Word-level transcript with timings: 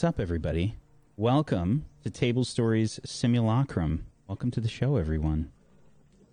What's 0.00 0.16
up, 0.16 0.18
everybody? 0.18 0.76
Welcome 1.18 1.84
to 2.04 2.08
Table 2.08 2.42
Stories 2.42 2.98
Simulacrum. 3.04 4.06
Welcome 4.28 4.50
to 4.52 4.58
the 4.62 4.66
show, 4.66 4.96
everyone. 4.96 5.52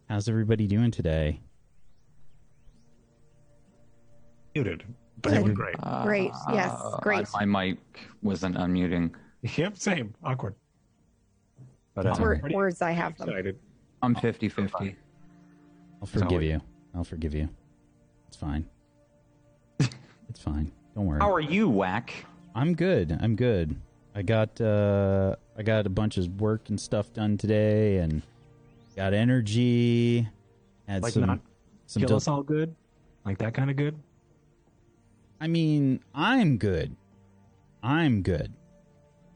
How's 0.07 0.29
everybody 0.29 0.67
doing 0.67 0.89
today? 0.89 1.41
Muted, 4.55 4.85
but 5.21 5.31
they 5.33 5.39
Good. 5.39 5.47
were 5.49 5.53
great. 5.53 5.75
Great. 6.03 6.31
Yes, 6.53 6.79
Uh, 6.81 6.97
great. 7.01 7.27
My 7.33 7.43
mic 7.43 7.77
wasn't 8.21 8.55
unmuting. 8.55 9.13
Yep, 9.41 9.77
same. 9.77 10.13
Awkward. 10.23 10.55
But 11.93 12.05
uh, 12.05 12.15
Wor- 12.17 12.39
pretty 12.39 12.55
words 12.55 12.81
I 12.81 12.91
have 12.91 13.17
them. 13.17 13.27
excited. 13.27 13.59
I'm 14.01 14.15
50 14.15 14.47
50. 14.47 14.95
I'll 15.99 16.07
forgive 16.07 16.41
you. 16.41 16.61
I'll 16.95 17.03
forgive 17.03 17.35
you. 17.35 17.49
It's 18.29 18.37
fine. 18.37 18.65
it's 19.81 20.39
fine. 20.39 20.71
Don't 20.95 21.05
worry. 21.05 21.19
How 21.19 21.33
are 21.33 21.41
you, 21.41 21.67
Whack? 21.67 22.13
I'm 22.57 22.73
good. 22.73 23.15
I'm 23.21 23.35
good. 23.35 23.79
I 24.15 24.23
got 24.23 24.59
uh 24.59 25.35
I 25.55 25.61
got 25.61 25.85
a 25.85 25.89
bunch 25.89 26.17
of 26.17 26.41
work 26.41 26.69
and 26.69 26.81
stuff 26.81 27.13
done 27.13 27.37
today 27.37 27.97
and 27.99 28.23
got 28.95 29.13
energy. 29.13 30.27
Had 30.87 31.03
Like 31.03 31.13
some 31.13 31.25
not 31.27 31.39
some 31.85 32.01
Kill 32.01 32.07
del- 32.07 32.17
us 32.17 32.27
all 32.27 32.41
good, 32.41 32.75
like 33.25 33.37
that 33.37 33.53
kind 33.53 33.69
of 33.69 33.75
good. 33.75 33.95
I 35.39 35.47
mean, 35.47 35.99
I'm 36.15 36.57
good. 36.57 36.95
I'm 37.83 38.23
good. 38.23 38.51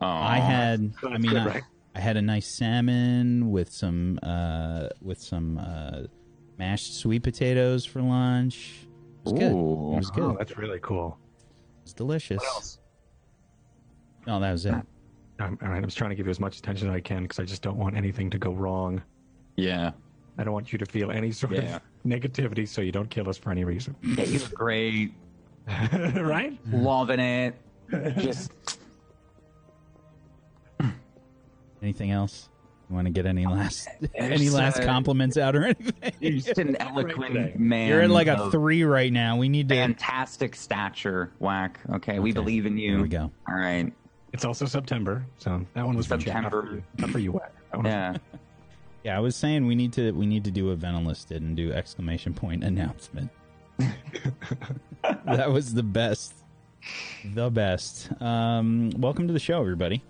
Oh, 0.02 0.08
I 0.08 0.38
had 0.39 0.92
so 0.99 1.09
I 1.09 1.19
mean 1.19 1.33
good, 1.33 1.42
I, 1.42 1.45
right? 1.45 1.64
I 1.94 1.99
had 1.99 2.17
a 2.17 2.22
nice 2.23 2.47
salmon 2.47 3.52
with 3.52 3.72
some 3.72 4.17
uh 4.23 4.88
with 4.99 5.22
some 5.22 5.59
uh 5.59 6.08
mashed 6.58 6.98
sweet 6.98 7.21
potatoes 7.21 7.86
for 7.86 8.02
lunch. 8.02 8.88
It 9.26 9.30
was 9.30 9.33
good. 9.33 9.52
It 9.52 9.55
was 9.55 10.09
good. 10.09 10.23
Oh, 10.23 10.36
that's 10.39 10.58
really 10.58 10.80
cool. 10.80 11.20
It 11.38 11.83
was 11.83 11.93
delicious. 11.93 12.80
What 14.26 14.33
else? 14.33 14.39
No, 14.39 14.39
that 14.39 14.52
was 14.52 14.65
it. 14.65 14.73
I'm, 15.39 15.58
all 15.61 15.70
right, 15.70 15.82
I 15.82 15.86
was 15.86 15.95
trying 15.95 16.11
to 16.11 16.15
give 16.15 16.27
you 16.27 16.32
as 16.32 16.39
much 16.39 16.59
attention 16.59 16.89
as 16.89 16.93
I 16.95 16.99
can 16.99 17.23
because 17.23 17.39
I 17.39 17.43
just 17.43 17.61
don't 17.61 17.77
want 17.77 17.95
anything 17.98 18.30
to 18.30 18.37
go 18.37 18.52
wrong. 18.52 19.02
Yeah. 19.55 19.92
I 20.37 20.43
don't 20.43 20.54
want 20.54 20.71
you 20.71 20.80
to 20.80 20.86
feel 20.86 21.11
any 21.11 21.32
sort 21.32 21.54
Yeah. 21.54 21.77
of 21.77 21.82
negativity, 22.05 22.67
so 22.67 22.82
you 22.82 22.92
don't 22.92 23.09
kill 23.09 23.27
us 23.30 23.37
for 23.37 23.52
any 23.52 23.64
reason. 23.64 23.95
Yeah, 24.04 24.23
you're 24.26 24.48
great. 24.54 25.14
right? 25.93 26.58
Loving 26.71 27.20
it. 27.20 27.55
Just 28.17 28.52
Anything 31.82 32.11
else? 32.11 32.48
You 32.89 32.95
want 32.95 33.08
to 33.08 33.11
get 33.11 33.26
any 33.26 33.45
last 33.48 33.88
any 34.15 34.38
There's, 34.38 34.53
last 34.53 34.80
uh, 34.82 34.86
compliments 34.86 35.38
out 35.38 35.55
or 35.55 35.64
anything? 35.64 36.11
you're 36.20 36.33
just 36.33 36.58
an 36.59 36.67
today. 36.73 36.77
eloquent 36.80 37.59
man. 37.59 37.88
You're 37.89 38.02
at 38.02 38.09
like 38.11 38.27
a 38.27 38.36
of 38.38 38.52
three 38.52 38.83
right 38.83 39.11
now. 39.11 39.38
We 39.38 39.49
need 39.49 39.70
to. 39.70 39.76
fantastic 39.76 40.55
stature, 40.55 41.32
Whack. 41.39 41.80
Okay, 41.93 42.20
we 42.20 42.32
believe 42.33 42.65
in 42.65 42.77
you. 42.77 42.92
There 42.93 43.02
we 43.02 43.08
go. 43.09 43.32
All 43.49 43.55
right. 43.55 43.92
It's 44.33 44.45
also 44.45 44.65
September, 44.65 45.25
so 45.37 45.65
that 45.73 45.86
one 45.86 45.95
was 45.97 46.08
for 46.08 46.17
Chad, 46.17 46.43
not 46.43 46.52
for 46.52 46.61
September. 46.61 46.75
you. 46.75 46.83
Not 46.99 47.09
for 47.09 47.19
you, 47.19 47.31
Whack. 47.33 47.53
That 47.71 47.77
was- 47.77 47.87
Yeah. 47.87 48.17
Yeah, 49.03 49.17
I 49.17 49.19
was 49.19 49.36
saying 49.36 49.65
we 49.65 49.73
need 49.73 49.93
to 49.93 50.11
we 50.11 50.27
need 50.27 50.43
to 50.43 50.52
do 50.52 50.69
a 50.69 50.75
Venalisted 50.75 51.42
and 51.42 51.58
do 51.58 51.73
exclamation 51.73 52.36
point 52.36 52.64
announcement. 52.71 53.31
that 55.25 55.52
was 55.52 55.73
the 55.73 55.81
best, 55.81 56.36
the 57.33 57.49
best. 57.49 58.11
Um, 58.21 58.91
welcome 58.95 59.25
to 59.25 59.33
the 59.33 59.39
show, 59.39 59.59
everybody. 59.59 60.03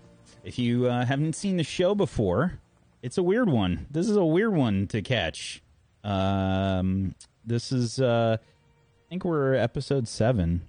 If 0.44 0.58
you 0.58 0.88
uh, 0.88 1.06
haven't 1.06 1.36
seen 1.36 1.56
the 1.56 1.64
show 1.64 1.94
before, 1.94 2.60
it's 3.02 3.16
a 3.16 3.22
weird 3.22 3.48
one. 3.48 3.86
This 3.90 4.10
is 4.10 4.16
a 4.18 4.24
weird 4.26 4.52
one 4.54 4.86
to 4.88 5.00
catch. 5.00 5.62
Um, 6.04 7.14
this 7.46 7.72
is 7.72 7.98
uh, 7.98 8.36
I 8.40 9.08
think 9.08 9.24
we're 9.24 9.54
episode 9.54 10.06
seven. 10.06 10.68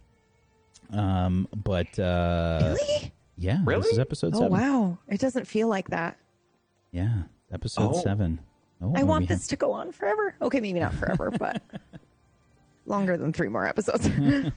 Um, 0.92 1.46
but 1.53 2.00
uh, 2.00 2.75
Really? 2.80 3.12
Yeah, 3.38 3.58
this 3.58 3.66
Really? 3.68 3.90
is 3.90 4.00
episode 4.00 4.34
Oh 4.36 4.40
seven. 4.40 4.52
wow! 4.52 4.98
It 5.08 5.20
doesn't 5.20 5.46
feel 5.48 5.68
like 5.68 5.90
that. 5.90 6.18
Yeah, 6.92 7.24
episode 7.52 7.92
Oh. 7.96 8.02
seven. 8.02 8.40
Oh, 8.82 8.94
I 8.96 9.00
we 9.00 9.04
want 9.04 9.28
have- 9.30 9.40
this 9.40 9.48
to 9.48 9.56
go 9.56 9.72
on 9.72 9.92
forever. 9.92 10.36
Okay, 10.42 10.60
maybe 10.60 10.80
not 10.80 10.94
forever, 10.94 11.32
but 11.40 11.62
longer 12.86 13.18
than 13.18 13.34
three 13.34 13.50
more 13.50 13.66
episodes. 13.68 14.10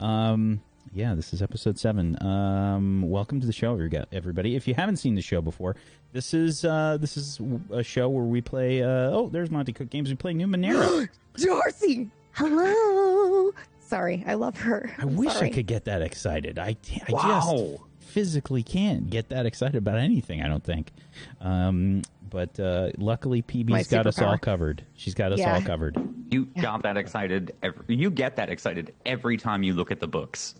Um, 0.00 0.60
yeah, 0.92 1.14
this 1.14 1.32
is 1.32 1.40
episode 1.40 1.78
seven. 1.78 2.20
Um, 2.20 3.02
welcome 3.08 3.40
to 3.40 3.46
the 3.46 3.52
show, 3.52 3.78
everybody. 4.10 4.56
If 4.56 4.66
you 4.66 4.74
haven't 4.74 4.96
seen 4.96 5.14
the 5.14 5.22
show 5.22 5.40
before, 5.40 5.76
this 6.12 6.34
is 6.34 6.64
uh, 6.64 6.98
this 7.00 7.16
is 7.16 7.40
a 7.70 7.84
show 7.84 8.08
where 8.08 8.24
we 8.24 8.40
play. 8.40 8.82
Uh, 8.82 8.88
oh, 9.12 9.28
there's 9.28 9.52
Monte 9.52 9.72
Cook 9.72 9.88
Games. 9.88 10.08
We 10.08 10.16
play 10.16 10.34
New 10.34 10.48
Numenera. 10.48 11.08
Darcy, 11.36 12.10
hello. 12.32 13.52
Sorry, 13.78 14.24
I 14.26 14.34
love 14.34 14.56
her. 14.58 14.90
I 14.98 15.02
I'm 15.02 15.14
wish 15.14 15.32
sorry. 15.32 15.46
I 15.46 15.50
could 15.52 15.66
get 15.68 15.84
that 15.84 16.02
excited. 16.02 16.58
I, 16.58 16.76
I 17.08 17.12
Wow. 17.12 17.20
just 17.22 17.82
physically 18.12 18.62
can't 18.62 19.08
get 19.08 19.30
that 19.30 19.46
excited 19.46 19.76
about 19.76 19.96
anything. 19.98 20.42
I 20.42 20.48
don't 20.48 20.62
think. 20.62 20.92
Um, 21.40 22.02
but 22.28 22.58
uh, 22.60 22.90
luckily, 22.98 23.42
PB's 23.42 23.68
My 23.70 23.82
got 23.84 24.06
us 24.06 24.20
all 24.20 24.36
covered. 24.38 24.84
She's 24.94 25.14
got 25.14 25.32
us 25.32 25.38
Yeah. 25.38 25.54
all 25.54 25.62
covered. 25.62 25.96
You 26.30 26.46
got 26.60 26.82
that 26.82 26.96
excited. 26.96 27.54
Every, 27.62 27.84
you 27.88 28.10
get 28.10 28.36
that 28.36 28.50
excited 28.50 28.94
every 29.06 29.36
time 29.36 29.62
you 29.62 29.72
look 29.74 29.90
at 29.90 30.00
the 30.00 30.08
books. 30.08 30.54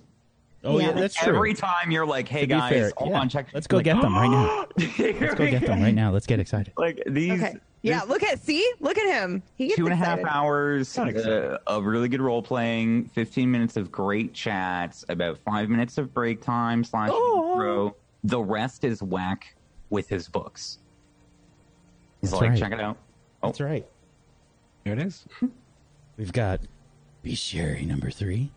Oh 0.65 0.79
yeah, 0.79 0.89
Yeah. 0.89 0.93
that's 0.93 1.15
true. 1.15 1.35
Every 1.35 1.55
time 1.55 1.91
you're 1.91 2.07
like, 2.07 2.29
"Hey 2.29 2.47
guys, 2.47 2.71
fair, 2.73 2.93
hold 2.97 3.11
yeah. 3.11 3.21
on, 3.21 3.29
check. 3.29 3.49
Let's 3.53 3.67
go 3.67 3.79
like, 3.79 3.85
get 3.85 4.01
them 4.01 4.15
right 4.15 4.31
now. 4.31 4.67
Let's 4.77 4.99
Let's 5.21 5.35
go 5.35 5.51
get 5.51 5.67
them 5.67 5.83
right 5.83 5.95
now. 5.95 6.11
Let's 6.13 6.27
get 6.27 6.41
excited. 6.41 6.73
Like 6.77 7.03
these 7.07 7.33
Okay. 7.43 7.55
Yeah, 7.83 8.03
look 8.03 8.23
at 8.23 8.41
see, 8.41 8.73
look 8.81 8.97
at 8.97 9.07
him. 9.23 9.43
He 9.57 9.67
gets 9.67 9.77
two 9.77 9.85
and 9.87 9.93
a 9.93 9.97
half 9.97 10.21
hours 10.25 10.97
Not 10.97 11.17
uh, 11.17 11.59
of 11.67 11.85
really 11.85 12.09
good 12.09 12.21
role 12.21 12.41
playing, 12.43 13.07
fifteen 13.07 13.51
minutes 13.51 13.77
of 13.77 13.91
great 13.91 14.33
chats, 14.33 15.05
about 15.09 15.37
five 15.39 15.69
minutes 15.69 15.99
of 15.99 16.15
break 16.15 16.41
time 16.41 16.85
slash 16.85 17.11
Oh. 17.13 17.53
intro. 17.53 17.97
The 18.25 18.41
rest 18.41 18.85
is 18.85 19.03
whack 19.03 19.57
with 19.91 20.09
his 20.09 20.29
books. 20.29 20.79
He's 22.21 22.31
That's 22.31 22.41
like, 22.41 22.51
right. 22.51 22.59
check 22.59 22.73
it 22.73 22.81
out. 22.81 22.97
Oh, 23.43 23.49
That's 23.49 23.61
right. 23.61 23.85
Here 24.85 24.93
it 24.93 25.01
is. 25.01 25.25
We've 26.17 26.33
got 26.33 26.61
bestiary 27.25 27.85
number 27.85 28.11
three. 28.11 28.53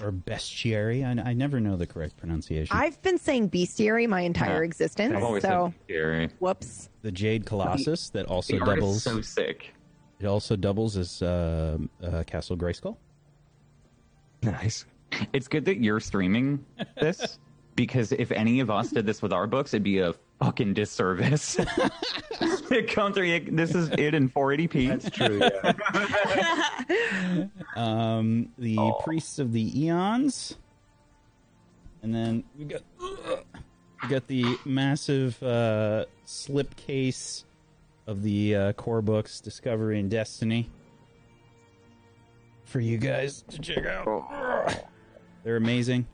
Or 0.00 0.10
bestiary. 0.12 1.04
I, 1.04 1.30
I 1.30 1.32
never 1.34 1.60
know 1.60 1.76
the 1.76 1.86
correct 1.86 2.16
pronunciation. 2.16 2.74
I've 2.76 3.00
been 3.02 3.18
saying 3.18 3.50
bestiary 3.50 4.08
my 4.08 4.22
entire 4.22 4.60
Yeah. 4.62 4.66
existence. 4.66 5.14
I've 5.16 5.22
always 5.22 5.42
So, 5.42 5.72
said 5.76 5.84
scary. 5.84 6.30
whoops. 6.38 6.88
the 7.02 7.12
Jade 7.12 7.44
Colossus 7.46 8.08
that 8.10 8.26
also 8.26 8.54
The 8.54 8.60
art 8.64 8.76
doubles. 8.78 8.96
is 8.96 9.02
so 9.02 9.20
sick. 9.20 9.74
It 10.20 10.26
also 10.26 10.56
doubles 10.56 10.96
as 10.96 11.20
uh, 11.20 11.78
uh, 12.02 12.22
Castle 12.24 12.56
Grayskull. 12.56 12.96
Nice. 14.42 14.86
It's 15.32 15.46
good 15.46 15.64
that 15.66 15.78
you're 15.82 16.00
streaming 16.00 16.64
this 16.98 17.38
because 17.74 18.12
if 18.12 18.30
any 18.32 18.60
of 18.60 18.70
us 18.70 18.90
did 18.90 19.06
this 19.06 19.22
with 19.22 19.32
our 19.32 19.46
books, 19.46 19.72
it'd 19.74 19.82
be 19.82 19.98
a 19.98 20.14
fucking 20.40 20.74
disservice. 20.74 21.56
it 22.40 22.88
comes 22.88 23.14
through. 23.16 23.40
This 23.52 23.74
is 23.74 23.88
it 23.90 24.14
in 24.14 24.28
480p. 24.28 24.88
That's 24.88 25.10
true. 25.10 25.40
Yeah. 26.88 27.48
Um, 27.76 28.50
the 28.58 28.76
Oh. 28.78 29.00
Priests 29.02 29.38
of 29.38 29.52
the 29.52 29.84
Aeons, 29.84 30.56
and 32.02 32.14
then 32.14 32.44
we 32.58 32.64
got 32.66 32.82
we 33.00 34.08
got 34.08 34.26
the 34.26 34.44
massive 34.66 35.42
uh, 35.42 36.04
slipcase 36.26 37.44
of 38.06 38.22
the 38.22 38.54
uh, 38.56 38.72
core 38.74 39.00
books, 39.00 39.40
Discovery 39.40 39.98
and 40.00 40.10
Destiny, 40.10 40.68
for 42.64 42.80
you 42.80 42.98
guys 42.98 43.42
to 43.48 43.58
check 43.58 43.86
out. 43.86 44.74
They're 45.44 45.56
amazing. 45.56 46.06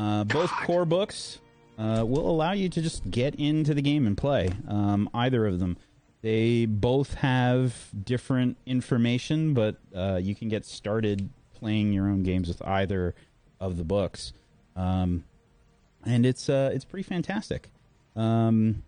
Uh, 0.00 0.24
both 0.24 0.50
core 0.64 0.86
books 0.86 1.40
uh, 1.78 2.02
will 2.06 2.28
allow 2.28 2.52
you 2.52 2.68
to 2.70 2.80
just 2.80 3.10
get 3.10 3.34
into 3.34 3.74
the 3.74 3.82
game 3.82 4.06
and 4.06 4.16
play. 4.16 4.48
Um, 4.66 5.10
either 5.12 5.46
of 5.46 5.58
them. 5.60 5.76
They 6.22 6.64
both 6.66 7.14
have 7.14 7.74
different 8.04 8.56
information, 8.66 9.52
but 9.54 9.76
uh, 9.94 10.18
you 10.22 10.34
can 10.34 10.48
get 10.48 10.64
started 10.64 11.28
playing 11.54 11.92
your 11.92 12.06
own 12.06 12.22
games 12.22 12.48
with 12.48 12.60
either 12.62 13.14
of 13.58 13.76
the 13.78 13.84
books, 13.84 14.32
um, 14.76 15.24
and 16.04 16.24
it's 16.26 16.48
uh, 16.50 16.70
it's 16.74 16.84
pretty 16.84 17.04
fantastic. 17.08 17.70
Um, 18.16 18.82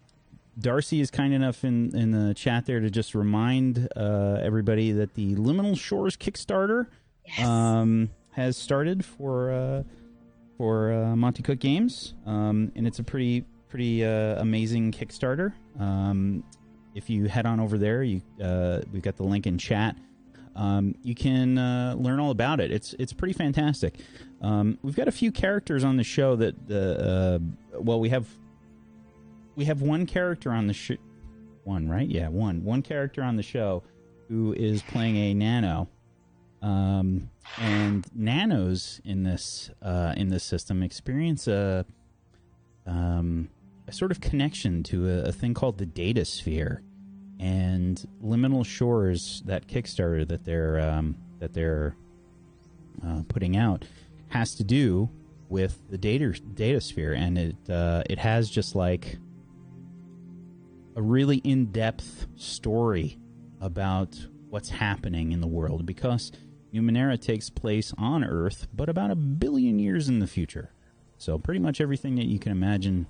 Darcy 0.58 1.00
is 1.00 1.10
kind 1.10 1.32
enough 1.32 1.64
in 1.64 1.96
in 1.96 2.10
the 2.10 2.34
chat 2.34 2.66
there 2.66 2.80
to 2.80 2.90
just 2.90 3.14
remind 3.14 3.88
uh, 3.96 4.38
everybody 4.42 4.92
that 4.92 5.14
the 5.14 5.34
Liminal 5.36 5.78
Shores 5.78 6.16
Kickstarter 6.16 6.86
Yes. 7.26 7.46
um, 7.46 8.10
has 8.32 8.56
started 8.58 9.04
for 9.06 9.50
uh, 9.52 9.82
for 10.62 10.92
uh, 10.92 11.16
Monte 11.16 11.42
Cook 11.42 11.58
Games, 11.58 12.14
um, 12.24 12.70
and 12.76 12.86
it's 12.86 13.00
a 13.00 13.02
pretty 13.02 13.44
pretty 13.68 14.04
uh, 14.04 14.40
amazing 14.40 14.92
Kickstarter. 14.92 15.52
Um, 15.80 16.44
if 16.94 17.10
you 17.10 17.24
head 17.24 17.46
on 17.46 17.58
over 17.58 17.76
there, 17.78 18.04
you 18.04 18.22
uh, 18.40 18.82
we've 18.92 19.02
got 19.02 19.16
the 19.16 19.24
link 19.24 19.48
in 19.48 19.58
chat. 19.58 19.96
Um, 20.54 20.94
you 21.02 21.16
can 21.16 21.58
uh, 21.58 21.96
learn 21.98 22.20
all 22.20 22.30
about 22.30 22.60
it. 22.60 22.70
It's 22.70 22.94
it's 23.00 23.12
pretty 23.12 23.34
fantastic. 23.34 23.96
Um, 24.40 24.78
we've 24.82 24.94
got 24.94 25.08
a 25.08 25.12
few 25.12 25.32
characters 25.32 25.82
on 25.82 25.96
the 25.96 26.04
show 26.04 26.36
that 26.36 26.68
the 26.68 27.40
uh, 27.74 27.80
well 27.80 27.98
we 27.98 28.10
have 28.10 28.28
we 29.56 29.64
have 29.64 29.82
one 29.82 30.06
character 30.06 30.52
on 30.52 30.68
the 30.68 30.74
show 30.74 30.94
one 31.64 31.88
right 31.88 32.08
yeah 32.08 32.28
one 32.28 32.62
one 32.62 32.82
character 32.82 33.24
on 33.24 33.34
the 33.34 33.42
show 33.42 33.82
who 34.28 34.52
is 34.52 34.80
playing 34.82 35.16
a 35.16 35.34
nano 35.34 35.88
Um, 36.62 37.30
and 37.58 38.06
nanos 38.14 39.00
in 39.04 39.24
this 39.24 39.70
uh, 39.82 40.14
in 40.16 40.28
this 40.28 40.44
system 40.44 40.82
experience 40.82 41.48
a 41.48 41.84
um, 42.86 43.48
a 43.88 43.92
sort 43.92 44.10
of 44.12 44.20
connection 44.20 44.82
to 44.84 45.08
a, 45.08 45.22
a 45.24 45.32
thing 45.32 45.54
called 45.54 45.78
the 45.78 45.86
data 45.86 46.24
sphere 46.24 46.82
and 47.40 48.06
liminal 48.22 48.64
shores 48.64 49.42
that 49.46 49.66
Kickstarter 49.66 50.26
that 50.28 50.44
they're 50.44 50.80
um, 50.80 51.16
that 51.40 51.52
they're 51.52 51.96
uh, 53.04 53.22
putting 53.28 53.56
out 53.56 53.84
has 54.28 54.54
to 54.54 54.64
do 54.64 55.10
with 55.48 55.82
the 55.90 55.98
data 55.98 56.32
data 56.54 56.80
sphere, 56.80 57.12
and 57.12 57.36
it 57.36 57.56
uh, 57.68 58.02
it 58.08 58.18
has 58.18 58.48
just 58.48 58.74
like 58.74 59.18
a 60.96 61.02
really 61.02 61.38
in 61.38 61.66
depth 61.66 62.26
story 62.36 63.18
about 63.60 64.18
what's 64.50 64.68
happening 64.68 65.32
in 65.32 65.40
the 65.40 65.46
world 65.46 65.86
because 65.86 66.30
Numenera 66.72 67.20
takes 67.20 67.50
place 67.50 67.92
on 67.98 68.24
Earth, 68.24 68.66
but 68.74 68.88
about 68.88 69.10
a 69.10 69.14
billion 69.14 69.78
years 69.78 70.08
in 70.08 70.20
the 70.20 70.26
future. 70.26 70.70
So 71.18 71.38
pretty 71.38 71.60
much 71.60 71.80
everything 71.80 72.14
that 72.16 72.26
you 72.26 72.38
can 72.38 72.50
imagine 72.52 73.06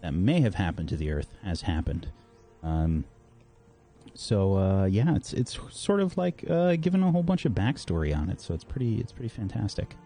that 0.00 0.14
may 0.14 0.40
have 0.40 0.54
happened 0.54 0.88
to 0.90 0.96
the 0.96 1.10
Earth 1.10 1.34
has 1.42 1.62
happened. 1.62 2.08
Um, 2.62 3.04
so 4.14 4.56
uh, 4.56 4.84
yeah, 4.86 5.14
it's 5.14 5.32
it's 5.32 5.58
sort 5.70 6.00
of 6.00 6.16
like 6.16 6.44
uh, 6.48 6.76
given 6.76 7.02
a 7.02 7.10
whole 7.10 7.22
bunch 7.22 7.44
of 7.44 7.52
backstory 7.52 8.16
on 8.16 8.30
it. 8.30 8.40
So 8.40 8.54
it's 8.54 8.64
pretty 8.64 9.00
it's 9.00 9.12
pretty 9.12 9.28
fantastic. 9.28 9.96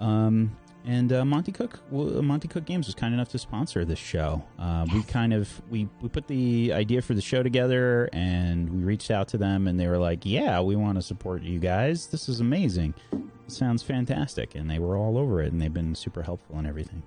Um, 0.00 0.56
and 0.84 1.12
uh, 1.12 1.24
Monte 1.24 1.52
Cook, 1.52 1.78
well, 1.90 2.22
Monte 2.22 2.48
Cook 2.48 2.64
Games 2.64 2.86
was 2.86 2.94
kind 2.94 3.14
enough 3.14 3.28
to 3.30 3.38
sponsor 3.38 3.84
this 3.84 3.98
show. 3.98 4.42
Uh, 4.58 4.86
we 4.92 5.02
kind 5.04 5.32
of 5.32 5.62
we 5.70 5.88
we 6.00 6.08
put 6.08 6.26
the 6.26 6.72
idea 6.72 7.00
for 7.02 7.14
the 7.14 7.20
show 7.20 7.42
together, 7.42 8.08
and 8.12 8.68
we 8.68 8.82
reached 8.82 9.10
out 9.10 9.28
to 9.28 9.38
them, 9.38 9.68
and 9.68 9.78
they 9.78 9.86
were 9.86 9.98
like, 9.98 10.26
"Yeah, 10.26 10.60
we 10.60 10.74
want 10.74 10.96
to 10.96 11.02
support 11.02 11.42
you 11.42 11.60
guys. 11.60 12.08
This 12.08 12.28
is 12.28 12.40
amazing. 12.40 12.94
It 13.12 13.52
sounds 13.52 13.82
fantastic." 13.82 14.54
And 14.56 14.68
they 14.68 14.80
were 14.80 14.96
all 14.96 15.16
over 15.18 15.40
it, 15.40 15.52
and 15.52 15.60
they've 15.60 15.72
been 15.72 15.94
super 15.94 16.22
helpful 16.22 16.56
and 16.58 16.66
everything. 16.66 17.02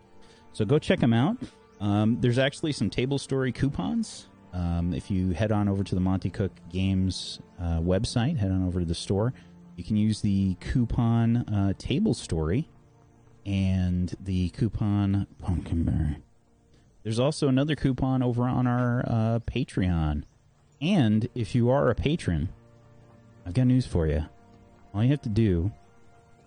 So 0.54 0.64
go 0.64 0.80
check 0.80 1.00
them 1.02 1.14
out. 1.14 1.38
Um, 1.82 2.18
there's 2.22 2.40
actually 2.40 2.72
some 2.72 2.90
table 2.90 3.18
story 3.18 3.52
coupons. 3.52 4.30
Um, 4.54 4.94
if 4.94 5.12
you 5.12 5.32
head 5.32 5.52
on 5.52 5.68
over 5.68 5.84
to 5.84 5.96
the 5.96 6.00
Monte 6.00 6.30
Cook 6.30 6.54
Games 6.70 7.42
uh, 7.60 7.80
website, 7.80 8.38
head 8.38 8.52
on 8.52 8.66
over 8.66 8.80
to 8.80 8.86
the 8.86 8.96
store, 8.96 9.34
you 9.76 9.84
can 9.84 9.98
use 9.98 10.22
the 10.22 10.56
coupon 10.62 11.38
uh, 11.38 11.74
table 11.78 12.14
story 12.14 12.70
and 13.46 14.16
the 14.20 14.50
coupon 14.50 15.28
Pumpkinberry. 15.42 16.18
There's 17.04 17.20
also 17.20 17.48
another 17.48 17.76
coupon 17.76 18.24
over 18.24 18.44
on 18.44 18.66
our 18.66 19.04
uh, 19.08 19.40
Patreon. 19.40 20.24
And 20.82 21.30
if 21.36 21.54
you 21.54 21.70
are 21.70 21.90
a 21.90 21.96
patron, 21.96 22.50
I've 23.46 23.54
got 23.54 23.68
news 23.68 23.86
for 23.86 24.08
you. 24.08 24.26
All 24.94 25.04
you 25.04 25.12
have 25.12 25.22
to 25.22 25.30
do 25.30 25.72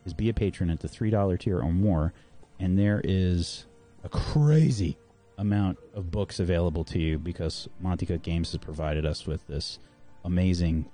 is 0.04 0.14
be 0.14 0.28
a 0.28 0.34
patron 0.34 0.70
at 0.70 0.80
the 0.80 0.88
$3 0.88 1.38
tier 1.38 1.60
or 1.60 1.72
more, 1.72 2.12
and 2.58 2.78
there 2.78 3.00
is 3.04 3.66
a 4.02 4.08
crazy 4.08 4.98
amount 5.36 5.78
of 5.94 6.10
books 6.10 6.40
available 6.40 6.84
to 6.84 6.98
you 6.98 7.18
because 7.18 7.68
Monte 7.80 8.06
Cook 8.06 8.22
Games 8.22 8.50
has 8.50 8.58
provided 8.58 9.06
us 9.06 9.26
with 9.26 9.46
this 9.46 9.78
amazing 10.24 10.86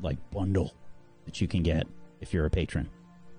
like 0.00 0.18
bundle 0.30 0.74
that 1.26 1.40
you 1.40 1.46
can 1.46 1.62
get 1.62 1.86
if 2.20 2.34
you're 2.34 2.46
a 2.46 2.50
patron. 2.50 2.90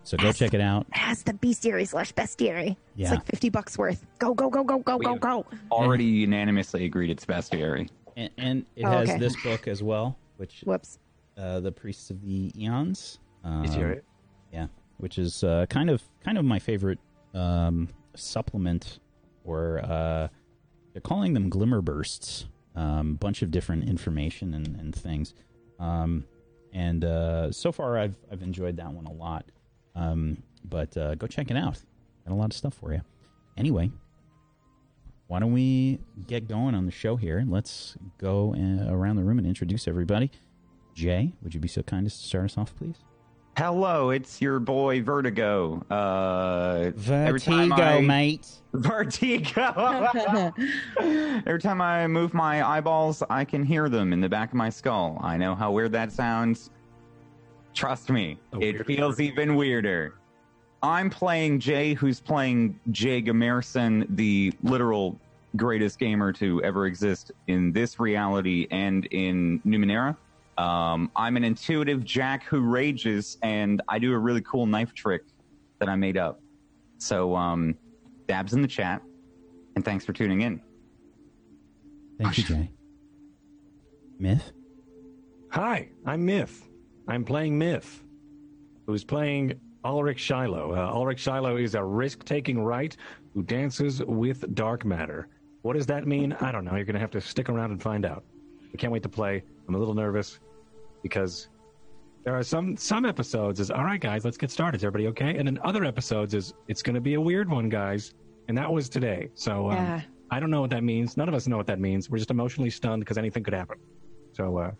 So 0.03 0.17
go 0.17 0.31
check 0.33 0.53
it 0.53 0.61
out. 0.61 0.85
It 0.89 0.97
has 0.97 1.23
the 1.23 1.33
bestiary 1.33 1.87
slash 1.87 2.13
bestiary. 2.13 2.75
Yeah. 2.95 3.07
It's 3.07 3.11
like 3.15 3.25
50 3.25 3.49
bucks 3.49 3.77
worth. 3.77 4.05
Go, 4.19 4.33
go, 4.33 4.49
go, 4.49 4.63
go, 4.63 4.79
go, 4.79 4.97
go, 4.99 5.11
We've 5.13 5.19
go. 5.21 5.45
Already 5.71 6.03
unanimously 6.03 6.85
agreed 6.85 7.09
it's 7.09 7.25
bestiary. 7.25 7.89
And, 8.17 8.29
and 8.37 8.65
it 8.75 8.83
Oh, 8.85 8.91
has 8.91 9.09
okay. 9.09 9.19
this 9.19 9.35
book 9.43 9.67
as 9.67 9.81
well, 9.81 10.17
which 10.37 10.61
Whoops. 10.65 10.99
uh, 11.37 11.61
the 11.61 11.71
Priests 11.71 12.09
of 12.09 12.21
the 12.21 12.51
Aeons. 12.61 13.19
Um, 13.45 13.63
Is 13.65 13.73
he 13.73 13.81
alright? 13.81 14.03
Yeah, 14.51 14.67
which 14.97 15.17
is 15.17 15.43
uh, 15.43 15.65
kind 15.69 15.89
of 15.89 16.03
kind 16.23 16.37
of 16.37 16.45
my 16.45 16.59
favorite 16.59 16.99
um, 17.33 17.87
supplement, 18.15 18.99
or 19.43 19.79
uh, 19.83 20.27
they're 20.93 21.01
calling 21.01 21.33
them 21.33 21.49
glimmer 21.49 21.81
bursts. 21.81 22.45
Um, 22.75 23.15
bunch 23.15 23.41
of 23.41 23.51
different 23.51 23.87
information 23.89 24.53
and, 24.55 24.67
and 24.79 24.95
things, 24.95 25.33
um, 25.79 26.25
and 26.73 27.03
uh, 27.05 27.51
so 27.51 27.71
far 27.71 27.97
I've 27.99 28.15
I've 28.31 28.41
enjoyed 28.43 28.77
that 28.77 28.91
one 28.91 29.05
a 29.07 29.11
lot. 29.13 29.45
Um, 29.95 30.41
but 30.65 30.95
uh, 30.97 31.15
go 31.15 31.27
check 31.27 31.51
it 31.51 31.57
out. 31.57 31.79
Got 32.27 32.33
a 32.33 32.35
lot 32.35 32.45
of 32.45 32.53
stuff 32.53 32.73
for 32.73 32.93
you. 32.93 33.01
Anyway, 33.57 33.91
why 35.27 35.39
don't 35.39 35.53
we 35.53 35.99
get 36.27 36.47
going 36.47 36.75
on 36.75 36.85
the 36.85 36.91
show 36.91 37.15
here? 37.15 37.43
Let's 37.47 37.95
go 38.17 38.55
uh, 38.55 38.91
around 38.93 39.17
the 39.17 39.23
room 39.23 39.37
and 39.39 39.47
introduce 39.47 39.87
everybody. 39.87 40.31
Jay, 40.93 41.33
would 41.41 41.53
you 41.53 41.59
be 41.59 41.67
so 41.67 41.81
kind 41.83 42.05
as 42.05 42.17
to 42.17 42.23
start 42.23 42.45
us 42.45 42.57
off, 42.57 42.75
please? 42.75 42.97
Hello, 43.55 44.09
it's 44.09 44.41
your 44.41 44.59
boy 44.59 45.03
Vertigo. 45.03 45.85
Uh, 45.89 46.89
Vertigo, 46.95 47.75
I- 47.75 48.01
mate. 48.01 48.47
Vertigo. 48.73 50.11
every 50.99 51.59
time 51.59 51.79
I 51.79 52.07
move 52.07 52.33
my 52.33 52.67
eyeballs, 52.67 53.21
I 53.29 53.45
can 53.45 53.63
hear 53.63 53.89
them 53.89 54.11
in 54.11 54.21
the 54.21 54.29
back 54.29 54.49
of 54.49 54.55
my 54.55 54.69
skull. 54.71 55.19
I 55.21 55.37
know 55.37 55.53
how 55.53 55.71
weird 55.71 55.91
that 55.91 56.11
sounds. 56.11 56.71
Trust 57.73 58.09
me, 58.09 58.37
A 58.53 58.57
it 58.57 58.73
weird 58.73 58.85
feels 58.85 59.19
even 59.19 59.55
weirder. 59.55 60.15
I'm 60.81 61.09
playing 61.09 61.59
Jay, 61.59 61.93
who's 61.93 62.19
playing 62.19 62.79
Jay 62.91 63.21
Gamerson, 63.21 64.05
the 64.15 64.53
literal 64.63 65.19
greatest 65.55 65.97
gamer 65.97 66.33
to 66.33 66.61
ever 66.63 66.85
exist 66.85 67.31
in 67.47 67.71
this 67.71 67.99
reality 67.99 68.67
and 68.71 69.05
in 69.07 69.61
Numenera. 69.65 70.17
Um, 70.57 71.09
I'm 71.15 71.37
an 71.37 71.43
intuitive 71.43 72.03
Jack 72.03 72.43
who 72.43 72.61
rages, 72.61 73.37
and 73.41 73.81
I 73.87 73.97
do 73.97 74.13
a 74.13 74.17
really 74.17 74.41
cool 74.41 74.65
knife 74.65 74.93
trick 74.93 75.23
that 75.79 75.89
I 75.89 75.95
made 75.95 76.17
up. 76.17 76.39
So, 76.97 77.35
um, 77.35 77.75
dabs 78.27 78.53
in 78.53 78.61
the 78.61 78.67
chat, 78.67 79.01
and 79.75 79.83
thanks 79.83 80.05
for 80.05 80.13
tuning 80.13 80.41
in. 80.41 80.61
Thank 82.19 82.37
you, 82.37 82.43
Jay. 82.43 82.69
Myth? 84.19 84.51
Hi, 85.49 85.89
I'm 86.05 86.25
Myth. 86.25 86.67
I'm 87.07 87.23
playing 87.25 87.57
Myth, 87.57 88.03
who's 88.85 89.03
playing 89.03 89.59
Ulrich 89.83 90.19
Shiloh. 90.19 90.73
Uh, 90.75 90.91
Ulrich 90.93 91.19
Shiloh 91.19 91.57
is 91.57 91.75
a 91.75 91.83
risk-taking 91.83 92.63
Wright 92.63 92.95
who 93.33 93.43
dances 93.43 94.01
with 94.03 94.53
dark 94.55 94.85
matter. 94.85 95.27
What 95.63 95.73
does 95.73 95.85
that 95.87 96.07
mean? 96.07 96.33
I 96.39 96.51
don't 96.51 96.65
know. 96.65 96.75
You're 96.75 96.85
going 96.85 96.93
to 96.95 96.99
have 96.99 97.11
to 97.11 97.21
stick 97.21 97.49
around 97.49 97.71
and 97.71 97.81
find 97.81 98.05
out. 98.05 98.23
I 98.73 98.77
can't 98.77 98.91
wait 98.91 99.03
to 99.03 99.09
play. 99.09 99.43
I'm 99.67 99.75
a 99.75 99.77
little 99.77 99.93
nervous 99.93 100.39
because 101.01 101.49
there 102.23 102.35
are 102.35 102.43
some 102.43 102.77
some 102.77 103.05
episodes 103.05 103.59
is 103.59 103.69
all 103.69 103.83
right, 103.83 103.99
guys, 103.99 104.23
let's 104.23 104.37
get 104.37 104.49
started. 104.49 104.77
Is 104.77 104.85
everybody 104.85 105.07
okay? 105.09 105.37
And 105.37 105.45
then 105.47 105.59
other 105.63 105.83
episodes 105.83 106.33
is 106.33 106.53
it's 106.67 106.81
going 106.81 106.95
to 106.95 107.01
be 107.01 107.15
a 107.15 107.21
weird 107.21 107.49
one, 107.49 107.69
guys. 107.69 108.13
And 108.47 108.57
that 108.57 108.71
was 108.71 108.89
today. 108.89 109.29
So 109.35 109.69
um, 109.69 109.75
Yeah. 109.75 110.01
I 110.31 110.39
don't 110.39 110.49
know 110.49 110.61
what 110.61 110.69
that 110.71 110.83
means. 110.83 111.15
None 111.17 111.27
of 111.29 111.35
us 111.35 111.47
know 111.47 111.57
what 111.57 111.67
that 111.67 111.79
means. 111.79 112.09
We're 112.09 112.17
just 112.17 112.31
emotionally 112.31 112.69
stunned 112.69 113.01
because 113.01 113.17
anything 113.17 113.43
could 113.43 113.53
happen. 113.53 113.77
So, 114.31 114.57
uh, 114.57 114.71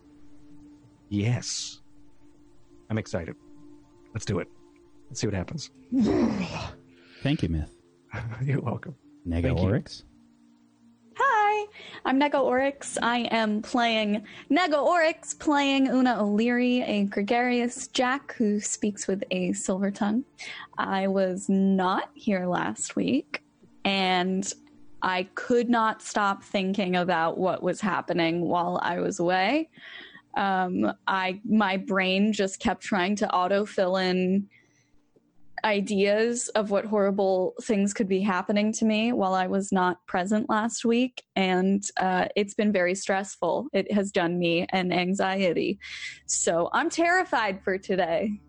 yes, 1.10 1.82
I'm 2.94 3.00
excited. 3.00 3.36
Let's 4.14 4.24
do 4.24 4.38
it. 4.38 4.48
Let's 5.10 5.20
see 5.20 5.26
what 5.26 5.34
happens. 5.34 5.72
Thank 7.24 7.42
you, 7.42 7.50
Myth. 7.50 7.76
You're 8.44 8.62
welcome. 8.62 8.94
Nega 9.28 9.46
Thank 9.46 9.58
you. 9.58 9.66
Oryx? 9.66 10.04
Hi, 11.18 11.66
I'm 12.06 12.20
Nega 12.20 12.40
Oryx. 12.40 13.00
I 13.02 13.22
am 13.32 13.64
playing 13.64 14.24
Nega 14.52 14.80
Oryx, 14.80 15.34
playing 15.34 15.88
Una 15.88 16.24
O'Leary, 16.24 16.84
a 16.84 17.06
gregarious 17.06 17.88
jack 17.88 18.36
who 18.36 18.60
speaks 18.60 19.08
with 19.08 19.24
a 19.32 19.54
silver 19.54 19.90
tongue. 19.90 20.24
I 20.78 21.08
was 21.08 21.50
not 21.50 22.12
here 22.14 22.46
last 22.46 22.96
week, 22.96 23.42
and 23.86 24.54
I 25.02 25.24
could 25.34 25.68
not 25.68 26.04
stop 26.04 26.44
thinking 26.44 26.96
about 26.96 27.40
what 27.40 27.64
was 27.64 27.82
happening 27.82 28.42
while 28.42 28.80
I 28.84 29.00
was 29.00 29.20
away. 29.20 29.70
Um, 30.36 30.94
I 31.08 31.42
my 31.46 31.78
brain 31.78 32.34
just 32.34 32.60
kept 32.60 32.82
trying 32.82 33.16
to 33.18 33.28
autofill 33.28 34.02
in 34.02 34.48
ideas 35.66 36.50
of 36.50 36.72
what 36.72 36.86
horrible 36.86 37.54
things 37.62 37.94
could 37.94 38.08
be 38.08 38.20
happening 38.20 38.72
to 38.74 38.86
me 38.86 39.14
while 39.14 39.34
I 39.34 39.48
was 39.48 39.72
not 39.72 40.06
present 40.08 40.50
last 40.50 40.84
week. 40.84 41.24
And 41.36 41.84
uh, 41.98 42.28
it's 42.36 42.54
been 42.54 42.72
very 42.72 42.96
stressful. 42.96 43.68
It 43.74 43.92
has 43.92 44.12
done 44.12 44.38
me 44.40 44.66
an 44.70 44.92
anxiety. 44.92 45.80
So 46.26 46.70
I'm 46.74 46.90
terrified 46.90 47.64
for 47.64 47.78
today. 47.78 48.42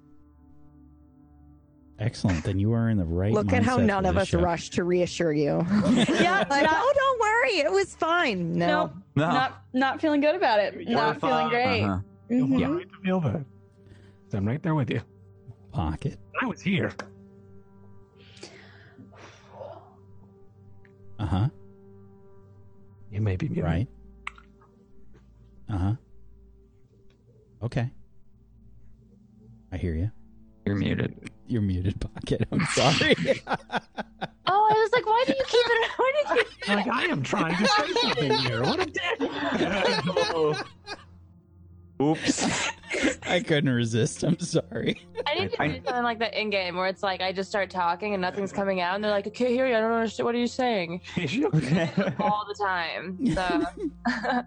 Excellent. 1.98 2.42
Then 2.44 2.58
you 2.58 2.72
are 2.72 2.90
in 2.90 2.98
the 2.98 3.04
right 3.04 3.32
Look 3.32 3.52
at 3.52 3.62
how 3.62 3.76
none 3.76 4.04
of 4.04 4.16
us 4.16 4.28
show. 4.28 4.40
rushed 4.40 4.72
to 4.74 4.84
reassure 4.84 5.32
you. 5.32 5.64
Yeah, 6.08 6.44
like, 6.50 6.64
not, 6.64 6.72
oh, 6.74 6.92
don't 6.94 7.20
worry. 7.20 7.58
It 7.58 7.70
was 7.70 7.94
fine. 7.94 8.52
No. 8.52 8.66
no, 8.66 9.26
No. 9.26 9.32
not 9.32 9.62
not 9.72 10.00
feeling 10.00 10.20
good 10.20 10.34
about 10.34 10.58
it. 10.60 10.88
Not 10.88 11.20
feeling 11.20 11.48
great. 11.50 11.82
Uh-huh. 11.84 12.00
Mhm. 12.30 12.58
Yeah, 12.60 12.66
right 12.68 12.90
to 12.90 12.98
feel 13.02 13.20
that. 13.20 13.44
I'm 14.32 14.44
right 14.46 14.60
there 14.62 14.74
with 14.74 14.90
you. 14.90 15.00
Pocket. 15.70 16.18
I 16.42 16.46
was 16.46 16.60
here. 16.60 16.90
Uh 21.20 21.26
huh. 21.26 21.48
You 23.12 23.20
may 23.20 23.36
be 23.36 23.48
muted. 23.48 23.64
Right. 23.64 23.88
Uh 25.72 25.78
huh. 25.78 25.92
Okay. 27.62 27.90
I 29.70 29.76
hear 29.76 29.94
you. 29.94 30.10
You're 30.66 30.76
muted. 30.76 31.30
You're 31.46 31.62
muted, 31.62 32.00
Pocket. 32.00 32.48
I'm 32.50 32.64
sorry. 32.66 33.14
Oh, 34.46 34.68
I 34.70 34.74
was 34.74 34.92
like, 34.92 35.06
why 35.06 35.24
do 35.26 35.32
you 35.32 35.44
keep 35.46 35.66
it? 35.66 35.90
Why 35.96 36.12
did 36.16 36.36
you? 36.36 36.74
Like 36.74 36.86
I 36.86 37.04
am 37.04 37.22
trying 37.22 37.56
to 37.56 37.66
say 37.66 37.92
something 37.94 38.32
here. 38.32 38.62
What 38.62 38.78
a 38.78 38.84
dick! 38.84 39.20
Oops. 42.02 42.68
I 43.26 43.40
couldn't 43.40 43.70
resist. 43.70 44.22
I'm 44.22 44.38
sorry. 44.38 45.00
I 45.26 45.34
need 45.34 45.52
to 45.52 45.56
do 45.56 45.74
something 45.86 46.02
like 46.02 46.18
that 46.18 46.34
in 46.34 46.50
game 46.50 46.76
where 46.76 46.88
it's 46.88 47.02
like 47.02 47.22
I 47.22 47.32
just 47.32 47.48
start 47.48 47.70
talking 47.70 48.12
and 48.12 48.20
nothing's 48.20 48.52
coming 48.52 48.80
out, 48.80 48.96
and 48.96 49.02
they're 49.02 49.10
like, 49.10 49.26
"I 49.26 49.30
can't 49.30 49.50
hear 49.50 49.66
you. 49.66 49.76
I 49.76 49.80
don't 49.80 49.92
understand. 49.92 50.26
What 50.26 50.34
are 50.34 50.38
you 50.38 50.46
saying?" 50.46 51.00
all 52.20 52.44
the 52.46 52.56
time. 52.60 53.26
So 53.34 53.64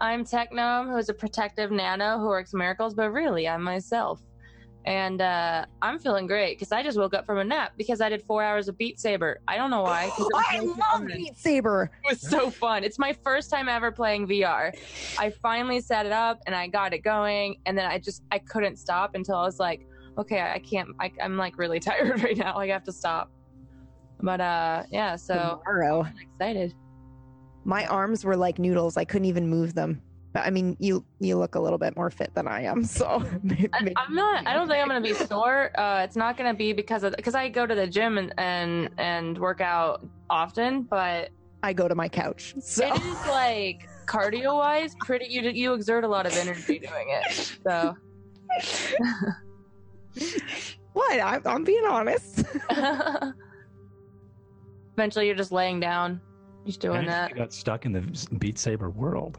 I'm 0.00 0.24
Technome, 0.24 0.90
who's 0.90 1.08
a 1.08 1.14
protective 1.14 1.70
nano 1.70 2.18
who 2.18 2.26
works 2.26 2.54
miracles, 2.54 2.94
but 2.94 3.10
really 3.10 3.46
I'm 3.46 3.62
myself. 3.62 4.20
And 4.84 5.20
uh, 5.22 5.66
I'm 5.80 5.98
feeling 5.98 6.26
great 6.26 6.58
because 6.58 6.72
I 6.72 6.82
just 6.82 6.98
woke 6.98 7.14
up 7.14 7.24
from 7.24 7.38
a 7.38 7.44
nap 7.44 7.72
because 7.76 8.00
I 8.00 8.08
did 8.08 8.22
four 8.22 8.42
hours 8.42 8.66
of 8.66 8.76
Beat 8.76 8.98
Saber. 8.98 9.40
I 9.46 9.56
don't 9.56 9.70
know 9.70 9.82
why. 9.82 10.10
I 10.34 10.58
so 10.58 10.64
love 10.64 10.78
fun. 10.78 11.06
Beat 11.06 11.36
Saber. 11.36 11.90
It 12.04 12.10
was 12.10 12.20
so 12.20 12.50
fun. 12.50 12.82
It's 12.82 12.98
my 12.98 13.12
first 13.12 13.48
time 13.48 13.68
ever 13.68 13.92
playing 13.92 14.26
VR. 14.26 14.72
I 15.18 15.30
finally 15.30 15.80
set 15.80 16.06
it 16.06 16.12
up 16.12 16.40
and 16.46 16.54
I 16.54 16.66
got 16.66 16.92
it 16.92 17.04
going, 17.04 17.56
and 17.66 17.78
then 17.78 17.86
I 17.86 17.98
just 17.98 18.22
I 18.32 18.38
couldn't 18.38 18.76
stop 18.76 19.14
until 19.14 19.36
I 19.36 19.44
was 19.44 19.60
like, 19.60 19.86
okay, 20.18 20.40
I 20.40 20.58
can't. 20.58 20.88
I, 20.98 21.12
I'm 21.22 21.36
like 21.36 21.58
really 21.58 21.80
tired 21.80 22.22
right 22.22 22.36
now. 22.36 22.56
Like 22.56 22.70
I 22.70 22.72
have 22.72 22.84
to 22.84 22.92
stop. 22.92 23.30
But 24.20 24.40
uh, 24.40 24.84
yeah. 24.90 25.16
So 25.16 25.60
Tomorrow. 25.64 26.04
I'm 26.04 26.18
excited. 26.18 26.74
My 27.64 27.86
arms 27.86 28.24
were 28.24 28.36
like 28.36 28.58
noodles. 28.58 28.96
I 28.96 29.04
couldn't 29.04 29.26
even 29.26 29.48
move 29.48 29.74
them. 29.74 30.02
But 30.32 30.46
I 30.46 30.50
mean, 30.50 30.76
you 30.80 31.04
you 31.20 31.36
look 31.36 31.54
a 31.56 31.60
little 31.60 31.78
bit 31.78 31.94
more 31.96 32.10
fit 32.10 32.34
than 32.34 32.48
I 32.48 32.62
am, 32.62 32.84
so 32.98 33.22
maybe, 33.42 33.68
I, 33.72 33.92
I'm 33.96 34.14
not. 34.14 34.46
I 34.46 34.54
don't 34.54 34.68
think 34.68 34.80
I'm 34.80 34.88
gonna 34.88 35.00
be 35.00 35.14
sore. 35.14 35.70
Uh, 35.78 36.02
it's 36.04 36.16
not 36.16 36.36
gonna 36.36 36.54
be 36.54 36.72
because 36.72 37.04
of 37.04 37.14
because 37.16 37.34
I 37.34 37.48
go 37.48 37.66
to 37.66 37.74
the 37.74 37.86
gym 37.86 38.18
and 38.18 38.32
and 38.38 38.90
and 38.98 39.38
work 39.38 39.60
out 39.60 40.06
often, 40.30 40.82
but 40.82 41.30
I 41.62 41.72
go 41.72 41.86
to 41.88 41.94
my 41.94 42.08
couch. 42.08 42.54
So 42.60 42.86
it 42.86 43.02
is 43.02 43.26
like 43.26 43.88
cardio 44.06 44.56
wise, 44.56 44.94
pretty. 45.00 45.26
You 45.28 45.42
you 45.50 45.74
exert 45.74 46.04
a 46.04 46.08
lot 46.08 46.26
of 46.26 46.34
energy 46.36 46.78
doing 46.78 47.08
it. 47.08 47.58
So 47.62 47.94
what? 50.92 51.20
I'm, 51.20 51.42
I'm 51.46 51.64
being 51.64 51.84
honest. 51.86 52.44
eventually, 54.94 55.26
you're 55.26 55.34
just 55.34 55.52
laying 55.52 55.80
down, 55.80 56.20
You're 56.60 56.66
just 56.66 56.80
doing 56.80 57.06
that. 57.06 57.30
you 57.30 57.36
got 57.36 57.52
stuck 57.52 57.86
in 57.86 57.92
the 57.92 58.00
Beat 58.38 58.58
Saber 58.58 58.90
world. 58.90 59.38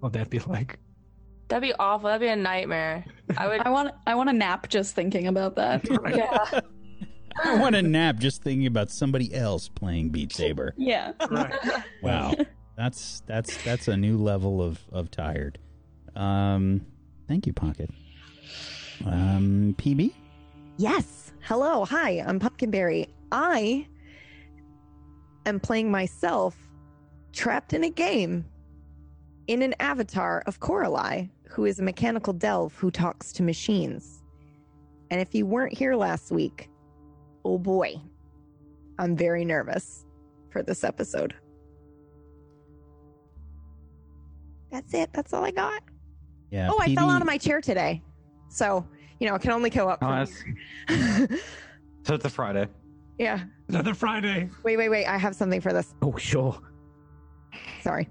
What'd 0.00 0.20
that 0.20 0.30
be 0.30 0.38
like? 0.40 0.78
That'd 1.48 1.62
be 1.62 1.74
awful. 1.78 2.08
That'd 2.08 2.20
be 2.20 2.28
a 2.28 2.36
nightmare. 2.36 3.04
I 3.36 3.48
would. 3.48 3.60
I 3.66 3.70
want 3.70 3.94
I 4.06 4.14
want 4.14 4.28
a 4.28 4.32
nap 4.32 4.68
just 4.68 4.94
thinking 4.94 5.26
about 5.26 5.56
that. 5.56 5.86
yeah. 6.14 6.60
I 7.44 7.54
want 7.60 7.76
a 7.76 7.82
nap 7.82 8.16
just 8.16 8.42
thinking 8.42 8.66
about 8.66 8.90
somebody 8.90 9.32
else 9.34 9.68
playing 9.68 10.10
Beat 10.10 10.32
Saber. 10.32 10.74
Yeah. 10.76 11.12
Wow, 12.02 12.34
that's 12.76 13.22
that's 13.26 13.62
that's 13.62 13.86
a 13.88 13.96
new 13.96 14.18
level 14.18 14.60
of 14.60 14.80
of 14.92 15.10
tired. 15.10 15.58
Um, 16.16 16.84
thank 17.28 17.46
you, 17.46 17.52
Pocket. 17.52 17.90
Um, 19.06 19.76
PB. 19.78 20.12
yes. 20.78 21.32
Hello. 21.42 21.84
Hi. 21.84 22.22
I'm 22.26 22.40
Pumpkinberry. 22.40 23.06
I 23.30 23.86
am 25.46 25.60
playing 25.60 25.90
myself 25.90 26.56
trapped 27.32 27.72
in 27.72 27.84
a 27.84 27.90
game 27.90 28.44
in 29.48 29.62
an 29.62 29.74
avatar 29.80 30.42
of 30.46 30.60
Coralie, 30.60 31.30
who 31.48 31.64
is 31.64 31.80
a 31.80 31.82
mechanical 31.82 32.32
delve 32.32 32.74
who 32.74 32.90
talks 32.90 33.32
to 33.32 33.42
machines. 33.42 34.22
And 35.10 35.20
if 35.20 35.34
you 35.34 35.46
weren't 35.46 35.76
here 35.76 35.96
last 35.96 36.30
week, 36.30 36.68
oh 37.44 37.58
boy, 37.58 37.94
I'm 38.98 39.16
very 39.16 39.44
nervous 39.44 40.04
for 40.50 40.62
this 40.62 40.84
episode. 40.84 41.34
That's 44.70 44.92
it. 44.92 45.10
That's 45.14 45.32
all 45.32 45.44
I 45.44 45.50
got. 45.50 45.82
Yeah. 46.50 46.68
oh, 46.70 46.78
I 46.80 46.94
fell 46.94 47.10
out 47.10 47.22
of 47.22 47.26
my 47.26 47.38
chair 47.38 47.60
today. 47.62 48.02
So, 48.50 48.86
you 49.18 49.26
know, 49.28 49.34
I 49.34 49.38
can 49.38 49.50
only 49.50 49.70
go 49.70 49.88
up. 49.88 49.98
Oh, 50.02 50.26
from 50.26 50.56
here. 50.96 51.28
So 52.04 52.14
it's 52.14 52.24
a 52.24 52.30
Friday. 52.30 52.66
yeah. 53.18 53.40
Another 53.68 53.92
Friday. 53.92 54.48
Wait, 54.62 54.78
wait, 54.78 54.88
wait. 54.88 55.04
I 55.04 55.18
have 55.18 55.34
something 55.36 55.60
for 55.60 55.74
this. 55.74 55.94
Oh, 56.00 56.16
sure. 56.16 56.58
Sorry. 57.82 58.08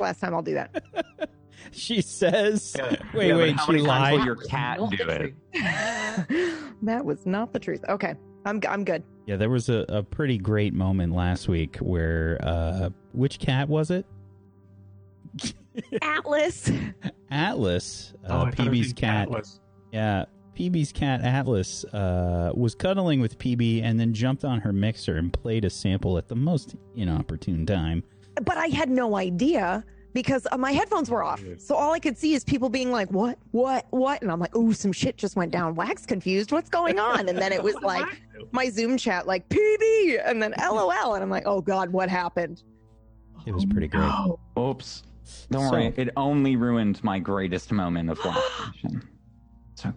Last 0.00 0.20
time 0.20 0.34
I'll 0.34 0.42
do 0.42 0.54
that. 0.54 0.82
She 1.72 2.00
says. 2.00 2.74
Wait, 3.14 3.28
Yeah, 3.28 3.36
wait. 3.36 3.54
how 3.54 3.66
She 3.66 3.72
many 3.72 3.84
times 3.84 4.10
will 4.12 4.18
lied. 4.18 4.26
your 4.26 4.34
cat 4.36 4.78
do 4.90 5.08
it? 5.08 5.34
that 6.82 7.04
was 7.04 7.26
not 7.26 7.52
the 7.52 7.60
truth. 7.60 7.84
Okay. 7.88 8.14
I'm 8.46 8.60
I'm 8.68 8.82
good. 8.82 9.04
Yeah, 9.26 9.36
there 9.36 9.50
was 9.50 9.68
a, 9.68 9.84
a 9.90 10.02
pretty 10.02 10.36
great 10.38 10.72
moment 10.74 11.14
last 11.14 11.48
week 11.48 11.76
where 11.76 12.38
uh 12.42 12.88
which 13.12 13.38
cat 13.38 13.68
was 13.68 13.90
it? 13.92 14.06
Atlas. 16.02 16.70
Atlas, 17.30 18.14
uh, 18.24 18.32
Oh, 18.32 18.40
I 18.46 18.50
thought 18.50 18.66
it 18.66 18.70
PB's 18.72 18.92
cat. 18.92 19.28
Atlas. 19.28 19.60
Yeah, 19.92 20.24
PB's 20.58 20.92
cat 20.92 21.20
Atlas 21.22 21.84
uh, 21.86 22.50
was 22.54 22.74
cuddling 22.74 23.20
with 23.20 23.38
PB 23.38 23.82
and 23.82 24.00
then 24.00 24.12
jumped 24.12 24.44
on 24.44 24.60
her 24.60 24.72
mixer 24.72 25.16
and 25.16 25.32
played 25.32 25.64
a 25.64 25.70
sample 25.70 26.18
at 26.18 26.28
the 26.28 26.34
most 26.36 26.74
inopportune 26.96 27.66
time. 27.66 28.02
But 28.44 28.56
I 28.56 28.66
had 28.68 28.88
no 28.90 29.16
idea 29.16 29.84
because 30.12 30.46
uh, 30.50 30.56
my 30.56 30.72
headphones 30.72 31.08
were 31.10 31.22
off. 31.22 31.42
So 31.58 31.74
all 31.76 31.92
I 31.92 31.98
could 32.00 32.16
see 32.18 32.34
is 32.34 32.42
people 32.44 32.68
being 32.68 32.90
like, 32.90 33.10
"What? 33.10 33.38
What? 33.50 33.86
What?" 33.90 34.22
And 34.22 34.30
I'm 34.32 34.40
like, 34.40 34.56
"Oh, 34.56 34.72
some 34.72 34.92
shit 34.92 35.16
just 35.16 35.36
went 35.36 35.52
down. 35.52 35.74
Wax 35.74 36.06
confused. 36.06 36.52
What's 36.52 36.68
going 36.70 36.98
on?" 36.98 37.28
And 37.28 37.38
then 37.38 37.52
it 37.52 37.62
was 37.62 37.74
like 37.82 38.06
my 38.52 38.68
Zoom 38.70 38.96
chat 38.96 39.26
like 39.26 39.48
PB 39.48 40.20
and 40.24 40.42
then 40.42 40.54
LOL 40.60 41.14
and 41.14 41.22
I'm 41.22 41.30
like, 41.30 41.44
"Oh 41.46 41.60
god, 41.60 41.90
what 41.90 42.08
happened?" 42.08 42.62
It 43.46 43.52
was 43.54 43.64
pretty 43.64 43.88
great. 43.88 44.10
Oops. 44.58 45.02
Don't 45.50 45.62
So- 45.68 45.70
worry. 45.72 45.94
It 45.96 46.10
only 46.16 46.56
ruined 46.56 47.02
my 47.04 47.18
greatest 47.18 47.72
moment 47.72 48.10
of 48.10 48.18
watching. 48.24 49.02
so, 49.74 49.92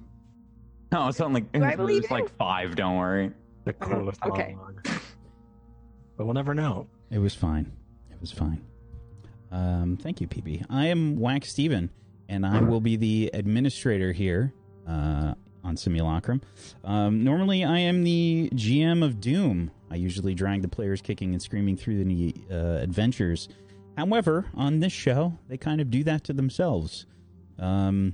no, 0.92 1.08
it's 1.08 1.20
only 1.22 1.46
I 1.56 1.72
it 1.74 1.80
was 1.80 2.10
like 2.12 2.30
five. 2.38 2.76
Don't 2.76 2.98
worry. 2.98 3.32
The 3.66 3.74
coolest 3.74 4.22
Okay. 4.26 4.54
monologue. 4.56 4.88
But 6.18 6.26
we'll 6.26 6.34
never 6.36 6.54
know. 6.54 6.88
It 7.10 7.18
was 7.20 7.34
fine. 7.34 7.72
Was 8.24 8.32
fine. 8.32 8.62
Um, 9.52 9.98
thank 10.02 10.22
you, 10.22 10.30
PB. 10.30 10.68
I 10.70 10.88
am 10.88 11.20
Wax 11.20 11.50
Steven, 11.50 11.90
and 12.30 12.46
I 12.46 12.62
will 12.62 12.80
be 12.80 12.96
the 12.96 13.30
administrator 13.34 14.14
here 14.14 14.54
uh, 14.88 15.34
on 15.62 15.76
Simulacrum. 15.76 16.40
Um, 16.86 17.26
normally, 17.26 17.66
I 17.66 17.80
am 17.80 18.06
the 18.06 18.50
GM 18.54 19.04
of 19.04 19.20
Doom. 19.20 19.72
I 19.92 19.96
usually 19.96 20.34
drag 20.34 20.62
the 20.62 20.70
players 20.70 21.02
kicking 21.02 21.34
and 21.34 21.42
screaming 21.42 21.76
through 21.76 22.02
the 22.02 22.34
uh, 22.50 22.56
adventures. 22.82 23.50
However, 23.98 24.46
on 24.56 24.80
this 24.80 24.94
show, 24.94 25.38
they 25.50 25.58
kind 25.58 25.82
of 25.82 25.92
do 25.92 26.06
that 26.06 26.24
to 26.24 26.32
themselves. 26.32 27.06
Um, 27.60 28.14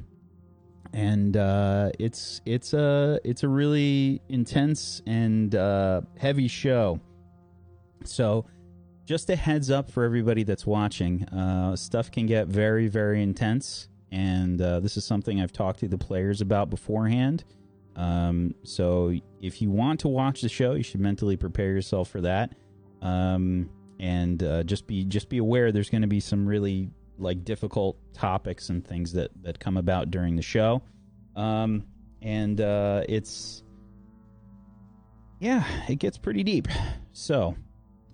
and 0.92 1.38
uh, 1.38 1.92
it's 2.00 2.42
it's 2.48 2.74
a 2.74 3.20
it's 3.24 3.44
a 3.44 3.48
really 3.48 4.24
intense 4.28 5.04
and 5.06 5.54
uh, 5.54 6.02
heavy 6.18 6.48
show. 6.48 7.00
So, 8.06 8.46
just 9.10 9.28
a 9.32 9.36
heads 9.36 9.72
up 9.72 9.90
for 9.90 10.04
everybody 10.04 10.44
that's 10.44 10.68
watching, 10.68 11.24
uh, 11.30 11.76
stuff 11.76 12.12
can 12.12 12.28
get 12.28 12.46
very, 12.48 12.88
very 12.88 13.24
intense, 13.24 13.88
and 14.12 14.62
uh, 14.62 14.80
this 14.82 14.98
is 14.98 15.04
something 15.04 15.42
I've 15.42 15.52
talked 15.52 15.80
to 15.80 15.88
the 15.88 15.98
players 15.98 16.42
about 16.42 16.70
beforehand. 16.70 17.44
Um, 17.96 18.54
so, 18.64 19.12
if 19.42 19.64
you 19.64 19.72
want 19.72 20.00
to 20.02 20.08
watch 20.08 20.42
the 20.42 20.48
show, 20.48 20.74
you 20.74 20.84
should 20.84 21.00
mentally 21.00 21.36
prepare 21.36 21.72
yourself 21.72 22.08
for 22.08 22.22
that, 22.22 22.54
um, 23.02 23.72
and 24.00 24.44
uh, 24.44 24.62
just 24.62 24.86
be 24.86 25.04
just 25.06 25.28
be 25.28 25.40
aware 25.40 25.72
there's 25.72 25.90
going 25.90 26.04
to 26.04 26.08
be 26.08 26.20
some 26.20 26.46
really 26.46 26.92
like 27.18 27.44
difficult 27.44 27.98
topics 28.14 28.70
and 28.70 28.86
things 28.86 29.12
that 29.14 29.32
that 29.42 29.60
come 29.60 29.78
about 29.78 30.12
during 30.12 30.36
the 30.36 30.44
show, 30.44 30.84
um, 31.36 31.84
and 32.22 32.62
uh, 32.62 33.02
it's 33.10 33.64
yeah, 35.40 35.64
it 35.90 35.96
gets 35.96 36.20
pretty 36.20 36.44
deep. 36.44 36.68
So, 37.12 37.56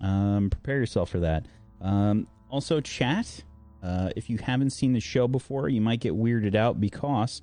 um, 0.00 0.50
prepare 0.50 0.78
yourself 0.78 1.10
for 1.10 1.20
that. 1.20 1.46
Um, 1.80 2.26
also, 2.50 2.80
chat. 2.80 3.42
Uh, 3.82 4.10
if 4.16 4.28
you 4.28 4.38
haven't 4.38 4.70
seen 4.70 4.92
the 4.92 5.00
show 5.00 5.28
before, 5.28 5.68
you 5.68 5.80
might 5.80 6.00
get 6.00 6.12
weirded 6.12 6.54
out 6.54 6.80
because 6.80 7.40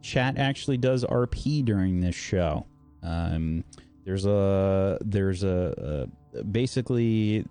chat 0.00 0.38
actually 0.38 0.76
does 0.76 1.04
RP 1.04 1.64
during 1.64 2.00
this 2.00 2.14
show. 2.14 2.66
Um, 3.02 3.64
there's 4.04 4.26
a 4.26 4.98
there's 5.00 5.44
a, 5.44 6.08
a 6.34 6.44
basically 6.44 7.44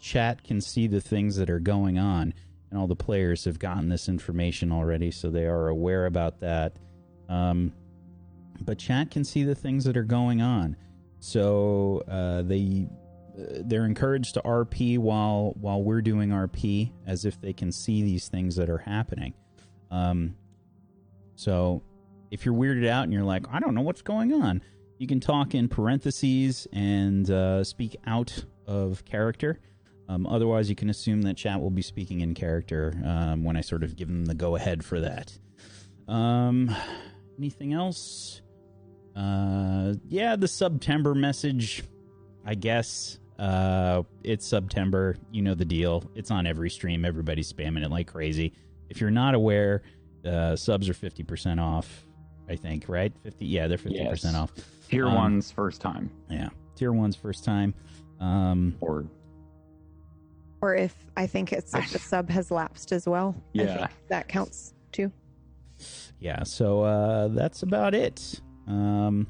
chat 0.00 0.42
can 0.44 0.60
see 0.60 0.86
the 0.86 1.00
things 1.00 1.36
that 1.36 1.50
are 1.50 1.60
going 1.60 1.98
on, 1.98 2.32
and 2.70 2.78
all 2.78 2.86
the 2.86 2.96
players 2.96 3.44
have 3.44 3.58
gotten 3.58 3.88
this 3.88 4.08
information 4.08 4.72
already, 4.72 5.10
so 5.10 5.30
they 5.30 5.46
are 5.46 5.68
aware 5.68 6.06
about 6.06 6.40
that. 6.40 6.76
Um, 7.28 7.72
but 8.62 8.78
chat 8.78 9.10
can 9.10 9.24
see 9.24 9.44
the 9.44 9.54
things 9.54 9.84
that 9.84 9.96
are 9.96 10.04
going 10.04 10.42
on, 10.42 10.76
so 11.18 12.02
uh, 12.08 12.42
they 12.42 12.88
they're 13.64 13.86
encouraged 13.86 14.34
to 14.34 14.42
RP 14.42 14.98
while 14.98 15.54
while 15.60 15.82
we're 15.82 16.02
doing 16.02 16.30
RP, 16.30 16.92
as 17.06 17.24
if 17.24 17.40
they 17.40 17.52
can 17.52 17.72
see 17.72 18.02
these 18.02 18.28
things 18.28 18.56
that 18.56 18.68
are 18.68 18.78
happening. 18.78 19.34
Um, 19.90 20.36
so 21.34 21.82
if 22.30 22.44
you're 22.44 22.54
weirded 22.54 22.86
out 22.88 23.04
and 23.04 23.12
you're 23.12 23.24
like, 23.24 23.46
I 23.50 23.60
don't 23.60 23.74
know 23.74 23.80
what's 23.82 24.02
going 24.02 24.32
on, 24.32 24.62
you 24.98 25.06
can 25.06 25.20
talk 25.20 25.54
in 25.54 25.68
parentheses 25.68 26.66
and 26.72 27.28
uh, 27.30 27.64
speak 27.64 27.96
out 28.06 28.44
of 28.66 29.04
character. 29.04 29.58
Um, 30.08 30.26
otherwise, 30.26 30.68
you 30.68 30.76
can 30.76 30.90
assume 30.90 31.22
that 31.22 31.36
chat 31.36 31.60
will 31.60 31.70
be 31.70 31.82
speaking 31.82 32.20
in 32.20 32.34
character 32.34 33.00
um, 33.04 33.44
when 33.44 33.56
I 33.56 33.60
sort 33.60 33.84
of 33.84 33.96
give 33.96 34.08
them 34.08 34.24
the 34.24 34.34
go 34.34 34.56
ahead 34.56 34.84
for 34.84 35.00
that. 35.00 35.38
Um, 36.08 36.74
anything 37.38 37.72
else? 37.72 38.42
Uh, 39.14 39.94
yeah, 40.08 40.36
the 40.36 40.48
September 40.48 41.14
message, 41.14 41.84
I 42.44 42.54
guess. 42.54 43.18
Uh, 43.40 44.02
it's 44.22 44.46
September. 44.46 45.16
You 45.32 45.40
know 45.40 45.54
the 45.54 45.64
deal. 45.64 46.04
It's 46.14 46.30
on 46.30 46.46
every 46.46 46.68
stream. 46.68 47.06
Everybody's 47.06 47.50
spamming 47.50 47.82
it 47.82 47.90
like 47.90 48.06
crazy. 48.06 48.52
If 48.90 49.00
you're 49.00 49.10
not 49.10 49.34
aware, 49.34 49.82
uh, 50.26 50.54
subs 50.56 50.88
are 50.90 50.94
50% 50.94 51.58
off, 51.58 52.04
I 52.50 52.56
think, 52.56 52.84
right? 52.86 53.12
50 53.22 53.46
Yeah, 53.46 53.66
they're 53.66 53.78
50% 53.78 53.92
yes. 53.94 54.34
off. 54.34 54.52
Tier 54.90 55.06
um, 55.06 55.38
1's 55.38 55.50
first 55.50 55.80
time. 55.80 56.10
Yeah. 56.28 56.50
Tier 56.76 56.92
1's 56.92 57.16
first 57.16 57.42
time. 57.42 57.72
Um, 58.20 58.76
or 58.80 59.06
or 60.60 60.74
if 60.74 60.94
I 61.16 61.26
think 61.26 61.54
it's 61.54 61.74
if 61.74 61.90
the 61.90 61.98
sub 61.98 62.28
has 62.28 62.50
lapsed 62.50 62.92
as 62.92 63.08
well. 63.08 63.34
Yeah. 63.54 63.88
that 64.08 64.28
counts 64.28 64.74
too. 64.92 65.10
Yeah, 66.18 66.42
so 66.42 66.82
uh, 66.82 67.28
that's 67.28 67.62
about 67.62 67.94
it. 67.94 68.42
Um, 68.66 69.26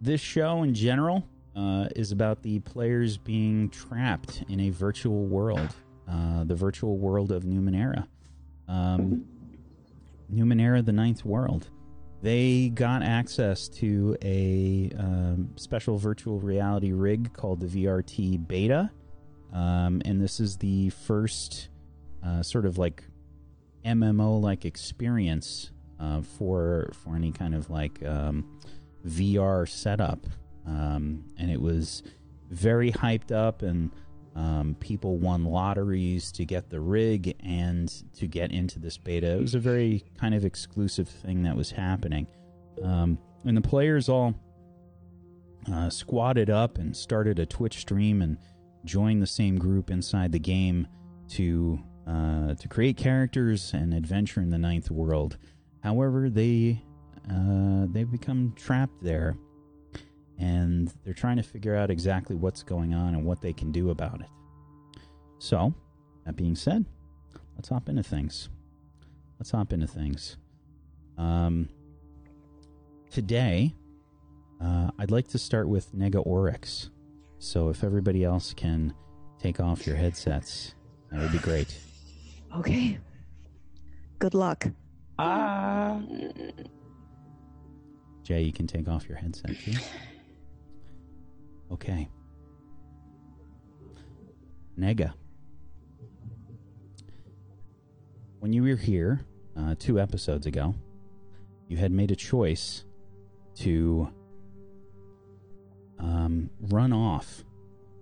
this 0.00 0.20
show 0.20 0.64
in 0.64 0.74
general 0.74 1.24
uh, 1.56 1.88
is 1.94 2.12
about 2.12 2.42
the 2.42 2.60
players 2.60 3.16
being 3.16 3.68
trapped 3.70 4.44
in 4.48 4.60
a 4.60 4.70
virtual 4.70 5.26
world, 5.26 5.74
uh, 6.08 6.44
the 6.44 6.54
virtual 6.54 6.98
world 6.98 7.32
of 7.32 7.44
Numenera. 7.44 8.06
Um, 8.68 9.24
Numenera, 10.32 10.84
the 10.84 10.92
Ninth 10.92 11.24
World. 11.24 11.68
They 12.22 12.70
got 12.70 13.02
access 13.02 13.68
to 13.68 14.16
a 14.22 14.90
um, 14.98 15.50
special 15.56 15.98
virtual 15.98 16.40
reality 16.40 16.92
rig 16.92 17.32
called 17.34 17.60
the 17.60 17.66
VRT 17.66 18.48
Beta, 18.48 18.90
um, 19.52 20.00
and 20.04 20.20
this 20.20 20.40
is 20.40 20.56
the 20.56 20.88
first 20.90 21.68
uh, 22.24 22.42
sort 22.42 22.64
of 22.64 22.78
like 22.78 23.04
MMO 23.84 24.40
like 24.40 24.64
experience 24.64 25.70
uh, 26.00 26.22
for 26.22 26.90
for 26.94 27.14
any 27.14 27.30
kind 27.30 27.54
of 27.54 27.68
like 27.68 28.02
um, 28.04 28.46
VR 29.06 29.68
setup, 29.68 30.26
um, 30.66 31.24
and 31.38 31.50
it 31.50 31.60
was 31.60 32.02
very 32.50 32.92
hyped 32.92 33.32
up, 33.32 33.62
and 33.62 33.90
um, 34.34 34.76
people 34.80 35.18
won 35.18 35.44
lotteries 35.44 36.32
to 36.32 36.44
get 36.44 36.70
the 36.70 36.80
rig 36.80 37.36
and 37.40 37.92
to 38.14 38.26
get 38.26 38.50
into 38.50 38.78
this 38.78 38.98
beta. 38.98 39.30
It 39.30 39.40
was 39.40 39.54
a 39.54 39.60
very 39.60 40.04
kind 40.18 40.34
of 40.34 40.44
exclusive 40.44 41.08
thing 41.08 41.42
that 41.44 41.56
was 41.56 41.70
happening, 41.70 42.26
um, 42.82 43.18
and 43.44 43.56
the 43.56 43.60
players 43.60 44.08
all 44.08 44.34
uh, 45.72 45.88
squatted 45.90 46.50
up 46.50 46.78
and 46.78 46.96
started 46.96 47.38
a 47.38 47.46
Twitch 47.46 47.78
stream 47.78 48.22
and 48.22 48.38
joined 48.84 49.22
the 49.22 49.26
same 49.26 49.58
group 49.58 49.90
inside 49.90 50.32
the 50.32 50.38
game 50.38 50.86
to 51.28 51.78
uh, 52.06 52.54
to 52.54 52.68
create 52.68 52.96
characters 52.96 53.72
and 53.72 53.94
adventure 53.94 54.40
in 54.40 54.50
the 54.50 54.58
ninth 54.58 54.90
world. 54.90 55.38
However, 55.82 56.28
they 56.28 56.82
uh, 57.30 57.86
they've 57.88 58.10
become 58.10 58.52
trapped 58.56 59.02
there, 59.02 59.36
and 60.38 60.92
they're 61.04 61.14
trying 61.14 61.36
to 61.36 61.42
figure 61.42 61.74
out 61.74 61.90
exactly 61.90 62.36
what's 62.36 62.62
going 62.62 62.94
on 62.94 63.14
and 63.14 63.24
what 63.24 63.40
they 63.40 63.52
can 63.52 63.72
do 63.72 63.90
about 63.90 64.20
it. 64.20 64.28
So, 65.38 65.74
that 66.24 66.36
being 66.36 66.56
said, 66.56 66.84
let's 67.56 67.68
hop 67.68 67.88
into 67.88 68.02
things. 68.02 68.48
Let's 69.38 69.50
hop 69.50 69.72
into 69.72 69.86
things. 69.86 70.36
Um, 71.18 71.68
today, 73.10 73.74
uh, 74.60 74.90
I'd 74.98 75.10
like 75.10 75.28
to 75.28 75.38
start 75.38 75.68
with 75.68 75.94
Nega 75.94 76.24
Oryx. 76.24 76.90
So, 77.38 77.68
if 77.68 77.84
everybody 77.84 78.24
else 78.24 78.54
can 78.54 78.94
take 79.38 79.60
off 79.60 79.86
your 79.86 79.96
headsets, 79.96 80.74
that 81.10 81.20
would 81.20 81.32
be 81.32 81.38
great. 81.38 81.78
Okay. 82.56 82.98
Good 84.18 84.34
luck. 84.34 84.66
Ah. 85.18 85.98
Uh... 85.98 86.02
Jay, 88.22 88.40
you 88.40 88.52
can 88.52 88.66
take 88.66 88.88
off 88.88 89.06
your 89.06 89.18
headset 89.18 89.54
too. 89.64 89.72
Okay. 91.74 92.08
Nega. 94.78 95.12
When 98.38 98.52
you 98.52 98.62
were 98.62 98.76
here 98.76 99.22
uh, 99.58 99.74
two 99.76 99.98
episodes 99.98 100.46
ago, 100.46 100.76
you 101.66 101.76
had 101.76 101.90
made 101.90 102.12
a 102.12 102.16
choice 102.16 102.84
to 103.56 104.08
um, 105.98 106.48
run 106.60 106.92
off 106.92 107.42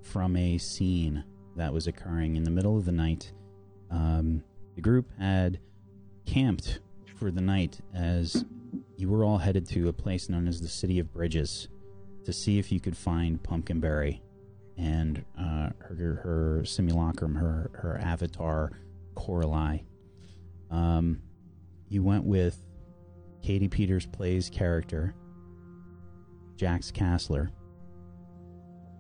from 0.03 0.37
a 0.37 0.59
scene 0.59 1.25
that 1.57 1.73
was 1.73 1.87
occurring 1.87 2.37
in 2.37 2.45
the 2.45 2.51
middle 2.51 2.77
of 2.77 2.85
the 2.85 2.93
night 2.93 3.33
um, 3.91 4.43
the 4.75 4.83
group 4.83 5.07
had 5.19 5.59
camped 6.27 6.81
for 7.15 7.31
the 7.31 7.41
night 7.41 7.81
as 7.95 8.45
you 8.97 9.09
were 9.09 9.25
all 9.25 9.39
headed 9.39 9.67
to 9.69 9.89
a 9.89 9.93
place 9.93 10.29
known 10.29 10.47
as 10.47 10.61
the 10.61 10.69
City 10.69 10.99
of 10.99 11.13
Bridges 11.13 11.69
to 12.25 12.33
see 12.33 12.59
if 12.59 12.71
you 12.71 12.81
could 12.81 12.97
find 12.97 13.43
Pumpkinberry 13.43 14.23
and 14.77 15.25
uh, 15.39 15.71
her, 15.79 16.21
her 16.23 16.65
simulacrum, 16.65 17.35
her, 17.35 17.71
her 17.75 17.99
avatar, 18.03 18.71
Coralie. 19.15 19.85
Um, 20.71 21.21
you 21.89 22.03
went 22.03 22.25
with 22.25 22.59
Katie 23.43 23.69
Peters 23.69 24.07
plays 24.07 24.49
character, 24.49 25.15
Jax 26.57 26.91
Castler, 26.91 27.51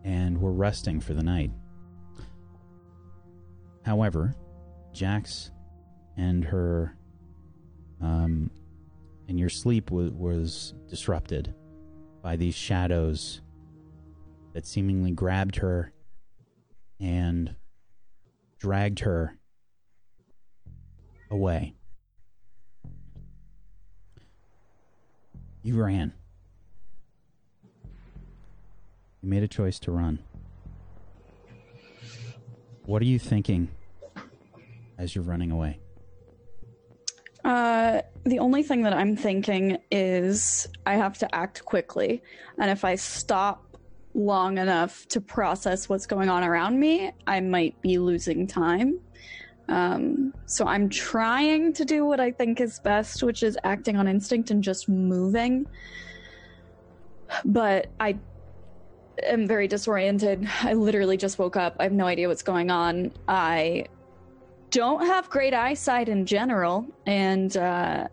and 0.04 0.40
were 0.40 0.52
resting 0.52 1.00
for 1.00 1.14
the 1.14 1.22
night. 1.22 1.50
However, 3.84 4.34
Jax 4.92 5.50
and 6.16 6.44
her 6.44 6.96
um, 8.00 8.50
and 9.28 9.38
your 9.38 9.48
sleep 9.48 9.86
w- 9.86 10.12
was 10.12 10.74
disrupted 10.88 11.54
by 12.22 12.36
these 12.36 12.54
shadows 12.54 13.40
that 14.54 14.66
seemingly 14.66 15.10
grabbed 15.10 15.56
her 15.56 15.92
and 17.00 17.56
dragged 18.58 19.00
her 19.00 19.36
away. 21.30 21.74
You 25.62 25.82
ran. 25.82 26.12
You 29.20 29.28
made 29.28 29.42
a 29.42 29.48
choice 29.48 29.78
to 29.80 29.92
run. 29.92 30.18
What 32.84 33.00
are 33.02 33.06
you 33.06 33.18
thinking 33.18 33.68
as 34.98 35.14
you're 35.14 35.24
running 35.24 35.50
away? 35.50 35.81
Uh, 37.44 38.02
the 38.24 38.38
only 38.38 38.62
thing 38.62 38.82
that 38.82 38.92
I'm 38.92 39.16
thinking 39.16 39.78
is 39.90 40.68
I 40.86 40.94
have 40.94 41.18
to 41.18 41.34
act 41.34 41.64
quickly. 41.64 42.22
And 42.58 42.70
if 42.70 42.84
I 42.84 42.94
stop 42.94 43.76
long 44.14 44.58
enough 44.58 45.06
to 45.08 45.20
process 45.20 45.88
what's 45.88 46.06
going 46.06 46.28
on 46.28 46.44
around 46.44 46.78
me, 46.78 47.12
I 47.26 47.40
might 47.40 47.80
be 47.82 47.98
losing 47.98 48.46
time. 48.46 49.00
Um, 49.68 50.34
so 50.46 50.66
I'm 50.66 50.88
trying 50.88 51.72
to 51.74 51.84
do 51.84 52.04
what 52.04 52.20
I 52.20 52.30
think 52.30 52.60
is 52.60 52.78
best, 52.80 53.22
which 53.22 53.42
is 53.42 53.58
acting 53.64 53.96
on 53.96 54.06
instinct 54.06 54.50
and 54.50 54.62
just 54.62 54.88
moving. 54.88 55.66
But 57.44 57.86
I 57.98 58.18
am 59.22 59.46
very 59.46 59.68
disoriented. 59.68 60.46
I 60.62 60.74
literally 60.74 61.16
just 61.16 61.38
woke 61.38 61.56
up. 61.56 61.76
I 61.80 61.84
have 61.84 61.92
no 61.92 62.06
idea 62.06 62.28
what's 62.28 62.42
going 62.42 62.70
on. 62.70 63.12
I 63.26 63.86
don't 64.72 65.06
have 65.06 65.30
great 65.30 65.54
eyesight 65.54 66.08
in 66.08 66.26
general, 66.26 66.84
and 67.06 67.56
uh, 67.56 68.08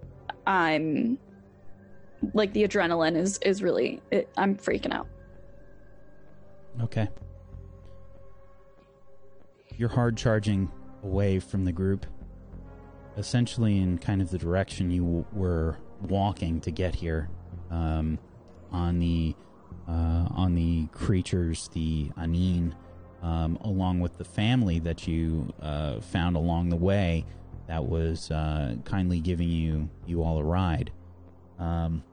I'm 0.46 1.18
like 2.34 2.54
the 2.54 2.68
adrenaline 2.68 3.16
is 3.16 3.40
is 3.40 3.64
really 3.64 4.02
it, 4.12 4.30
I'm 4.38 4.56
freaking 4.56 4.94
out. 4.94 5.08
Okay. 6.84 7.10
You're 9.78 9.90
hard 9.90 10.18
charging 10.18 10.70
away 11.04 11.40
from 11.40 11.64
the 11.64 11.72
group, 11.72 12.06
essentially 13.18 13.78
in 13.78 13.98
kind 13.98 14.22
of 14.22 14.30
the 14.30 14.38
direction 14.38 14.92
you 14.92 15.02
w- 15.02 15.26
were 15.32 15.78
walking 16.02 16.60
to 16.62 16.72
get 16.72 16.94
here, 16.96 17.30
um, 17.72 18.20
on 18.72 19.00
the 19.00 19.36
uh, 19.88 20.28
on 20.32 20.56
the 20.56 20.88
creatures, 20.92 21.70
the 21.74 22.12
Anin 22.18 22.74
um, 23.22 23.58
along 23.62 24.00
with 24.00 24.18
the 24.18 24.24
family 24.24 24.80
that 24.80 25.08
you 25.08 25.54
uh, 25.62 26.00
found 26.00 26.36
along 26.36 26.70
the 26.70 26.76
way 26.76 27.26
that 27.68 27.86
was 27.86 28.32
uh, 28.32 28.76
kindly 28.84 29.20
giving 29.20 29.50
you 29.50 29.90
you 30.08 30.24
all 30.24 30.40
a 30.40 30.44
ride. 30.44 30.92
Um, 31.60 32.04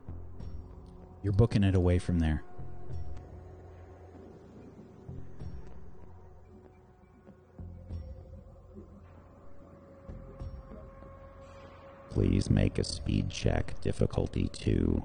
you're 1.22 1.32
booking 1.32 1.64
it 1.64 1.74
away 1.74 1.98
from 1.98 2.18
there. 2.18 2.42
Please 12.10 12.48
make 12.48 12.78
a 12.78 12.84
speed 12.84 13.28
check, 13.28 13.78
difficulty 13.82 14.48
2. 14.52 15.04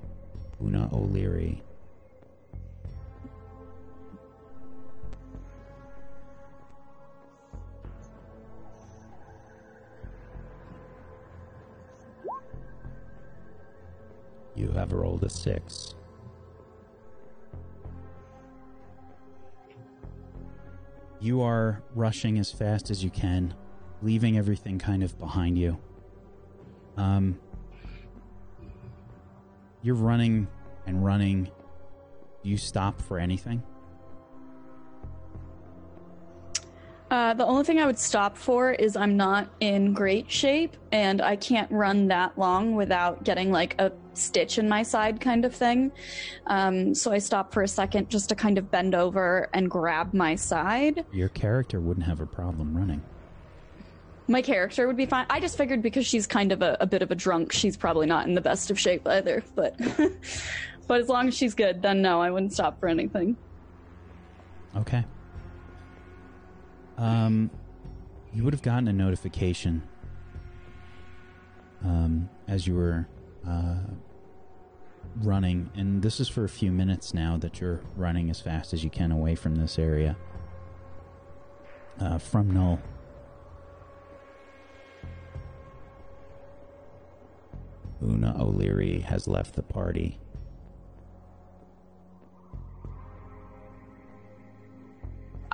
Una 0.64 0.90
O'Leary. 0.94 1.62
You 14.62 14.70
have 14.74 14.94
rolled 14.94 15.24
a 15.24 15.30
6. 15.30 15.96
You 21.20 21.42
are 21.42 21.82
rushing 21.96 22.38
as 22.38 22.52
fast 22.52 22.92
as 22.92 23.04
you 23.04 23.10
can, 23.10 23.56
leaving 24.04 24.38
everything 24.38 24.78
kind 24.78 25.02
of 25.02 25.18
behind 25.18 25.58
you. 25.58 25.80
Um, 26.96 27.40
you're 29.82 29.96
running 29.96 30.48
and 30.86 31.04
running. 31.04 31.46
Do 32.44 32.50
you 32.50 32.58
stop 32.58 33.02
for 33.02 33.18
anything? 33.18 33.64
Uh, 37.12 37.34
the 37.34 37.46
only 37.46 37.66
thing 37.66 37.78
I 37.78 37.86
would 37.86 38.00
stop 38.00 38.38
for 38.38 38.72
is 38.72 38.96
I'm 38.96 39.18
not 39.18 39.50
in 39.60 39.92
great 39.92 40.32
shape 40.32 40.78
and 40.94 41.22
I 41.22 41.36
can't 41.36 41.70
run 41.70 42.08
that 42.08 42.38
long 42.38 42.74
without 42.74 43.26
getting 43.26 43.52
like 43.52 43.76
a 43.80 43.92
stitch 44.14 44.58
in 44.58 44.70
my 44.70 44.82
side 44.82 45.20
kind 45.20 45.44
of 45.44 45.54
thing. 45.54 45.92
Um, 46.48 46.96
so 46.96 47.12
I 47.12 47.18
stop 47.18 47.54
for 47.54 47.64
a 47.64 47.68
second 47.68 48.10
just 48.10 48.30
to 48.30 48.36
kind 48.36 48.58
of 48.58 48.72
bend 48.72 48.96
over 48.96 49.50
and 49.54 49.70
grab 49.70 50.14
my 50.14 50.36
side. 50.36 51.06
Your 51.12 51.28
character 51.28 51.82
wouldn't 51.82 52.06
have 52.06 52.22
a 52.22 52.26
problem 52.26 52.78
running. 52.78 53.02
My 54.30 54.42
character 54.42 54.88
would 54.88 54.96
be 54.96 55.06
fine. 55.06 55.26
I 55.30 55.42
just 55.42 55.58
figured 55.58 55.82
because 55.82 56.08
she's 56.08 56.26
kind 56.26 56.54
of 56.54 56.62
a, 56.62 56.78
a 56.80 56.88
bit 56.88 57.02
of 57.02 57.12
a 57.12 57.16
drunk, 57.16 57.52
she's 57.52 57.76
probably 57.76 58.08
not 58.08 58.26
in 58.26 58.36
the 58.36 58.42
best 58.42 58.72
of 58.72 58.80
shape 58.80 59.06
either. 59.06 59.44
But 59.54 59.78
but 60.88 61.02
as 61.02 61.10
long 61.10 61.28
as 61.28 61.36
she's 61.36 61.56
good, 61.56 61.82
then 61.82 62.02
no, 62.02 62.22
I 62.22 62.32
wouldn't 62.32 62.54
stop 62.54 62.80
for 62.80 62.88
anything. 62.88 63.36
Okay. 64.78 65.04
Um, 66.98 67.50
you 68.34 68.44
would 68.44 68.54
have 68.54 68.62
gotten 68.62 68.88
a 68.88 68.94
notification 68.94 69.84
um, 71.84 72.30
as 72.48 72.68
you 72.68 72.76
were 72.76 73.08
uh, 73.48 73.80
running, 75.18 75.70
and 75.76 76.02
this 76.02 76.20
is 76.20 76.30
for 76.30 76.44
a 76.44 76.50
few 76.50 76.72
minutes 76.72 77.14
now 77.14 77.38
that 77.38 77.60
you're 77.60 77.82
running 77.96 78.30
as 78.30 78.40
fast 78.40 78.74
as 78.74 78.84
you 78.84 78.90
can 78.90 79.12
away 79.12 79.36
from 79.36 79.56
this 79.56 79.78
area. 79.80 80.16
Uh, 82.00 82.18
from 82.18 82.50
Null. 82.50 82.80
Una 88.04 88.36
O'Leary 88.40 89.02
has 89.02 89.28
left 89.28 89.56
the 89.56 89.62
party. 89.62 90.21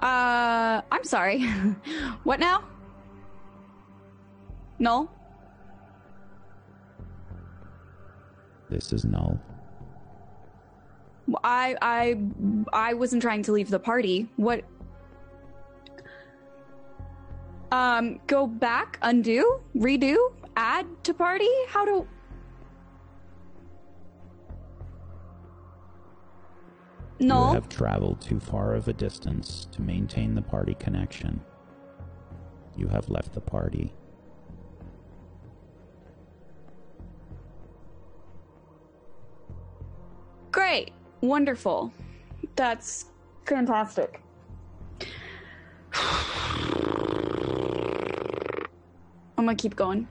Uh, 0.01 0.81
I'm 0.91 1.03
sorry. 1.03 1.43
what 2.23 2.39
now? 2.39 2.63
Null? 4.79 5.11
This 8.69 8.93
is 8.93 9.05
Null. 9.05 9.39
I 11.43 11.75
I 11.81 12.17
I 12.73 12.93
wasn't 12.93 13.21
trying 13.21 13.43
to 13.43 13.51
leave 13.51 13.69
the 13.69 13.79
party. 13.79 14.27
What? 14.35 14.63
Um, 17.71 18.19
go 18.27 18.47
back, 18.47 18.97
undo, 19.01 19.59
redo, 19.75 20.15
add 20.55 20.85
to 21.03 21.13
party. 21.13 21.49
How 21.67 21.83
do? 21.85 22.07
No. 27.19 27.47
You 27.47 27.53
have 27.55 27.69
traveled 27.69 28.21
too 28.21 28.39
far 28.39 28.75
of 28.75 28.87
a 28.87 28.93
distance 28.93 29.67
to 29.71 29.81
maintain 29.81 30.35
the 30.35 30.41
party 30.41 30.75
connection. 30.75 31.41
You 32.75 32.87
have 32.87 33.09
left 33.09 33.33
the 33.33 33.41
party. 33.41 33.93
Great. 40.51 40.91
Wonderful. 41.21 41.91
That's 42.55 43.05
fantastic. 43.45 44.21
I'm 49.37 49.45
gonna 49.45 49.55
keep 49.55 49.75
going. 49.75 50.07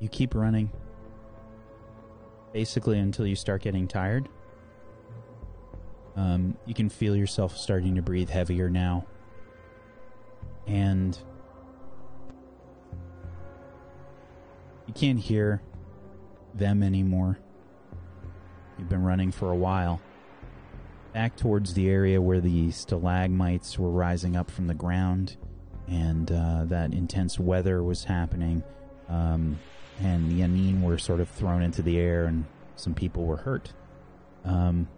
You 0.00 0.08
keep 0.08 0.34
running. 0.34 0.70
Basically 2.52 2.98
until 2.98 3.26
you 3.26 3.36
start 3.36 3.62
getting 3.62 3.86
tired. 3.86 4.28
Um, 6.16 6.56
you 6.66 6.74
can 6.74 6.88
feel 6.88 7.14
yourself 7.14 7.56
starting 7.56 7.94
to 7.94 8.02
breathe 8.02 8.28
heavier 8.28 8.68
now. 8.68 9.06
And 10.66 11.16
you 14.86 14.94
can't 14.94 15.18
hear 15.18 15.62
them 16.54 16.82
anymore. 16.82 17.38
You've 18.78 18.88
been 18.88 19.04
running 19.04 19.30
for 19.30 19.50
a 19.50 19.56
while. 19.56 20.00
Back 21.12 21.36
towards 21.36 21.74
the 21.74 21.88
area 21.88 22.20
where 22.20 22.40
the 22.40 22.70
stalagmites 22.70 23.78
were 23.78 23.90
rising 23.90 24.36
up 24.36 24.50
from 24.50 24.66
the 24.66 24.74
ground 24.74 25.36
and 25.88 26.30
uh, 26.30 26.64
that 26.66 26.92
intense 26.92 27.38
weather 27.38 27.82
was 27.82 28.04
happening. 28.04 28.62
Um, 29.08 29.58
and 30.00 30.30
the 30.30 30.40
Yanin 30.40 30.82
were 30.82 30.98
sort 30.98 31.20
of 31.20 31.28
thrown 31.28 31.62
into 31.62 31.82
the 31.82 31.98
air 31.98 32.24
and 32.24 32.44
some 32.76 32.94
people 32.94 33.26
were 33.26 33.36
hurt. 33.36 33.72
Um, 34.44 34.88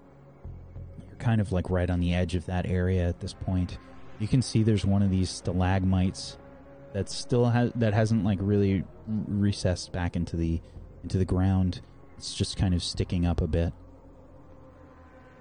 you're 1.06 1.16
kind 1.16 1.40
of 1.40 1.50
like 1.52 1.68
right 1.70 1.90
on 1.90 2.00
the 2.00 2.14
edge 2.14 2.34
of 2.34 2.46
that 2.46 2.66
area 2.66 3.08
at 3.08 3.20
this 3.20 3.34
point. 3.34 3.78
You 4.18 4.28
can 4.28 4.40
see 4.40 4.62
there's 4.62 4.86
one 4.86 5.02
of 5.02 5.10
these 5.10 5.30
stalagmites 5.30 6.38
that 6.92 7.10
still 7.10 7.46
has 7.46 7.72
that 7.74 7.94
hasn't 7.94 8.24
like 8.24 8.38
really 8.40 8.84
recessed 9.06 9.92
back 9.92 10.14
into 10.14 10.36
the 10.36 10.60
into 11.02 11.18
the 11.18 11.24
ground. 11.24 11.80
It's 12.16 12.34
just 12.34 12.56
kind 12.56 12.72
of 12.72 12.82
sticking 12.82 13.26
up 13.26 13.40
a 13.40 13.48
bit. 13.48 13.72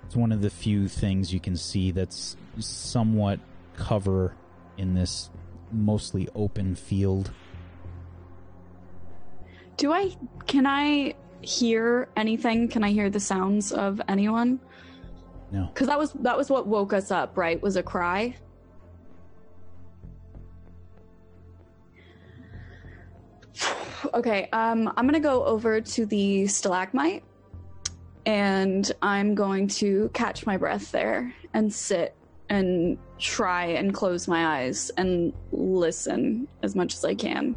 It's 0.06 0.16
one 0.16 0.32
of 0.32 0.42
the 0.42 0.50
few 0.50 0.88
things 0.88 1.32
you 1.32 1.40
can 1.40 1.56
see 1.56 1.92
that's 1.92 2.36
somewhat 2.58 3.40
cover 3.78 4.36
in 4.78 4.96
this 4.96 5.30
mostly 5.72 6.28
open 6.34 6.76
field. 6.76 7.32
Do 9.78 9.92
I 9.92 10.16
can 10.48 10.66
I 10.66 11.16
hear 11.42 12.08
anything? 12.16 12.68
Can 12.68 12.84
I 12.84 12.92
hear 12.92 13.10
the 13.10 13.20
sounds 13.20 13.72
of 13.72 14.02
anyone? 14.08 14.60
No. 15.52 15.70
Cuz 15.74 15.88
that 15.88 15.98
was 15.98 16.14
that 16.14 16.38
was 16.38 16.50
what 16.50 16.68
woke 16.68 16.94
us 16.94 17.12
up, 17.12 17.38
right? 17.38 17.62
Was 17.62 17.76
a 17.76 17.84
cry. 17.84 18.36
okay, 24.14 24.50
um 24.54 24.88
I'm 24.96 25.06
going 25.06 25.14
to 25.14 25.20
go 25.20 25.44
over 25.46 25.82
to 25.82 26.06
the 26.06 26.48
stalagmite 26.48 27.24
and 28.26 28.92
I'm 29.02 29.36
going 29.36 29.68
to 29.68 30.10
catch 30.14 30.46
my 30.46 30.58
breath 30.58 30.92
there 30.92 31.34
and 31.54 31.74
sit 31.74 32.16
and 32.50 32.98
try 33.18 33.66
and 33.66 33.94
close 33.94 34.28
my 34.28 34.60
eyes 34.60 34.92
and 34.98 35.34
listen 35.52 36.48
as 36.64 36.76
much 36.76 36.94
as 36.96 37.06
I 37.06 37.16
can 37.16 37.56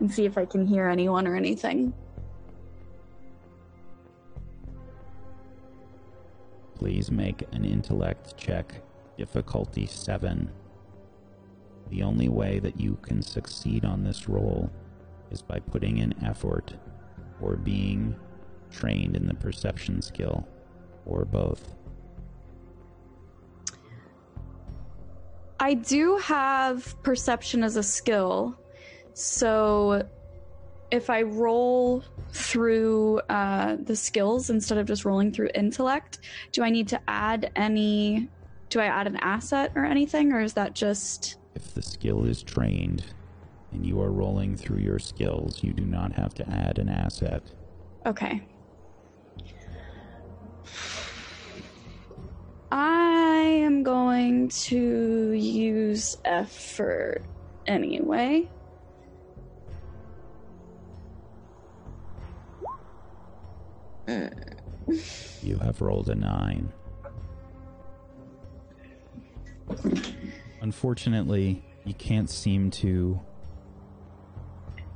and 0.00 0.12
see 0.12 0.24
if 0.24 0.36
I 0.36 0.44
can 0.44 0.66
hear 0.66 0.88
anyone 0.88 1.26
or 1.26 1.36
anything. 1.36 1.92
Please 6.74 7.10
make 7.10 7.44
an 7.52 7.64
intellect 7.64 8.36
check, 8.36 8.74
difficulty 9.16 9.86
7. 9.86 10.50
The 11.90 12.02
only 12.02 12.28
way 12.28 12.58
that 12.58 12.80
you 12.80 12.98
can 13.02 13.22
succeed 13.22 13.84
on 13.84 14.02
this 14.02 14.28
roll 14.28 14.70
is 15.30 15.40
by 15.42 15.60
putting 15.60 15.98
in 15.98 16.14
effort 16.24 16.74
or 17.40 17.56
being 17.56 18.16
trained 18.70 19.16
in 19.16 19.26
the 19.26 19.34
perception 19.34 20.02
skill, 20.02 20.46
or 21.06 21.24
both. 21.24 21.74
I 25.60 25.74
do 25.74 26.16
have 26.18 27.00
perception 27.02 27.62
as 27.62 27.76
a 27.76 27.82
skill, 27.82 28.58
so 29.14 30.06
if 30.90 31.10
I 31.10 31.22
roll 31.22 32.04
through 32.30 33.20
uh, 33.28 33.76
the 33.80 33.96
skills 33.96 34.50
instead 34.50 34.78
of 34.78 34.86
just 34.86 35.04
rolling 35.04 35.32
through 35.32 35.50
intellect, 35.54 36.20
do 36.52 36.62
I 36.62 36.70
need 36.70 36.88
to 36.88 37.00
add 37.08 37.50
any? 37.56 38.28
Do 38.70 38.80
I 38.80 38.86
add 38.86 39.06
an 39.06 39.16
asset 39.16 39.72
or 39.74 39.84
anything, 39.84 40.32
or 40.32 40.40
is 40.40 40.52
that 40.54 40.74
just? 40.74 41.36
If 41.54 41.74
the 41.74 41.82
skill 41.82 42.24
is 42.24 42.42
trained 42.42 43.04
and 43.72 43.86
you 43.86 44.00
are 44.00 44.10
rolling 44.10 44.56
through 44.56 44.78
your 44.78 44.98
skills, 44.98 45.62
you 45.62 45.72
do 45.72 45.84
not 45.84 46.12
have 46.12 46.34
to 46.34 46.48
add 46.48 46.78
an 46.78 46.88
asset. 46.88 47.42
Okay. 48.06 48.42
I 52.70 53.36
am 53.38 53.82
going 53.82 54.48
to 54.48 55.32
use 55.32 56.16
effort 56.24 57.22
anyway. 57.66 58.48
You 64.06 65.58
have 65.58 65.80
rolled 65.80 66.08
a 66.08 66.14
nine. 66.14 66.72
Unfortunately, 70.60 71.62
you 71.84 71.94
can't 71.94 72.28
seem 72.28 72.70
to 72.70 73.20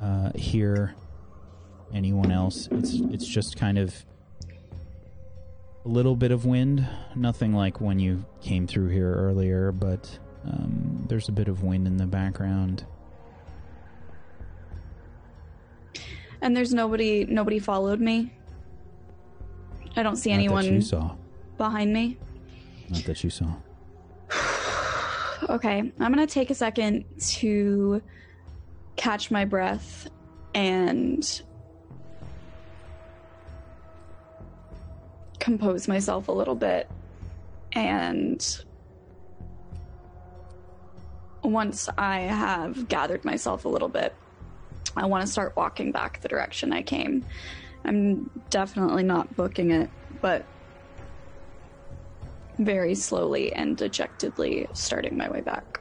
uh, 0.03 0.33
hear 0.35 0.95
anyone 1.93 2.31
else. 2.31 2.69
It's 2.71 2.95
it's 2.95 3.27
just 3.27 3.57
kind 3.57 3.79
of 3.79 3.95
a 5.85 5.89
little 5.89 6.17
bit 6.17 6.31
of 6.31 6.45
wind. 6.45 6.87
Nothing 7.15 7.55
like 7.55 7.81
when 7.81 7.99
you 7.99 8.25
came 8.41 8.67
through 8.67 8.89
here 8.89 9.13
earlier, 9.13 9.73
but 9.73 10.19
um, 10.47 11.07
there's 11.09 11.29
a 11.29 11.33
bit 11.33 11.49
of 11.49 11.63
wind 11.63 11.87
in 11.87 11.97
the 11.97 12.07
background. 12.07 12.85
And 16.41 16.57
there's 16.57 16.73
nobody 16.73 17.25
nobody 17.25 17.59
followed 17.59 18.01
me. 18.01 18.33
I 19.97 20.03
don't 20.03 20.17
see 20.17 20.31
Not 20.31 20.37
that 20.37 20.43
you 20.45 20.57
anyone 20.57 20.83
saw. 20.83 21.15
behind 21.57 21.93
me. 21.93 22.19
Not 22.89 23.05
that 23.05 23.25
you 23.25 23.31
saw. 23.31 23.47
Okay, 25.49 25.79
I'm 25.79 26.13
gonna 26.13 26.27
take 26.27 26.51
a 26.51 26.55
second 26.55 27.05
to 27.29 28.03
catch 28.97 29.31
my 29.31 29.45
breath 29.47 30.09
and 30.53 31.41
compose 35.39 35.89
myself 35.89 36.29
a 36.29 36.33
little 36.33 36.57
bit. 36.57 36.91
And 37.73 38.45
once 41.43 41.89
I 41.97 42.21
have 42.21 42.89
gathered 42.89 43.25
myself 43.25 43.65
a 43.65 43.69
little 43.69 43.89
bit, 43.89 44.15
I 44.97 45.07
want 45.07 45.25
to 45.25 45.31
start 45.31 45.57
walking 45.57 45.93
back 45.93 46.21
the 46.21 46.29
direction 46.29 46.73
I 46.73 46.83
came. 46.83 47.25
I'm 47.89 48.29
definitely 48.51 49.03
not 49.03 49.35
booking 49.35 49.71
it, 49.71 49.89
but 50.21 50.45
very 52.59 52.95
slowly 52.95 53.51
and 53.55 53.79
dejectedly 53.79 54.69
starting 54.75 55.17
my 55.17 55.31
way 55.31 55.41
back. 55.41 55.81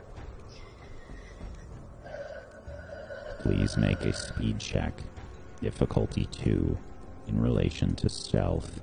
Please 3.42 3.76
make 3.76 4.00
a 4.06 4.14
speed 4.14 4.58
check. 4.58 4.94
Difficulty 5.60 6.28
2 6.32 6.78
in 7.28 7.42
relation 7.42 7.94
to 7.96 8.08
stealth. 8.08 8.80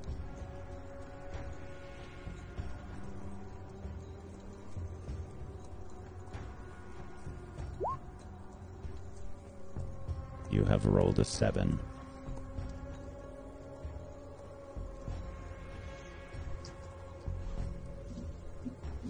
You 10.50 10.64
have 10.64 10.84
rolled 10.84 11.20
a 11.20 11.24
7. 11.24 11.80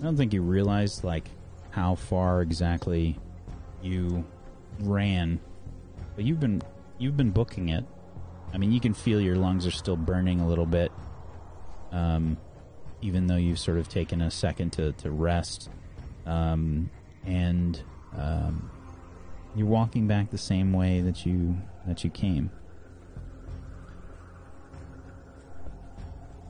Don't 0.04 0.16
think 0.16 0.32
you 0.32 0.42
realized 0.42 1.02
like 1.02 1.28
how 1.70 1.94
far 1.94 2.42
exactly 2.42 3.18
you 3.82 4.24
ran, 4.80 5.40
but 6.14 6.24
you've 6.24 6.40
been 6.40 6.62
you've 6.98 7.16
been 7.16 7.30
booking 7.30 7.70
it. 7.70 7.84
I 8.52 8.58
mean, 8.58 8.70
you 8.70 8.80
can 8.80 8.94
feel 8.94 9.20
your 9.20 9.36
lungs 9.36 9.66
are 9.66 9.72
still 9.72 9.96
burning 9.96 10.40
a 10.40 10.46
little 10.46 10.66
bit, 10.66 10.92
um, 11.90 12.36
even 13.00 13.26
though 13.26 13.36
you've 13.36 13.58
sort 13.58 13.78
of 13.78 13.88
taken 13.88 14.20
a 14.20 14.30
second 14.30 14.74
to 14.74 14.92
to 14.92 15.10
rest, 15.10 15.70
um, 16.26 16.90
and 17.24 17.82
um, 18.16 18.70
you're 19.56 19.66
walking 19.66 20.06
back 20.06 20.30
the 20.30 20.38
same 20.38 20.72
way 20.72 21.00
that 21.00 21.24
you 21.24 21.56
that 21.86 22.04
you 22.04 22.10
came. 22.10 22.50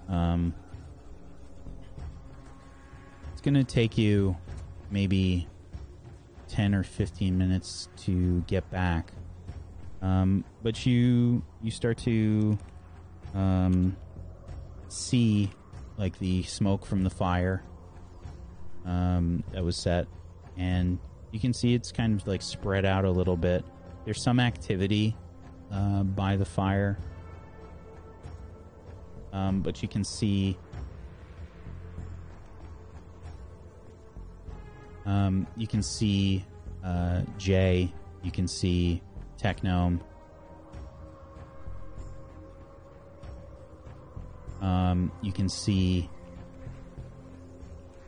Um, 0.09 0.55
going 3.44 3.54
to 3.54 3.62
take 3.62 3.98
you 3.98 4.35
maybe 4.90 5.46
10 6.48 6.74
or 6.74 6.83
15 6.83 7.37
minutes 7.37 7.88
to 7.98 8.40
get 8.46 8.68
back. 8.70 9.12
Um, 10.00 10.44
but 10.62 10.85
you 10.85 11.42
you 11.62 11.70
start 11.70 11.98
to 11.98 12.59
um, 13.35 13.96
see 14.88 15.50
like 15.96 16.18
the 16.18 16.42
smoke 16.42 16.85
from 16.85 17.04
the 17.04 17.11
fire 17.11 17.62
um, 18.85 19.44
that 19.52 19.64
was 19.64 19.76
set, 19.76 20.07
and 20.59 20.98
you 21.30 21.40
can 21.40 21.54
see 21.54 21.74
it's 21.74 21.90
kind 21.90 22.20
of 22.20 22.26
like 22.26 22.42
spread 22.42 22.85
out 22.85 23.04
a 23.04 23.11
little 23.11 23.37
bit. 23.37 23.64
There's 24.04 24.22
some 24.22 24.40
activity 24.40 25.16
uh, 25.72 26.02
by 26.02 26.37
the 26.37 26.44
fire, 26.44 26.98
um, 29.33 29.61
but 29.61 29.80
you 29.80 29.88
can 29.88 30.04
see 30.04 30.59
Um, 35.07 35.47
you 35.57 35.67
can 35.67 35.83
see 35.83 36.45
uh, 36.85 37.23
Jay. 37.38 37.93
You 38.23 38.31
can 38.31 38.49
see 38.49 39.03
Technome. 39.38 40.01
Um, 44.61 45.12
you 45.21 45.33
can 45.33 45.49
see 45.49 46.09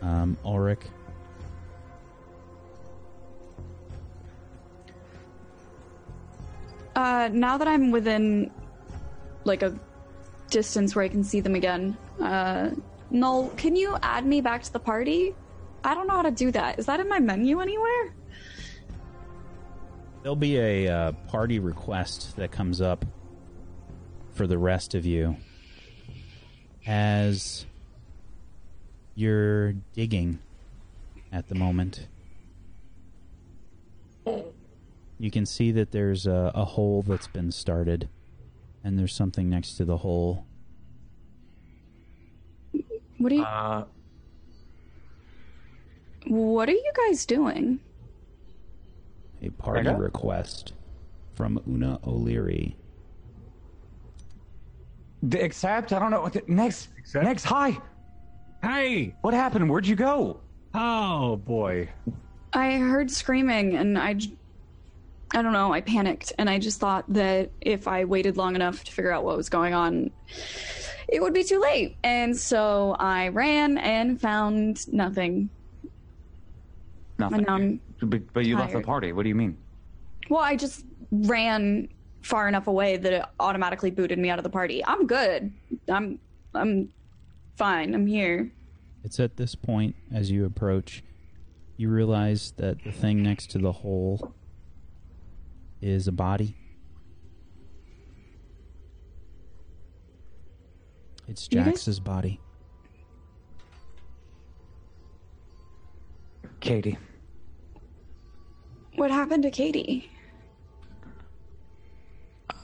um. 0.00 0.38
Uh, 6.94 7.28
now 7.30 7.58
that 7.58 7.68
I'm 7.68 7.90
within 7.90 8.50
like 9.44 9.62
a 9.62 9.78
distance 10.48 10.96
where 10.96 11.04
I 11.04 11.08
can 11.08 11.22
see 11.22 11.40
them 11.40 11.54
again, 11.54 11.96
uh, 12.22 12.70
Null, 13.10 13.50
can 13.56 13.76
you 13.76 13.96
add 14.02 14.24
me 14.24 14.40
back 14.40 14.62
to 14.62 14.72
the 14.72 14.80
party? 14.80 15.34
I 15.86 15.94
don't 15.94 16.08
know 16.08 16.14
how 16.14 16.22
to 16.22 16.32
do 16.32 16.50
that. 16.50 16.80
Is 16.80 16.86
that 16.86 16.98
in 16.98 17.08
my 17.08 17.20
menu 17.20 17.60
anywhere? 17.60 18.12
There'll 20.22 20.34
be 20.34 20.58
a 20.58 20.88
uh, 20.88 21.12
party 21.28 21.60
request 21.60 22.34
that 22.36 22.50
comes 22.50 22.80
up 22.80 23.04
for 24.32 24.48
the 24.48 24.58
rest 24.58 24.96
of 24.96 25.06
you 25.06 25.36
as 26.88 27.66
you're 29.14 29.74
digging 29.94 30.40
at 31.30 31.46
the 31.46 31.54
moment. 31.54 32.08
You 34.26 35.30
can 35.30 35.46
see 35.46 35.70
that 35.70 35.92
there's 35.92 36.26
a, 36.26 36.50
a 36.52 36.64
hole 36.64 37.04
that's 37.06 37.28
been 37.28 37.52
started, 37.52 38.08
and 38.82 38.98
there's 38.98 39.14
something 39.14 39.48
next 39.48 39.76
to 39.76 39.84
the 39.84 39.98
hole. 39.98 40.46
What 43.18 43.30
are 43.30 43.34
you? 43.36 43.42
Uh, 43.44 43.84
what 46.26 46.68
are 46.68 46.72
you 46.72 46.92
guys 47.06 47.26
doing? 47.26 47.80
A 49.42 49.50
party 49.50 49.88
Rega? 49.88 50.00
request 50.00 50.72
from 51.34 51.60
Una 51.68 51.98
O'Leary. 52.06 52.76
D- 55.28 55.38
Except, 55.38 55.92
I 55.92 55.98
don't 55.98 56.10
know 56.10 56.28
the, 56.28 56.42
next. 56.46 56.88
Except? 56.98 57.24
Next, 57.24 57.44
hi. 57.44 57.76
hey! 58.62 59.14
What 59.22 59.34
happened? 59.34 59.68
Where'd 59.70 59.86
you 59.86 59.96
go? 59.96 60.40
Oh 60.74 61.36
boy. 61.36 61.88
I 62.52 62.72
heard 62.78 63.10
screaming 63.10 63.76
and 63.76 63.98
I, 63.98 64.16
I 65.32 65.42
don't 65.42 65.52
know, 65.52 65.72
I 65.72 65.80
panicked 65.80 66.32
and 66.38 66.48
I 66.48 66.58
just 66.58 66.80
thought 66.80 67.04
that 67.08 67.50
if 67.60 67.88
I 67.88 68.04
waited 68.04 68.36
long 68.36 68.54
enough 68.54 68.84
to 68.84 68.92
figure 68.92 69.10
out 69.12 69.24
what 69.24 69.36
was 69.36 69.48
going 69.48 69.74
on, 69.74 70.10
it 71.08 71.20
would 71.22 71.32
be 71.34 71.44
too 71.44 71.60
late. 71.60 71.96
And 72.02 72.36
so 72.36 72.96
I 72.98 73.28
ran 73.28 73.78
and 73.78 74.20
found 74.20 74.90
nothing. 74.92 75.50
Nothing. 77.18 77.38
And 77.38 77.46
now 77.46 77.54
I'm, 77.54 77.80
but, 78.02 78.32
but 78.32 78.44
you 78.46 78.56
left 78.56 78.72
the 78.72 78.80
party. 78.80 79.12
What 79.12 79.22
do 79.22 79.28
you 79.28 79.34
mean? 79.34 79.56
well, 80.28 80.40
I 80.42 80.56
just 80.56 80.84
ran 81.12 81.88
far 82.22 82.48
enough 82.48 82.66
away 82.66 82.96
that 82.96 83.12
it 83.12 83.22
automatically 83.38 83.90
booted 83.92 84.18
me 84.18 84.28
out 84.28 84.38
of 84.38 84.42
the 84.42 84.50
party. 84.50 84.84
I'm 84.84 85.06
good. 85.06 85.52
I'm, 85.88 86.18
I'm 86.54 86.88
fine. 87.56 87.94
I'm 87.94 88.06
here. 88.06 88.50
It's 89.04 89.20
at 89.20 89.36
this 89.36 89.54
point, 89.54 89.94
as 90.12 90.30
you 90.32 90.44
approach, 90.44 91.04
you 91.76 91.88
realize 91.90 92.52
that 92.56 92.82
the 92.82 92.90
thing 92.90 93.22
next 93.22 93.50
to 93.52 93.58
the 93.58 93.70
hole 93.70 94.34
is 95.80 96.08
a 96.08 96.12
body. 96.12 96.56
It's 101.28 101.48
You 101.50 101.60
guys- 101.62 101.84
Jax's 101.84 102.00
body. 102.00 102.40
Katie. 106.60 106.98
What 108.96 109.10
happened 109.10 109.42
to 109.42 109.50
Katie? 109.50 110.10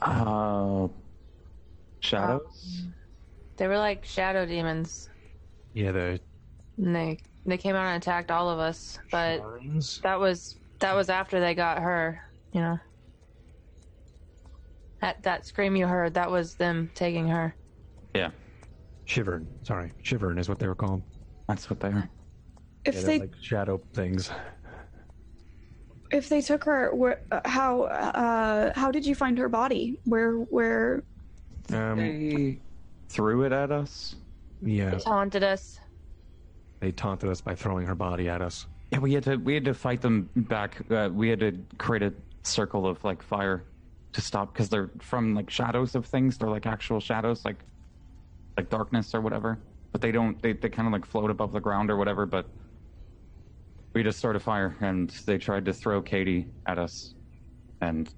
Uh, 0.01 0.87
shadows? 1.99 2.87
They 3.57 3.67
were 3.67 3.77
like 3.77 4.03
shadow 4.03 4.45
demons. 4.45 5.09
Yeah, 5.73 5.91
the 5.91 6.19
And 6.77 6.95
they 6.95 7.17
they 7.45 7.57
came 7.57 7.75
out 7.75 7.87
and 7.87 8.01
attacked 8.01 8.31
all 8.31 8.49
of 8.49 8.59
us, 8.59 8.97
but 9.11 9.41
that 10.01 10.19
was 10.19 10.57
that 10.79 10.93
was 10.93 11.09
after 11.09 11.39
they 11.39 11.53
got 11.53 11.81
her. 11.81 12.21
You 12.51 12.61
know, 12.61 12.77
that 15.01 15.23
that 15.23 15.45
scream 15.45 15.75
you 15.75 15.87
heard, 15.87 16.15
that 16.15 16.31
was 16.31 16.55
them 16.55 16.91
taking 16.95 17.27
her. 17.27 17.55
Yeah, 18.15 18.31
Shivern. 19.07 19.47
Sorry, 19.63 19.91
Shivern 20.03 20.39
is 20.39 20.49
what 20.49 20.59
they 20.59 20.67
were 20.67 20.75
called. 20.75 21.03
that's 21.47 21.69
what 21.69 21.79
they 21.79 21.89
are. 21.89 22.09
If 22.85 22.95
Yeah, 22.95 23.01
they're 23.01 23.09
they 23.11 23.19
like 23.19 23.35
shadow 23.41 23.81
things. 23.93 24.29
If 26.13 26.29
they 26.29 26.41
took 26.41 26.63
her, 26.65 26.93
where, 26.95 27.19
uh, 27.31 27.41
how 27.45 27.83
uh, 27.83 28.71
how 28.75 28.91
did 28.91 29.05
you 29.05 29.15
find 29.15 29.37
her 29.37 29.49
body? 29.49 29.99
Where 30.05 30.33
where? 30.37 31.03
Um, 31.73 31.97
They 31.97 32.59
threw 33.09 33.43
it 33.43 33.51
at 33.51 33.71
us. 33.71 34.15
yeah, 34.61 34.91
They 34.91 34.99
taunted 34.99 35.43
us. 35.43 35.79
they 36.79 36.91
taunted 36.91 37.29
us 37.29 37.41
by 37.41 37.55
throwing 37.55 37.85
her 37.87 37.95
body 37.95 38.29
at 38.29 38.41
us. 38.41 38.67
Yeah, 38.91 38.99
we 38.99 39.13
had 39.13 39.23
to 39.23 39.35
we 39.37 39.53
had 39.55 39.65
to 39.65 39.73
fight 39.73 40.01
them 40.01 40.29
back. 40.35 40.79
Uh, 40.91 41.09
we 41.11 41.29
had 41.29 41.39
to 41.39 41.57
create 41.79 42.03
a 42.03 42.13
circle 42.43 42.85
of 42.85 43.03
like 43.03 43.23
fire 43.23 43.63
to 44.13 44.21
stop 44.21 44.53
because 44.53 44.69
they're 44.69 44.91
from 44.99 45.33
like 45.33 45.49
shadows 45.49 45.95
of 45.95 46.05
things. 46.05 46.37
They're 46.37 46.49
like 46.49 46.65
actual 46.67 46.99
shadows, 46.99 47.43
like 47.45 47.63
like 48.57 48.69
darkness 48.69 49.15
or 49.15 49.21
whatever. 49.21 49.57
But 49.91 50.01
they 50.01 50.11
don't. 50.11 50.39
They 50.41 50.53
they 50.53 50.69
kind 50.69 50.87
of 50.87 50.91
like 50.93 51.05
float 51.05 51.31
above 51.31 51.51
the 51.53 51.59
ground 51.61 51.89
or 51.89 51.97
whatever. 51.97 52.25
But 52.25 52.45
we 53.93 54.03
just 54.03 54.17
started 54.17 54.41
fire, 54.41 54.75
and 54.81 55.09
they 55.25 55.37
tried 55.37 55.65
to 55.65 55.73
throw 55.73 56.01
Katie 56.01 56.47
at 56.65 56.79
us, 56.79 57.13
and 57.81 58.13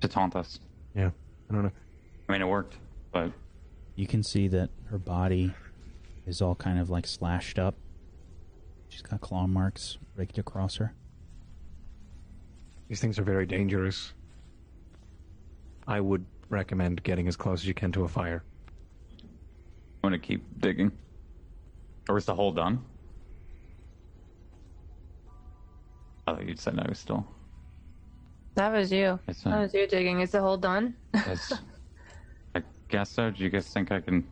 to 0.00 0.08
taunt 0.08 0.36
us. 0.36 0.60
Yeah, 0.94 1.10
I 1.50 1.54
don't 1.54 1.62
know. 1.64 1.72
I 2.28 2.32
mean, 2.32 2.42
it 2.42 2.48
worked, 2.48 2.76
but 3.12 3.32
You 3.94 4.06
can 4.06 4.22
see 4.22 4.48
that 4.48 4.70
her 4.86 4.98
body 4.98 5.52
is 6.26 6.40
all 6.40 6.54
kind 6.54 6.78
of 6.78 6.88
like 6.90 7.06
slashed 7.06 7.58
up. 7.58 7.74
She's 8.88 9.02
got 9.02 9.20
claw 9.20 9.46
marks 9.46 9.98
raked 10.16 10.38
across 10.38 10.76
her. 10.76 10.94
These 12.88 13.00
things 13.00 13.18
are 13.18 13.22
very 13.22 13.46
dangerous. 13.46 14.12
I 15.86 16.00
would 16.00 16.24
recommend 16.48 17.02
getting 17.02 17.26
as 17.28 17.36
close 17.36 17.62
as 17.62 17.66
you 17.66 17.74
can 17.74 17.92
to 17.92 18.04
a 18.04 18.08
fire. 18.08 18.44
I'm 19.20 19.28
gonna 20.02 20.18
keep 20.18 20.42
digging. 20.60 20.92
Or 22.08 22.18
is 22.18 22.24
the 22.24 22.34
hole 22.34 22.52
done? 22.52 22.84
Oh, 26.26 26.38
you 26.40 26.54
said 26.56 26.76
no 26.76 26.84
still. 26.92 27.26
That 28.54 28.72
was 28.72 28.92
you. 28.92 29.18
It's 29.26 29.42
That 29.42 29.58
was 29.60 29.74
you 29.74 29.86
digging. 29.86 30.20
Is 30.20 30.30
the 30.32 30.40
hole 30.40 30.56
done? 30.56 30.94
Yes. 31.14 31.52
I 32.54 32.62
guess 32.88 33.10
so. 33.10 33.30
Do 33.30 33.42
you 33.42 33.48
guys 33.50 33.66
think 33.68 33.90
I 33.90 34.00
can? 34.00 34.26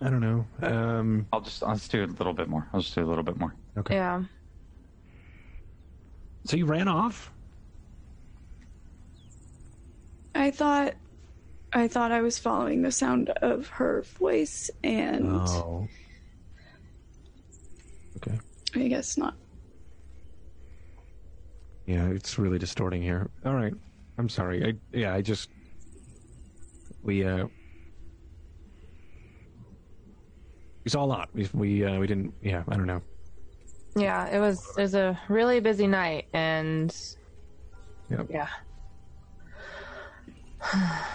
I 0.00 0.10
don't 0.10 0.20
know. 0.20 0.46
Um, 0.62 1.26
I'll 1.32 1.40
just 1.40 1.62
I'll 1.62 1.74
just 1.74 1.90
do 1.90 2.04
a 2.04 2.06
little 2.06 2.32
bit 2.32 2.48
more. 2.48 2.68
I'll 2.72 2.80
just 2.80 2.94
do 2.94 3.02
a 3.04 3.06
little 3.08 3.24
bit 3.24 3.38
more. 3.38 3.54
okay. 3.76 3.94
yeah. 3.94 4.22
So 6.44 6.56
you 6.56 6.66
ran 6.66 6.88
off? 6.88 7.30
I 10.34 10.50
thought 10.50 10.94
I 11.72 11.88
thought 11.88 12.12
I 12.12 12.20
was 12.20 12.38
following 12.38 12.82
the 12.82 12.92
sound 12.92 13.30
of 13.30 13.68
her 13.68 14.02
voice, 14.18 14.70
and 14.84 15.26
Oh. 15.30 15.88
Okay. 18.16 18.38
I 18.74 18.88
guess 18.88 19.16
not. 19.16 19.34
Yeah, 21.88 22.06
it's 22.10 22.38
really 22.38 22.58
distorting 22.58 23.00
here. 23.00 23.30
All 23.46 23.54
right. 23.54 23.72
I'm 24.18 24.28
sorry. 24.28 24.62
I 24.62 24.74
yeah, 24.92 25.14
I 25.14 25.22
just 25.22 25.48
we 27.00 27.24
uh 27.24 27.46
we 30.84 30.90
saw 30.90 31.02
a 31.02 31.06
lot. 31.06 31.30
We 31.32 31.48
we 31.54 31.84
uh, 31.86 31.98
we 31.98 32.06
didn't. 32.06 32.34
Yeah, 32.42 32.62
I 32.68 32.76
don't 32.76 32.86
know. 32.86 33.00
Yeah, 33.96 34.28
it 34.28 34.38
was 34.38 34.62
it 34.76 34.82
was 34.82 34.94
a 34.94 35.18
really 35.30 35.60
busy 35.60 35.86
night 35.86 36.26
and 36.34 36.94
Yep. 38.10 38.26
yeah. 38.30 38.48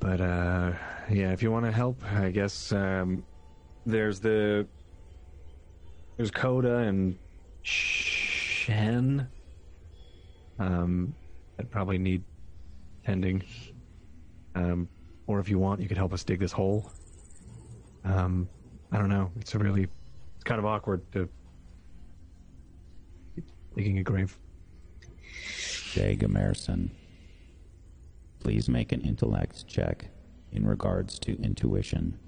But 0.00 0.20
uh 0.22 0.72
yeah, 1.10 1.32
if 1.32 1.42
you 1.42 1.52
want 1.52 1.66
to 1.66 1.70
help, 1.70 2.02
I 2.02 2.30
guess 2.30 2.72
um 2.72 3.24
there's 3.84 4.20
the 4.20 4.66
there's 6.16 6.30
Coda 6.30 6.78
and 6.78 7.18
Shen. 8.62 9.26
Um 10.58 11.14
that 11.56 11.68
probably 11.70 11.98
need 11.98 12.22
tending. 13.04 13.42
Um 14.54 14.88
or 15.26 15.40
if 15.40 15.48
you 15.48 15.58
want, 15.58 15.80
you 15.80 15.88
could 15.88 15.96
help 15.96 16.12
us 16.12 16.22
dig 16.22 16.38
this 16.38 16.52
hole. 16.52 16.92
Um 18.04 18.48
I 18.92 18.98
don't 18.98 19.08
know. 19.08 19.32
It's 19.40 19.54
a 19.54 19.58
really 19.58 19.88
it's 20.36 20.44
kind 20.44 20.60
of 20.60 20.64
awkward 20.64 21.00
to 21.12 21.28
digging 23.74 23.98
a 23.98 24.02
grave. 24.04 24.38
Jay 25.92 26.16
Gamerson, 26.16 26.90
please 28.38 28.68
make 28.68 28.92
an 28.92 29.00
intellect 29.00 29.66
check 29.66 30.06
in 30.52 30.66
regards 30.66 31.18
to 31.20 31.40
intuition. 31.42 32.18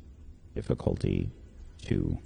Difficulty 0.55 1.31
2. 1.83 2.18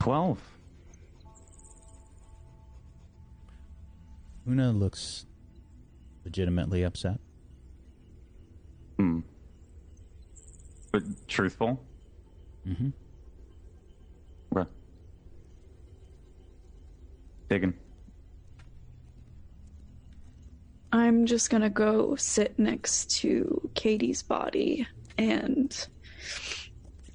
Twelve. 0.00 0.40
Una 4.48 4.72
looks 4.72 5.26
legitimately 6.24 6.82
upset. 6.82 7.20
Hmm. 8.98 9.20
But 10.90 11.02
truthful. 11.28 11.84
Mm-hmm. 12.66 12.88
Okay. 14.56 14.70
Digging. 17.48 17.74
I'm 20.92 21.26
just 21.26 21.50
gonna 21.50 21.70
go 21.70 22.16
sit 22.16 22.58
next 22.58 23.10
to 23.20 23.70
Katie's 23.74 24.22
body 24.22 24.86
and 25.18 25.86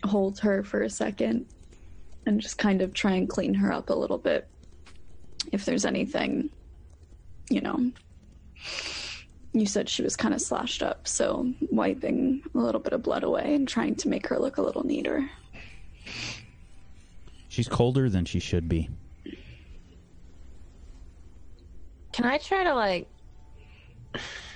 hold 0.04 0.40
her 0.40 0.64
for 0.64 0.84
a 0.84 0.90
second 0.90 1.48
and 2.26 2.42
just 2.42 2.58
kind 2.58 2.82
of 2.82 2.94
try 2.94 3.14
and 3.14 3.30
clean 3.30 3.54
her 3.54 3.72
up 3.72 3.90
a 3.90 3.94
little 3.94 4.18
bit. 4.18 4.48
If 5.52 5.66
there's 5.66 5.86
anything, 5.86 6.50
you 7.50 7.62
know. 7.62 7.92
You 9.54 9.66
said 9.66 9.88
she 9.88 10.02
was 10.02 10.18
kind 10.18 10.34
of 10.34 10.42
slashed 10.42 10.84
up, 10.84 11.08
so 11.08 11.54
wiping 11.72 12.42
a 12.54 12.58
little 12.58 12.82
bit 12.82 12.94
of 12.94 13.04
blood 13.04 13.24
away 13.24 13.56
and 13.56 13.68
trying 13.68 13.96
to 13.96 14.10
make 14.10 14.28
her 14.28 14.38
look 14.38 14.58
a 14.58 14.62
little 14.62 14.86
neater. 14.86 15.30
She's 17.48 17.70
colder 17.70 18.10
than 18.10 18.26
she 18.26 18.40
should 18.40 18.68
be. 18.68 18.90
Can 22.12 22.26
I 22.26 22.38
try 22.38 22.64
to 22.64 22.74
like 22.74 23.08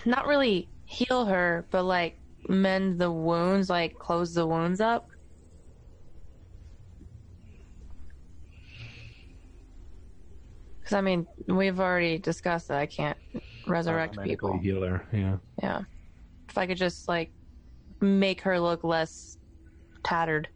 not 0.06 0.28
really 0.28 0.68
heal 0.86 1.26
her, 1.26 1.66
but 1.72 1.84
like 1.84 2.18
mend 2.48 3.00
the 3.00 3.12
wounds, 3.12 3.70
like 3.70 3.98
close 4.00 4.34
the 4.34 4.46
wounds 4.46 4.82
up? 4.82 5.10
Because 10.90 10.98
I 10.98 11.02
mean, 11.02 11.28
we've 11.46 11.80
already 11.80 12.18
discussed 12.18 12.70
that 12.70 12.80
I 12.80 12.88
can't 12.88 13.16
resurrect 13.68 14.20
people. 14.24 14.58
Healer, 14.58 15.04
yeah. 15.14 15.38
Yeah. 15.62 15.82
If 16.50 16.58
I 16.58 16.66
could 16.66 16.78
just 16.78 17.08
like 17.08 17.30
make 18.02 18.42
her 18.42 18.60
look 18.60 18.84
less 18.84 19.38
tattered. 20.04 20.48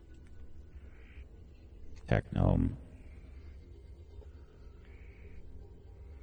Technome. 2.10 2.72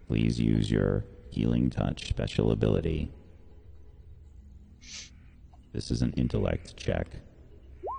Please 0.08 0.40
use 0.40 0.68
your 0.72 1.04
healing 1.28 1.70
touch 1.70 2.08
special 2.08 2.50
ability. 2.50 3.12
This 5.72 5.92
is 5.92 6.02
an 6.02 6.12
intellect 6.16 6.76
check. 6.76 7.06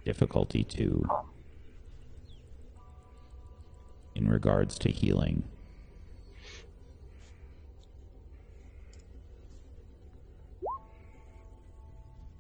Difficulty 0.04 0.66
2. 0.66 1.06
In 4.16 4.28
regards 4.28 4.78
to 4.80 4.90
healing. 4.90 5.44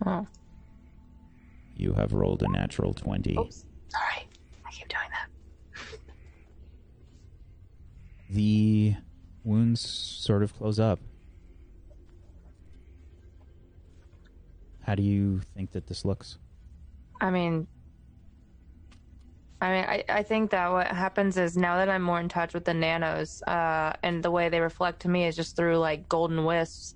Oh. 0.05 0.25
You 1.75 1.93
have 1.93 2.13
rolled 2.13 2.43
a 2.43 2.47
natural 2.49 2.93
20. 2.93 3.37
Oops. 3.37 3.65
Sorry. 3.87 4.27
I 4.65 4.71
keep 4.71 4.87
doing 4.87 5.09
that. 5.11 5.27
The 8.29 8.95
wounds 9.43 9.81
sort 9.81 10.43
of 10.43 10.55
close 10.55 10.79
up. 10.79 10.99
How 14.83 14.95
do 14.95 15.03
you 15.03 15.41
think 15.53 15.71
that 15.71 15.87
this 15.87 16.05
looks? 16.05 16.37
I 17.19 17.29
mean, 17.29 17.67
I 19.61 19.71
mean, 19.71 19.83
I, 19.83 20.03
I 20.09 20.23
think 20.23 20.49
that 20.51 20.71
what 20.71 20.87
happens 20.87 21.37
is 21.37 21.55
now 21.55 21.75
that 21.75 21.87
I'm 21.87 22.01
more 22.01 22.19
in 22.19 22.29
touch 22.29 22.53
with 22.53 22.65
the 22.65 22.73
nanos, 22.73 23.43
uh, 23.43 23.93
and 24.01 24.23
the 24.23 24.31
way 24.31 24.49
they 24.49 24.59
reflect 24.59 25.01
to 25.03 25.09
me 25.09 25.25
is 25.25 25.35
just 25.35 25.55
through 25.55 25.77
like 25.77 26.09
golden 26.09 26.45
wisps. 26.45 26.95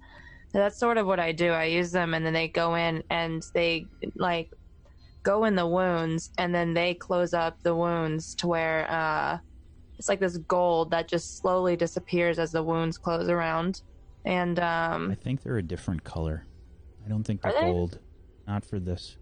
That's 0.59 0.79
sort 0.79 0.97
of 0.97 1.05
what 1.07 1.19
I 1.19 1.31
do. 1.31 1.51
I 1.51 1.65
use 1.65 1.91
them 1.91 2.13
and 2.13 2.25
then 2.25 2.33
they 2.33 2.47
go 2.47 2.75
in 2.75 3.03
and 3.09 3.43
they 3.53 3.85
like 4.15 4.49
go 5.23 5.45
in 5.45 5.55
the 5.55 5.67
wounds 5.67 6.29
and 6.37 6.53
then 6.53 6.73
they 6.73 6.93
close 6.93 7.33
up 7.33 7.57
the 7.63 7.75
wounds 7.75 8.35
to 8.35 8.47
where 8.47 8.89
uh 8.91 9.37
it's 9.97 10.07
like 10.09 10.19
this 10.19 10.37
gold 10.37 10.91
that 10.91 11.07
just 11.09 11.37
slowly 11.39 11.75
disappears 11.75 12.37
as 12.37 12.51
the 12.51 12.61
wounds 12.63 12.97
close 12.97 13.27
around. 13.29 13.81
And 14.25 14.59
um 14.59 15.09
I 15.11 15.15
think 15.15 15.41
they're 15.41 15.57
a 15.57 15.63
different 15.63 16.03
color. 16.03 16.45
I 17.05 17.09
don't 17.09 17.23
think 17.23 17.41
they're 17.41 17.53
they? 17.53 17.71
gold. 17.71 17.99
Not 18.47 18.65
for 18.65 18.79
this. 18.79 19.17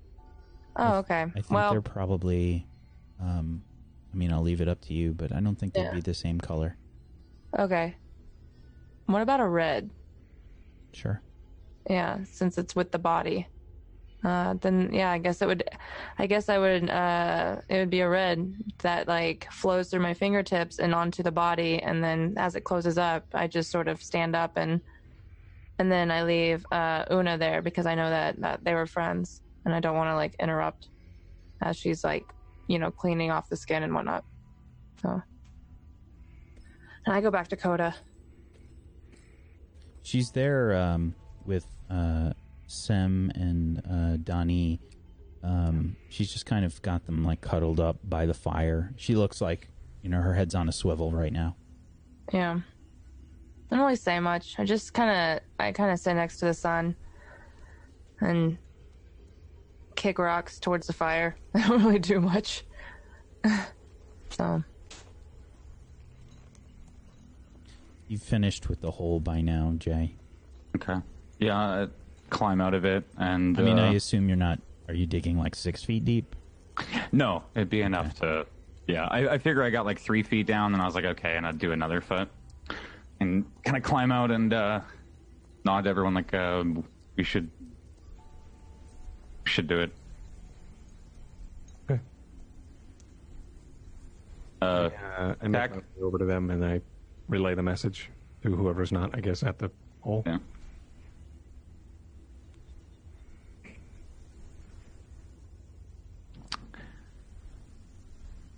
Oh, 0.76 0.96
okay. 0.98 1.22
I 1.22 1.30
think 1.34 1.50
well, 1.52 1.72
they're 1.72 1.82
probably 1.82 2.68
um 3.20 3.64
I 4.12 4.16
mean, 4.16 4.32
I'll 4.32 4.44
leave 4.44 4.62
it 4.62 4.68
up 4.68 4.82
to 4.82 4.94
you, 4.94 5.14
but 5.14 5.32
I 5.34 5.40
don't 5.40 5.56
think 5.56 5.74
they'd 5.74 5.84
Yeah. 5.84 5.94
be 5.94 6.02
the 6.02 6.14
same 6.14 6.40
color. 6.40 6.78
okay. 7.58 7.96
What 9.08 9.22
about 9.22 9.40
a 9.40 9.48
red? 9.48 9.90
Sure. 10.94 11.22
Yeah, 11.89 12.20
since 12.26 12.58
it's 12.58 12.76
with 12.76 12.91
the 12.91 13.00
body. 13.00 13.48
Uh, 14.24 14.56
then 14.62 14.89
yeah, 14.94 15.12
I 15.12 15.18
guess 15.18 15.41
it 15.41 15.48
would. 15.48 15.64
I 16.18 16.28
guess 16.28 16.48
I 16.48 16.58
would. 16.58 16.89
Uh, 16.89 17.58
it 17.68 17.78
would 17.78 17.89
be 17.89 18.00
a 18.00 18.10
red 18.10 18.54
that 18.82 19.08
like 19.08 19.48
flows 19.52 19.89
through 19.89 20.00
my 20.00 20.14
fingertips 20.14 20.80
and 20.80 20.96
onto 20.96 21.24
the 21.24 21.32
body, 21.32 21.82
and 21.82 22.02
then 22.02 22.36
as 22.38 22.56
it 22.56 22.64
closes 22.64 22.98
up, 22.98 23.26
I 23.34 23.48
just 23.48 23.70
sort 23.70 23.89
of 23.89 24.02
stand 24.02 24.36
up 24.36 24.54
and 24.56 24.82
and 25.80 25.91
then 25.91 26.12
I 26.12 26.24
leave 26.24 26.66
uh, 26.72 27.04
Una 27.12 27.38
there 27.38 27.62
because 27.62 27.86
I 27.86 27.96
know 27.96 28.10
that 28.10 28.39
that 28.39 28.64
they 28.64 28.74
were 28.74 28.86
friends, 28.86 29.41
and 29.66 29.76
I 29.76 29.82
don't 29.82 29.98
want 29.98 30.10
to 30.10 30.16
like 30.16 30.36
interrupt 30.39 30.88
as 31.62 31.78
she's 31.78 32.04
like 32.04 32.24
you 32.68 32.80
know 32.80 32.91
cleaning 32.91 33.32
off 33.32 33.50
the 33.50 33.58
skin 33.58 33.84
and 33.84 33.94
whatnot. 33.94 34.24
So, 35.02 35.22
and 37.06 37.16
I 37.16 37.20
go 37.20 37.32
back 37.32 37.50
to 37.50 37.58
Coda. 37.58 37.94
She's 40.04 40.32
there 40.32 40.76
um, 40.76 41.16
with 41.45 41.66
uh, 41.89 42.34
Sem 42.68 43.32
and 43.36 43.82
uh, 43.89 44.18
Donnie. 44.24 44.80
Um, 45.43 45.95
she's 46.10 46.32
just 46.32 46.45
kind 46.45 46.64
of 46.64 46.82
got 46.82 47.06
them 47.06 47.24
like 47.24 47.41
cuddled 47.41 47.80
up 47.80 47.97
by 48.04 48.26
the 48.26 48.34
fire. 48.34 48.93
She 48.95 49.16
looks 49.16 49.41
like 49.41 49.70
you 50.01 50.10
know 50.10 50.22
her 50.22 50.34
head's 50.34 50.56
on 50.56 50.70
a 50.70 50.72
swivel 50.72 51.12
right 51.12 51.34
now. 51.34 51.56
Yeah. 52.32 52.60
I 53.72 53.76
don't 53.76 53.86
really 53.86 53.95
say 53.95 54.20
much. 54.20 54.56
I 54.60 54.66
just 54.66 54.93
kind 54.93 55.10
of, 55.10 55.43
I 55.60 55.72
kind 55.72 55.91
of 55.91 55.99
sit 55.99 56.14
next 56.14 56.38
to 56.38 56.45
the 56.45 56.54
sun 56.54 56.95
and 58.22 58.58
kick 59.95 60.20
rocks 60.20 60.60
towards 60.60 60.86
the 60.86 60.93
fire. 60.93 61.36
I 61.56 61.68
don't 61.68 61.84
really 61.84 61.97
do 61.97 62.20
much. 62.20 62.66
so, 64.30 64.64
You've 68.08 68.22
finished 68.24 68.70
with 68.70 68.82
the 68.82 68.91
hole 68.91 69.20
by 69.20 69.41
now, 69.41 69.74
Jay. 69.78 70.16
Okay. 70.76 70.95
Yeah, 71.39 71.58
I 71.58 71.88
climb 72.30 72.62
out 72.62 72.74
of 72.74 72.86
it, 72.86 73.04
and 73.18 73.58
I 73.58 73.62
mean, 73.62 73.80
uh, 73.80 73.89
I 73.89 73.93
assume 73.93 74.28
you're 74.28 74.38
not. 74.38 74.60
Are 74.88 74.93
you 74.93 75.06
digging 75.06 75.38
like 75.38 75.56
six 75.56 75.84
feet 75.84 76.04
deep? 76.06 76.36
no, 77.12 77.43
it'd 77.56 77.70
be 77.70 77.82
enough 77.82 78.16
to. 78.20 78.45
Yeah, 78.88 79.06
I, 79.10 79.34
I 79.34 79.38
figure 79.38 79.64
I 79.64 79.70
got 79.70 79.86
like 79.86 79.99
three 79.99 80.24
feet 80.24 80.45
down, 80.45 80.74
and 80.74 80.82
I 80.82 80.86
was 80.86 80.95
like, 80.95 81.06
okay, 81.06 81.38
and 81.38 81.45
I'd 81.47 81.58
do 81.58 81.72
another 81.72 82.01
foot, 82.01 82.28
and 83.20 83.45
kind 83.64 83.78
of 83.78 83.84
climb 83.84 84.12
out 84.12 84.30
and 84.32 84.54
uh, 84.54 84.82
nod 85.64 85.86
to 85.86 85.89
everyone 85.89 86.14
like, 86.14 86.34
uh, 86.34 86.64
we 87.16 87.24
should, 87.24 87.49
we 89.45 89.49
should 89.49 89.68
do 89.68 89.80
it. 89.80 89.91
Okay. 91.89 92.01
Uh, 94.62 94.66
Uh, 94.66 95.36
I 95.41 95.47
make 95.47 95.51
Back- 95.54 95.72
my 95.72 95.78
way 95.78 96.01
over 96.04 96.18
to 96.18 96.26
them 96.26 96.49
and 96.49 96.66
I 96.66 96.82
relay 97.28 97.55
the 97.55 97.63
message 97.63 98.09
to 98.41 98.55
whoever's 98.55 98.91
not, 98.91 99.15
I 99.15 99.21
guess, 99.21 99.43
at 99.43 99.59
the 99.59 99.71
hole. 100.01 100.24
yeah. 100.26 100.38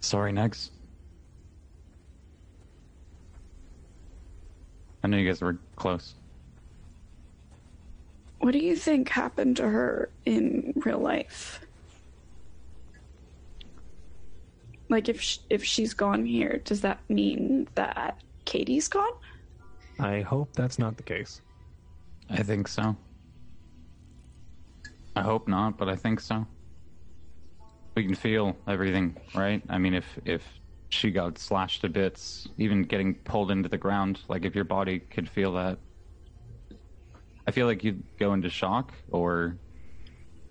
Sorry, 0.01 0.31
Negs. 0.31 0.69
I 5.03 5.07
know 5.07 5.17
you 5.17 5.27
guys 5.27 5.41
were 5.41 5.57
close. 5.75 6.13
What 8.39 8.51
do 8.51 8.59
you 8.59 8.75
think 8.75 9.09
happened 9.09 9.57
to 9.57 9.67
her 9.67 10.09
in 10.25 10.73
real 10.85 10.99
life? 10.99 11.65
Like 14.89 15.09
if 15.09 15.19
sh- 15.19 15.39
if 15.49 15.63
she's 15.63 15.95
gone 15.95 16.25
here, 16.25 16.61
does 16.63 16.81
that 16.81 16.99
mean 17.09 17.67
that 17.73 18.19
Katie's 18.45 18.87
gone? 18.87 19.11
I 19.99 20.21
hope 20.21 20.53
that's 20.53 20.79
not 20.79 20.97
the 20.97 21.03
case. 21.03 21.41
I 22.29 22.43
think 22.43 22.67
so. 22.67 22.95
I 25.15 25.21
hope 25.21 25.47
not, 25.47 25.77
but 25.77 25.87
I 25.87 25.95
think 25.95 26.19
so. 26.19 26.45
We 27.95 28.03
can 28.03 28.15
feel 28.15 28.57
everything, 28.67 29.15
right? 29.33 29.61
I 29.69 29.77
mean, 29.77 29.93
if 29.93 30.05
if 30.25 30.43
she 30.89 31.11
got 31.11 31.37
slashed 31.37 31.81
to 31.81 31.89
bits, 31.89 32.47
even 32.57 32.83
getting 32.83 33.15
pulled 33.15 33.51
into 33.51 33.69
the 33.69 33.77
ground, 33.77 34.19
like 34.27 34.43
if 34.45 34.53
your 34.53 34.65
body 34.65 34.99
could 34.99 35.29
feel 35.29 35.53
that, 35.53 35.79
I 37.47 37.51
feel 37.51 37.67
like 37.67 37.83
you'd 37.83 38.03
go 38.17 38.33
into 38.33 38.49
shock, 38.49 38.93
or 39.11 39.57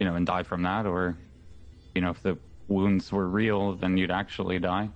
you 0.00 0.06
know, 0.06 0.14
and 0.14 0.26
die 0.26 0.42
from 0.42 0.62
that, 0.62 0.86
or 0.86 1.18
you 1.94 2.00
know, 2.00 2.10
if 2.10 2.22
the 2.22 2.38
wounds 2.68 3.12
were 3.12 3.28
real, 3.28 3.74
then 3.74 3.98
you'd 3.98 4.10
actually 4.10 4.58
die. 4.58 4.88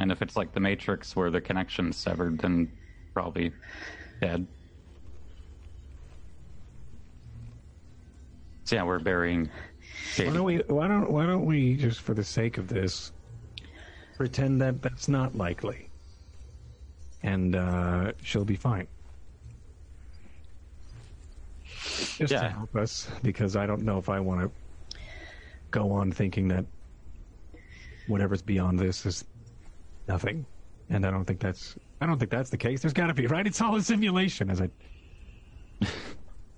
And 0.00 0.10
if 0.10 0.22
it's 0.22 0.34
like 0.34 0.52
the 0.52 0.60
Matrix, 0.60 1.14
where 1.14 1.30
the 1.30 1.42
connection's 1.42 1.94
severed, 1.98 2.38
then 2.38 2.72
probably 3.12 3.52
dead. 4.22 4.46
So 8.64 8.76
yeah, 8.76 8.82
we're 8.84 8.98
burying. 8.98 9.50
Why 10.16 10.24
don't 10.24 10.44
we? 10.44 10.56
Why 10.68 10.88
don't? 10.88 11.10
Why 11.10 11.26
don't 11.26 11.44
we 11.44 11.76
just, 11.76 12.00
for 12.00 12.14
the 12.14 12.24
sake 12.24 12.56
of 12.56 12.66
this, 12.66 13.12
pretend 14.16 14.62
that 14.62 14.80
that's 14.80 15.06
not 15.06 15.36
likely, 15.36 15.90
and 17.22 17.54
uh, 17.54 18.12
she'll 18.22 18.46
be 18.46 18.56
fine. 18.56 18.88
Just 22.16 22.32
to 22.32 22.48
help 22.48 22.74
us, 22.74 23.06
because 23.22 23.54
I 23.54 23.66
don't 23.66 23.82
know 23.82 23.98
if 23.98 24.08
I 24.08 24.18
want 24.18 24.40
to 24.40 24.98
go 25.70 25.92
on 25.92 26.10
thinking 26.10 26.48
that 26.48 26.64
whatever's 28.06 28.40
beyond 28.40 28.78
this 28.78 29.04
is 29.04 29.24
nothing, 30.10 30.44
and 30.88 31.06
I 31.06 31.10
don't 31.10 31.24
think 31.24 31.40
that's. 31.40 31.76
I 32.00 32.06
don't 32.06 32.18
think 32.18 32.30
that's 32.30 32.50
the 32.50 32.56
case. 32.56 32.82
There's 32.82 32.92
got 32.92 33.06
to 33.06 33.14
be 33.14 33.26
right. 33.26 33.46
It's 33.46 33.60
all 33.60 33.76
a 33.76 33.82
simulation, 33.82 34.50
as 34.50 34.60
I. 34.60 34.68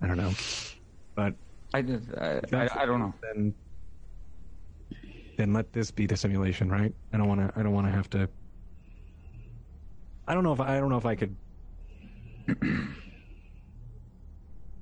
I 0.02 0.06
don't 0.06 0.16
know, 0.16 0.32
but 1.14 1.34
I, 1.74 1.82
did, 1.82 2.08
I, 2.18 2.40
I, 2.52 2.68
I 2.82 2.86
don't 2.86 2.98
know. 2.98 3.14
Then, 3.22 3.54
then 5.36 5.52
let 5.52 5.72
this 5.72 5.90
be 5.90 6.06
the 6.06 6.16
simulation, 6.16 6.68
right? 6.68 6.92
I 7.12 7.18
don't 7.18 7.28
want 7.28 7.40
to. 7.40 7.52
I 7.58 7.62
don't 7.62 7.72
want 7.72 7.86
to 7.86 7.92
have 7.92 8.10
to. 8.10 8.28
I 10.26 10.34
don't 10.34 10.44
know 10.44 10.52
if 10.52 10.60
I 10.60 10.78
don't 10.80 10.88
know 10.88 10.96
if 10.96 11.06
I 11.06 11.14
could 11.14 11.36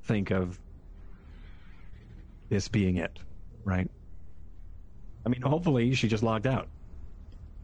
think 0.04 0.30
of 0.30 0.58
this 2.48 2.68
being 2.68 2.96
it, 2.96 3.18
right? 3.64 3.90
I 5.26 5.28
mean, 5.28 5.42
hopefully 5.42 5.92
she 5.94 6.08
just 6.08 6.22
logged 6.22 6.46
out. 6.46 6.68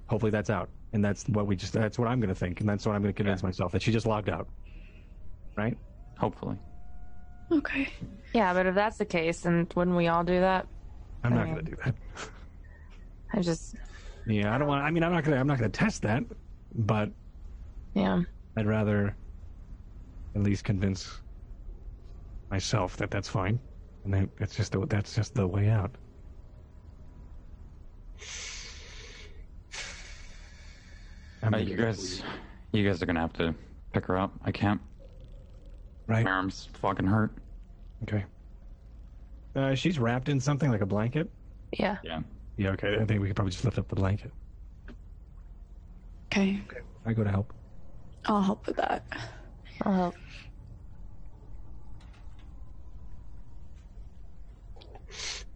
Hopefully 0.08 0.30
that's 0.30 0.50
out, 0.50 0.68
and 0.92 1.04
that's 1.04 1.24
what 1.28 1.46
we 1.46 1.56
just. 1.56 1.72
That's 1.72 1.98
what 1.98 2.08
I'm 2.08 2.20
going 2.20 2.28
to 2.28 2.34
think, 2.34 2.60
and 2.60 2.68
that's 2.68 2.86
what 2.86 2.94
I'm 2.94 3.02
going 3.02 3.12
to 3.14 3.16
convince 3.16 3.42
Yeah. 3.42 3.48
myself 3.48 3.72
that 3.72 3.82
she 3.82 3.92
just 3.92 4.06
logged 4.06 4.28
out, 4.28 4.48
right? 5.56 5.76
Hopefully. 6.18 6.56
Okay. 7.52 7.88
yeah, 8.34 8.52
but 8.52 8.66
if 8.66 8.74
that's 8.74 8.96
the 8.98 9.04
case, 9.04 9.40
then 9.40 9.68
wouldn't 9.76 9.96
we 9.96 10.08
all 10.08 10.24
do 10.24 10.40
that? 10.40 10.66
I'm 11.22 11.34
not 11.34 11.44
going 11.46 11.64
to 11.64 11.70
do 11.70 11.76
that. 11.84 11.94
I 13.34 13.40
just, 13.40 13.74
Yeah, 14.26 14.54
I 14.54 14.58
don't 14.58 14.68
want. 14.68 14.84
I 14.84 14.90
mean, 14.90 15.02
I'm 15.02 15.12
not 15.12 15.24
going 15.24 15.34
to. 15.34 15.40
I'm 15.40 15.46
not 15.46 15.58
going 15.58 15.70
to 15.70 15.78
test 15.78 16.02
that, 16.02 16.22
but 16.74 17.10
yeah. 17.94 18.22
I'd 18.56 18.66
rather 18.66 19.16
at 20.34 20.42
least 20.42 20.64
convince 20.64 21.20
myself 22.50 22.96
that 22.98 23.10
that's 23.10 23.28
fine, 23.28 23.60
and 24.04 24.14
that 24.14 24.28
that's 24.38 24.54
just 24.56 24.72
the, 24.72 24.86
that's 24.86 25.14
just 25.14 25.34
the 25.34 25.46
way 25.46 25.68
out. 25.68 25.94
I'm 31.42 31.54
Uh, 31.54 31.58
you 31.58 31.76
guys, 31.76 32.22
you 32.72 32.86
guys 32.86 33.02
are 33.02 33.06
gonna 33.06 33.20
have 33.20 33.32
to 33.34 33.54
pick 33.92 34.06
her 34.06 34.16
up. 34.18 34.32
I 34.44 34.52
can't. 34.52 34.80
right. 36.06 36.24
My 36.24 36.30
arms 36.30 36.68
fucking 36.74 37.06
hurt. 37.06 37.32
Okay. 38.04 38.24
Uh, 39.54 39.74
she's 39.74 39.98
wrapped 39.98 40.28
in 40.28 40.38
something 40.40 40.70
like 40.70 40.80
a 40.82 40.86
blanket. 40.86 41.30
Yeah. 41.72 41.96
Yeah. 42.02 42.20
Yeah. 42.56 42.70
Okay. 42.70 42.96
I 43.00 43.04
think 43.04 43.20
we 43.20 43.28
could 43.28 43.36
probably 43.36 43.52
just 43.52 43.64
lift 43.64 43.78
up 43.78 43.88
the 43.88 43.96
blanket. 43.96 44.30
Okay. 46.32 46.60
I 47.06 47.12
go 47.12 47.24
to 47.24 47.30
help. 47.30 47.52
I'll 48.26 48.42
help 48.42 48.66
with 48.66 48.76
that. 48.76 49.04
I'll 49.82 49.92
help. 49.92 50.14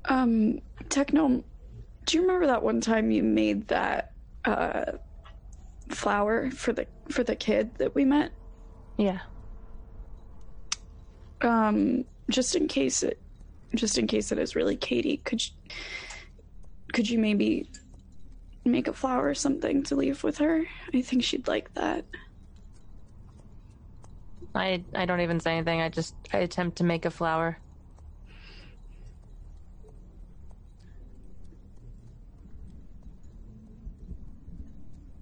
Um, 0.07 0.61
Techno, 0.89 1.45
do 2.07 2.17
you 2.17 2.23
remember 2.23 2.47
that 2.47 2.63
one 2.63 2.81
time 2.81 3.11
you 3.11 3.23
made 3.23 3.69
that 3.69 4.13
uh 4.45 4.93
flower 5.91 6.51
for 6.51 6.73
the 6.73 6.87
for 7.11 7.25
the 7.25 7.37
kid 7.37 7.75
that 7.79 7.95
we 7.95 8.05
met? 8.05 8.33
Yeah. 8.97 9.21
Um, 11.43 12.05
just 12.29 12.55
in 12.55 12.69
case 12.69 13.03
it, 13.03 13.19
just 13.75 13.99
in 13.99 14.07
case 14.07 14.31
it 14.31 14.39
is 14.39 14.55
really 14.55 14.77
Katie, 14.77 15.19
could 15.19 15.45
you, 15.45 15.53
could 16.93 17.09
you 17.09 17.19
maybe 17.19 17.69
make 18.65 18.89
a 18.89 18.93
flower 18.93 19.29
or 19.29 19.35
something 19.35 19.83
to 19.85 19.97
leave 19.97 20.23
with 20.23 20.39
her? 20.39 20.65
I 20.93 21.01
think 21.03 21.25
she'd 21.25 21.49
like 21.49 21.73
that. 21.75 22.05
I 24.55 24.85
I 24.95 25.07
don't 25.07 25.21
even 25.21 25.41
say 25.41 25.57
anything. 25.57 25.81
I 25.81 25.89
just 25.89 26.15
I 26.33 26.39
attempt 26.39 26.79
to 26.79 26.85
make 26.85 27.05
a 27.05 27.11
flower. 27.11 27.59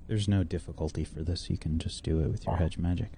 There's 0.08 0.26
no 0.26 0.42
difficulty 0.42 1.04
for 1.04 1.22
this. 1.22 1.50
You 1.50 1.58
can 1.58 1.78
just 1.78 2.02
do 2.02 2.20
it 2.20 2.28
with 2.28 2.46
your 2.46 2.56
hedge 2.56 2.78
magic. 2.78 3.12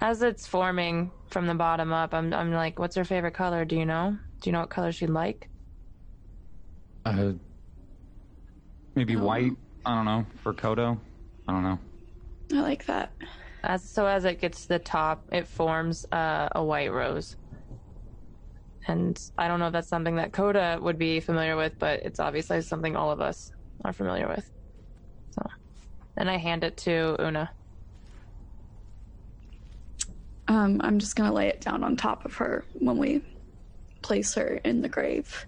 As 0.00 0.20
it's 0.20 0.46
forming 0.46 1.10
from 1.28 1.46
the 1.46 1.54
bottom 1.54 1.92
up, 1.92 2.12
I'm 2.12 2.34
I'm 2.34 2.52
like, 2.52 2.78
what's 2.78 2.96
her 2.96 3.04
favorite 3.04 3.32
color? 3.34 3.64
Do 3.64 3.76
you 3.76 3.86
know? 3.86 4.18
Do 4.42 4.50
you 4.50 4.52
know 4.52 4.60
what 4.60 4.70
color 4.70 4.92
she'd 4.92 5.08
like? 5.08 5.48
Uh, 7.04 7.32
maybe 8.94 9.16
Oh. 9.16 9.24
white. 9.24 9.52
I 9.86 9.94
don't 9.94 10.04
know 10.04 10.26
for 10.42 10.52
Kodo. 10.52 10.98
I 11.46 11.52
don't 11.52 11.62
know. 11.62 11.78
I 12.52 12.60
like 12.60 12.84
that. 12.86 13.12
As 13.62 13.88
so 13.88 14.06
as 14.06 14.24
it 14.24 14.40
gets 14.40 14.62
to 14.62 14.68
the 14.68 14.78
top, 14.80 15.24
it 15.32 15.46
forms 15.46 16.04
uh, 16.12 16.48
a 16.52 16.62
white 16.62 16.92
rose. 16.92 17.36
And 18.88 19.18
I 19.38 19.46
don't 19.48 19.60
know 19.60 19.68
if 19.68 19.72
that's 19.72 19.88
something 19.88 20.16
that 20.16 20.32
Coda 20.32 20.78
would 20.80 20.98
be 20.98 21.20
familiar 21.20 21.56
with, 21.56 21.78
but 21.78 22.02
it's 22.02 22.20
obviously 22.20 22.60
something 22.62 22.94
all 22.96 23.10
of 23.12 23.20
us 23.20 23.52
are 23.84 23.92
familiar 23.92 24.28
with. 24.28 24.48
So, 26.16 26.20
and 26.20 26.30
I 26.30 26.36
hand 26.36 26.64
it 26.64 26.76
to 26.78 27.16
Una. 27.20 27.50
Um, 30.48 30.80
I'm 30.82 30.98
just 30.98 31.16
gonna 31.16 31.32
lay 31.32 31.48
it 31.48 31.60
down 31.60 31.84
on 31.84 31.96
top 31.96 32.24
of 32.24 32.34
her 32.36 32.64
when 32.74 32.98
we 32.98 33.22
place 34.02 34.34
her 34.34 34.60
in 34.64 34.80
the 34.80 34.88
grave. 34.88 35.46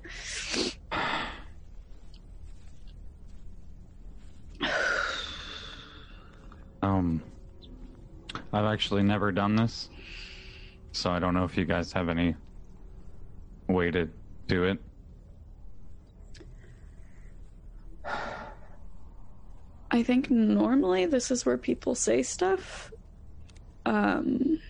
Um, 6.80 7.22
I've 8.52 8.64
actually 8.64 9.02
never 9.02 9.32
done 9.32 9.56
this, 9.56 9.88
so 10.92 11.10
I 11.10 11.18
don't 11.18 11.34
know 11.34 11.44
if 11.44 11.56
you 11.56 11.64
guys 11.64 11.92
have 11.92 12.08
any 12.08 12.36
way 13.68 13.90
to 13.90 14.08
do 14.46 14.64
it. 14.64 14.78
I 19.91 20.03
think 20.03 20.30
normally 20.30 21.07
this 21.07 21.30
is 21.30 21.47
where 21.47 21.57
people 21.57 21.95
say 21.95 22.22
stuff. 22.22 22.93
Um, 23.86 24.61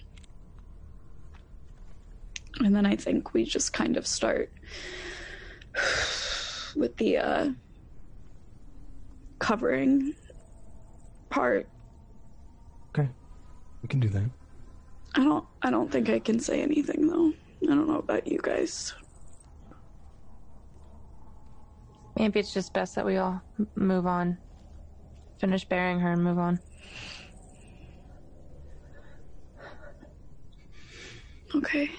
and 2.61 2.75
then 2.75 2.87
I 2.87 2.97
think 2.97 3.35
we 3.35 3.45
just 3.45 3.73
kind 3.73 3.97
of 3.97 4.07
start 4.07 4.53
with 6.77 6.97
the 6.97 7.19
uh, 7.19 7.49
covering 9.39 10.15
part. 11.31 11.69
Okay, 12.91 13.09
we 13.83 13.89
can 13.89 14.01
do 14.01 14.09
that. 14.09 14.31
I 15.15 15.25
don't 15.25 15.45
I 15.63 15.71
don't 15.71 15.91
think 15.91 16.11
I 16.11 16.19
can 16.19 16.39
say 16.39 16.63
anything 16.63 17.09
though. 17.09 17.33
I 17.63 17.75
don't 17.75 17.89
know 17.89 17.99
about 17.99 18.27
you 18.27 18.39
guys. 18.41 18.95
Maybe 22.17 22.41
it's 22.41 22.53
just 22.53 22.73
best 22.73 22.95
that 22.97 23.07
we 23.07 23.17
all 23.17 23.43
move 23.75 24.07
on. 24.07 24.39
Finish 25.39 25.65
burying 25.67 26.01
her 26.01 26.13
and 26.13 26.23
move 26.23 26.39
on. 26.39 26.59
Okay. 31.55 31.91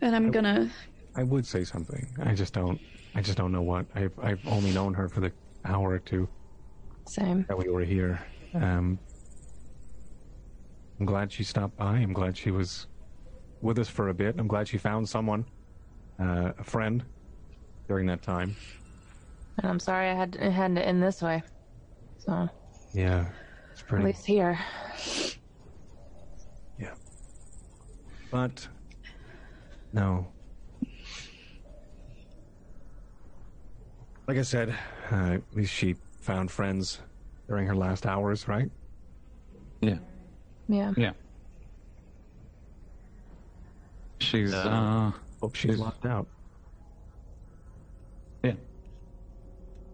And 0.00 0.14
I'm 0.14 0.30
gonna 0.30 0.70
I 1.14 1.22
would 1.22 1.46
say 1.46 1.64
something. 1.64 2.06
I 2.22 2.34
just 2.34 2.52
don't. 2.52 2.80
I 3.14 3.22
just 3.22 3.36
don't 3.36 3.52
know 3.52 3.62
what. 3.62 3.86
I've 3.94 4.18
I've 4.20 4.46
only 4.46 4.72
known 4.72 4.94
her 4.94 5.08
for 5.08 5.20
the 5.20 5.32
hour 5.64 5.90
or 5.90 5.98
two 5.98 6.28
Same. 7.06 7.44
that 7.48 7.58
we 7.58 7.68
were 7.68 7.84
here. 7.84 8.20
Um, 8.54 8.98
I'm 10.98 11.06
glad 11.06 11.32
she 11.32 11.44
stopped 11.44 11.76
by. 11.76 11.96
I'm 11.96 12.12
glad 12.12 12.36
she 12.36 12.50
was 12.50 12.86
with 13.60 13.78
us 13.78 13.88
for 13.88 14.08
a 14.08 14.14
bit. 14.14 14.36
I'm 14.38 14.48
glad 14.48 14.68
she 14.68 14.78
found 14.78 15.08
someone, 15.08 15.44
uh, 16.18 16.52
a 16.58 16.64
friend, 16.64 17.04
during 17.88 18.06
that 18.06 18.22
time. 18.22 18.54
And 19.58 19.68
I'm 19.68 19.80
sorry 19.80 20.08
I 20.08 20.14
had 20.14 20.36
it 20.36 20.50
had 20.52 20.74
to 20.76 20.86
end 20.86 21.02
this 21.02 21.22
way. 21.22 21.42
So 22.24 22.48
Yeah, 22.92 23.26
it's 23.72 23.82
at 23.90 24.04
least 24.04 24.26
here. 24.26 24.58
Yeah. 26.78 26.94
But 28.30 28.66
no. 29.92 30.26
Like 34.28 34.38
I 34.38 34.42
said, 34.42 34.74
uh, 35.10 35.14
at 35.34 35.42
least 35.54 35.72
she 35.72 35.96
found 36.20 36.50
friends 36.50 37.00
during 37.48 37.66
her 37.66 37.74
last 37.74 38.06
hours, 38.06 38.46
right? 38.46 38.70
Yeah. 39.80 39.98
Yeah. 40.68 40.92
Yeah. 40.96 41.12
She's 44.20 44.52
uh 44.54 45.10
Hope 45.40 45.54
she's 45.54 45.70
She's- 45.70 45.78
locked 45.80 46.04
out. 46.06 46.28
yeah. 48.44 48.52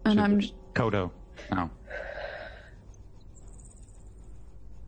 and 0.05 0.21
I'm 0.21 0.41
Kodo. 0.75 1.11
No. 1.53 1.71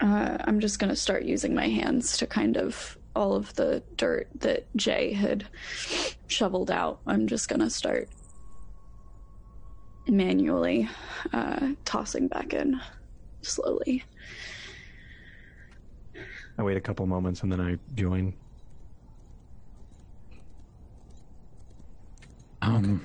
Uh, 0.00 0.38
I'm 0.40 0.60
just 0.60 0.78
gonna 0.78 0.96
start 0.96 1.24
using 1.24 1.54
my 1.54 1.68
hands 1.68 2.16
to 2.18 2.26
kind 2.26 2.56
of 2.56 2.96
all 3.16 3.34
of 3.34 3.52
the 3.54 3.82
dirt 3.96 4.28
that 4.40 4.66
Jay 4.76 5.12
had 5.12 5.46
shoveled 6.28 6.70
out. 6.70 7.00
I'm 7.06 7.26
just 7.26 7.48
gonna 7.48 7.70
start 7.70 8.08
manually 10.06 10.88
uh, 11.32 11.70
tossing 11.84 12.28
back 12.28 12.54
in 12.54 12.80
slowly. 13.42 14.04
I 16.58 16.62
wait 16.62 16.76
a 16.76 16.80
couple 16.80 17.06
moments 17.06 17.42
and 17.42 17.52
then 17.52 17.60
I 17.60 17.78
join. 17.94 18.34
Um 22.60 23.04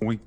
we 0.00 0.18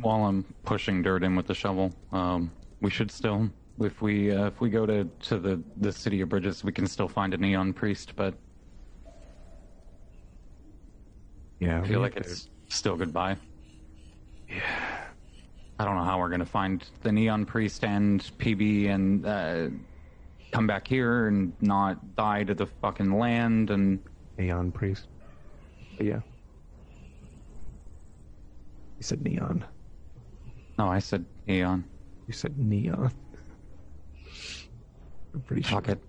while 0.00 0.24
I'm 0.24 0.44
pushing 0.64 1.02
dirt 1.02 1.24
in 1.24 1.34
with 1.34 1.46
the 1.46 1.54
shovel, 1.54 1.92
um 2.12 2.50
we 2.80 2.90
should 2.90 3.10
still 3.10 3.50
if 3.80 4.02
we 4.02 4.30
uh, 4.30 4.46
if 4.46 4.60
we 4.60 4.70
go 4.70 4.86
to 4.86 5.04
to 5.04 5.38
the 5.38 5.62
the 5.78 5.92
city 5.92 6.20
of 6.20 6.28
bridges, 6.28 6.62
we 6.64 6.72
can 6.72 6.86
still 6.86 7.08
find 7.08 7.34
a 7.34 7.38
neon 7.38 7.72
priest, 7.72 8.14
but 8.16 8.34
Yeah, 11.58 11.80
I 11.82 11.86
feel 11.86 12.00
like 12.00 12.14
to- 12.14 12.20
it's 12.20 12.48
still 12.68 12.96
goodbye. 12.96 13.36
Yeah. 14.48 14.60
I 15.78 15.84
don't 15.84 15.96
know 15.96 16.04
how 16.04 16.18
we're 16.18 16.28
gonna 16.28 16.44
find 16.44 16.84
the 17.02 17.12
neon 17.12 17.46
priest 17.46 17.84
and 17.84 18.20
PB 18.38 18.88
and 18.88 19.26
uh, 19.26 19.68
come 20.52 20.66
back 20.66 20.86
here 20.86 21.28
and 21.28 21.52
not 21.62 22.16
die 22.16 22.44
to 22.44 22.54
the 22.54 22.66
fucking 22.66 23.12
land 23.18 23.70
and 23.70 23.98
neon 24.38 24.72
priest. 24.72 25.06
But 25.96 26.06
yeah. 26.06 26.20
You 28.98 29.02
said 29.04 29.22
neon. 29.22 29.64
no, 30.78 30.88
I 30.88 30.98
said 30.98 31.24
neon. 31.46 31.84
You 32.26 32.34
said 32.34 32.58
neon. 32.58 33.10
I'm 35.34 35.40
pretty 35.42 35.62
sure. 35.62 35.80
Fuck 35.80 35.88
it. 35.88 36.02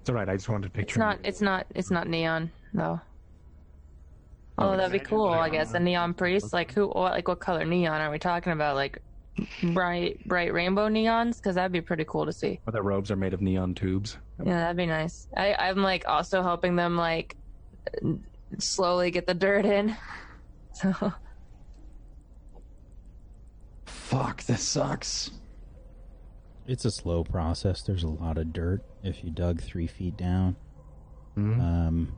It's 0.00 0.10
alright, 0.10 0.28
I 0.28 0.36
just 0.36 0.48
wanted 0.48 0.68
to 0.68 0.70
picture 0.70 0.94
It's 0.94 0.98
not 0.98 1.18
it's 1.24 1.40
not 1.40 1.66
it's 1.74 1.90
not 1.90 2.08
neon 2.08 2.50
though. 2.72 3.00
Oh, 4.56 4.70
oh 4.70 4.76
that'd 4.76 4.92
be 4.92 4.98
cool, 4.98 5.28
I 5.28 5.50
guess. 5.50 5.74
A 5.74 5.80
neon 5.80 6.14
priest, 6.14 6.52
like 6.52 6.72
who 6.72 6.88
what 6.88 7.12
like 7.12 7.28
what 7.28 7.40
color 7.40 7.64
neon 7.64 8.00
are 8.00 8.10
we 8.10 8.18
talking 8.18 8.52
about? 8.52 8.74
Like 8.74 9.00
bright 9.62 10.26
bright 10.26 10.52
rainbow 10.52 10.88
neons? 10.88 11.36
Because 11.36 11.54
that'd 11.54 11.72
be 11.72 11.80
pretty 11.80 12.04
cool 12.04 12.26
to 12.26 12.32
see. 12.32 12.60
Or 12.66 12.72
their 12.72 12.82
robes 12.82 13.10
are 13.10 13.16
made 13.16 13.34
of 13.34 13.40
neon 13.40 13.74
tubes. 13.74 14.16
Yeah, 14.44 14.58
that'd 14.58 14.76
be 14.76 14.86
nice. 14.86 15.28
I, 15.36 15.54
I'm 15.54 15.82
like 15.82 16.08
also 16.08 16.42
helping 16.42 16.74
them 16.74 16.96
like 16.96 17.36
slowly 18.58 19.10
get 19.10 19.26
the 19.26 19.34
dirt 19.34 19.64
in. 19.64 19.96
So 20.74 21.12
Fuck, 23.84 24.44
this 24.44 24.62
sucks. 24.62 25.32
It's 26.68 26.84
a 26.84 26.90
slow 26.90 27.24
process. 27.24 27.80
There's 27.80 28.02
a 28.04 28.08
lot 28.08 28.36
of 28.36 28.52
dirt 28.52 28.82
if 29.02 29.24
you 29.24 29.30
dug 29.30 29.62
three 29.62 29.86
feet 29.86 30.18
down. 30.18 30.54
Mhm. 31.34 31.60
Um, 31.60 32.12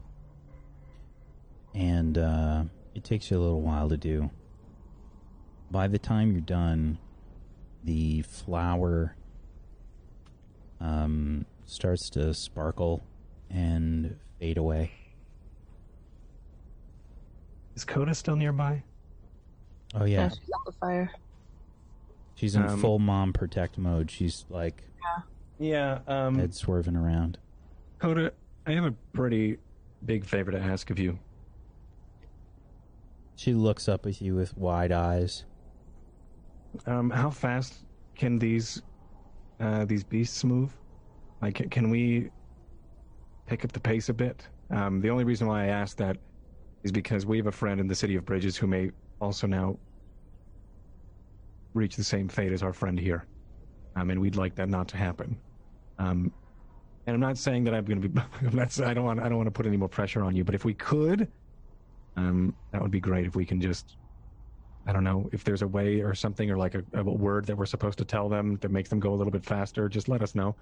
and 1.73 2.19
uh, 2.19 2.65
it 2.97 3.05
takes 3.05 3.31
you 3.31 3.39
a 3.39 3.41
little 3.41 3.63
while 3.63 3.89
to 3.89 3.97
do. 3.97 4.29
By 5.71 5.87
the 5.87 6.01
time 6.01 6.33
you're 6.33 6.41
done, 6.41 6.99
the 7.85 8.23
flower 8.23 9.15
um, 10.81 11.47
starts 11.65 12.11
to 12.11 12.35
sparkle 12.35 13.05
and 13.51 14.19
fade 14.41 14.59
away. 14.59 14.91
Is 17.77 17.85
Coda 17.85 18.17
still 18.17 18.35
nearby? 18.35 18.83
Oh 19.95 20.05
yeah, 20.07 20.29
she's 20.29 20.51
on 20.53 20.61
the 20.67 20.73
fire. 20.73 21.13
She's 22.41 22.57
in 22.57 22.63
Um, 22.63 22.81
full 22.81 22.99
mom 22.99 23.33
protect 23.35 23.77
mode. 23.77 24.11
She's 24.11 24.47
like 24.49 24.83
Yeah. 25.59 25.99
Um, 26.07 26.37
Head 26.39 26.55
swerving 26.55 26.97
around. 26.97 27.37
Coda, 27.99 28.33
I 28.67 28.73
have 28.73 28.87
a 28.87 28.95
pretty 29.13 29.59
big 30.07 30.25
favor 30.25 30.51
to 30.51 30.59
ask 30.59 30.89
of 30.89 30.99
you. 30.99 31.19
She 33.37 33.53
looks 33.53 33.87
up 33.89 34.07
at 34.07 34.21
you 34.23 34.35
with 34.35 34.57
wide 34.57 34.91
eyes. 34.91 35.45
Um, 36.87 37.11
how 37.11 37.29
fast 37.29 37.85
can 38.15 38.39
these 38.39 38.81
uh, 39.61 39.85
these 39.85 40.03
beasts 40.03 40.43
move? 40.45 40.75
Like, 41.43 41.57
can- 41.57 41.69
can 41.69 41.91
we 41.91 42.31
pick 43.47 43.65
up 43.67 43.73
the 43.73 43.81
pace 43.81 44.09
a 44.09 44.15
bit? 44.15 44.47
Um, 44.71 45.01
the 45.03 45.11
only 45.11 45.25
reason 45.25 45.47
why 45.47 45.65
I 45.65 45.67
ask 45.67 45.99
that 45.99 46.17
is 46.85 46.93
because 46.93 47.27
we 47.27 47.37
have 47.37 47.47
a 47.49 47.53
friend 47.53 47.81
in 47.81 47.87
the 47.87 47.95
city 47.95 48.17
of 48.17 48.25
Bridges 48.25 48.57
who 48.57 48.67
may 48.67 48.91
also 49.21 49.47
now 49.47 49.77
reach 51.75 51.97
the 51.97 52.05
same 52.05 52.29
fate 52.29 52.53
as 52.53 52.63
our 52.63 52.73
friend 52.73 52.99
here, 52.99 53.27
I 53.97 54.05
mean, 54.05 54.21
we'd 54.21 54.37
like 54.37 54.55
that 54.57 54.69
not 54.69 54.89
to 54.89 54.97
happen. 54.97 55.39
Um, 55.99 56.33
and 57.07 57.15
I'm 57.15 57.21
not 57.21 57.39
saying 57.39 57.65
that 57.65 57.75
I'm 57.75 57.85
going 57.85 58.01
to 58.01 58.09
be. 58.09 58.23
That's 58.57 58.81
I 58.81 58.95
don't 58.95 59.05
want. 59.05 59.21
I 59.21 59.29
don't 59.29 59.39
want 59.39 59.49
to 59.49 59.53
put 59.53 59.67
any 59.67 59.77
more 59.77 59.89
pressure 59.89 60.23
on 60.23 60.37
you. 60.37 60.45
But 60.45 60.55
if 60.55 60.65
we 60.65 60.75
could, 60.75 61.29
um, 62.17 62.55
that 62.73 62.81
would 62.81 62.91
be 62.91 63.01
great. 63.01 63.27
If 63.27 63.35
we 63.35 63.45
can 63.45 63.61
just 63.61 63.97
I 64.87 64.93
don't 64.93 65.05
know 65.05 65.29
if 65.33 65.45
there's 65.45 65.63
a 65.63 65.69
way 65.69 66.01
or 66.01 66.15
something 66.15 66.51
or 66.51 66.57
like 66.57 66.75
a, 66.75 66.83
a 66.95 67.03
word 67.03 67.47
that 67.47 67.57
we're 67.57 67.67
supposed 67.67 67.99
to 67.99 68.05
tell 68.05 68.29
them 68.29 68.59
that 68.61 68.71
makes 68.71 68.89
them 68.89 69.01
go 69.01 69.13
a 69.13 69.17
little 69.17 69.31
bit 69.31 69.45
faster. 69.45 69.89
Just 69.89 70.09
let 70.09 70.23
us 70.23 70.35
know. 70.35 70.55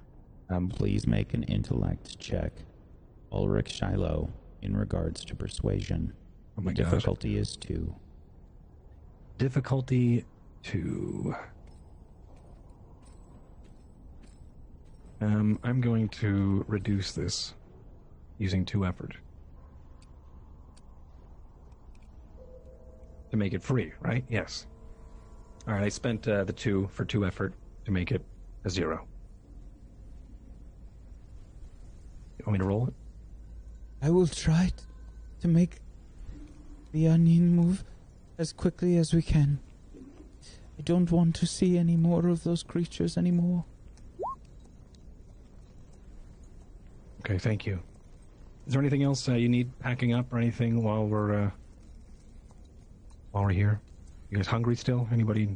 Um, 0.50 0.68
Please 0.68 1.06
make 1.06 1.34
an 1.34 1.44
intellect 1.44 2.18
check. 2.18 2.52
Ulrich 3.30 3.70
Shiloh, 3.72 4.30
in 4.62 4.76
regards 4.76 5.24
to 5.26 5.34
persuasion. 5.34 6.12
Oh 6.56 6.62
my 6.62 6.72
the 6.72 6.82
difficulty 6.82 7.36
is 7.36 7.56
two. 7.56 7.94
difficulty 9.36 10.24
two. 10.62 11.34
Um, 15.20 15.58
I'm 15.64 15.80
going 15.80 16.08
to 16.10 16.64
reduce 16.68 17.12
this 17.12 17.54
using 18.38 18.64
two 18.64 18.86
effort 18.86 19.16
to 23.30 23.36
make 23.36 23.52
it 23.52 23.62
free, 23.62 23.92
right? 24.00 24.24
Yes. 24.28 24.66
All 25.66 25.74
right, 25.74 25.82
I 25.82 25.88
spent 25.88 26.26
uh, 26.28 26.44
the 26.44 26.52
two 26.52 26.88
for 26.92 27.04
two 27.04 27.26
effort 27.26 27.52
to 27.84 27.90
make 27.90 28.12
it 28.12 28.24
a 28.64 28.70
zero. 28.70 29.06
You 32.38 32.44
want 32.46 32.52
me 32.54 32.58
to 32.60 32.64
roll 32.64 32.86
it? 32.86 32.94
I 34.00 34.10
will 34.10 34.28
try 34.28 34.70
to 35.40 35.48
make 35.48 35.80
the 36.92 37.08
onion 37.08 37.54
move 37.54 37.84
as 38.38 38.52
quickly 38.52 38.96
as 38.96 39.12
we 39.12 39.20
can. 39.20 39.58
I 40.78 40.82
don't 40.82 41.10
want 41.10 41.34
to 41.36 41.46
see 41.46 41.76
any 41.76 41.96
more 41.96 42.28
of 42.28 42.44
those 42.44 42.62
creatures 42.62 43.18
anymore. 43.18 43.64
Okay, 47.20 47.38
thank 47.38 47.66
you. 47.66 47.80
Is 48.66 48.74
there 48.74 48.80
anything 48.80 49.02
else 49.02 49.28
uh, 49.28 49.32
you 49.32 49.48
need 49.48 49.76
packing 49.80 50.12
up 50.12 50.32
or 50.32 50.38
anything 50.38 50.82
while 50.82 51.06
we're 51.06 51.46
uh, 51.46 51.50
while 53.32 53.44
we're 53.44 53.50
here? 53.50 53.80
You 54.30 54.36
guys 54.36 54.46
hungry 54.46 54.76
still? 54.76 55.08
Anybody? 55.10 55.48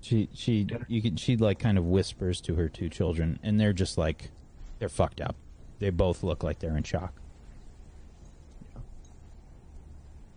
She 0.00 0.28
she 0.32 0.66
you 0.88 1.02
could 1.02 1.20
she 1.20 1.36
like 1.36 1.58
kind 1.58 1.78
of 1.78 1.84
whispers 1.84 2.40
to 2.42 2.54
her 2.54 2.68
two 2.68 2.88
children, 2.88 3.38
and 3.42 3.60
they're 3.60 3.72
just 3.72 3.98
like 3.98 4.30
they're 4.78 4.88
fucked 4.88 5.20
up. 5.20 5.36
They 5.78 5.90
both 5.90 6.22
look 6.22 6.42
like 6.42 6.60
they're 6.60 6.76
in 6.76 6.84
shock. 6.84 7.12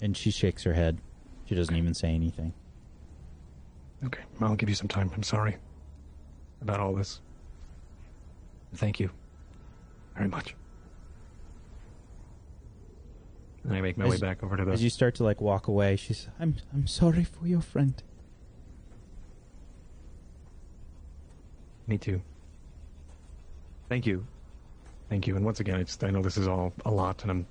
And 0.02 0.16
she 0.16 0.32
shakes 0.32 0.64
her 0.64 0.74
head. 0.74 1.00
She 1.48 1.56
doesn't 1.56 1.76
even 1.76 1.94
say 1.94 2.10
anything. 2.10 2.54
Okay, 4.06 4.22
I'll 4.42 4.56
give 4.56 4.70
you 4.70 4.76
some 4.76 4.88
time. 4.88 5.10
I'm 5.16 5.24
sorry 5.24 5.58
about 6.62 6.80
all 6.80 6.94
this. 6.94 7.22
Thank 8.76 9.00
you 9.00 9.10
very 10.16 10.28
much. 10.28 10.56
And 13.64 13.76
I 13.76 13.82
make 13.82 13.98
my 13.98 14.06
As- 14.06 14.12
way 14.12 14.18
back 14.18 14.44
over 14.44 14.58
to 14.58 14.66
the. 14.66 14.72
As 14.72 14.84
you 14.84 14.90
start 14.90 15.16
to 15.16 15.24
like 15.24 15.42
walk 15.42 15.68
away, 15.68 15.96
she's 15.96 16.28
I'm 16.40 16.56
I'm 16.74 16.86
sorry 16.86 17.24
for 17.24 17.48
your 17.48 17.62
friend. 17.62 18.02
Me 21.88 21.98
too. 21.98 22.22
Thank 23.88 24.06
you. 24.06 24.28
Thank 25.10 25.28
you. 25.28 25.38
And 25.38 25.46
once 25.46 25.62
again, 25.62 25.76
I 25.76 25.84
just 25.84 26.04
I 26.04 26.10
know 26.10 26.22
this 26.22 26.38
is 26.38 26.48
all 26.48 26.74
a 26.86 26.92
lot, 26.92 27.22
and 27.22 27.32
I'm. 27.32 27.48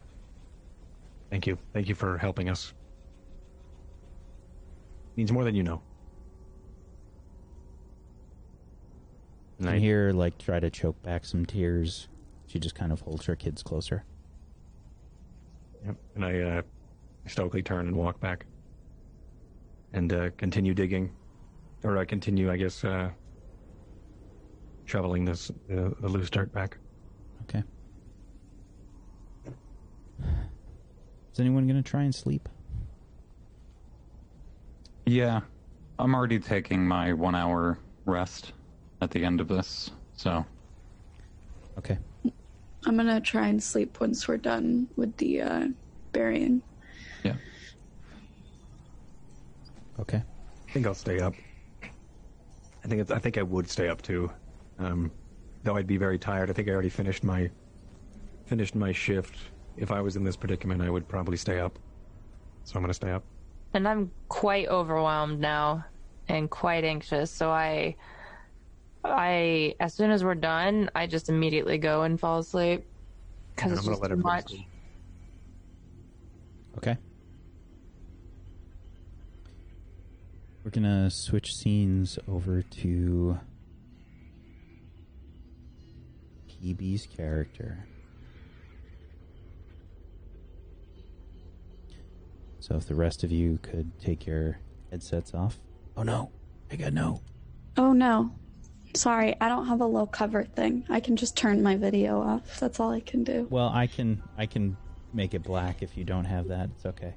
Thank 1.31 1.47
you. 1.47 1.59
Thank 1.73 1.89
you 1.89 1.95
for 1.95 2.19
helping 2.19 2.51
us. 2.51 2.75
Means 5.17 5.33
more 5.33 5.45
than 5.45 5.55
you 5.55 5.63
know. 5.63 5.83
You 9.59 9.67
can 9.67 9.79
hear 9.81 10.07
her, 10.07 10.13
like 10.13 10.37
try 10.39 10.61
to 10.61 10.71
choke 10.71 11.03
back 11.03 11.25
some 11.25 11.47
tears. 11.47 12.09
She 12.47 12.59
just 12.59 12.75
kind 12.75 12.93
of 12.93 13.01
holds 13.01 13.25
her 13.25 13.35
kids 13.35 13.63
closer. 13.63 14.05
Yep. 15.87 15.97
And 16.15 16.25
I 16.25 16.41
uh, 16.41 16.63
stoically 17.27 17.63
turn 17.63 17.87
and 17.87 17.97
walk 17.97 18.21
back. 18.21 18.45
And 19.93 20.13
uh, 20.13 20.31
continue 20.37 20.75
digging. 20.75 21.11
Or 21.83 21.97
I 21.97 22.05
continue, 22.05 22.51
I 22.51 22.57
guess, 22.57 22.85
uh, 22.85 23.11
shoveling 24.85 25.25
this 25.25 25.51
uh, 25.71 25.91
the 26.01 26.09
loose 26.09 26.31
dirt 26.31 26.53
back. 26.53 26.77
Okay. 27.43 27.63
Is 31.33 31.41
anyone 31.41 31.67
gonna 31.67 31.83
try 31.83 32.03
and 32.03 32.15
sleep? 32.15 32.49
Yeah, 35.07 35.41
I'm 35.99 36.15
already 36.15 36.39
taking 36.41 36.87
my 36.87 37.13
one 37.13 37.35
hour 37.35 37.79
rest 38.07 38.53
at 39.01 39.11
the 39.11 39.25
end 39.25 39.41
of 39.41 39.49
this, 39.49 39.91
so 40.17 40.45
Okay. 41.79 41.99
I'm 42.87 42.97
gonna 42.97 43.21
try 43.21 43.49
and 43.49 43.63
sleep 43.63 44.01
once 44.01 44.27
we're 44.27 44.37
done 44.37 44.89
with 44.97 45.17
the 45.19 45.43
uh, 45.43 45.69
burying. 46.13 46.63
yeah. 47.25 47.35
Okay. 50.01 50.23
I 50.69 50.73
think 50.73 50.87
I'll 50.87 50.95
stay 50.95 51.21
up. 51.21 51.35
I 51.83 52.89
think 52.89 53.01
it's, 53.01 53.11
I 53.11 53.19
think 53.19 53.39
I 53.39 53.43
would 53.43 53.69
stay 53.69 53.89
up 53.89 54.03
too, 54.03 54.31
um, 54.79 55.11
though 55.65 55.77
I'd 55.77 55.87
be 55.87 55.97
very 55.97 56.19
tired. 56.19 56.51
I 56.51 56.53
think 56.53 56.69
I 56.69 56.73
already 56.73 56.89
finished 56.89 57.25
my 57.25 57.51
finished 58.47 58.75
my 58.75 58.93
shift. 58.93 59.37
If 59.77 59.91
I 59.91 60.01
was 60.01 60.17
in 60.17 60.25
this 60.25 60.37
predicament, 60.37 60.81
I 60.83 60.89
would 60.91 61.07
probably 61.09 61.37
stay 61.37 61.59
up. 61.61 61.79
So 62.65 62.77
I'm 62.77 62.83
gonna 62.83 62.95
stay 62.95 63.11
up. 63.11 63.25
And 63.77 63.87
I'm 63.87 64.11
quite 64.31 64.69
overwhelmed 64.69 65.39
now 65.39 65.85
and 66.29 66.49
quite 66.49 66.83
anxious. 66.83 67.31
So 67.31 67.51
I, 67.51 67.97
I, 69.05 69.75
as 69.79 69.93
soon 69.93 70.11
as 70.11 70.25
we're 70.25 70.35
done, 70.35 70.89
I 70.95 71.07
just 71.07 71.29
immediately 71.29 71.77
go 71.77 72.01
and 72.01 72.19
fall 72.19 72.39
asleep 72.39 72.87
because 73.55 73.73
And 73.73 73.79
it's 73.79 73.87
just 73.87 74.01
let 74.01 74.09
too 74.09 74.17
much. 74.17 74.55
Okay. 76.79 76.97
We're 80.65 80.71
gonna 80.71 81.11
switch 81.11 81.55
scenes 81.55 82.19
over 82.27 82.63
to 82.63 83.39
PB's 86.49 87.07
character. 87.07 87.87
So 92.67 92.75
if 92.75 92.87
the 92.87 92.97
rest 92.97 93.23
of 93.23 93.31
you 93.31 93.61
could 93.63 93.97
take 94.01 94.27
your 94.27 94.59
headsets 94.91 95.35
off. 95.35 95.61
Oh 95.97 96.03
no. 96.03 96.33
I 96.69 96.75
got 96.75 96.93
no. 96.93 97.23
Oh 97.77 97.93
no. 97.93 98.35
Sorry, 98.97 99.37
I 99.41 99.49
don't 99.49 99.67
have 99.67 99.81
a 99.81 99.87
low 99.87 100.07
cover 100.07 100.43
thing. 100.43 100.85
I 100.89 100.99
can 100.99 101.15
just 101.15 101.37
turn 101.37 101.63
my 101.63 101.77
video 101.77 102.21
off. 102.21 102.59
That's 102.59 102.81
all 102.81 102.91
I 102.91 103.01
can 103.01 103.23
do. 103.23 103.47
Well, 103.51 103.69
I 103.69 103.87
can 103.87 104.21
I 104.37 104.47
can 104.47 104.77
make 105.13 105.33
it 105.33 105.45
black 105.45 105.81
if 105.81 105.97
you 105.97 106.03
don't 106.03 106.25
have 106.25 106.49
that. 106.49 106.71
It's 106.75 106.87
okay. 106.87 107.15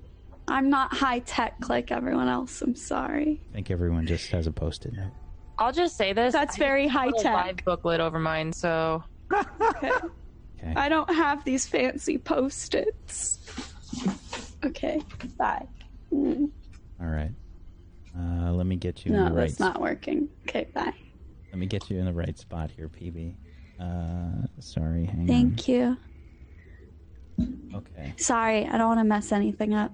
I'm 0.47 0.69
not 0.69 0.93
high 0.93 1.19
tech 1.19 1.67
like 1.67 1.91
everyone 1.91 2.27
else. 2.27 2.61
I'm 2.61 2.75
sorry. 2.75 3.41
I 3.49 3.53
think 3.55 3.71
everyone 3.71 4.05
just 4.05 4.29
has 4.29 4.45
a 4.45 4.51
post-it 4.51 4.93
note. 4.93 5.13
I'll 5.57 5.71
just 5.71 5.97
say 5.97 6.13
this. 6.13 6.33
That's 6.33 6.57
I 6.57 6.59
very 6.59 6.87
high 6.87 7.09
tech. 7.09 7.33
Live 7.33 7.65
booklet 7.65 8.01
over 8.01 8.19
mine, 8.19 8.53
so 8.53 9.03
Okay. 9.33 9.91
Okay. 10.61 10.73
I 10.75 10.89
don't 10.89 11.09
have 11.15 11.45
these 11.45 11.65
fancy 11.65 12.17
post-its. 12.17 13.39
Okay. 14.65 15.01
Bye. 15.37 15.65
Mm. 16.13 16.49
All 17.01 17.07
right. 17.07 17.31
Uh, 18.17 18.51
let 18.51 18.65
me 18.65 18.75
get 18.75 19.05
you 19.05 19.13
in 19.13 19.17
No, 19.19 19.29
the 19.29 19.35
right. 19.35 19.47
that's 19.47 19.59
not 19.59 19.79
working. 19.79 20.27
Okay, 20.47 20.67
bye. 20.73 20.93
Let 21.51 21.57
me 21.59 21.65
get 21.67 21.89
you 21.89 21.97
in 21.99 22.05
the 22.05 22.13
right 22.13 22.37
spot 22.37 22.71
here, 22.71 22.89
PB. 22.89 23.35
Uh, 23.79 24.45
sorry, 24.59 25.05
hang 25.05 25.25
Thank 25.27 25.67
you. 25.67 25.95
Okay. 27.73 28.13
Sorry, 28.17 28.65
I 28.67 28.77
don't 28.77 28.87
want 28.87 28.99
to 28.99 29.05
mess 29.05 29.31
anything 29.31 29.73
up. 29.73 29.93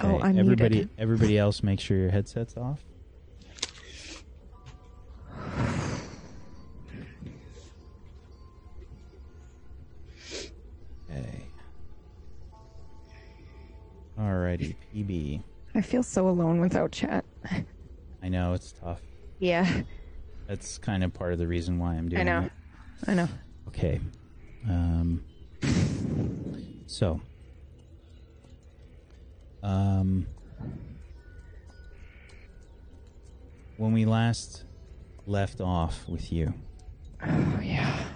Oh, 0.00 0.14
Okay, 0.14 0.22
I'm 0.28 0.38
everybody, 0.38 0.76
muted. 0.76 0.90
everybody 0.96 1.36
else, 1.38 1.62
make 1.62 1.80
sure 1.80 1.96
your 1.98 2.10
headset's 2.10 2.56
off. 2.56 2.80
Alrighty, 14.18 14.74
PB. 14.94 15.42
I 15.74 15.80
feel 15.80 16.02
so 16.02 16.28
alone 16.28 16.60
without 16.60 16.90
chat. 16.92 17.24
I 18.22 18.28
know 18.28 18.52
it's 18.52 18.72
tough. 18.72 19.00
Yeah. 19.38 19.82
That's 20.48 20.78
kind 20.78 21.04
of 21.04 21.14
part 21.14 21.32
of 21.32 21.38
the 21.38 21.46
reason 21.46 21.78
why 21.78 21.94
I'm 21.94 22.08
doing 22.08 22.26
it. 22.26 22.30
I 22.30 22.40
know. 22.40 22.46
it. 22.46 22.52
I 23.06 23.14
know. 23.14 23.28
Okay. 23.68 24.00
Um, 24.68 25.24
so, 26.86 27.20
um, 29.62 30.26
when 33.76 33.92
we 33.92 34.04
last 34.04 34.64
left 35.26 35.60
off 35.60 36.08
with 36.08 36.32
you, 36.32 36.52
Oh 37.22 37.60
yeah. 37.62 38.07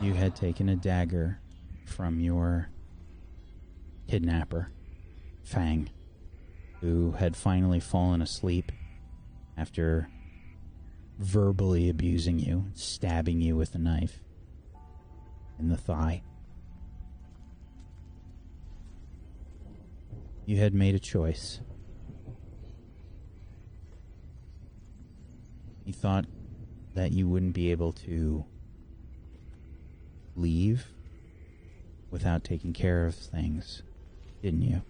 You 0.00 0.14
had 0.14 0.34
taken 0.34 0.68
a 0.68 0.76
dagger 0.76 1.38
from 1.84 2.20
your 2.20 2.70
kidnapper, 4.08 4.72
Fang, 5.42 5.90
who 6.80 7.12
had 7.12 7.36
finally 7.36 7.80
fallen 7.80 8.22
asleep 8.22 8.72
after 9.58 10.08
verbally 11.18 11.90
abusing 11.90 12.38
you, 12.38 12.66
stabbing 12.72 13.42
you 13.42 13.56
with 13.56 13.74
a 13.74 13.78
knife 13.78 14.20
in 15.58 15.68
the 15.68 15.76
thigh. 15.76 16.22
You 20.46 20.56
had 20.56 20.72
made 20.72 20.94
a 20.94 20.98
choice. 20.98 21.60
You 25.84 25.92
thought 25.92 26.24
that 26.94 27.12
you 27.12 27.28
wouldn't 27.28 27.52
be 27.52 27.70
able 27.70 27.92
to 27.92 28.46
leave 30.40 30.86
without 32.10 32.44
taking 32.44 32.72
care 32.72 33.06
of 33.06 33.14
things, 33.14 33.82
didn't 34.42 34.62
you? 34.62 34.82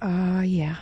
Uh 0.00 0.42
yeah. 0.42 0.76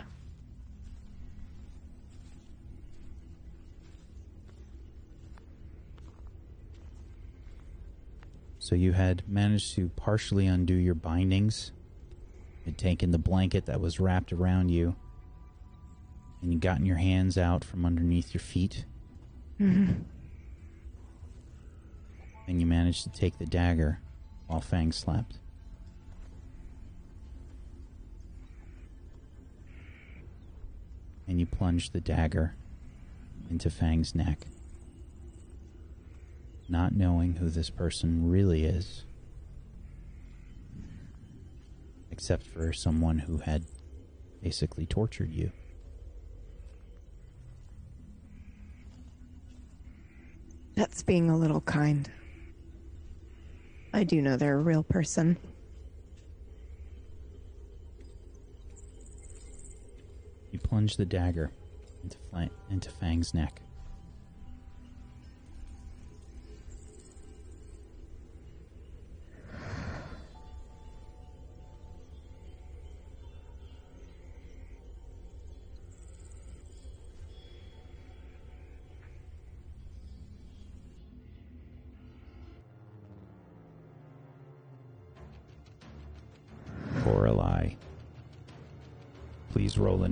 So 8.59 8.77
you 8.77 8.93
had 8.93 9.25
managed 9.27 9.75
to 9.75 9.89
partially 9.97 10.47
undo 10.47 10.75
your 10.75 10.95
bindings, 10.95 11.73
had 12.65 12.79
taken 12.79 13.11
the 13.11 13.19
blanket 13.19 13.67
that 13.67 13.81
was 13.81 13.99
wrapped 13.99 14.33
around 14.33 14.69
you, 14.69 14.95
and 16.41 16.53
you'd 16.53 16.61
gotten 16.61 16.87
your 16.87 16.99
hands 16.99 17.37
out 17.37 17.65
from 17.65 17.85
underneath 17.85 18.33
your 18.33 18.41
feet. 18.41 18.85
Mhm. 19.61 20.05
And 22.49 22.61
you 22.61 22.67
managed 22.67 23.05
to 23.05 23.11
take 23.11 23.39
the 23.39 23.45
dagger 23.45 24.01
while 24.47 24.63
Fang 24.63 24.91
slept. 24.91 25.39
And 31.29 31.39
you 31.39 31.47
plunged 31.47 31.93
the 31.93 32.01
dagger 32.01 32.57
into 33.51 33.71
Fang's 33.71 34.15
neck, 34.15 34.47
not 36.69 36.95
knowing 36.95 37.35
who 37.35 37.51
this 37.51 37.71
person 37.71 38.29
really 38.29 38.65
is, 38.65 39.05
except 42.11 42.45
for 42.45 42.73
someone 42.73 43.21
who 43.21 43.39
had 43.39 43.65
basically 44.43 44.87
tortured 44.87 45.31
you. 45.33 45.53
That's 50.81 51.03
being 51.03 51.28
a 51.28 51.37
little 51.37 51.61
kind. 51.61 52.11
I 53.93 54.03
do 54.03 54.22
know 54.22 54.39
they're 54.39 54.55
a 54.55 54.62
real 54.62 54.83
person. 54.83 55.37
You 60.51 60.59
plunge 60.59 60.97
the 60.97 61.05
dagger 61.05 61.53
into, 62.03 62.16
into 62.70 62.89
Fang's 62.89 63.35
neck. 63.35 63.61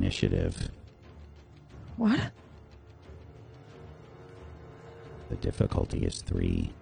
Initiative. 0.09 0.71
What? 1.99 2.33
The 5.29 5.37
difficulty 5.37 5.99
is 5.99 6.23
three. 6.23 6.73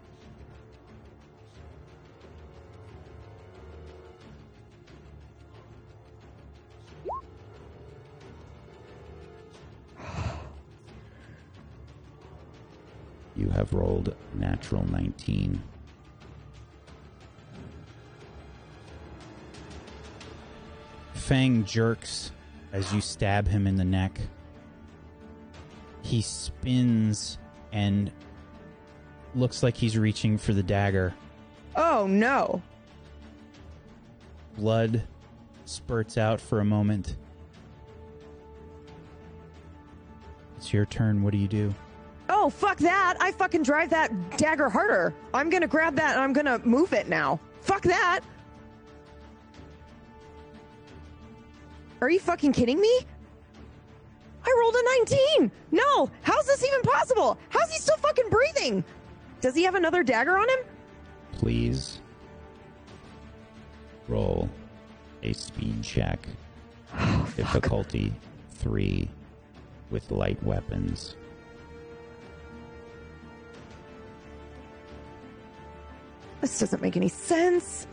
You 13.34 13.50
have 13.50 13.74
rolled 13.74 14.14
natural 14.34 14.88
19. 14.92 15.60
Fang 21.14 21.64
jerks 21.64 22.30
as 22.76 22.92
you 22.92 23.00
stab 23.00 23.48
him 23.48 23.66
in 23.66 23.76
the 23.76 23.84
neck. 23.84 24.20
He 26.02 26.20
spins 26.20 27.38
and 27.72 28.12
looks 29.34 29.62
like 29.62 29.74
he's 29.74 29.96
reaching 29.96 30.36
for 30.36 30.52
the 30.52 30.62
dagger. 30.62 31.14
Oh 31.74 32.06
no. 32.06 32.60
Blood 34.58 35.02
spurts 35.64 36.18
out 36.18 36.38
for 36.38 36.60
a 36.60 36.64
moment. 36.66 37.16
It's 40.58 40.70
your 40.70 40.84
turn. 40.84 41.22
What 41.22 41.32
do 41.32 41.38
you 41.38 41.48
do? 41.48 41.74
Oh 42.28 42.50
fuck 42.50 42.76
that. 42.78 43.16
I 43.20 43.32
fucking 43.32 43.62
drive 43.62 43.88
that 43.90 44.36
dagger 44.36 44.68
harder. 44.68 45.14
I'm 45.32 45.48
gonna 45.48 45.66
grab 45.66 45.96
that 45.96 46.12
and 46.12 46.20
I'm 46.20 46.34
gonna 46.34 46.58
move 46.58 46.92
it 46.92 47.08
now. 47.08 47.40
Fuck 47.62 47.82
that. 47.84 48.20
Are 52.00 52.10
you 52.10 52.20
fucking 52.20 52.52
kidding 52.52 52.80
me? 52.80 53.00
I 54.44 54.56
rolled 54.60 54.74
a 54.76 54.82
19. 55.38 55.50
No. 55.72 56.10
How's 56.22 56.46
this 56.46 56.64
even 56.64 56.82
possible? 56.82 57.38
How's 57.48 57.70
he 57.72 57.78
still 57.78 57.96
fucking 57.96 58.28
breathing? 58.30 58.84
Does 59.40 59.54
he 59.54 59.64
have 59.64 59.74
another 59.74 60.02
dagger 60.02 60.36
on 60.38 60.48
him? 60.48 60.58
Please 61.32 62.00
roll 64.08 64.48
a 65.22 65.32
speed 65.32 65.82
check. 65.82 66.18
Oh, 66.94 67.28
Difficulty 67.36 68.12
three 68.50 69.08
with 69.90 70.10
light 70.10 70.42
weapons. 70.42 71.16
This 76.40 76.58
doesn't 76.60 76.82
make 76.82 76.96
any 76.96 77.08
sense. 77.08 77.86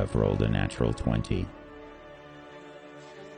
Have 0.00 0.14
rolled 0.14 0.42
a 0.42 0.48
natural 0.48 0.92
20. 0.92 1.46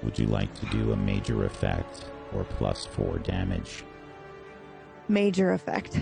Would 0.03 0.19
you 0.19 0.27
like 0.27 0.53
to 0.61 0.67
do 0.67 0.93
a 0.93 0.97
major 0.97 1.45
effect 1.45 2.07
or 2.35 2.45
plus 2.45 2.87
four 2.87 3.19
damage? 3.19 3.85
Major 5.09 5.53
effect. 5.53 6.01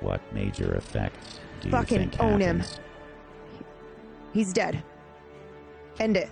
What 0.00 0.20
major 0.32 0.74
effect 0.74 1.40
do 1.60 1.68
you 1.68 1.72
Fucking 1.72 2.10
think 2.10 2.20
own 2.20 2.40
him. 2.40 2.62
He's 4.32 4.52
dead. 4.52 4.82
End 5.98 6.16
it. 6.16 6.30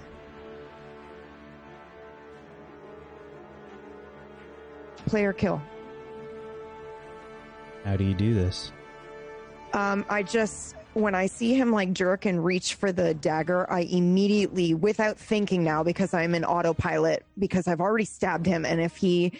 Player 5.06 5.32
kill. 5.32 5.60
How 7.84 7.96
do 7.96 8.04
you 8.04 8.14
do 8.14 8.34
this? 8.34 8.70
Um, 9.76 10.04
I 10.08 10.22
just 10.22 10.74
when 10.94 11.14
I 11.14 11.26
see 11.26 11.52
him 11.52 11.70
like 11.70 11.92
jerk 11.92 12.24
and 12.24 12.42
reach 12.42 12.74
for 12.74 12.90
the 12.90 13.12
dagger, 13.12 13.70
I 13.70 13.80
immediately, 13.80 14.72
without 14.72 15.18
thinking 15.18 15.62
now, 15.62 15.82
because 15.82 16.14
I'm 16.14 16.34
in 16.34 16.42
autopilot, 16.42 17.22
because 17.38 17.68
I've 17.68 17.82
already 17.82 18.06
stabbed 18.06 18.46
him, 18.46 18.64
and 18.64 18.80
if 18.80 18.96
he 18.96 19.32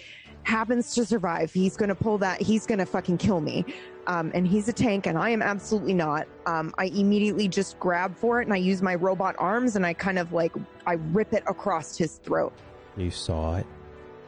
happens 0.43 0.95
to 0.95 1.07
survive, 1.07 1.51
he's 1.55 1.75
going 1.75 1.89
to 1.89 1.95
pull 1.95 2.19
that. 2.19 2.43
He's 2.43 2.67
going 2.67 2.79
to 2.79 2.85
fucking 2.85 3.17
kill 3.17 3.41
me. 3.41 3.65
Um, 4.07 4.31
and 4.35 4.47
he's 4.47 4.69
a 4.69 4.73
tank, 4.73 5.07
and 5.07 5.17
I 5.17 5.31
am 5.31 5.41
absolutely 5.41 5.95
not. 5.95 6.29
Um, 6.45 6.75
I 6.77 6.85
immediately 6.85 7.49
just 7.49 7.79
grab 7.81 8.15
for 8.15 8.43
it, 8.43 8.45
and 8.45 8.53
I 8.53 8.59
use 8.59 8.83
my 8.83 8.95
robot 8.95 9.35
arms, 9.39 9.77
and 9.77 9.87
I 9.87 9.95
kind 9.95 10.19
of 10.19 10.35
like 10.35 10.53
I 10.87 10.93
rip 11.13 11.33
it 11.33 11.43
across 11.47 11.97
his 11.97 12.17
throat. 12.19 12.53
You 12.99 13.11
saw 13.11 13.57
it. 13.57 13.67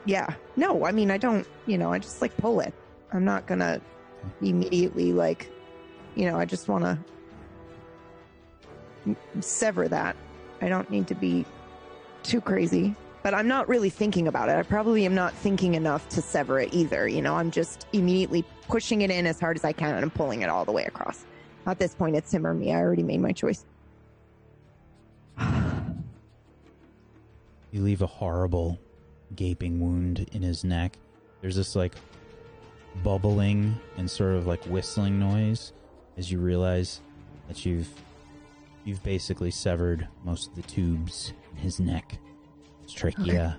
Yeah. 0.07 0.33
No, 0.57 0.87
I 0.87 0.93
mean 0.93 1.11
I 1.11 1.19
don't. 1.19 1.47
You 1.67 1.77
know, 1.77 1.93
I 1.93 1.99
just 1.99 2.23
like 2.23 2.35
pull 2.39 2.61
it. 2.61 2.73
I'm 3.13 3.27
not 3.27 3.47
gonna 3.47 3.83
immediately 4.41 5.13
like, 5.13 5.51
you 6.19 6.27
know, 6.27 6.39
I 6.39 6.45
just 6.45 6.69
want 6.69 6.85
to 6.85 6.99
sever 9.41 9.89
that. 9.89 10.17
I 10.61 10.69
don't 10.69 10.91
need 10.91 11.09
to 11.09 11.15
be 11.15 11.47
too 12.23 12.43
crazy 12.43 12.95
but 13.23 13.35
I'm 13.35 13.47
not 13.47 13.69
really 13.69 13.91
thinking 13.91 14.29
about 14.29 14.49
it. 14.49 14.57
I 14.57 14.63
probably 14.63 15.05
am 15.05 15.15
not 15.15 15.35
thinking 15.35 15.75
enough 15.75 16.09
to 16.11 16.23
sever 16.23 16.61
it 16.61 16.73
either. 16.73 17.09
You 17.09 17.21
know, 17.21 17.35
I'm 17.35 17.51
just 17.51 17.87
immediately 17.93 18.45
pushing 18.69 19.03
it 19.03 19.11
in 19.11 19.27
as 19.27 19.39
hard 19.39 19.57
as 19.57 19.65
I 19.65 19.73
can 19.73 20.03
and 20.03 20.15
pulling 20.15 20.43
it 20.43 20.49
all 20.49 20.65
the 20.65 20.73
way 20.73 20.85
across. 20.85 21.25
At 21.67 21.79
this 21.79 21.95
point, 21.95 22.17
it's 22.17 22.33
him 22.33 22.47
or 22.47 22.55
me. 22.55 22.73
I 22.73 22.77
already 22.77 23.03
made 23.03 23.21
my 23.21 23.33
choice. 23.33 23.67
you 25.39 25.47
leave 27.73 28.03
a 28.03 28.07
horrible 28.07 28.79
gaping 29.35 29.81
wound 29.81 30.27
in 30.33 30.41
his 30.41 30.65
neck. 30.65 30.97
There's 31.43 31.57
this 31.57 31.77
like 31.77 31.95
bubbling 33.03 33.79
and 33.97 34.11
sort 34.11 34.37
of 34.37 34.47
like 34.47 34.65
whistling 34.65 35.19
noise 35.19 35.73
as 36.19 36.31
you 36.31 36.39
realize 36.39 37.01
that 37.47 37.65
you've 37.65 37.89
you've 38.85 39.03
basically 39.03 39.51
severed 39.51 40.07
most 40.25 40.49
of 40.49 40.57
the 40.57 40.63
tubes 40.63 41.33
in 41.53 41.59
his 41.59 41.81
neck 41.81 42.19
his 42.89 42.93
trachea, 42.93 43.59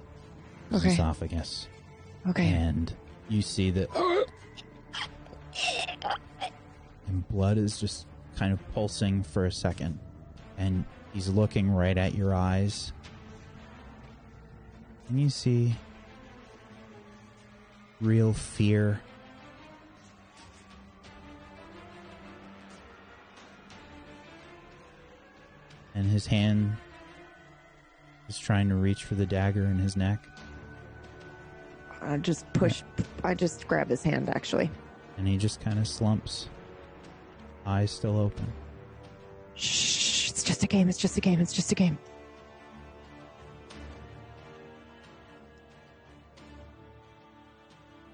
okay. 0.67 0.75
his 0.75 0.81
okay. 0.83 0.93
esophagus. 0.93 1.67
Okay. 2.27 2.47
And 2.47 2.91
you 3.29 3.41
see 3.41 3.69
that. 3.71 3.89
and 7.07 7.27
blood 7.29 7.57
is 7.57 7.79
just 7.79 8.07
kind 8.35 8.51
of 8.51 8.73
pulsing 8.73 9.23
for 9.23 9.45
a 9.45 9.51
second. 9.51 9.99
And 10.57 10.83
he's 11.13 11.29
looking 11.29 11.69
right 11.71 11.97
at 11.97 12.15
your 12.15 12.33
eyes. 12.33 12.91
And 15.09 15.19
you 15.21 15.29
see 15.29 15.75
real 18.01 18.33
fear. 18.33 19.01
And 25.99 26.09
his 26.09 26.25
hand 26.25 26.77
is 28.29 28.39
trying 28.39 28.69
to 28.69 28.75
reach 28.75 29.03
for 29.03 29.15
the 29.15 29.25
dagger 29.25 29.65
in 29.65 29.77
his 29.77 29.97
neck. 29.97 30.25
I 32.01 32.15
just 32.15 32.51
push. 32.53 32.83
I 33.21 33.33
just 33.33 33.67
grab 33.67 33.89
his 33.89 34.01
hand, 34.01 34.29
actually. 34.29 34.71
And 35.17 35.27
he 35.27 35.35
just 35.35 35.59
kind 35.59 35.77
of 35.77 35.85
slumps, 35.85 36.47
eyes 37.65 37.91
still 37.91 38.17
open. 38.17 38.47
Shh! 39.55 40.29
It's 40.29 40.41
just 40.41 40.63
a 40.63 40.67
game. 40.67 40.87
It's 40.87 40.97
just 40.97 41.17
a 41.17 41.21
game. 41.21 41.41
It's 41.41 41.51
just 41.51 41.69
a 41.73 41.75
game. 41.75 41.97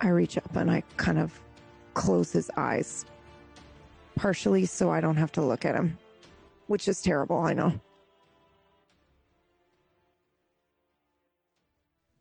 I 0.01 0.07
reach 0.07 0.39
up 0.39 0.55
and 0.55 0.71
I 0.71 0.81
kind 0.97 1.19
of 1.19 1.39
close 1.93 2.31
his 2.31 2.49
eyes, 2.57 3.05
partially 4.15 4.65
so 4.65 4.89
I 4.89 5.01
don't 5.01 5.17
have 5.17 5.31
to 5.33 5.43
look 5.43 5.65
at 5.65 5.75
him, 5.75 5.99
which 6.67 6.87
is 6.87 7.01
terrible. 7.01 7.39
I 7.39 7.53
know. 7.53 7.79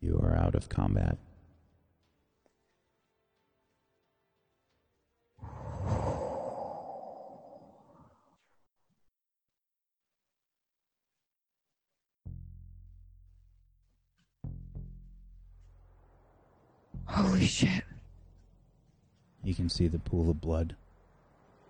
You 0.01 0.19
are 0.21 0.35
out 0.35 0.55
of 0.55 0.69
combat. 0.69 1.17
Holy 17.07 17.45
shit. 17.45 17.83
You 19.43 19.55
can 19.55 19.69
see 19.69 19.87
the 19.87 19.99
pool 19.99 20.29
of 20.29 20.41
blood 20.41 20.75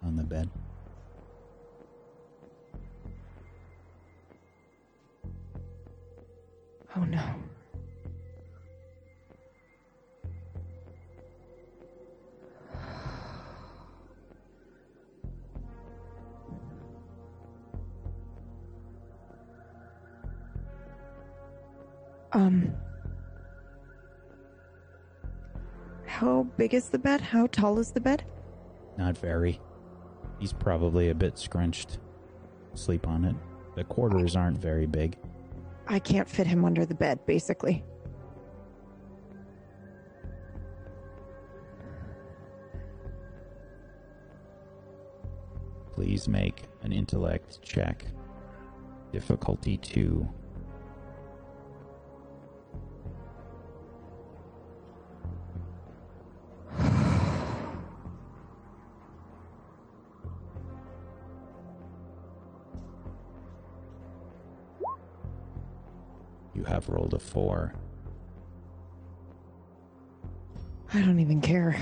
on 0.02 0.16
the 0.16 0.24
bed. 0.24 0.50
Oh 6.98 7.04
no. 7.04 7.24
Um, 22.32 22.74
how 26.06 26.44
big 26.58 26.74
is 26.74 26.90
the 26.90 27.00
bed? 27.00 27.22
How 27.22 27.48
tall 27.48 27.80
is 27.80 27.92
the 27.92 28.02
bed? 28.02 28.26
Not 28.98 29.18
very. 29.18 29.60
He's 30.40 30.52
probably 30.52 31.10
a 31.10 31.16
bit 31.16 31.38
scrunched. 31.38 32.00
Sleep 32.74 33.08
on 33.08 33.24
it. 33.24 33.36
The 33.76 33.86
quarters 33.86 34.36
aren't 34.36 34.58
very 34.58 34.86
big. 34.86 35.18
I 35.88 36.00
can't 36.00 36.30
fit 36.30 36.48
him 36.48 36.66
under 36.66 36.86
the 36.86 36.96
bed, 36.96 37.26
basically. 37.26 37.84
Please 45.92 46.28
make 46.28 46.64
an 46.82 46.92
intellect 46.92 47.62
check. 47.62 48.06
Difficulty 49.12 49.78
2. 49.78 50.28
A 67.16 67.20
four. 67.20 67.74
I 70.94 71.02
don't 71.02 71.20
even 71.20 71.42
care. 71.42 71.76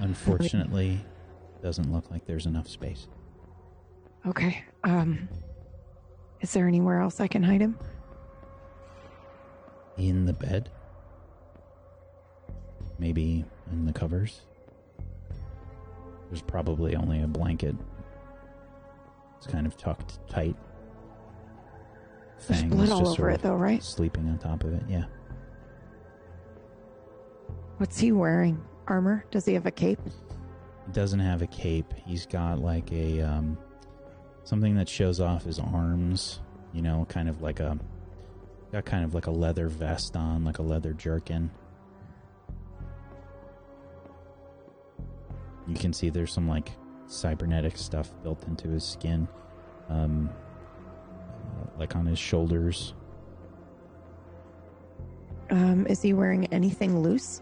Unfortunately, 0.00 1.00
it 1.56 1.62
doesn't 1.62 1.92
look 1.92 2.10
like 2.10 2.26
there's 2.26 2.46
enough 2.46 2.68
space. 2.68 3.06
Okay. 4.26 4.64
Um 4.84 5.28
is 6.40 6.52
there 6.52 6.66
anywhere 6.66 7.00
else 7.00 7.20
I 7.20 7.28
can 7.28 7.42
hide 7.42 7.60
him? 7.60 7.78
In 9.96 10.24
the 10.24 10.32
bed? 10.32 10.70
Maybe 12.98 13.44
in 13.70 13.84
the 13.84 13.92
covers? 13.92 14.40
There's 16.28 16.42
probably 16.42 16.96
only 16.96 17.22
a 17.22 17.26
blanket. 17.26 17.74
It's 19.36 19.46
kind 19.46 19.66
of 19.66 19.76
tucked 19.76 20.18
tight. 20.28 20.56
There's 22.48 22.62
blood 22.64 22.90
all 22.90 23.08
over 23.08 23.30
it, 23.30 23.42
though, 23.42 23.54
right? 23.54 23.82
Sleeping 23.82 24.28
on 24.28 24.38
top 24.38 24.64
of 24.64 24.72
it, 24.72 24.82
yeah. 24.88 25.04
What's 27.78 27.98
he 27.98 28.12
wearing? 28.12 28.60
Armor? 28.86 29.24
Does 29.30 29.46
he 29.46 29.54
have 29.54 29.66
a 29.66 29.70
cape? 29.70 30.00
He 30.04 30.92
doesn't 30.92 31.20
have 31.20 31.42
a 31.42 31.46
cape. 31.46 31.94
He's 32.04 32.26
got 32.26 32.58
like 32.58 32.92
a 32.92 33.20
um, 33.22 33.56
something 34.44 34.74
that 34.74 34.88
shows 34.88 35.20
off 35.20 35.44
his 35.44 35.58
arms. 35.58 36.40
You 36.72 36.82
know, 36.82 37.06
kind 37.08 37.28
of 37.28 37.40
like 37.42 37.60
a 37.60 37.78
got 38.72 38.84
kind 38.84 39.04
of 39.04 39.14
like 39.14 39.26
a 39.26 39.30
leather 39.30 39.68
vest 39.68 40.16
on, 40.16 40.44
like 40.44 40.58
a 40.58 40.62
leather 40.62 40.92
jerkin. 40.92 41.50
You 45.66 45.74
can 45.74 45.92
see 45.92 46.10
there's 46.10 46.32
some 46.32 46.48
like 46.48 46.72
cybernetic 47.06 47.76
stuff 47.76 48.10
built 48.22 48.46
into 48.46 48.68
his 48.68 48.84
skin. 48.84 49.28
Um, 49.88 50.30
like 51.80 51.96
on 51.96 52.04
his 52.06 52.18
shoulders. 52.18 52.94
Um, 55.50 55.86
is 55.88 56.02
he 56.02 56.12
wearing 56.12 56.46
anything 56.52 57.00
loose? 57.00 57.40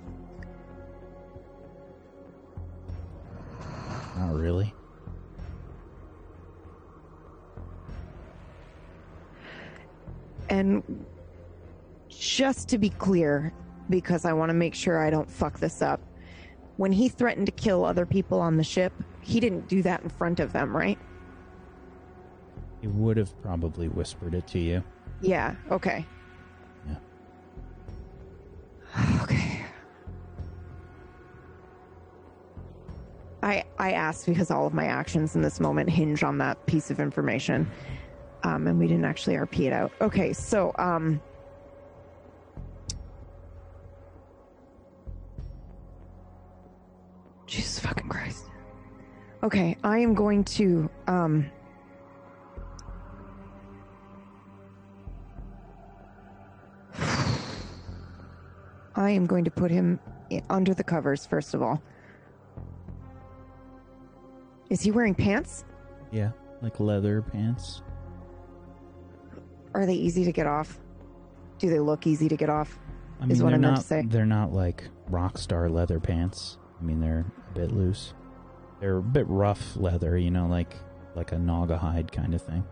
Not 4.17 4.35
really. 4.35 4.73
And 10.49 11.05
just 12.09 12.69
to 12.69 12.79
be 12.79 12.89
clear, 12.91 13.53
because 13.91 14.25
I 14.25 14.33
want 14.33 14.49
to 14.51 14.55
make 14.55 14.75
sure 14.75 14.99
I 14.99 15.11
don't 15.11 15.31
fuck 15.31 15.59
this 15.59 15.83
up, 15.83 16.01
when 16.77 16.93
he 16.93 17.09
threatened 17.09 17.47
to 17.47 17.53
kill 17.53 17.85
other 17.85 18.07
people 18.07 18.41
on 18.41 18.57
the 18.57 18.65
ship, 18.65 18.93
he 19.21 19.41
didn't 19.41 19.69
do 19.69 19.83
that 19.83 20.03
in 20.03 20.09
front 20.09 20.41
of 20.41 20.53
them, 20.53 20.75
right? 20.75 20.99
He 22.81 22.87
would 22.87 23.17
have 23.17 23.41
probably 23.43 23.89
whispered 23.89 24.35
it 24.35 24.47
to 24.49 24.59
you. 24.59 24.85
Yeah, 25.21 25.57
okay. 25.71 26.07
Yeah. 26.87 26.97
Okay. 29.23 29.65
I 33.43 33.65
I 33.79 33.93
asked 33.93 34.27
because 34.27 34.51
all 34.51 34.67
of 34.67 34.75
my 34.75 34.87
actions 34.87 35.35
in 35.35 35.43
this 35.43 35.61
moment 35.61 35.91
hinge 35.91 36.23
on 36.23 36.39
that 36.39 36.65
piece 36.67 36.91
of 36.91 37.01
information. 37.01 37.71
Um, 38.45 38.67
and 38.69 38.79
we 38.79 38.87
didn't 38.87 39.05
actually 39.05 39.35
RP 39.35 39.67
it 39.67 39.73
out. 39.73 39.93
Okay, 40.01 40.33
so 40.33 40.73
um 40.79 41.21
Jesus 47.47 47.79
fucking 47.81 48.09
Christ. 48.09 48.45
Okay, 49.43 49.77
I 49.83 49.99
am 49.99 50.15
going 50.15 50.45
to 50.45 50.91
um 51.07 51.51
I 59.09 59.13
am 59.13 59.25
going 59.25 59.45
to 59.45 59.51
put 59.51 59.71
him 59.71 59.99
under 60.51 60.75
the 60.75 60.85
covers 60.85 61.25
first 61.25 61.55
of 61.55 61.63
all. 61.63 61.83
Is 64.69 64.83
he 64.83 64.91
wearing 64.91 65.15
pants? 65.15 65.65
Yeah, 66.13 66.33
like 66.61 66.79
leather 66.79 67.23
pants. 67.23 67.81
Are 69.73 69.87
they 69.87 69.95
easy 69.95 70.27
to 70.27 70.33
get 70.33 70.47
off? 70.47 70.79
Do 71.59 71.71
they 71.71 71.81
look 71.81 72.07
easy 72.07 72.29
to 72.29 72.37
get 72.37 72.51
off? 72.51 72.79
I 73.19 73.23
mean, 73.23 73.33
Is 73.33 73.43
what 73.43 73.55
I 73.55 73.57
meant 73.57 73.75
not. 73.75 73.81
to 73.81 73.87
say. 73.87 74.03
They're 74.07 74.27
not 74.27 74.53
like 74.53 74.85
rock 75.09 75.39
star 75.39 75.71
leather 75.71 75.99
pants. 76.01 76.59
I 76.79 76.85
mean, 76.85 77.01
they're 77.01 77.25
a 77.51 77.55
bit 77.55 77.73
loose. 77.73 78.13
They're 78.79 78.99
a 78.99 79.03
bit 79.03 79.27
rough 79.27 79.75
leather, 79.75 80.19
you 80.19 80.31
know, 80.31 80.47
like 80.47 80.75
like 81.15 81.33
a 81.33 81.39
naga 81.39 81.79
hide 81.79 82.13
kind 82.13 82.35
of 82.35 82.43
thing. 82.43 82.63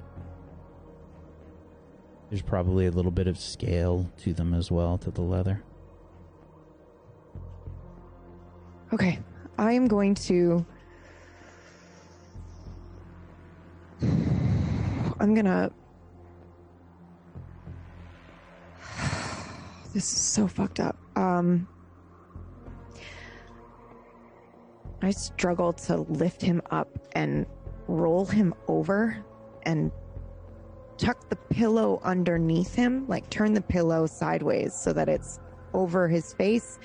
There's 2.29 2.43
probably 2.43 2.85
a 2.85 2.91
little 2.91 3.11
bit 3.11 3.27
of 3.27 3.39
scale 3.39 4.11
to 4.19 4.35
them 4.35 4.53
as 4.53 4.71
well, 4.71 4.99
to 4.99 5.11
the 5.11 5.23
leather. 5.23 5.63
Okay, 8.93 9.19
I 9.59 9.73
am 9.73 9.89
going 9.89 10.15
to. 10.15 10.65
I'm 15.19 15.35
gonna. 15.35 15.73
This 19.93 20.05
is 20.05 20.19
so 20.19 20.47
fucked 20.47 20.79
up. 20.79 20.97
Um, 21.17 21.67
I 25.03 25.11
struggle 25.11 25.73
to 25.73 25.97
lift 26.03 26.41
him 26.41 26.63
up 26.71 26.89
and 27.13 27.47
roll 27.89 28.25
him 28.25 28.55
over 28.69 29.25
and 29.65 29.91
tuck 30.97 31.29
the 31.29 31.37
pillow 31.37 32.01
underneath 32.05 32.75
him, 32.75 33.09
like 33.09 33.29
turn 33.31 33.53
the 33.53 33.63
pillow 33.63 34.07
sideways 34.07 34.75
so 34.75 34.93
that 34.93 35.09
it's 35.09 35.41
over 35.75 36.07
his 36.09 36.33
face 36.35 36.79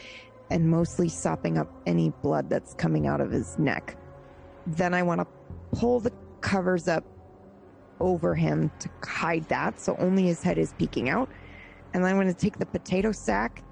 and 0.51 0.69
mostly 0.69 1.07
sopping 1.07 1.57
up 1.57 1.71
any 1.85 2.09
blood 2.21 2.49
that's 2.49 2.73
coming 2.73 3.07
out 3.07 3.21
of 3.21 3.31
his 3.31 3.57
neck. 3.57 3.97
Then 4.67 4.93
I 4.93 5.01
want 5.01 5.21
to 5.21 5.27
pull 5.71 6.01
the 6.01 6.11
covers 6.41 6.89
up 6.89 7.05
over 8.01 8.35
him 8.35 8.69
to 8.79 8.89
hide 9.03 9.47
that, 9.47 9.79
so 9.79 9.95
only 9.97 10.23
his 10.23 10.43
head 10.43 10.57
is 10.57 10.73
peeking 10.77 11.09
out. 11.09 11.29
And 11.93 12.03
then 12.03 12.11
I'm 12.11 12.17
going 12.17 12.27
to 12.27 12.33
take 12.33 12.59
the 12.59 12.65
potato 12.65 13.13
sack 13.13 13.63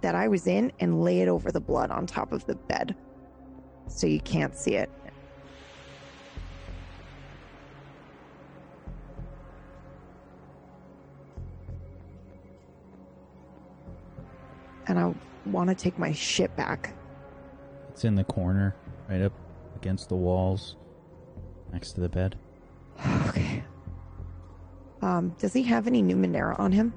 that 0.00 0.14
I 0.14 0.28
was 0.28 0.46
in 0.46 0.72
and 0.78 1.02
lay 1.02 1.20
it 1.20 1.28
over 1.28 1.50
the 1.50 1.60
blood 1.60 1.90
on 1.90 2.06
top 2.06 2.32
of 2.32 2.46
the 2.46 2.54
bed 2.54 2.94
so 3.88 4.06
you 4.06 4.20
can't 4.20 4.56
see 4.56 4.76
it. 4.76 4.90
And 14.86 14.98
I 14.98 15.12
want 15.46 15.68
to 15.70 15.74
take 15.74 15.98
my 15.98 16.12
shit 16.12 16.54
back. 16.56 16.94
It's 17.90 18.04
in 18.04 18.14
the 18.14 18.24
corner, 18.24 18.74
right 19.08 19.22
up 19.22 19.32
against 19.76 20.08
the 20.08 20.16
walls, 20.16 20.76
next 21.72 21.92
to 21.92 22.00
the 22.00 22.08
bed. 22.08 22.36
Okay. 23.28 23.62
Um, 25.00 25.28
does 25.38 25.52
he 25.52 25.62
have 25.62 25.86
any 25.86 26.02
Numenera 26.02 26.58
on 26.58 26.72
him? 26.72 26.92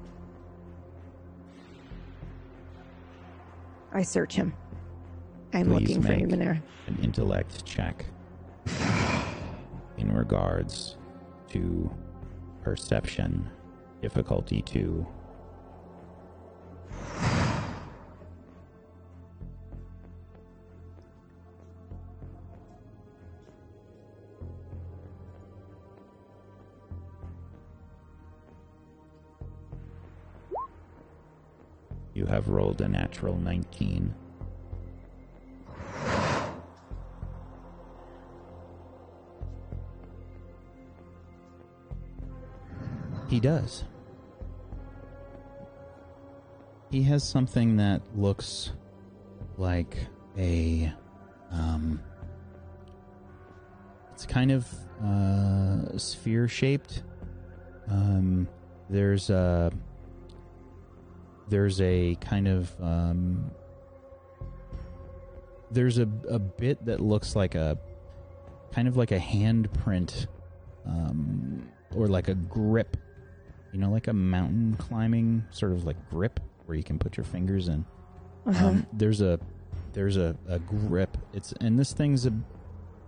I 3.92 4.02
search 4.02 4.34
him. 4.34 4.54
I'm 5.52 5.66
Please 5.66 5.96
looking 5.96 6.02
for 6.02 6.08
Numenera. 6.14 6.60
an 6.88 6.98
intellect 7.02 7.64
check 7.64 8.04
in 9.98 10.10
regards 10.12 10.96
to 11.50 11.90
perception, 12.62 13.48
difficulty 14.00 14.62
two. 14.62 15.06
Have 32.32 32.48
rolled 32.48 32.80
a 32.80 32.88
natural 32.88 33.36
19. 33.36 34.14
He 43.28 43.38
does. 43.38 43.84
He 46.90 47.02
has 47.02 47.22
something 47.22 47.76
that 47.76 48.00
looks 48.16 48.72
like 49.58 49.98
a 50.38 50.90
um 51.50 52.00
it's 54.12 54.24
kind 54.24 54.50
of 54.50 54.66
uh 55.04 55.98
sphere 55.98 56.48
shaped. 56.48 57.02
Um 57.88 58.48
there's 58.88 59.28
a 59.28 59.70
there's 61.48 61.80
a 61.80 62.16
kind 62.20 62.48
of 62.48 62.70
um 62.80 63.50
there's 65.70 65.98
a 65.98 66.08
a 66.28 66.38
bit 66.38 66.84
that 66.84 67.00
looks 67.00 67.34
like 67.34 67.54
a 67.54 67.78
kind 68.72 68.88
of 68.88 68.96
like 68.96 69.10
a 69.12 69.18
handprint 69.18 70.26
um 70.86 71.68
or 71.94 72.06
like 72.06 72.28
a 72.28 72.34
grip 72.34 72.96
you 73.72 73.78
know 73.78 73.90
like 73.90 74.08
a 74.08 74.12
mountain 74.12 74.74
climbing 74.78 75.44
sort 75.50 75.72
of 75.72 75.84
like 75.84 75.96
grip 76.10 76.40
where 76.66 76.76
you 76.76 76.84
can 76.84 76.98
put 76.98 77.16
your 77.16 77.24
fingers 77.24 77.68
in 77.68 77.84
Uh-huh. 78.46 78.66
um, 78.68 78.86
there's 78.92 79.20
a 79.20 79.38
there's 79.92 80.16
a, 80.16 80.36
a 80.48 80.58
grip 80.58 81.16
it's 81.32 81.52
and 81.60 81.78
this 81.78 81.92
thing's 81.92 82.26
a, 82.26 82.32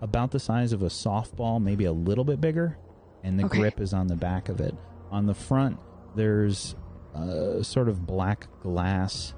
about 0.00 0.30
the 0.30 0.38
size 0.40 0.72
of 0.72 0.82
a 0.82 0.86
softball 0.88 1.62
maybe 1.62 1.84
a 1.84 1.92
little 1.92 2.24
bit 2.24 2.40
bigger 2.40 2.76
and 3.22 3.38
the 3.38 3.44
Okay. 3.46 3.58
grip 3.58 3.80
is 3.80 3.92
on 3.94 4.06
the 4.06 4.16
back 4.16 4.48
of 4.48 4.60
it 4.60 4.74
on 5.10 5.26
the 5.26 5.34
front 5.34 5.78
there's 6.14 6.74
a 7.14 7.62
sort 7.62 7.88
of 7.88 8.06
black 8.06 8.46
glass 8.60 9.34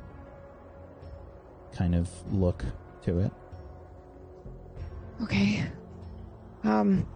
kind 1.75 1.95
of 1.95 2.09
look 2.33 2.65
to 3.03 3.19
it 3.19 3.33
Okay. 5.23 5.65
Um. 6.65 7.07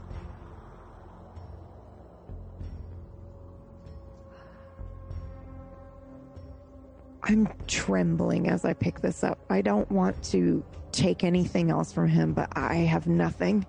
I'm 7.22 7.48
trembling 7.66 8.48
as 8.48 8.64
I 8.64 8.72
pick 8.72 9.00
this 9.00 9.22
up. 9.22 9.38
I 9.50 9.60
don't 9.60 9.90
want 9.92 10.20
to 10.24 10.64
take 10.90 11.22
anything 11.22 11.70
else 11.70 11.92
from 11.92 12.08
him, 12.08 12.32
but 12.32 12.48
I 12.56 12.76
have 12.76 13.06
nothing. 13.06 13.66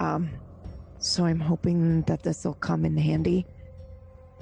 Um, 0.00 0.28
so 0.98 1.24
I'm 1.24 1.40
hoping 1.40 2.02
that 2.02 2.22
this 2.22 2.44
will 2.44 2.54
come 2.54 2.84
in 2.84 2.96
handy. 2.96 3.46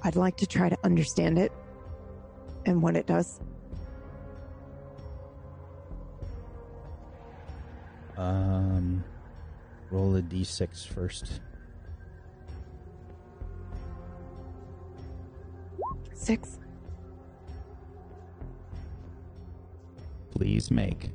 I'd 0.03 0.16
like 0.16 0.39
to 0.39 0.47
try 0.47 0.68
to 0.68 0.79
understand 0.83 1.39
it 1.39 1.53
and 2.67 2.83
what 2.83 2.97
it 2.97 3.07
does. 3.07 3.41
um 8.17 9.03
roll 9.91 10.17
a 10.17 10.23
d6 10.23 10.87
first 10.87 11.41
Six. 16.15 16.59
please 20.31 20.71
make 20.71 21.11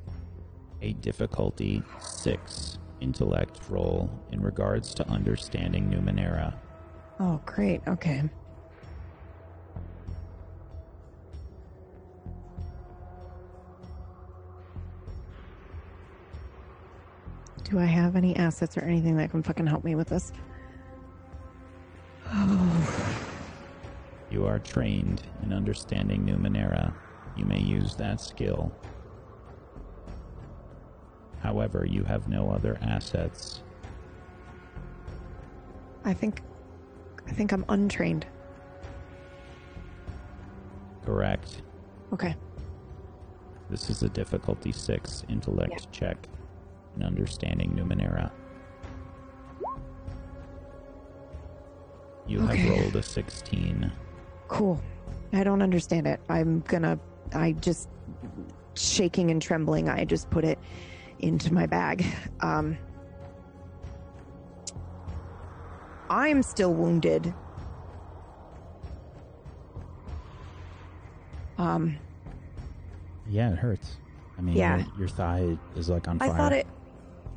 a 0.81 0.93
difficulty 0.93 1.81
6 2.01 2.77
intellect 2.99 3.59
roll 3.69 4.09
in 4.31 4.41
regards 4.41 4.93
to 4.95 5.07
understanding 5.09 5.89
numenera 5.89 6.53
Oh, 7.19 7.41
great. 7.47 7.81
Okay. 7.87 8.29
Do 17.69 17.79
I 17.79 17.85
have 17.85 18.15
any 18.15 18.33
assets 18.37 18.77
or 18.77 18.81
anything 18.81 19.17
that 19.17 19.29
can 19.31 19.43
fucking 19.43 19.67
help 19.67 19.83
me 19.83 19.95
with 19.95 20.07
this? 20.07 20.31
Oh, 22.27 23.23
You 24.31 24.45
are 24.45 24.59
trained 24.59 25.23
in 25.43 25.51
understanding 25.53 26.25
Numenera. 26.25 26.93
You 27.35 27.45
may 27.45 27.59
use 27.59 27.95
that 27.95 28.19
skill. 28.21 28.71
However, 31.39 31.85
you 31.85 32.03
have 32.03 32.27
no 32.27 32.49
other 32.49 32.77
assets. 32.81 33.63
I 36.03 36.13
think 36.13 36.41
I 37.27 37.31
think 37.31 37.51
I'm 37.51 37.65
untrained. 37.69 38.25
Correct. 41.05 41.61
Okay. 42.13 42.35
This 43.69 43.89
is 43.89 44.03
a 44.03 44.09
difficulty 44.09 44.71
six 44.71 45.23
intellect 45.29 45.71
Yeah. 45.73 45.91
check 45.91 46.27
in 46.97 47.03
understanding 47.05 47.71
Numenera. 47.71 48.31
You 52.27 52.41
Okay. 52.43 52.57
have 52.57 52.69
rolled 52.69 52.95
a 52.95 53.03
16. 53.03 53.91
Cool. 54.47 54.81
I 55.33 55.43
don't 55.43 55.61
understand 55.61 56.07
it. 56.07 56.19
I'm 56.29 56.61
gonna 56.61 56.99
I 57.33 57.53
just 57.53 57.89
shaking 58.75 59.31
and 59.31 59.41
trembling, 59.41 59.89
I 59.89 60.05
just 60.05 60.29
put 60.29 60.43
it 60.45 60.59
into 61.19 61.53
my 61.53 61.65
bag. 61.65 62.05
Um 62.41 62.77
I'm 66.09 66.41
still 66.43 66.73
wounded. 66.73 67.33
Um 71.57 71.97
Yeah, 73.29 73.51
it 73.51 73.57
hurts. 73.57 73.97
I 74.37 74.41
mean, 74.41 74.55
Yeah. 74.55 74.77
your, 74.77 74.85
your 74.99 75.07
thigh 75.07 75.57
is 75.75 75.89
like 75.89 76.07
on 76.07 76.19
fire. 76.19 76.31
I 76.31 76.37
thought 76.37 76.53
it 76.53 76.67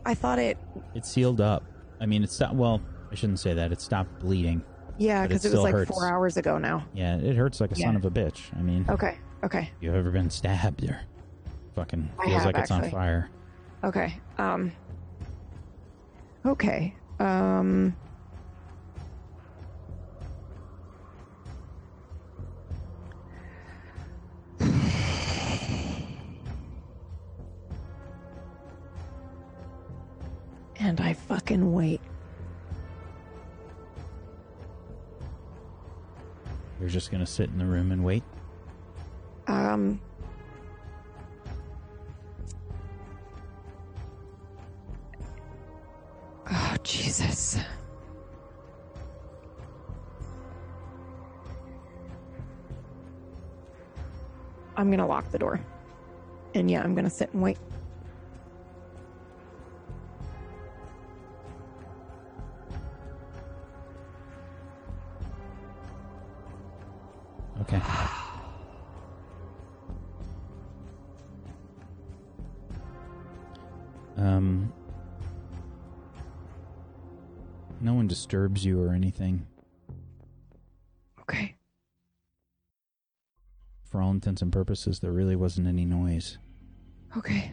I 0.04 0.14
thought 0.14 0.38
it 0.38 0.56
It's 0.94 1.08
sealed 1.10 1.40
up. 1.40 1.64
I 2.00 2.06
mean, 2.06 2.22
it's 2.22 2.38
not. 2.40 2.54
Well, 2.54 2.80
I 3.10 3.14
shouldn't 3.14 3.40
say 3.40 3.52
that. 3.54 3.72
It 3.72 3.80
stopped 3.80 4.18
bleeding. 4.20 4.62
yeah, 4.98 5.22
But 5.22 5.24
it 5.24 5.28
because 5.28 5.44
it, 5.46 5.52
was 5.52 5.60
like 5.62 5.74
hurts. 5.74 5.90
four 5.90 6.08
hours 6.08 6.36
ago 6.36 6.58
now. 6.58 6.86
Yeah, 6.94 7.16
it 7.16 7.36
hurts 7.36 7.60
like 7.60 7.72
a 7.72 7.76
son 7.76 7.96
of 7.96 8.04
a 8.04 8.10
bitch. 8.10 8.40
I 8.58 8.62
mean, 8.62 8.86
Okay. 8.88 9.18
Okay. 9.44 9.70
you 9.80 9.94
ever 9.94 10.10
been 10.10 10.30
stabbed 10.30 10.84
or 10.84 11.00
fucking 11.74 12.08
feels 12.22 12.32
have, 12.34 12.44
like 12.46 12.56
it's 12.58 12.70
on 12.70 12.90
fire. 12.90 13.30
Okay. 13.84 14.18
Um 14.38 14.72
Okay. 16.46 16.94
Um 17.18 17.94
fucking 31.40 31.72
wait. 31.72 32.02
You're 36.78 36.90
just 36.90 37.10
gonna 37.10 37.26
sit 37.26 37.48
in 37.48 37.56
the 37.56 37.64
room 37.64 37.92
and 37.92 38.04
wait. 38.04 38.22
Um 39.46 39.98
Oh 46.50 46.76
Jesus. 46.82 47.56
I'm 54.76 54.90
gonna 54.90 55.06
lock 55.06 55.30
the 55.30 55.38
door. 55.38 55.58
And 56.54 56.70
yeah, 56.70 56.82
I'm 56.82 56.94
gonna 56.94 57.08
sit 57.08 57.32
and 57.32 57.42
wait. 57.42 57.56
Disturbs 78.30 78.64
you 78.64 78.80
or 78.80 78.92
anything. 78.92 79.44
Okay. 81.22 81.56
For 83.84 84.00
all 84.00 84.12
intents 84.12 84.40
and 84.40 84.52
purposes, 84.52 85.00
there 85.00 85.10
really 85.10 85.34
wasn't 85.34 85.66
any 85.66 85.84
noise. 85.84 86.38
Okay. 87.16 87.52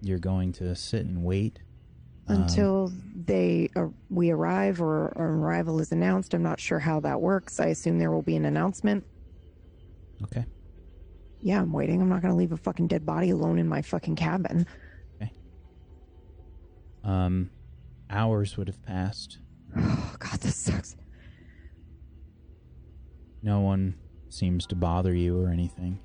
You're 0.00 0.20
going 0.20 0.52
to 0.52 0.72
sit 0.76 1.04
and 1.04 1.24
wait 1.24 1.58
Um, 2.28 2.42
Until 2.42 2.92
they 3.26 3.70
uh, 3.74 3.88
we 4.08 4.30
arrive 4.30 4.80
or 4.80 5.08
an 5.16 5.22
arrival 5.22 5.80
is 5.80 5.90
announced. 5.90 6.34
I'm 6.34 6.44
not 6.44 6.60
sure 6.60 6.78
how 6.78 7.00
that 7.00 7.20
works. 7.20 7.58
I 7.58 7.66
assume 7.66 7.98
there 7.98 8.12
will 8.12 8.22
be 8.22 8.36
an 8.36 8.44
announcement. 8.44 9.04
Okay. 10.22 10.44
Yeah, 11.40 11.60
I'm 11.60 11.72
waiting. 11.72 12.00
I'm 12.00 12.08
not 12.08 12.22
going 12.22 12.32
to 12.32 12.38
leave 12.38 12.52
a 12.52 12.56
fucking 12.56 12.86
dead 12.86 13.04
body 13.04 13.30
alone 13.30 13.58
in 13.58 13.66
my 13.68 13.82
fucking 13.82 14.14
cabin. 14.14 14.64
Um, 17.04 17.50
hours 18.10 18.56
would 18.56 18.68
have 18.68 18.82
passed. 18.82 19.38
Oh 19.76 20.14
god, 20.18 20.40
this 20.40 20.56
sucks. 20.56 20.96
No 23.42 23.60
one 23.60 23.94
seems 24.28 24.66
to 24.66 24.74
bother 24.74 25.14
you 25.14 25.40
or 25.40 25.48
anything. 25.48 26.00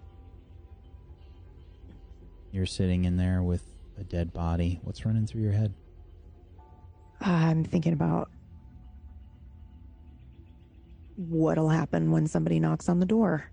You're 2.52 2.65
sitting 2.65 3.06
in 3.06 3.18
there 3.18 3.41
with 3.41 3.64
a 3.98 4.03
dead 4.03 4.34
body. 4.34 4.80
What's 4.84 5.06
running 5.06 5.26
through 5.26 5.41
your 5.41 5.52
head? 5.52 5.74
I'm 7.20 7.64
thinking 7.64 7.94
about 7.94 8.30
what'll 11.15 11.70
happen 11.70 12.11
when 12.11 12.28
somebody 12.28 12.60
knocks 12.60 12.90
on 12.90 12.99
the 12.99 13.06
door. 13.06 13.49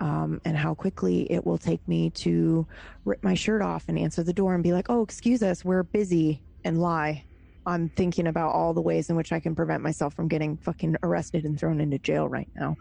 Um, 0.00 0.40
and 0.46 0.56
how 0.56 0.72
quickly 0.74 1.30
it 1.30 1.44
will 1.44 1.58
take 1.58 1.86
me 1.86 2.08
to 2.10 2.66
rip 3.04 3.22
my 3.22 3.34
shirt 3.34 3.60
off 3.60 3.84
and 3.88 3.98
answer 3.98 4.22
the 4.22 4.32
door 4.32 4.54
and 4.54 4.62
be 4.62 4.72
like, 4.72 4.88
"Oh, 4.88 5.02
excuse 5.02 5.42
us, 5.42 5.62
we're 5.62 5.82
busy," 5.82 6.42
and 6.64 6.80
lie. 6.80 7.24
I'm 7.66 7.90
thinking 7.90 8.26
about 8.26 8.52
all 8.52 8.72
the 8.72 8.80
ways 8.80 9.10
in 9.10 9.16
which 9.16 9.32
I 9.32 9.40
can 9.40 9.54
prevent 9.54 9.82
myself 9.82 10.14
from 10.14 10.28
getting 10.28 10.56
fucking 10.56 10.96
arrested 11.02 11.44
and 11.44 11.58
thrown 11.58 11.80
into 11.80 11.98
jail 11.98 12.28
right 12.28 12.48
now 12.56 12.76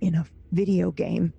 in 0.00 0.14
a 0.14 0.26
video 0.52 0.90
game. 0.90 1.32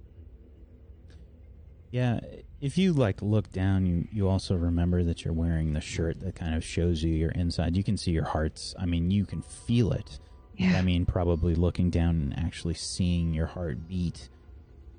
Yeah, 1.92 2.20
if 2.62 2.78
you 2.78 2.94
like 2.94 3.22
look 3.22 3.52
down, 3.52 3.86
you 3.86 4.08
you 4.12 4.28
also 4.28 4.56
remember 4.56 5.04
that 5.04 5.24
you're 5.24 5.34
wearing 5.34 5.74
the 5.74 5.82
shirt 5.82 6.20
that 6.22 6.36
kind 6.36 6.54
of 6.56 6.64
shows 6.64 7.02
you 7.02 7.14
your 7.14 7.32
inside. 7.32 7.76
You 7.78 7.84
can 7.84 7.98
see 7.98 8.12
your 8.12 8.26
hearts. 8.26 8.76
I 8.78 8.86
mean, 8.86 9.12
you 9.12 9.26
can 9.26 9.42
feel 9.42 9.92
it. 9.92 10.20
Yeah. 10.58 10.78
I 10.78 10.82
mean, 10.82 11.06
probably 11.06 11.56
looking 11.56 11.90
down 11.90 12.16
and 12.16 12.40
actually 12.40 12.74
seeing 12.76 13.34
your 13.34 13.48
heart 13.48 13.88
beat 13.88 14.30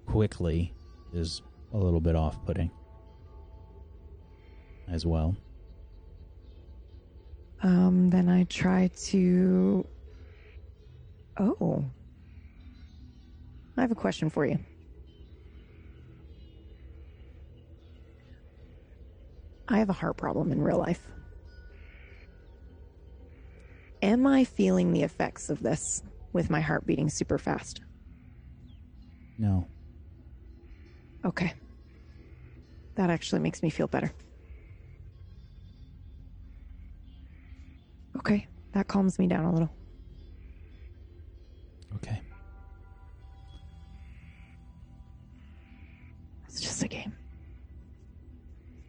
quickly 0.07 0.75
is 1.13 1.43
a 1.73 1.79
little 1.79 2.01
bit 2.01 2.15
off-putting 2.15 2.71
as 4.89 5.05
well. 5.05 5.37
Um, 7.63 8.11
then 8.11 8.29
I 8.29 8.45
try 8.45 8.91
to. 9.07 9.87
Oh. 11.39 11.85
I 13.77 13.83
have 13.83 13.91
a 13.91 13.97
question 13.97 14.31
for 14.31 14.47
you. 14.47 14.59
I 19.69 19.79
have 19.79 19.91
a 19.91 19.95
heart 19.95 20.17
problem 20.17 20.53
in 20.53 20.63
real 20.63 20.79
life. 20.79 21.03
Am 24.03 24.27
I 24.27 24.45
feeling 24.45 24.93
the 24.93 25.03
effects 25.03 25.51
of 25.51 25.63
this 25.63 26.03
with 26.33 26.51
my 26.51 26.61
heart 26.61 26.87
beating 26.87 27.09
super 27.09 27.39
fast? 27.39 27.81
No. 29.39 29.67
Okay. 31.25 31.55
That 32.95 33.11
actually 33.11 33.41
makes 33.41 33.63
me 33.63 33.71
feel 33.71 33.89
better. 33.89 34.13
Okay, 38.19 38.47
that 38.73 38.89
calms 38.89 39.19
me 39.19 39.27
down 39.27 39.45
a 39.45 39.53
little. 39.53 39.71
Okay. 41.97 42.21
It's 46.49 46.61
just 46.61 46.83
a 46.83 46.89
game. 46.89 47.13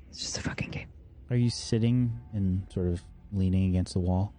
It's 0.10 0.20
just 0.20 0.38
a 0.38 0.42
fucking 0.42 0.72
game. 0.72 0.88
Are 1.30 1.36
you 1.36 1.50
sitting 1.50 2.18
and 2.34 2.66
sort 2.72 2.88
of 2.88 3.04
leaning 3.34 3.70
against 3.70 3.94
the 3.94 4.00
wall? 4.00 4.34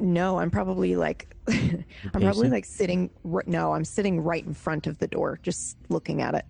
No, 0.00 0.38
I'm 0.38 0.50
probably 0.50 0.96
like, 0.96 1.34
I'm 1.48 1.84
probably 2.12 2.48
like 2.48 2.64
sitting. 2.64 3.10
r- 3.30 3.42
No, 3.46 3.72
I'm 3.72 3.84
sitting 3.84 4.20
right 4.20 4.44
in 4.44 4.54
front 4.54 4.86
of 4.86 4.98
the 4.98 5.08
door, 5.08 5.38
just 5.42 5.76
looking 5.88 6.22
at 6.22 6.34
it. 6.34 6.44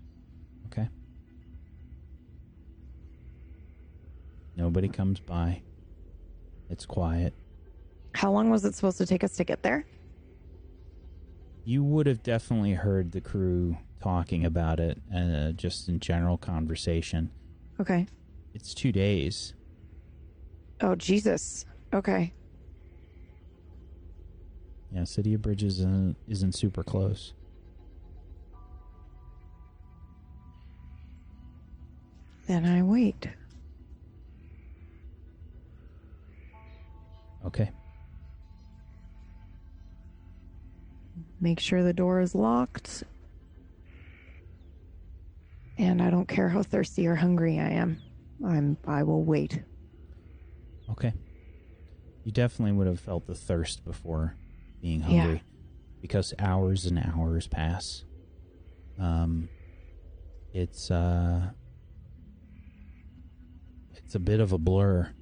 Okay. 0.66 0.88
Nobody 4.56 4.88
comes 4.88 5.18
by. 5.18 5.62
It's 6.70 6.86
quiet. 6.86 7.34
How 8.14 8.30
long 8.32 8.50
was 8.50 8.64
it 8.64 8.74
supposed 8.74 8.98
to 8.98 9.06
take 9.06 9.24
us 9.24 9.36
to 9.36 9.44
get 9.44 9.62
there? 9.62 9.86
You 11.64 11.84
would 11.84 12.06
have 12.06 12.22
definitely 12.22 12.72
heard 12.72 13.12
the 13.12 13.20
crew 13.20 13.76
talking 14.02 14.44
about 14.44 14.80
it, 14.80 15.00
uh, 15.14 15.52
just 15.52 15.88
in 15.88 16.00
general 16.00 16.38
conversation. 16.38 17.30
Okay. 17.80 18.06
It's 18.54 18.74
two 18.74 18.92
days. 18.92 19.54
Oh 20.80 20.94
Jesus. 20.94 21.66
Okay. 21.92 22.32
Yeah, 24.92 25.04
City 25.04 25.34
of 25.34 25.42
Bridges 25.42 25.80
isn't, 25.80 26.16
isn't 26.26 26.54
super 26.54 26.82
close. 26.82 27.34
Then 32.46 32.64
I 32.64 32.82
wait. 32.82 33.28
Okay. 37.48 37.70
Make 41.40 41.60
sure 41.60 41.82
the 41.82 41.92
door 41.92 42.20
is 42.20 42.34
locked. 42.34 43.04
And 45.78 46.02
I 46.02 46.10
don't 46.10 46.26
care 46.28 46.48
how 46.48 46.62
thirsty 46.62 47.06
or 47.06 47.14
hungry 47.14 47.58
I 47.58 47.70
am. 47.70 48.02
I'm 48.44 48.76
I 48.86 49.02
will 49.04 49.24
wait. 49.24 49.62
Okay. 50.90 51.12
You 52.24 52.32
definitely 52.32 52.72
would 52.72 52.86
have 52.86 53.00
felt 53.00 53.26
the 53.26 53.34
thirst 53.34 53.84
before 53.84 54.34
being 54.82 55.00
hungry 55.00 55.34
Yeah. 55.34 55.40
because 56.00 56.34
hours 56.38 56.84
and 56.86 56.98
hours 56.98 57.46
pass. 57.46 58.04
Um 58.98 59.48
it's 60.52 60.90
uh 60.90 61.50
it's 63.94 64.14
a 64.14 64.20
bit 64.20 64.40
of 64.40 64.52
a 64.52 64.58
blur, 64.58 65.12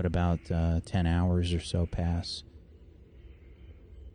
but 0.00 0.06
about 0.06 0.40
uh, 0.50 0.80
10 0.86 1.06
hours 1.06 1.52
or 1.52 1.60
so 1.60 1.84
pass. 1.84 2.42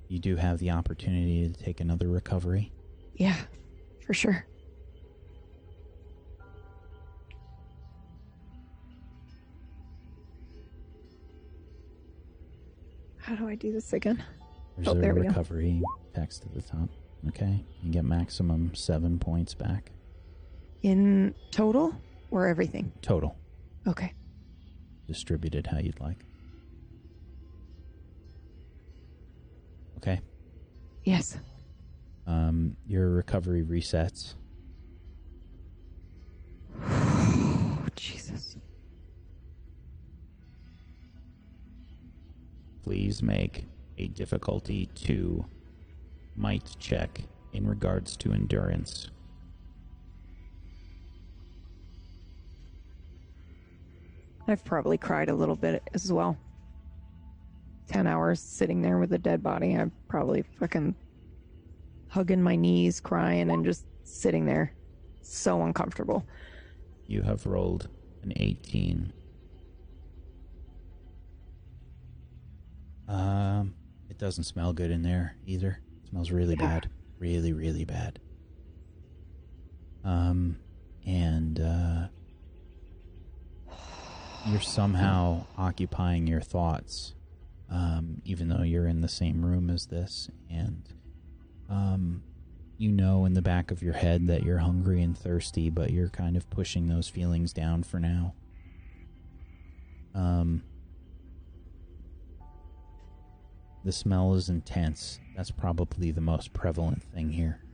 You 0.08 0.18
do 0.18 0.36
have 0.36 0.58
the 0.58 0.72
opportunity 0.72 1.48
to 1.48 1.64
take 1.64 1.80
another 1.80 2.08
recovery. 2.08 2.72
Yeah, 3.14 3.36
for 4.04 4.16
sure. 4.16 4.48
How 13.18 13.36
do 13.36 13.48
I 13.48 13.56
do 13.56 13.72
this 13.72 13.94
again? 13.94 14.24
There's 14.76 14.88
Oh, 14.88 14.92
a 14.92 14.96
there 14.96 15.14
recovery 15.14 15.82
text 16.14 16.46
at 16.46 16.54
the 16.54 16.62
top. 16.62 16.90
Okay. 17.30 17.64
You 17.82 17.92
get 17.92 18.06
maximum 18.06 18.74
seven 18.76 19.18
points 19.18 19.54
back 19.54 19.92
In 20.84 21.34
total 21.52 21.96
or 22.32 22.48
everything? 22.48 22.92
total, 23.02 23.36
Okay. 23.88 24.14
Distributed 25.08 25.68
how 25.68 25.80
you'd 25.80 26.00
like. 26.00 26.26
Okay. 29.98 30.22
Yes. 31.04 31.38
Um, 32.28 32.76
your 32.88 33.10
recovery 33.10 33.64
resets. 33.64 34.34
Oh, 36.84 37.86
Jesus. 37.96 38.58
Please 42.84 43.24
make 43.24 43.66
a 43.98 44.08
difficulty 44.08 44.88
2 44.96 45.44
might 46.36 46.76
check 46.80 47.22
in 47.54 47.68
regards 47.68 48.18
to 48.18 48.32
endurance. 48.34 49.10
I've 54.48 54.64
probably 54.64 54.98
cried 54.98 55.30
a 55.30 55.34
little 55.36 55.56
bit 55.56 55.84
as 55.94 56.12
well. 56.12 56.38
10 57.88 58.08
hours 58.08 58.40
sitting 58.40 58.82
there 58.82 58.98
with 59.00 59.14
a 59.14 59.18
dead 59.18 59.42
body. 59.44 59.74
I'm 59.74 59.92
probably 60.08 60.44
fucking 60.60 60.96
hugging 62.10 62.42
my 62.42 62.56
knees, 62.56 63.00
crying, 63.00 63.50
and 63.50 63.64
just 63.66 63.86
sitting 64.04 64.46
there. 64.46 64.74
So 65.22 65.62
uncomfortable. 65.64 66.26
You 67.08 67.22
have 67.24 67.46
rolled 67.46 67.90
an 68.24 68.34
18. 68.36 69.12
Um, 73.08 73.76
it 74.10 74.18
doesn't 74.18 74.46
smell 74.46 74.74
good 74.74 74.90
in 74.92 75.04
there 75.04 75.36
either. 75.46 75.80
It 76.04 76.10
smells 76.10 76.32
really 76.32 76.56
Yeah. 76.56 76.68
bad. 76.68 76.90
Really, 77.20 77.54
really 77.54 77.86
bad. 77.86 78.20
Um, 80.04 80.58
and, 81.06 81.60
uh, 81.60 82.08
you're 84.46 84.62
somehow 84.62 85.46
occupying 85.58 86.28
your 86.28 86.42
thoughts, 86.42 87.14
um, 87.70 88.22
even 88.26 88.50
though 88.50 88.64
you're 88.64 88.88
in 88.88 89.02
the 89.02 89.08
same 89.08 89.46
room 89.46 89.70
as 89.70 89.88
this. 89.88 90.30
And, 90.50 90.84
um, 91.70 92.24
you 92.78 92.92
know 92.92 93.26
in 93.26 93.34
the 93.34 93.42
back 93.42 93.72
of 93.72 93.82
your 93.82 93.94
head 93.94 94.28
that 94.28 94.44
you're 94.44 94.60
hungry 94.60 95.02
and 95.02 95.18
thirsty, 95.18 95.70
but 95.70 95.92
you're 95.92 96.10
kind 96.10 96.36
of 96.36 96.50
pushing 96.50 96.88
those 96.88 97.08
feelings 97.08 97.54
down 97.54 97.84
for 97.84 98.00
now. 98.00 98.34
Um, 100.14 100.64
the 103.84 103.92
smell 103.92 104.34
is 104.34 104.50
intense. 104.50 105.20
That's 105.36 105.52
probably 105.52 106.12
the 106.12 106.22
most 106.22 106.54
prevalent 106.54 107.04
thing 107.04 107.32
here. 107.32 107.65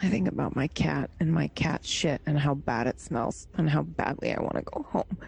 I 0.00 0.08
think 0.08 0.28
about 0.28 0.54
my 0.54 0.68
cat 0.68 1.10
and 1.18 1.32
my 1.32 1.48
cat 1.48 1.84
shit 1.84 2.20
and 2.24 2.38
how 2.38 2.54
bad 2.54 2.86
it 2.86 3.00
smells 3.00 3.48
and 3.54 3.68
how 3.68 3.82
badly 3.82 4.32
I 4.32 4.40
want 4.40 4.54
to 4.56 4.62
go 4.62 4.86
home. 4.88 5.18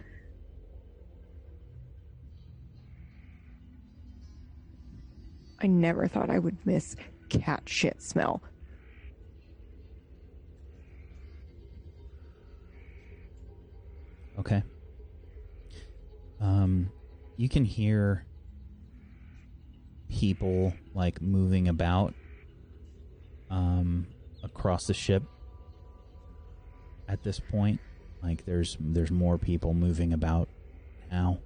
I 5.61 5.67
never 5.67 6.07
thought 6.07 6.31
I 6.31 6.39
would 6.39 6.65
miss 6.65 6.95
cat 7.29 7.65
shit 7.67 8.01
smell. 8.01 8.43
Okay. 14.39 14.63
Um, 16.41 16.93
you 17.37 17.49
can 17.49 17.65
hear 17.65 18.25
people 20.09 20.75
like 20.95 21.21
moving 21.21 21.69
about 21.69 22.15
um 23.49 24.07
across 24.43 24.87
the 24.87 24.95
ship 24.95 25.23
at 27.09 27.23
this 27.23 27.41
point. 27.41 27.81
Like 28.23 28.45
there's 28.45 28.77
there's 28.81 29.11
more 29.11 29.39
people 29.39 29.75
moving 29.75 30.13
about 30.13 30.49
now. 31.11 31.39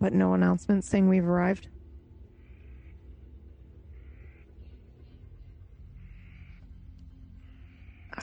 But 0.00 0.12
no 0.12 0.34
announcement 0.34 0.84
saying 0.84 1.08
we've 1.08 1.26
arrived. 1.26 1.68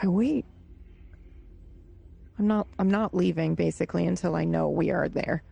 I 0.01 0.07
wait. 0.07 0.45
I'm 2.39 2.47
not 2.47 2.67
I'm 2.77 2.89
not 2.89 3.13
leaving 3.13 3.55
basically 3.55 4.05
until 4.05 4.35
I 4.35 4.43
know 4.43 4.69
we 4.69 4.91
are 4.91 5.07
there. 5.07 5.43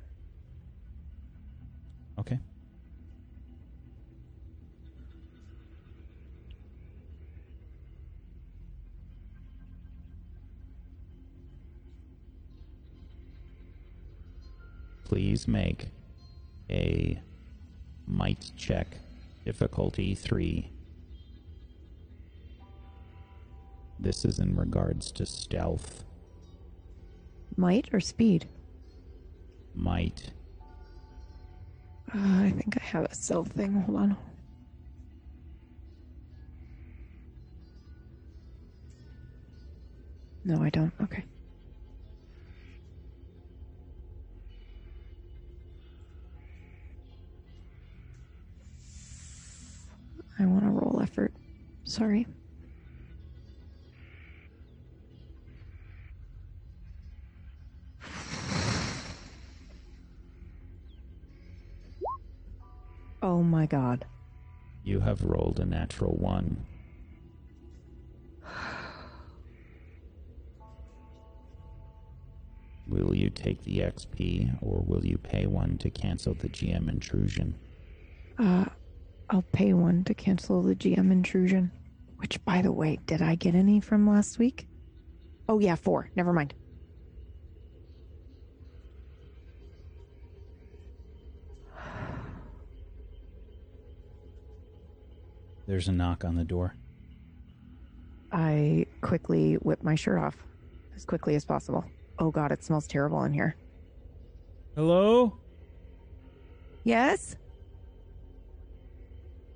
Please 15.05 15.47
make 15.47 15.87
a 16.69 17.21
might 18.07 18.51
check 18.57 18.87
difficulty 19.45 20.15
3. 20.15 20.69
This 23.99 24.25
is 24.25 24.39
in 24.39 24.55
regards 24.55 25.11
to 25.13 25.25
stealth. 25.25 26.03
Might 27.55 27.87
or 27.93 27.99
speed? 27.99 28.49
Might. 29.75 30.31
Uh, 32.13 32.17
I 32.17 32.53
think 32.57 32.77
I 32.81 32.83
have 32.83 33.05
a 33.05 33.15
self 33.15 33.47
thing. 33.49 33.73
Hold 33.73 33.97
on. 33.99 34.17
No, 40.43 40.61
I 40.61 40.69
don't. 40.69 40.93
Okay. 41.01 41.23
I 50.37 50.45
want 50.45 50.63
to 50.63 50.69
roll 50.69 50.99
effort. 51.01 51.33
Sorry. 51.85 52.27
Oh 63.21 63.41
my 63.41 63.65
god. 63.65 64.05
You 64.83 64.99
have 64.99 65.23
rolled 65.23 65.59
a 65.59 65.65
natural 65.65 66.15
1. 66.17 66.65
Will 72.87 73.15
you 73.15 73.31
take 73.31 73.63
the 73.63 73.79
XP 73.79 74.59
or 74.61 74.83
will 74.85 75.03
you 75.03 75.17
pay 75.17 75.47
one 75.47 75.79
to 75.79 75.89
cancel 75.89 76.35
the 76.35 76.49
GM 76.49 76.87
intrusion? 76.87 77.57
Uh, 78.37 78.65
I'll 79.29 79.43
pay 79.51 79.73
one 79.73 80.03
to 80.05 80.13
cancel 80.13 80.61
the 80.61 80.75
GM 80.75 81.11
intrusion. 81.11 81.71
Which, 82.17 82.43
by 82.45 82.61
the 82.61 82.71
way, 82.71 82.99
did 83.05 83.21
I 83.21 83.35
get 83.35 83.55
any 83.55 83.79
from 83.79 84.07
last 84.07 84.39
week? 84.39 84.67
Oh, 85.49 85.59
yeah, 85.59 85.75
four. 85.75 86.09
Never 86.15 86.33
mind. 86.33 86.53
there's 95.67 95.87
a 95.87 95.91
knock 95.91 96.23
on 96.23 96.35
the 96.35 96.43
door. 96.43 96.75
I 98.31 98.85
quickly 99.01 99.55
whip 99.55 99.83
my 99.83 99.95
shirt 99.95 100.19
off 100.19 100.35
as 100.95 101.05
quickly 101.05 101.35
as 101.35 101.45
possible. 101.45 101.85
Oh 102.19 102.31
god, 102.31 102.51
it 102.51 102.63
smells 102.63 102.87
terrible 102.87 103.23
in 103.23 103.33
here. 103.33 103.55
Hello? 104.75 105.37
Yes? 106.83 107.35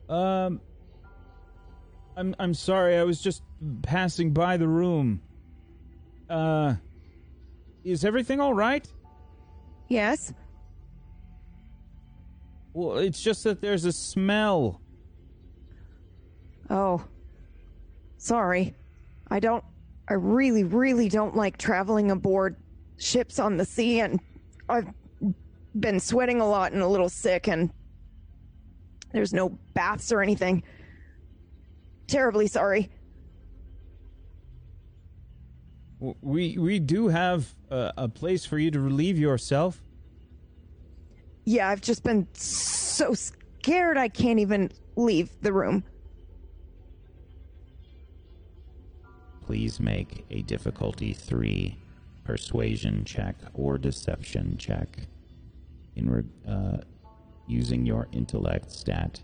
Um 0.09 0.61
I'm 2.17 2.35
I'm 2.39 2.53
sorry. 2.53 2.97
I 2.97 3.03
was 3.03 3.21
just 3.21 3.43
passing 3.83 4.31
by 4.31 4.57
the 4.57 4.67
room. 4.67 5.21
Uh 6.29 6.75
is 7.83 8.03
everything 8.03 8.39
all 8.39 8.53
right? 8.53 8.85
Yes? 9.87 10.33
Well, 12.73 12.97
it's 12.97 13.21
just 13.21 13.43
that 13.45 13.61
there's 13.61 13.85
a 13.85 13.91
smell. 13.91 14.81
Oh. 16.69 17.03
Sorry. 18.17 18.75
I 19.29 19.39
don't 19.39 19.63
I 20.07 20.13
really 20.13 20.63
really 20.63 21.07
don't 21.07 21.35
like 21.35 21.57
traveling 21.57 22.09
aboard 22.11 22.55
ships 22.97 23.39
on 23.39 23.57
the 23.57 23.65
sea 23.65 24.01
and 24.01 24.19
I've 24.67 24.89
been 25.79 25.99
sweating 25.99 26.41
a 26.41 26.47
lot 26.47 26.71
and 26.73 26.81
a 26.81 26.87
little 26.87 27.09
sick 27.09 27.47
and 27.47 27.71
there's 29.11 29.33
no 29.33 29.49
baths 29.73 30.11
or 30.11 30.21
anything. 30.21 30.63
Terribly 32.07 32.47
sorry. 32.47 32.89
We 35.99 36.57
we 36.57 36.79
do 36.79 37.09
have 37.09 37.53
a, 37.69 37.93
a 37.97 38.07
place 38.07 38.45
for 38.45 38.57
you 38.57 38.71
to 38.71 38.79
relieve 38.79 39.19
yourself. 39.19 39.81
Yeah, 41.45 41.69
I've 41.69 41.81
just 41.81 42.03
been 42.03 42.27
so 42.33 43.13
scared 43.13 43.97
I 43.97 44.07
can't 44.07 44.39
even 44.39 44.71
leave 44.95 45.29
the 45.41 45.51
room. 45.51 45.83
Please 49.45 49.79
make 49.79 50.25
a 50.29 50.43
difficulty 50.43 51.11
3 51.11 51.75
persuasion 52.23 53.03
check 53.03 53.35
or 53.55 53.79
deception 53.79 54.57
check 54.57 55.07
in 55.95 56.09
re- 56.09 56.23
uh, 56.47 56.77
using 57.49 57.85
your 57.85 58.07
intellect 58.11 58.71
stat. 58.71 59.21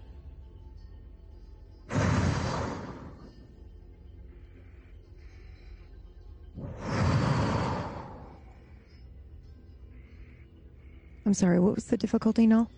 I'm 11.27 11.33
sorry, 11.33 11.59
what 11.59 11.75
was 11.75 11.85
the 11.85 11.97
difficulty 11.97 12.45
now? 12.45 12.69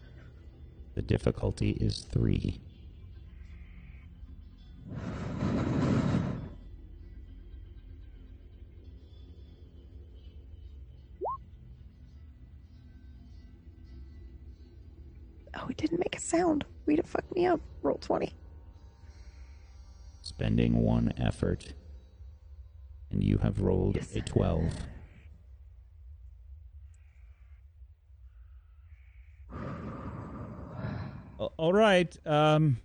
The 0.96 1.02
difficulty 1.02 1.72
is 1.72 2.00
3. 2.12 2.60
Sound. 16.28 16.66
Way 16.86 16.98
to 16.98 17.04
fuck 17.04 17.24
me 17.36 17.46
up. 17.46 17.62
Roll 17.82 17.98
20. 17.98 18.34
Spending 20.22 20.82
one 20.82 21.14
effort. 21.18 21.74
And 23.10 23.24
you 23.24 23.38
have 23.38 23.62
rolled 23.62 23.98
a 24.14 24.22
12. 24.22 24.74
All 31.58 31.74
right. 31.74 32.18
Um 32.26 32.78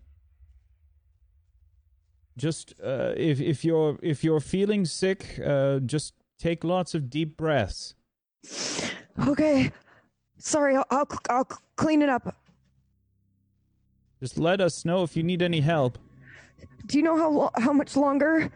just 2.37 2.75
uh, 2.83 3.13
if 3.17 3.41
if 3.41 3.65
you're 3.65 3.99
if 4.03 4.25
you're 4.25 4.41
feeling 4.41 4.85
sick, 4.85 5.39
uh, 5.45 5.79
just 5.81 6.15
take 6.39 6.65
lots 6.65 6.95
of 6.95 7.11
deep 7.11 7.37
breaths. 7.37 7.95
Okay. 9.29 9.71
Sorry, 10.39 10.75
I'll, 10.75 10.87
I'll, 10.91 11.09
I'll 11.31 11.49
clean 11.77 12.03
it 12.03 12.09
up. 12.09 12.35
Just 14.23 14.39
let 14.39 14.61
us 14.61 14.85
know 14.85 15.03
if 15.03 15.17
you 15.17 15.25
need 15.25 15.43
any 15.43 15.59
help. 15.59 15.99
Do 16.87 16.97
you 16.97 17.03
know 17.03 17.17
how 17.17 17.29
lo- 17.29 17.51
how 17.57 17.73
much 17.73 17.97
longer? 17.97 18.53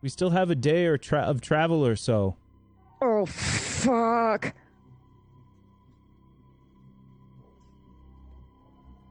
We 0.00 0.08
still 0.08 0.30
have 0.30 0.48
a 0.48 0.54
day 0.54 0.86
or 0.86 0.96
tra- 0.96 1.22
of 1.22 1.40
travel 1.40 1.84
or 1.84 1.96
so. 1.96 2.36
Oh, 3.02 3.26
fuck. 3.26 4.54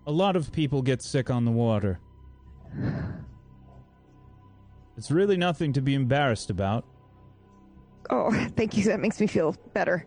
A 0.06 0.12
lot 0.14 0.38
of 0.38 0.54
people 0.54 0.82
get 0.82 1.02
sick 1.02 1.30
on 1.30 1.44
the 1.44 1.52
water. 1.52 2.00
It's 4.96 5.12
really 5.12 5.36
nothing 5.36 5.74
to 5.74 5.82
be 5.82 5.94
embarrassed 5.94 6.50
about. 6.50 6.86
Oh, 8.10 8.32
thank 8.56 8.78
you. 8.78 8.86
That 8.86 9.02
makes 9.02 9.20
me 9.20 9.28
feel 9.28 9.58
better. 9.74 10.06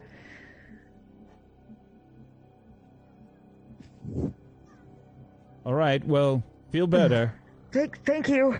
All 5.64 5.74
right, 5.74 6.04
well, 6.04 6.42
feel 6.70 6.86
better. 6.86 7.34
Thank, 7.72 8.04
thank 8.04 8.28
you. 8.28 8.58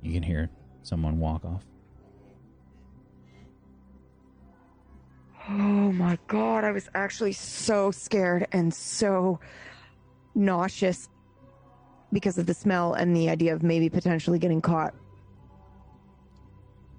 You 0.00 0.14
can 0.14 0.22
hear 0.22 0.48
someone 0.82 1.18
walk 1.18 1.44
off. 1.44 1.62
Oh 5.46 5.92
my 5.92 6.18
god, 6.26 6.64
I 6.64 6.70
was 6.72 6.88
actually 6.94 7.32
so 7.32 7.90
scared 7.90 8.46
and 8.50 8.72
so 8.72 9.40
nauseous 10.34 11.10
because 12.14 12.38
of 12.38 12.46
the 12.46 12.54
smell 12.54 12.94
and 12.94 13.14
the 13.14 13.28
idea 13.28 13.54
of 13.54 13.62
maybe 13.62 13.90
potentially 13.90 14.38
getting 14.38 14.62
caught. 14.62 14.94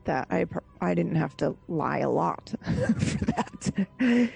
That 0.03 0.27
I 0.29 0.45
I 0.79 0.93
didn't 0.93 1.15
have 1.15 1.35
to 1.37 1.55
lie 1.67 1.99
a 1.99 2.09
lot 2.09 2.53
for 2.99 3.25
that. 3.25 4.29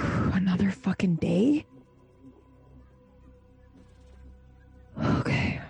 Another 0.58 0.72
fucking 0.72 1.16
day? 1.16 1.66
Okay. 4.98 5.60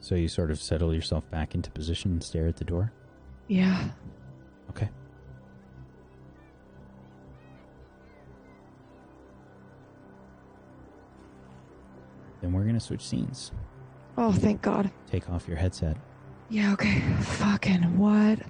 So 0.00 0.16
you 0.16 0.26
sort 0.26 0.50
of 0.50 0.60
settle 0.60 0.92
yourself 0.92 1.30
back 1.30 1.54
into 1.54 1.70
position 1.70 2.10
and 2.10 2.24
stare 2.24 2.48
at 2.48 2.56
the 2.56 2.64
door. 2.64 2.92
Yeah. 3.46 3.90
Okay. 4.70 4.88
Then 12.40 12.52
we're 12.52 12.64
gonna 12.64 12.80
switch 12.80 13.02
scenes. 13.02 13.52
Oh, 14.16 14.32
thank 14.32 14.62
God. 14.62 14.90
Take 15.10 15.28
off 15.30 15.46
your 15.46 15.56
headset. 15.56 15.96
Yeah, 16.48 16.72
okay. 16.72 17.00
Fucking 17.20 17.98
what? 17.98 18.40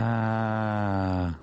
Ah. 0.00 1.38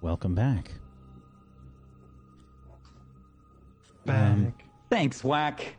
Welcome 0.00 0.34
back. 0.34 0.70
Back. 4.04 4.32
Um, 4.32 4.54
Thanks, 4.88 5.24
Whack. 5.24 5.76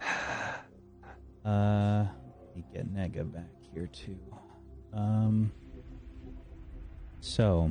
Uh, 1.44 2.04
let 2.44 2.56
me 2.56 2.64
get 2.74 2.92
Nega 2.92 3.32
back 3.32 3.44
here 3.72 3.86
too. 3.86 4.18
Um, 4.92 5.52
so, 7.20 7.70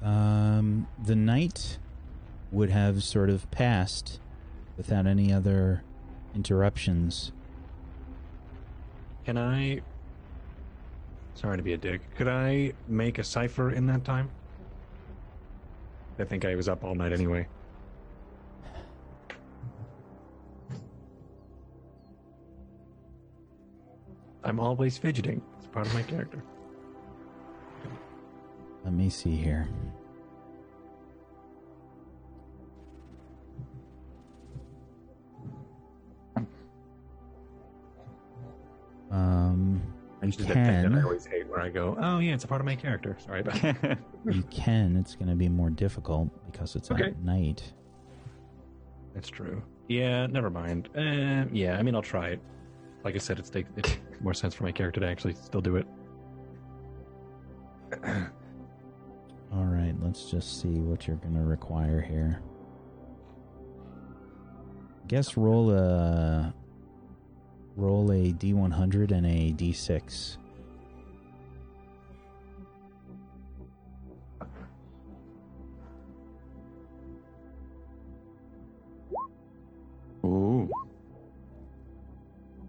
um, 0.00 0.86
the 1.02 1.16
night 1.16 1.78
would 2.52 2.70
have 2.70 3.02
sort 3.02 3.30
of 3.30 3.50
passed 3.50 4.20
without 4.76 5.08
any 5.08 5.32
other 5.32 5.82
interruptions. 6.32 7.32
Can 9.24 9.36
I? 9.36 9.80
Sorry 11.34 11.56
to 11.56 11.64
be 11.64 11.72
a 11.72 11.78
dick. 11.78 12.00
Could 12.14 12.28
I 12.28 12.74
make 12.86 13.18
a 13.18 13.24
cipher 13.24 13.72
in 13.72 13.86
that 13.86 14.04
time? 14.04 14.30
I 16.20 16.24
think 16.24 16.44
I 16.44 16.54
was 16.54 16.68
up 16.68 16.84
all 16.84 16.94
night 16.94 17.12
anyway. 17.12 17.48
I'm 24.50 24.58
always 24.58 24.98
fidgeting. 24.98 25.40
It's 25.58 25.68
part 25.68 25.86
of 25.86 25.94
my 25.94 26.02
character. 26.02 26.42
Let 28.84 28.92
me 28.92 29.08
see 29.08 29.36
here. 29.36 29.68
Um, 39.12 39.80
you 40.20 40.32
can. 40.32 40.94
I 40.96 41.02
always 41.02 41.26
hate 41.26 41.46
where 41.46 41.60
I 41.60 41.68
go. 41.68 41.96
Oh 42.00 42.18
yeah, 42.18 42.34
it's 42.34 42.42
a 42.42 42.48
part 42.48 42.60
of 42.60 42.64
my 42.64 42.74
character. 42.74 43.16
Sorry 43.24 43.40
about 43.42 43.54
that. 43.62 43.98
you 44.28 44.42
can. 44.50 44.96
It's 44.96 45.14
going 45.14 45.28
to 45.28 45.36
be 45.36 45.48
more 45.48 45.70
difficult 45.70 46.28
because 46.50 46.74
it's 46.74 46.90
okay. 46.90 47.04
at 47.04 47.22
night. 47.22 47.72
That's 49.14 49.28
true. 49.28 49.62
Yeah, 49.86 50.26
never 50.26 50.50
mind. 50.50 50.88
Uh, 50.96 51.44
yeah, 51.52 51.76
I 51.78 51.82
mean, 51.82 51.94
I'll 51.94 52.02
try 52.02 52.30
it. 52.30 52.40
Like 53.02 53.14
I 53.14 53.18
said, 53.18 53.38
it's 53.38 53.50
it 53.76 53.98
more 54.20 54.34
sense 54.34 54.54
for 54.54 54.64
my 54.64 54.72
character 54.72 55.00
to 55.00 55.06
actually 55.06 55.34
still 55.34 55.60
do 55.60 55.76
it. 55.76 55.86
All 59.52 59.64
right, 59.64 59.94
let's 60.00 60.30
just 60.30 60.60
see 60.60 60.78
what 60.78 61.06
you're 61.06 61.16
to 61.34 61.40
require 61.40 62.00
here. 62.00 62.40
Guess 65.08 65.36
roll 65.36 65.72
a 65.72 66.54
roll 67.76 68.12
a 68.12 68.32
d100 68.32 69.10
and 69.10 69.26
a 69.26 69.52
d6. 69.52 70.36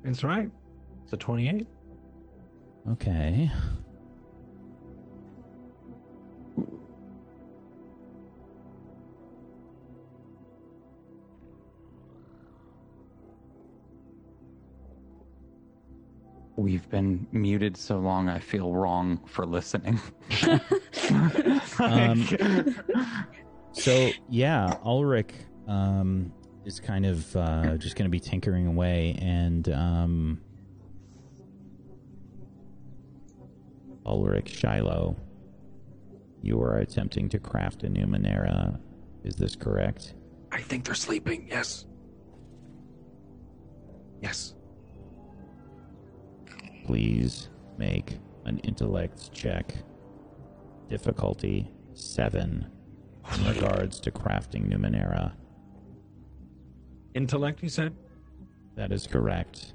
That's 0.03 0.23
right. 0.23 0.49
It's 1.03 1.13
a 1.13 1.17
twenty-eight. 1.17 1.67
Okay. 2.89 3.51
We've 16.57 16.87
been 16.89 17.25
muted 17.31 17.75
so 17.75 17.97
long, 17.97 18.29
I 18.29 18.37
feel 18.39 18.71
wrong 18.73 19.19
for 19.27 19.45
listening. 19.45 19.99
Um, 21.79 22.27
so 23.71 24.11
yeah, 24.29 24.77
Ulrich 24.85 25.33
um, 25.67 26.31
is 26.65 26.79
kind 26.79 27.05
of 27.05 27.35
uh, 27.35 27.77
just 27.77 27.95
going 27.95 28.05
to 28.05 28.11
be 28.11 28.19
tinkering 28.19 28.67
away, 28.67 29.17
and 29.19 29.69
um, 29.69 30.41
Ulrich 34.05 34.49
Shiloh, 34.49 35.15
you 36.41 36.61
are 36.61 36.77
attempting 36.77 37.29
to 37.29 37.39
craft 37.39 37.83
a 37.83 37.87
Numenera. 37.87 38.79
Is 39.23 39.35
this 39.35 39.55
correct? 39.55 40.15
I 40.51 40.61
think 40.61 40.85
they're 40.85 40.95
sleeping. 40.95 41.47
Yes. 41.49 41.85
Yes. 44.21 44.55
Please 46.85 47.49
make 47.77 48.17
an 48.45 48.59
intellect 48.59 49.31
check. 49.31 49.75
Difficulty 50.89 51.71
seven 51.93 52.67
in 53.35 53.45
regards 53.47 53.99
to 54.01 54.11
crafting 54.11 54.67
Numenera. 54.67 55.33
Intellect, 57.13 57.61
you 57.61 57.69
said? 57.69 57.93
That 58.75 58.91
is 58.91 59.05
correct. 59.07 59.73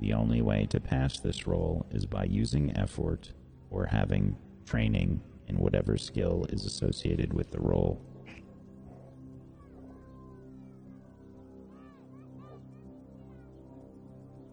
The 0.00 0.12
only 0.12 0.42
way 0.42 0.66
to 0.70 0.80
pass 0.80 1.18
this 1.18 1.46
roll 1.46 1.86
is 1.90 2.06
by 2.06 2.24
using 2.24 2.76
effort 2.76 3.32
or 3.70 3.86
having 3.86 4.36
training 4.66 5.20
in 5.48 5.58
whatever 5.58 5.96
skill 5.96 6.46
is 6.50 6.64
associated 6.66 7.32
with 7.32 7.50
the 7.50 7.60
role. 7.60 8.00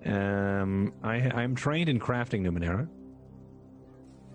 Um, 0.06 0.94
I 1.04 1.16
I'm 1.34 1.56
trained 1.56 1.90
in 1.90 2.00
crafting 2.00 2.42
Numenera. 2.42 2.88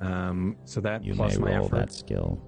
Um, 0.01 0.57
so 0.65 0.81
that 0.81 1.05
You 1.05 1.15
plus 1.15 1.37
may 1.39 1.45
my 1.45 1.57
roll 1.57 1.67
effort. 1.67 1.77
that 1.77 1.93
skill. 1.93 2.41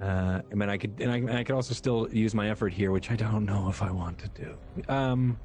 Uh, 0.00 0.42
I 0.50 0.54
mean, 0.54 0.68
I 0.68 0.76
could, 0.76 1.00
and 1.00 1.10
I, 1.10 1.16
and 1.16 1.32
I 1.32 1.44
could 1.44 1.54
also 1.54 1.72
still 1.72 2.08
use 2.12 2.34
my 2.34 2.50
effort 2.50 2.72
here, 2.72 2.90
which 2.90 3.10
I 3.10 3.16
don't 3.16 3.46
know 3.46 3.68
if 3.68 3.82
I 3.82 3.90
want 3.90 4.18
to 4.18 4.28
do. 4.28 4.58
Um, 4.92 5.38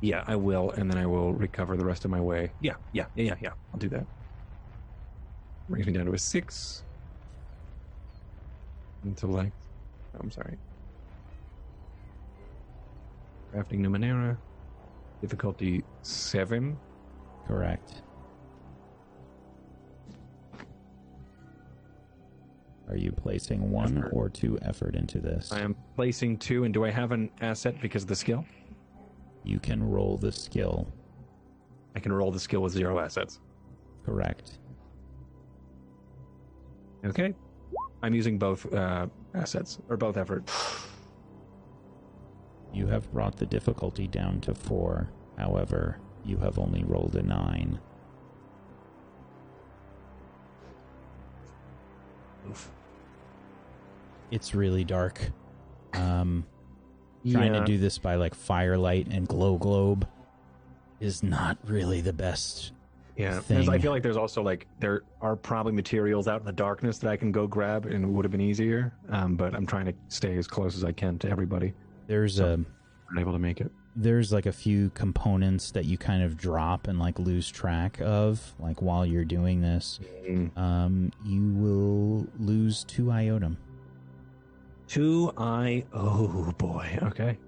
yeah, 0.00 0.24
I 0.26 0.36
will, 0.36 0.70
and 0.72 0.90
then 0.90 0.98
I 0.98 1.06
will 1.06 1.32
recover 1.32 1.76
the 1.76 1.84
rest 1.84 2.04
of 2.04 2.10
my 2.10 2.20
way. 2.20 2.52
Yeah, 2.60 2.74
yeah, 2.92 3.04
yeah, 3.14 3.24
yeah, 3.24 3.34
yeah. 3.40 3.50
I'll 3.72 3.78
do 3.78 3.88
that. 3.90 4.06
Brings 5.68 5.86
me 5.86 5.92
down 5.92 6.06
to 6.06 6.12
a 6.12 6.18
six. 6.18 6.82
Intellect. 9.04 9.52
oh, 10.14 10.18
I'm 10.20 10.30
sorry. 10.30 10.58
Crafting 13.54 13.80
Numenera. 13.80 14.36
Difficulty 15.20 15.84
seven. 16.02 16.78
Correct. 17.46 18.02
Are 22.90 22.96
you 22.96 23.12
placing 23.12 23.70
one 23.70 23.98
Effort. 23.98 24.10
or 24.12 24.28
two 24.28 24.58
effort 24.62 24.96
into 24.96 25.20
this? 25.20 25.52
I 25.52 25.60
am 25.60 25.76
placing 25.94 26.38
two, 26.38 26.64
and 26.64 26.74
do 26.74 26.84
I 26.84 26.90
have 26.90 27.12
an 27.12 27.30
asset 27.40 27.80
because 27.80 28.02
of 28.02 28.08
the 28.08 28.16
skill? 28.16 28.44
You 29.44 29.60
can 29.60 29.82
roll 29.88 30.16
the 30.18 30.32
skill. 30.32 30.92
I 31.94 32.00
can 32.00 32.12
roll 32.12 32.32
the 32.32 32.40
skill 32.40 32.62
with 32.62 32.72
zero 32.72 32.98
assets. 32.98 33.38
Correct. 34.04 34.58
Okay. 37.04 37.32
I'm 38.02 38.14
using 38.14 38.38
both 38.38 38.72
uh, 38.74 39.06
assets 39.34 39.78
or 39.88 39.96
both 39.96 40.16
effort. 40.16 40.50
You 42.72 42.86
have 42.86 43.12
brought 43.12 43.36
the 43.36 43.46
difficulty 43.46 44.06
down 44.06 44.40
to 44.42 44.54
four. 44.54 45.10
However, 45.36 45.98
you 46.24 46.36
have 46.36 46.56
only 46.56 46.84
rolled 46.84 47.16
a 47.16 47.22
nine. 47.22 47.80
Oof. 52.48 52.70
It's 54.30 54.54
really 54.54 54.84
dark. 54.84 55.30
Um, 55.94 56.46
trying 57.30 57.52
to 57.52 57.64
do 57.64 57.78
this 57.78 57.98
by 57.98 58.14
like 58.14 58.34
firelight 58.34 59.08
and 59.08 59.26
glow 59.26 59.56
globe 59.58 60.06
is 61.00 61.22
not 61.22 61.58
really 61.64 62.00
the 62.00 62.12
best. 62.12 62.72
Yeah, 63.16 63.38
I 63.50 63.78
feel 63.78 63.90
like 63.92 64.02
there's 64.02 64.16
also 64.16 64.42
like 64.42 64.66
there 64.78 65.02
are 65.20 65.36
probably 65.36 65.72
materials 65.72 66.26
out 66.28 66.40
in 66.40 66.46
the 66.46 66.52
darkness 66.52 66.98
that 66.98 67.10
I 67.10 67.16
can 67.16 67.32
go 67.32 67.46
grab 67.46 67.84
and 67.86 68.04
it 68.04 68.08
would 68.08 68.24
have 68.24 68.32
been 68.32 68.40
easier. 68.40 68.92
Um, 69.10 69.36
but 69.36 69.54
I'm 69.54 69.66
trying 69.66 69.86
to 69.86 69.94
stay 70.08 70.36
as 70.38 70.46
close 70.46 70.74
as 70.76 70.84
I 70.84 70.92
can 70.92 71.18
to 71.18 71.28
everybody. 71.30 71.74
There's 72.06 72.36
So- 72.36 72.46
a 72.46 72.52
I'm 73.10 73.18
able 73.18 73.32
to 73.32 73.38
make 73.40 73.60
it. 73.60 73.70
there's 73.96 74.32
like 74.32 74.46
a 74.46 74.52
few 74.52 74.88
components 74.90 75.72
that 75.72 75.84
you 75.84 75.98
kind 75.98 76.22
of 76.22 76.36
drop 76.36 76.86
and 76.86 76.98
like 77.00 77.18
lose 77.18 77.50
track 77.50 77.98
of 78.00 78.54
like 78.60 78.80
while 78.80 79.04
you're 79.04 79.24
doing 79.24 79.60
this. 79.60 79.98
Mm. 80.26 80.56
Um, 80.56 81.12
you 81.24 81.42
will 81.52 82.26
lose 82.38 82.84
two 82.84 83.06
iotum. 83.06 83.56
Two 84.90 85.32
I. 85.36 85.84
Oh 85.92 86.52
boy. 86.58 86.98
Okay. 87.04 87.38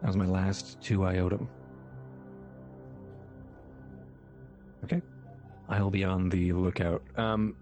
That 0.00 0.06
was 0.08 0.16
my 0.16 0.26
last 0.26 0.80
two 0.82 0.98
iotum. 0.98 1.46
Okay. 4.82 5.00
I'll 5.68 5.90
be 5.90 6.02
on 6.02 6.28
the 6.28 6.52
lookout. 6.52 7.04
Um, 7.16 7.54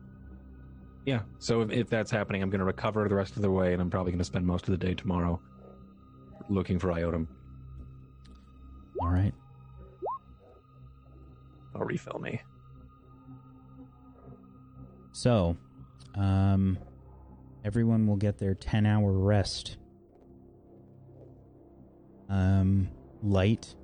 yeah. 1.04 1.20
So 1.38 1.60
if, 1.60 1.70
if 1.70 1.90
that's 1.90 2.10
happening, 2.10 2.42
I'm 2.42 2.48
going 2.48 2.60
to 2.60 2.64
recover 2.64 3.06
the 3.06 3.14
rest 3.14 3.36
of 3.36 3.42
the 3.42 3.50
way, 3.50 3.74
and 3.74 3.82
I'm 3.82 3.90
probably 3.90 4.12
going 4.12 4.20
to 4.20 4.24
spend 4.24 4.46
most 4.46 4.68
of 4.68 4.70
the 4.70 4.82
day 4.82 4.94
tomorrow 4.94 5.38
looking 6.48 6.78
for 6.78 6.88
iotum. 6.88 7.26
All 9.02 9.10
right. 9.10 9.34
I'll 11.74 11.82
refill 11.82 12.20
me. 12.20 12.40
So, 15.12 15.58
um, 16.20 16.78
everyone 17.64 18.06
will 18.06 18.16
get 18.16 18.38
their 18.38 18.54
10 18.54 18.84
hour 18.84 19.10
rest. 19.10 19.78
Um, 22.28 22.90
light 23.22 23.74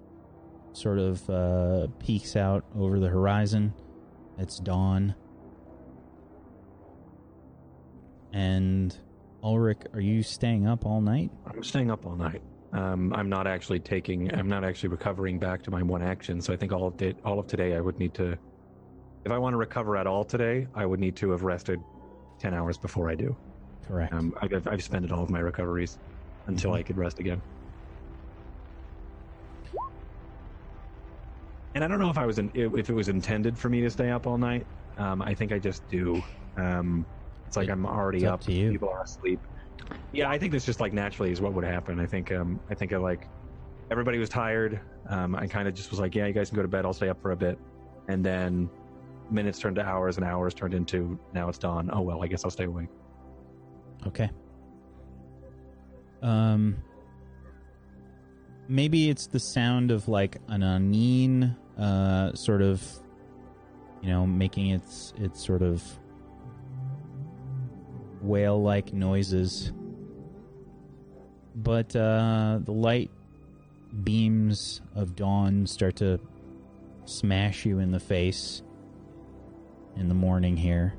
sort 0.73 0.99
of 0.99 1.29
uh, 1.31 1.87
peeks 1.99 2.37
out 2.37 2.65
over 2.77 3.01
the 3.01 3.09
horizon. 3.09 3.73
It's 4.39 4.59
dawn. 4.59 5.15
And 8.33 8.95
Ulrich, 9.43 9.81
are 9.95 10.01
you 10.01 10.23
staying 10.23 10.67
up 10.67 10.85
all 10.85 11.01
night? 11.01 11.31
I'm 11.47 11.65
staying 11.65 11.91
up 11.91 12.05
all 12.05 12.17
night. 12.17 12.43
Um, 12.75 13.15
I'm 13.15 13.31
not 13.31 13.47
actually 13.47 13.81
taking. 13.81 14.33
I'm 14.35 14.49
not 14.49 14.63
actually 14.63 14.91
recovering 14.91 15.39
back 15.39 15.63
to 15.63 15.71
my 15.71 15.83
one 15.83 16.03
action. 16.03 16.43
So 16.43 16.53
I 16.53 16.57
think 16.57 16.73
all 16.73 16.89
of 16.89 17.01
it, 17.01 17.17
all 17.25 17.39
of 17.39 17.47
today, 17.47 17.75
I 17.75 17.81
would 17.81 17.99
need 17.99 18.13
to. 18.15 18.37
If 19.25 19.33
I 19.33 19.39
want 19.39 19.55
to 19.55 19.57
recover 19.57 19.97
at 19.97 20.07
all 20.07 20.25
today, 20.25 20.67
I 20.75 20.85
would 20.85 21.01
need 21.01 21.17
to 21.17 21.31
have 21.31 21.43
rested 21.43 21.81
ten 22.39 22.55
hours 22.55 22.79
before 22.79 23.09
I 23.11 23.15
do. 23.15 23.37
Correct. 23.87 24.13
Um, 24.13 24.35
I've, 24.41 24.67
I've 24.67 24.83
spent 24.83 25.11
all 25.13 25.23
of 25.23 25.31
my 25.31 25.39
recoveries 25.41 25.99
until 26.47 26.73
Mhm. 26.73 26.77
I 26.79 26.83
could 26.83 26.97
rest 26.97 27.19
again. 27.19 27.41
And 31.75 31.85
I 31.85 31.89
don't 31.89 31.99
know 31.99 32.11
if 32.11 32.19
I 32.19 32.25
was 32.27 32.39
in, 32.39 32.51
if 32.55 32.89
it 32.89 32.95
was 32.95 33.09
intended 33.09 33.59
for 33.59 33.69
me 33.69 33.83
to 33.83 33.91
stay 33.91 34.11
up 34.11 34.27
all 34.27 34.39
night. 34.39 34.67
Um, 34.97 35.21
I 35.21 35.35
think 35.35 35.53
I 35.53 35.59
just 35.59 35.87
do. 35.89 36.23
Um, 36.57 37.05
it's 37.47 37.57
like 37.57 37.69
It- 37.69 37.73
I'm 37.73 37.85
already 37.85 38.25
up 38.27 38.35
up. 38.35 38.41
to 38.43 38.53
you. 38.53 38.71
People 38.73 38.89
are 38.89 39.03
asleep. 39.03 39.41
Yeah, 40.13 40.31
I 40.31 40.39
think 40.39 40.53
this 40.53 40.65
just 40.65 40.81
like 40.81 40.93
naturally 40.95 41.31
is 41.33 41.41
what 41.41 41.53
would 41.53 41.65
happen. 41.65 42.01
I 42.01 42.07
think 42.07 42.33
um, 42.33 42.59
I 42.71 42.75
think 42.75 42.93
I 42.93 42.97
like 42.97 43.29
everybody 43.91 44.19
was 44.19 44.31
tired. 44.31 44.81
Um, 45.09 45.37
I 45.37 45.47
kind 45.47 45.69
of 45.69 45.75
just 45.75 45.91
was 45.91 46.01
like, 46.01 46.15
yeah, 46.15 46.27
you 46.27 46.33
guys 46.33 46.49
can 46.49 46.57
go 46.57 46.63
to 46.63 46.69
bed. 46.69 46.85
I'll 46.87 46.95
stay 46.95 47.09
up 47.11 47.21
for 47.21 47.33
a 47.33 47.37
bit. 47.37 47.59
And 48.09 48.25
then 48.25 48.71
minutes 49.31 49.59
turned 49.59 49.77
to 49.77 49.83
hours, 49.83 50.17
and 50.17 50.25
hours 50.25 50.55
turned 50.55 50.75
into 50.75 51.19
now 51.33 51.49
it's 51.49 51.59
dawn. 51.59 51.91
Oh 51.93 52.01
well, 52.01 52.23
I 52.23 52.27
guess 52.27 52.45
I'll 52.45 52.51
stay 52.51 52.65
awake. 52.65 52.89
Okay. 54.07 54.31
Um. 56.23 56.77
Maybe 58.69 59.11
it's 59.11 59.29
the 59.29 59.39
sound 59.39 59.93
of 59.93 60.09
like 60.09 60.39
an 60.49 60.63
aneen, 60.63 61.57
uh, 61.79 62.35
sort 62.35 62.63
of, 62.63 62.83
you 64.03 64.09
know, 64.09 64.27
making 64.27 64.71
its 64.71 65.13
its 65.19 65.45
sort 65.45 65.63
of 65.63 65.85
whale-like 68.23 68.93
noises. 68.93 69.73
But 71.55 71.95
uh, 71.95 72.59
the 72.61 72.73
light 72.73 73.13
beams 74.03 74.83
of 74.97 75.15
dawn 75.15 75.67
start 75.67 75.97
to 75.97 76.19
smash 77.05 77.65
you 77.65 77.79
in 77.79 77.93
the 77.93 78.01
face 78.01 78.63
in 79.97 80.09
the 80.09 80.15
morning 80.15 80.57
here. 80.57 80.95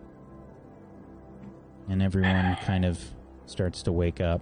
And 1.90 2.02
everyone 2.02 2.58
kind 2.66 2.86
of 2.86 3.00
starts 3.46 3.84
to 3.84 3.92
wake 3.92 4.20
up. 4.20 4.42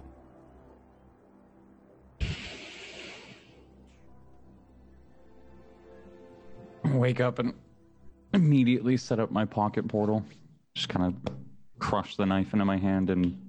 Wake 6.84 7.20
up 7.20 7.38
and 7.38 7.54
immediately 8.32 8.96
set 8.96 9.20
up 9.20 9.30
my 9.30 9.44
pocket 9.44 9.86
portal. 9.86 10.24
Just 10.74 10.88
kind 10.88 11.06
of 11.06 11.34
crush 11.78 12.16
the 12.16 12.26
knife 12.26 12.52
into 12.52 12.64
my 12.64 12.76
hand 12.76 13.10
and 13.10 13.40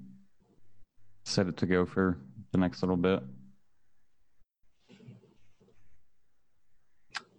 set 1.24 1.46
it 1.46 1.56
to 1.56 1.66
go 1.66 1.84
for 1.86 2.18
the 2.52 2.58
next 2.58 2.82
little 2.82 2.96
bit. 2.96 3.22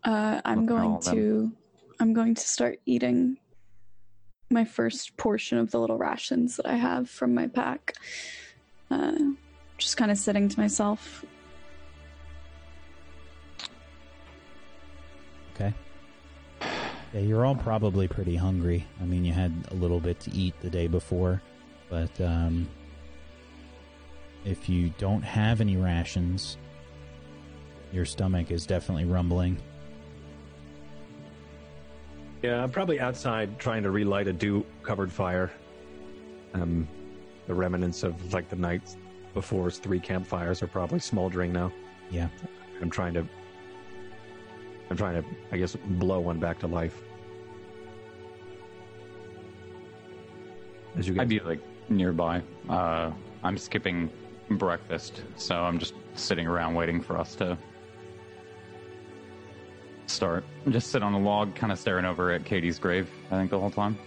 Uh, 0.04 0.42
I'm 0.46 0.62
Look 0.62 0.70
going 0.70 0.92
all 0.92 1.00
them. 1.00 1.16
to 1.16 1.52
I'm 2.00 2.14
going 2.14 2.34
to 2.36 2.42
start 2.42 2.80
eating 2.86 3.38
my 4.50 4.66
first 4.66 5.16
portion 5.18 5.58
of 5.58 5.72
the 5.72 5.80
little 5.80 5.98
rations 5.98 6.58
that 6.58 6.66
I 6.66 6.76
have 6.76 7.10
from 7.10 7.36
my 7.36 7.48
pack. 7.48 7.94
Uh, 8.90 9.14
just 9.78 9.98
kind 9.98 10.12
of 10.12 10.18
sitting 10.18 10.50
to 10.50 10.60
myself. 10.60 11.24
Okay. 15.54 15.74
Yeah, 17.14 17.22
you're 17.22 17.46
all 17.46 17.56
probably 17.56 18.08
pretty 18.08 18.36
hungry. 18.36 18.86
I 19.02 19.06
mean, 19.06 19.26
you 19.26 19.34
had 19.34 19.54
a 19.72 19.76
little 19.76 20.00
bit 20.00 20.20
to 20.22 20.32
eat 20.32 20.54
the 20.62 20.70
day 20.70 20.88
before, 20.88 21.42
but 21.90 22.20
um, 22.22 22.68
if 24.46 24.70
you 24.70 24.92
don't 24.98 25.22
have 25.22 25.62
any 25.62 25.76
rations, 25.76 26.58
your 27.92 28.06
stomach 28.06 28.52
is 28.52 28.66
definitely 28.66 29.06
rumbling. 29.06 29.58
Yeah, 32.42 32.64
I'm 32.64 32.72
probably 32.72 33.00
outside 33.00 33.60
trying 33.60 33.84
to 33.84 33.92
relight 33.92 34.28
a 34.28 34.34
dew-covered 34.34 35.12
fire. 35.12 35.52
Um, 36.54 36.88
the 37.48 37.54
remnants 37.54 38.04
of 38.04 38.34
like 38.34 38.50
the 38.50 38.56
night 38.56 38.96
before's 39.34 39.78
three 39.78 40.00
campfires 40.00 40.64
are 40.64 40.68
probably 40.68 41.00
smoldering 41.00 41.52
now. 41.52 41.72
Yeah. 42.10 42.30
I'm 42.82 42.90
trying 42.90 43.14
to. 43.16 43.26
I'm 44.90 44.98
trying 44.98 45.22
to, 45.22 45.30
I 45.52 45.58
guess, 45.58 45.76
blow 45.76 46.20
one 46.20 46.40
back 46.40 46.60
to 46.60 46.68
life. 46.68 47.04
As 50.98 51.08
you 51.08 51.14
guys, 51.14 51.22
I'd 51.22 51.30
be 51.30 51.40
like 51.42 51.60
nearby. 51.90 52.42
Uh, 52.68 53.12
I'm 53.44 53.58
skipping 53.58 54.10
breakfast, 54.52 55.22
so 55.36 55.56
I'm 55.56 55.78
just 55.78 55.94
sitting 56.16 56.48
around 56.48 56.74
waiting 56.74 57.02
for 57.02 57.18
us 57.18 57.36
to 57.36 57.58
start. 60.10 60.44
Just 60.70 60.92
sit 60.92 61.04
on 61.04 61.14
a 61.14 61.20
log, 61.20 61.56
kind 61.56 61.72
of 61.72 61.80
staring 61.80 62.06
over 62.06 62.32
at 62.32 62.46
Katie's 62.46 62.80
grave. 62.80 63.10
I 63.32 63.36
think 63.38 63.50
the 63.52 63.60
whole 63.60 63.72
time. 63.72 63.98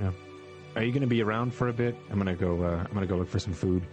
Yeah. 0.00 0.10
Are 0.74 0.82
you 0.82 0.92
going 0.92 1.00
to 1.02 1.06
be 1.06 1.22
around 1.22 1.54
for 1.54 1.68
a 1.68 1.72
bit? 1.72 1.96
I'm 2.10 2.18
gonna 2.18 2.34
go. 2.34 2.62
Uh, 2.62 2.84
I'm 2.86 2.92
gonna 2.92 3.06
go 3.06 3.16
look 3.16 3.28
for 3.28 3.38
some 3.38 3.54
food. 3.54 3.86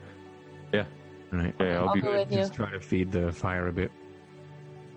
Yeah. 0.74 0.86
All 1.32 1.40
right. 1.40 1.54
Yeah, 1.60 1.80
I'll, 1.80 1.90
I'll 1.90 1.94
be. 1.96 2.02
go 2.02 2.12
with 2.12 2.32
you. 2.32 2.38
Just 2.40 2.54
try 2.54 2.70
to 2.72 2.80
feed 2.80 3.12
the 3.12 3.32
fire 3.32 3.68
a 3.68 3.74
bit. 3.74 3.92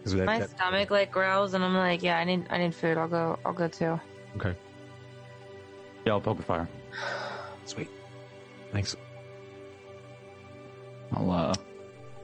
that- 0.05 0.25
My 0.27 0.41
that- 0.41 0.51
stomach 0.51 0.91
like 0.91 1.11
growls, 1.13 1.55
and 1.55 1.63
I'm 1.65 1.75
like, 1.75 2.03
yeah, 2.03 2.19
I 2.19 2.25
need, 2.25 2.47
I 2.51 2.59
need 2.59 2.75
food. 2.75 2.99
I'll 2.99 3.09
go, 3.09 3.39
I'll 3.45 3.53
go 3.53 3.69
too. 3.69 4.01
okay. 4.37 4.55
Yeah, 6.05 6.13
I'll 6.13 6.21
poke 6.21 6.39
a 6.41 6.43
fire. 6.43 6.69
Sweet. 7.65 7.89
Thanks. 8.73 8.97
I'll 11.13 11.31
uh, 11.31 11.55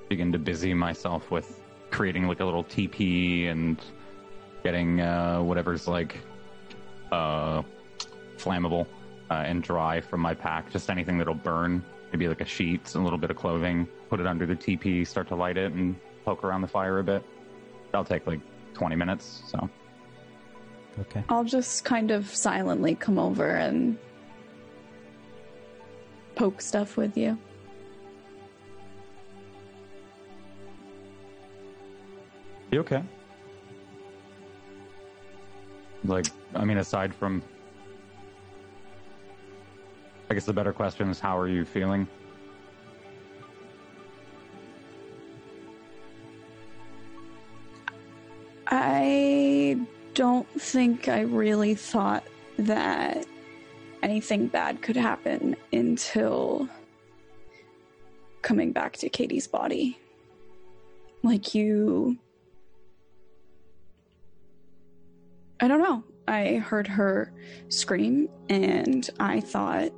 begin 0.09 0.33
to 0.33 0.39
busy 0.39 0.75
myself 0.75 1.31
with 1.31 1.62
creating 1.93 2.27
like 2.27 2.41
a 2.41 2.45
little 2.45 2.65
TP 2.65 3.49
and 3.49 3.81
getting 4.65 5.01
uh, 5.01 5.41
whatever's 5.41 5.87
like 5.87 6.19
uh, 7.13 7.63
flammable 8.39 8.87
uh, 9.31 9.35
and 9.35 9.63
dry 9.63 10.01
from 10.01 10.21
my 10.21 10.35
pack. 10.35 10.71
Just 10.73 10.91
anything 10.91 11.19
that'll 11.19 11.35
burn. 11.35 11.85
Maybe 12.13 12.27
like 12.29 12.41
a 12.41 12.47
sheet, 12.47 12.95
a 12.95 12.99
little 12.99 13.19
bit 13.19 13.31
of 13.31 13.37
clothing. 13.37 13.87
Put 14.11 14.21
it 14.21 14.27
under 14.27 14.45
the 14.45 14.57
TP, 14.57 15.07
start 15.07 15.29
to 15.29 15.37
light 15.37 15.57
it, 15.57 15.73
and 15.73 15.97
poke 16.25 16.43
around 16.45 16.63
the 16.63 16.69
fire 16.69 16.99
a 16.99 17.05
bit. 17.05 17.23
That'll 17.91 18.05
take 18.05 18.27
like 18.27 18.41
20 18.75 18.97
minutes. 18.97 19.43
So 19.47 19.71
Okay. 21.01 21.25
I'll 21.29 21.45
just 21.45 21.85
kind 21.85 22.11
of 22.11 22.35
silently 22.35 22.95
come 22.95 23.19
over 23.19 23.49
and 23.49 23.97
poke 26.35 26.61
stuff 26.61 26.97
with 26.97 27.17
you. 27.17 27.39
You 32.73 32.81
okay? 32.81 33.03
Like, 36.05 36.27
I 36.55 36.65
mean, 36.65 36.79
aside 36.79 37.15
from, 37.15 37.43
I 40.31 40.35
guess 40.35 40.47
the 40.47 40.53
better 40.53 40.73
question 40.73 41.09
is, 41.11 41.21
how 41.21 41.39
are 41.39 41.49
you 41.49 41.65
feeling? 41.65 42.09
I 48.67 49.79
don't 50.15 50.49
think 50.61 51.09
I 51.09 51.21
really 51.21 51.75
thought 51.75 52.25
that 52.59 53.27
anything 54.03 54.47
bad 54.47 54.81
could 54.81 54.97
happen 54.97 55.57
until 55.73 56.69
coming 58.41 58.73
back 58.73 58.97
to 58.97 59.09
Katie's 59.11 59.47
body. 59.47 59.99
Like 61.23 61.55
you. 61.55 62.17
I 65.63 65.69
don't 65.69 65.81
know. 65.81 66.03
I 66.27 66.57
heard 66.57 66.89
her 66.89 67.33
scream, 67.69 68.29
and 68.49 69.09
I 69.21 69.39
thought 69.39 69.93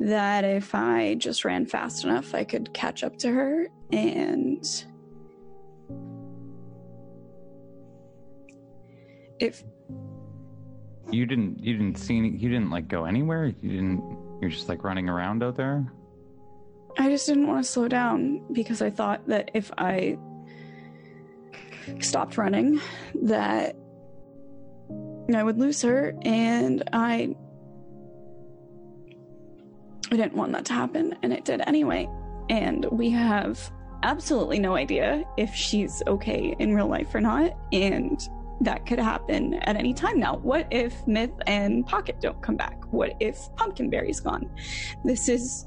that 0.00 0.42
if 0.42 0.74
I 0.74 1.14
just 1.14 1.44
ran 1.44 1.66
fast 1.66 2.02
enough, 2.02 2.34
I 2.34 2.42
could 2.42 2.74
catch 2.74 3.04
up 3.04 3.16
to 3.18 3.30
her 3.30 3.68
and. 3.92 4.84
If 9.38 9.62
You 11.12 11.26
didn't. 11.26 11.62
You 11.62 11.76
didn't 11.76 11.98
see. 11.98 12.18
Any, 12.18 12.30
you 12.30 12.48
didn't 12.48 12.70
like 12.70 12.88
go 12.88 13.04
anywhere. 13.04 13.54
You 13.62 13.70
didn't. 13.70 14.18
You're 14.40 14.50
just 14.50 14.68
like 14.68 14.82
running 14.82 15.08
around 15.08 15.44
out 15.44 15.54
there. 15.54 15.92
I 16.98 17.08
just 17.08 17.28
didn't 17.28 17.46
want 17.46 17.64
to 17.64 17.70
slow 17.70 17.86
down 17.86 18.44
because 18.52 18.82
I 18.82 18.90
thought 18.90 19.28
that 19.28 19.52
if 19.54 19.70
I 19.78 20.18
stopped 22.00 22.36
running, 22.36 22.80
that 23.22 23.76
I 25.32 25.42
would 25.42 25.58
lose 25.58 25.80
her, 25.82 26.14
and 26.22 26.82
I 26.92 27.34
I 30.12 30.16
didn't 30.16 30.34
want 30.34 30.52
that 30.52 30.64
to 30.66 30.72
happen, 30.74 31.16
and 31.22 31.32
it 31.32 31.44
did 31.44 31.62
anyway. 31.66 32.08
And 32.50 32.84
we 32.92 33.08
have 33.10 33.58
absolutely 34.02 34.58
no 34.58 34.74
idea 34.76 35.24
if 35.38 35.54
she's 35.54 36.02
okay 36.06 36.54
in 36.58 36.74
real 36.74 36.88
life 36.88 37.14
or 37.14 37.20
not, 37.20 37.56
and 37.72 38.20
that 38.60 38.84
could 38.86 38.98
happen 38.98 39.54
at 39.54 39.76
any 39.76 39.94
time 39.94 40.20
now. 40.20 40.36
What 40.36 40.66
if 40.70 41.06
Myth 41.06 41.32
and 41.46 41.86
Pocket 41.86 42.20
don't 42.20 42.40
come 42.42 42.56
back? 42.56 42.82
What 42.92 43.14
if 43.18 43.38
Pumpkinberry's 43.56 44.20
gone? 44.20 44.50
This 45.04 45.28
is 45.28 45.66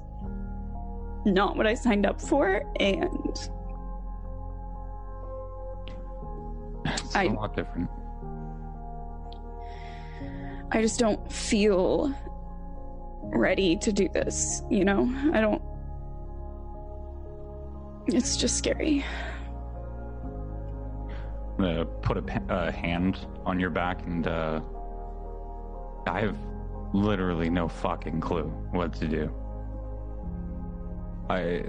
not 1.25 1.57
what 1.57 1.65
I 1.67 1.73
signed 1.73 2.05
up 2.05 2.21
for, 2.21 2.61
and 2.79 3.49
It's 6.85 7.15
I- 7.15 7.23
a 7.23 7.33
lot 7.33 7.55
different. 7.55 7.89
I 10.71 10.81
just 10.81 10.99
don't 10.99 11.31
feel 11.31 12.13
ready 13.23 13.77
to 13.77 13.91
do 13.91 14.09
this, 14.09 14.63
you 14.69 14.83
know? 14.83 15.09
I 15.33 15.41
don't. 15.41 15.61
It's 18.07 18.37
just 18.37 18.57
scary. 18.57 19.05
I'm 21.57 21.63
gonna 21.63 21.85
put 21.85 22.17
a 22.17 22.71
hand 22.71 23.25
on 23.45 23.59
your 23.59 23.69
back, 23.69 24.05
and 24.05 24.27
uh, 24.27 24.61
I 26.05 26.21
have 26.21 26.37
literally 26.93 27.49
no 27.49 27.67
fucking 27.67 28.21
clue 28.21 28.45
what 28.71 28.93
to 28.95 29.07
do. 29.07 29.33
I, 31.29 31.63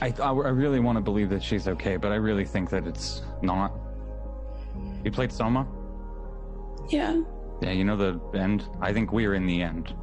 I, 0.00 0.12
I 0.18 0.30
really 0.30 0.80
want 0.80 0.96
to 0.96 1.02
believe 1.02 1.30
that 1.30 1.42
she's 1.42 1.68
okay, 1.68 1.96
but 1.96 2.10
I 2.10 2.16
really 2.16 2.44
think 2.44 2.70
that 2.70 2.86
it's 2.86 3.22
not. 3.42 3.72
You 5.04 5.10
played 5.12 5.30
Soma? 5.30 5.66
Yeah. 6.88 7.22
Yeah, 7.60 7.72
you 7.72 7.84
know 7.84 7.96
the 7.96 8.20
end. 8.38 8.64
I 8.80 8.92
think 8.92 9.12
we're 9.12 9.34
in 9.34 9.46
the 9.46 9.62
end 9.62 9.94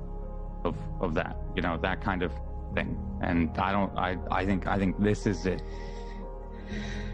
of 0.64 0.76
of 1.00 1.14
that. 1.16 1.38
You 1.56 1.62
know 1.62 1.78
that 1.78 2.02
kind 2.02 2.22
of 2.22 2.32
thing. 2.74 2.98
And 3.22 3.58
I 3.58 3.72
don't. 3.72 3.98
I 3.98 4.18
I 4.30 4.46
think 4.46 4.68
I 4.68 4.78
think 4.78 5.02
this 5.02 5.26
is 5.26 5.46
it. 5.46 5.62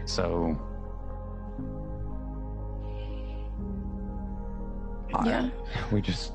So. 0.04 0.58
Yeah. 5.24 5.50
I, 5.50 5.94
we 5.94 6.00
just. 6.00 6.32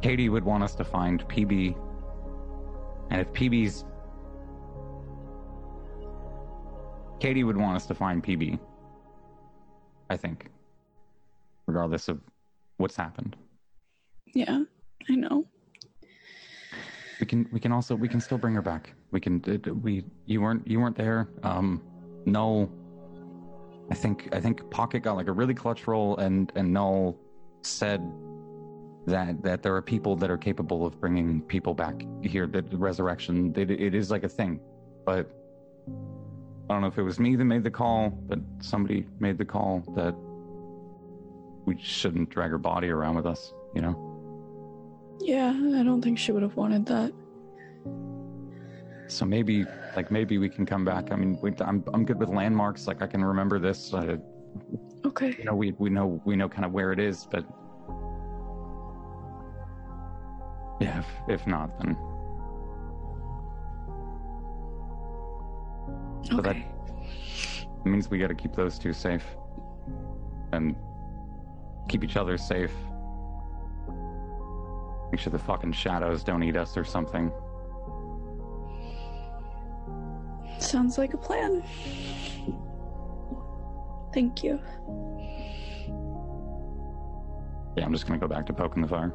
Katie 0.00 0.28
would 0.28 0.44
want 0.44 0.62
us 0.62 0.74
to 0.76 0.84
find 0.84 1.26
PB. 1.28 1.76
And 3.10 3.20
if 3.20 3.32
PB's. 3.32 3.84
Katie 7.20 7.42
would 7.42 7.56
want 7.56 7.76
us 7.76 7.86
to 7.86 7.94
find 7.94 8.22
PB. 8.22 8.58
I 10.08 10.16
think. 10.16 10.50
Regardless 11.68 12.08
of 12.08 12.18
what's 12.78 12.96
happened. 12.96 13.36
Yeah, 14.34 14.62
I 15.08 15.14
know. 15.14 15.44
We 17.20 17.26
can 17.26 17.46
we 17.52 17.60
can 17.60 17.72
also 17.72 17.94
we 17.94 18.08
can 18.08 18.20
still 18.20 18.38
bring 18.38 18.54
her 18.54 18.62
back. 18.62 18.94
We 19.10 19.20
can 19.20 19.42
we 19.82 20.04
you 20.24 20.40
weren't 20.40 20.66
you 20.66 20.80
weren't 20.80 20.96
there. 20.96 21.28
Um 21.42 21.82
no 22.24 22.70
I 23.90 23.94
think 23.94 24.28
I 24.32 24.40
think 24.40 24.68
Pocket 24.70 25.00
got 25.00 25.16
like 25.16 25.28
a 25.28 25.32
really 25.32 25.54
clutch 25.54 25.86
roll 25.86 26.16
and 26.16 26.50
and 26.54 26.72
Null 26.72 27.18
said 27.62 28.00
that 29.06 29.42
that 29.42 29.62
there 29.62 29.74
are 29.74 29.82
people 29.82 30.16
that 30.16 30.30
are 30.30 30.38
capable 30.38 30.86
of 30.86 30.98
bringing 31.00 31.42
people 31.42 31.74
back 31.74 32.06
here 32.22 32.46
that 32.46 32.72
resurrection 32.72 33.52
it, 33.56 33.70
it 33.70 33.94
is 33.94 34.10
like 34.10 34.24
a 34.24 34.28
thing. 34.28 34.58
But 35.04 35.30
I 35.86 36.74
don't 36.74 36.82
know 36.82 36.88
if 36.88 36.98
it 36.98 37.02
was 37.02 37.18
me 37.18 37.36
that 37.36 37.44
made 37.44 37.64
the 37.64 37.70
call, 37.70 38.10
but 38.10 38.38
somebody 38.60 39.06
made 39.20 39.36
the 39.38 39.44
call 39.44 39.82
that 39.96 40.14
we 41.68 41.76
shouldn't 41.82 42.30
drag 42.30 42.50
her 42.50 42.58
body 42.58 42.88
around 42.88 43.14
with 43.14 43.26
us, 43.26 43.52
you 43.74 43.82
know? 43.82 43.94
Yeah, 45.20 45.50
I 45.50 45.82
don't 45.82 46.00
think 46.00 46.18
she 46.18 46.32
would 46.32 46.42
have 46.42 46.56
wanted 46.56 46.86
that. 46.86 47.12
So 49.06 49.26
maybe, 49.26 49.66
like, 49.94 50.10
maybe 50.10 50.38
we 50.38 50.48
can 50.48 50.64
come 50.64 50.84
back. 50.84 51.12
I 51.12 51.16
mean, 51.16 51.38
we, 51.42 51.52
I'm 51.60 51.84
I'm 51.92 52.04
good 52.04 52.18
with 52.18 52.30
landmarks. 52.30 52.86
Like, 52.86 53.02
I 53.02 53.06
can 53.06 53.22
remember 53.22 53.58
this. 53.58 53.92
Uh, 53.92 54.16
Okay. 55.04 55.36
you 55.38 55.44
know, 55.44 55.54
we 55.54 55.72
we 55.78 55.90
know 55.90 56.20
we 56.24 56.36
know 56.36 56.48
kind 56.48 56.64
of 56.64 56.72
where 56.72 56.92
it 56.92 56.98
is, 56.98 57.26
but 57.30 57.44
yeah, 60.80 60.98
if, 61.00 61.06
if 61.28 61.46
not, 61.46 61.78
then 61.78 61.96
so 66.22 66.42
that 66.42 66.56
Okay. 66.56 66.66
means 67.84 68.10
we 68.10 68.18
got 68.18 68.28
to 68.28 68.34
keep 68.34 68.54
those 68.54 68.78
two 68.78 68.92
safe 68.92 69.24
and 70.52 70.76
keep 71.88 72.04
each 72.04 72.16
other 72.16 72.36
safe. 72.36 72.72
Make 75.10 75.20
sure 75.20 75.32
the 75.32 75.38
fucking 75.38 75.72
shadows 75.72 76.22
don't 76.22 76.42
eat 76.42 76.56
us 76.56 76.76
or 76.76 76.84
something. 76.84 77.32
Sounds 80.58 80.98
like 80.98 81.14
a 81.14 81.16
plan. 81.16 81.62
Thank 84.12 84.42
you. 84.44 84.60
Yeah, 87.76 87.84
I'm 87.84 87.92
just 87.92 88.06
gonna 88.06 88.18
go 88.18 88.28
back 88.28 88.46
to 88.46 88.52
poking 88.52 88.82
the 88.82 88.88
fire. 88.88 89.12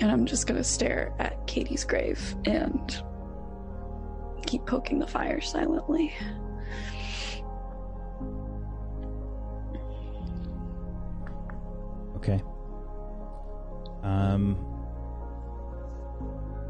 And 0.00 0.10
I'm 0.10 0.26
just 0.26 0.46
gonna 0.46 0.64
stare 0.64 1.14
at 1.18 1.46
Katie's 1.46 1.84
grave 1.84 2.34
and 2.44 3.02
keep 4.46 4.66
poking 4.66 4.98
the 4.98 5.06
fire 5.06 5.40
silently. 5.40 6.12
Okay. 12.20 12.42
Um, 14.02 14.58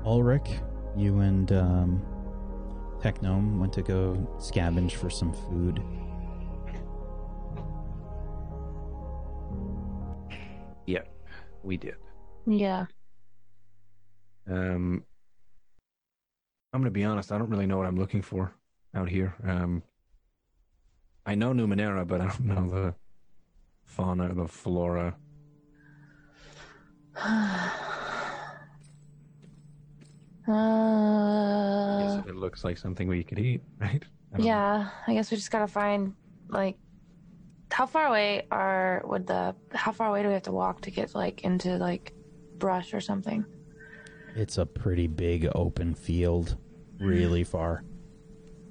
Ulrich, 0.04 0.48
you 0.96 1.18
and 1.18 1.50
um, 1.50 2.02
Technome 3.00 3.58
went 3.58 3.72
to 3.72 3.82
go 3.82 4.14
scavenge 4.38 4.92
for 4.92 5.10
some 5.10 5.32
food. 5.32 5.82
Yeah, 10.86 11.02
we 11.64 11.76
did. 11.76 11.96
Yeah. 12.46 12.86
Um, 14.48 15.04
I'm 16.72 16.80
gonna 16.80 16.92
be 16.92 17.02
honest. 17.04 17.32
I 17.32 17.38
don't 17.38 17.50
really 17.50 17.66
know 17.66 17.76
what 17.76 17.88
I'm 17.88 17.98
looking 17.98 18.22
for 18.22 18.52
out 18.94 19.08
here. 19.08 19.34
Um, 19.44 19.82
I 21.26 21.34
know 21.34 21.52
Numenera, 21.52 22.06
but 22.06 22.20
I 22.20 22.26
don't 22.28 22.44
know 22.44 22.68
the 22.68 22.94
fauna, 23.84 24.32
the 24.32 24.46
flora. 24.46 25.16
Uh, 30.48 32.00
Yes, 32.00 32.24
it 32.26 32.34
looks 32.36 32.64
like 32.64 32.76
something 32.78 33.06
we 33.08 33.22
could 33.22 33.38
eat, 33.38 33.62
right? 33.80 34.02
I 34.32 34.36
don't 34.36 34.40
know. 34.40 34.44
yeah, 34.46 34.88
I 35.06 35.14
guess 35.14 35.30
we 35.30 35.36
just 35.36 35.50
gotta 35.50 35.66
find 35.68 36.14
like 36.48 36.76
how 37.70 37.86
far 37.86 38.06
away 38.06 38.46
are 38.50 39.02
would 39.06 39.26
the 39.26 39.54
how 39.72 39.92
far 39.92 40.08
away 40.08 40.22
do 40.22 40.28
we 40.28 40.34
have 40.34 40.42
to 40.44 40.52
walk 40.52 40.80
to 40.82 40.90
get 40.90 41.14
like 41.14 41.42
into 41.44 41.76
like 41.76 42.12
brush 42.58 42.94
or 42.94 43.00
something? 43.00 43.44
It's 44.34 44.58
a 44.58 44.66
pretty 44.66 45.06
big 45.06 45.48
open 45.54 45.94
field, 45.94 46.56
really 46.98 47.44
far. 47.44 47.84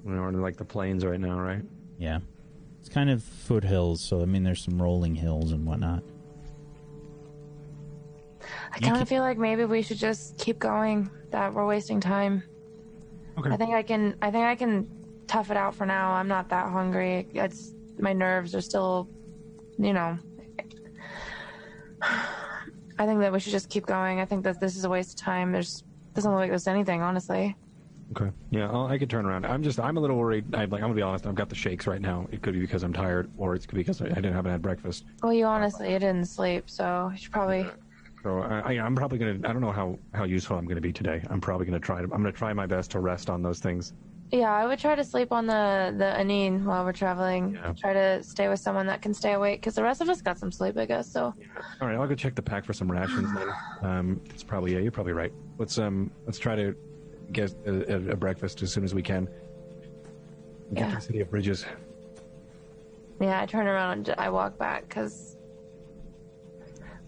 We're 0.02 0.28
in 0.28 0.40
like 0.40 0.56
the 0.56 0.64
plains 0.64 1.04
right 1.04 1.20
now, 1.20 1.38
right? 1.40 1.62
Yeah. 1.98 2.20
It's 2.80 2.88
kind 2.88 3.10
of 3.10 3.22
foothills, 3.22 4.00
so 4.00 4.22
I 4.22 4.24
mean, 4.24 4.42
there's 4.42 4.62
some 4.64 4.80
rolling 4.80 5.14
hills 5.14 5.52
and 5.52 5.66
whatnot. 5.66 6.02
I 8.72 8.76
You 8.76 8.80
kind 8.82 8.94
can- 8.94 9.02
of 9.02 9.08
feel 9.08 9.22
like 9.22 9.38
maybe 9.38 9.64
we 9.64 9.82
should 9.82 9.98
just 9.98 10.36
keep 10.38 10.58
going. 10.58 11.10
That 11.30 11.54
we're 11.54 11.66
wasting 11.66 12.00
time. 12.00 12.42
Okay. 13.38 13.50
I 13.50 13.56
think 13.56 13.74
I 13.74 13.82
can. 13.82 14.16
I 14.20 14.30
think 14.30 14.44
I 14.44 14.54
can 14.56 14.88
tough 15.26 15.50
it 15.50 15.56
out 15.56 15.74
for 15.74 15.86
now. 15.86 16.10
I'm 16.12 16.28
not 16.28 16.48
that 16.48 16.70
hungry. 16.70 17.28
It's 17.34 17.72
my 17.98 18.12
nerves 18.12 18.54
are 18.54 18.60
still, 18.60 19.08
you 19.78 19.92
know. 19.92 20.18
I 22.02 23.06
think 23.06 23.20
that 23.20 23.32
we 23.32 23.40
should 23.40 23.52
just 23.52 23.70
keep 23.70 23.86
going. 23.86 24.20
I 24.20 24.24
think 24.24 24.44
that 24.44 24.60
this 24.60 24.76
is 24.76 24.84
a 24.84 24.88
waste 24.90 25.18
of 25.18 25.24
time. 25.24 25.52
There's 25.52 25.84
doesn't 26.14 26.30
look 26.30 26.40
like 26.40 26.50
there's 26.50 26.66
anything, 26.66 27.00
honestly. 27.00 27.56
Okay. 28.16 28.30
Yeah, 28.50 28.68
I'll, 28.68 28.86
I 28.86 28.98
could 28.98 29.08
turn 29.08 29.24
around. 29.24 29.46
I'm 29.46 29.62
just, 29.62 29.78
I'm 29.78 29.96
a 29.96 30.00
little 30.00 30.16
worried. 30.16 30.52
I, 30.52 30.64
like, 30.64 30.72
I'm 30.82 30.88
gonna 30.88 30.94
be 30.94 31.02
honest. 31.02 31.26
I've 31.26 31.36
got 31.36 31.48
the 31.48 31.54
shakes 31.54 31.86
right 31.86 32.00
now. 32.00 32.26
It 32.32 32.42
could 32.42 32.54
be 32.54 32.60
because 32.60 32.82
I'm 32.82 32.92
tired, 32.92 33.30
or 33.38 33.54
it's 33.54 33.66
could 33.66 33.76
be 33.76 33.82
because 33.82 34.02
I, 34.02 34.06
I 34.06 34.14
didn't 34.14 34.32
haven't 34.32 34.50
had 34.50 34.60
breakfast. 34.60 35.04
Well, 35.22 35.32
you 35.32 35.44
honestly, 35.46 35.92
you 35.92 35.98
didn't 36.00 36.24
sleep, 36.24 36.68
so 36.68 37.10
you 37.12 37.18
should 37.18 37.32
probably. 37.32 37.66
So 38.22 38.40
I, 38.40 38.74
I, 38.74 38.80
I'm 38.80 38.94
probably 38.94 39.18
gonna. 39.18 39.38
I 39.48 39.52
don't 39.52 39.62
know 39.62 39.72
how 39.72 39.98
how 40.12 40.24
useful 40.24 40.56
I'm 40.58 40.66
gonna 40.66 40.80
be 40.80 40.92
today. 40.92 41.22
I'm 41.30 41.40
probably 41.40 41.66
gonna 41.66 41.80
try 41.80 41.98
to. 41.98 42.04
I'm 42.04 42.10
gonna 42.22 42.32
try 42.32 42.52
my 42.52 42.66
best 42.66 42.90
to 42.92 43.00
rest 43.00 43.30
on 43.30 43.42
those 43.42 43.60
things. 43.60 43.94
Yeah, 44.30 44.52
I 44.52 44.66
would 44.66 44.78
try 44.78 44.94
to 44.94 45.02
sleep 45.04 45.32
on 45.32 45.46
the 45.46 45.94
the 45.96 46.04
Aneen 46.04 46.64
while 46.64 46.84
we're 46.84 46.92
traveling. 46.92 47.54
Yeah. 47.54 47.72
Try 47.72 47.94
to 47.94 48.22
stay 48.22 48.48
with 48.48 48.60
someone 48.60 48.86
that 48.88 49.00
can 49.02 49.14
stay 49.14 49.32
awake 49.32 49.60
because 49.60 49.74
the 49.74 49.82
rest 49.82 50.00
of 50.02 50.08
us 50.08 50.20
got 50.20 50.38
some 50.38 50.52
sleep, 50.52 50.76
I 50.76 50.84
guess. 50.86 51.10
So 51.10 51.34
All 51.80 51.88
right, 51.88 51.96
I'll 51.96 52.06
go 52.06 52.14
check 52.14 52.34
the 52.34 52.42
pack 52.42 52.64
for 52.64 52.72
some 52.74 52.90
rations. 52.90 53.32
Then. 53.34 53.48
Um, 53.82 54.20
it's 54.30 54.44
probably 54.44 54.74
yeah. 54.74 54.80
You're 54.80 54.92
probably 54.92 55.14
right. 55.14 55.32
Let's 55.58 55.78
um, 55.78 56.10
let's 56.26 56.38
try 56.38 56.54
to 56.56 56.74
get 57.32 57.54
a, 57.66 57.94
a, 57.94 58.10
a 58.10 58.16
breakfast 58.16 58.60
as 58.62 58.72
soon 58.72 58.84
as 58.84 58.94
we 58.94 59.02
can. 59.02 59.28
Get 60.74 60.80
Yeah. 60.82 60.88
to 60.90 60.94
the 60.96 61.00
city 61.00 61.20
of 61.20 61.30
bridges. 61.30 61.64
yeah, 63.20 63.40
I 63.40 63.46
turn 63.46 63.66
around 63.66 64.08
and 64.10 64.20
I 64.20 64.28
walk 64.28 64.58
back 64.58 64.88
because 64.88 65.36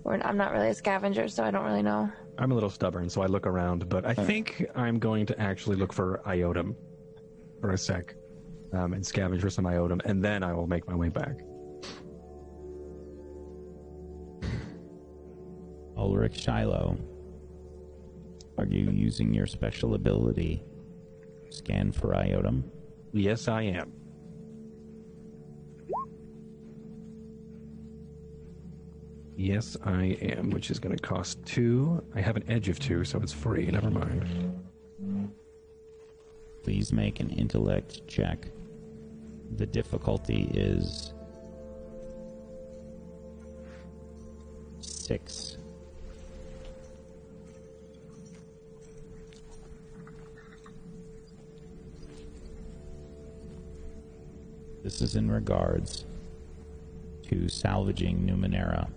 I'm 0.06 0.36
not 0.36 0.52
really 0.52 0.68
a 0.68 0.74
scavenger, 0.74 1.28
so 1.28 1.44
I 1.44 1.50
don't 1.50 1.64
really 1.64 1.82
know. 1.82 2.10
I'm 2.38 2.50
a 2.50 2.54
little 2.54 2.70
stubborn, 2.70 3.08
so 3.08 3.22
I 3.22 3.26
look 3.26 3.46
around, 3.46 3.88
but 3.88 4.04
I 4.04 4.14
think 4.14 4.64
I'm 4.74 4.98
going 4.98 5.26
to 5.26 5.40
actually 5.40 5.76
look 5.76 5.92
for 5.92 6.20
iotum 6.26 6.74
for 7.60 7.70
a 7.70 7.78
sec, 7.78 8.14
um, 8.72 8.94
and 8.94 9.04
scavenge 9.04 9.40
for 9.40 9.50
some 9.50 9.64
iotum, 9.64 10.00
and 10.04 10.24
then 10.24 10.42
I 10.42 10.52
will 10.52 10.66
make 10.66 10.86
my 10.88 10.94
way 10.94 11.08
back. 11.08 11.36
Ulrich 15.96 16.40
Shiloh, 16.42 16.96
are 18.58 18.66
you 18.66 18.90
using 18.90 19.32
your 19.32 19.46
special 19.46 19.94
ability? 19.94 20.64
Scan 21.50 21.92
for 21.92 22.14
iotum. 22.14 22.64
Yes, 23.12 23.46
I 23.46 23.62
am. 23.62 23.92
Yes, 29.36 29.76
I 29.84 30.16
am, 30.20 30.50
which 30.50 30.70
is 30.70 30.78
going 30.78 30.96
to 30.96 31.02
cost 31.02 31.44
two. 31.46 32.04
I 32.14 32.20
have 32.20 32.36
an 32.36 32.44
edge 32.48 32.68
of 32.68 32.78
two, 32.78 33.04
so 33.04 33.18
it's 33.20 33.32
free. 33.32 33.66
Never 33.66 33.90
mind. 33.90 34.60
Please 36.62 36.92
make 36.92 37.18
an 37.20 37.30
intellect 37.30 38.06
check. 38.06 38.46
The 39.56 39.66
difficulty 39.66 40.50
is 40.54 41.12
six. 44.80 45.56
This 54.82 55.00
is 55.00 55.16
in 55.16 55.30
regards 55.30 56.04
to 57.28 57.48
salvaging 57.48 58.26
Numenera. 58.26 58.88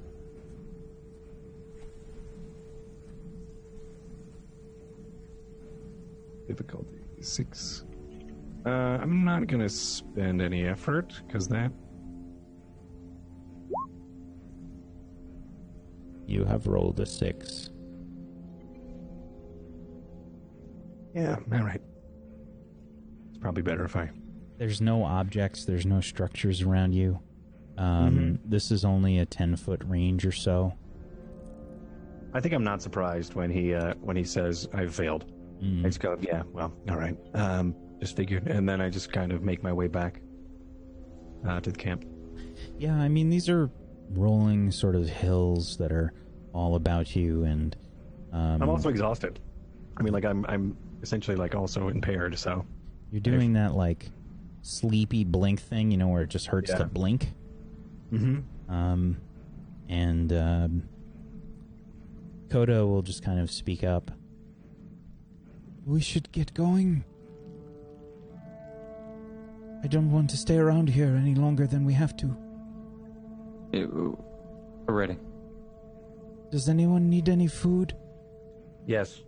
Difficulty 6.48 7.00
six. 7.22 7.86
Uh, 8.66 8.70
I'm 9.02 9.24
not 9.24 9.48
gonna 9.48 9.70
spend 9.70 10.42
any 10.42 10.66
effort 10.66 11.22
because 11.28 11.48
that. 11.50 11.72
You 16.28 16.44
have 16.46 16.66
rolled 16.68 17.00
a 17.00 17.06
six. 17.06 17.70
Yeah, 21.14 21.38
all 21.54 21.60
right. 21.60 21.82
It's 23.30 23.38
probably 23.38 23.62
better 23.62 23.86
if 23.86 23.96
I. 23.96 24.10
There's 24.58 24.82
no 24.82 25.04
objects, 25.04 25.66
there's 25.66 25.86
no 25.86 26.02
structures 26.02 26.62
around 26.62 26.94
you. 26.94 27.20
Um, 27.78 28.40
This 28.46 28.72
is 28.72 28.86
only 28.86 29.20
a 29.20 29.26
10 29.26 29.56
foot 29.58 29.82
range 29.86 30.26
or 30.26 30.32
so. 30.32 30.74
I 32.34 32.40
think 32.40 32.54
I'm 32.54 32.64
not 32.64 32.82
surprised 32.82 33.34
when 33.36 33.50
he 33.50 33.74
uh, 33.74 33.94
when 34.02 34.18
he 34.18 34.24
says 34.24 34.68
I've 34.74 34.94
failed. 34.94 35.32
Mm. 35.66 35.82
I 35.86 35.88
just 35.90 36.00
go, 36.00 36.18
yeah, 36.22 36.44
well, 36.52 36.72
all 36.90 36.98
right. 36.98 37.18
Um, 37.34 37.76
just 38.00 38.16
figured, 38.16 38.48
and 38.48 38.68
then 38.70 38.82
I 38.82 38.90
just 38.90 39.12
kind 39.12 39.32
of 39.32 39.42
make 39.42 39.64
my 39.64 39.74
way 39.74 39.88
back 39.88 40.22
uh, 41.48 41.60
to 41.60 41.72
the 41.72 41.78
camp. 41.78 42.06
Yeah, 42.78 42.96
I 42.96 43.08
mean, 43.08 43.30
these 43.30 43.50
are 43.50 43.70
rolling 44.12 44.72
sort 44.72 44.96
of 44.96 45.10
hills 45.10 45.78
that 45.78 45.92
are 45.92 46.14
all 46.54 46.76
about 46.76 47.16
you, 47.16 47.44
and. 47.44 47.76
Um, 48.32 48.62
I'm 48.62 48.70
also 48.70 48.90
exhausted. 48.90 49.40
I 49.98 50.04
mean, 50.04 50.14
like 50.14 50.26
I'm 50.26 50.46
I'm 50.48 50.78
essentially 51.02 51.38
like 51.38 51.56
also 51.56 51.88
impaired. 51.88 52.38
So 52.38 52.66
You're 53.12 53.22
doing 53.22 53.54
that, 53.54 53.76
like, 53.76 54.10
sleepy 54.62 55.24
blink 55.24 55.62
thing, 55.62 55.90
you 55.92 55.98
know, 55.98 56.08
where 56.10 56.24
it 56.24 56.30
just 56.30 56.48
hurts 56.48 56.72
Yeah. 56.72 56.80
to 56.80 56.86
blink. 56.86 57.32
mm-hmm. 58.12 58.74
Um, 58.74 59.18
and 59.88 60.34
um, 60.34 60.84
Kodo 62.50 62.88
will 62.88 63.02
just 63.04 63.24
kind 63.24 63.40
of 63.40 63.50
speak 63.52 63.84
up. 63.84 64.12
We 65.86 66.02
should 66.02 66.32
get 66.32 66.54
going. 66.54 67.04
I 69.84 69.88
don't 69.88 70.12
want 70.12 70.30
to 70.32 70.38
stay 70.38 70.58
around 70.58 70.90
here 70.90 71.16
any 71.16 71.36
longer 71.36 71.68
than 71.68 71.86
we 71.86 71.94
have 71.94 72.18
to. 72.18 72.36
Ew. 73.72 74.18
We're 74.88 74.94
ready. 74.94 75.18
Does 76.52 76.70
anyone 76.70 77.10
need 77.10 77.30
any 77.30 77.48
food? 77.48 77.96
yes, 78.88 79.24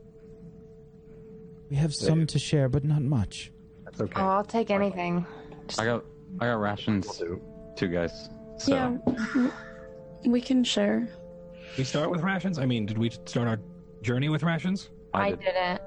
We 1.69 1.75
have 1.77 1.93
some 1.93 2.25
to 2.27 2.39
share, 2.39 2.69
but 2.69 2.83
not 2.83 3.01
much. 3.01 3.51
that's 3.83 3.99
okay. 4.01 4.13
Oh, 4.21 4.27
I'll 4.27 4.43
take 4.45 4.69
anything. 4.71 5.25
I 5.77 5.85
got 5.85 6.05
I 6.39 6.45
got 6.45 6.59
rations 6.61 7.17
do. 7.17 7.41
too, 7.75 7.87
guys. 7.87 8.29
So 8.59 8.73
Yeah, 8.75 9.49
we 10.25 10.39
can 10.41 10.63
share. 10.63 11.09
We 11.77 11.83
start 11.83 12.09
with 12.11 12.21
rations. 12.21 12.57
I 12.59 12.65
mean, 12.65 12.85
did 12.85 12.97
we 12.97 13.09
start 13.09 13.47
our 13.47 13.59
journey 14.01 14.29
with 14.29 14.43
rations? 14.43 14.89
I, 15.13 15.31
did- 15.31 15.39
didn't. 15.41 15.81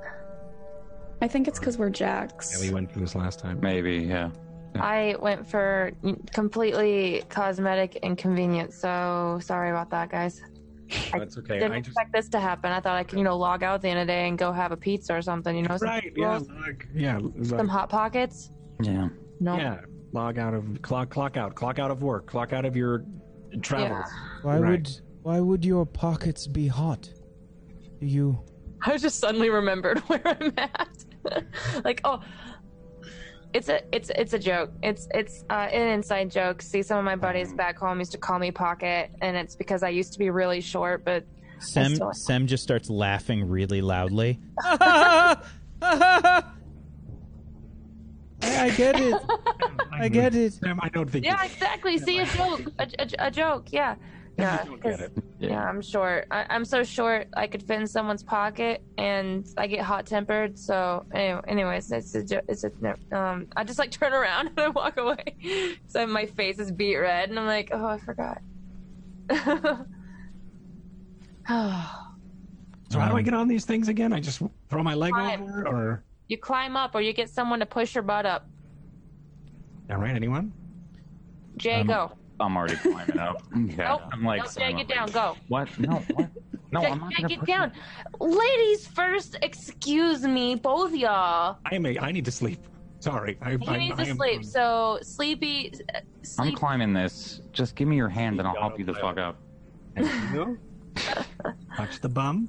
I 1.21 1.29
think 1.29 1.49
it's 1.49 1.59
because 1.59 1.77
we're 1.79 1.91
jacks. 1.91 2.53
Yeah, 2.61 2.69
we 2.69 2.75
went 2.75 2.93
through 2.93 3.03
this 3.03 3.15
last 3.15 3.39
time. 3.39 3.61
maybe, 3.61 3.97
yeah. 3.97 4.31
I 4.77 5.17
went 5.21 5.47
for 5.49 5.91
completely 6.33 7.25
cosmetic 7.29 7.97
inconvenience. 7.97 8.77
So 8.77 9.39
sorry 9.43 9.71
about 9.71 9.91
that, 9.91 10.11
guys. 10.11 10.41
That's 11.13 11.37
okay. 11.39 11.55
Didn't 11.59 11.73
I 11.73 11.79
just 11.81 11.89
expect 11.91 12.13
this 12.13 12.29
to 12.31 12.41
happen. 12.41 12.71
I 12.73 12.81
thought 12.81 12.97
I 12.97 13.03
could, 13.05 13.19
you 13.19 13.25
know, 13.25 13.37
log 13.37 13.63
out 13.63 13.75
at 13.77 13.83
the 13.83 13.89
end 13.89 13.99
of 14.01 14.07
the 14.07 14.13
day 14.13 14.29
and 14.29 14.39
go 14.39 14.53
have 14.53 14.73
a 14.73 14.77
pizza 14.77 15.15
or 15.15 15.23
something. 15.23 15.55
You 15.57 15.63
know, 15.63 15.77
some, 15.77 15.89
right. 15.89 16.13
Yeah, 16.17 16.41
like, 16.65 16.87
yeah, 16.95 17.19
like- 17.19 17.45
some 17.47 17.69
hot 17.69 17.89
pockets. 17.89 18.51
Yeah. 18.83 19.09
No. 19.41 19.57
yeah. 19.57 19.81
Log 20.13 20.39
out 20.39 20.55
of 20.55 20.81
clock. 20.83 21.11
Clock 21.11 21.37
out. 21.37 21.55
Clock 21.55 21.79
out 21.79 21.91
of 21.91 22.03
work. 22.03 22.27
Clock 22.27 22.53
out 22.53 22.65
of 22.65 22.77
your 22.77 23.05
travels. 23.63 24.07
Why 24.43 24.59
Right. 24.59 24.71
would 24.71 25.01
why 25.23 25.39
would 25.41 25.65
your 25.65 25.85
pockets 25.87 26.47
be 26.47 26.67
hot? 26.67 27.09
Do 28.01 28.07
you 28.07 28.39
I 28.83 28.97
just 28.97 29.19
suddenly 29.21 29.51
remembered 29.51 29.99
where 30.09 30.23
I'm 30.27 30.53
at. 30.57 31.00
like, 31.85 32.01
oh, 32.05 32.23
it's 33.53 33.69
a 33.69 33.81
it's 33.95 34.11
it's 34.11 34.33
a 34.33 34.39
joke. 34.39 34.71
It's 34.83 35.09
it's 35.13 35.45
uh, 35.51 35.69
an 35.73 35.89
inside 35.89 36.31
joke. 36.31 36.63
See, 36.63 36.83
some 36.83 36.99
of 36.99 37.05
my 37.05 37.17
buddies 37.17 37.53
back 37.53 37.79
home 37.79 37.99
used 37.99 38.13
to 38.13 38.19
call 38.19 38.39
me 38.39 38.51
Pocket, 38.51 39.11
and 39.21 39.37
it's 39.37 39.57
because 39.57 39.83
I 39.83 39.89
used 39.89 40.13
to 40.13 40.19
be 40.19 40.31
really 40.31 40.61
short. 40.61 41.05
But 41.05 41.25
Sem 41.59 41.97
saw- 41.97 42.13
Sem 42.13 42.47
just 42.47 42.63
starts 42.63 42.89
laughing 42.89 43.49
really 43.49 43.81
loudly. 43.81 44.41
I, 44.63 45.37
I 48.43 48.71
get 48.71 48.99
it. 49.01 49.21
I 49.93 50.09
get 50.09 50.35
it. 50.35 50.55
Sam, 50.55 50.79
I 50.83 50.89
don't 50.89 51.11
think. 51.11 51.25
yeah, 51.25 51.45
exactly. 51.45 51.99
See, 51.99 52.19
a 52.21 52.27
joke, 52.27 52.61
a, 52.79 52.89
a, 52.99 53.09
a 53.27 53.31
joke. 53.31 53.73
Yeah, 53.73 53.97
yeah. 54.39 54.63
you 54.65 54.71
don't 54.71 54.83
get 54.83 54.91
'cause- 54.93 55.01
it. 55.03 55.13
Yeah, 55.39 55.65
I'm 55.65 55.81
short. 55.81 56.27
I, 56.31 56.45
I'm 56.51 56.65
so 56.67 56.83
short. 56.85 57.29
I 57.35 57.47
could 57.47 57.63
fit 57.63 57.81
in 57.81 57.87
someone's 57.87 58.23
pocket, 58.23 58.83
and 58.99 59.47
I 59.57 59.67
get 59.67 59.81
hot 59.81 60.05
tempered. 60.07 60.59
So, 60.59 61.05
anyway, 61.15 61.41
anyways, 61.49 61.91
it's 61.93 62.15
a, 62.15 62.23
jo- 62.25 62.43
it's 62.47 62.63
a, 62.65 62.71
no, 62.81 62.95
um, 63.17 63.47
I 63.57 63.65
just 63.65 63.79
like 63.79 63.91
turn 64.01 64.13
around 64.13 64.49
and 64.49 64.61
I 64.61 64.69
walk 64.69 64.97
away. 64.99 65.79
So 65.87 66.07
my 66.07 66.27
face 66.27 66.59
is 66.59 66.71
beet 66.71 66.97
red, 66.97 67.31
and 67.31 67.39
I'm 67.39 67.47
like, 67.47 67.71
oh, 67.73 67.87
I 67.87 67.99
forgot. 67.99 68.41
So 72.93 72.99
how 72.99 73.09
do 73.09 73.17
I 73.17 73.23
get 73.23 73.35
on 73.35 73.47
these 73.49 73.65
things 73.65 73.87
again? 73.89 74.13
I 74.13 74.19
just 74.21 74.43
throw 74.69 74.83
my 74.83 74.95
leg 74.95 75.13
Climb. 75.13 75.43
over, 75.43 75.67
or 75.69 76.05
you 76.29 76.37
climb 76.39 76.77
up, 76.77 76.95
or 76.95 77.01
you 77.01 77.13
get 77.13 77.31
someone 77.31 77.61
to 77.61 77.67
push 77.67 77.95
your 77.95 78.03
butt 78.03 78.27
up. 78.27 78.49
all 79.91 79.97
right? 79.99 80.15
Anyone? 80.15 80.53
Jay, 81.57 81.81
Um, 81.83 81.87
go. 81.87 82.13
I'm 82.41 82.57
already 82.57 82.77
climbing 82.77 83.19
up. 83.19 83.43
Yeah. 83.57 83.89
Nope. 83.89 84.03
I'm 84.13 84.25
like 84.25 84.43
no, 84.43 84.51
Jay, 84.51 84.73
get 84.73 84.89
down. 84.89 85.11
Go. 85.11 85.37
What? 85.49 85.69
No, 85.79 85.97
what? 86.15 86.31
No, 86.73 86.83
Jay, 86.83 86.87
I'm 86.87 87.01
not 87.01 87.11
Jay, 87.11 87.17
gonna 87.23 87.29
get 87.29 87.41
push 87.41 87.49
down. 87.49 87.73
Ladies 88.21 88.87
first. 88.87 89.37
Excuse 89.43 90.23
me, 90.23 90.55
both 90.55 90.95
y'all. 90.95 91.59
I 91.67 91.75
am. 91.75 91.85
A, 91.85 91.99
I 91.99 92.13
need 92.13 92.25
to 92.27 92.31
sleep. 92.31 92.61
Sorry. 93.01 93.37
I, 93.43 93.57
He 93.57 93.67
I, 93.67 93.77
needs 93.77 93.99
I 93.99 94.05
to 94.05 94.11
am- 94.11 94.17
sleep. 94.17 94.45
So 94.45 94.99
sleepy. 95.03 95.73
uh, 95.95 96.01
I'm 96.39 96.53
climbing 96.55 96.93
this. 96.93 97.41
Just 97.53 97.75
give 97.75 97.89
me 97.89 97.97
your 97.97 98.09
hand 98.09 98.39
and 98.39 98.47
I'll 98.47 98.55
help 98.55 98.79
you 98.79 98.85
the 98.85 98.95
fuck 98.95 99.19
up. 99.19 99.37
Thank 99.97 100.33
you. 100.33 100.59
Touch 101.77 102.01
the 102.01 102.09
bum. 102.09 102.49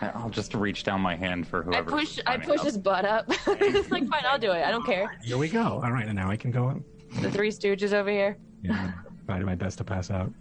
I'll 0.00 0.30
just 0.30 0.52
reach 0.54 0.82
down 0.82 1.00
my 1.00 1.14
hand 1.14 1.46
for 1.46 1.72
I 1.74 1.82
push. 1.82 2.18
I 2.26 2.36
push 2.38 2.60
his 2.62 2.76
butt 2.76 3.04
up. 3.04 3.26
it's 3.46 3.90
like 3.90 4.08
fine. 4.08 4.22
I'll 4.26 4.38
do 4.38 4.50
it. 4.50 4.64
I 4.64 4.70
don't 4.72 4.84
care. 4.84 5.16
Here 5.22 5.38
we 5.38 5.48
go. 5.48 5.80
All 5.84 5.92
right, 5.92 6.06
and 6.06 6.16
now 6.16 6.28
I 6.28 6.36
can 6.36 6.50
go. 6.50 6.82
The 7.20 7.30
Three 7.30 7.50
Stooges 7.50 7.92
over 7.92 8.10
here. 8.10 8.36
Yeah, 8.62 8.92
I 9.28 9.38
did 9.38 9.46
my 9.46 9.54
best 9.54 9.78
to 9.78 9.84
pass 9.84 10.10
out. 10.10 10.32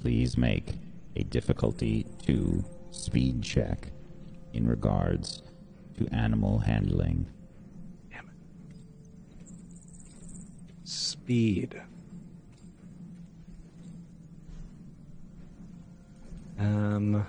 Please 0.00 0.36
make 0.36 0.74
a 1.16 1.24
difficulty 1.24 2.06
two 2.22 2.64
speed 2.90 3.42
check 3.42 3.88
in 4.52 4.66
regards 4.66 5.42
to 5.98 6.06
animal 6.14 6.58
handling. 6.58 7.26
Damn 8.10 8.26
it. 8.26 9.48
Speed. 10.84 11.80
Um. 16.58 17.26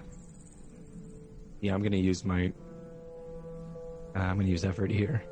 Yeah, 1.61 1.73
I'm 1.73 1.81
gonna 1.81 1.95
use 1.97 2.23
my. 2.25 2.51
Uh, 4.15 4.19
I'm 4.19 4.37
gonna 4.37 4.49
use 4.49 4.65
effort 4.65 4.91
here. 4.91 5.23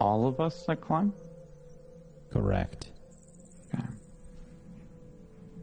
All 0.00 0.26
of 0.26 0.40
us 0.40 0.64
that 0.66 0.80
climb? 0.80 1.12
Correct. 2.34 2.88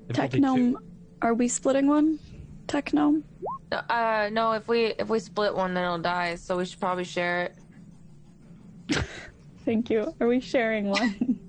Difficulty 0.07 0.39
Technome, 0.39 0.71
two. 0.71 0.79
are 1.21 1.33
we 1.33 1.47
splitting 1.49 1.87
one? 1.87 2.17
Technome? 2.67 3.23
Uh, 3.71 4.29
no. 4.31 4.53
If 4.53 4.67
we 4.69 4.85
if 4.97 5.09
we 5.09 5.19
split 5.19 5.53
one, 5.53 5.73
then 5.73 5.83
it'll 5.83 5.97
die. 5.99 6.35
So 6.35 6.57
we 6.57 6.65
should 6.65 6.79
probably 6.79 7.03
share 7.03 7.51
it. 8.89 9.03
Thank 9.65 9.89
you. 9.89 10.13
Are 10.21 10.27
we 10.27 10.39
sharing 10.39 10.87
one? 10.89 11.37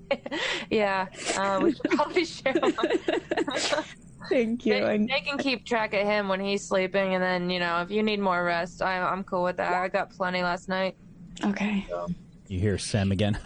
Yeah. 0.69 1.07
Uh, 1.35 1.59
we 1.63 1.71
should 1.71 1.89
probably 1.89 2.23
share 2.25 2.53
one. 2.53 2.75
Thank 4.29 4.63
you. 4.63 4.73
They, 4.73 4.83
I, 4.83 4.97
they 4.99 5.21
can 5.25 5.39
keep 5.39 5.65
track 5.65 5.95
of 5.95 6.05
him 6.05 6.27
when 6.27 6.39
he's 6.39 6.67
sleeping, 6.67 7.15
and 7.15 7.23
then 7.23 7.49
you 7.49 7.59
know 7.59 7.81
if 7.81 7.89
you 7.89 8.03
need 8.03 8.19
more 8.19 8.43
rest, 8.43 8.83
I, 8.83 8.99
I'm 8.99 9.23
cool 9.23 9.43
with 9.43 9.57
that. 9.57 9.73
I 9.73 9.87
got 9.87 10.11
plenty 10.11 10.43
last 10.43 10.69
night. 10.69 10.95
okay. 11.43 11.87
You 12.53 12.59
hear 12.59 12.77
Sem 12.77 13.11
again. 13.11 13.39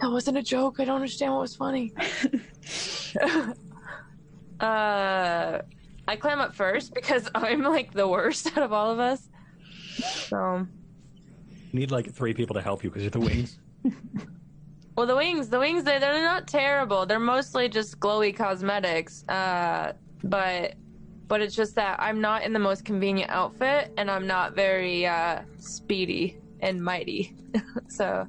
That 0.00 0.12
wasn't 0.12 0.38
a 0.38 0.42
joke. 0.42 0.80
I 0.80 0.84
don't 0.86 0.94
understand 0.94 1.32
what 1.32 1.40
was 1.42 1.56
funny. 1.56 1.92
uh, 4.60 5.58
I 6.08 6.16
climb 6.16 6.38
up 6.38 6.54
first 6.54 6.94
because 6.94 7.28
I'm 7.34 7.62
like 7.62 7.92
the 7.92 8.08
worst 8.08 8.46
out 8.56 8.62
of 8.62 8.72
all 8.72 8.90
of 8.90 9.00
us. 9.00 9.28
So, 10.28 10.66
Need 11.74 11.90
like 11.90 12.10
three 12.10 12.32
people 12.32 12.54
to 12.54 12.62
help 12.62 12.82
you 12.82 12.90
because 12.90 13.02
you're 13.02 13.10
the 13.10 13.20
wings. 13.20 13.58
well, 14.96 15.06
the 15.06 15.16
wings, 15.16 15.48
the 15.48 15.58
wings, 15.58 15.84
they, 15.84 15.98
they're 15.98 16.22
not 16.22 16.46
terrible. 16.46 17.04
They're 17.04 17.18
mostly 17.18 17.68
just 17.68 18.00
glowy 18.00 18.34
cosmetics. 18.34 19.28
Uh, 19.28 19.92
but 20.22 20.74
but 21.28 21.42
it's 21.42 21.54
just 21.54 21.74
that 21.74 22.00
I'm 22.00 22.20
not 22.20 22.42
in 22.42 22.52
the 22.54 22.58
most 22.58 22.84
convenient 22.84 23.30
outfit 23.30 23.92
and 23.98 24.10
I'm 24.10 24.26
not 24.26 24.54
very 24.54 25.06
uh, 25.06 25.42
speedy 25.58 26.38
and 26.60 26.82
mighty. 26.82 27.34
so, 27.88 28.26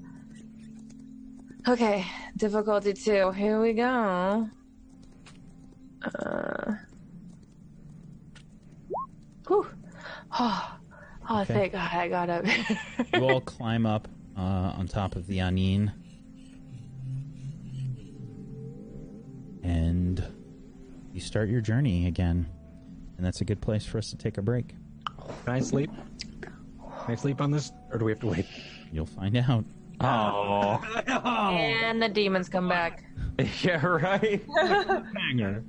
okay, 1.68 2.06
difficulty 2.38 2.94
two. 2.94 3.32
Here 3.32 3.62
we 3.62 3.74
go. 3.74 4.50
Uh, 6.04 6.74
whew. 9.48 9.68
Oh, 10.38 10.78
oh 11.30 11.42
Okay. 11.42 11.54
thank 11.54 11.72
God 11.74 11.90
I 11.94 12.08
got 12.10 12.30
up. 12.30 12.46
you 13.14 13.24
all 13.24 13.42
climb 13.42 13.86
up 13.86 14.08
uh, 14.38 14.42
on 14.78 14.88
top 14.88 15.16
of 15.16 15.26
the 15.28 15.38
Aneen. 15.40 15.92
And 19.64 20.24
you 21.14 21.22
start 21.22 21.50
your 21.50 21.62
journey 21.62 22.08
again. 22.08 22.48
And 23.20 23.26
that's 23.26 23.42
a 23.42 23.44
good 23.44 23.60
place 23.60 23.86
for 23.86 23.98
us 23.98 24.12
to 24.12 24.16
take 24.16 24.38
a 24.38 24.42
break. 24.42 24.76
Can 25.44 25.54
I 25.54 25.60
sleep? 25.60 25.92
Can 26.42 26.54
I 27.06 27.16
sleep 27.16 27.42
on 27.42 27.52
this, 27.52 27.74
or 27.92 27.98
do 27.98 28.06
we 28.06 28.14
have 28.14 28.22
to 28.22 28.28
wait? 28.28 28.46
You'll 28.94 29.06
find 29.08 29.36
out. 29.36 29.66
Oh, 30.00 30.80
and 30.96 32.02
the 32.02 32.08
demons 32.08 32.48
come 32.48 32.70
back. 32.70 33.04
yeah, 33.62 33.86
right. 33.86 34.42
Hanger. 35.18 35.66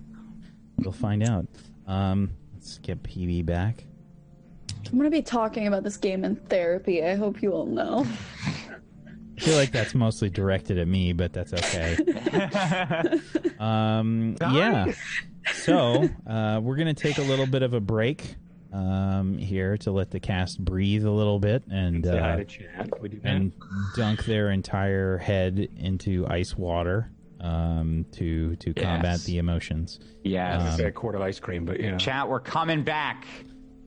You'll 0.79 0.93
find 0.93 1.29
out. 1.29 1.49
Um, 1.89 2.31
let's 2.55 2.79
get 2.79 3.03
PB 3.03 3.47
back. 3.47 3.83
I'm 4.87 4.97
gonna 4.97 5.11
be 5.11 5.21
talking 5.21 5.67
about 5.67 5.83
this 5.83 5.97
game 5.97 6.23
in 6.23 6.37
therapy. 6.37 7.05
I 7.05 7.17
hope 7.17 7.43
you 7.43 7.51
all 7.51 7.67
know. 7.67 8.07
I 8.47 9.41
feel 9.41 9.57
like 9.57 9.73
that's 9.73 9.97
mostly 9.97 10.31
directed 10.31 10.79
at 10.79 10.87
me, 10.87 11.15
but 11.15 11.33
that's 11.33 11.53
okay. 11.53 11.97
um, 13.59 14.37
yeah. 14.41 14.93
So 15.55 16.09
uh, 16.27 16.61
we're 16.63 16.77
gonna 16.77 16.95
take 16.95 17.19
a 17.19 17.23
little 17.23 17.47
bit 17.47 17.63
of 17.63 17.75
a 17.75 17.81
break 17.81 18.37
um, 18.73 19.37
here 19.39 19.77
to 19.79 19.91
let 19.91 20.11
the 20.11 20.21
cast 20.21 20.65
breathe 20.65 21.05
a 21.05 21.11
little 21.11 21.39
bit 21.39 21.63
and 21.71 22.07
uh, 22.07 22.45
chat. 22.45 22.91
Do 23.03 23.21
and 23.25 23.53
dunk 23.97 24.25
their 24.25 24.51
entire 24.51 25.19
head 25.19 25.69
into 25.77 26.27
ice 26.29 26.57
water 26.57 27.11
um, 27.41 28.07
to 28.13 28.57
to 28.57 28.75
combat 28.75 29.21
the 29.23 29.39
emotions. 29.39 29.99
Yes. 30.23 30.77
Say 30.77 30.85
a 30.85 30.93
quart 30.93 31.15
of 31.15 31.23
ice 31.23 31.41
cream, 31.41 31.65
but 31.65 31.81
you 31.81 31.91
know. 31.91 31.99
chat, 31.99 32.29
we're 32.29 32.41
coming 32.41 32.83
back. 32.85 33.27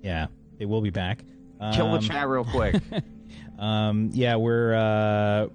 Yeah, 0.01 0.27
they 0.57 0.65
will 0.65 0.81
be 0.81 0.89
back. 0.89 1.23
Kill 1.73 1.91
the 1.91 1.97
Um, 1.97 2.01
chat 2.01 2.27
real 2.27 2.45
quick. 2.45 2.75
Um, 3.57 4.09
yeah, 4.13 4.35
we're 4.35 4.73
uh, 4.75 5.47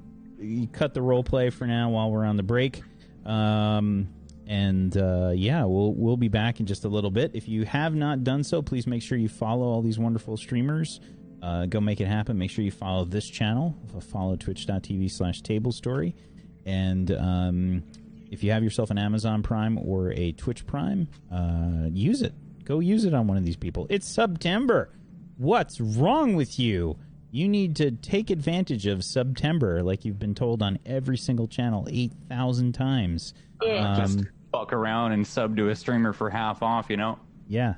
cut 0.73 0.95
the 0.95 1.03
role 1.03 1.23
play 1.23 1.51
for 1.51 1.67
now 1.67 1.91
while 1.91 2.11
we're 2.11 2.25
on 2.25 2.37
the 2.37 2.43
break. 2.43 2.83
Um, 3.27 4.09
and 4.49 4.97
uh, 4.97 5.33
yeah, 5.35 5.65
we'll 5.65 5.93
we'll 5.95 6.17
be 6.17 6.29
back 6.29 6.59
in 6.59 6.67
just 6.67 6.85
a 6.85 6.89
little 6.89 7.11
bit. 7.11 7.33
If 7.35 7.49
you 7.49 7.65
have 7.67 7.95
not 7.95 8.25
done 8.25 8.43
so, 8.43 8.63
please 8.63 8.87
make 8.87 9.03
sure 9.03 9.19
you 9.19 9.29
follow 9.29 9.67
all 9.67 9.83
these 9.83 9.99
wonderful 9.99 10.37
streamers. 10.39 11.01
Uh, 11.43 11.67
go 11.67 11.81
make 11.81 12.01
it 12.01 12.07
happen. 12.07 12.39
Make 12.39 12.51
sure 12.51 12.65
you 12.65 12.71
follow 12.71 13.05
this 13.05 13.29
channel. 13.29 13.77
Follow 14.11 14.37
twitch.tv 14.37 15.11
slash 15.11 15.43
table 15.43 15.71
story. 15.71 16.17
And 16.67 17.11
um, 17.13 17.83
if 18.31 18.43
you 18.43 18.51
have 18.51 18.65
yourself 18.65 18.91
an 18.91 18.99
Amazon 18.99 19.43
Prime 19.43 19.79
or 19.79 20.13
a 20.13 20.33
Twitch 20.33 20.67
Prime, 20.67 21.09
uh, 21.33 21.89
use 21.91 22.23
it. 22.23 22.35
Go 22.65 22.81
use 22.81 23.05
it 23.05 23.15
on 23.15 23.27
one 23.27 23.37
of 23.37 23.45
these 23.45 23.57
people. 23.57 23.87
It's 23.89 24.09
September. 24.09 24.91
What's 25.37 25.81
wrong 25.81 26.35
with 26.35 26.59
you? 26.59 26.99
You 27.31 27.49
need 27.49 27.77
to 27.77 27.91
take 27.91 28.31
advantage 28.31 28.87
of 28.87 29.05
September, 29.05 29.83
like 29.83 30.05
you've 30.05 30.19
been 30.19 30.35
told 30.35 30.63
on 30.63 30.79
every 30.87 31.19
single 31.19 31.47
channel 31.47 31.87
8,000 31.91 32.73
times. 32.73 33.35
Yeah. 33.63 33.97
Um, 33.99 34.27
fuck 34.53 34.73
around 34.73 35.13
and 35.13 35.27
sub 35.27 35.57
to 35.57 35.69
a 35.71 35.77
streamer 35.77 36.13
for 36.13 36.31
half 36.31 36.63
off, 36.63 36.89
you 36.91 36.97
know? 36.97 37.19
yeah. 37.49 37.75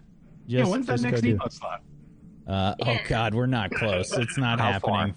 yeah, 0.46 0.64
when's 0.66 0.86
that 0.86 1.00
next 1.00 1.20
go 1.20 1.28
do 1.28 1.34
it. 1.34 1.38
emote 1.38 1.52
slot? 1.52 1.82
Uh, 2.46 2.74
oh, 2.84 2.98
God, 3.08 3.34
we're 3.34 3.46
not 3.46 3.70
close. 3.70 4.12
It's 4.12 4.36
not 4.36 4.58
happening. 4.58 4.80
far? 4.80 5.14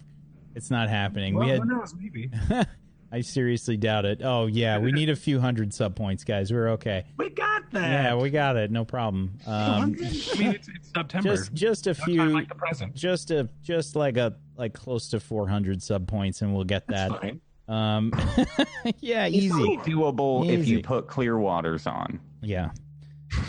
It's 0.56 0.70
not 0.70 0.90
happening. 0.90 1.34
Well, 1.36 1.46
we 1.46 1.52
had 1.52 1.60
who 1.62 1.66
knows? 1.66 1.96
Maybe. 1.96 2.30
I 3.12 3.22
seriously 3.22 3.78
doubt 3.78 4.06
it. 4.06 4.22
Oh 4.24 4.48
yeah, 4.48 4.80
we 4.80 4.92
need 4.92 5.10
a 5.12 5.16
few 5.16 5.40
hundred 5.40 5.72
sub 5.74 5.96
points, 5.96 6.24
guys. 6.24 6.52
We're 6.52 6.70
okay. 6.72 7.06
We 7.18 7.30
got 7.30 7.70
that. 7.72 7.90
Yeah, 7.90 8.16
we 8.16 8.32
got 8.32 8.56
it. 8.56 8.72
No 8.72 8.86
problem. 8.86 9.38
Um, 9.46 9.54
I 9.54 9.86
mean, 9.86 9.98
it's, 10.02 10.68
it's 10.68 10.92
September. 10.96 11.30
just 11.30 11.54
just 11.54 11.86
a 11.86 11.92
No 11.92 11.94
time 11.94 12.06
few, 12.06 12.26
like 12.30 12.50
the 12.50 12.56
present. 12.56 12.96
just 12.96 13.30
a 13.30 13.50
just 13.62 13.96
like 13.96 14.18
a 14.18 14.36
like 14.58 14.74
close 14.74 15.10
to 15.10 15.20
400 15.20 15.82
sub 15.84 16.08
points, 16.08 16.42
and 16.42 16.56
we'll 16.56 16.64
get 16.64 16.88
That's 16.88 17.12
that. 17.12 17.36
Fine. 17.68 17.76
Um, 17.76 18.12
yeah, 19.00 19.26
It's 19.26 19.36
easy. 19.36 19.78
doable 19.78 20.48
if 20.50 20.68
you 20.68 20.82
put 20.82 21.08
clear 21.08 21.38
waters 21.38 21.88
on. 21.88 22.20
Yeah. 22.42 22.72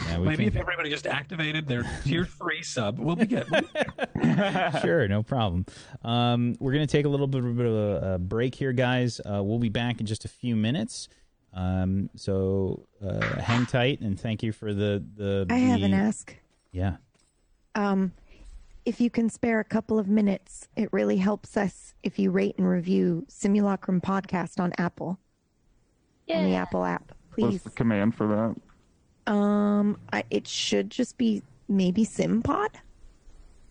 Yeah, 0.08 0.18
we 0.18 0.28
Maybe 0.28 0.44
can- 0.44 0.54
if 0.54 0.56
everybody 0.56 0.88
just 0.88 1.06
activated 1.06 1.66
their 1.68 1.84
tier 2.04 2.24
three 2.24 2.62
sub, 2.62 2.98
we'll 2.98 3.16
be 3.16 3.26
good. 3.26 3.46
sure, 4.82 5.06
no 5.08 5.22
problem. 5.22 5.66
Um, 6.02 6.56
we're 6.58 6.72
going 6.72 6.86
to 6.86 6.90
take 6.90 7.04
a 7.04 7.08
little 7.08 7.26
bit, 7.26 7.42
bit 7.56 7.66
of 7.66 7.74
a, 7.74 8.14
a 8.14 8.18
break 8.18 8.54
here, 8.54 8.72
guys. 8.72 9.20
Uh, 9.20 9.42
we'll 9.42 9.58
be 9.58 9.68
back 9.68 10.00
in 10.00 10.06
just 10.06 10.24
a 10.24 10.28
few 10.28 10.56
minutes. 10.56 11.08
Um, 11.52 12.08
so 12.16 12.86
uh, 13.06 13.20
hang 13.40 13.66
tight 13.66 14.00
and 14.00 14.18
thank 14.18 14.42
you 14.42 14.52
for 14.52 14.72
the 14.74 15.04
the. 15.16 15.46
I 15.50 15.56
have 15.58 15.82
an 15.82 15.90
the- 15.92 15.96
ask. 15.98 16.34
Yeah. 16.72 16.96
Um, 17.74 18.12
if 18.84 19.00
you 19.00 19.10
can 19.10 19.28
spare 19.28 19.60
a 19.60 19.64
couple 19.64 19.98
of 19.98 20.08
minutes, 20.08 20.68
it 20.76 20.92
really 20.92 21.16
helps 21.16 21.56
us 21.56 21.94
if 22.02 22.18
you 22.18 22.30
rate 22.30 22.54
and 22.58 22.68
review 22.68 23.24
Simulacrum 23.28 24.00
Podcast 24.00 24.60
on 24.60 24.72
Apple, 24.78 25.18
on 26.30 26.44
the 26.44 26.54
Apple 26.54 26.84
app, 26.84 27.12
please. 27.32 27.52
What's 27.52 27.64
the 27.64 27.70
command 27.70 28.14
for 28.14 28.26
that? 29.26 29.32
Um, 29.32 29.98
I, 30.12 30.24
it 30.30 30.46
should 30.46 30.90
just 30.90 31.16
be 31.16 31.42
maybe 31.68 32.04
SimPod. 32.04 32.68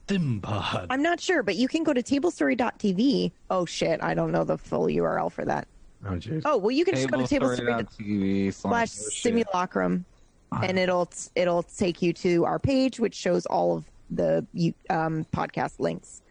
Simpod. 0.08 0.88
I'm 0.90 1.02
not 1.02 1.20
sure, 1.20 1.44
but 1.44 1.56
you 1.56 1.68
can 1.68 1.84
go 1.84 1.94
to 1.94 2.02
tablestory.tv. 2.02 3.32
Oh 3.50 3.66
shit, 3.66 4.04
I 4.04 4.14
don't 4.14 4.32
know 4.32 4.44
the 4.44 4.58
full 4.58 4.88
URL 4.88 5.32
for 5.32 5.46
that. 5.46 5.68
Oh, 6.06 6.12
jeez. 6.12 6.42
Oh 6.44 6.58
well, 6.58 6.72
you 6.72 6.84
can 6.84 6.96
just 6.96 7.10
go 7.10 7.26
to 7.26 7.40
tablestory 7.40 7.88
TV 7.98 8.54
slash 8.54 8.90
simulacrum, 8.90 10.06
and 10.62 10.78
it'll 10.78 11.10
it'll 11.36 11.64
take 11.64 12.02
you 12.02 12.12
to 12.14 12.44
our 12.46 12.60
page, 12.60 13.00
which 13.00 13.16
shows 13.16 13.46
all 13.46 13.78
of 13.78 13.86
the 14.16 14.74
um, 14.90 15.26
podcast 15.34 15.80
links. 15.80 16.22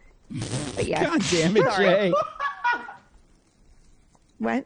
But 0.75 0.85
yeah, 0.87 1.03
God 1.05 1.21
damn 1.29 1.55
it, 1.57 1.65
Jay. 1.77 2.13
what? 4.37 4.65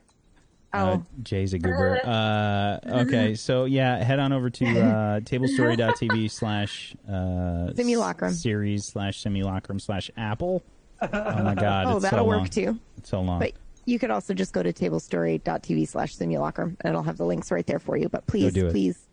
Oh, 0.73 0.77
Uh, 0.79 0.97
Jay's 1.23 1.53
a 1.53 1.59
goober. 1.59 1.99
Uh, 2.07 2.79
okay, 3.01 3.33
so 3.35 3.65
yeah, 3.65 4.03
head 4.03 4.19
on 4.19 4.31
over 4.31 4.49
to 4.49 4.65
uh, 4.65 5.19
tablestory.tv 5.21 6.29
slash 6.31 6.95
uh, 7.09 7.73
Simulacrum. 7.73 8.33
series 8.33 8.85
slash 8.85 9.21
simulacrum 9.21 9.79
slash 9.79 10.11
apple. 10.17 10.61
Oh 11.01 11.07
my 11.43 11.55
god, 11.55 11.87
oh, 11.87 11.95
it's 11.97 12.03
that'll 12.03 12.19
so 12.19 12.25
work 12.25 12.37
long. 12.37 12.47
too. 12.47 12.79
It's 12.97 13.09
so 13.09 13.21
long. 13.21 13.39
But 13.39 13.53
you 13.85 13.99
could 13.99 14.11
also 14.11 14.33
just 14.33 14.51
go 14.53 14.61
to 14.63 14.73
tablestory.tv 14.73 15.87
slash 15.87 16.15
simulacrum, 16.15 16.75
and 16.81 16.91
it'll 16.91 17.03
have 17.03 17.17
the 17.17 17.25
links 17.25 17.51
right 17.51 17.65
there 17.65 17.79
for 17.79 17.95
you. 17.97 18.09
But 18.09 18.25
please, 18.27 18.51
please, 18.53 19.06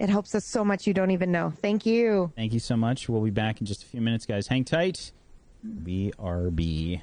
it 0.00 0.08
helps 0.08 0.34
us 0.34 0.46
so 0.46 0.64
much 0.64 0.86
you 0.86 0.94
don't 0.94 1.10
even 1.10 1.30
know. 1.30 1.52
Thank 1.60 1.84
you. 1.84 2.32
Thank 2.34 2.54
you 2.54 2.58
so 2.58 2.74
much. 2.74 3.08
We'll 3.08 3.20
be 3.20 3.30
back 3.30 3.60
in 3.60 3.66
just 3.66 3.82
a 3.82 3.86
few 3.86 4.00
minutes, 4.00 4.24
guys. 4.24 4.46
Hang 4.48 4.64
tight. 4.64 5.12
BRB. 5.62 7.02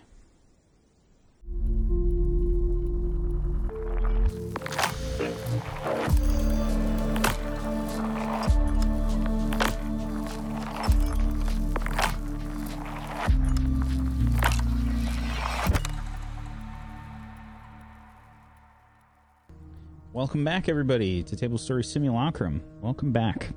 Welcome 20.18 20.44
back, 20.44 20.68
everybody, 20.68 21.22
to 21.22 21.36
Table 21.36 21.60
Story 21.60 21.84
Simulacrum. 21.84 22.64
Welcome 22.82 23.12
back. 23.12 23.50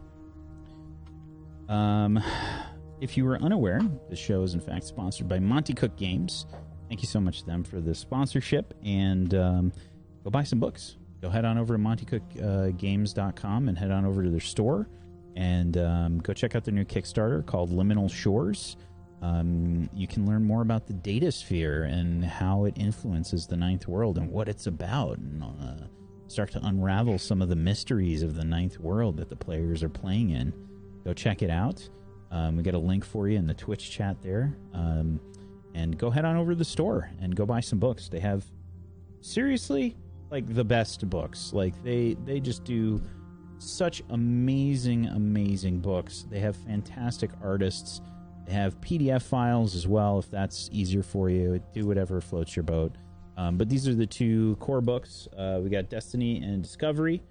Um, 1.71 2.23
if 3.01 3.17
you 3.17 3.25
were 3.25 3.39
unaware, 3.39 3.81
the 4.11 4.15
show 4.15 4.43
is 4.43 4.53
in 4.53 4.61
fact 4.61 4.85
sponsored 4.85 5.27
by 5.27 5.39
Monte 5.39 5.73
Cook 5.73 5.97
Games. 5.97 6.45
Thank 6.89 7.01
you 7.01 7.09
so 7.09 7.19
much 7.19 7.41
to 7.41 7.47
them 7.47 7.65
for 7.65 7.81
the 7.81 7.95
sponsorship, 7.95 8.75
and 8.85 9.35
um, 9.35 9.73
go 10.23 10.29
buy 10.29 10.43
some 10.43 10.61
books. 10.61 10.99
Go 11.23 11.31
head 11.31 11.47
on 11.47 11.57
over 11.57 11.79
to 11.79 11.83
MonteCookGames.com 11.83 13.69
and 13.71 13.79
head 13.79 13.91
on 13.91 14.05
over 14.05 14.23
to 14.23 14.29
their 14.29 14.39
store, 14.39 14.87
and 15.37 15.79
um, 15.79 16.19
go 16.19 16.35
check 16.35 16.55
out 16.55 16.65
their 16.65 16.75
new 16.75 16.85
Kickstarter 16.85 17.45
called 17.47 17.71
Liminal 17.71 18.13
Shores. 18.13 18.77
Um, 19.23 19.89
you 19.95 20.07
can 20.07 20.27
learn 20.27 20.45
more 20.45 20.61
about 20.61 20.87
the 20.87 20.93
data 20.93 21.33
sphere 21.33 21.85
and 21.85 22.23
how 22.23 22.67
it 22.67 22.75
influences 22.77 23.47
the 23.47 23.57
ninth 23.57 23.89
world 23.89 24.19
and 24.19 24.31
what 24.31 24.47
it's 24.47 24.67
about, 24.67 25.17
and 25.17 25.43
uh, 25.43 25.87
start 26.31 26.53
to 26.53 26.65
unravel 26.65 27.19
some 27.19 27.43
of 27.43 27.49
the 27.49 27.57
mysteries 27.57 28.23
of 28.23 28.37
the 28.37 28.45
ninth 28.45 28.79
world 28.79 29.17
that 29.17 29.29
the 29.29 29.37
players 29.37 29.83
are 29.83 29.89
playing 29.89 30.31
in. 30.31 30.53
Go 31.05 31.13
check 31.13 31.43
it 31.43 31.51
out. 31.51 31.89
Um, 32.31 32.57
we 32.57 32.63
got 32.63 32.75
a 32.75 32.79
link 32.79 33.05
for 33.05 33.29
you 33.29 33.37
in 33.37 33.47
the 33.47 33.55
Twitch 33.55 33.91
chat 33.91 34.23
there. 34.23 34.57
Um, 34.73 35.21
and 35.75 35.99
go 35.99 36.11
head 36.11 36.25
on 36.25 36.37
over 36.37 36.53
to 36.53 36.57
the 36.57 36.65
store 36.65 37.11
and 37.21 37.35
go 37.35 37.47
buy 37.47 37.61
some 37.61 37.79
books. 37.79 38.09
They 38.09 38.21
have 38.21 38.45
seriously 39.21 39.97
like 40.31 40.53
the 40.53 40.65
best 40.65 41.09
books. 41.09 41.53
Like 41.53 41.81
they 41.83 42.17
they 42.25 42.41
just 42.41 42.65
do 42.65 43.01
such 43.59 44.03
amazing, 44.11 45.07
amazing 45.07 45.81
books. 45.81 46.27
They 46.31 46.41
have 46.41 46.57
fantastic 46.57 47.31
artists. 47.43 48.01
They 48.47 48.53
have 48.53 48.81
PDF 48.81 49.23
files 49.23 49.75
as 49.75 49.87
well, 49.87 50.19
if 50.19 50.31
that's 50.31 50.69
easier 50.73 51.03
for 51.03 51.29
you. 51.29 51.61
Do 51.75 51.87
whatever 51.87 52.21
floats 52.21 52.57
your 52.57 52.63
boat. 52.63 52.93
Um, 53.37 53.57
but 53.57 53.69
these 53.69 53.89
are 53.89 53.95
the 53.95 54.07
two 54.07 54.57
core 54.57 54.81
books. 54.81 55.29
Uh, 55.37 55.61
we 55.63 55.71
got 55.71 55.89
Destiny 55.89 56.43
and 56.43 56.63
Discovery. 56.63 57.23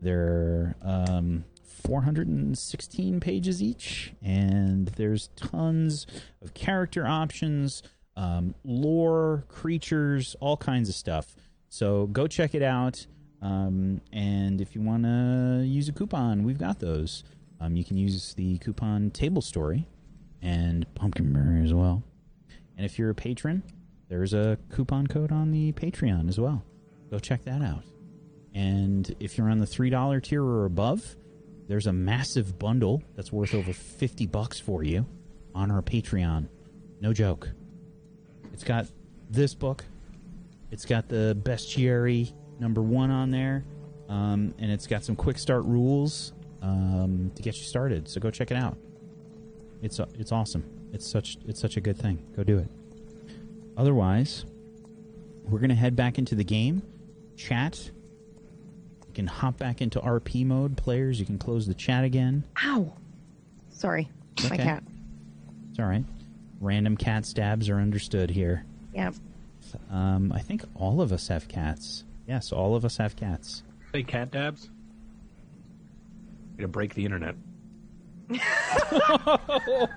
They're 0.00 0.74
um, 0.82 1.44
416 1.86 3.20
pages 3.20 3.62
each, 3.62 4.12
and 4.22 4.88
there's 4.88 5.28
tons 5.36 6.06
of 6.42 6.54
character 6.54 7.06
options, 7.06 7.82
um, 8.16 8.54
lore, 8.64 9.44
creatures, 9.48 10.36
all 10.40 10.56
kinds 10.56 10.88
of 10.88 10.94
stuff. 10.94 11.36
So 11.68 12.06
go 12.06 12.26
check 12.26 12.54
it 12.54 12.62
out. 12.62 13.06
Um, 13.42 14.00
and 14.12 14.60
if 14.60 14.74
you 14.74 14.80
want 14.80 15.02
to 15.04 15.64
use 15.66 15.88
a 15.88 15.92
coupon, 15.92 16.44
we've 16.44 16.58
got 16.58 16.80
those. 16.80 17.24
Um, 17.60 17.76
you 17.76 17.84
can 17.84 17.96
use 17.96 18.34
the 18.34 18.58
coupon 18.58 19.10
Table 19.10 19.42
Story 19.42 19.86
and 20.40 20.86
Pumpkinberry 20.94 21.64
as 21.64 21.74
well. 21.74 22.02
And 22.76 22.84
if 22.86 22.98
you're 22.98 23.10
a 23.10 23.14
patron, 23.14 23.62
there's 24.14 24.32
a 24.32 24.56
coupon 24.70 25.08
code 25.08 25.32
on 25.32 25.50
the 25.50 25.72
Patreon 25.72 26.28
as 26.28 26.38
well. 26.38 26.62
Go 27.10 27.18
check 27.18 27.42
that 27.46 27.60
out. 27.60 27.82
And 28.54 29.12
if 29.18 29.36
you're 29.36 29.50
on 29.50 29.58
the 29.58 29.66
$3 29.66 30.22
tier 30.22 30.40
or 30.40 30.66
above, 30.66 31.16
there's 31.66 31.88
a 31.88 31.92
massive 31.92 32.56
bundle 32.56 33.02
that's 33.16 33.32
worth 33.32 33.54
over 33.54 33.72
50 33.72 34.26
bucks 34.26 34.60
for 34.60 34.84
you 34.84 35.04
on 35.52 35.72
our 35.72 35.82
Patreon. 35.82 36.46
No 37.00 37.12
joke. 37.12 37.48
It's 38.52 38.62
got 38.62 38.86
this 39.30 39.52
book. 39.52 39.84
It's 40.70 40.84
got 40.84 41.08
the 41.08 41.36
bestiary 41.42 42.32
number 42.60 42.82
one 42.82 43.10
on 43.10 43.32
there, 43.32 43.64
um, 44.08 44.54
and 44.60 44.70
it's 44.70 44.86
got 44.86 45.02
some 45.02 45.16
quick 45.16 45.40
start 45.40 45.64
rules 45.64 46.34
um, 46.62 47.32
to 47.34 47.42
get 47.42 47.56
you 47.56 47.64
started. 47.64 48.08
So 48.08 48.20
go 48.20 48.30
check 48.30 48.52
it 48.52 48.56
out. 48.56 48.78
It's 49.82 49.98
it's 50.16 50.30
awesome. 50.30 50.64
It's 50.92 51.06
such 51.06 51.36
it's 51.48 51.60
such 51.60 51.76
a 51.76 51.80
good 51.80 51.98
thing. 51.98 52.24
Go 52.36 52.44
do 52.44 52.58
it. 52.58 52.68
Otherwise, 53.76 54.44
we're 55.44 55.58
gonna 55.58 55.74
head 55.74 55.96
back 55.96 56.18
into 56.18 56.34
the 56.34 56.44
game. 56.44 56.82
Chat. 57.36 57.90
You 59.08 59.14
can 59.14 59.26
hop 59.26 59.58
back 59.58 59.80
into 59.80 60.00
RP 60.00 60.44
mode. 60.46 60.76
Players, 60.76 61.18
you 61.20 61.26
can 61.26 61.38
close 61.38 61.66
the 61.66 61.74
chat 61.74 62.04
again. 62.04 62.44
Ow! 62.64 62.92
Sorry, 63.70 64.08
my 64.42 64.46
Okay. 64.54 64.62
cat. 64.62 64.84
It's 65.70 65.78
all 65.80 65.86
right. 65.86 66.04
Random 66.60 66.96
cat 66.96 67.26
stabs 67.26 67.68
are 67.68 67.78
understood 67.78 68.30
here. 68.30 68.64
Yep. 68.94 69.14
Um, 69.90 70.32
I 70.32 70.38
think 70.40 70.62
all 70.76 71.00
of 71.00 71.12
us 71.12 71.26
have 71.28 71.48
cats. 71.48 72.04
Yes, 72.28 72.52
all 72.52 72.76
of 72.76 72.84
us 72.84 72.96
have 72.98 73.16
cats. 73.16 73.64
Say 73.92 74.04
cat 74.04 74.30
dabs. 74.30 74.70
Gonna 76.56 76.68
break 76.68 76.94
the 76.94 77.04
internet. 77.04 77.34
oh 78.30 79.88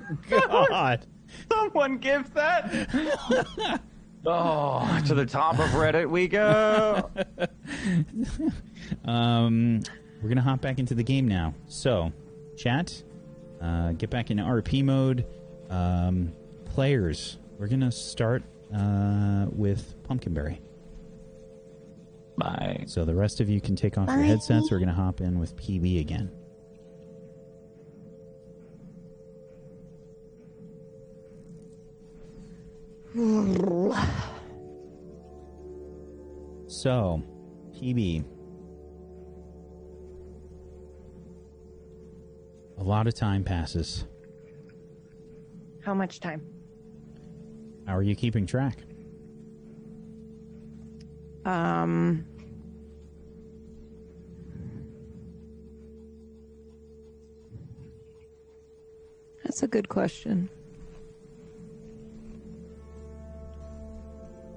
God. 0.70 1.06
Someone 1.52 1.98
give 1.98 2.34
that. 2.34 3.82
oh, 4.26 5.04
to 5.06 5.14
the 5.14 5.26
top 5.26 5.60
of 5.60 5.70
Reddit 5.72 6.10
we 6.10 6.28
go. 6.28 7.10
Um, 9.06 9.82
we're 10.22 10.30
gonna 10.30 10.41
hop 10.41 10.62
back 10.62 10.80
into 10.80 10.95
the 10.95 11.04
game 11.04 11.28
now. 11.28 11.54
So, 11.68 12.12
chat, 12.58 13.04
uh, 13.62 13.91
get 13.94 14.10
back 14.10 14.32
into 14.32 14.44
RP 14.44 14.84
mode. 14.84 15.26
Um, 15.70 16.32
players, 16.66 17.38
we're 17.58 17.68
gonna 17.68 17.91
start 17.91 18.44
uh, 18.74 19.48
with 19.52 19.95
Pumpkinberry. 20.04 20.62
Bye. 22.38 22.84
So 22.86 23.04
the 23.04 23.16
rest 23.16 23.41
of 23.41 23.49
you 23.49 23.60
can 23.60 23.76
take 23.76 23.98
off 23.98 24.08
your 24.08 24.20
headsets. 24.20 24.72
We're 24.72 24.80
gonna 24.80 24.94
hop 24.94 25.22
in 25.22 25.40
with 25.40 25.56
PB 25.58 25.99
again. 25.99 26.32
So, 36.68 37.24
PB. 37.74 38.24
A 42.78 42.84
lot 42.84 43.08
of 43.08 43.16
time 43.16 43.44
passes. 43.44 44.06
How 45.84 45.94
much 45.94 46.20
time? 46.20 46.46
How 47.88 47.96
are 47.96 48.04
you 48.04 48.16
keeping 48.16 48.46
track? 48.46 48.80
Um. 51.46 52.26
That's 59.44 59.64
a 59.64 59.68
good 59.68 59.88
question. 59.88 60.50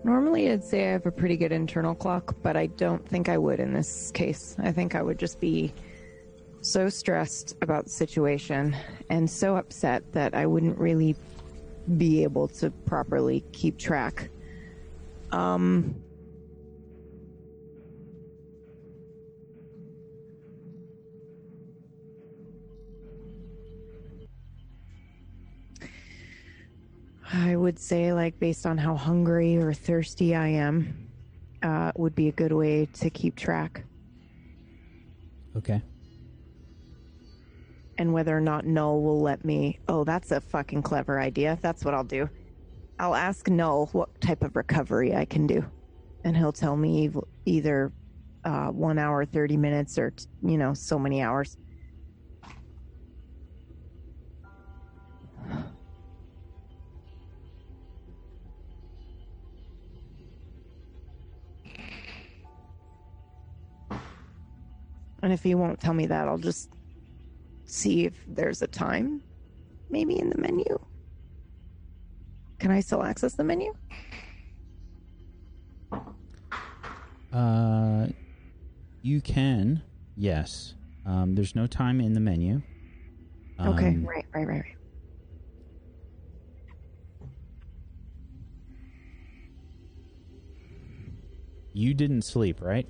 Normally, 0.02 0.50
I'd 0.50 0.64
say 0.64 0.88
I 0.88 0.92
have 0.92 1.06
a 1.06 1.12
pretty 1.12 1.36
good 1.36 1.52
internal 1.52 1.94
clock, 1.94 2.34
but 2.42 2.56
I 2.56 2.66
don't 2.66 3.06
think 3.06 3.28
I 3.28 3.36
would 3.36 3.60
in 3.60 3.74
this 3.74 4.10
case. 4.12 4.56
I 4.58 4.72
think 4.72 4.94
I 4.94 5.02
would 5.02 5.18
just 5.18 5.40
be 5.40 5.74
so 6.62 6.88
stressed 6.88 7.56
about 7.62 7.84
the 7.84 7.90
situation 7.90 8.76
and 9.08 9.28
so 9.28 9.56
upset 9.56 10.10
that 10.12 10.34
I 10.34 10.46
wouldn't 10.46 10.78
really 10.78 11.16
be 11.96 12.22
able 12.22 12.48
to 12.48 12.70
properly 12.70 13.44
keep 13.52 13.78
track. 13.78 14.30
Um, 15.32 15.94
I 27.32 27.54
would 27.54 27.78
say, 27.78 28.12
like, 28.12 28.38
based 28.40 28.66
on 28.66 28.76
how 28.78 28.96
hungry 28.96 29.56
or 29.56 29.72
thirsty 29.72 30.34
I 30.34 30.48
am, 30.48 31.08
uh, 31.62 31.92
would 31.96 32.14
be 32.14 32.28
a 32.28 32.32
good 32.32 32.52
way 32.52 32.86
to 32.94 33.10
keep 33.10 33.36
track. 33.36 33.84
Okay. 35.56 35.80
And 37.98 38.12
whether 38.12 38.36
or 38.36 38.40
not 38.40 38.66
Null 38.66 39.02
will 39.02 39.20
let 39.20 39.44
me. 39.44 39.78
Oh, 39.86 40.04
that's 40.04 40.32
a 40.32 40.40
fucking 40.40 40.82
clever 40.82 41.20
idea. 41.20 41.58
That's 41.62 41.84
what 41.84 41.94
I'll 41.94 42.02
do. 42.02 42.28
I'll 42.98 43.14
ask 43.14 43.48
Null 43.48 43.86
what 43.92 44.20
type 44.20 44.42
of 44.42 44.56
recovery 44.56 45.14
I 45.14 45.24
can 45.24 45.46
do. 45.46 45.64
And 46.24 46.36
he'll 46.36 46.52
tell 46.52 46.76
me 46.76 47.06
ev- 47.06 47.24
either 47.46 47.92
uh, 48.44 48.68
one 48.68 48.98
hour, 48.98 49.24
30 49.24 49.56
minutes, 49.56 49.98
or, 49.98 50.10
t- 50.10 50.24
you 50.42 50.58
know, 50.58 50.74
so 50.74 50.98
many 50.98 51.22
hours. 51.22 51.56
And 65.22 65.32
if 65.32 65.42
he 65.42 65.54
won't 65.54 65.80
tell 65.80 65.94
me 65.94 66.06
that, 66.06 66.28
I'll 66.28 66.38
just 66.38 66.70
see 67.64 68.06
if 68.06 68.14
there's 68.26 68.62
a 68.62 68.66
time 68.66 69.22
maybe 69.90 70.18
in 70.18 70.30
the 70.30 70.38
menu. 70.38 70.78
Can 72.58 72.70
I 72.70 72.80
still 72.80 73.02
access 73.02 73.34
the 73.34 73.44
menu? 73.44 73.72
Uh, 77.32 78.06
you 79.02 79.20
can. 79.20 79.82
Yes. 80.16 80.74
Um, 81.06 81.34
there's 81.34 81.54
no 81.54 81.66
time 81.66 82.00
in 82.00 82.12
the 82.12 82.20
menu. 82.20 82.62
okay, 83.60 83.88
Um, 83.88 84.04
right, 84.04 84.26
right, 84.34 84.46
right, 84.46 84.60
right. 84.60 84.76
You 91.72 91.94
didn't 91.94 92.22
sleep, 92.22 92.60
right? 92.60 92.86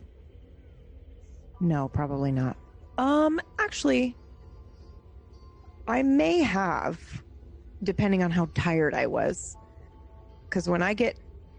No, 1.61 1.89
probably 1.89 2.33
not. 2.33 2.57
Um, 2.99 3.41
actually, 3.59 4.17
I 5.87 6.03
may 6.03 6.39
have, 6.39 7.01
depending 7.83 8.23
on 8.23 8.31
how 8.31 8.49
tired 8.55 8.95
I 8.95 9.07
was. 9.07 9.57
Because 10.49 10.69
when 10.69 10.83
I 10.83 10.95
get 10.95 11.19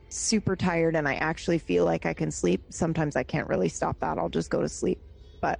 super 0.09 0.55
tired 0.55 0.95
and 0.95 1.07
I 1.07 1.15
actually 1.15 1.57
feel 1.57 1.85
like 1.85 2.05
I 2.05 2.13
can 2.13 2.31
sleep, 2.31 2.61
sometimes 2.69 3.15
I 3.15 3.23
can't 3.23 3.47
really 3.47 3.69
stop 3.69 3.99
that. 3.99 4.17
I'll 4.17 4.29
just 4.29 4.49
go 4.49 4.61
to 4.61 4.69
sleep. 4.69 4.99
But 5.39 5.59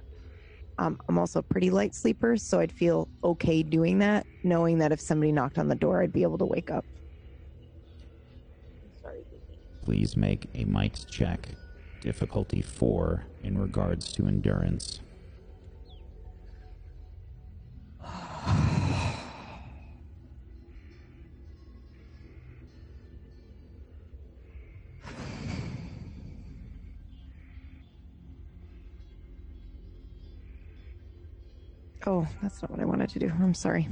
um, 0.78 0.98
I'm 1.08 1.18
also 1.18 1.38
a 1.38 1.42
pretty 1.42 1.70
light 1.70 1.94
sleeper, 1.94 2.36
so 2.36 2.60
I'd 2.60 2.72
feel 2.72 3.08
okay 3.22 3.62
doing 3.62 3.98
that, 4.00 4.26
knowing 4.42 4.78
that 4.78 4.92
if 4.92 5.00
somebody 5.00 5.32
knocked 5.32 5.58
on 5.58 5.68
the 5.68 5.74
door, 5.74 6.02
I'd 6.02 6.12
be 6.12 6.22
able 6.22 6.38
to 6.38 6.46
wake 6.46 6.70
up. 6.70 6.84
Please 9.82 10.16
make 10.16 10.46
a 10.54 10.64
might 10.64 11.04
check. 11.10 11.48
Difficulty 12.02 12.62
four 12.62 13.24
in 13.44 13.56
regards 13.56 14.12
to 14.14 14.26
endurance. 14.26 14.98
Oh, 32.04 32.26
that's 32.42 32.60
not 32.62 32.72
what 32.72 32.80
I 32.80 32.84
wanted 32.84 33.10
to 33.10 33.20
do. 33.20 33.30
I'm 33.40 33.54
sorry. 33.54 33.88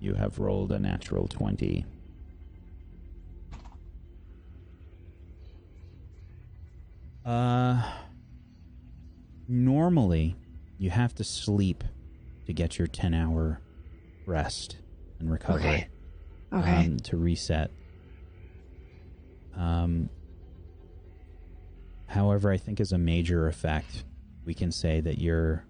You 0.00 0.14
have 0.14 0.38
rolled 0.38 0.72
a 0.72 0.78
natural 0.78 1.28
20. 1.28 1.84
Uh, 7.24 7.82
normally, 9.46 10.36
you 10.78 10.88
have 10.88 11.14
to 11.16 11.22
sleep 11.22 11.84
to 12.46 12.52
get 12.54 12.78
your 12.78 12.88
10 12.88 13.12
hour 13.12 13.60
rest 14.26 14.78
and 15.18 15.30
recovery. 15.30 15.60
Okay. 15.60 15.88
Okay. 16.52 16.76
Um, 16.86 16.96
to 17.00 17.16
reset. 17.16 17.70
Um, 19.54 20.08
however, 22.06 22.50
I 22.50 22.56
think 22.56 22.80
as 22.80 22.92
a 22.92 22.98
major 22.98 23.46
effect, 23.46 24.04
we 24.44 24.54
can 24.54 24.72
say 24.72 25.00
that 25.00 25.18
your 25.18 25.64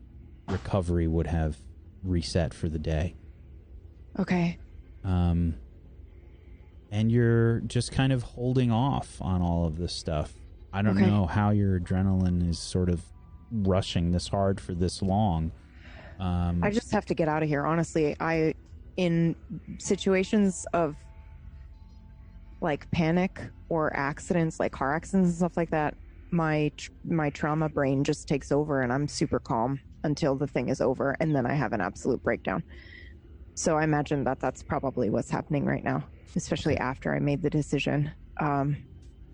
recovery 0.49 1.09
would 1.09 1.27
have 1.27 1.57
reset 2.05 2.55
for 2.55 2.69
the 2.69 2.79
day. 2.79 3.15
Okay. 4.19 4.59
Um, 5.05 5.55
and 6.91 7.11
you're 7.11 7.61
just 7.61 7.93
kind 7.93 8.13
of 8.13 8.23
holding 8.23 8.71
off 8.71 9.21
on 9.23 9.41
all 9.43 9.67
of 9.67 9.79
this 9.79 9.93
stuff. 9.95 10.35
I 10.73 10.83
don't 10.83 10.97
Okay. 10.97 11.07
know 11.07 11.27
how 11.27 11.51
your 11.51 11.79
adrenaline 11.81 12.49
is 12.49 12.59
sort 12.59 12.89
of 12.89 13.03
rushing 13.53 14.13
this 14.13 14.29
hard 14.29 14.61
for 14.61 14.75
this 14.75 15.03
long. 15.03 15.53
Um, 16.19 16.61
I 16.63 16.71
just 16.71 16.93
have 16.93 17.07
to 17.07 17.15
get 17.15 17.29
out 17.29 17.43
of 17.43 17.49
here. 17.49 17.65
Honestly, 17.67 18.15
I, 18.21 18.55
in 18.97 19.35
situations 19.79 20.67
of 20.75 20.95
like 22.61 22.91
panic 22.91 23.41
or 23.69 23.95
accidents, 23.97 24.61
like 24.61 24.73
car 24.73 24.95
accidents 24.95 25.31
and 25.31 25.37
stuff 25.39 25.57
like 25.57 25.71
that, 25.71 25.95
my 26.31 26.71
my 27.05 27.31
trauma 27.31 27.69
brain 27.69 28.05
just 28.05 28.29
takes 28.29 28.53
over, 28.53 28.83
and 28.83 28.93
I'm 28.93 29.09
super 29.09 29.41
calm 29.41 29.81
until 30.05 30.37
the 30.37 30.47
thing 30.47 30.69
is 30.69 30.81
over, 30.81 31.17
and 31.21 31.35
then 31.35 31.47
I 31.47 31.55
have 31.55 31.73
an 31.73 31.81
absolute 31.81 32.23
breakdown. 32.23 32.63
So 33.61 33.77
I 33.77 33.85
imagine 33.85 34.25
that 34.25 34.41
that's 34.41 34.63
probably 34.63 35.11
what's 35.11 35.29
happening 35.29 35.67
right 35.67 35.85
now, 35.85 36.03
especially 36.35 36.79
after 36.79 37.15
I 37.15 37.19
made 37.19 37.43
the 37.43 37.51
decision. 37.51 38.11
Um, 38.41 38.75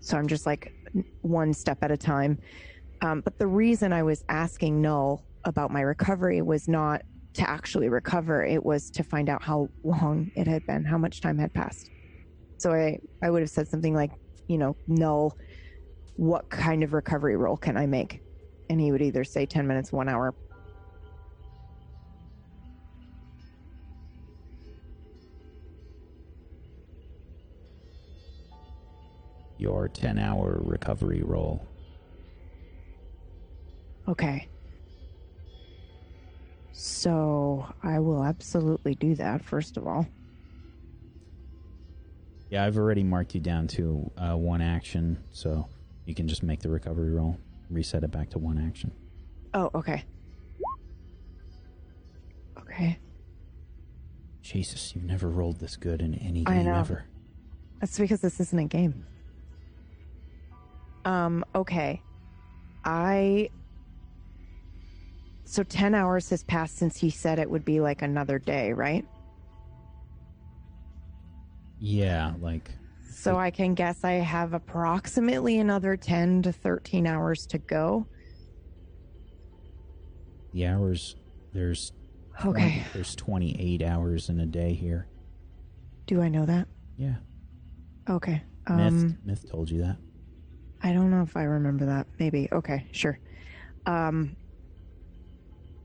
so 0.01 0.17
I'm 0.17 0.27
just 0.27 0.45
like 0.45 0.73
one 1.21 1.53
step 1.53 1.77
at 1.81 1.91
a 1.91 1.95
time. 1.95 2.37
Um, 3.01 3.21
but 3.21 3.39
the 3.39 3.47
reason 3.47 3.93
I 3.93 4.03
was 4.03 4.25
asking 4.27 4.81
Null 4.81 5.23
about 5.45 5.71
my 5.71 5.79
recovery 5.79 6.41
was 6.41 6.67
not 6.67 7.03
to 7.35 7.49
actually 7.49 7.87
recover, 7.87 8.43
it 8.43 8.61
was 8.65 8.91
to 8.91 9.03
find 9.03 9.29
out 9.29 9.41
how 9.41 9.69
long 9.85 10.29
it 10.35 10.45
had 10.45 10.65
been, 10.67 10.83
how 10.83 10.97
much 10.97 11.21
time 11.21 11.37
had 11.37 11.53
passed. 11.53 11.89
So 12.57 12.73
I, 12.73 12.99
I 13.23 13.29
would 13.29 13.43
have 13.43 13.49
said 13.49 13.69
something 13.69 13.93
like, 13.95 14.11
you 14.49 14.57
know, 14.57 14.75
Null, 14.87 15.37
what 16.17 16.49
kind 16.49 16.83
of 16.83 16.91
recovery 16.91 17.37
roll 17.37 17.55
can 17.55 17.77
I 17.77 17.85
make? 17.85 18.19
And 18.69 18.81
he 18.81 18.91
would 18.91 19.01
either 19.01 19.23
say 19.23 19.45
10 19.45 19.65
minutes, 19.65 19.93
one 19.93 20.09
hour. 20.09 20.35
Your 29.57 29.87
10 29.87 30.17
hour 30.17 30.59
recovery 30.63 31.21
roll. 31.23 31.65
Okay. 34.07 34.47
So 36.71 37.65
I 37.81 37.99
will 37.99 38.23
absolutely 38.23 38.95
do 38.95 39.15
that, 39.15 39.43
first 39.43 39.77
of 39.77 39.87
all. 39.87 40.07
Yeah, 42.49 42.63
I've 42.63 42.77
already 42.77 43.03
marked 43.03 43.35
you 43.35 43.41
down 43.41 43.67
to 43.69 44.09
uh, 44.17 44.37
one 44.37 44.61
action, 44.61 45.21
so 45.31 45.67
you 46.05 46.15
can 46.15 46.27
just 46.27 46.43
make 46.43 46.61
the 46.61 46.69
recovery 46.69 47.11
roll, 47.11 47.37
reset 47.69 48.03
it 48.03 48.11
back 48.11 48.29
to 48.29 48.39
one 48.39 48.57
action. 48.57 48.91
Oh, 49.53 49.69
okay. 49.75 50.05
Okay. 52.59 52.99
Jesus, 54.41 54.95
you've 54.95 55.03
never 55.03 55.29
rolled 55.29 55.59
this 55.59 55.75
good 55.75 56.01
in 56.01 56.13
any 56.13 56.43
game 56.43 56.67
ever. 56.67 57.05
That's 57.81 57.97
because 57.99 58.21
this 58.21 58.39
isn't 58.39 58.59
a 58.59 58.65
game. 58.65 59.05
Um, 61.07 61.45
okay. 61.55 62.01
I. 62.83 63.49
So 65.45 65.63
10 65.63 65.95
hours 65.95 66.29
has 66.31 66.43
passed 66.43 66.75
since 66.75 66.97
he 66.97 67.09
said 67.09 67.39
it 67.39 67.49
would 67.49 67.63
be 67.63 67.79
like 67.79 68.01
another 68.01 68.37
day, 68.37 68.73
right? 68.73 69.05
Yeah, 71.79 72.33
like 72.41 72.69
So 73.13 73.37
I 73.37 73.51
can 73.51 73.73
guess 73.73 74.03
I 74.03 74.13
have 74.13 74.53
approximately 74.53 75.57
another 75.59 75.95
10 75.95 76.41
to 76.41 76.51
13 76.51 77.07
hours 77.07 77.45
to 77.47 77.57
go. 77.59 78.05
the 80.53 80.65
hours. 80.65 81.15
There's 81.53 81.93
20 82.41 82.59
Okay. 82.59 82.83
there's 82.93 83.15
28 83.15 83.81
hours 83.83 84.29
in 84.29 84.39
a 84.41 84.45
day 84.45 84.73
here. 84.73 85.07
Do 86.07 86.21
I 86.21 86.27
know 86.29 86.45
that? 86.45 86.67
Yeah, 86.97 87.15
Okay. 88.09 88.41
myth 88.67 88.93
Um, 88.93 89.17
myth 89.25 89.45
told 89.49 89.69
you 89.69 89.81
that. 89.81 89.97
I 90.83 90.93
don't 90.93 91.11
know 91.11 91.21
if 91.21 91.35
I 91.35 91.43
remember 91.43 91.85
that. 91.85 92.07
Maybe. 92.19 92.47
Okay, 92.51 92.87
sure. 92.91 93.19
Um, 93.85 94.35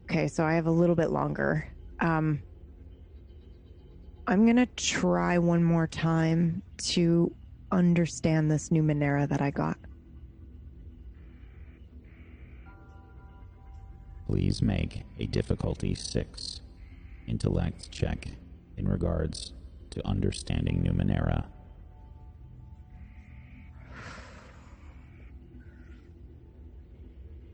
okay, 0.04 0.28
so 0.28 0.44
I 0.44 0.54
have 0.54 0.66
a 0.66 0.70
little 0.70 0.96
bit 0.96 1.10
longer. 1.10 1.68
Um, 2.00 2.42
I'm 4.26 4.44
going 4.44 4.56
to 4.56 4.66
try 4.66 5.38
one 5.38 5.64
more 5.64 5.86
time 5.86 6.62
to 6.78 7.34
understand 7.70 8.50
this 8.50 8.68
Numenera 8.68 9.28
that 9.28 9.40
I 9.40 9.50
got. 9.50 9.78
Please 14.26 14.62
make 14.62 15.02
a 15.18 15.26
difficulty 15.26 15.94
six 15.94 16.60
intellect 17.26 17.90
check 17.90 18.28
in 18.76 18.88
regards 18.88 19.52
to 19.90 20.06
understanding 20.06 20.82
Numenera. 20.82 21.46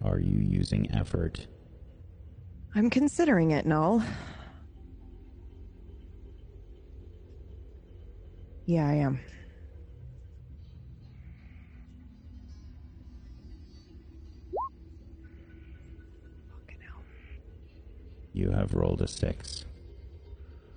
Are 0.02 0.18
you 0.20 0.38
using 0.38 0.90
effort? 0.92 1.46
I'm 2.74 2.90
considering 2.90 3.50
it, 3.50 3.66
Null. 3.66 4.02
Yeah, 8.66 8.86
I 8.86 8.94
am. 8.94 9.18
You 18.32 18.50
have 18.50 18.74
rolled 18.74 19.00
a 19.02 19.08
six. 19.08 19.64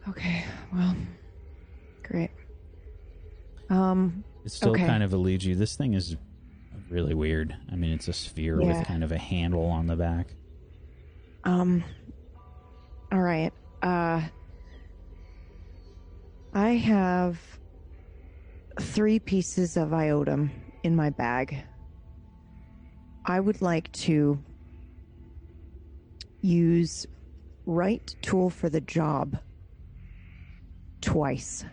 Okay, 0.10 0.43
well, 0.73 0.95
great. 2.03 2.31
Um, 3.69 4.23
It 4.43 4.52
still 4.52 4.72
Okay. 4.72 4.85
kind 4.88 5.03
of 5.03 5.14
eludes 5.14 5.45
you. 5.45 5.56
This 5.56 5.76
thing 5.76 5.93
is 5.93 6.15
really 6.92 7.14
weird. 7.14 7.56
I 7.72 7.76
mean, 7.76 7.92
it's 7.94 8.08
a 8.08 8.14
sphere 8.14 8.62
Yeah. 8.62 8.78
with 8.78 8.86
kind 8.88 9.04
of 9.04 9.12
a 9.12 9.18
handle 9.18 9.66
on 9.66 9.88
the 9.88 9.96
back. 9.96 10.34
Um. 11.44 11.84
All 13.12 13.22
right. 13.22 13.54
Uh. 13.82 14.22
I 16.54 16.72
have 16.72 17.40
three 18.80 19.20
pieces 19.20 19.78
of 19.78 19.90
iotum 19.90 20.50
in 20.84 20.96
my 20.96 21.10
bag. 21.10 21.64
I 23.26 23.40
would 23.40 23.62
like 23.62 23.92
to 23.94 24.38
use 26.42 27.06
right 27.66 28.16
tool 28.22 28.50
for 28.50 28.70
the 28.70 28.82
job 28.82 29.38
twice. 31.00 31.64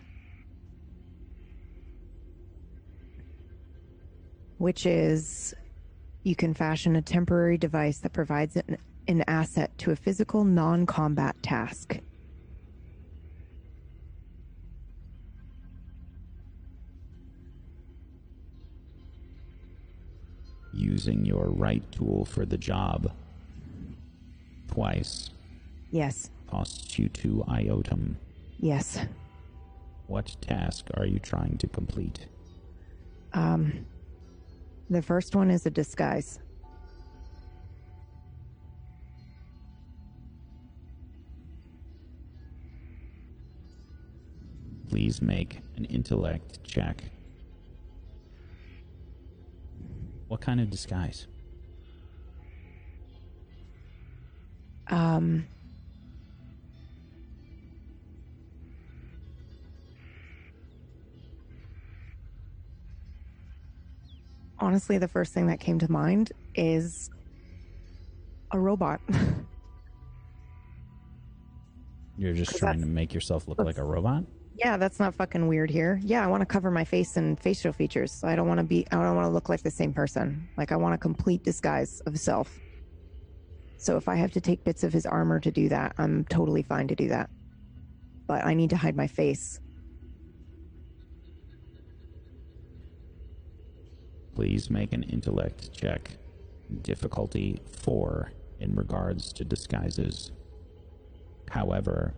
Which 4.59 4.85
is 4.85 5.53
you 6.23 6.35
can 6.35 6.53
fashion 6.53 6.95
a 6.95 7.01
temporary 7.01 7.57
device 7.57 7.97
that 7.99 8.13
provides 8.13 8.55
an, 8.55 8.77
an 9.07 9.23
asset 9.27 9.75
to 9.79 9.91
a 9.91 9.95
physical 9.95 10.43
non 10.43 10.85
combat 10.85 11.35
task. 11.41 11.97
Using 20.71 21.25
your 21.25 21.45
right 21.47 21.83
tool 21.91 22.25
for 22.25 22.45
the 22.45 22.57
job 22.57 23.11
twice 24.67 25.31
Yes, 25.91 26.29
costs 26.47 26.99
you 26.99 27.09
two 27.09 27.43
iotum. 27.47 28.15
yes. 28.59 28.99
What 30.05 30.35
task 30.41 30.87
are 30.95 31.05
you 31.05 31.19
trying 31.19 31.57
to 31.59 31.67
complete? 31.67 32.27
Um, 33.33 33.85
the 34.89 35.01
first 35.01 35.35
one 35.35 35.51
is 35.51 35.65
a 35.65 35.69
disguise. 35.69 36.39
Please 44.89 45.21
make 45.21 45.61
an 45.77 45.85
intellect 45.85 46.63
check. 46.63 47.03
What 50.27 50.41
kind 50.41 50.59
of 50.59 50.69
disguise? 50.69 51.27
Um, 54.87 55.45
honestly, 64.59 64.97
the 64.97 65.07
first 65.07 65.33
thing 65.33 65.47
that 65.47 65.59
came 65.59 65.79
to 65.79 65.91
mind 65.91 66.31
is 66.55 67.09
a 68.51 68.59
robot. 68.59 69.01
You're 72.17 72.33
just 72.33 72.57
trying 72.57 72.81
to 72.81 72.87
make 72.87 73.13
yourself 73.13 73.47
look 73.47 73.59
like 73.59 73.77
a 73.77 73.83
robot? 73.83 74.23
yeah, 74.59 74.75
that's 74.75 74.99
not 74.99 75.15
fucking 75.15 75.47
weird 75.47 75.71
here. 75.71 76.01
Yeah, 76.03 76.23
I 76.23 76.27
want 76.27 76.41
to 76.41 76.45
cover 76.45 76.69
my 76.69 76.83
face 76.83 77.15
and 77.15 77.39
facial 77.39 77.71
features. 77.71 78.11
So 78.11 78.27
I 78.27 78.35
don't 78.35 78.47
want 78.47 78.59
to 78.59 78.65
be, 78.65 78.85
I 78.91 78.97
don't 78.97 79.15
want 79.15 79.25
to 79.25 79.31
look 79.31 79.47
like 79.47 79.63
the 79.63 79.71
same 79.71 79.93
person. 79.93 80.49
Like, 80.57 80.73
I 80.73 80.75
want 80.75 80.93
a 80.93 80.97
complete 80.97 81.43
disguise 81.43 82.01
of 82.05 82.19
self. 82.19 82.59
So 83.77 83.95
if 83.95 84.09
I 84.09 84.15
have 84.15 84.31
to 84.33 84.41
take 84.41 84.65
bits 84.65 84.83
of 84.83 84.91
his 84.91 85.05
armor 85.05 85.39
to 85.39 85.51
do 85.51 85.69
that, 85.69 85.93
I'm 85.97 86.25
totally 86.25 86.61
fine 86.61 86.89
to 86.89 86.95
do 86.95 87.07
that. 87.07 87.29
But 88.27 88.45
I 88.45 88.53
need 88.53 88.69
to 88.71 88.77
hide 88.77 88.97
my 88.97 89.07
face. 89.07 89.61
Please 94.39 94.69
make 94.69 94.93
an 94.93 95.03
intellect 95.03 95.73
check. 95.73 96.11
Difficulty 96.81 97.59
4 97.81 98.31
in 98.61 98.73
regards 98.73 99.33
to 99.33 99.43
disguises. 99.43 100.31
However, 101.49 102.13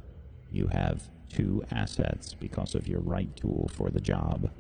you 0.52 0.68
have 0.68 1.10
two 1.30 1.64
assets 1.72 2.36
because 2.36 2.76
of 2.76 2.88
your 2.88 3.00
right 3.00 3.36
tool 3.36 3.72
for 3.74 3.90
the 3.90 4.00
job. 4.00 4.52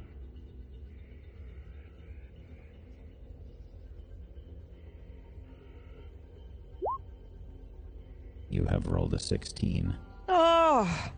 You 8.50 8.66
have 8.72 8.88
rolled 8.88 9.14
a 9.14 9.20
16. 9.20 9.96
Oh! 10.30 11.12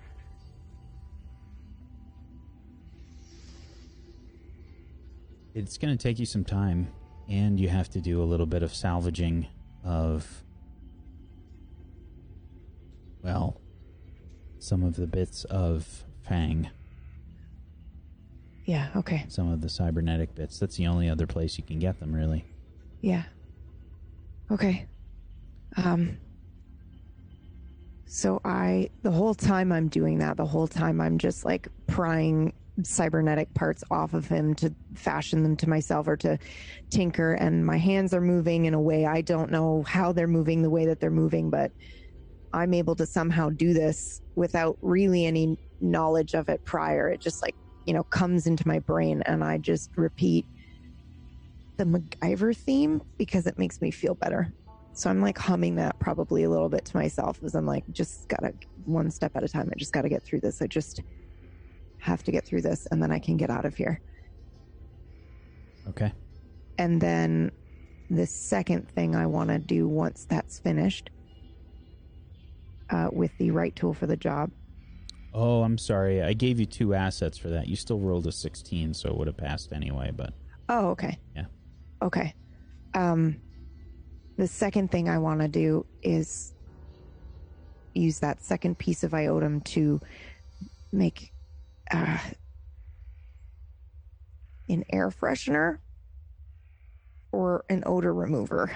It's 5.54 5.78
going 5.78 5.96
to 5.96 6.02
take 6.02 6.20
you 6.20 6.26
some 6.26 6.44
time, 6.44 6.88
and 7.30 7.60
you 7.60 7.70
have 7.70 7.90
to 7.92 8.02
do 8.02 8.22
a 8.22 8.26
little 8.26 8.46
bit 8.46 8.64
of 8.64 8.74
salvaging 8.74 9.48
of, 9.84 10.44
well, 13.22 13.60
some 14.60 14.84
of 14.84 14.96
the 14.96 15.08
bits 15.08 15.44
of 15.46 16.04
Fang, 16.22 16.70
Yeah, 18.66 18.90
okay. 18.96 19.26
some 19.28 19.52
of 19.52 19.60
the 19.62 19.68
cybernetic 19.70 20.34
bits. 20.36 20.58
That's 20.58 20.78
the 20.78 20.88
only 20.88 21.10
other 21.10 21.28
place 21.28 21.58
you 21.58 21.64
can 21.66 21.80
get 21.80 22.00
them, 22.00 22.14
really. 22.16 22.46
Yeah. 23.02 23.24
Okay. 24.50 24.86
Um 25.76 26.18
so 28.06 28.40
I 28.46 28.90
the 29.02 29.12
whole 29.12 29.34
time 29.34 29.72
I'm 29.74 29.90
doing 29.90 30.20
that, 30.20 30.38
the 30.38 30.46
whole 30.46 30.68
time 30.68 31.02
I'm 31.02 31.18
just 31.18 31.44
like 31.44 31.68
prying 31.88 32.54
cybernetic 32.82 33.54
parts 33.54 33.84
off 33.92 34.14
of 34.14 34.28
him 34.28 34.56
to 34.56 34.74
fashion 34.96 35.44
them 35.44 35.56
to 35.56 35.70
myself 35.70 36.08
or 36.08 36.18
to 36.18 36.38
tinker 36.90 37.34
and 37.34 37.66
my 37.66 37.78
hands 37.78 38.14
are 38.14 38.22
moving 38.22 38.66
in 38.66 38.74
a 38.74 38.82
way 38.82 39.06
I 39.06 39.22
don't 39.22 39.52
know 39.52 39.84
how 39.84 40.12
they're 40.12 40.28
moving 40.28 40.64
the 40.64 40.70
way 40.70 40.86
that 40.88 41.00
they're 41.00 41.12
moving, 41.12 41.50
but 41.50 41.72
I'm 42.52 42.74
able 42.74 42.96
to 42.96 43.06
somehow 43.06 43.50
do 43.50 43.74
this 43.74 44.22
without 44.36 44.78
really 44.82 45.26
any 45.26 45.58
knowledge 45.82 46.34
of 46.34 46.50
it 46.50 46.64
prior. 46.66 47.10
It 47.10 47.20
just 47.20 47.42
like, 47.42 47.56
you 47.86 47.94
know, 47.94 48.04
comes 48.04 48.48
into 48.48 48.68
my 48.68 48.80
brain 48.80 49.24
and 49.26 49.44
I 49.44 49.58
just 49.58 49.92
repeat 49.96 50.46
the 51.78 51.84
MacGyver 51.84 52.56
theme 52.56 53.02
because 53.18 53.48
it 53.48 53.58
makes 53.58 53.82
me 53.82 53.92
feel 53.92 54.16
better. 54.16 54.54
So 54.94 55.10
I'm 55.10 55.22
like 55.22 55.38
humming 55.38 55.76
that 55.78 56.00
probably 56.00 56.44
a 56.44 56.50
little 56.50 56.70
bit 56.70 56.86
to 56.86 56.98
myself 56.98 57.40
as 57.44 57.56
I'm 57.56 57.66
like, 57.66 57.84
just 57.92 58.28
gotta 58.30 58.54
one 58.86 59.10
step 59.10 59.36
at 59.36 59.44
a 59.44 59.48
time. 59.48 59.70
I 59.72 59.78
just 59.78 59.92
gotta 59.92 60.10
get 60.10 60.24
through 60.24 60.42
this. 60.42 60.62
I 60.62 60.68
just 60.68 61.02
have 62.04 62.22
to 62.22 62.32
get 62.32 62.46
through 62.46 62.62
this 62.62 62.86
and 62.92 63.02
then 63.02 63.12
I 63.12 63.20
can 63.20 63.38
get 63.38 63.50
out 63.50 63.64
of 63.64 63.76
here. 63.76 64.02
Okay. 65.88 66.12
And 66.78 67.00
then 67.00 67.52
the 68.10 68.28
second 68.28 68.90
thing 68.90 69.16
I 69.16 69.26
want 69.26 69.50
to 69.50 69.58
do 69.58 69.88
once 69.88 70.26
that's 70.30 70.60
finished 70.60 71.10
uh, 72.90 73.08
with 73.14 73.32
the 73.38 73.52
right 73.52 73.74
tool 73.74 73.94
for 73.94 74.06
the 74.06 74.18
job. 74.18 74.52
Oh, 75.34 75.64
I'm 75.64 75.78
sorry. 75.78 76.22
I 76.22 76.34
gave 76.34 76.60
you 76.60 76.66
two 76.66 76.94
assets 76.94 77.38
for 77.38 77.50
that. 77.50 77.68
You 77.68 77.78
still 77.78 78.00
rolled 78.00 78.28
a 78.28 78.32
16, 78.32 78.94
so 78.94 79.10
it 79.10 79.18
would 79.18 79.28
have 79.28 79.38
passed 79.38 79.72
anyway, 79.72 80.12
but 80.16 80.34
Oh, 80.68 80.90
okay. 80.90 81.18
Yeah. 81.36 81.46
Okay. 82.02 82.36
Um, 82.94 83.38
the 84.38 84.48
second 84.48 84.92
thing 84.92 85.08
I 85.08 85.18
want 85.20 85.40
to 85.40 85.48
do 85.48 85.86
is 86.02 86.54
use 87.94 88.20
that 88.20 88.44
second 88.44 88.78
piece 88.78 89.04
of 89.04 89.12
iotum 89.12 89.64
to 89.64 90.02
make 90.92 91.33
uh, 91.94 92.18
an 94.68 94.84
air 94.90 95.10
freshener 95.10 95.78
or 97.32 97.64
an 97.70 97.84
odor 97.86 98.14
remover. 98.14 98.72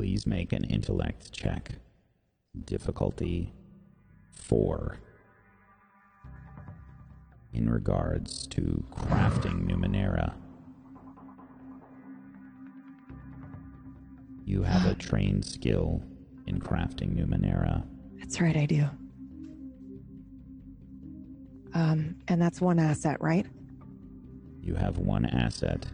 please 0.00 0.26
make 0.26 0.54
an 0.54 0.64
intellect 0.64 1.30
check. 1.30 1.72
Difficulty 2.64 3.52
4. 4.30 4.98
In 7.52 7.68
regards 7.68 8.46
to 8.46 8.82
crafting 8.90 9.68
Numenera, 9.68 10.32
you 14.50 14.64
have 14.64 14.84
a 14.84 14.94
trained 14.94 15.44
skill 15.44 16.02
in 16.48 16.58
crafting 16.58 17.14
Numenera. 17.14 17.84
That's 18.18 18.40
right, 18.40 18.56
I 18.56 18.66
do. 18.66 18.84
Um, 21.72 22.16
and 22.26 22.42
that's 22.42 22.60
one 22.60 22.80
asset, 22.80 23.18
right? 23.20 23.46
You 24.60 24.74
have 24.74 24.98
one 24.98 25.24
asset. 25.24 25.86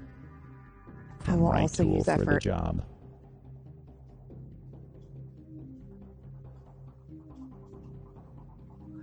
I 1.27 1.37
will 1.37 1.51
right 1.51 1.63
also 1.63 1.85
use 1.85 2.07
for 2.07 2.25
the 2.25 2.39
job. 2.41 2.83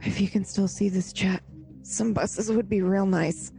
If 0.01 0.19
you 0.19 0.27
can 0.27 0.43
still 0.45 0.67
see 0.67 0.89
this 0.89 1.13
chat, 1.13 1.43
some 1.83 2.11
buses 2.11 2.51
would 2.51 2.67
be 2.67 2.81
real 2.81 3.05
nice. 3.05 3.51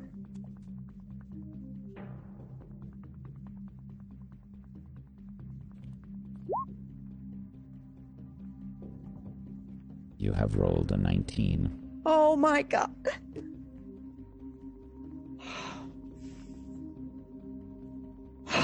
You 10.24 10.32
have 10.32 10.56
rolled 10.56 10.90
a 10.90 10.96
19. 10.96 12.00
Oh 12.06 12.34
my 12.34 12.62
god. 12.62 12.90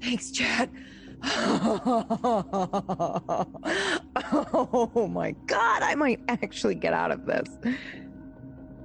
Thanks, 0.00 0.30
Chad. 0.30 0.70
oh 1.24 1.50
my 5.12 5.32
god, 5.48 5.82
I 5.82 5.96
might 5.96 6.20
actually 6.28 6.76
get 6.76 6.92
out 6.92 7.10
of 7.10 7.26
this. 7.26 7.48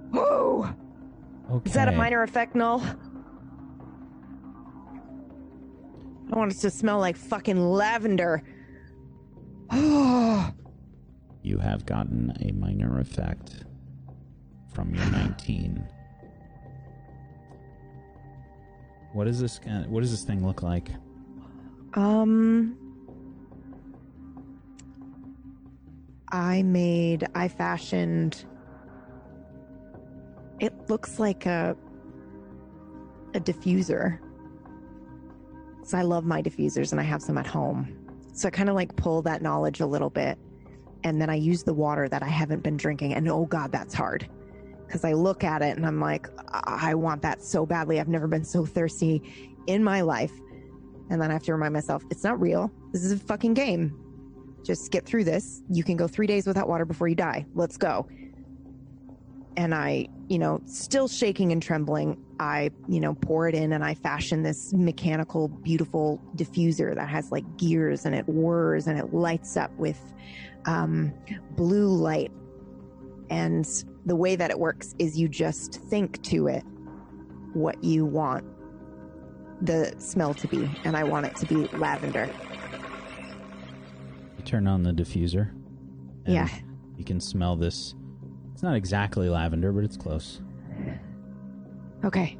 Whoa. 0.10 0.74
Okay. 1.52 1.70
Is 1.70 1.76
that 1.76 1.88
a 1.88 1.92
minor 1.92 2.24
effect 2.24 2.56
null? 2.56 2.82
I 6.32 6.36
want 6.36 6.52
it 6.52 6.58
to 6.62 6.72
smell 6.72 6.98
like 6.98 7.16
fucking 7.16 7.64
lavender. 7.64 8.42
You 11.46 11.58
have 11.58 11.86
gotten 11.86 12.32
a 12.40 12.54
minor 12.54 13.00
effect 13.02 13.66
from 14.74 14.96
your 14.96 15.06
19. 15.08 15.84
What 19.12 19.28
is 19.28 19.42
this? 19.42 19.60
uh, 19.70 19.84
What 19.90 20.00
does 20.02 20.12
this 20.12 20.24
thing 20.24 20.46
look 20.46 20.64
like? 20.64 20.90
Um, 21.96 22.78
I 26.32 26.64
made, 26.64 27.28
I 27.36 27.50
fashioned. 27.50 28.46
It 30.62 30.74
looks 30.90 31.20
like 31.20 31.46
a 31.46 31.76
a 33.36 33.40
diffuser. 33.40 34.20
So 35.84 35.98
I 35.98 36.04
love 36.04 36.24
my 36.24 36.42
diffusers, 36.42 36.92
and 36.92 37.02
I 37.02 37.04
have 37.04 37.22
some 37.22 37.38
at 37.38 37.48
home. 37.48 38.03
So 38.34 38.48
I 38.48 38.52
kind 38.52 38.70
of 38.70 38.76
like 38.76 38.96
pull 38.96 39.22
that 39.24 39.42
knowledge 39.42 39.80
a 39.80 39.86
little 39.86 40.10
bit, 40.10 40.38
and 41.04 41.22
then 41.22 41.30
I 41.30 41.36
use 41.36 41.64
the 41.64 41.74
water 41.74 42.10
that 42.10 42.24
I 42.24 42.28
haven't 42.28 42.64
been 42.64 42.78
drinking. 42.78 43.14
And 43.14 43.28
oh 43.30 43.46
god, 43.46 43.72
that's 43.72 43.94
hard. 43.94 44.28
Because 44.86 45.06
I 45.06 45.14
look 45.14 45.44
at 45.44 45.62
it 45.62 45.78
and 45.78 45.86
I'm 45.86 46.00
like, 46.00 46.28
I-, 46.50 46.90
I 46.92 46.94
want 46.96 47.22
that 47.22 47.42
so 47.42 47.66
badly. 47.66 48.00
I've 48.00 48.08
never 48.08 48.28
been 48.28 48.44
so 48.44 48.66
thirsty 48.66 49.22
in 49.68 49.84
my 49.84 50.02
life. 50.02 50.34
And 51.10 51.22
then 51.22 51.30
I 51.30 51.34
have 51.34 51.44
to 51.44 51.54
remind 51.54 51.74
myself, 51.74 52.04
it's 52.10 52.24
not 52.24 52.40
real. 52.40 52.72
This 52.92 53.04
is 53.04 53.12
a 53.12 53.18
fucking 53.18 53.54
game. 53.54 53.98
just 54.64 54.92
get 54.92 55.06
through 55.06 55.26
this. 55.26 55.62
You 55.70 55.84
can 55.84 55.98
go 55.98 56.08
three 56.08 56.28
days 56.28 56.48
without 56.48 56.68
water 56.68 56.86
before 56.86 57.08
you 57.08 57.16
die. 57.16 57.46
Let's 57.54 57.78
go. 57.78 58.08
And 59.56 59.76
I, 59.76 60.08
you 60.30 60.40
know, 60.40 60.62
still 60.66 61.08
shaking 61.08 61.52
and 61.52 61.62
trembling, 61.62 62.18
I, 62.40 62.72
you 62.88 63.00
know, 63.00 63.14
pour 63.14 63.48
it 63.48 63.56
in 63.56 63.74
and 63.74 63.84
I 63.84 63.94
fashion 63.94 64.42
this 64.42 64.74
mechanical, 64.74 65.48
beautiful 65.48 66.20
diffuser 66.36 66.96
that 66.96 67.08
has 67.08 67.32
like 67.32 67.46
gears 67.58 68.06
and 68.06 68.16
it 68.16 68.28
whirs 68.28 68.88
and 68.88 68.98
it 68.98 69.14
lights 69.14 69.56
up 69.56 69.72
with 69.78 70.14
um, 70.66 71.14
blue 71.52 71.88
light. 71.88 72.32
And 73.30 73.68
the 74.06 74.16
way 74.16 74.36
that 74.36 74.50
it 74.50 74.60
works 74.60 74.96
is 74.98 75.18
you 75.18 75.28
just 75.28 75.76
think 75.76 76.22
to 76.24 76.48
it 76.48 76.64
what 77.54 77.84
you 77.84 78.06
want 78.06 78.46
the 79.62 79.94
smell 79.98 80.34
to 80.34 80.48
be, 80.48 80.70
and 80.84 80.98
I 80.98 81.04
want 81.04 81.26
it 81.26 81.36
to 81.38 81.46
be 81.46 81.68
lavender. 81.78 82.30
You 84.38 84.44
turn 84.44 84.68
on 84.68 84.84
the 84.84 84.92
diffuser. 84.92 85.52
Yeah. 86.26 86.50
You 86.98 87.06
can 87.06 87.20
smell 87.20 87.56
this. 87.56 87.96
It's 88.64 88.70
not 88.70 88.78
exactly 88.78 89.28
lavender, 89.28 89.74
but 89.74 89.84
it's 89.84 89.98
close. 89.98 90.40
Okay. 92.06 92.38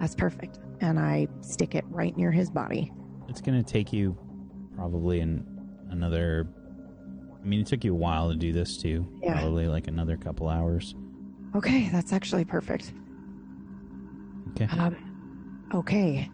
That's 0.00 0.14
perfect. 0.14 0.60
And 0.80 0.98
I 0.98 1.28
stick 1.42 1.74
it 1.74 1.84
right 1.90 2.16
near 2.16 2.32
his 2.32 2.48
body. 2.48 2.90
It's 3.28 3.42
going 3.42 3.62
to 3.62 3.70
take 3.70 3.92
you 3.92 4.16
probably 4.74 5.20
in 5.20 5.46
another. 5.90 6.48
I 7.38 7.46
mean, 7.46 7.60
it 7.60 7.66
took 7.66 7.84
you 7.84 7.92
a 7.92 7.98
while 7.98 8.30
to 8.30 8.34
do 8.34 8.54
this 8.54 8.78
too. 8.78 9.06
Yeah. 9.22 9.34
Probably 9.34 9.68
like 9.68 9.88
another 9.88 10.16
couple 10.16 10.48
hours. 10.48 10.94
Okay, 11.54 11.90
that's 11.90 12.14
actually 12.14 12.46
perfect. 12.46 12.94
Okay. 14.52 14.64
Um, 14.64 15.68
okay. 15.74 16.30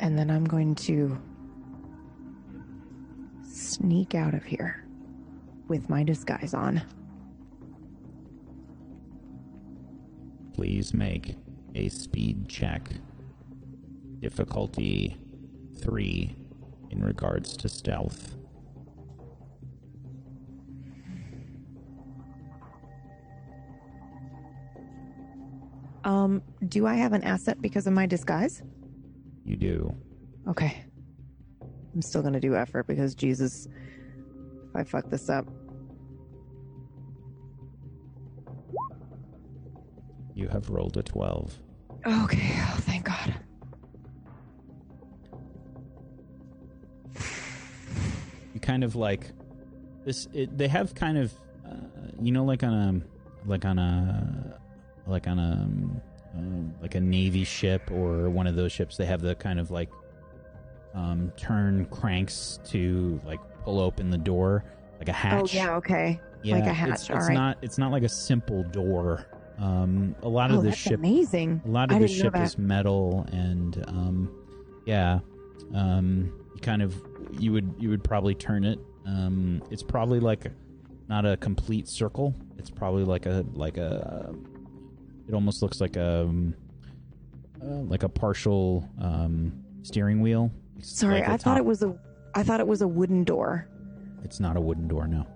And 0.00 0.18
then 0.18 0.30
I'm 0.30 0.44
going 0.44 0.74
to 0.74 1.18
sneak 3.42 4.14
out 4.14 4.34
of 4.34 4.44
here 4.44 4.84
with 5.66 5.88
my 5.88 6.02
disguise 6.04 6.52
on. 6.52 6.82
Please 10.56 10.94
make 10.94 11.36
a 11.74 11.90
speed 11.90 12.48
check. 12.48 12.88
Difficulty 14.20 15.18
three 15.82 16.34
in 16.88 17.04
regards 17.04 17.58
to 17.58 17.68
stealth. 17.68 18.34
Um, 26.04 26.40
do 26.66 26.86
I 26.86 26.94
have 26.94 27.12
an 27.12 27.22
asset 27.22 27.60
because 27.60 27.86
of 27.86 27.92
my 27.92 28.06
disguise? 28.06 28.62
You 29.44 29.56
do. 29.56 29.94
Okay. 30.48 30.82
I'm 31.94 32.00
still 32.00 32.22
gonna 32.22 32.40
do 32.40 32.56
effort 32.56 32.86
because 32.86 33.14
Jesus, 33.14 33.68
if 34.70 34.74
I 34.74 34.84
fuck 34.84 35.10
this 35.10 35.28
up. 35.28 35.46
You 40.36 40.48
have 40.48 40.68
rolled 40.68 40.98
a 40.98 41.02
12. 41.02 41.58
Okay, 42.06 42.52
oh 42.56 42.76
thank 42.82 43.06
God. 43.06 43.34
you 48.52 48.60
kind 48.60 48.84
of 48.84 48.94
like 48.96 49.32
this 50.04 50.28
it, 50.34 50.56
they 50.56 50.68
have 50.68 50.94
kind 50.94 51.16
of 51.16 51.32
uh, 51.66 51.74
you 52.20 52.32
know 52.32 52.44
like 52.44 52.62
on 52.62 52.72
a 52.74 53.48
like 53.48 53.64
on 53.64 53.78
a 53.78 54.60
like 55.06 55.26
on 55.26 55.38
a 55.38 55.52
um, 56.36 56.74
like 56.82 56.94
a 56.94 57.00
navy 57.00 57.44
ship 57.44 57.90
or 57.90 58.28
one 58.28 58.46
of 58.46 58.56
those 58.56 58.72
ships 58.72 58.98
they 58.98 59.06
have 59.06 59.22
the 59.22 59.34
kind 59.34 59.58
of 59.58 59.70
like 59.70 59.90
um 60.94 61.32
turn 61.38 61.86
cranks 61.86 62.60
to 62.64 63.18
like 63.24 63.40
pull 63.64 63.80
open 63.80 64.10
the 64.10 64.18
door 64.18 64.64
like 64.98 65.08
a 65.08 65.12
hatch 65.12 65.54
Oh 65.54 65.56
yeah, 65.56 65.74
okay. 65.76 66.20
yeah 66.42 66.56
like 66.56 66.64
a 66.64 66.68
it's, 66.68 66.78
hatch, 66.78 66.90
it's 66.90 67.10
all 67.10 67.16
right. 67.16 67.32
not 67.34 67.58
it's 67.62 67.78
not 67.78 67.90
like 67.90 68.02
a 68.02 68.08
simple 68.08 68.62
door 68.64 69.26
um 69.58 70.14
a 70.22 70.28
lot 70.28 70.50
of 70.50 70.58
oh, 70.58 70.60
the 70.60 70.68
that's 70.68 70.78
ship 70.78 70.98
amazing. 70.98 71.62
a 71.64 71.68
lot 71.68 71.90
of 71.90 71.98
the 71.98 72.08
ship 72.08 72.36
is 72.36 72.58
metal 72.58 73.26
and 73.32 73.82
um 73.88 74.30
yeah 74.84 75.18
um 75.74 76.30
you 76.54 76.60
kind 76.60 76.82
of 76.82 76.94
you 77.38 77.52
would 77.52 77.74
you 77.78 77.88
would 77.90 78.04
probably 78.04 78.34
turn 78.34 78.64
it. 78.64 78.78
Um 79.06 79.62
it's 79.70 79.82
probably 79.82 80.20
like 80.20 80.46
not 81.08 81.24
a 81.24 81.36
complete 81.36 81.88
circle. 81.88 82.34
It's 82.58 82.70
probably 82.70 83.04
like 83.04 83.26
a 83.26 83.44
like 83.54 83.76
a 83.78 84.34
it 85.28 85.34
almost 85.34 85.62
looks 85.62 85.80
like 85.80 85.96
a 85.96 86.22
um, 86.22 86.54
uh, 87.62 87.66
like 87.66 88.02
a 88.02 88.08
partial 88.08 88.88
um 89.00 89.52
steering 89.82 90.20
wheel. 90.20 90.50
Sorry, 90.80 91.20
like 91.20 91.28
I 91.28 91.36
thought 91.36 91.56
it 91.56 91.64
was 91.64 91.82
a 91.82 91.96
I 92.34 92.42
thought 92.42 92.60
it 92.60 92.66
was 92.66 92.82
a 92.82 92.88
wooden 92.88 93.24
door. 93.24 93.68
it's 94.22 94.40
not 94.40 94.56
a 94.56 94.60
wooden 94.60 94.88
door 94.88 95.06
no. 95.06 95.26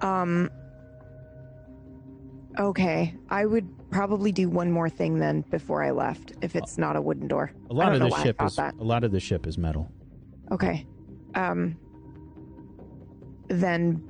Um 0.00 0.50
Okay, 2.58 3.14
I 3.30 3.46
would 3.46 3.68
probably 3.90 4.32
do 4.32 4.48
one 4.48 4.72
more 4.72 4.90
thing 4.90 5.18
then 5.20 5.42
before 5.42 5.82
I 5.84 5.92
left 5.92 6.32
if 6.42 6.56
it's 6.56 6.76
not 6.76 6.96
a 6.96 7.00
wooden 7.00 7.28
door. 7.28 7.52
a 7.70 7.72
lot 7.74 7.92
of 7.92 8.00
the 8.00 8.06
know 8.06 8.10
why 8.10 8.18
I 8.18 8.22
ship 8.24 8.42
is 8.42 8.56
that. 8.56 8.74
a 8.78 8.84
lot 8.84 9.04
of 9.04 9.12
the 9.12 9.20
ship 9.20 9.46
is 9.46 9.56
metal 9.56 9.90
Okay. 10.50 10.86
Um 11.34 11.76
then 13.48 14.02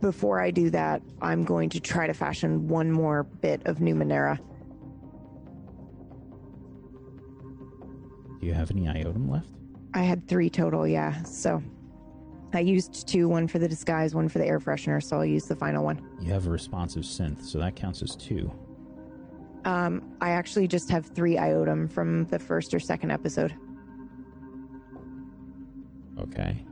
before 0.00 0.40
I 0.40 0.50
do 0.50 0.68
that, 0.70 1.02
I'm 1.22 1.44
going 1.44 1.70
to 1.70 1.80
try 1.80 2.06
to 2.06 2.12
fashion 2.12 2.68
one 2.68 2.90
more 2.92 3.22
bit 3.24 3.62
of 3.66 3.78
Numenera. 3.78 4.38
do 8.40 8.46
you 8.46 8.54
have 8.54 8.70
any 8.70 8.82
iotum 8.86 9.30
left 9.30 9.48
I 9.94 10.00
had 10.02 10.26
three 10.26 10.48
total, 10.50 10.86
yeah. 10.86 11.22
So 11.22 11.62
I 12.54 12.60
used 12.60 13.08
two, 13.08 13.28
one 13.28 13.48
for 13.48 13.58
the 13.58 13.68
disguise, 13.68 14.14
one 14.14 14.28
for 14.28 14.38
the 14.38 14.46
air 14.46 14.60
freshener, 14.60 15.02
so 15.02 15.16
I'll 15.16 15.24
use 15.24 15.46
the 15.46 15.56
final 15.56 15.84
one. 15.84 16.00
you 16.20 16.32
have 16.32 16.46
a 16.46 16.50
responsive 16.50 17.02
synth 17.04 17.42
so 17.44 17.58
that 17.58 17.74
counts 17.76 18.02
as 18.02 18.14
two 18.16 18.52
Um, 19.64 20.02
I 20.20 20.30
actually 20.30 20.68
just 20.68 20.90
have 20.90 21.06
three 21.06 21.36
iotum 21.36 21.90
from 21.90 22.26
the 22.26 22.38
first 22.38 22.74
or 22.74 22.80
second 22.80 23.10
episode. 23.10 23.54
okay 26.18 26.64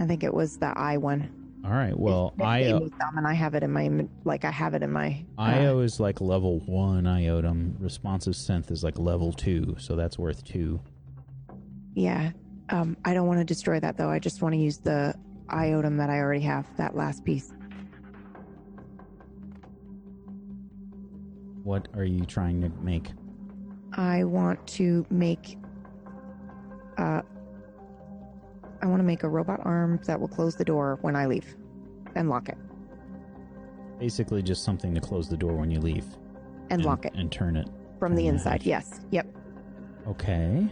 I 0.00 0.06
think 0.06 0.24
it 0.24 0.32
was 0.34 0.58
the 0.58 0.72
I 0.76 0.96
one. 0.96 1.30
all 1.64 1.70
right 1.70 1.96
well 1.98 2.32
Nick 2.36 2.46
i 2.46 2.62
gave 2.62 2.80
me 2.82 2.90
some, 3.00 3.16
and 3.18 3.26
I 3.26 3.32
have 3.34 3.54
it 3.54 3.62
in 3.62 3.72
my 3.72 4.06
like 4.24 4.44
I 4.44 4.50
have 4.50 4.74
it 4.74 4.82
in 4.82 4.92
my. 4.92 5.24
uh, 5.38 5.42
IO 5.42 5.80
is 5.80 5.98
like 6.00 6.20
level 6.20 6.60
one 6.60 7.04
iotum. 7.04 7.74
Responsive 7.80 8.34
synth 8.34 8.70
is 8.70 8.82
like 8.84 8.98
level 8.98 9.32
two, 9.32 9.74
so 9.78 9.96
that's 9.96 10.18
worth 10.18 10.44
two. 10.44 10.80
yeah. 11.94 12.30
Um, 12.70 12.96
I 13.04 13.14
don't 13.14 13.26
want 13.26 13.40
to 13.40 13.44
destroy 13.44 13.80
that 13.80 13.96
though. 13.96 14.10
I 14.10 14.18
just 14.18 14.42
want 14.42 14.54
to 14.54 14.58
use 14.58 14.78
the 14.78 15.14
iotum 15.48 15.98
that 15.98 16.10
I 16.10 16.18
already 16.18 16.40
have. 16.42 16.66
That 16.76 16.96
last 16.96 17.24
piece. 17.24 17.52
What 21.62 21.88
are 21.94 22.04
you 22.04 22.24
trying 22.24 22.60
to 22.62 22.68
make? 22.82 23.10
I 23.92 24.24
want 24.24 24.66
to 24.68 25.06
make. 25.10 25.58
Uh, 26.98 27.22
I 28.82 28.86
want 28.86 29.00
to 29.00 29.04
make 29.04 29.22
a 29.22 29.28
robot 29.28 29.60
arm 29.64 29.98
that 30.06 30.20
will 30.20 30.28
close 30.28 30.56
the 30.56 30.64
door 30.64 30.98
when 31.00 31.16
I 31.16 31.26
leave, 31.26 31.56
and 32.14 32.28
lock 32.28 32.48
it, 32.50 32.58
Basically, 33.98 34.42
just 34.42 34.62
something 34.64 34.94
to 34.94 35.00
close 35.00 35.28
the 35.28 35.36
door 35.36 35.54
when 35.54 35.70
you 35.70 35.80
leave 35.80 36.04
and, 36.70 36.84
lock 36.84 37.06
it 37.06 37.14
and 37.14 37.32
turn 37.32 37.56
it. 37.56 37.66
from 37.98 38.14
the 38.14 38.22
turn 38.22 38.24
the 38.24 38.26
inside. 38.26 38.62
Yes. 38.64 39.00
Yep. 39.10 39.26
Okay. 40.08 40.68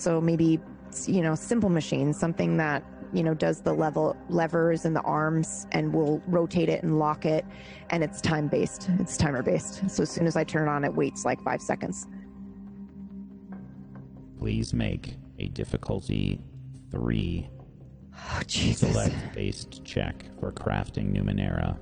So 0.00 0.18
maybe 0.18 0.58
you 1.06 1.20
know, 1.20 1.34
simple 1.34 1.68
machine, 1.68 2.12
something 2.12 2.56
that 2.56 2.82
you 3.12 3.22
know 3.22 3.34
does 3.34 3.60
the 3.60 3.72
level 3.72 4.16
levers 4.28 4.84
and 4.84 4.96
the 4.96 5.02
arms 5.02 5.66
and 5.72 5.92
will 5.92 6.22
rotate 6.26 6.68
it 6.68 6.82
and 6.82 6.98
lock 6.98 7.26
it, 7.26 7.44
and 7.90 8.02
it's 8.02 8.20
time 8.20 8.48
based. 8.48 8.88
It's 8.98 9.16
timer 9.16 9.42
based. 9.42 9.88
So 9.90 10.02
as 10.02 10.10
soon 10.10 10.26
as 10.26 10.36
I 10.36 10.44
turn 10.44 10.68
it 10.68 10.70
on, 10.70 10.84
it 10.84 10.94
waits 10.94 11.24
like 11.24 11.42
five 11.42 11.60
seconds. 11.60 12.06
Please 14.38 14.72
make 14.72 15.16
a 15.38 15.48
difficulty 15.48 16.40
three 16.90 17.50
Oh 18.14 18.40
Jesus! 18.46 18.90
select 18.90 19.14
based 19.34 19.84
check 19.84 20.24
for 20.40 20.50
crafting 20.50 21.12
Numenera. 21.14 21.78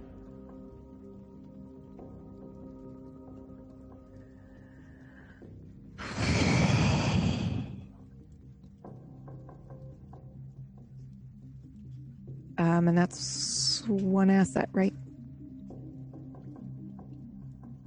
Um, 12.58 12.88
and 12.88 12.98
that's 12.98 13.84
one 13.86 14.30
asset, 14.30 14.68
right? 14.72 14.92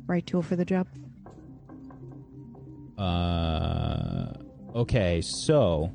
Right 0.08 0.26
tool 0.26 0.42
for 0.42 0.56
the 0.56 0.66
job. 0.66 0.88
Uh, 2.98 4.34
okay, 4.76 5.22
so 5.22 5.92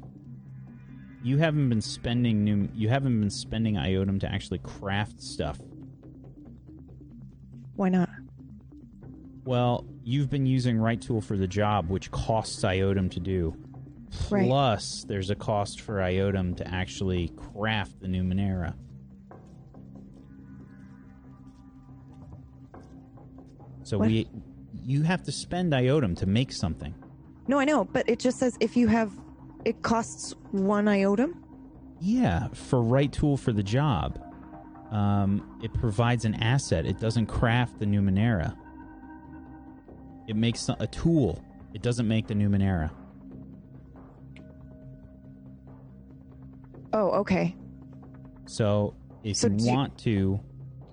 you 1.23 1.39
haven't 1.39 1.69
been 1.69 1.81
spending 1.81 2.45
new. 2.45 2.69
You 2.75 2.89
haven't 2.89 3.19
been 3.19 3.31
spending 3.31 3.75
iotum 3.75 4.21
to 4.21 4.31
actually 4.31 4.59
craft 4.59 5.23
stuff. 5.23 5.59
Why 7.77 7.89
not? 7.89 8.09
Well, 9.45 9.87
you've 10.03 10.29
been 10.29 10.47
using 10.47 10.79
right 10.79 11.01
tool 11.01 11.21
for 11.21 11.37
the 11.37 11.47
job, 11.47 11.89
which 11.89 12.11
costs 12.11 12.63
iotum 12.63 13.11
to 13.13 13.21
do. 13.21 13.57
Right. 14.31 14.47
Plus, 14.47 15.05
there's 15.09 15.31
a 15.31 15.35
cost 15.35 15.81
for 15.81 15.97
Iotum 15.97 16.57
to 16.57 16.67
actually 16.69 17.29
craft 17.55 18.01
the 18.01 18.07
Numenera. 18.09 18.75
So 23.83 23.99
What? 23.99 24.09
we, 24.09 24.29
you 24.85 25.03
have 25.03 25.23
to 25.25 25.33
spend 25.33 25.73
Iotum 25.73 26.17
to 26.19 26.27
make 26.27 26.53
something. 26.53 26.95
No, 27.49 27.59
I 27.59 27.65
know, 27.65 27.85
but 27.85 28.09
it 28.09 28.19
just 28.19 28.39
says 28.39 28.57
if 28.61 28.77
you 28.77 28.89
have, 28.89 29.13
it 29.65 29.83
costs 29.83 30.35
one 30.51 30.87
iotum. 30.87 31.35
Yeah, 32.01 32.49
for 32.49 32.83
right 32.83 33.13
tool 33.13 33.37
for 33.37 33.53
the 33.53 33.63
job. 33.63 34.21
Um, 34.91 35.59
it 35.63 35.73
provides 35.73 36.25
an 36.25 36.35
asset. 36.35 36.87
It 36.87 36.99
doesn't 36.99 37.27
craft 37.27 37.79
the 37.79 37.87
Numenera. 37.87 38.57
It 40.27 40.35
makes 40.37 40.69
a 40.69 40.87
tool. 40.89 41.43
It 41.73 41.83
doesn't 41.83 42.09
make 42.09 42.27
the 42.27 42.35
Numenera. 42.35 42.91
Oh, 46.97 47.11
okay. 47.21 47.55
So 48.47 48.95
if 49.23 49.37
So 49.37 49.49
you 49.49 49.57
do 49.59 49.65
you- 49.65 49.71
want 49.73 49.99
to, 49.99 50.41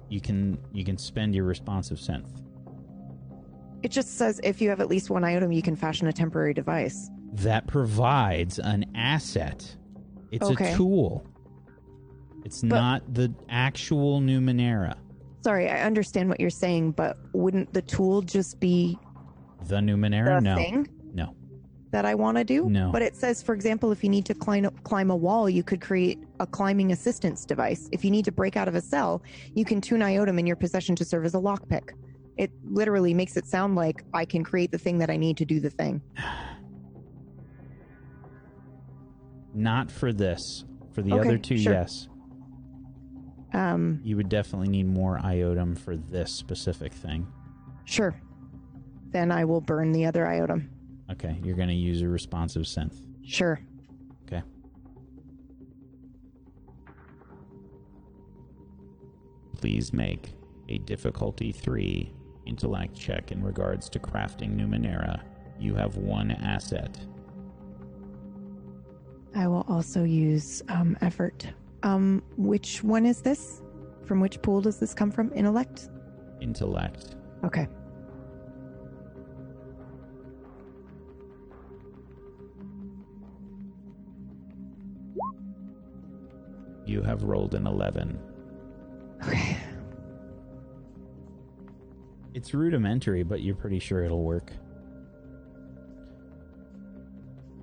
you 0.10 0.20
can 0.20 0.58
you 0.74 0.84
can 0.84 0.98
spend 0.98 1.34
your 1.34 1.46
responsive 1.46 1.98
synth. 1.98 2.30
It 3.84 3.90
just 3.92 4.18
says 4.18 4.40
if 4.44 4.62
you 4.62 4.70
have 4.70 4.82
at 4.82 4.90
least 4.90 5.10
one 5.10 5.24
item, 5.24 5.52
you 5.54 5.62
can 5.62 5.76
fashion 5.78 6.08
a 6.08 6.14
temporary 6.14 6.54
device. 6.54 7.10
That 7.34 7.68
provides 7.68 8.60
an 8.60 8.86
asset. 8.96 9.76
It's 10.32 10.46
Okay. 10.50 10.74
a 10.74 10.76
tool. 10.76 11.26
It's 12.44 12.62
But- 12.62 12.68
not 12.70 13.14
the 13.14 13.34
actual 13.48 14.20
Numenera. 14.20 14.96
Sorry, 15.42 15.70
I 15.70 15.84
understand 15.84 16.28
what 16.30 16.40
you're 16.42 16.50
saying, 16.50 16.92
but 16.92 17.18
wouldn't 17.34 17.74
the 17.74 17.82
tool 17.82 18.22
just 18.22 18.60
be 18.60 18.98
The 19.68 19.78
Numenera? 19.78 20.36
the 20.40 20.42
no. 20.42 20.56
thing. 20.58 20.88
That 21.94 22.06
I 22.06 22.16
want 22.16 22.38
to 22.38 22.44
do? 22.44 22.70
No. 22.70 22.92
But 22.92 23.04
it 23.04 23.16
says, 23.16 23.42
for 23.44 23.54
example, 23.54 23.92
if 23.92 24.04
you 24.04 24.10
need 24.10 24.26
to 24.26 24.34
climb 24.34 24.68
climb 24.84 25.12
a 25.12 25.16
wall, 25.16 25.48
you 25.50 25.64
could 25.64 25.80
create 25.80 26.18
a 26.40 26.48
climbing 26.48 26.92
assistance 26.92 27.46
device. 27.46 27.88
If 27.92 28.04
you 28.04 28.10
need 28.12 28.26
to 28.26 28.32
break 28.32 28.58
out 28.58 28.68
of 28.68 28.74
a 28.76 28.82
cell, 28.82 29.22
you 29.54 29.64
can 29.64 29.80
tune 29.80 30.02
item 30.02 30.40
in 30.40 30.48
your 30.48 30.56
possession 30.58 30.96
to 30.98 31.06
serve 31.06 31.24
as 31.24 31.36
a 31.36 31.38
lockpick. 31.38 31.92
It 32.36 32.52
literally 32.66 33.14
makes 33.14 33.38
it 33.38 33.46
sound 33.46 33.76
like 33.76 34.04
I 34.12 34.26
can 34.26 34.44
create 34.44 34.72
the 34.72 34.78
thing 34.80 34.98
that 34.98 35.12
I 35.12 35.18
need 35.18 35.38
to 35.38 35.46
do 35.46 35.60
the 35.60 35.70
thing. 35.70 36.02
Not 39.54 39.92
for 39.92 40.12
this. 40.12 40.66
For 40.94 41.02
the 41.04 41.14
Okay, 41.14 41.28
other 41.28 41.38
two, 41.38 41.58
sure. 41.58 41.74
yes. 41.74 42.08
Um, 43.54 44.00
You 44.04 44.16
would 44.18 44.30
definitely 44.30 44.70
need 44.70 44.88
more 44.88 45.20
iotum 45.20 45.78
for 45.78 45.96
this 45.96 46.32
specific 46.32 46.92
thing. 46.92 47.28
sure. 47.86 48.16
Then 49.12 49.32
I 49.32 49.46
will 49.46 49.62
burn 49.62 49.92
the 49.92 50.08
other 50.08 50.26
item. 50.26 50.72
Okay, 51.12 51.40
you're 51.44 51.56
going 51.56 51.70
to 51.70 51.74
use 51.76 52.02
a 52.02 52.08
responsive 52.08 52.64
synth. 52.64 52.96
Sure. 53.26 53.60
Okay. 54.26 54.42
Please 59.58 59.94
make 59.94 60.34
a 60.70 60.78
difficulty 60.80 61.52
3 61.52 62.12
intellect 62.46 62.96
check 62.96 63.32
in 63.32 63.44
regards 63.44 63.90
to 63.90 64.00
crafting 64.00 64.56
Numenera. 64.56 65.22
You 65.60 65.76
have 65.76 65.98
one 65.98 66.32
asset. 66.32 66.98
I 69.36 69.48
will 69.48 69.66
also 69.68 70.04
use 70.04 70.62
um, 70.70 70.98
effort. 71.02 71.48
Um, 71.84 72.24
which 72.38 72.84
one 72.84 73.06
is 73.06 73.22
this? 73.22 73.62
From 74.06 74.20
which 74.20 74.42
pool 74.42 74.62
does 74.62 74.80
this 74.80 74.94
come 74.94 75.12
from? 75.12 75.32
Intellect? 75.34 75.90
Intellect. 76.42 77.16
Okay. 77.44 77.68
You 86.86 87.02
have 87.02 87.24
rolled 87.24 87.54
an 87.56 87.66
11. 87.68 88.20
Okay. 89.24 89.58
It's 92.34 92.54
rudimentary, 92.54 93.24
but 93.24 93.42
you're 93.42 93.56
pretty 93.56 93.80
sure 93.80 94.04
it'll 94.04 94.24
work. 94.24 94.52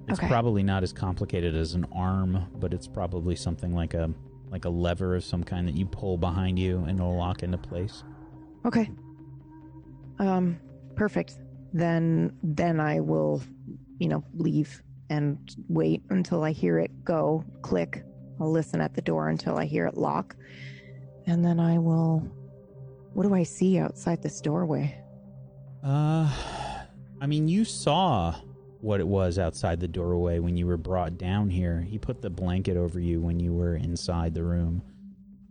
It's 0.08 0.18
Okay. 0.18 0.28
probably 0.28 0.62
not 0.62 0.82
as 0.82 0.92
complicated 0.92 1.54
as 1.54 1.74
an 1.74 1.86
arm, 1.92 2.46
but 2.58 2.72
it's 2.72 2.86
probably 2.86 3.36
something 3.36 3.74
like 3.74 3.94
a 3.94 4.12
like 4.50 4.64
a 4.64 4.68
lever 4.68 5.14
of 5.14 5.22
some 5.22 5.44
kind 5.44 5.68
that 5.68 5.76
you 5.76 5.86
pull 5.86 6.16
behind 6.18 6.58
you 6.58 6.78
and 6.88 6.98
it'll 6.98 7.16
lock 7.16 7.44
into 7.44 7.56
place. 7.56 8.02
Okay. 8.66 8.90
Um, 10.18 10.58
perfect. 10.96 11.38
Then, 11.72 12.32
then 12.42 12.80
I 12.80 12.98
will, 12.98 13.40
you 14.00 14.08
know, 14.08 14.24
leave 14.34 14.82
and 15.08 15.38
wait 15.68 16.02
until 16.10 16.42
I 16.42 16.50
hear 16.50 16.80
it 16.80 17.04
go 17.04 17.44
click. 17.62 18.04
I'll 18.40 18.50
listen 18.50 18.80
at 18.80 18.94
the 18.94 19.02
door 19.02 19.28
until 19.28 19.58
I 19.58 19.66
hear 19.66 19.86
it 19.86 19.96
lock, 19.96 20.34
and 21.26 21.44
then 21.44 21.60
I 21.60 21.78
will. 21.78 22.26
What 23.12 23.24
do 23.24 23.34
I 23.34 23.42
see 23.42 23.78
outside 23.78 24.22
this 24.22 24.40
doorway? 24.40 24.96
Uh, 25.84 26.30
I 27.20 27.26
mean, 27.26 27.48
you 27.48 27.64
saw 27.64 28.34
what 28.80 29.00
it 29.00 29.06
was 29.06 29.38
outside 29.38 29.80
the 29.80 29.88
doorway 29.88 30.38
when 30.38 30.56
you 30.56 30.66
were 30.66 30.76
brought 30.76 31.18
down 31.18 31.50
here. 31.50 31.80
He 31.80 31.98
put 31.98 32.22
the 32.22 32.30
blanket 32.30 32.76
over 32.76 32.98
you 32.98 33.20
when 33.20 33.38
you 33.38 33.52
were 33.52 33.76
inside 33.76 34.32
the 34.32 34.42
room. 34.42 34.82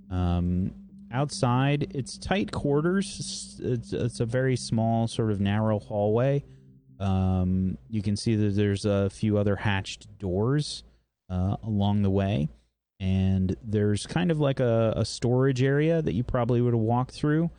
Um, 0.10 0.72
outside, 1.11 1.91
it's 1.94 2.18
tight 2.18 2.52
quarters. 2.52 3.60
It's, 3.64 3.94
it's 3.94 4.20
a 4.20 4.26
very 4.26 4.56
small, 4.56 5.07
sort 5.07 5.32
of 5.32 5.40
narrow 5.40 5.80
hallway. 5.80 6.44
Um, 6.99 7.78
you 7.90 8.02
can 8.02 8.16
see 8.16 8.36
that 8.36 8.56
there's 8.56 8.86
a 8.86 9.10
few 9.10 9.38
other 9.38 9.56
hatched 9.56 10.18
doors 10.18 10.84
uh, 11.30 11.57
along 11.64 12.02
the 12.02 12.10
way. 12.10 12.49
And 13.00 13.56
there's 13.64 14.06
kind 14.06 14.30
of 14.30 14.40
like 14.40 14.60
a, 14.60 14.94
a 14.96 15.06
storage 15.06 15.64
area 15.64 16.02
that 16.02 16.14
you 16.14 16.24
probably 16.24 16.62
would 16.62 16.74
have 16.74 16.82
walked 16.82 17.12
through. 17.12 17.50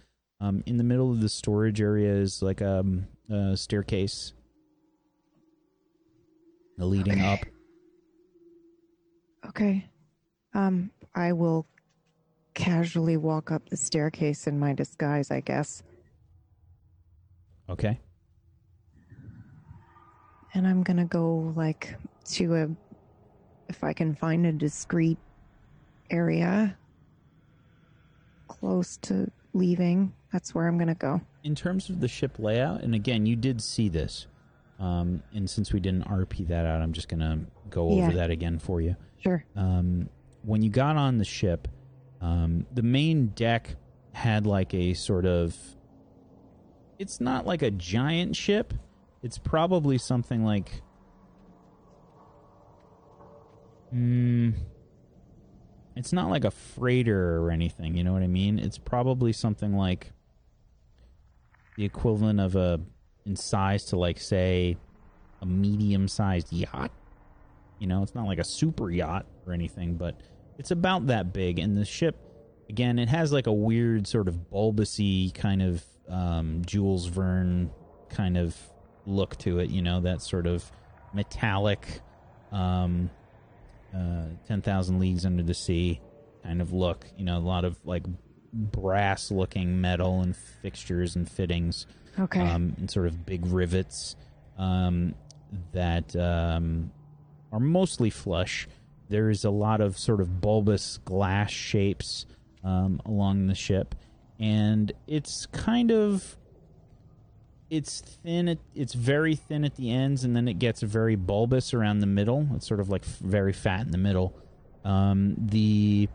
Um, 0.40 0.62
in 0.66 0.76
the 0.76 0.84
middle 0.84 1.10
of 1.10 1.20
the 1.20 1.28
storage 1.28 1.80
area 1.80 2.12
is 2.12 2.42
like 2.42 2.62
um, 2.62 3.06
a 3.30 3.56
staircase 3.56 4.32
leading 6.78 7.20
Okay. 7.20 7.26
up. 7.26 7.38
Okay. 9.48 9.86
Um, 10.54 10.90
I 11.14 11.32
will 11.32 11.66
casually 12.54 13.16
walk 13.16 13.50
up 13.50 13.68
the 13.68 13.76
staircase 13.76 14.46
in 14.46 14.58
my 14.58 14.72
disguise, 14.72 15.30
I 15.30 15.40
guess. 15.40 15.82
Okay. 17.68 18.00
And 20.54 20.66
I'm 20.66 20.82
gonna 20.82 21.04
go 21.04 21.52
like 21.56 21.96
to 22.30 22.54
a 22.56 22.68
if 23.68 23.84
I 23.84 23.92
can 23.92 24.14
find 24.14 24.46
a 24.46 24.52
discreet 24.52 25.18
area 26.10 26.76
close 28.48 28.96
to 28.98 29.30
leaving, 29.52 30.12
that's 30.32 30.54
where 30.54 30.66
I'm 30.66 30.76
gonna 30.78 30.94
go. 30.94 31.20
In 31.44 31.54
terms 31.54 31.88
of 31.88 32.00
the 32.00 32.08
ship 32.08 32.38
layout, 32.38 32.82
and 32.82 32.94
again, 32.94 33.26
you 33.26 33.36
did 33.36 33.60
see 33.62 33.88
this, 33.88 34.26
um, 34.78 35.22
and 35.34 35.48
since 35.48 35.72
we 35.72 35.80
didn't 35.80 36.04
RP 36.04 36.46
that 36.48 36.66
out, 36.66 36.82
I'm 36.82 36.92
just 36.92 37.08
gonna 37.08 37.40
go 37.70 37.88
over 37.90 38.10
Yeah. 38.10 38.10
that 38.12 38.30
again 38.30 38.58
for 38.58 38.80
you. 38.80 38.96
Sure. 39.18 39.44
um, 39.56 40.08
when 40.42 40.62
you 40.62 40.70
got 40.70 40.96
on 40.96 41.18
the 41.18 41.24
ship, 41.24 41.68
um, 42.22 42.66
the 42.72 42.82
main 42.82 43.28
deck 43.28 43.76
had 44.12 44.46
like 44.46 44.72
a 44.74 44.94
sort 44.94 45.26
of. 45.26 45.56
It's 46.98 47.20
not 47.20 47.46
like 47.46 47.60
a 47.62 47.70
giant 47.70 48.34
ship. 48.36 48.72
It's 49.22 49.36
probably 49.38 49.98
something 49.98 50.42
like. 50.44 50.82
Hmm. 53.90 54.50
It's 55.96 56.12
not 56.12 56.30
like 56.30 56.44
a 56.44 56.50
freighter 56.50 57.38
or 57.38 57.50
anything. 57.50 57.96
You 57.96 58.04
know 58.04 58.12
what 58.12 58.22
I 58.22 58.28
mean? 58.28 58.58
It's 58.58 58.78
probably 58.78 59.32
something 59.32 59.74
like 59.74 60.12
the 61.76 61.84
equivalent 61.84 62.40
of 62.40 62.56
a 62.56 62.80
in 63.26 63.36
size 63.36 63.84
to 63.86 63.96
like 63.96 64.18
say 64.18 64.76
a 65.42 65.46
medium-sized 65.46 66.52
yacht. 66.52 66.90
You 67.78 67.86
know, 67.86 68.02
it's 68.02 68.14
not 68.14 68.26
like 68.26 68.38
a 68.38 68.44
super 68.44 68.90
yacht 68.90 69.26
or 69.46 69.52
anything, 69.52 69.94
but 69.94 70.20
it's 70.58 70.70
about 70.70 71.06
that 71.06 71.32
big. 71.32 71.58
And 71.58 71.76
the 71.76 71.84
ship, 71.84 72.16
again, 72.68 72.98
it 72.98 73.08
has 73.08 73.32
like 73.32 73.46
a 73.46 73.52
weird 73.52 74.06
sort 74.06 74.28
of 74.28 74.50
bulbousy 74.52 75.32
kind 75.34 75.62
of 75.62 75.84
um, 76.08 76.62
Jules 76.66 77.06
Verne 77.06 77.70
kind 78.10 78.36
of 78.36 78.56
look 79.06 79.36
to 79.38 79.60
it. 79.60 79.70
You 79.70 79.80
know, 79.82 80.00
that 80.02 80.20
sort 80.20 80.46
of 80.46 80.70
metallic, 81.14 82.00
um, 82.52 83.10
uh, 83.94 84.24
ten 84.46 84.62
thousand 84.62 84.98
leagues 85.00 85.24
under 85.26 85.42
the 85.42 85.54
sea 85.54 86.00
kind 86.42 86.60
of 86.62 86.72
look. 86.72 87.06
You 87.16 87.24
know, 87.24 87.38
a 87.38 87.40
lot 87.40 87.64
of 87.64 87.78
like 87.84 88.04
brass-looking 88.52 89.80
metal 89.80 90.20
and 90.20 90.36
fixtures 90.36 91.16
and 91.16 91.30
fittings 91.30 91.86
Okay. 92.18 92.40
um, 92.40 92.74
and 92.78 92.90
sort 92.90 93.06
of 93.06 93.24
big 93.24 93.46
rivets 93.46 94.16
um, 94.58 95.14
that 95.72 96.14
um, 96.16 96.90
are 97.52 97.60
mostly 97.60 98.10
flush. 98.10 98.66
There 99.08 99.30
is 99.30 99.44
a 99.44 99.50
lot 99.50 99.80
of 99.80 99.98
sort 99.98 100.20
of 100.20 100.40
bulbous 100.40 100.98
glass 101.04 101.50
shapes 101.50 102.26
um, 102.64 103.00
along 103.04 103.46
the 103.46 103.54
ship, 103.54 103.94
and 104.38 104.92
it's 105.06 105.46
kind 105.46 105.90
of 105.90 106.36
it's 107.70 108.00
thin. 108.00 108.48
At, 108.48 108.58
it's 108.74 108.94
very 108.94 109.34
thin 109.34 109.64
at 109.64 109.76
the 109.76 109.90
ends, 109.90 110.24
and 110.24 110.36
then 110.36 110.48
it 110.48 110.58
gets 110.58 110.82
very 110.82 111.16
bulbous 111.16 111.72
around 111.72 112.00
the 112.00 112.06
middle. 112.06 112.48
It's 112.54 112.66
sort 112.66 112.80
of 112.80 112.90
like 112.90 113.04
very 113.04 113.52
fat 113.52 113.82
in 113.82 113.92
the 113.92 113.98
middle. 113.98 114.36
Um, 114.84 115.36
the 115.38 116.08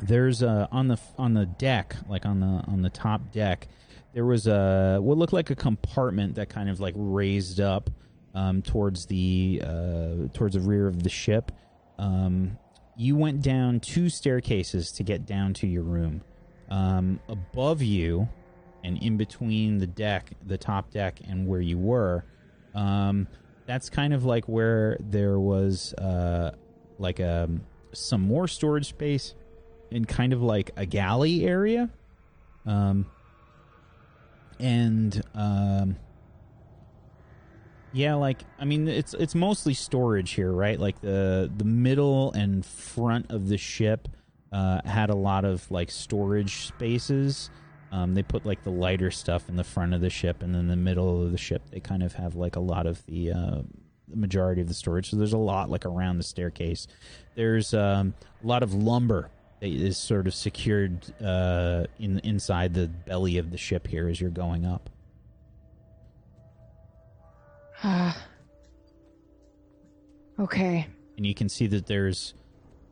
there's 0.00 0.42
a 0.42 0.68
on 0.72 0.88
the 0.88 0.98
on 1.16 1.34
the 1.34 1.46
deck, 1.46 1.96
like 2.08 2.26
on 2.26 2.40
the 2.40 2.64
on 2.66 2.82
the 2.82 2.90
top 2.90 3.32
deck, 3.32 3.68
there 4.12 4.24
was 4.24 4.46
a 4.46 4.98
what 5.00 5.16
looked 5.16 5.32
like 5.32 5.50
a 5.50 5.54
compartment 5.54 6.34
that 6.34 6.48
kind 6.48 6.68
of 6.68 6.80
like 6.80 6.94
raised 6.96 7.60
up 7.60 7.90
um, 8.34 8.62
towards 8.62 9.06
the 9.06 9.62
uh, 9.64 10.28
towards 10.34 10.54
the 10.54 10.60
rear 10.60 10.86
of 10.86 11.02
the 11.02 11.08
ship. 11.08 11.52
Um, 11.98 12.58
you 12.96 13.16
went 13.16 13.42
down 13.42 13.80
two 13.80 14.08
staircases 14.08 14.90
to 14.92 15.02
get 15.02 15.26
down 15.26 15.54
to 15.54 15.66
your 15.66 15.82
room. 15.82 16.22
Um, 16.70 17.20
above 17.28 17.82
you, 17.82 18.28
and 18.86 19.02
in 19.02 19.16
between 19.16 19.78
the 19.78 19.86
deck, 19.86 20.30
the 20.46 20.56
top 20.56 20.92
deck, 20.92 21.18
and 21.28 21.48
where 21.48 21.60
you 21.60 21.76
were, 21.76 22.24
um, 22.72 23.26
that's 23.66 23.90
kind 23.90 24.14
of 24.14 24.24
like 24.24 24.44
where 24.46 24.96
there 25.00 25.40
was 25.40 25.92
uh, 25.94 26.52
like 26.98 27.18
a 27.18 27.44
um, 27.44 27.62
some 27.92 28.20
more 28.20 28.46
storage 28.46 28.86
space 28.86 29.34
and 29.90 30.06
kind 30.06 30.32
of 30.32 30.40
like 30.40 30.70
a 30.76 30.86
galley 30.86 31.44
area. 31.44 31.90
Um, 32.64 33.06
and 34.60 35.20
um, 35.34 35.96
yeah, 37.92 38.14
like 38.14 38.42
I 38.60 38.66
mean, 38.66 38.86
it's 38.86 39.14
it's 39.14 39.34
mostly 39.34 39.74
storage 39.74 40.30
here, 40.32 40.52
right? 40.52 40.78
Like 40.78 41.00
the 41.00 41.50
the 41.56 41.64
middle 41.64 42.30
and 42.32 42.64
front 42.64 43.32
of 43.32 43.48
the 43.48 43.58
ship 43.58 44.06
uh, 44.52 44.80
had 44.84 45.10
a 45.10 45.16
lot 45.16 45.44
of 45.44 45.68
like 45.72 45.90
storage 45.90 46.68
spaces. 46.68 47.50
Um, 47.92 48.14
they 48.14 48.22
put 48.22 48.44
like 48.44 48.64
the 48.64 48.70
lighter 48.70 49.10
stuff 49.10 49.48
in 49.48 49.56
the 49.56 49.64
front 49.64 49.94
of 49.94 50.00
the 50.00 50.10
ship, 50.10 50.42
and 50.42 50.54
then 50.54 50.68
the 50.68 50.76
middle 50.76 51.22
of 51.22 51.32
the 51.32 51.38
ship 51.38 51.62
they 51.70 51.80
kind 51.80 52.02
of 52.02 52.14
have 52.14 52.34
like 52.34 52.56
a 52.56 52.60
lot 52.60 52.86
of 52.86 53.04
the, 53.06 53.32
uh, 53.32 53.62
the 54.08 54.16
majority 54.16 54.60
of 54.60 54.68
the 54.68 54.74
storage. 54.74 55.10
So 55.10 55.16
there's 55.16 55.32
a 55.32 55.38
lot 55.38 55.70
like 55.70 55.86
around 55.86 56.18
the 56.18 56.24
staircase. 56.24 56.86
There's 57.34 57.74
um, 57.74 58.14
a 58.42 58.46
lot 58.46 58.62
of 58.62 58.74
lumber 58.74 59.30
that 59.60 59.68
is 59.68 59.96
sort 59.96 60.26
of 60.26 60.34
secured 60.34 61.04
uh, 61.22 61.84
in 61.98 62.18
inside 62.20 62.74
the 62.74 62.88
belly 62.88 63.38
of 63.38 63.50
the 63.50 63.58
ship 63.58 63.86
here 63.86 64.08
as 64.08 64.20
you're 64.20 64.30
going 64.30 64.66
up. 64.66 64.90
Ah. 67.82 68.24
okay. 70.40 70.86
And 71.16 71.26
you 71.26 71.34
can 71.34 71.48
see 71.48 71.66
that 71.68 71.86
there's 71.86 72.34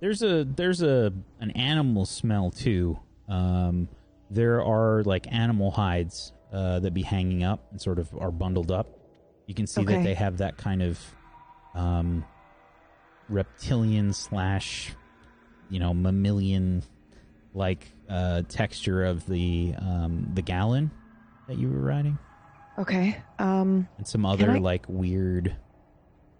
there's 0.01 0.23
a 0.23 0.45
there's 0.45 0.83
a 0.83 1.13
an 1.41 1.51
animal 1.53 2.07
smell 2.07 2.51
too. 2.51 2.99
Um, 3.29 3.89
there 4.31 4.63
are 4.65 5.03
like 5.05 5.31
animal 5.33 5.71
hides 5.71 6.33
uh, 6.53 6.81
that 6.81 6.93
be 6.95 7.03
hanging 7.03 7.43
up 7.45 7.61
and 7.71 7.81
sort 7.81 7.99
of 7.99 8.09
are 8.19 8.31
bundled 8.31 8.71
up. 8.71 8.87
You 9.47 9.55
can 9.55 9.67
see 9.67 9.83
Okay. 9.83 9.97
that 9.97 10.03
they 10.05 10.15
have 10.15 10.39
that 10.39 10.57
kind 10.57 10.83
of 10.83 10.99
um, 11.75 12.25
reptilian 13.29 14.13
slash 14.13 14.93
you 15.71 15.81
know 15.81 15.95
mammalian 15.95 16.83
like 17.55 17.91
uh, 18.09 18.43
texture 18.49 19.05
of 19.05 19.27
the 19.27 19.75
um, 19.79 20.31
the 20.35 20.43
gallon 20.43 20.91
that 21.49 21.57
you 21.59 21.69
were 21.71 21.79
riding, 21.81 22.19
Okay. 22.79 23.17
Um 23.39 23.87
and 23.99 24.07
some 24.07 24.25
other 24.27 24.53
I- 24.53 24.59
like 24.59 24.87
weird 24.89 25.55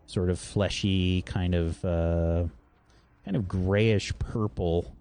sort 0.07 0.29
of 0.31 0.39
fleshy 0.39 1.23
kind 1.23 1.55
of 1.55 1.83
uh, 1.85 2.45
kind 3.25 3.37
of 3.37 3.49
grayish 3.49 4.13
purple 4.19 4.95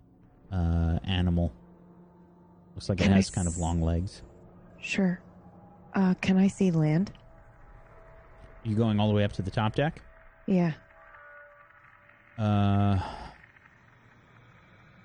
uh, 0.51 0.99
animal. 1.05 1.51
Looks 2.75 2.89
like 2.89 2.99
it 2.99 3.03
Can 3.03 3.13
I 3.13 3.17
has 3.17 3.29
kind 3.29 3.47
of 3.47 3.57
long 3.57 3.81
legs. 3.81 4.21
sure. 4.81 5.19
Uh 5.93 6.13
can 6.21 6.37
I 6.37 6.47
see 6.47 6.71
land? 6.71 7.11
You 8.63 8.75
going 8.75 8.99
all 8.99 9.07
the 9.09 9.13
way 9.13 9.23
up 9.23 9.33
to 9.33 9.41
the 9.41 9.51
top 9.51 9.75
deck? 9.75 10.01
Yeah. 10.47 10.73
Uh, 12.37 12.97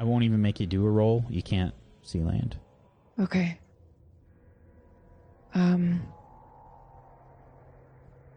I 0.00 0.04
won't 0.04 0.24
even 0.24 0.40
make 0.40 0.60
you 0.60 0.66
do 0.66 0.86
a 0.86 0.90
roll. 0.90 1.24
You 1.28 1.42
can't 1.42 1.74
see 2.02 2.20
land. 2.20 2.56
Okay. 3.20 3.58
Um 5.54 6.00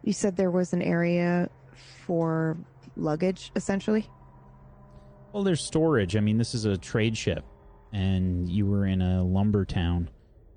You 0.03 0.14
said 0.14 0.36
there 0.36 0.52
was 0.52 0.74
an 0.74 0.82
area 0.82 1.49
for 2.06 2.58
luggage 2.98 3.52
essentially? 3.56 4.08
Well, 5.32 5.44
there's 5.44 5.64
storage. 5.64 6.18
I 6.18 6.20
mean, 6.20 6.38
this 6.38 6.53
is 6.53 6.66
a 6.66 6.78
trade 6.78 7.16
ship, 7.18 7.45
and 7.91 8.49
you 8.49 8.65
were 8.65 8.85
in 8.85 9.01
a 9.01 9.23
lumber 9.23 9.65
town, 9.65 10.09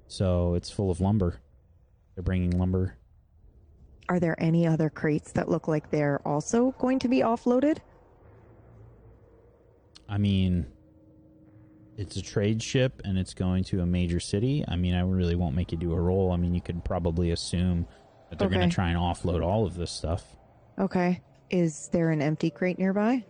so 0.06 0.54
it's 0.54 0.70
full 0.70 0.90
of 0.90 1.00
lumber. 1.00 1.40
They're 2.14 2.22
bringing 2.22 2.58
lumber. 2.58 2.96
Are 4.08 4.20
there 4.20 4.36
any 4.40 4.66
other 4.66 4.90
crates 4.90 5.32
that 5.32 5.48
look 5.48 5.66
like 5.66 5.90
they're 5.90 6.20
also 6.26 6.72
going 6.78 6.98
to 7.00 7.08
be 7.08 7.20
offloaded? 7.20 7.78
I 10.08 10.18
mean, 10.18 10.66
it's 11.96 12.16
a 12.16 12.22
trade 12.22 12.62
ship, 12.62 13.00
and 13.04 13.18
it's 13.18 13.34
going 13.34 13.64
to 13.64 13.80
a 13.80 13.86
major 13.86 14.20
city. 14.20 14.64
I 14.68 14.76
mean, 14.76 14.94
I 14.94 15.00
really 15.00 15.34
won't 15.34 15.54
make 15.54 15.72
you 15.72 15.78
do 15.78 15.92
a 15.92 16.00
roll. 16.00 16.32
I 16.32 16.36
mean, 16.36 16.54
you 16.54 16.60
could 16.60 16.84
probably 16.84 17.30
assume 17.30 17.86
that 18.28 18.38
they're 18.38 18.48
going 18.48 18.68
to 18.68 18.74
try 18.74 18.90
and 18.90 18.98
offload 18.98 19.42
all 19.42 19.64
of 19.64 19.74
this 19.74 19.90
stuff. 19.90 20.24
Okay. 20.78 21.22
Is 21.50 21.88
there 21.92 22.10
an 22.10 22.20
empty 22.20 22.50
crate 22.50 22.78
nearby? 22.78 23.24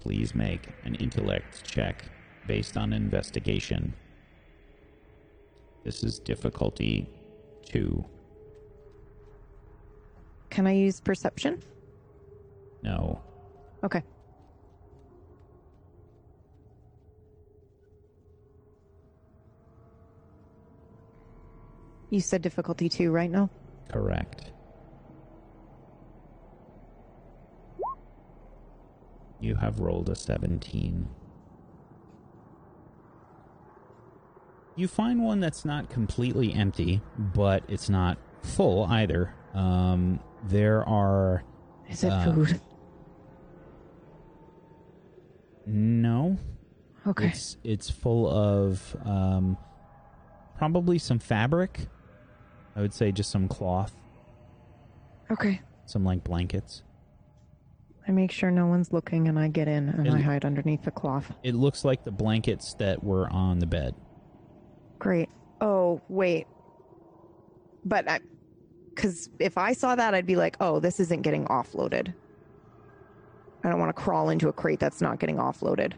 Please 0.00 0.34
make 0.34 0.68
an 0.84 0.94
intellect 0.96 1.64
check 1.64 2.04
based 2.46 2.76
on 2.76 2.92
investigation. 2.92 3.94
This 5.84 6.02
is 6.02 6.18
difficulty 6.18 7.08
two. 7.64 8.04
Can 10.48 10.66
I 10.66 10.72
use 10.72 11.00
perception? 11.00 11.62
No. 12.82 13.20
Okay. 13.84 14.02
You 22.10 22.20
said 22.20 22.42
difficulty 22.42 22.88
two 22.88 23.10
right 23.12 23.30
now? 23.30 23.48
Correct. 23.88 24.50
You 29.40 29.54
have 29.56 29.80
rolled 29.80 30.08
a 30.10 30.14
17. 30.14 31.08
You 34.76 34.88
find 34.88 35.22
one 35.22 35.40
that's 35.40 35.64
not 35.64 35.88
completely 35.90 36.52
empty, 36.52 37.00
but 37.18 37.62
it's 37.68 37.88
not 37.90 38.18
full 38.42 38.84
either. 38.84 39.34
Um, 39.54 40.20
there 40.44 40.86
are. 40.88 41.42
Is 41.88 42.04
it 42.04 42.12
Uh, 42.12 42.32
food? 42.32 42.60
No. 45.66 46.38
Okay. 47.06 47.28
It's, 47.28 47.56
it's 47.64 47.90
full 47.90 48.28
of 48.28 48.96
um, 49.04 49.56
probably 50.56 50.98
some 50.98 51.18
fabric. 51.18 51.86
I 52.76 52.80
would 52.80 52.94
say 52.94 53.10
just 53.12 53.30
some 53.30 53.48
cloth, 53.48 53.92
Okay. 55.30 55.60
some 55.86 56.04
like 56.04 56.22
blankets. 56.24 56.82
I 58.10 58.12
make 58.12 58.32
sure 58.32 58.50
no 58.50 58.66
one's 58.66 58.92
looking 58.92 59.28
and 59.28 59.38
I 59.38 59.46
get 59.46 59.68
in 59.68 59.88
and 59.88 60.10
I 60.10 60.20
hide 60.20 60.44
underneath 60.44 60.82
the 60.82 60.90
cloth. 60.90 61.32
It 61.44 61.54
looks 61.54 61.84
like 61.84 62.02
the 62.02 62.10
blankets 62.10 62.74
that 62.80 63.04
were 63.04 63.30
on 63.30 63.60
the 63.60 63.68
bed. 63.68 63.94
Great. 64.98 65.28
Oh, 65.60 66.02
wait. 66.08 66.48
But 67.84 68.10
I. 68.10 68.18
Because 68.92 69.30
if 69.38 69.56
I 69.56 69.74
saw 69.74 69.94
that, 69.94 70.12
I'd 70.12 70.26
be 70.26 70.34
like, 70.34 70.56
oh, 70.58 70.80
this 70.80 70.98
isn't 70.98 71.22
getting 71.22 71.44
offloaded. 71.44 72.12
I 73.62 73.70
don't 73.70 73.78
want 73.78 73.94
to 73.94 74.02
crawl 74.02 74.28
into 74.30 74.48
a 74.48 74.52
crate 74.52 74.80
that's 74.80 75.00
not 75.00 75.20
getting 75.20 75.36
offloaded. 75.36 75.92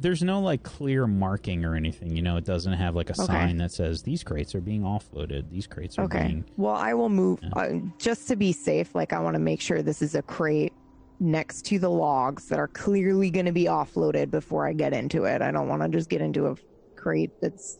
There's 0.00 0.22
no 0.22 0.40
like 0.40 0.62
clear 0.62 1.06
marking 1.06 1.64
or 1.64 1.74
anything. 1.74 2.16
You 2.16 2.22
know, 2.22 2.36
it 2.38 2.44
doesn't 2.44 2.72
have 2.72 2.94
like 2.96 3.10
a 3.10 3.12
Okay. 3.12 3.26
sign 3.26 3.56
that 3.58 3.70
says 3.70 4.02
these 4.02 4.24
crates 4.24 4.54
are 4.54 4.60
being 4.60 4.82
offloaded. 4.82 5.50
These 5.50 5.66
crates 5.66 5.98
are 5.98 6.04
Okay. 6.04 6.26
being. 6.26 6.44
Well, 6.56 6.74
I 6.74 6.94
will 6.94 7.10
move 7.10 7.40
Yeah. 7.42 7.48
uh, 7.54 7.72
just 7.98 8.26
to 8.28 8.36
be 8.36 8.52
safe. 8.52 8.94
Like, 8.94 9.12
I 9.12 9.20
want 9.20 9.34
to 9.34 9.40
make 9.40 9.60
sure 9.60 9.82
this 9.82 10.00
is 10.00 10.14
a 10.14 10.22
crate 10.22 10.72
next 11.20 11.66
to 11.66 11.78
the 11.78 11.90
logs 11.90 12.48
that 12.48 12.58
are 12.58 12.68
clearly 12.68 13.28
going 13.30 13.44
to 13.44 13.52
be 13.52 13.64
offloaded 13.66 14.30
before 14.30 14.66
I 14.66 14.72
get 14.72 14.94
into 14.94 15.24
it. 15.24 15.42
I 15.42 15.50
don't 15.50 15.68
want 15.68 15.82
to 15.82 15.88
just 15.90 16.08
get 16.08 16.22
into 16.22 16.46
a 16.46 16.56
crate 16.96 17.30
that's 17.42 17.78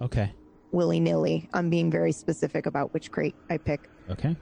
Okay. 0.00 0.32
willy 0.72 1.00
nilly. 1.00 1.50
I'm 1.52 1.68
being 1.68 1.90
very 1.90 2.12
specific 2.12 2.64
about 2.64 2.94
which 2.94 3.10
crate 3.10 3.34
I 3.50 3.58
pick. 3.58 3.90
Okay. 4.10 4.34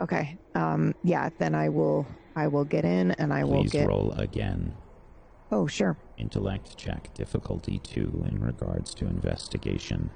Okay. 0.00 0.38
Um. 0.54 0.94
Yeah. 1.02 1.30
Then 1.38 1.54
I 1.56 1.68
will. 1.68 2.06
I 2.36 2.46
will 2.46 2.64
get 2.64 2.84
in, 2.84 3.10
and 3.12 3.32
I 3.32 3.42
will 3.42 3.62
Please 3.62 3.72
get. 3.72 3.88
roll 3.88 4.12
again. 4.12 4.72
Oh, 5.52 5.66
sure. 5.66 5.96
Intellect 6.16 6.76
check 6.76 7.12
difficulty 7.14 7.80
two 7.80 8.24
in 8.28 8.40
regards 8.40 8.94
to 8.94 9.06
investigation. 9.06 10.10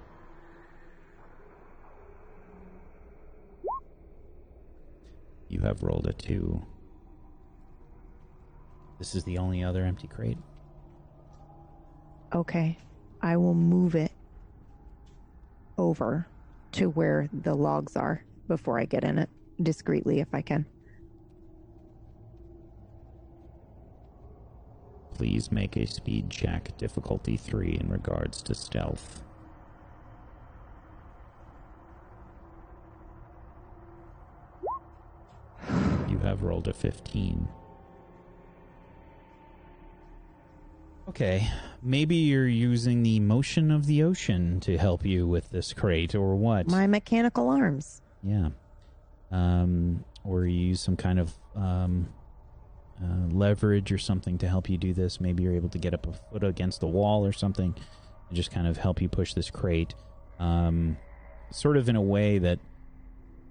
You 5.48 5.60
have 5.60 5.82
rolled 5.82 6.06
a 6.06 6.12
two. 6.12 6.64
This 8.98 9.14
is 9.14 9.24
the 9.24 9.38
only 9.38 9.64
other 9.64 9.84
empty 9.84 10.08
crate. 10.08 10.38
Okay. 12.34 12.78
I 13.20 13.36
will 13.36 13.54
move 13.54 13.94
it 13.94 14.12
over 15.78 16.26
to 16.72 16.90
where 16.90 17.28
the 17.32 17.54
logs 17.54 17.96
are 17.96 18.22
before 18.48 18.78
I 18.78 18.84
get 18.84 19.04
in 19.04 19.18
it 19.18 19.30
discreetly 19.62 20.20
if 20.20 20.28
I 20.32 20.42
can. 20.42 20.66
Please 25.14 25.52
make 25.52 25.76
a 25.76 25.86
speed 25.86 26.28
check, 26.28 26.76
difficulty 26.76 27.36
3 27.36 27.78
in 27.80 27.88
regards 27.88 28.42
to 28.42 28.54
stealth. 28.54 29.22
You 36.08 36.18
have 36.18 36.42
rolled 36.42 36.68
a 36.68 36.72
15. 36.72 37.48
Okay, 41.08 41.48
maybe 41.82 42.16
you're 42.16 42.48
using 42.48 43.02
the 43.02 43.20
motion 43.20 43.70
of 43.70 43.86
the 43.86 44.02
ocean 44.02 44.58
to 44.60 44.76
help 44.78 45.04
you 45.04 45.28
with 45.28 45.50
this 45.50 45.72
crate, 45.72 46.14
or 46.14 46.34
what? 46.34 46.68
My 46.68 46.86
mechanical 46.86 47.50
arms. 47.50 48.02
Yeah. 48.22 48.48
Um, 49.30 50.04
or 50.24 50.46
you 50.46 50.68
use 50.68 50.80
some 50.80 50.96
kind 50.96 51.20
of 51.20 51.32
um, 51.54 52.08
uh, 53.02 53.26
leverage 53.30 53.90
or 53.92 53.98
something 53.98 54.38
to 54.38 54.48
help 54.48 54.68
you 54.68 54.76
do 54.76 54.92
this. 54.92 55.20
Maybe 55.20 55.42
you're 55.42 55.54
able 55.54 55.68
to 55.70 55.78
get 55.78 55.94
up 55.94 56.06
a 56.06 56.12
foot 56.12 56.44
against 56.44 56.80
the 56.80 56.86
wall 56.86 57.24
or 57.26 57.32
something 57.32 57.74
and 58.28 58.36
just 58.36 58.50
kind 58.50 58.66
of 58.66 58.76
help 58.76 59.00
you 59.00 59.08
push 59.08 59.34
this 59.34 59.50
crate. 59.50 59.94
Um, 60.38 60.96
sort 61.50 61.76
of 61.76 61.88
in 61.88 61.96
a 61.96 62.02
way 62.02 62.38
that 62.38 62.58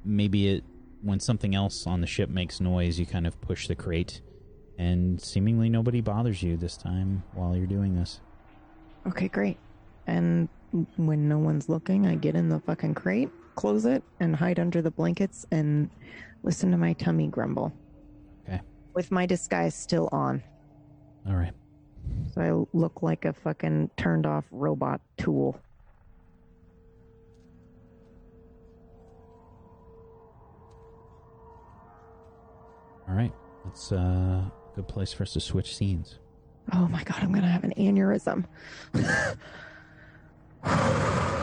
maybe 0.06 0.48
it, 0.50 0.64
when 1.02 1.20
something 1.20 1.56
else 1.56 1.86
on 1.88 2.02
the 2.02 2.08
ship 2.08 2.30
makes 2.30 2.60
noise, 2.60 3.00
you 3.00 3.06
kind 3.06 3.28
of 3.28 3.40
push 3.42 3.68
the 3.68 3.76
crate 3.76 4.22
and 4.78 5.22
seemingly 5.22 5.70
nobody 5.70 6.02
bothers 6.02 6.42
you 6.42 6.58
this 6.58 6.78
time 6.78 7.24
while 7.34 7.56
you're 7.56 7.68
doing 7.68 7.96
this. 7.96 8.22
Okay, 9.08 9.28
great. 9.28 9.58
And 10.08 10.50
when 10.98 11.28
no 11.28 11.38
one's 11.38 11.70
looking, 11.70 12.08
I 12.08 12.16
get 12.16 12.36
in 12.36 12.50
the 12.50 12.60
fucking 12.60 12.96
crate, 12.96 13.30
close 13.56 13.86
it, 13.86 14.04
and 14.20 14.36
hide 14.36 14.60
under 14.60 14.82
the 14.82 14.92
blankets 14.92 15.46
and 15.52 15.90
listen 16.44 16.72
to 16.72 16.78
my 16.78 16.94
tummy 16.94 17.28
grumble. 17.28 17.72
With 18.94 19.12
my 19.12 19.26
disguise 19.26 19.76
still 19.76 20.10
on. 20.12 20.44
All 21.28 21.36
right. 21.36 21.54
So 22.34 22.42
I 22.42 22.78
look 22.78 23.02
like 23.02 23.26
a 23.26 23.34
fucking 23.34 23.90
turned 23.98 24.26
off 24.26 24.46
robot 24.52 25.02
tool. 25.18 25.60
All 33.08 33.16
right. 33.16 33.32
That's 33.66 33.92
uh 33.92 34.44
good 34.76 34.88
place 34.88 35.14
for 35.14 35.24
us 35.24 35.34
to 35.34 35.40
switch 35.40 35.76
scenes. 35.76 36.20
Oh 36.72 36.88
my 36.88 37.04
god, 37.04 37.18
I'm 37.22 37.32
gonna 37.32 37.48
have 37.48 37.64
an 37.64 37.74
aneurysm. 37.78 38.46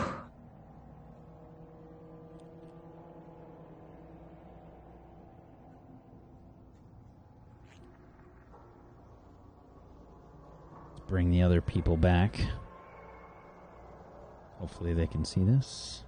bring 11.11 11.29
the 11.29 11.41
other 11.41 11.59
people 11.59 11.97
back. 11.97 12.39
Hopefully 14.59 14.93
they 14.93 15.05
can 15.05 15.25
see 15.25 15.43
this. 15.43 16.05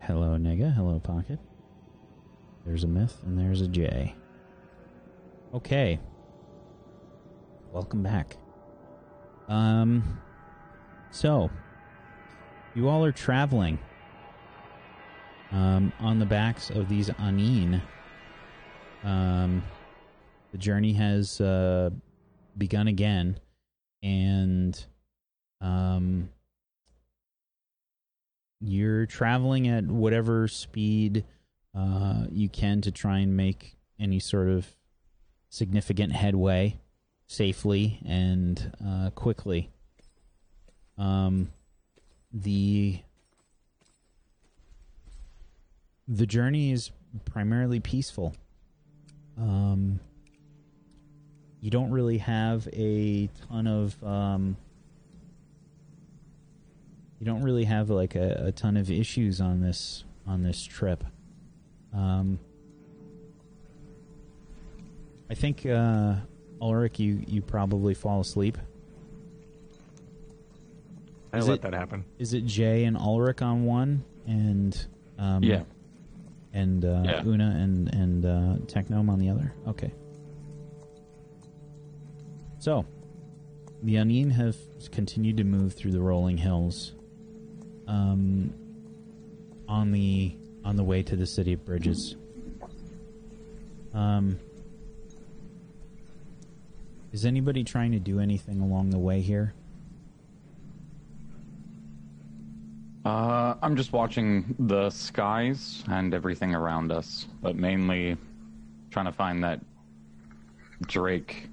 Hello, 0.00 0.38
Nega. 0.38 0.74
Hello, 0.74 0.98
Pocket. 0.98 1.38
There's 2.64 2.84
a 2.84 2.86
myth 2.86 3.18
and 3.26 3.38
there's 3.38 3.60
a 3.60 3.68
J. 3.68 4.14
Okay. 5.52 6.00
Welcome 7.70 8.02
back. 8.02 8.38
Um 9.46 10.22
so 11.10 11.50
you 12.74 12.88
all 12.88 13.04
are 13.04 13.12
traveling 13.12 13.78
um 15.52 15.92
on 16.00 16.18
the 16.18 16.24
backs 16.24 16.70
of 16.70 16.88
these 16.88 17.10
Aneen. 17.10 17.82
Um 19.02 19.62
the 20.54 20.58
journey 20.58 20.92
has 20.92 21.40
uh 21.40 21.90
begun 22.56 22.86
again 22.86 23.40
and 24.04 24.86
um 25.60 26.28
you're 28.60 29.04
traveling 29.06 29.66
at 29.66 29.84
whatever 29.84 30.46
speed 30.46 31.24
uh, 31.76 32.26
you 32.30 32.48
can 32.48 32.80
to 32.82 32.92
try 32.92 33.18
and 33.18 33.36
make 33.36 33.76
any 33.98 34.20
sort 34.20 34.48
of 34.48 34.66
significant 35.48 36.12
headway 36.12 36.78
safely 37.26 38.00
and 38.06 38.72
uh, 38.86 39.10
quickly. 39.10 39.70
Um, 40.96 41.50
the 42.32 43.00
the 46.06 46.26
journey 46.26 46.70
is 46.70 46.92
primarily 47.24 47.80
peaceful. 47.80 48.34
Um, 49.36 49.98
you 51.64 51.70
don't 51.70 51.90
really 51.90 52.18
have 52.18 52.68
a 52.74 53.26
ton 53.48 53.66
of 53.66 54.04
um, 54.04 54.54
you 57.18 57.24
don't 57.24 57.42
really 57.42 57.64
have 57.64 57.88
like 57.88 58.14
a, 58.16 58.48
a 58.48 58.52
ton 58.52 58.76
of 58.76 58.90
issues 58.90 59.40
on 59.40 59.62
this 59.62 60.04
on 60.26 60.42
this 60.42 60.62
trip. 60.62 61.02
Um, 61.94 62.38
I 65.30 65.34
think 65.34 65.64
uh, 65.64 66.16
Ulrich, 66.60 67.00
you 67.00 67.24
you 67.26 67.40
probably 67.40 67.94
fall 67.94 68.20
asleep. 68.20 68.58
I 71.32 71.38
Is 71.38 71.48
let 71.48 71.54
it- 71.54 71.62
that 71.62 71.72
happen. 71.72 72.04
Is 72.18 72.34
it 72.34 72.44
Jay 72.44 72.84
and 72.84 72.94
Ulrich 72.94 73.40
on 73.40 73.64
one, 73.64 74.04
and 74.26 74.86
um, 75.18 75.42
Yeah. 75.42 75.62
and 76.52 76.84
uh, 76.84 77.02
Yeah. 77.06 77.22
Una 77.24 77.56
and 77.58 77.88
and 77.94 78.26
uh, 78.26 78.56
Technome 78.66 79.08
on 79.08 79.18
the 79.18 79.30
other? 79.30 79.54
Okay. 79.66 79.94
So, 82.64 82.86
the 83.82 83.96
Aneen 83.96 84.32
have 84.32 84.56
continued 84.90 85.36
to 85.36 85.44
move 85.44 85.74
through 85.74 85.92
the 85.92 86.00
rolling 86.00 86.38
hills. 86.38 86.94
Um, 87.86 88.54
on 89.68 89.92
the 89.92 90.34
on 90.64 90.76
the 90.76 90.82
way 90.82 91.02
to 91.02 91.14
the 91.14 91.26
city 91.26 91.52
of 91.52 91.62
Bridges. 91.66 92.16
Um, 93.92 94.38
is 97.12 97.26
anybody 97.26 97.64
trying 97.64 97.92
to 97.92 97.98
do 97.98 98.18
anything 98.18 98.62
along 98.62 98.88
the 98.88 98.98
way 98.98 99.20
here? 99.20 99.52
Uh, 103.04 103.56
I'm 103.60 103.76
just 103.76 103.92
watching 103.92 104.56
the 104.58 104.88
skies 104.88 105.84
and 105.86 106.14
everything 106.14 106.54
around 106.54 106.92
us, 106.92 107.26
but 107.42 107.56
mainly 107.56 108.16
trying 108.90 109.04
to 109.04 109.12
find 109.12 109.44
that 109.44 109.60
Drake. 110.86 111.48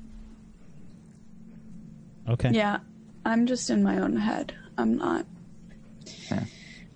Okay. 2.31 2.49
Yeah, 2.51 2.79
I'm 3.25 3.45
just 3.45 3.69
in 3.69 3.83
my 3.83 3.99
own 3.99 4.15
head. 4.15 4.53
I'm 4.77 4.97
not 4.97 5.25
Yeah. 6.29 6.45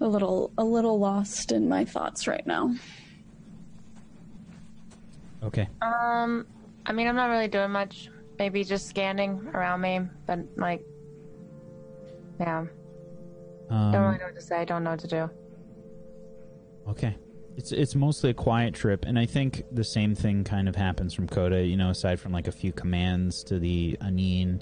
a 0.01 0.07
little 0.07 0.51
a 0.57 0.63
little 0.63 0.97
lost 0.99 1.51
in 1.51 1.67
my 1.69 1.85
thoughts 1.85 2.27
right 2.27 2.45
now. 2.47 2.73
Okay. 5.43 5.67
Um, 5.81 6.47
I 6.85 6.91
mean, 6.93 7.07
I'm 7.07 7.15
not 7.15 7.29
really 7.29 7.47
doing 7.47 7.71
much. 7.71 8.09
Maybe 8.39 8.63
just 8.63 8.87
scanning 8.87 9.47
around 9.53 9.81
me, 9.81 10.01
but 10.25 10.39
like, 10.57 10.83
yeah, 12.39 12.65
don't 13.69 13.79
really 13.93 13.95
Um, 13.95 14.17
know 14.17 14.25
what 14.25 14.35
to 14.35 14.41
say. 14.41 14.57
I 14.61 14.65
Don't 14.65 14.83
know 14.83 14.91
what 14.91 14.99
to 15.01 15.07
do. 15.07 15.29
okay. 16.89 17.15
It's 17.57 17.71
it's 17.71 17.95
mostly 17.95 18.31
a 18.31 18.33
quiet 18.33 18.73
trip, 18.73 19.05
and 19.05 19.17
I 19.17 19.25
think 19.25 19.63
the 19.71 19.83
same 19.85 20.13
thing 20.13 20.43
kind 20.43 20.67
of 20.67 20.75
happens 20.75 21.13
from 21.13 21.25
Coda. 21.27 21.65
You 21.65 21.77
know, 21.77 21.89
aside 21.89 22.19
from 22.19 22.33
like 22.33 22.47
a 22.49 22.51
few 22.51 22.73
commands 22.73 23.45
to 23.45 23.59
the 23.59 23.97
Aneen 24.01 24.61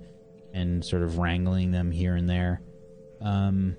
and 0.53 0.83
sort 0.83 1.01
of 1.01 1.17
wrangling 1.17 1.71
them 1.71 1.91
here 1.91 2.15
and 2.15 2.29
there. 2.29 2.61
Um, 3.21 3.75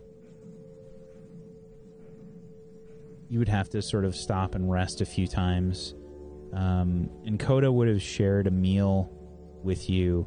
you 3.29 3.39
would 3.39 3.49
have 3.49 3.69
to 3.71 3.83
sort 3.83 4.05
of 4.05 4.15
stop 4.15 4.55
and 4.55 4.71
rest 4.71 5.01
a 5.01 5.07
few 5.07 5.27
times. 5.27 5.95
Um, 6.53 7.11
and 7.25 7.39
Coda 7.39 7.71
would 7.71 7.89
have 7.89 8.03
shared 8.03 8.47
a 8.47 8.51
meal 8.51 9.11
with 9.63 9.89
you. 9.91 10.27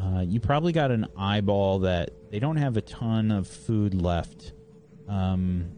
Uh, 0.00 0.20
you 0.20 0.40
probably 0.40 0.72
got 0.72 0.90
an 0.90 1.06
eyeball 1.16 1.80
that 1.80 2.10
they 2.30 2.38
don't 2.38 2.56
have 2.56 2.76
a 2.76 2.80
ton 2.80 3.30
of 3.30 3.46
food 3.46 3.94
left. 4.00 4.52
Um, 5.08 5.72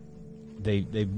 they 0.58 0.80
they 0.80 1.08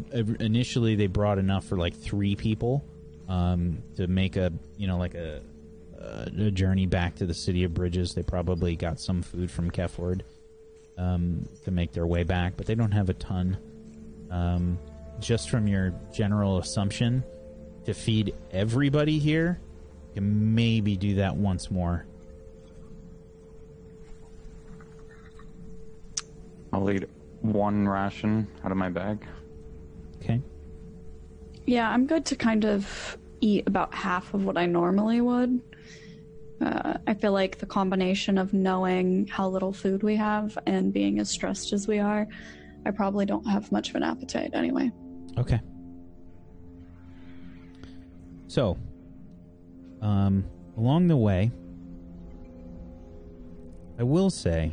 initially 0.41 0.95
they 0.95 1.09
brought 1.09 1.39
enough 1.39 1.65
for 1.65 1.77
like 1.77 1.95
three 1.95 2.37
people 2.37 2.85
um, 3.29 3.83
to 3.97 4.07
make 4.07 4.37
a 4.37 4.53
you 4.77 4.87
know 4.87 4.99
like 4.99 5.15
a, 5.15 5.41
uh, 6.03 6.27
a 6.39 6.51
journey 6.51 6.87
back 6.87 7.15
to 7.15 7.27
the 7.27 7.35
city 7.35 7.63
of 7.63 7.73
Bridges. 7.75 8.15
They 8.15 8.25
probably 8.25 8.75
got 8.75 8.99
some 8.99 9.23
food 9.23 9.51
from 9.51 9.71
kefford 9.71 10.23
um, 10.99 11.49
to 11.65 11.71
make 11.71 11.93
their 11.93 12.07
way 12.07 12.25
back, 12.25 12.55
but 12.57 12.67
they 12.67 12.75
don't 12.75 12.91
have 12.91 13.09
a 13.09 13.15
ton. 13.15 13.57
Um, 14.31 14.79
just 15.21 15.49
from 15.49 15.69
your 15.69 15.95
general 16.13 16.59
assumption, 16.59 17.23
to 17.85 17.95
feed 17.95 18.35
everybody 18.51 19.19
here, 19.19 19.61
you 20.09 20.15
can 20.15 20.55
maybe 20.55 20.97
do 20.97 21.17
that 21.17 21.37
once 21.37 21.71
more. 21.71 22.05
I'll 26.73 26.91
eat 26.91 27.09
one 27.43 27.87
ration 27.87 28.49
out 28.65 28.73
of 28.73 28.77
my 28.77 28.89
bag. 28.89 29.25
Okay. 30.21 30.41
Yeah, 31.67 31.89
I'm 31.91 32.07
good 32.07 32.25
to 32.27 32.37
kind 32.37 32.65
of 32.65 33.19
eat 33.41 33.69
about 33.69 33.95
half 33.95 34.35
of 34.35 34.45
what 34.45 34.57
I 34.57 34.67
normally 34.67 35.21
would. 35.21 35.61
Uh, 36.63 36.99
I 37.07 37.15
feel 37.15 37.33
like 37.33 37.59
the 37.59 37.67
combination 37.67 38.39
of 38.39 38.53
knowing 38.53 39.27
how 39.27 39.49
little 39.49 39.73
food 39.73 40.03
we 40.03 40.15
have 40.17 40.57
and 40.67 40.93
being 40.93 41.19
as 41.19 41.29
stressed 41.29 41.73
as 41.73 41.89
we 41.89 41.99
are, 41.99 42.29
I 42.87 42.91
probably 42.93 43.27
don't 43.27 43.47
have 43.47 43.73
much 43.73 43.91
of 43.91 43.97
an 43.97 44.03
appetite 44.03 44.51
anyway. 44.55 44.93
Okay. 45.39 45.61
So, 48.47 48.77
um, 50.01 50.45
along 50.77 51.09
the 51.09 51.17
way, 51.17 51.51
I 53.99 54.05
will 54.05 54.31
say 54.31 54.73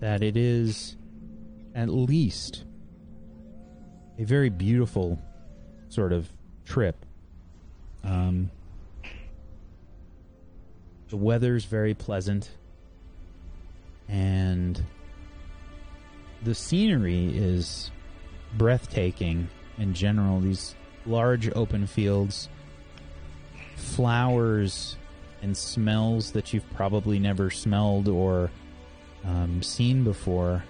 that 0.00 0.22
it 0.22 0.36
is 0.36 0.96
at 1.74 1.88
least 1.88 2.64
a 4.18 4.24
very 4.24 4.48
beautiful 4.48 5.20
sort 5.88 6.12
of 6.12 6.30
trip. 6.64 7.04
Um, 8.04 8.50
the 11.12 11.18
weather's 11.18 11.66
very 11.66 11.92
pleasant, 11.92 12.50
and 14.08 14.82
the 16.42 16.54
scenery 16.54 17.36
is 17.36 17.90
breathtaking 18.56 19.46
in 19.76 19.92
general. 19.92 20.40
These 20.40 20.74
large 21.04 21.54
open 21.54 21.86
fields, 21.86 22.48
flowers, 23.76 24.96
and 25.42 25.54
smells 25.54 26.32
that 26.32 26.54
you've 26.54 26.68
probably 26.72 27.18
never 27.18 27.50
smelled 27.50 28.08
or 28.08 28.50
um, 29.26 29.62
seen 29.62 30.04
before. 30.04 30.64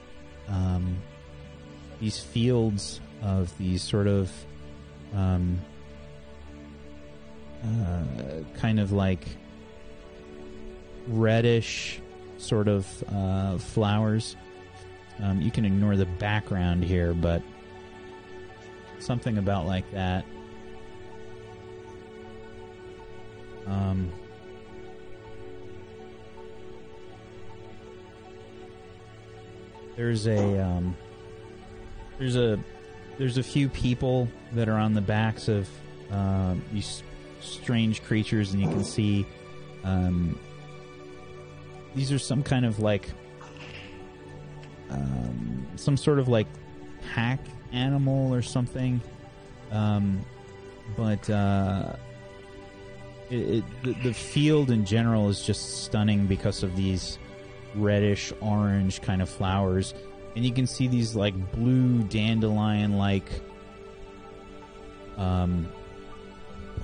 Um, 0.48 0.96
these 2.00 2.18
fields 2.18 3.00
of 3.22 3.56
these 3.58 3.80
sort 3.80 4.08
of 4.08 4.28
um, 5.14 5.60
uh, 7.64 8.02
kind 8.58 8.80
of 8.80 8.90
like 8.90 9.24
reddish 11.08 12.00
sort 12.38 12.68
of 12.68 13.04
uh, 13.08 13.58
flowers. 13.58 14.36
Um, 15.22 15.40
you 15.40 15.50
can 15.50 15.64
ignore 15.64 15.96
the 15.96 16.06
background 16.06 16.84
here, 16.84 17.14
but 17.14 17.42
something 18.98 19.38
about 19.38 19.66
like 19.66 19.90
that. 19.92 20.24
Um, 23.66 24.10
there's 29.96 30.26
a 30.26 30.58
um, 30.58 30.96
there's 32.18 32.36
a 32.36 32.58
there's 33.18 33.38
a 33.38 33.42
few 33.42 33.68
people 33.68 34.28
that 34.52 34.68
are 34.68 34.78
on 34.78 34.94
the 34.94 35.00
backs 35.00 35.48
of 35.48 35.68
uh, 36.10 36.54
these 36.72 37.02
strange 37.40 38.02
creatures, 38.02 38.52
and 38.52 38.62
you 38.62 38.68
can 38.68 38.84
see 38.84 39.26
um, 39.84 40.38
these 41.94 42.12
are 42.12 42.18
some 42.18 42.42
kind 42.42 42.64
of 42.64 42.78
like 42.78 43.08
um, 44.90 45.66
some 45.76 45.96
sort 45.96 46.18
of 46.18 46.28
like 46.28 46.46
pack 47.14 47.40
animal 47.72 48.32
or 48.32 48.42
something. 48.42 49.00
Um, 49.70 50.24
but 50.96 51.28
uh, 51.30 51.96
it, 53.30 53.34
it, 53.34 53.64
the, 53.82 53.92
the 54.08 54.14
field 54.14 54.70
in 54.70 54.84
general 54.84 55.28
is 55.28 55.42
just 55.42 55.84
stunning 55.84 56.26
because 56.26 56.62
of 56.62 56.76
these 56.76 57.18
reddish 57.74 58.32
orange 58.40 59.00
kind 59.00 59.22
of 59.22 59.28
flowers 59.30 59.94
and 60.36 60.44
you 60.44 60.52
can 60.52 60.66
see 60.66 60.86
these 60.86 61.14
like 61.14 61.34
blue 61.52 62.02
dandelion 62.04 62.98
like 62.98 63.30
um 65.16 65.66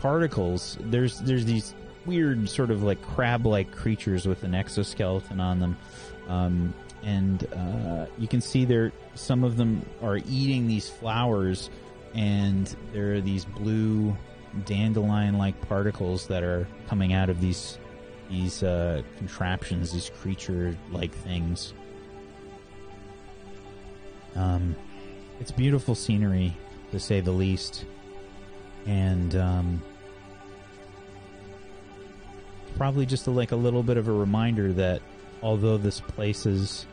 particles 0.01 0.79
there's 0.81 1.19
there's 1.21 1.45
these 1.45 1.75
weird 2.09 2.49
sort 2.49 2.71
of 2.71 2.83
like 2.83 3.01
crab 3.03 3.47
like 3.47 3.71
creatures 3.71 4.27
with 4.27 4.43
an 4.43 4.55
exoskeleton 4.55 5.41
on 5.41 5.61
them 5.61 5.77
um 6.29 6.75
and 7.05 7.47
uh, 7.55 8.07
you 8.19 8.27
can 8.27 8.41
see 8.41 8.65
there 8.65 8.91
some 9.15 9.45
of 9.45 9.57
them 9.57 9.85
are 10.03 10.17
eating 10.29 10.67
these 10.67 10.89
flowers 10.89 11.71
and 12.15 12.75
there 12.93 13.15
are 13.15 13.21
these 13.21 13.45
blue 13.45 14.17
dandelion 14.65 15.39
like 15.39 15.61
particles 15.69 16.27
that 16.27 16.43
are 16.43 16.67
coming 16.89 17.13
out 17.13 17.31
of 17.31 17.41
these 17.41 17.79
these 18.29 18.63
uh, 18.63 19.03
contraptions, 19.17 19.93
these 19.93 20.11
creature-like 20.21 21.13
things. 21.13 21.73
Um, 24.35 24.77
it's 25.41 25.51
beautiful 25.51 25.95
scenery, 25.95 26.55
to 26.93 27.01
say 27.01 27.21
the 27.21 27.33
least, 27.33 27.87
and 28.87 29.35
um, 29.37 29.83
probably 32.79 33.05
just 33.05 33.27
a, 33.27 33.31
like 33.31 33.51
a 33.53 33.57
little 33.57 33.83
bit 33.83 33.97
of 33.97 34.07
a 34.07 34.13
reminder 34.13 34.73
that 34.73 35.03
although 35.43 35.77
this 35.77 36.01
place 36.01 36.47
is 36.47 36.87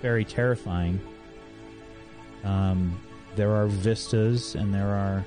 very 0.00 0.24
terrifying, 0.24 1.00
um, 2.44 2.98
there 3.34 3.50
are 3.50 3.66
vistas 3.66 4.54
and 4.54 4.72
there 4.72 4.88
are 4.88 5.26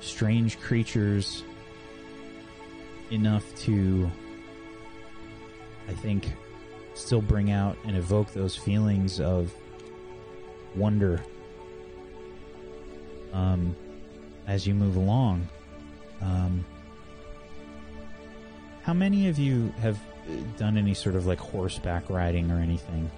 strange 0.00 0.58
creatures 0.58 1.44
enough 3.12 3.44
to, 3.54 4.10
I 5.88 5.92
think, 5.92 6.32
still 6.94 7.22
bring 7.22 7.52
out 7.52 7.78
and 7.84 7.96
evoke 7.96 8.32
those 8.32 8.56
feelings 8.56 9.20
of 9.20 9.54
wonder 10.74 11.22
um, 13.32 13.76
as 14.48 14.66
you 14.66 14.74
move 14.74 14.96
along. 14.96 15.48
Um, 16.20 16.64
how 18.82 18.94
many 18.94 19.28
of 19.28 19.38
you 19.38 19.72
have 19.80 19.98
done 20.56 20.76
any 20.76 20.94
sort 20.94 21.14
of 21.14 21.26
like 21.26 21.38
horseback 21.38 22.08
riding 22.08 22.50
or 22.50 22.58
anything? 22.58 23.10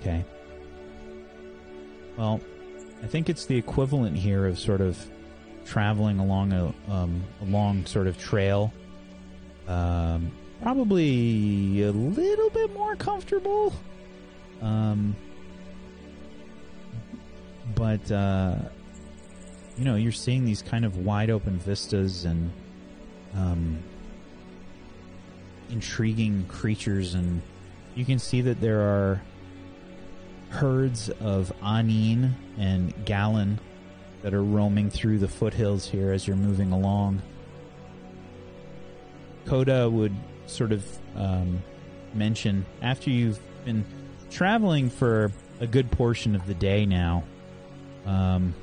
Okay. 0.00 0.24
Well, 2.16 2.40
I 3.02 3.06
think 3.06 3.28
it's 3.28 3.46
the 3.46 3.56
equivalent 3.56 4.16
here 4.16 4.46
of 4.46 4.58
sort 4.58 4.80
of 4.80 4.98
traveling 5.64 6.18
along 6.18 6.52
a, 6.52 6.72
um, 6.90 7.22
a 7.40 7.44
long 7.44 7.86
sort 7.86 8.06
of 8.06 8.18
trail. 8.18 8.72
Um, 9.68 10.32
probably 10.62 11.82
a 11.82 11.92
little 11.92 12.50
bit 12.50 12.72
more 12.74 12.96
comfortable. 12.96 13.72
Um, 14.60 15.16
but, 17.74 18.10
uh, 18.10 18.56
you 19.76 19.84
know, 19.84 19.96
you're 19.96 20.12
seeing 20.12 20.44
these 20.44 20.62
kind 20.62 20.84
of 20.84 20.98
wide 20.98 21.30
open 21.30 21.58
vistas 21.58 22.24
and 22.24 22.52
um, 23.34 23.78
intriguing 25.70 26.44
creatures, 26.46 27.14
and 27.14 27.40
you 27.94 28.04
can 28.04 28.18
see 28.18 28.42
that 28.42 28.60
there 28.60 28.80
are 28.80 29.22
herds 30.50 31.08
of 31.08 31.52
Aneen 31.62 32.32
and 32.58 32.92
Gallon 33.04 33.58
that 34.22 34.34
are 34.34 34.44
roaming 34.44 34.90
through 34.90 35.18
the 35.18 35.28
foothills 35.28 35.88
here 35.88 36.12
as 36.12 36.26
you're 36.26 36.36
moving 36.36 36.72
along. 36.72 37.22
Coda 39.46 39.88
would 39.88 40.14
sort 40.46 40.72
of 40.72 40.84
um, 41.16 41.62
mention 42.14 42.64
after 42.82 43.10
you've 43.10 43.40
been 43.64 43.84
traveling 44.30 44.90
for 44.90 45.32
a 45.60 45.66
good 45.66 45.90
portion 45.90 46.36
of 46.36 46.46
the 46.46 46.54
day 46.54 46.86
now. 46.86 47.24
Um, 48.06 48.54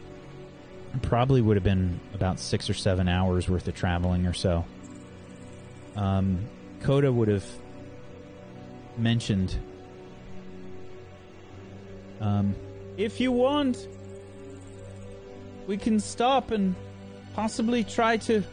probably 1.02 1.42
would 1.42 1.58
have 1.58 1.64
been 1.64 2.00
about 2.14 2.40
six 2.40 2.70
or 2.70 2.74
seven 2.74 3.08
hours 3.08 3.48
worth 3.48 3.68
of 3.68 3.76
traveling 3.76 4.26
or 4.26 4.34
so. 4.34 4.66
Um, 5.96 6.40
Coda 6.82 7.12
would 7.12 7.28
have 7.28 7.46
mentioned, 8.98 9.56
um, 12.22 12.56
if 12.98 13.20
you 13.20 13.32
want, 13.32 13.88
we 15.68 15.78
can 15.78 16.00
stop 16.00 16.52
and 16.52 16.76
possibly 17.34 17.84
try 17.84 18.18
to 18.18 18.44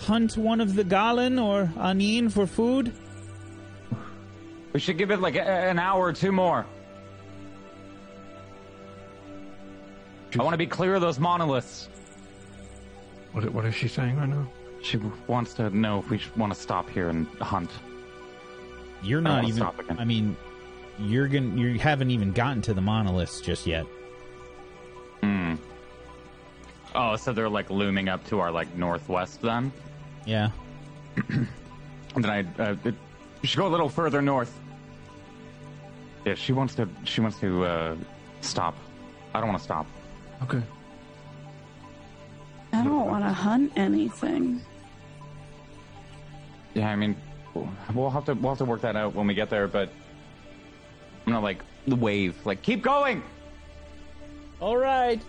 hunt 0.00 0.36
one 0.36 0.60
of 0.60 0.74
the 0.74 0.84
Galen 0.84 1.38
or 1.38 1.70
Aneen 1.76 2.30
for 2.30 2.46
food. 2.46 2.92
We 4.72 4.80
should 4.80 4.98
give 4.98 5.10
it 5.10 5.20
like 5.20 5.36
a, 5.36 5.42
an 5.42 5.78
hour 5.78 6.04
or 6.04 6.12
two 6.12 6.32
more. 6.32 6.66
I 10.38 10.42
want 10.42 10.54
to 10.54 10.58
be 10.58 10.66
clear 10.66 10.94
of 10.94 11.00
those 11.00 11.18
monoliths. 11.18 11.88
What, 13.32 13.44
what 13.52 13.64
is 13.64 13.74
she 13.74 13.88
saying 13.88 14.16
right 14.16 14.28
now? 14.28 14.46
She 14.82 14.98
wants 15.26 15.54
to 15.54 15.70
know 15.70 15.98
if 15.98 16.10
we 16.10 16.20
want 16.36 16.54
to 16.54 16.60
stop 16.60 16.88
here 16.90 17.08
and 17.08 17.26
hunt. 17.40 17.70
You're 19.02 19.20
not 19.20 19.44
even. 19.44 19.66
I 19.98 20.04
mean, 20.04 20.36
you're 20.98 21.28
gonna. 21.28 21.60
You 21.60 21.78
haven't 21.78 22.10
even 22.10 22.32
gotten 22.32 22.62
to 22.62 22.74
the 22.74 22.80
monoliths 22.80 23.40
just 23.40 23.66
yet. 23.66 23.86
Hmm. 25.22 25.54
Oh, 26.94 27.16
so 27.16 27.32
they're 27.32 27.48
like 27.48 27.68
looming 27.70 28.08
up 28.08 28.26
to 28.28 28.40
our 28.40 28.50
like 28.50 28.74
northwest 28.74 29.42
then? 29.42 29.72
Yeah. 30.24 30.50
then 31.28 31.46
I, 32.24 32.44
uh, 32.58 32.76
You 32.84 33.48
should 33.48 33.58
go 33.58 33.66
a 33.66 33.68
little 33.68 33.88
further 33.88 34.22
north. 34.22 34.52
Yeah, 36.24 36.34
she 36.34 36.52
wants 36.52 36.74
to. 36.76 36.88
She 37.04 37.20
wants 37.20 37.38
to 37.40 37.64
uh, 37.64 37.96
stop. 38.40 38.76
I 39.34 39.40
don't 39.40 39.48
want 39.48 39.58
to 39.58 39.64
stop. 39.64 39.86
Okay. 40.42 40.62
I 42.72 42.84
don't 42.84 43.06
want 43.06 43.24
to 43.24 43.32
hunt 43.32 43.72
anything. 43.76 44.60
Yeah, 46.74 46.90
I 46.90 46.96
mean, 46.96 47.16
we'll 47.54 48.10
have 48.10 48.26
to 48.26 48.34
we'll 48.34 48.50
have 48.50 48.58
to 48.58 48.64
work 48.64 48.82
that 48.82 48.96
out 48.96 49.14
when 49.14 49.26
we 49.26 49.34
get 49.34 49.48
there. 49.48 49.66
But 49.66 49.88
I'm 51.26 51.32
gonna 51.32 51.40
like 51.40 51.62
the 51.86 51.96
wave, 51.96 52.36
like 52.44 52.62
keep 52.62 52.82
going. 52.82 53.22
All 54.60 54.76
right. 54.76 55.20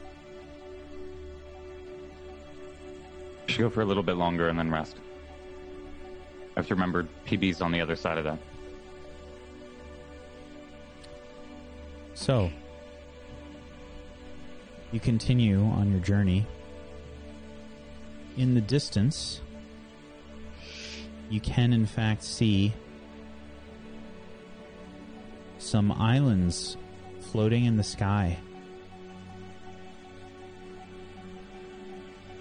You 3.47 3.53
should 3.53 3.61
go 3.61 3.69
for 3.69 3.81
a 3.81 3.85
little 3.85 4.03
bit 4.03 4.17
longer 4.17 4.49
and 4.49 4.59
then 4.59 4.69
rest. 4.69 4.97
I 6.55 6.59
have 6.59 6.67
to 6.67 6.75
remember 6.75 7.07
PB's 7.25 7.61
on 7.61 7.71
the 7.71 7.79
other 7.79 7.95
side 7.95 8.17
of 8.17 8.23
that. 8.25 8.39
So, 12.13 12.49
you 14.91 14.99
continue 14.99 15.63
on 15.63 15.91
your 15.91 15.99
journey. 15.99 16.45
In 18.37 18.53
the 18.53 18.61
distance, 18.61 19.41
you 21.29 21.39
can 21.39 21.73
in 21.73 21.85
fact 21.85 22.23
see 22.23 22.73
some 25.57 25.91
islands 25.91 26.77
floating 27.19 27.65
in 27.65 27.75
the 27.75 27.83
sky. 27.83 28.37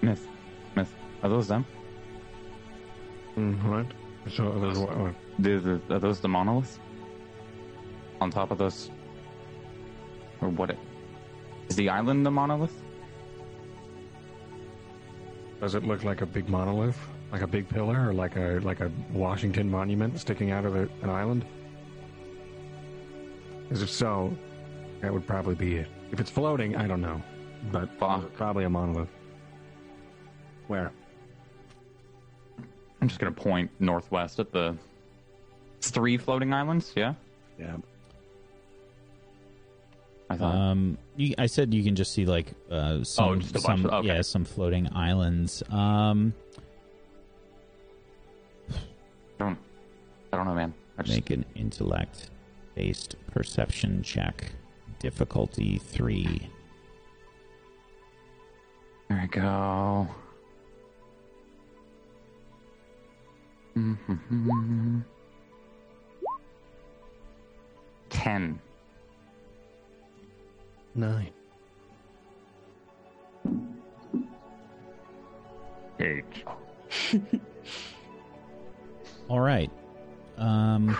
Myth, 0.01 0.27
myth. 0.75 0.93
Are 1.23 1.29
those 1.29 1.47
them? 1.47 1.65
Mm, 3.35 3.63
what? 3.69 3.85
So 4.31 4.51
there's 4.59 4.79
what? 4.79 4.97
what? 4.97 5.15
The, 5.39 5.81
the, 5.87 5.95
are 5.95 5.99
those 5.99 6.19
the 6.19 6.27
monoliths? 6.27 6.79
On 8.21 8.31
top 8.31 8.51
of 8.51 8.57
those, 8.57 8.89
or 10.41 10.49
what? 10.49 10.71
It, 10.71 10.79
is 11.69 11.75
the 11.75 11.89
island 11.89 12.25
the 12.25 12.31
monolith? 12.31 12.73
Does 15.59 15.75
it 15.75 15.83
look 15.83 16.03
like 16.03 16.21
a 16.21 16.25
big 16.25 16.49
monolith, 16.49 16.99
like 17.31 17.41
a 17.41 17.47
big 17.47 17.67
pillar, 17.67 18.09
or 18.09 18.13
like 18.13 18.35
a 18.35 18.59
like 18.63 18.79
a 18.79 18.91
Washington 19.11 19.69
monument 19.69 20.19
sticking 20.19 20.51
out 20.51 20.65
of 20.65 20.75
a, 20.75 20.87
an 21.01 21.09
island? 21.09 21.45
Because 23.63 23.81
if 23.81 23.89
so, 23.89 24.35
that 25.01 25.11
would 25.11 25.25
probably 25.27 25.55
be 25.55 25.77
it. 25.77 25.87
If 26.11 26.19
it's 26.19 26.29
floating, 26.29 26.75
I 26.75 26.87
don't 26.87 27.01
know, 27.01 27.21
but 27.71 27.97
probably 27.97 28.63
a 28.65 28.69
monolith. 28.69 29.09
Where? 30.67 30.91
I'm 33.01 33.07
just 33.07 33.19
gonna 33.19 33.31
point 33.31 33.71
northwest 33.79 34.39
at 34.39 34.51
the 34.51 34.75
it's 35.77 35.89
three 35.89 36.17
floating 36.17 36.53
islands. 36.53 36.93
Yeah, 36.95 37.13
Yeah. 37.59 37.77
I 40.29 40.35
thought. 40.37 40.55
Um, 40.55 40.97
you, 41.15 41.33
I 41.37 41.45
said 41.45 41.73
you 41.73 41.83
can 41.83 41.95
just 41.95 42.11
see 42.13 42.25
like 42.25 42.47
uh, 42.69 43.03
some, 43.03 43.29
Oh, 43.29 43.35
just 43.35 43.51
a 43.51 43.53
bunch 43.53 43.65
some 43.65 43.85
of- 43.85 43.93
okay. 43.93 44.07
yeah, 44.07 44.21
some 44.21 44.43
floating 44.45 44.93
islands. 44.93 45.63
Um, 45.69 46.33
I 48.69 48.75
don't. 49.39 49.57
I 50.33 50.37
don't 50.37 50.45
know, 50.47 50.53
man. 50.55 50.73
I 50.97 51.03
just 51.03 51.15
make 51.15 51.29
an 51.29 51.45
intellect-based 51.55 53.15
perception 53.31 54.01
check, 54.03 54.51
difficulty 54.99 55.77
three. 55.77 56.49
There 59.07 59.19
we 59.21 59.27
go. 59.27 60.07
Mhm. 63.77 65.03
Ten. 68.09 68.59
Nine. 70.97 71.29
Eight. 75.99 76.25
All 79.29 79.39
right. 79.39 79.69
Um, 80.39 80.97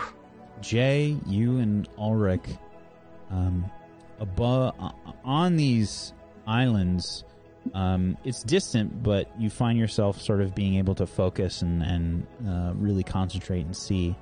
Jay, 0.60 1.16
you 1.26 1.58
and 1.58 1.88
Ulrich, 1.98 2.44
um, 3.30 3.68
above 4.20 4.74
on 5.24 5.56
these 5.56 6.12
islands, 6.46 7.24
um, 7.74 8.16
it's 8.24 8.44
distant, 8.44 9.02
but 9.02 9.28
you 9.36 9.50
find 9.50 9.78
yourself 9.78 10.20
sort 10.20 10.40
of 10.40 10.54
being 10.54 10.76
able 10.76 10.94
to 10.94 11.06
focus 11.06 11.62
and 11.62 11.82
and 11.82 12.26
uh, 12.48 12.72
really 12.76 13.02
concentrate 13.02 13.66
and 13.66 13.76
see. 13.76 14.14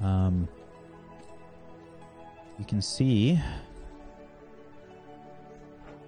Um, 0.00 0.48
you 2.58 2.64
can 2.64 2.80
see 2.80 3.38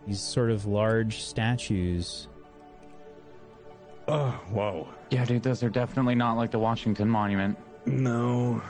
these 0.07 0.20
sort 0.20 0.51
of 0.51 0.67
large 0.67 1.23
statues 1.23 2.27
Oh, 4.09 4.31
whoa. 4.51 4.89
Yeah, 5.11 5.25
dude, 5.25 5.45
those 5.45 5.62
are 5.62 5.69
definitely 5.70 6.17
not 6.17 6.33
like 6.37 6.51
the 6.51 6.59
Washington 6.59 7.09
Monument. 7.09 7.57
No. 7.87 8.61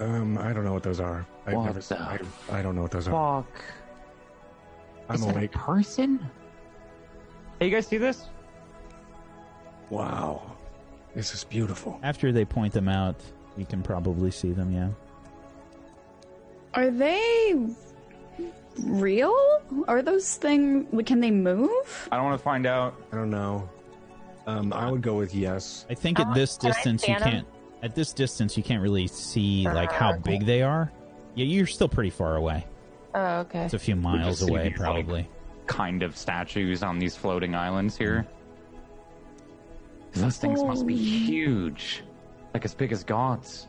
Um, 0.00 0.38
I 0.38 0.52
don't 0.52 0.64
know 0.64 0.72
what 0.72 0.82
those 0.82 0.98
are. 0.98 1.24
I've 1.46 1.54
What 1.54 1.64
never. 1.66 1.78
the 1.80 2.00
I, 2.00 2.18
I 2.58 2.60
don't 2.62 2.74
know 2.74 2.82
what 2.82 2.90
those 2.90 3.06
are. 3.06 3.42
Fuck. 3.44 3.62
I'm 5.08 5.14
Is 5.16 5.20
that 5.24 5.34
a 5.34 5.38
awake. 5.38 5.52
person? 5.52 6.18
Hey, 7.60 7.66
you 7.66 7.70
guys 7.72 7.86
see 7.86 7.96
this? 7.98 8.26
Wow. 9.88 10.56
This 11.14 11.32
is 11.32 11.44
beautiful. 11.44 12.00
After 12.02 12.32
they 12.32 12.44
point 12.44 12.72
them 12.72 12.88
out, 12.88 13.20
you 13.56 13.66
can 13.66 13.82
probably 13.82 14.32
see 14.32 14.50
them, 14.50 14.72
yeah. 14.72 14.88
Are 16.74 16.90
they 16.90 17.54
real? 18.84 19.34
Are 19.88 20.02
those 20.02 20.36
things? 20.36 20.86
Can 21.06 21.20
they 21.20 21.30
move? 21.30 22.08
I 22.10 22.16
don't 22.16 22.24
want 22.24 22.38
to 22.38 22.42
find 22.44 22.66
out. 22.66 22.94
I 23.12 23.16
don't 23.16 23.30
know. 23.30 23.68
Um, 24.46 24.72
I 24.72 24.90
would 24.90 25.02
go 25.02 25.14
with 25.16 25.34
yes. 25.34 25.86
I 25.90 25.94
think 25.94 26.18
Uh, 26.18 26.22
at 26.22 26.34
this 26.34 26.56
can 26.56 26.70
I 26.70 26.74
distance 26.74 27.02
you 27.08 27.14
scan 27.14 27.22
'em? 27.22 27.30
can't 27.32 27.46
at 27.82 27.94
this 27.94 28.12
distance 28.12 28.56
you 28.56 28.62
can't 28.62 28.82
really 28.82 29.06
see 29.06 29.64
like 29.64 29.90
how 29.92 30.12
big 30.16 30.44
they 30.44 30.62
are. 30.62 30.90
Yeah, 31.34 31.44
you're 31.46 31.66
still 31.66 31.88
pretty 31.88 32.10
far 32.10 32.36
away. 32.36 32.66
Oh, 33.14 33.38
okay. 33.40 33.64
It's 33.64 33.74
a 33.74 33.78
few 33.78 33.96
miles 33.96 34.40
see 34.40 34.50
away 34.50 34.68
these, 34.68 34.78
like, 34.78 34.80
probably. 34.80 35.28
Kind 35.66 36.02
of 36.02 36.16
statues 36.16 36.82
on 36.82 36.98
these 36.98 37.16
floating 37.16 37.54
islands 37.54 37.96
here. 37.96 38.26
Those 40.12 40.38
things 40.38 40.62
must 40.62 40.86
be 40.86 40.96
huge. 40.96 42.02
Like 42.52 42.64
as 42.64 42.74
big 42.74 42.92
as 42.92 43.04
gods. 43.04 43.68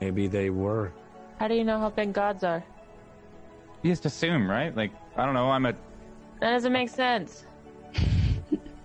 Maybe 0.00 0.26
they 0.26 0.50
were. 0.50 0.92
How 1.38 1.48
do 1.48 1.54
you 1.54 1.64
know 1.64 1.78
how 1.78 1.90
big 1.90 2.12
gods 2.12 2.44
are? 2.44 2.62
You 3.82 3.90
just 3.90 4.06
assume, 4.06 4.48
right? 4.48 4.74
Like, 4.74 4.92
I 5.16 5.24
don't 5.24 5.34
know, 5.34 5.50
I'm 5.50 5.66
a 5.66 5.72
That 6.40 6.52
doesn't 6.52 6.72
make 6.72 6.88
sense. 6.88 7.44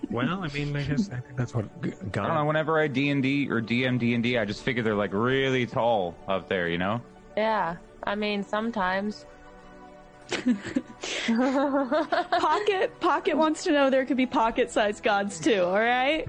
Well, 0.09 0.41
I 0.41 0.47
mean, 0.53 0.73
I 0.73 0.83
guess 0.83 1.09
I 1.11 1.19
think 1.19 1.35
that's 1.35 1.53
what 1.53 1.65
g- 1.83 1.91
God. 2.13 2.23
I 2.23 2.27
don't 2.27 2.37
know. 2.37 2.45
Whenever 2.45 2.79
I 2.79 2.87
D 2.87 3.09
and 3.09 3.21
D 3.21 3.49
or 3.49 3.61
DM 3.61 3.99
D 3.99 4.13
and 4.13 4.23
D, 4.23 4.37
I 4.37 4.45
just 4.45 4.63
figure 4.63 4.81
they're 4.81 4.95
like 4.95 5.11
really 5.11 5.65
tall 5.65 6.15
up 6.29 6.47
there. 6.47 6.69
You 6.69 6.77
know? 6.77 7.01
Yeah. 7.35 7.75
I 8.05 8.15
mean, 8.15 8.41
sometimes. 8.41 9.25
Pocket 12.39 12.99
Pocket 12.99 13.37
wants 13.37 13.63
to 13.63 13.71
know 13.71 13.89
there 13.89 14.05
could 14.05 14.17
be 14.17 14.25
pocket-sized 14.25 15.03
gods 15.03 15.39
too. 15.39 15.63
All 15.63 15.79
right. 15.79 16.27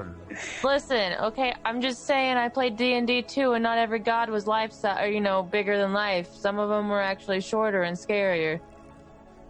Listen, 0.62 1.14
okay, 1.20 1.54
I'm 1.64 1.80
just 1.80 2.06
saying 2.06 2.36
I 2.36 2.48
played 2.48 2.76
D&D 2.76 3.22
too, 3.22 3.52
and 3.54 3.62
not 3.62 3.78
every 3.78 3.98
god 3.98 4.30
was 4.30 4.46
life 4.46 4.72
size, 4.72 4.98
or, 5.02 5.08
you 5.08 5.20
know, 5.20 5.42
bigger 5.42 5.76
than 5.78 5.92
life. 5.92 6.32
Some 6.32 6.58
of 6.58 6.68
them 6.68 6.88
were 6.88 7.00
actually 7.00 7.40
shorter 7.40 7.82
and 7.82 7.96
scarier. 7.96 8.60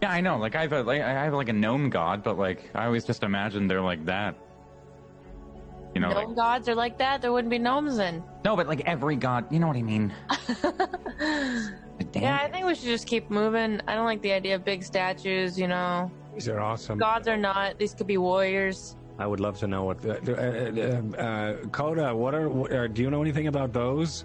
Yeah, 0.01 0.10
I 0.10 0.20
know. 0.20 0.39
Like 0.39 0.55
I 0.55 0.62
have 0.62 0.73
a 0.73 0.83
like 0.83 1.02
I 1.02 1.10
have 1.10 1.35
like 1.35 1.49
a 1.49 1.52
gnome 1.52 1.91
god, 1.91 2.23
but 2.23 2.39
like 2.39 2.70
I 2.75 2.86
always 2.86 3.05
just 3.05 3.23
imagine 3.23 3.67
they're 3.67 3.81
like 3.83 4.05
that. 4.07 4.36
You 5.94 6.01
know, 6.01 6.10
Gnome 6.10 6.28
like 6.28 6.36
gods 6.36 6.68
are 6.68 6.75
like 6.75 6.99
that, 6.99 7.20
there 7.20 7.33
wouldn't 7.33 7.51
be 7.51 7.59
gnomes 7.59 7.97
then. 7.97 8.23
no, 8.44 8.55
but 8.55 8.68
like 8.68 8.83
every 8.86 9.17
god. 9.17 9.52
You 9.52 9.59
know 9.59 9.67
what 9.67 9.77
I 9.77 9.83
mean? 9.83 10.12
Damn. 12.12 12.23
Yeah, 12.23 12.39
I 12.41 12.51
think 12.51 12.67
we 12.67 12.75
should 12.75 12.85
just 12.85 13.07
keep 13.07 13.31
moving. 13.31 13.81
I 13.86 13.94
don't 13.94 14.05
like 14.05 14.23
the 14.23 14.33
idea 14.33 14.55
of 14.55 14.65
big 14.65 14.83
statues, 14.83 15.59
you 15.59 15.68
know. 15.68 16.10
These 16.35 16.49
are 16.49 16.60
awesome. 16.60 16.99
Gods 16.99 17.28
are 17.28 17.36
not. 17.36 17.78
These 17.78 17.94
could 17.94 18.07
be 18.07 18.18
warriors. 18.18 18.97
I 19.18 19.27
would 19.27 19.41
love 19.41 19.59
to 19.59 19.67
know 19.67 19.85
what. 19.85 20.01
The, 20.01 20.15
uh, 20.39 21.18
uh, 21.18 21.23
uh, 21.23 21.67
Coda, 21.68 22.15
what 22.15 22.35
are? 22.35 22.49
What, 22.49 22.73
uh, 22.73 22.86
do 22.86 23.02
you 23.02 23.10
know 23.10 23.20
anything 23.20 23.49
about 23.49 23.73
those? 23.73 24.25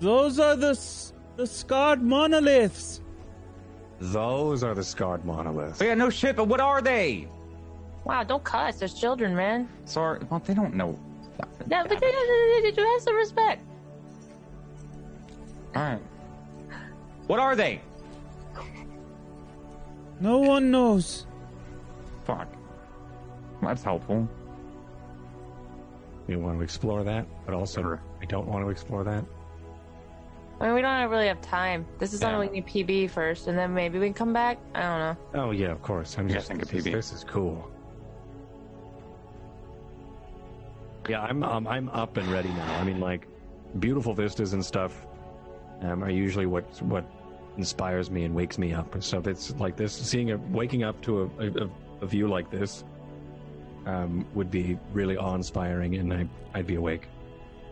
Those 0.00 0.38
are 0.38 0.56
the 0.56 0.78
the 1.36 1.46
scarred 1.46 2.02
monoliths. 2.02 3.02
Those 4.00 4.62
are 4.62 4.74
the 4.74 4.84
scarred 4.84 5.24
monoliths. 5.24 5.82
Oh, 5.82 5.84
yeah, 5.84 5.94
no 5.94 6.08
shit. 6.08 6.36
But 6.36 6.48
what 6.48 6.60
are 6.60 6.80
they? 6.80 7.28
Wow, 8.04 8.22
don't 8.22 8.42
cuss. 8.42 8.78
There's 8.78 8.94
children, 8.94 9.34
man. 9.36 9.68
Sorry, 9.84 10.20
well 10.30 10.40
they 10.40 10.54
don't 10.54 10.74
know. 10.74 10.98
No, 11.66 11.84
but 11.86 12.00
they, 12.00 12.10
they, 12.10 12.60
they, 12.62 12.70
they 12.70 12.82
have 12.82 13.02
some 13.02 13.16
respect. 13.16 13.62
All 15.76 15.82
right. 15.82 16.00
What 17.28 17.38
are 17.38 17.54
they? 17.54 17.80
No 20.18 20.38
one 20.38 20.70
knows. 20.70 21.26
Fuck. 22.24 22.48
That's 23.62 23.82
helpful. 23.82 24.26
we 26.26 26.36
want 26.36 26.58
to 26.58 26.64
explore 26.64 27.04
that, 27.04 27.26
but 27.44 27.54
also 27.54 27.82
sure. 27.82 28.02
I 28.22 28.24
don't 28.24 28.48
want 28.48 28.64
to 28.64 28.70
explore 28.70 29.04
that. 29.04 29.24
I 30.58 30.66
mean, 30.66 30.74
we 30.74 30.80
don't 30.80 31.10
really 31.10 31.26
have 31.26 31.40
time. 31.42 31.86
This 31.98 32.14
is 32.14 32.22
yeah. 32.22 32.34
only 32.34 32.48
need 32.48 32.66
PB 32.66 33.10
first, 33.10 33.46
and 33.46 33.56
then 33.56 33.74
maybe 33.74 33.98
we 33.98 34.06
can 34.06 34.14
come 34.14 34.32
back. 34.32 34.58
I 34.74 34.80
don't 34.80 34.98
know. 34.98 35.16
Oh 35.42 35.50
yeah, 35.50 35.70
of 35.70 35.82
course. 35.82 36.16
I'm 36.18 36.28
just 36.28 36.48
thinking 36.48 36.66
PB. 36.66 36.92
This 36.92 37.12
is 37.12 37.24
cool. 37.24 37.70
Yeah, 41.08 41.20
I'm 41.22 41.42
um, 41.42 41.66
I'm 41.68 41.90
up 41.90 42.16
and 42.16 42.26
ready 42.28 42.48
now. 42.48 42.78
I 42.80 42.84
mean, 42.84 43.00
like, 43.00 43.28
beautiful 43.78 44.14
vistas 44.14 44.54
and 44.54 44.64
stuff 44.64 45.06
um, 45.82 46.02
are 46.02 46.10
usually 46.10 46.46
what 46.46 46.64
what 46.82 47.04
inspires 47.58 48.10
me 48.10 48.24
and 48.24 48.34
wakes 48.34 48.56
me 48.56 48.72
up. 48.72 49.02
So 49.02 49.20
it's 49.24 49.54
like 49.56 49.76
this, 49.76 49.92
seeing 49.92 50.30
a 50.30 50.38
waking 50.50 50.84
up 50.84 51.00
to 51.02 51.30
a, 51.38 51.46
a, 51.46 51.70
a 52.00 52.06
view 52.06 52.28
like 52.28 52.50
this 52.50 52.84
um, 53.86 54.26
would 54.34 54.50
be 54.50 54.78
really 54.92 55.16
awe-inspiring, 55.16 55.96
and 55.96 56.12
I, 56.12 56.28
I'd 56.54 56.66
be 56.66 56.76
awake. 56.76 57.08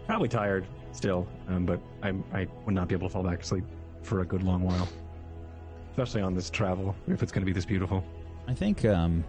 Probably 0.06 0.28
tired 0.28 0.66
still, 0.92 1.26
um, 1.48 1.66
but 1.66 1.80
I, 2.02 2.14
I 2.32 2.46
would 2.64 2.74
not 2.74 2.88
be 2.88 2.94
able 2.94 3.08
to 3.08 3.12
fall 3.12 3.22
back 3.22 3.40
to 3.40 3.46
sleep 3.46 3.64
for 4.02 4.20
a 4.20 4.24
good 4.24 4.42
long 4.42 4.62
while, 4.62 4.88
especially 5.90 6.22
on 6.22 6.34
this 6.34 6.50
travel 6.50 6.94
if 7.08 7.22
it's 7.22 7.32
going 7.32 7.42
to 7.42 7.46
be 7.46 7.52
this 7.52 7.64
beautiful. 7.64 8.04
I 8.48 8.54
think 8.54 8.84
um, 8.84 9.24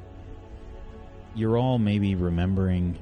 you're 1.36 1.58
all 1.58 1.80
maybe 1.80 2.16
remembering 2.16 2.98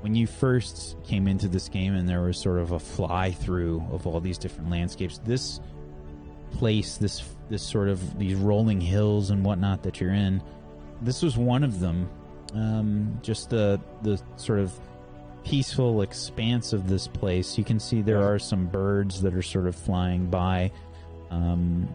when 0.00 0.14
you 0.14 0.26
first 0.26 0.96
came 1.04 1.26
into 1.26 1.48
this 1.48 1.68
game 1.68 1.94
and 1.94 2.08
there 2.08 2.20
was 2.20 2.38
sort 2.38 2.58
of 2.58 2.72
a 2.72 2.78
fly 2.78 3.32
through 3.32 3.82
of 3.90 4.06
all 4.06 4.20
these 4.20 4.38
different 4.38 4.70
landscapes. 4.70 5.18
This 5.24 5.60
place, 6.54 6.96
this 6.96 7.22
this 7.50 7.62
sort 7.62 7.88
of 7.88 8.18
these 8.18 8.34
rolling 8.34 8.80
hills 8.80 9.30
and 9.30 9.44
whatnot 9.44 9.82
that 9.82 10.00
you're 10.00 10.12
in, 10.12 10.42
this 11.02 11.22
was 11.22 11.36
one 11.36 11.62
of 11.64 11.80
them. 11.80 12.08
Um, 12.54 13.18
just 13.22 13.50
the 13.50 13.80
the 14.02 14.20
sort 14.36 14.60
of 14.60 14.72
peaceful 15.44 16.02
expanse 16.02 16.72
of 16.72 16.88
this 16.88 17.06
place. 17.06 17.58
You 17.58 17.64
can 17.64 17.78
see 17.78 18.00
there 18.00 18.22
are 18.22 18.38
some 18.38 18.66
birds 18.66 19.20
that 19.22 19.34
are 19.34 19.42
sort 19.42 19.66
of 19.66 19.76
flying 19.76 20.26
by. 20.26 20.72
Um, 21.30 21.88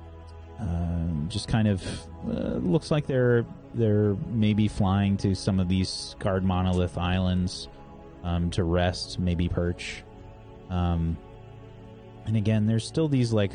uh, 0.59 1.27
just 1.29 1.47
kind 1.47 1.67
of 1.67 1.83
uh, 2.27 2.57
looks 2.57 2.91
like 2.91 3.07
they're 3.07 3.45
they're 3.73 4.15
maybe 4.27 4.67
flying 4.67 5.15
to 5.17 5.35
some 5.35 5.59
of 5.59 5.69
these 5.69 5.89
scarred 5.89 6.43
monolith 6.43 6.97
islands 6.97 7.67
um, 8.23 8.49
to 8.51 8.63
rest, 8.63 9.19
maybe 9.19 9.47
perch. 9.47 10.03
Um, 10.69 11.17
and 12.25 12.35
again, 12.35 12.67
there's 12.67 12.85
still 12.85 13.07
these 13.07 13.31
like 13.31 13.51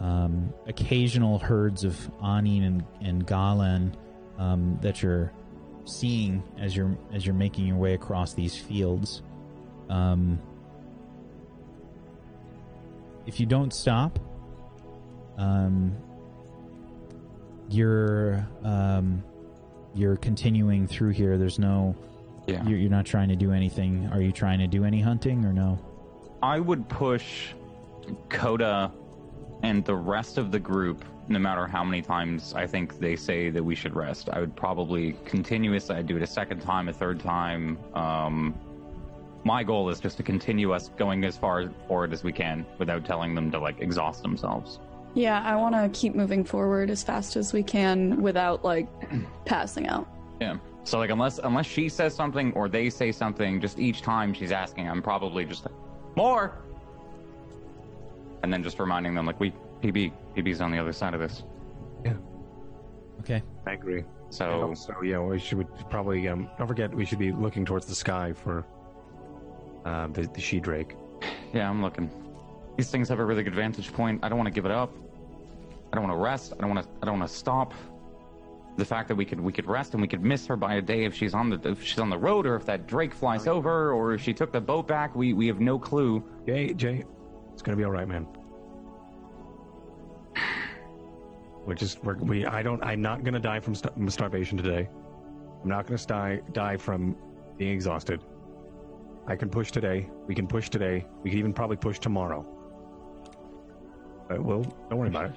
um, 0.00 0.52
occasional 0.66 1.38
herds 1.38 1.84
of 1.84 1.96
Aneen 2.22 2.66
and, 2.66 2.84
and 3.00 3.26
Galen 3.26 3.96
um, 4.38 4.78
that 4.82 5.02
you're 5.02 5.32
seeing 5.84 6.42
as 6.58 6.76
you're 6.76 6.96
as 7.12 7.24
you're 7.24 7.34
making 7.34 7.66
your 7.66 7.76
way 7.76 7.94
across 7.94 8.34
these 8.34 8.56
fields. 8.56 9.22
Um, 9.88 10.38
if 13.26 13.40
you 13.40 13.46
don't 13.46 13.72
stop, 13.72 14.18
um, 15.38 15.96
you're 17.68 18.46
um, 18.62 19.22
you're 19.94 20.16
continuing 20.16 20.86
through 20.86 21.10
here. 21.10 21.38
There's 21.38 21.58
no 21.58 21.96
yeah. 22.46 22.64
You're, 22.66 22.78
you're 22.78 22.90
not 22.90 23.06
trying 23.06 23.28
to 23.30 23.36
do 23.36 23.52
anything. 23.52 24.08
Are 24.12 24.20
you 24.20 24.30
trying 24.30 24.60
to 24.60 24.66
do 24.66 24.84
any 24.84 25.00
hunting 25.00 25.44
or 25.44 25.52
no? 25.52 25.78
I 26.42 26.60
would 26.60 26.88
push 26.88 27.48
Coda 28.28 28.92
and 29.66 29.84
the 29.84 29.96
rest 29.96 30.38
of 30.38 30.52
the 30.52 30.60
group, 30.60 31.04
no 31.26 31.40
matter 31.40 31.66
how 31.66 31.82
many 31.82 32.00
times 32.00 32.54
I 32.54 32.68
think 32.68 33.00
they 33.00 33.16
say 33.16 33.50
that 33.50 33.62
we 33.62 33.74
should 33.74 33.96
rest. 33.96 34.28
I 34.32 34.38
would 34.38 34.54
probably 34.54 35.16
continuously, 35.24 35.96
I'd 35.96 36.06
do 36.06 36.16
it 36.16 36.22
a 36.22 36.26
second 36.26 36.60
time, 36.60 36.88
a 36.88 36.92
third 36.92 37.18
time. 37.18 37.76
Um, 37.92 38.54
my 39.42 39.64
goal 39.64 39.88
is 39.88 39.98
just 39.98 40.18
to 40.18 40.22
continue 40.22 40.72
us 40.72 40.90
going 40.96 41.24
as 41.24 41.36
far 41.36 41.68
forward 41.88 42.12
as 42.12 42.22
we 42.22 42.32
can 42.32 42.64
without 42.78 43.04
telling 43.04 43.34
them 43.34 43.50
to 43.50 43.58
like 43.58 43.80
exhaust 43.80 44.22
themselves. 44.22 44.78
Yeah, 45.14 45.42
I 45.44 45.56
want 45.56 45.74
to 45.74 45.88
keep 45.98 46.14
moving 46.14 46.44
forward 46.44 46.88
as 46.88 47.02
fast 47.02 47.34
as 47.34 47.52
we 47.52 47.64
can 47.64 48.22
without 48.22 48.64
like 48.64 48.86
passing 49.46 49.88
out. 49.88 50.06
Yeah. 50.40 50.58
So 50.84 50.98
like 50.98 51.10
unless 51.10 51.38
unless 51.42 51.66
she 51.66 51.88
says 51.88 52.14
something 52.14 52.52
or 52.52 52.68
they 52.68 52.88
say 52.88 53.10
something, 53.10 53.60
just 53.60 53.80
each 53.80 54.02
time 54.02 54.32
she's 54.32 54.52
asking, 54.52 54.88
I'm 54.88 55.02
probably 55.02 55.44
just 55.44 55.64
like, 55.64 55.74
more. 56.14 56.65
And 58.42 58.52
then 58.52 58.62
just 58.62 58.78
reminding 58.78 59.14
them 59.14 59.26
like 59.26 59.40
we 59.40 59.52
PB 59.82 60.12
PB's 60.36 60.60
on 60.60 60.70
the 60.70 60.78
other 60.78 60.92
side 60.92 61.14
of 61.14 61.20
this. 61.20 61.44
Yeah. 62.04 62.14
Okay. 63.20 63.42
I 63.66 63.72
agree. 63.72 64.04
So 64.30 64.74
so 64.74 65.02
yeah, 65.02 65.20
we 65.20 65.38
should 65.38 65.66
probably 65.90 66.28
um 66.28 66.48
don't 66.58 66.66
forget 66.66 66.94
we 66.94 67.04
should 67.04 67.18
be 67.18 67.32
looking 67.32 67.64
towards 67.64 67.86
the 67.86 67.94
sky 67.94 68.32
for 68.32 68.64
uh, 69.84 70.08
the 70.08 70.22
the 70.22 70.40
she 70.40 70.60
drake. 70.60 70.94
Yeah, 71.54 71.70
I'm 71.70 71.80
looking. 71.80 72.10
These 72.76 72.90
things 72.90 73.08
have 73.08 73.20
a 73.20 73.24
really 73.24 73.42
good 73.42 73.54
vantage 73.54 73.90
point. 73.92 74.22
I 74.22 74.28
don't 74.28 74.36
want 74.36 74.48
to 74.48 74.52
give 74.52 74.66
it 74.66 74.72
up. 74.72 74.92
I 75.90 75.96
don't 75.96 76.06
want 76.06 76.18
to 76.18 76.22
rest. 76.22 76.52
I 76.52 76.60
don't 76.60 76.74
want 76.74 76.84
to. 76.84 76.92
I 77.00 77.06
don't 77.06 77.18
want 77.18 77.30
to 77.30 77.34
stop 77.34 77.72
the 78.76 78.84
fact 78.84 79.08
that 79.08 79.14
we 79.14 79.24
could 79.24 79.40
we 79.40 79.52
could 79.52 79.66
rest 79.66 79.94
and 79.94 80.02
we 80.02 80.08
could 80.08 80.22
miss 80.22 80.46
her 80.46 80.56
by 80.56 80.74
a 80.74 80.82
day 80.82 81.04
if 81.04 81.14
she's 81.14 81.34
on 81.34 81.48
the 81.48 81.70
if 81.70 81.82
she's 81.82 81.98
on 81.98 82.10
the 82.10 82.18
road 82.18 82.46
or 82.46 82.56
if 82.56 82.66
that 82.66 82.86
Drake 82.86 83.14
flies 83.14 83.46
over 83.46 83.92
or 83.92 84.12
if 84.12 84.20
she 84.22 84.34
took 84.34 84.52
the 84.52 84.60
boat 84.60 84.86
back. 84.86 85.14
We 85.14 85.32
we 85.32 85.46
have 85.46 85.60
no 85.60 85.78
clue. 85.78 86.22
Jay, 86.46 86.74
Jay, 86.74 87.04
it's 87.56 87.62
gonna 87.62 87.78
be 87.78 87.84
all 87.84 87.90
right, 87.90 88.06
man. 88.06 88.26
We're 91.64 91.72
just 91.74 92.04
we're, 92.04 92.16
we. 92.16 92.44
I 92.44 92.62
don't. 92.62 92.84
I'm 92.84 93.00
not 93.00 93.24
gonna 93.24 93.40
die 93.40 93.60
from 93.60 93.74
st- 93.74 94.12
starvation 94.12 94.58
today. 94.58 94.90
I'm 95.62 95.68
not 95.70 95.86
gonna 95.86 95.98
die 96.06 96.42
die 96.52 96.76
from 96.76 97.16
being 97.56 97.72
exhausted. 97.72 98.22
I 99.26 99.36
can 99.36 99.48
push 99.48 99.72
today. 99.72 100.06
We 100.26 100.34
can 100.34 100.46
push 100.46 100.68
today. 100.68 101.06
We 101.22 101.30
can 101.30 101.38
even 101.38 101.54
probably 101.54 101.78
push 101.78 101.98
tomorrow. 101.98 102.44
But 104.28 104.44
we'll 104.44 104.64
don't 104.90 104.98
worry 104.98 105.08
about 105.08 105.30
it. 105.30 105.36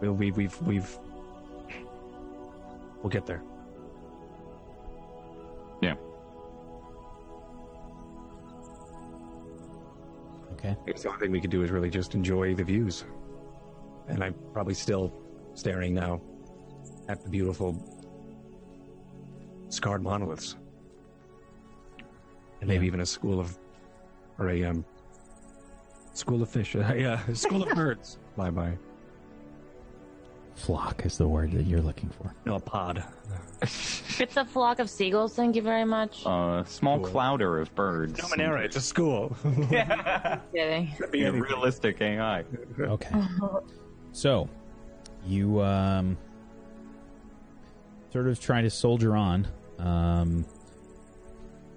We'll 0.00 0.14
we, 0.14 0.30
we've 0.30 0.58
we've 0.62 0.98
We'll 3.02 3.10
get 3.10 3.26
there. 3.26 3.42
Okay. 10.58 10.76
I 10.86 10.90
guess 10.90 11.02
the 11.02 11.08
only 11.08 11.20
thing 11.20 11.30
we 11.30 11.40
could 11.40 11.50
do 11.50 11.62
is 11.62 11.70
really 11.70 11.90
just 11.90 12.14
enjoy 12.14 12.54
the 12.54 12.64
views. 12.64 13.04
And 14.08 14.24
I'm 14.24 14.34
probably 14.52 14.74
still 14.74 15.12
staring 15.54 15.94
now 15.94 16.20
at 17.08 17.22
the 17.22 17.30
beautiful 17.30 17.76
scarred 19.68 20.02
monoliths. 20.02 20.56
And 22.60 22.68
maybe 22.68 22.86
yeah. 22.86 22.88
even 22.88 23.00
a 23.00 23.06
school 23.06 23.38
of, 23.38 23.56
or 24.38 24.50
a 24.50 24.64
um, 24.64 24.84
school 26.12 26.42
of 26.42 26.48
fish, 26.48 26.74
yeah, 26.74 27.22
a 27.28 27.34
school 27.36 27.62
of 27.62 27.68
birds 27.76 28.18
fly 28.34 28.50
by. 28.50 28.76
Flock 30.58 31.06
is 31.06 31.16
the 31.16 31.28
word 31.28 31.52
that 31.52 31.66
you're 31.66 31.80
looking 31.80 32.08
for. 32.10 32.34
No, 32.44 32.56
a 32.56 32.60
pod. 32.60 33.04
it's 33.62 34.36
a 34.36 34.44
flock 34.44 34.80
of 34.80 34.90
seagulls. 34.90 35.34
Thank 35.34 35.54
you 35.54 35.62
very 35.62 35.84
much. 35.84 36.24
A 36.26 36.28
uh, 36.28 36.64
small 36.64 36.98
cool. 36.98 37.08
clouder 37.08 37.60
of 37.60 37.72
birds. 37.76 38.20
Numenera, 38.20 38.64
it's 38.64 38.74
a 38.74 38.80
school. 38.80 39.36
yeah. 39.70 40.40
Kidding. 40.52 40.92
Be 41.12 41.22
a 41.22 41.32
realistic 41.32 42.00
AI. 42.00 42.44
Okay. 42.80 43.22
so, 44.10 44.48
you 45.24 45.62
um, 45.62 46.18
sort 48.12 48.26
of 48.26 48.40
try 48.40 48.60
to 48.60 48.68
soldier 48.68 49.16
on. 49.16 49.46
Um, 49.78 50.44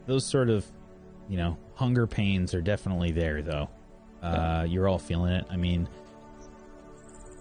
those 0.07 0.25
sort 0.25 0.49
of, 0.49 0.65
you 1.29 1.37
know, 1.37 1.55
hunger 1.75 2.07
pains 2.07 2.55
are 2.55 2.61
definitely 2.61 3.11
there, 3.11 3.43
though. 3.43 3.69
Uh, 4.23 4.65
you're 4.67 4.87
all 4.87 4.99
feeling 4.99 5.33
it. 5.33 5.45
I 5.51 5.55
mean, 5.55 5.87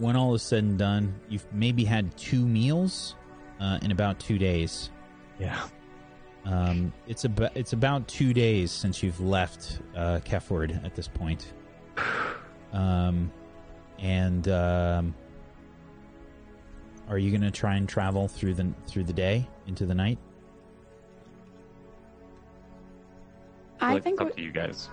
when 0.00 0.16
all 0.16 0.34
is 0.34 0.42
said 0.42 0.64
and 0.64 0.78
done, 0.78 1.14
you've 1.28 1.46
maybe 1.52 1.84
had 1.84 2.16
two 2.16 2.44
meals 2.46 3.14
uh, 3.60 3.78
in 3.82 3.92
about 3.92 4.18
two 4.18 4.38
days. 4.38 4.90
Yeah. 5.38 5.60
Um, 6.46 6.92
it's 7.06 7.24
about 7.24 7.54
it's 7.54 7.74
about 7.74 8.08
two 8.08 8.32
days 8.32 8.72
since 8.72 9.02
you've 9.02 9.20
left 9.20 9.80
uh, 9.94 10.20
Kefward 10.24 10.82
at 10.84 10.94
this 10.94 11.06
point. 11.06 11.52
Um, 12.72 13.30
and 13.98 14.48
um, 14.48 15.14
are 17.08 17.18
you 17.18 17.30
going 17.30 17.42
to 17.42 17.50
try 17.50 17.74
and 17.74 17.86
travel 17.86 18.26
through 18.26 18.54
the 18.54 18.72
through 18.86 19.04
the 19.04 19.12
day 19.12 19.46
into 19.66 19.84
the 19.84 19.94
night? 19.94 20.18
I 23.82 23.98
think 23.98 24.20
up 24.20 24.34
to 24.36 24.42
you 24.42 24.52
guys. 24.52 24.88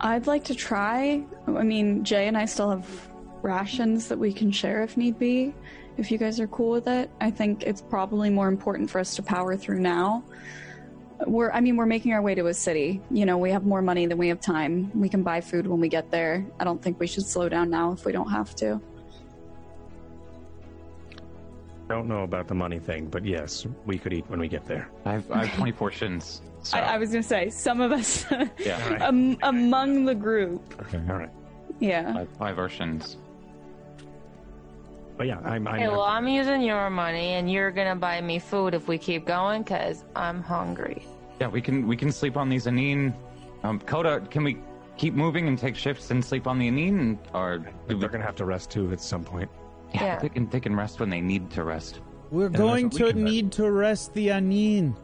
I'd 0.00 0.26
like 0.26 0.44
to 0.44 0.54
try. 0.54 1.22
I 1.46 1.62
mean, 1.62 2.02
Jay 2.02 2.28
and 2.28 2.36
I 2.36 2.46
still 2.46 2.70
have 2.70 3.11
rations 3.42 4.08
that 4.08 4.18
we 4.18 4.32
can 4.32 4.50
share 4.50 4.82
if 4.82 4.96
need 4.96 5.18
be. 5.18 5.54
If 5.96 6.10
you 6.10 6.18
guys 6.18 6.40
are 6.40 6.46
cool 6.48 6.70
with 6.70 6.88
it, 6.88 7.10
I 7.20 7.30
think 7.30 7.62
it's 7.64 7.82
probably 7.82 8.30
more 8.30 8.48
important 8.48 8.90
for 8.90 8.98
us 8.98 9.14
to 9.16 9.22
power 9.22 9.56
through 9.56 9.80
now. 9.80 10.24
We're, 11.26 11.50
I 11.52 11.60
mean, 11.60 11.76
we're 11.76 11.86
making 11.86 12.12
our 12.14 12.22
way 12.22 12.34
to 12.34 12.46
a 12.46 12.54
city. 12.54 13.00
You 13.10 13.26
know, 13.26 13.38
we 13.38 13.50
have 13.50 13.64
more 13.64 13.82
money 13.82 14.06
than 14.06 14.18
we 14.18 14.28
have 14.28 14.40
time. 14.40 14.90
We 14.98 15.08
can 15.08 15.22
buy 15.22 15.40
food 15.40 15.66
when 15.66 15.80
we 15.80 15.88
get 15.88 16.10
there. 16.10 16.44
I 16.58 16.64
don't 16.64 16.82
think 16.82 16.98
we 16.98 17.06
should 17.06 17.26
slow 17.26 17.48
down 17.48 17.70
now 17.70 17.92
if 17.92 18.04
we 18.04 18.12
don't 18.12 18.30
have 18.30 18.54
to. 18.56 18.80
I 21.88 21.94
don't 21.94 22.08
know 22.08 22.22
about 22.22 22.48
the 22.48 22.54
money 22.54 22.78
thing, 22.78 23.06
but 23.06 23.24
yes, 23.24 23.66
we 23.84 23.98
could 23.98 24.12
eat 24.14 24.24
when 24.28 24.40
we 24.40 24.48
get 24.48 24.64
there. 24.64 24.88
I 25.04 25.12
have, 25.12 25.30
I 25.30 25.44
have 25.44 25.56
24 25.56 25.90
shins. 25.92 26.40
So. 26.62 26.78
I, 26.78 26.94
I 26.94 26.98
was 26.98 27.10
gonna 27.10 27.22
say 27.22 27.50
some 27.50 27.80
of 27.80 27.92
us 27.92 28.24
yeah, 28.58 28.88
Right. 28.90 29.02
um, 29.02 29.36
among 29.42 30.04
the 30.04 30.14
group. 30.14 30.80
Okay, 30.80 31.02
all 31.10 31.18
right. 31.18 31.30
Yeah. 31.80 32.12
five, 32.14 32.28
five 32.38 32.58
are 32.58 32.68
shins. 32.68 33.16
But 35.16 35.26
yeah, 35.26 35.38
I'm. 35.44 35.66
I'm 35.68 35.74
Okay, 35.76 35.88
well, 35.88 36.02
I'm 36.02 36.26
using 36.26 36.62
your 36.62 36.88
money, 36.90 37.34
and 37.34 37.50
you're 37.50 37.70
gonna 37.70 37.96
buy 37.96 38.20
me 38.20 38.38
food 38.38 38.74
if 38.74 38.88
we 38.88 38.98
keep 38.98 39.26
going, 39.26 39.62
cause 39.64 40.04
I'm 40.16 40.42
hungry. 40.42 41.06
Yeah, 41.40 41.48
we 41.48 41.60
can 41.60 41.86
we 41.86 41.96
can 41.96 42.10
sleep 42.12 42.36
on 42.36 42.48
these 42.48 42.66
Aneen. 42.66 43.14
Um, 43.62 43.78
Coda, 43.80 44.20
can 44.30 44.42
we 44.44 44.58
keep 44.96 45.14
moving 45.14 45.48
and 45.48 45.58
take 45.58 45.76
shifts 45.76 46.10
and 46.10 46.24
sleep 46.24 46.46
on 46.46 46.58
the 46.58 46.68
Aneen, 46.68 47.18
or 47.34 47.58
do 47.58 47.66
we, 47.88 47.94
they're 48.00 48.08
gonna 48.08 48.24
have 48.24 48.36
to 48.36 48.44
rest 48.44 48.70
too 48.70 48.90
at 48.92 49.00
some 49.00 49.22
point. 49.24 49.50
yeah, 49.94 50.04
Yeah. 50.04 50.18
they 50.18 50.28
can 50.28 50.48
they 50.48 50.60
can 50.60 50.74
rest 50.74 50.98
when 51.00 51.10
they 51.10 51.20
need 51.20 51.50
to 51.50 51.64
rest. 51.64 52.00
We're 52.30 52.48
that's 52.48 52.58
going 52.58 52.84
what 52.86 52.92
we 52.94 52.98
to 53.00 53.06
can 53.12 53.16
do. 53.18 53.24
need 53.24 53.52
to 53.52 53.70
rest 53.70 54.14
the 54.14 54.28
Aneen. 54.28 54.94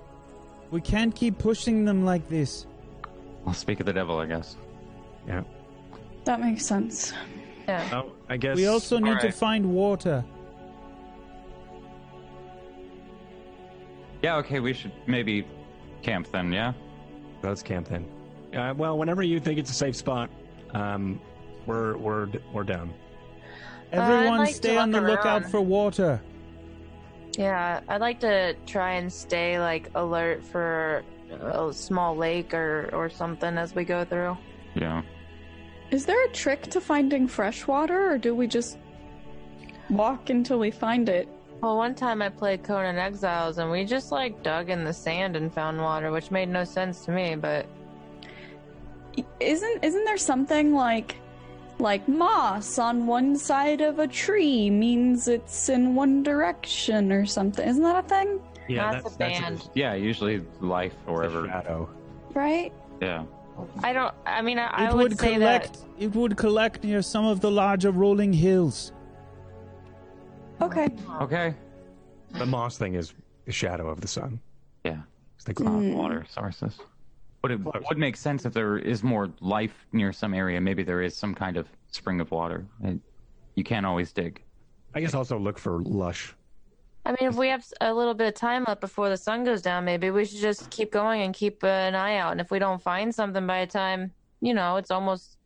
We 0.70 0.81
can't 0.81 1.15
keep 1.15 1.39
pushing 1.39 1.85
them 1.85 2.05
like 2.05 2.28
this. 2.28 2.67
I'll 3.47 3.55
speak 3.55 3.81
of 3.81 3.87
the 3.87 3.93
devil, 3.93 4.19
I 4.19 4.27
guess. 4.27 4.57
Yeah. 5.27 5.43
That 6.25 6.41
makes 6.41 6.65
sense. 6.67 7.12
Yeah. 7.69 7.89
Oh, 7.93 8.13
I 8.31 8.39
guess 8.39 8.57
We 8.57 8.67
also 8.67 8.99
need 8.99 9.21
to 9.21 9.31
find 9.31 9.75
water. 9.75 10.25
Yeah, 14.23 14.37
okay, 14.37 14.59
we 14.59 14.73
should 14.73 14.93
maybe 15.07 15.47
camp 16.03 16.31
then. 16.33 16.51
Yeah. 16.51 16.73
let's 17.43 17.63
camp 17.63 17.89
then. 17.89 18.07
Uh, 18.55 18.73
well, 18.75 18.97
whenever 18.97 19.23
you 19.23 19.39
think 19.39 19.59
it's 19.59 19.71
a 19.71 19.75
safe 19.75 19.95
spot, 19.95 20.31
um, 20.73 21.21
we're 21.67 21.99
we're 21.99 22.29
we're 22.53 22.65
down. 22.65 22.93
Everyone 23.93 24.39
like 24.39 24.55
stay 24.55 24.77
on 24.79 24.91
the 24.91 25.01
look 25.01 25.19
lookout 25.19 25.51
for 25.51 25.61
water. 25.61 26.21
Yeah, 27.37 27.81
I'd 27.87 28.01
like 28.01 28.19
to 28.21 28.55
try 28.67 28.95
and 28.95 29.13
stay 29.13 29.61
like 29.61 29.91
alert 29.95 30.43
for 30.43 31.05
a 31.31 31.73
small 31.73 32.17
lake 32.17 32.55
or 32.55 32.89
or 32.95 33.11
something 33.11 33.59
as 33.59 33.75
we 33.75 33.85
go 33.85 34.05
through. 34.07 34.37
Yeah. 34.75 35.03
Is 35.91 36.05
there 36.05 36.23
a 36.26 36.28
trick 36.28 36.62
to 36.68 36.81
finding 36.81 37.26
fresh 37.26 37.67
water, 37.67 38.12
or 38.12 38.18
do 38.18 38.34
we 38.34 38.47
just 38.47 38.78
walk 39.89 40.28
until 40.31 40.58
we 40.58 40.70
find 40.70 41.08
it? 41.08 41.28
Well, 41.62 41.76
one 41.76 41.94
time 41.94 42.23
I 42.23 42.28
played 42.28 42.62
Conan 42.62 42.99
Exiles 42.99 43.58
and 43.58 43.70
we 43.70 43.84
just 43.84 44.12
like 44.12 44.42
dug 44.44 44.70
in 44.70 44.84
the 44.84 44.92
sand 44.92 45.34
and 45.34 45.52
found 45.52 45.81
water, 45.81 46.12
which 46.12 46.31
made 46.31 46.49
no 46.49 46.62
sense 46.62 47.05
to 47.07 47.10
me, 47.10 47.34
but 47.34 47.67
Isn't 49.41 49.83
isn't 49.83 50.05
there 50.05 50.18
something 50.18 50.73
like 50.73 51.17
like 51.81 52.07
moss 52.07 52.78
on 52.78 53.07
one 53.07 53.36
side 53.36 53.81
of 53.81 53.99
a 53.99 54.07
tree 54.07 54.68
means 54.70 55.26
it's 55.26 55.68
in 55.68 55.94
one 55.94 56.23
direction 56.23 57.10
or 57.10 57.26
something? 57.26 57.67
Isn't 57.67 57.83
that 57.83 58.05
a 58.05 58.08
thing? 58.08 58.41
Yeah, 58.68 58.92
That's 58.92 59.05
that's 59.05 59.15
a 59.15 59.18
that's 59.18 59.41
band. 59.41 59.70
Yeah, 59.75 59.94
usually 59.94 60.44
life 60.60 60.94
or 61.07 61.23
that's 61.23 61.34
a 61.34 61.47
shadow. 61.49 61.89
Right? 62.34 62.73
Yeah. 63.00 63.25
I 63.83 63.93
don't. 63.93 64.15
I 64.27 64.43
mean, 64.43 64.59
I, 64.59 64.67
I 64.67 64.89
it 64.89 64.95
would, 64.95 65.11
would 65.11 65.19
say 65.19 65.35
collect. 65.35 65.73
that. 65.75 65.85
It 65.99 66.15
would 66.15 66.37
collect 66.37 66.85
near 66.85 67.03
some 67.03 67.25
of 67.27 67.41
the 67.41 67.51
larger 67.51 67.91
rolling 67.91 68.33
hills. 68.33 68.93
Okay. 70.61 70.89
Okay. 71.23 71.55
The 72.33 72.47
moss 72.47 72.77
thing 72.78 72.95
is 72.95 73.15
the 73.47 73.53
shadow 73.53 73.89
of 73.89 74.01
the 74.01 74.09
sun. 74.09 74.41
Yeah. 74.85 74.99
It's 75.37 75.45
the 75.45 75.55
Cloud 75.55 75.83
Mm. 75.83 75.95
water 75.95 76.27
sources. 76.28 76.78
But 77.43 77.53
it 77.53 77.62
Close. 77.62 77.83
would 77.89 77.99
make 77.99 78.17
sense 78.17 78.45
if 78.45 78.53
there 78.53 78.77
is 78.78 79.03
more 79.05 79.31
life 79.41 79.87
near 79.93 80.12
some 80.12 80.35
area. 80.35 80.61
Maybe 80.61 80.83
there 80.83 81.01
is 81.01 81.17
some 81.17 81.35
kind 81.35 81.57
of 81.57 81.69
spring 81.93 82.20
of 82.20 82.31
water. 82.33 82.67
It, 82.83 82.99
you 83.55 83.62
can't 83.65 83.87
always 83.87 84.12
dig. 84.12 84.43
I 84.95 85.01
guess 85.01 85.15
also 85.15 85.39
look 85.39 85.59
for 85.59 85.81
lush. 85.83 86.35
I 87.05 87.10
mean, 87.12 87.31
if 87.31 87.36
we 87.36 87.49
have 87.49 87.65
a 87.81 87.93
little 87.93 88.15
bit 88.15 88.28
of 88.28 88.35
time 88.35 88.65
left 88.67 88.81
before 88.81 89.09
the 89.09 89.17
sun 89.17 89.44
goes 89.44 89.62
down, 89.62 89.85
maybe 89.85 90.10
we 90.10 90.25
should 90.25 90.41
just 90.41 90.68
keep 90.70 90.93
going 90.93 91.23
and 91.23 91.35
keep 91.35 91.65
uh, 91.65 91.67
an 91.67 91.94
eye 91.94 92.17
out. 92.17 92.33
And 92.33 92.41
if 92.41 92.51
we 92.51 92.59
don't 92.59 92.83
find 92.83 93.15
something 93.15 93.47
by 93.47 93.65
the 93.65 93.70
time 93.70 94.12
you 94.41 94.55
know 94.55 94.77
it's 94.77 94.91
almost 94.91 95.39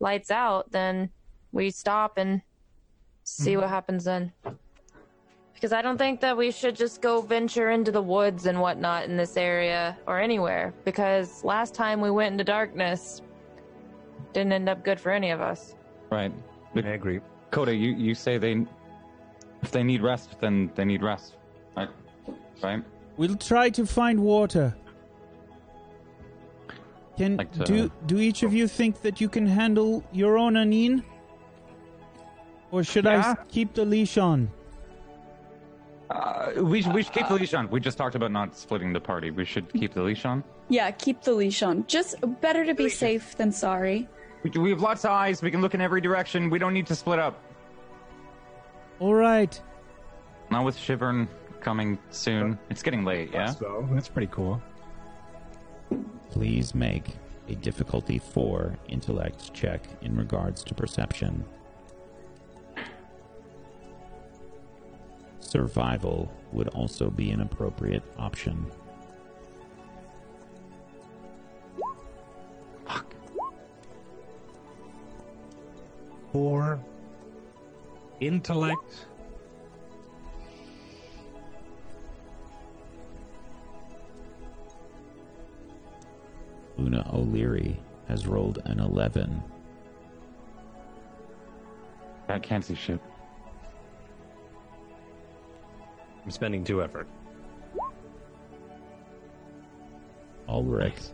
lights 0.00 0.30
out, 0.30 0.70
then 0.70 1.10
we 1.52 1.70
stop 1.70 2.18
and 2.18 2.42
see 3.24 3.56
what 3.56 3.68
happens 3.68 4.04
then. 4.04 4.32
Because 5.54 5.72
I 5.72 5.82
don't 5.82 5.98
think 5.98 6.20
that 6.20 6.36
we 6.36 6.52
should 6.52 6.76
just 6.76 7.02
go 7.02 7.20
venture 7.20 7.70
into 7.70 7.90
the 7.90 8.00
woods 8.00 8.46
and 8.46 8.60
whatnot 8.60 9.06
in 9.06 9.16
this 9.16 9.36
area 9.36 9.98
or 10.06 10.20
anywhere. 10.20 10.72
Because 10.84 11.42
last 11.42 11.74
time 11.74 12.00
we 12.00 12.12
went 12.12 12.32
into 12.32 12.44
darkness, 12.44 13.22
didn't 14.32 14.52
end 14.52 14.68
up 14.68 14.84
good 14.84 15.00
for 15.00 15.10
any 15.10 15.30
of 15.30 15.40
us. 15.40 15.74
Right. 16.10 16.32
I 16.76 16.80
agree. 16.90 17.20
Coda, 17.50 17.74
you, 17.74 17.90
you 17.90 18.14
say 18.14 18.38
they 18.38 18.66
if 19.62 19.70
they 19.70 19.82
need 19.82 20.02
rest, 20.02 20.36
then 20.40 20.70
they 20.74 20.84
need 20.84 21.02
rest. 21.02 21.36
Right? 21.76 21.88
Right? 22.62 22.82
We'll 23.16 23.36
try 23.36 23.70
to 23.70 23.86
find 23.86 24.20
water. 24.20 24.74
Can 27.16 27.36
Like 27.36 27.52
to- 27.52 27.64
do 27.64 27.90
do 28.06 28.18
each 28.18 28.42
of 28.44 28.54
you 28.54 28.68
think 28.68 29.02
that 29.02 29.20
you 29.20 29.28
can 29.28 29.46
handle 29.46 30.04
your 30.12 30.38
own 30.38 30.54
Aneen? 30.54 31.02
Or 32.70 32.84
should 32.84 33.06
I 33.06 33.14
Yeah. 33.14 33.30
s- 33.30 33.36
keep 33.48 33.74
the 33.74 33.84
leash 33.84 34.18
on? 34.18 34.50
Uh, 36.10 36.52
we, 36.56 36.82
we 36.94 37.02
should 37.02 37.12
keep 37.12 37.28
the 37.28 37.34
leash 37.34 37.54
on. 37.54 37.68
We 37.70 37.80
just 37.80 37.98
talked 37.98 38.14
about 38.14 38.30
not 38.30 38.56
splitting 38.56 38.92
the 38.92 39.00
party. 39.00 39.30
We 39.30 39.44
should 39.44 39.70
keep 39.72 39.92
the 39.94 40.02
leash 40.02 40.24
on. 40.24 40.44
Yeah, 40.68 40.90
keep 40.90 41.22
the 41.22 41.32
leash 41.32 41.62
on. 41.62 41.86
Just 41.86 42.14
better 42.40 42.64
to 42.64 42.74
be 42.74 42.88
safe 42.88 43.36
than 43.36 43.52
sorry. 43.52 44.08
We, 44.42 44.50
we 44.50 44.70
have 44.70 44.80
lots 44.80 45.04
of 45.04 45.10
eyes. 45.10 45.42
We 45.42 45.50
can 45.50 45.60
look 45.60 45.74
in 45.74 45.80
every 45.80 46.00
direction. 46.00 46.48
We 46.50 46.58
don't 46.58 46.72
need 46.72 46.86
to 46.86 46.94
split 46.94 47.18
up. 47.18 47.42
All 49.00 49.14
right. 49.14 49.60
Now 50.50 50.64
with 50.64 50.76
Shivern 50.76 51.28
coming 51.60 51.98
soon. 52.10 52.58
It's 52.70 52.82
getting 52.82 53.04
late, 53.04 53.30
yeah? 53.32 53.52
So 53.52 53.88
that's 53.92 54.08
pretty 54.08 54.30
cool. 54.32 54.60
Please 56.30 56.74
make 56.74 57.16
a 57.48 57.54
difficulty 57.54 58.18
4 58.18 58.76
intellect 58.88 59.52
check 59.54 59.82
in 60.02 60.16
regards 60.16 60.62
to 60.64 60.74
perception. 60.74 61.44
Survival 65.40 66.30
would 66.52 66.68
also 66.68 67.08
be 67.08 67.30
an 67.30 67.40
appropriate 67.40 68.02
option. 68.18 68.66
Four. 76.32 76.78
Intellect. 78.20 79.06
Una 86.78 87.08
O'Leary 87.12 87.78
has 88.08 88.26
rolled 88.26 88.60
an 88.64 88.80
11. 88.80 89.42
I 92.28 92.38
can't 92.38 92.64
see 92.64 92.74
shit. 92.74 93.00
I'm 96.24 96.30
spending 96.30 96.64
two 96.64 96.82
effort. 96.82 97.08
Ulrich 100.48 101.12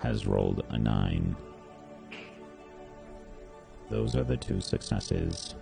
has 0.00 0.26
rolled 0.26 0.64
a 0.70 0.78
9. 0.78 1.36
Those 3.90 4.14
are 4.14 4.24
the 4.24 4.36
two 4.36 4.60
successes. 4.60 5.56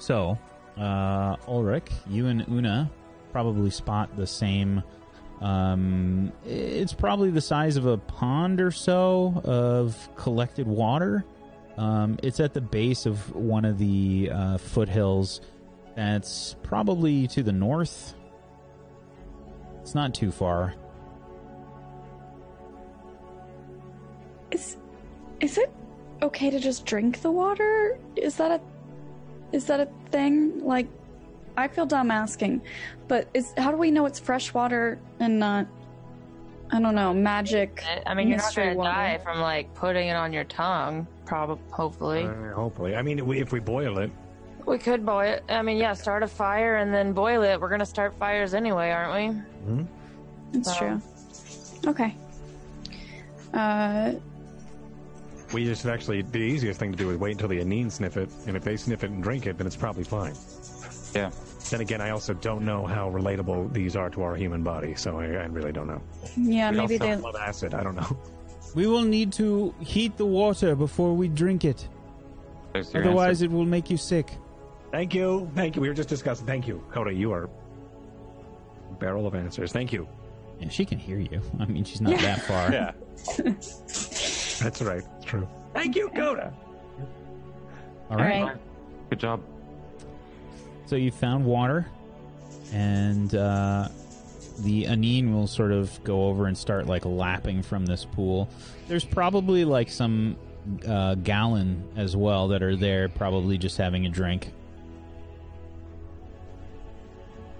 So, 0.00 0.38
uh, 0.78 1.36
Ulrich, 1.46 1.90
you 2.08 2.26
and 2.26 2.46
Una 2.48 2.90
probably 3.32 3.70
spot 3.70 4.16
the 4.16 4.26
same. 4.26 4.82
Um, 5.40 6.32
it's 6.44 6.92
probably 6.92 7.30
the 7.30 7.40
size 7.40 7.76
of 7.76 7.86
a 7.86 7.98
pond 7.98 8.60
or 8.60 8.70
so 8.70 9.40
of 9.44 10.08
collected 10.16 10.66
water. 10.66 11.24
Um, 11.76 12.18
it's 12.22 12.40
at 12.40 12.54
the 12.54 12.60
base 12.60 13.06
of 13.06 13.34
one 13.34 13.64
of 13.64 13.78
the 13.78 14.30
uh, 14.32 14.58
foothills 14.58 15.40
that's 15.94 16.56
probably 16.62 17.26
to 17.28 17.42
the 17.42 17.52
north. 17.52 18.14
It's 19.82 19.94
not 19.94 20.14
too 20.14 20.30
far. 20.30 20.74
Is 24.50 24.76
is 25.40 25.58
it 25.58 25.72
okay 26.22 26.50
to 26.50 26.58
just 26.58 26.84
drink 26.84 27.22
the 27.22 27.30
water? 27.30 27.98
Is 28.16 28.36
that 28.36 28.50
a 28.50 28.60
is 29.52 29.64
that 29.66 29.80
a 29.80 29.88
thing? 30.10 30.64
Like 30.64 30.88
I 31.56 31.68
feel 31.68 31.86
dumb 31.86 32.10
asking, 32.10 32.62
but 33.08 33.28
is 33.34 33.52
how 33.56 33.70
do 33.70 33.76
we 33.76 33.90
know 33.90 34.06
it's 34.06 34.18
fresh 34.18 34.52
water 34.54 34.98
and 35.18 35.38
not 35.38 35.66
I 36.72 36.80
don't 36.80 36.94
know, 36.94 37.12
magic 37.12 37.82
I 38.06 38.14
mean, 38.14 38.28
you're 38.28 38.36
not 38.38 38.44
mystery 38.46 38.64
gonna 38.66 38.76
water? 38.76 38.90
die 38.90 39.18
from 39.24 39.40
like 39.40 39.74
putting 39.74 40.08
it 40.08 40.14
on 40.14 40.32
your 40.32 40.44
tongue. 40.44 41.06
Probably, 41.26 41.62
hopefully. 41.72 42.22
Uh, 42.24 42.52
hopefully. 42.54 42.94
I 42.94 43.02
mean, 43.02 43.18
if 43.18 43.52
we 43.52 43.58
boil 43.60 43.98
it, 43.98 44.10
We 44.66 44.78
could 44.78 45.04
boil 45.04 45.32
it. 45.34 45.44
I 45.48 45.62
mean, 45.62 45.78
yeah, 45.78 45.94
start 45.94 46.22
a 46.22 46.28
fire 46.28 46.76
and 46.76 46.94
then 46.94 47.12
boil 47.12 47.42
it. 47.42 47.60
We're 47.60 47.68
gonna 47.70 47.84
start 47.86 48.14
fires 48.18 48.54
anyway, 48.54 48.90
aren't 48.90 49.14
we? 49.66 49.78
That's 50.52 50.72
So- 50.72 50.78
true. 50.78 51.02
Okay. 51.90 52.14
Uh 53.52 54.12
We 55.52 55.64
just 55.64 55.84
actually 55.86 56.22
the 56.22 56.38
easiest 56.38 56.78
thing 56.78 56.92
to 56.92 56.98
do 56.98 57.10
is 57.10 57.16
wait 57.18 57.32
until 57.32 57.48
the 57.48 57.58
Aneen 57.60 57.90
sniff 57.90 58.16
it, 58.16 58.30
and 58.46 58.56
if 58.56 58.62
they 58.64 58.76
sniff 58.76 59.02
it 59.04 59.10
and 59.10 59.22
drink 59.22 59.46
it, 59.46 59.58
then 59.58 59.66
it's 59.66 59.76
probably 59.76 60.04
fine. 60.04 60.34
Yeah. 61.14 61.30
Then 61.70 61.80
again, 61.80 62.00
I 62.00 62.10
also 62.10 62.34
don't 62.34 62.64
know 62.64 62.86
how 62.86 63.10
relatable 63.10 63.72
these 63.72 63.96
are 63.96 64.10
to 64.10 64.22
our 64.22 64.36
human 64.36 64.62
body, 64.62 64.94
so 64.94 65.18
I, 65.18 65.24
I 65.26 65.46
really 65.46 65.72
don't 65.72 65.86
know. 65.88 66.00
Yeah, 66.36 66.70
We 66.70 66.76
maybe 66.78 66.98
also 67.00 67.16
they. 67.16 67.16
love 67.16 67.36
acid. 67.36 67.74
I 67.74 67.82
don't 67.82 67.96
know. 67.96 68.16
We 68.74 68.86
will 68.86 69.02
need 69.02 69.32
to 69.34 69.74
heat 69.80 70.16
the 70.16 70.26
water 70.26 70.76
before 70.76 71.14
we 71.14 71.26
drink 71.28 71.64
it. 71.64 71.88
Otherwise, 72.74 73.42
answer. 73.42 73.44
it 73.46 73.50
will 73.50 73.64
make 73.66 73.90
you 73.90 73.96
sick. 73.96 74.30
Thank 74.92 75.14
you, 75.14 75.50
thank 75.56 75.74
you. 75.74 75.82
We 75.82 75.88
were 75.88 75.94
just 75.94 76.08
discussing. 76.08 76.46
Thank 76.46 76.68
you, 76.68 76.82
Coda. 76.92 77.12
You 77.12 77.32
are 77.32 77.44
a 78.90 78.94
barrel 79.00 79.26
of 79.26 79.34
answers. 79.34 79.72
Thank 79.72 79.92
you. 79.92 80.08
Yeah, 80.60 80.68
she 80.68 80.84
can 80.84 80.98
hear 80.98 81.18
you. 81.18 81.40
I 81.58 81.64
mean, 81.66 81.82
she's 81.84 82.00
not 82.00 82.18
that 82.20 82.42
far. 82.42 82.70
Yeah, 82.72 82.92
that's 84.60 84.82
right. 84.82 85.02
True. 85.24 85.48
Thank 85.74 85.96
you, 85.96 86.08
Coda. 86.10 86.52
All 88.10 88.18
All 88.18 88.24
right. 88.24 88.42
right. 88.42 88.56
Good 89.08 89.20
job. 89.20 89.42
So 90.86 90.96
you 90.96 91.10
found 91.10 91.44
water, 91.44 91.86
and 92.72 93.34
uh, 93.34 93.88
the 94.60 94.84
Aneen 94.84 95.32
will 95.32 95.46
sort 95.46 95.72
of 95.72 96.02
go 96.04 96.24
over 96.26 96.46
and 96.46 96.56
start 96.58 96.86
like 96.86 97.04
lapping 97.04 97.62
from 97.62 97.86
this 97.86 98.04
pool. 98.04 98.48
There's 98.88 99.04
probably 99.04 99.64
like 99.64 99.88
some 99.88 100.36
uh, 100.86 101.14
gallon 101.16 101.88
as 101.96 102.16
well 102.16 102.48
that 102.48 102.62
are 102.62 102.76
there, 102.76 103.08
probably 103.08 103.56
just 103.58 103.76
having 103.76 104.06
a 104.06 104.08
drink. 104.08 104.52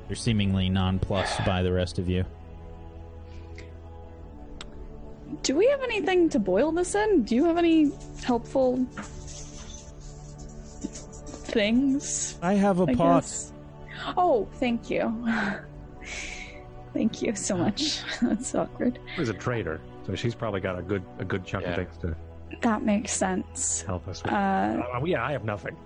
They're 0.09 0.17
seemingly 0.17 0.69
nonplussed 0.69 1.45
by 1.45 1.63
the 1.63 1.73
rest 1.73 2.01
of 2.01 2.09
you. 2.09 2.25
Do 5.43 5.57
we 5.57 5.67
have 5.69 5.83
anything 5.83 6.29
to 6.31 6.39
boil 6.39 6.73
this 6.73 6.95
in? 6.95 7.23
Do 7.25 7.35
you 7.37 7.45
have 7.45 7.57
any 7.57 7.91
helpful 8.25 8.85
things? 11.45 12.39
I 12.43 12.55
have 12.55 12.81
a 12.81 12.85
I 12.85 12.95
pot. 12.95 13.23
guess? 13.23 13.53
Oh, 14.17 14.49
thank 14.55 14.91
you. 14.91 15.13
thank 16.95 17.23
you 17.23 17.35
so 17.35 17.57
much. 17.57 18.01
That's 18.23 18.55
awkward. 18.55 18.99
Who's 19.17 19.29
a 19.29 19.35
trader, 19.35 19.81
so 20.07 20.15
she's 20.15 20.35
probably 20.35 20.61
got 20.61 20.79
a 20.79 20.83
good 20.83 21.03
a 21.19 21.25
good 21.25 21.45
chunk 21.45 21.65
Yeah. 21.65 21.71
of 21.71 21.77
things 21.77 21.97
to 21.99 22.17
That 22.63 22.83
makes 22.83 23.13
sense. 23.13 23.83
help 23.83 24.07
us 24.09 24.23
with. 24.23 24.33
Uh, 24.33 24.37
Uh, 24.95 25.05
yeah, 25.05 25.25
I 25.25 25.33
have 25.33 25.45
nothing. 25.45 25.77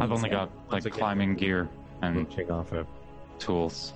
I've 0.00 0.12
only 0.12 0.28
got 0.30 0.50
like 0.70 0.84
again, 0.84 0.98
climbing 0.98 1.34
gear 1.34 1.68
and 2.02 2.16
Reaching 2.16 2.50
off 2.50 2.72
of 2.72 2.86
tools. 3.40 3.92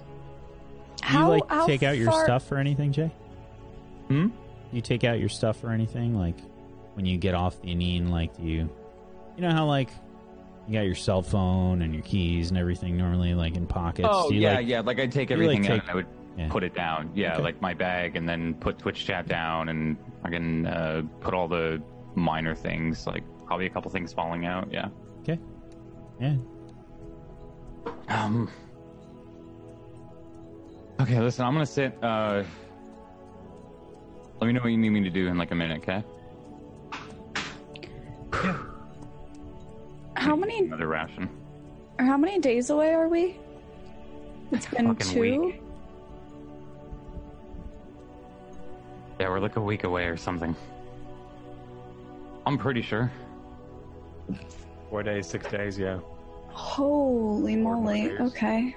Do 1.08 1.16
you 1.18 1.26
like 1.26 1.66
take 1.66 1.82
out 1.84 1.96
your 1.96 2.10
far- 2.10 2.24
stuff 2.24 2.50
or 2.50 2.58
anything, 2.58 2.92
Jay? 2.92 3.10
Hmm? 4.12 4.28
You 4.72 4.80
take 4.82 5.04
out 5.04 5.18
your 5.20 5.28
stuff 5.28 5.62
or 5.64 5.70
anything 5.70 6.18
like 6.18 6.36
when 6.94 7.06
you 7.06 7.16
get 7.18 7.34
off 7.34 7.60
the 7.62 7.68
Aneen? 7.74 8.10
Like, 8.10 8.36
do 8.36 8.42
you, 8.42 8.68
you 9.36 9.42
know 9.42 9.50
how 9.50 9.66
like 9.66 9.88
you 10.68 10.74
got 10.74 10.82
your 10.86 10.94
cell 10.94 11.22
phone 11.22 11.82
and 11.82 11.92
your 11.94 12.02
keys 12.02 12.50
and 12.50 12.58
everything 12.58 12.96
normally 12.96 13.34
like 13.34 13.56
in 13.56 13.66
pockets? 13.66 14.08
Oh 14.10 14.28
do 14.28 14.34
you, 14.34 14.42
yeah, 14.42 14.54
like, 14.56 14.66
yeah. 14.66 14.80
Like 14.80 14.98
I'd 15.00 15.12
take 15.12 15.30
you, 15.30 15.36
like, 15.36 15.44
everything 15.58 15.66
out 15.72 15.80
and 15.80 15.90
I 15.90 15.94
would 15.94 16.06
Yeah. 16.36 16.48
put 16.50 16.62
it 16.64 16.74
down. 16.74 17.10
Yeah, 17.14 17.34
Okay. 17.34 17.42
like 17.42 17.60
my 17.60 17.74
bag, 17.74 18.16
and 18.16 18.26
then 18.28 18.54
put 18.54 18.78
Twitch 18.78 19.04
chat 19.04 19.28
down, 19.28 19.68
and 19.68 19.96
I 20.24 20.30
can 20.30 20.66
uh, 20.66 21.02
put 21.20 21.34
all 21.34 21.48
the 21.48 21.82
minor 22.14 22.54
things, 22.54 23.06
like 23.06 23.22
probably 23.46 23.66
a 23.66 23.70
couple 23.70 23.90
things 23.90 24.12
falling 24.14 24.46
out. 24.46 24.68
Yeah. 24.72 24.88
Okay. 25.20 25.38
Yeah. 26.20 26.36
Um. 28.08 28.48
Okay, 31.00 31.20
listen. 31.20 31.44
I'm 31.44 31.52
gonna 31.52 31.66
sit. 31.66 31.96
Uh, 32.02 32.44
let 34.42 34.48
me 34.48 34.54
know 34.54 34.60
what 34.60 34.70
you 34.72 34.76
need 34.76 34.90
me 34.90 35.04
to 35.04 35.10
do 35.10 35.28
in 35.28 35.38
like 35.38 35.52
a 35.52 35.54
minute, 35.54 35.82
okay? 35.82 36.02
How 40.16 40.34
many 40.34 40.58
Another 40.58 40.88
ration. 40.88 41.28
or 42.00 42.04
how 42.04 42.16
many 42.16 42.40
days 42.40 42.68
away 42.70 42.92
are 42.92 43.06
we? 43.06 43.38
It's 44.50 44.66
been 44.66 44.96
two. 44.96 45.20
week. 45.20 45.62
Yeah, 49.20 49.28
we're 49.28 49.38
like 49.38 49.54
a 49.54 49.60
week 49.60 49.84
away 49.84 50.06
or 50.06 50.16
something. 50.16 50.56
I'm 52.44 52.58
pretty 52.58 52.82
sure. 52.82 53.12
four 54.90 55.04
days, 55.04 55.28
six 55.28 55.46
days. 55.46 55.78
Yeah. 55.78 56.00
Holy 56.48 57.62
Four 57.62 57.76
moly. 57.76 58.10
Okay. 58.18 58.74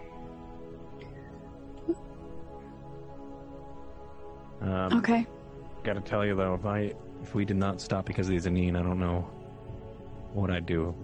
Um, 4.61 4.94
Okay. 5.00 5.26
Got 5.86 5.94
to 5.94 6.02
tell 6.02 6.26
you 6.26 6.36
though, 6.36 6.56
if 6.56 6.66
I 6.66 6.94
if 7.22 7.36
we 7.36 7.46
did 7.46 7.58
not 7.58 7.80
stop 7.80 8.08
because 8.08 8.26
of 8.26 8.32
these 8.32 8.48
Aneen, 8.48 8.76
I 8.76 8.82
don't 8.82 9.00
know 9.00 9.20
what 10.34 10.50
I'd 10.50 10.66
do. 10.66 10.96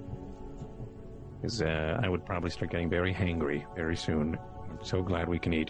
Because 1.35 1.61
uh, 1.61 1.99
I 2.01 2.09
would 2.09 2.25
probably 2.25 2.49
start 2.49 2.71
getting 2.71 2.89
very 2.89 3.13
hangry 3.13 3.63
very 3.75 3.95
soon. 3.95 4.39
I'm 4.67 4.83
so 4.83 5.03
glad 5.03 5.29
we 5.29 5.37
can 5.37 5.53
eat. 5.53 5.69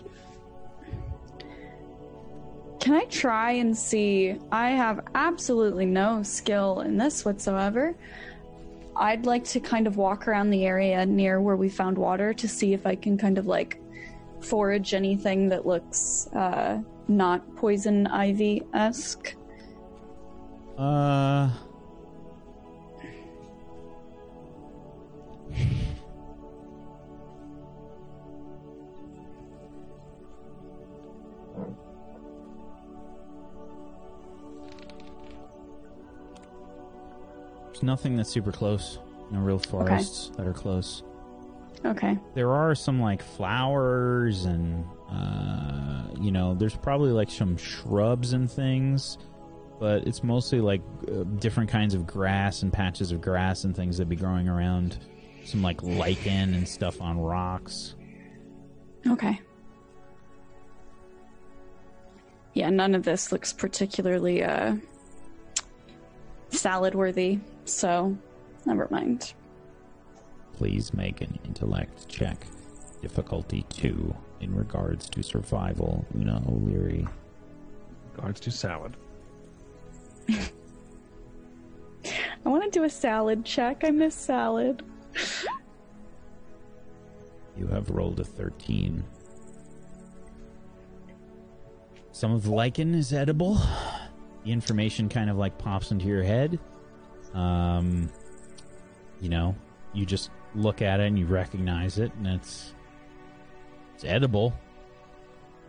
Can 2.79 2.93
I 2.93 3.03
try 3.09 3.51
and 3.51 3.77
see? 3.77 4.37
I 4.49 4.69
have 4.69 5.01
absolutely 5.13 5.85
no 5.85 6.23
skill 6.23 6.79
in 6.79 6.95
this 6.95 7.25
whatsoever. 7.25 7.93
I'd 8.95 9.25
like 9.25 9.43
to 9.45 9.59
kind 9.59 9.87
of 9.87 9.97
walk 9.97 10.25
around 10.29 10.51
the 10.51 10.65
area 10.65 11.05
near 11.05 11.41
where 11.41 11.57
we 11.57 11.67
found 11.67 11.97
water 11.97 12.33
to 12.33 12.47
see 12.47 12.71
if 12.71 12.85
I 12.85 12.95
can 12.95 13.17
kind 13.17 13.37
of 13.37 13.45
like 13.45 13.77
forage 14.39 14.93
anything 14.93 15.49
that 15.49 15.65
looks 15.65 16.27
uh, 16.27 16.81
not 17.07 17.55
poison 17.55 18.07
ivy 18.07 18.63
esque. 18.73 19.35
Uh. 20.77 21.49
There's 37.67 37.83
nothing 37.83 38.15
that's 38.15 38.29
super 38.29 38.51
close. 38.51 38.99
No 39.31 39.39
real 39.39 39.57
forests 39.59 40.31
that 40.37 40.45
are 40.45 40.53
close. 40.53 41.03
Okay. 41.83 42.17
There 42.35 42.51
are 42.51 42.75
some 42.75 43.01
like 43.01 43.23
flowers 43.23 44.45
and 44.45 44.85
uh, 45.11 46.03
you 46.19 46.31
know, 46.31 46.53
there's 46.53 46.75
probably 46.75 47.11
like 47.11 47.29
some 47.29 47.57
shrubs 47.57 48.33
and 48.33 48.49
things, 48.49 49.17
but 49.79 50.07
it's 50.07 50.23
mostly 50.23 50.61
like 50.61 50.81
uh, 51.07 51.23
different 51.39 51.69
kinds 51.69 51.93
of 51.93 52.07
grass 52.07 52.61
and 52.61 52.71
patches 52.71 53.11
of 53.11 53.21
grass 53.21 53.63
and 53.63 53.75
things 53.75 53.97
that 53.97 54.07
be 54.07 54.15
growing 54.15 54.47
around. 54.47 54.97
Some 55.43 55.61
like 55.63 55.81
lichen 55.81 56.53
and 56.53 56.67
stuff 56.67 57.01
on 57.01 57.19
rocks. 57.19 57.95
Okay. 59.07 59.39
Yeah, 62.53 62.69
none 62.69 62.93
of 62.95 63.03
this 63.03 63.31
looks 63.31 63.53
particularly 63.53 64.43
uh, 64.43 64.75
salad 66.49 66.93
worthy, 66.93 67.39
so 67.65 68.15
never 68.65 68.87
mind. 68.91 69.33
Please 70.53 70.93
make 70.93 71.21
an 71.21 71.39
intellect 71.43 72.07
check. 72.07 72.45
Difficulty 73.01 73.65
two 73.69 74.15
in 74.41 74.55
regards 74.55 75.09
to 75.09 75.23
survival. 75.23 76.05
Una 76.15 76.41
O'Leary. 76.47 77.07
Regards 78.15 78.39
to 78.41 78.51
salad. 78.51 78.95
I 80.29 82.49
want 82.49 82.63
to 82.63 82.69
do 82.71 82.83
a 82.83 82.89
salad 82.89 83.45
check. 83.45 83.83
I 83.83 83.91
miss 83.91 84.15
salad. 84.15 84.83
You 87.57 87.67
have 87.67 87.91
rolled 87.91 88.19
a 88.19 88.23
13. 88.23 89.03
Some 92.11 92.31
of 92.31 92.43
the 92.43 92.51
lichen 92.51 92.95
is 92.95 93.13
edible. 93.13 93.59
The 94.43 94.51
information 94.51 95.09
kind 95.09 95.29
of 95.29 95.37
like 95.37 95.57
pops 95.57 95.91
into 95.91 96.05
your 96.05 96.23
head. 96.23 96.59
Um, 97.33 98.09
you 99.19 99.29
know, 99.29 99.55
you 99.93 100.05
just 100.05 100.31
look 100.55 100.81
at 100.81 100.99
it 100.99 101.07
and 101.07 101.19
you 101.19 101.25
recognize 101.25 101.99
it, 101.99 102.11
and 102.15 102.25
it's 102.25 102.73
it's 104.01 104.09
edible. 104.11 104.51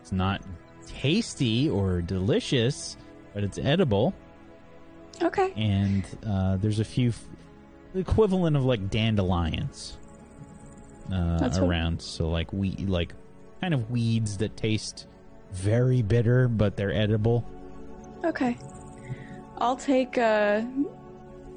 It's 0.01 0.11
not 0.13 0.41
tasty 0.87 1.69
or 1.69 2.01
delicious, 2.01 2.97
but 3.35 3.45
it's 3.45 3.59
edible. 3.59 4.15
Okay. 5.21 5.53
And 5.55 6.05
uh, 6.27 6.57
there's 6.57 6.81
a 6.81 6.85
few 6.85 7.11
f- 7.11 7.23
the 7.93 8.01
equivalent 8.01 8.57
of 8.57 8.65
like 8.65 8.89
dandelions 8.89 9.99
uh, 11.13 11.37
That's 11.39 11.59
what- 11.59 11.69
around. 11.69 12.01
So 12.01 12.31
like 12.31 12.51
we 12.55 12.71
like 12.77 13.13
kind 13.61 13.75
of 13.75 13.91
weeds 13.91 14.39
that 14.39 14.57
taste 14.57 15.07
very 15.53 16.01
bitter, 16.01 16.49
but 16.49 16.75
they're 16.79 16.95
edible. 16.95 17.45
Okay. 18.25 18.57
I'll 19.59 19.77
take 19.77 20.17
uh, 20.17 20.63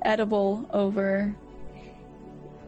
edible 0.01 0.69
over. 0.73 1.33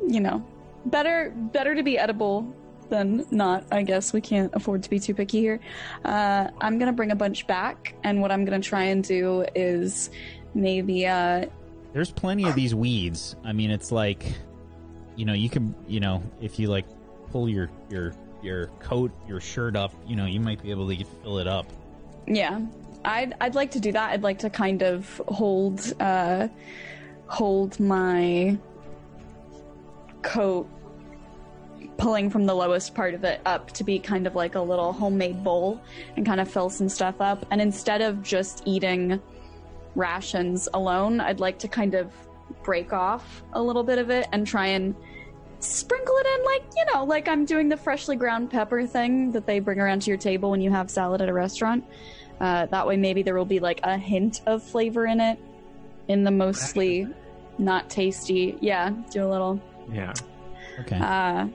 You 0.07 0.21
know, 0.21 0.47
better 0.85 1.33
better 1.35 1.75
to 1.75 1.83
be 1.83 1.97
edible 1.97 2.53
than 2.89 3.25
not. 3.31 3.65
I 3.71 3.83
guess 3.83 4.13
we 4.13 4.21
can't 4.21 4.53
afford 4.53 4.83
to 4.83 4.89
be 4.89 4.99
too 4.99 5.13
picky 5.13 5.39
here. 5.39 5.59
Uh, 6.05 6.49
I'm 6.61 6.79
gonna 6.79 6.93
bring 6.93 7.11
a 7.11 7.15
bunch 7.15 7.47
back, 7.47 7.95
and 8.03 8.21
what 8.21 8.31
I'm 8.31 8.45
gonna 8.45 8.59
try 8.59 8.83
and 8.83 9.03
do 9.03 9.45
is 9.55 10.09
maybe 10.53 11.05
uh 11.07 11.45
There's 11.93 12.11
plenty 12.11 12.45
of 12.45 12.55
these 12.55 12.73
weeds. 12.73 13.35
I 13.43 13.53
mean, 13.53 13.71
it's 13.71 13.91
like, 13.91 14.25
you 15.15 15.25
know, 15.25 15.33
you 15.33 15.49
can, 15.49 15.73
you 15.87 15.99
know, 15.99 16.23
if 16.41 16.59
you 16.59 16.67
like 16.67 16.85
pull 17.31 17.49
your 17.49 17.69
your 17.89 18.13
your 18.41 18.67
coat, 18.79 19.11
your 19.27 19.39
shirt 19.39 19.75
up, 19.75 19.93
you 20.05 20.15
know, 20.15 20.25
you 20.25 20.39
might 20.39 20.61
be 20.61 20.71
able 20.71 20.87
to 20.87 21.03
fill 21.23 21.39
it 21.39 21.47
up. 21.47 21.65
Yeah, 22.27 22.61
I'd 23.03 23.35
I'd 23.41 23.55
like 23.55 23.71
to 23.71 23.79
do 23.79 23.91
that. 23.91 24.11
I'd 24.11 24.23
like 24.23 24.39
to 24.39 24.49
kind 24.49 24.81
of 24.83 25.21
hold 25.27 25.93
uh, 25.99 26.47
hold 27.27 27.79
my 27.79 28.57
coat, 30.21 30.69
pulling 31.97 32.29
from 32.29 32.45
the 32.45 32.53
lowest 32.53 32.93
part 32.93 33.13
of 33.13 33.23
it 33.23 33.41
up 33.45 33.71
to 33.71 33.83
be 33.83 33.99
kind 33.99 34.27
of 34.27 34.35
like 34.35 34.55
a 34.55 34.61
little 34.61 34.93
homemade 34.93 35.43
bowl, 35.43 35.81
and 36.15 36.25
kind 36.25 36.39
of 36.39 36.49
fill 36.49 36.69
some 36.69 36.89
stuff 36.89 37.15
up. 37.19 37.45
And 37.51 37.59
instead 37.61 38.01
of 38.01 38.21
just 38.21 38.63
eating 38.65 39.21
rations 39.95 40.69
alone, 40.73 41.19
I'd 41.19 41.39
like 41.39 41.59
to 41.59 41.67
kind 41.67 41.95
of 41.95 42.13
break 42.63 42.93
off 42.93 43.43
a 43.53 43.61
little 43.61 43.83
bit 43.83 43.99
of 43.99 44.09
it 44.09 44.27
and 44.31 44.45
try 44.47 44.67
and 44.67 44.95
sprinkle 45.59 46.15
it 46.19 46.27
in 46.39 46.45
like 46.45 46.63
you 46.77 46.85
know 46.93 47.03
like 47.03 47.27
i'm 47.27 47.43
doing 47.43 47.67
the 47.67 47.75
freshly 47.75 48.15
ground 48.15 48.49
pepper 48.49 48.85
thing 48.85 49.31
that 49.31 49.47
they 49.47 49.59
bring 49.59 49.79
around 49.79 50.01
to 50.03 50.11
your 50.11 50.17
table 50.17 50.51
when 50.51 50.61
you 50.61 50.69
have 50.69 50.89
salad 50.89 51.19
at 51.19 51.27
a 51.27 51.33
restaurant 51.33 51.83
uh, 52.39 52.67
that 52.67 52.85
way 52.85 52.95
maybe 52.95 53.23
there 53.23 53.35
will 53.35 53.43
be 53.43 53.59
like 53.59 53.79
a 53.83 53.97
hint 53.97 54.41
of 54.45 54.61
flavor 54.61 55.07
in 55.07 55.19
it 55.19 55.39
in 56.09 56.23
the 56.23 56.29
mostly 56.29 57.07
not 57.57 57.89
tasty 57.89 58.55
yeah 58.61 58.91
do 59.09 59.25
a 59.25 59.27
little 59.27 59.59
Yeah. 59.91 60.13
Okay. 60.81 60.99
uh 61.01 61.47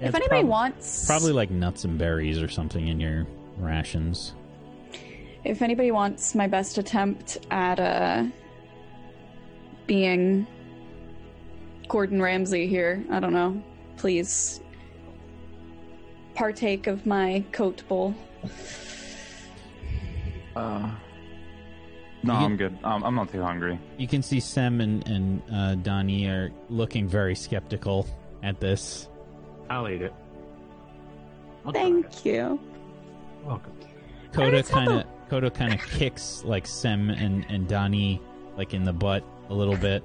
if 0.00 0.14
anybody 0.14 0.40
prob- 0.42 0.46
wants 0.48 1.06
Probably 1.06 1.32
like 1.32 1.50
nuts 1.50 1.84
and 1.84 1.98
berries 1.98 2.40
or 2.40 2.48
something 2.48 2.88
in 2.88 3.00
your 3.00 3.26
rations. 3.58 4.34
if 5.44 5.62
anybody 5.62 5.90
wants 5.90 6.34
my 6.34 6.46
best 6.46 6.78
attempt 6.78 7.38
at 7.50 7.80
uh 7.80 8.24
being 9.86 10.46
Gordon 11.88 12.20
Ramsay 12.20 12.66
here, 12.66 13.02
I 13.10 13.18
don't 13.20 13.32
know. 13.32 13.62
Please 13.96 14.60
partake 16.34 16.86
of 16.86 17.06
my 17.06 17.42
coat 17.52 17.82
bowl. 17.88 18.14
Uh, 20.54 20.90
no, 22.22 22.32
You 22.34 22.38
I'm 22.40 22.56
good. 22.56 22.76
Um, 22.84 23.02
I'm 23.04 23.14
not 23.14 23.32
too 23.32 23.42
hungry. 23.42 23.78
You 23.96 24.06
can 24.06 24.22
see 24.22 24.38
Sem 24.40 24.80
and, 24.80 25.06
and 25.08 25.42
uh, 25.52 25.74
Donnie 25.76 26.26
are 26.26 26.50
looking 26.68 27.08
very 27.08 27.34
skeptical 27.34 28.06
at 28.42 28.60
this. 28.60 29.07
I'll 29.70 29.88
eat 29.88 30.02
it. 30.02 30.14
I'll 31.64 31.72
try 31.72 31.82
it. 31.82 31.84
Thank 31.84 32.24
you. 32.24 32.60
Welcome. 33.44 33.72
Coda 34.32 34.62
kind 34.62 34.90
of 34.90 35.04
Coda 35.28 35.50
kind 35.50 35.74
of 35.74 35.80
kicks 35.86 36.42
like 36.44 36.66
Sem 36.66 37.10
and 37.10 37.44
and 37.48 37.68
Donnie 37.68 38.20
like 38.56 38.74
in 38.74 38.84
the 38.84 38.92
butt 38.92 39.24
a 39.50 39.54
little 39.54 39.76
bit. 39.76 40.02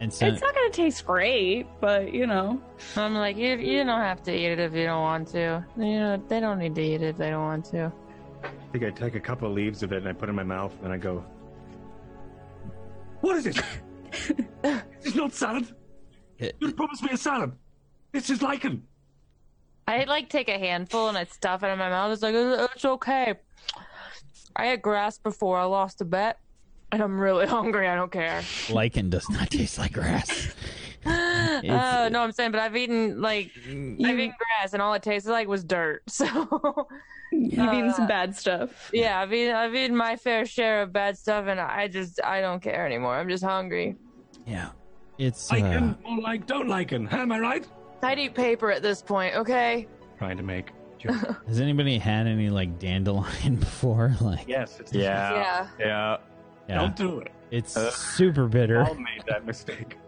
And 0.00 0.12
Sem, 0.12 0.32
It's 0.32 0.42
not 0.42 0.54
gonna 0.54 0.70
taste 0.70 1.06
great, 1.06 1.66
but 1.80 2.12
you 2.12 2.26
know. 2.26 2.60
I'm 2.96 3.14
like, 3.14 3.36
you, 3.36 3.56
you 3.56 3.84
don't 3.84 4.00
have 4.00 4.22
to 4.24 4.34
eat 4.34 4.46
it 4.52 4.58
if 4.58 4.74
you 4.74 4.84
don't 4.84 5.02
want 5.02 5.28
to. 5.28 5.64
You 5.76 6.00
know, 6.00 6.22
they 6.28 6.40
don't 6.40 6.58
need 6.58 6.74
to 6.74 6.82
eat 6.82 7.02
it 7.02 7.02
if 7.02 7.16
they 7.16 7.30
don't 7.30 7.42
want 7.42 7.64
to. 7.66 7.92
I 8.42 8.48
think 8.72 8.84
I 8.84 8.90
take 8.90 9.14
a 9.14 9.20
couple 9.20 9.48
of 9.48 9.54
leaves 9.54 9.82
of 9.82 9.92
it 9.92 9.98
and 9.98 10.08
I 10.08 10.12
put 10.12 10.28
it 10.28 10.30
in 10.30 10.36
my 10.36 10.42
mouth 10.42 10.74
and 10.82 10.92
I 10.92 10.96
go, 10.96 11.24
What 13.20 13.36
is 13.36 13.46
it? 13.46 13.62
this 14.62 14.82
is 15.04 15.14
not 15.14 15.32
salad. 15.32 15.74
It- 16.44 16.56
You 16.60 16.72
promised 16.72 17.02
me 17.02 17.10
a 17.12 17.16
salad. 17.16 17.52
This 18.12 18.30
is 18.30 18.42
lichen. 18.42 18.82
I 19.86 20.04
like 20.04 20.28
take 20.30 20.48
a 20.48 20.58
handful 20.58 21.08
and 21.08 21.18
I 21.18 21.24
stuff 21.24 21.62
it 21.62 21.66
in 21.68 21.78
my 21.78 21.88
mouth. 21.90 22.12
It's 22.12 22.22
like 22.22 22.34
"Uh, 22.34 22.68
it's 22.74 22.84
okay. 22.84 23.34
I 24.56 24.66
had 24.66 24.80
grass 24.82 25.18
before. 25.18 25.58
I 25.58 25.64
lost 25.64 26.00
a 26.00 26.04
bet, 26.04 26.38
and 26.92 27.02
I'm 27.02 27.18
really 27.20 27.46
hungry. 27.58 27.88
I 27.88 27.94
don't 27.94 28.10
care. 28.12 28.42
lichen 28.70 29.10
does 29.10 29.28
not 29.30 29.50
taste 29.50 29.78
like 29.78 29.92
grass. 29.92 30.54
It's- 31.06 31.70
Oh 31.94 32.08
no, 32.08 32.22
I'm 32.22 32.32
saying, 32.32 32.50
but 32.52 32.60
I've 32.60 32.74
eaten 32.76 33.20
like 33.20 33.50
I've 33.66 33.68
eaten 33.68 34.34
grass, 34.38 34.72
and 34.72 34.80
all 34.80 34.94
it 34.94 35.02
tasted 35.02 35.30
like 35.32 35.48
was 35.48 35.62
dirt. 35.64 36.02
So 36.08 36.88
You've 37.32 37.52
eaten 37.74 37.92
some 37.92 38.04
Uh, 38.04 38.08
bad 38.08 38.36
stuff. 38.36 38.90
yeah, 38.92 39.20
I've 39.20 39.32
eaten 39.32 39.54
I've 39.54 39.74
eaten 39.74 39.96
my 39.96 40.14
fair 40.16 40.46
share 40.46 40.82
of 40.82 40.92
bad 40.92 41.18
stuff, 41.18 41.46
and 41.46 41.60
I 41.60 41.88
just 41.88 42.20
I 42.24 42.40
don't 42.40 42.62
care 42.62 42.86
anymore. 42.86 43.16
I'm 43.16 43.28
just 43.28 43.42
hungry. 43.44 43.96
Yeah, 44.46 44.70
it's 45.18 45.50
uh, 45.52 45.56
Lichen, 45.56 45.98
more 46.06 46.20
like 46.20 46.46
don't 46.46 46.68
lichen. 46.68 47.08
Am 47.08 47.32
I 47.32 47.38
right? 47.38 47.66
I'd 48.02 48.18
eat 48.18 48.34
paper 48.34 48.70
at 48.70 48.82
this 48.82 49.00
point. 49.02 49.34
Okay. 49.34 49.86
Trying 50.18 50.36
to 50.36 50.42
make. 50.42 50.70
jokes. 51.04 51.24
has 51.46 51.60
anybody 51.60 51.98
had 51.98 52.26
any 52.26 52.48
like 52.50 52.78
dandelion 52.78 53.56
before? 53.60 54.14
Like, 54.20 54.46
yes, 54.48 54.80
it's 54.80 54.92
Yeah. 54.92 55.32
Yeah. 55.34 55.68
Yeah. 55.78 56.16
yeah, 56.68 56.74
Don't 56.78 56.96
do 56.96 57.18
it. 57.20 57.30
it's 57.50 57.76
Uh, 57.76 57.90
super 57.90 58.46
bitter. 58.46 58.82
All 58.82 58.94
made 58.94 59.22
that 59.28 59.44
mistake. 59.46 59.96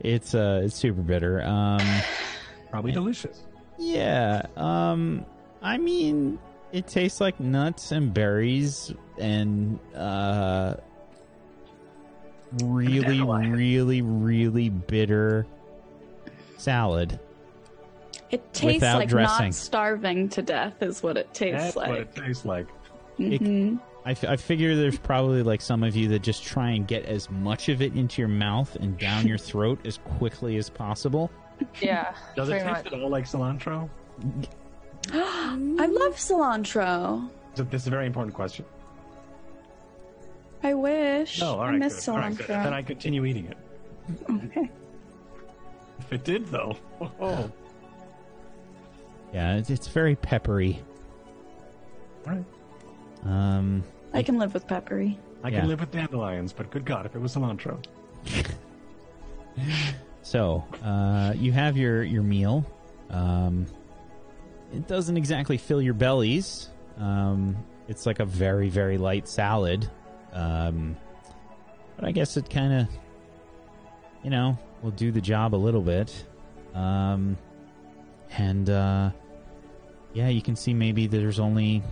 It's 0.00 0.34
uh, 0.34 0.62
it's 0.64 0.76
super 0.76 1.02
bitter. 1.02 1.42
Um, 1.44 1.80
Probably 2.70 2.92
delicious. 2.92 3.42
yeah. 3.78 4.42
Um, 4.56 5.24
I 5.62 5.76
mean, 5.78 6.38
it 6.72 6.86
tastes 6.86 7.20
like 7.20 7.40
nuts 7.40 7.90
and 7.90 8.14
berries 8.14 8.92
and 9.18 9.78
uh, 9.94 10.74
really, 12.62 13.20
really, 13.22 14.02
really 14.02 14.68
bitter 14.68 15.46
salad. 16.58 17.18
It 18.30 18.52
tastes 18.52 18.74
Without 18.80 18.98
like 18.98 19.08
dressing. 19.08 19.46
not 19.46 19.54
starving 19.54 20.28
to 20.30 20.42
death 20.42 20.82
is 20.82 21.02
what 21.02 21.16
it 21.16 21.32
tastes 21.34 21.62
That's 21.62 21.76
like. 21.76 21.88
what 21.88 21.98
it 22.00 22.14
tastes 22.16 22.44
like. 22.44 22.66
Mhm. 23.18 23.78
I, 24.06 24.10
f- 24.10 24.24
I 24.24 24.36
figure 24.36 24.74
there's 24.76 24.98
probably 24.98 25.42
like 25.42 25.60
some 25.62 25.82
of 25.82 25.94
you 25.96 26.08
that 26.08 26.22
just 26.22 26.42
try 26.44 26.70
and 26.70 26.86
get 26.86 27.06
as 27.06 27.30
much 27.30 27.68
of 27.68 27.80
it 27.80 27.94
into 27.94 28.20
your 28.20 28.28
mouth 28.28 28.74
and 28.76 28.98
down 28.98 29.26
your 29.26 29.38
throat 29.50 29.78
as 29.86 29.98
quickly 30.18 30.56
as 30.56 30.68
possible. 30.68 31.30
Yeah. 31.80 32.14
Does 32.36 32.48
it 32.48 32.54
taste 32.54 32.66
much. 32.66 32.86
at 32.86 32.92
all 32.94 33.08
like 33.08 33.24
cilantro? 33.24 33.88
I 35.12 35.86
love 35.86 36.16
cilantro. 36.16 37.28
So 37.54 37.62
This 37.64 37.82
is 37.82 37.86
a 37.86 37.90
very 37.90 38.06
important 38.06 38.34
question. 38.34 38.64
I 40.64 40.74
wish. 40.74 41.40
No, 41.40 41.52
all 41.54 41.58
right, 41.60 41.74
I 41.74 41.76
miss 41.78 42.06
good. 42.06 42.10
All 42.12 42.18
right, 42.18 42.36
good. 42.36 42.46
cilantro. 42.46 42.64
Then 42.64 42.74
I 42.74 42.82
continue 42.82 43.24
eating 43.24 43.46
it. 43.46 43.56
Okay. 44.30 44.70
If 46.00 46.12
it 46.12 46.24
did, 46.24 46.46
though, 46.46 46.76
oh, 47.20 47.50
Yeah, 49.32 49.54
it's, 49.56 49.70
it's 49.70 49.86
very 49.88 50.16
peppery. 50.16 50.82
all 52.26 52.32
right. 52.34 52.44
Um, 53.24 53.84
I 54.12 54.22
can 54.22 54.38
live 54.38 54.52
with 54.54 54.66
peppery. 54.66 55.18
I 55.42 55.48
Yeah. 55.48 55.60
can 55.60 55.68
live 55.68 55.80
with 55.80 55.90
dandelions, 55.92 56.52
but 56.52 56.70
good 56.70 56.84
God, 56.84 57.06
if 57.06 57.14
it 57.14 57.20
was 57.20 57.34
cilantro. 57.34 57.78
So, 60.22 60.64
uh, 60.82 61.34
you 61.36 61.52
have 61.52 61.76
your 61.76 62.02
your 62.02 62.22
meal. 62.22 62.64
Um, 63.10 63.66
it 64.72 64.88
doesn't 64.88 65.16
exactly 65.18 65.58
fill 65.58 65.82
your 65.82 65.94
bellies. 65.94 66.70
Um, 66.98 67.56
it's 67.88 68.06
like 68.06 68.20
a 68.20 68.24
very 68.24 68.68
very 68.70 68.96
light 68.98 69.28
salad. 69.28 69.88
Um, 70.34 70.96
but 71.96 72.04
I 72.04 72.12
guess 72.12 72.36
it 72.36 72.50
kind 72.50 72.72
of, 72.72 72.88
you 74.22 74.30
know, 74.30 74.58
will 74.82 74.90
do 74.90 75.10
the 75.10 75.20
job 75.20 75.54
a 75.54 75.56
little 75.56 75.80
bit. 75.80 76.26
Um, 76.74 77.38
and 78.36 78.68
uh, 78.68 79.10
yeah, 80.12 80.28
you 80.28 80.42
can 80.42 80.56
see 80.56 80.74
maybe 80.74 81.06
there's 81.06 81.38
only 81.38 81.82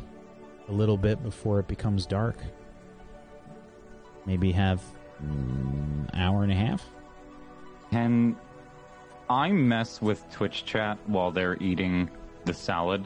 a 0.69 0.73
little 0.73 0.97
bit 0.97 1.23
before 1.23 1.61
it 1.61 1.69
becomes 1.69 2.05
dark. 2.05 2.37
Maybe 4.27 4.53
have 4.53 4.83
mm, 5.25 6.09
hour 6.15 6.43
and 6.43 6.53
a 6.53 6.55
half. 6.55 6.85
Can 7.91 8.37
I 9.29 9.51
mess 9.51 10.03
with 10.03 10.29
Twitch 10.31 10.65
chat 10.65 10.99
while 11.07 11.31
they're 11.31 11.57
eating 11.61 12.11
the 12.45 12.55
salad? 12.55 13.05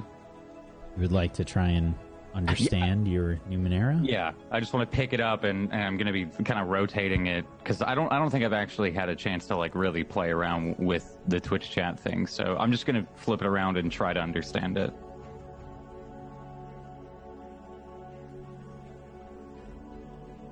You 0.97 1.03
would 1.03 1.13
like 1.13 1.35
to 1.35 1.45
try 1.45 1.69
and 1.69 1.95
understand 2.37 3.09
your 3.09 3.41
Numenera? 3.49 3.99
Yeah, 4.07 4.33
I 4.51 4.61
just 4.61 4.75
want 4.75 4.91
to 4.91 4.97
pick 4.97 5.13
it 5.15 5.21
up 5.21 5.45
and, 5.45 5.73
and 5.73 5.83
I'm 5.83 5.97
going 5.97 6.07
to 6.07 6.13
be 6.13 6.27
kind 6.45 6.61
of 6.61 6.69
rotating 6.69 7.27
it 7.27 7.47
because 7.59 7.81
I 7.83 7.95
don't 7.95 8.13
I 8.13 8.19
don't 8.19 8.31
think 8.31 8.45
I've 8.45 8.53
actually 8.53 8.93
had 8.93 9.09
a 9.09 9.17
chance 9.17 9.47
to 9.47 9.57
like 9.57 9.75
really 9.75 10.05
play 10.05 10.29
around 10.29 10.77
with 10.79 11.17
the 11.27 11.41
Twitch 11.41 11.71
chat 11.71 11.99
thing. 11.99 12.27
So 12.27 12.57
I'm 12.59 12.71
just 12.71 12.85
going 12.85 13.03
to 13.03 13.09
flip 13.17 13.41
it 13.41 13.47
around 13.47 13.79
and 13.79 13.91
try 13.91 14.13
to 14.13 14.21
understand 14.21 14.77
it. 14.77 14.93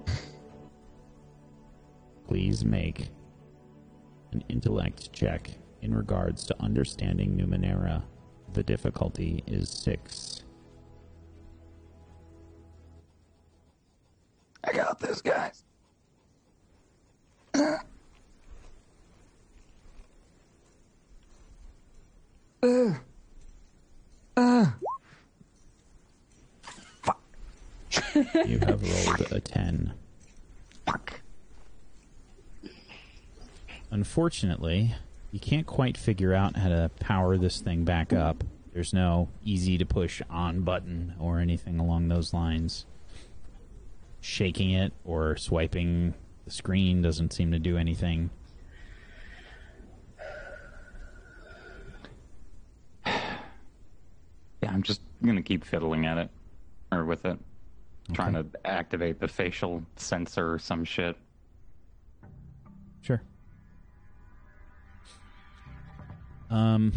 Please 2.26 2.64
make 2.64 3.10
an 4.32 4.42
intellect 4.48 5.12
check 5.12 5.50
in 5.82 5.94
regards 5.94 6.46
to 6.46 6.56
understanding 6.62 7.36
Numenera. 7.36 8.02
The 8.54 8.62
difficulty 8.62 9.44
is 9.46 9.68
six. 9.68 10.33
I 14.66 14.72
got 14.72 14.98
this, 14.98 15.20
guys. 15.20 15.62
You 22.62 22.98
have 28.60 28.82
rolled 28.82 29.32
a 29.32 29.40
10. 29.40 29.92
Fuck. 30.86 31.20
Unfortunately, 33.90 34.94
you 35.30 35.40
can't 35.40 35.66
quite 35.66 35.96
figure 35.96 36.32
out 36.32 36.56
how 36.56 36.68
to 36.68 36.90
power 37.00 37.36
this 37.36 37.60
thing 37.60 37.84
back 37.84 38.12
up. 38.12 38.44
There's 38.72 38.92
no 38.92 39.28
easy 39.44 39.78
to 39.78 39.84
push 39.84 40.22
on 40.30 40.62
button 40.62 41.14
or 41.20 41.40
anything 41.40 41.78
along 41.78 42.08
those 42.08 42.32
lines. 42.32 42.86
Shaking 44.26 44.70
it 44.70 44.94
or 45.04 45.36
swiping 45.36 46.14
the 46.46 46.50
screen 46.50 47.02
doesn't 47.02 47.34
seem 47.34 47.52
to 47.52 47.58
do 47.58 47.76
anything. 47.76 48.30
Yeah, 54.62 54.72
I'm 54.72 54.82
just 54.82 55.02
gonna 55.22 55.42
keep 55.42 55.62
fiddling 55.62 56.06
at 56.06 56.16
it, 56.16 56.30
or 56.90 57.04
with 57.04 57.26
it, 57.26 57.38
trying 58.14 58.32
to 58.32 58.46
activate 58.64 59.20
the 59.20 59.28
facial 59.28 59.82
sensor 59.96 60.54
or 60.54 60.58
some 60.58 60.86
shit. 60.86 61.18
Sure. 63.02 63.20
Um. 66.48 66.94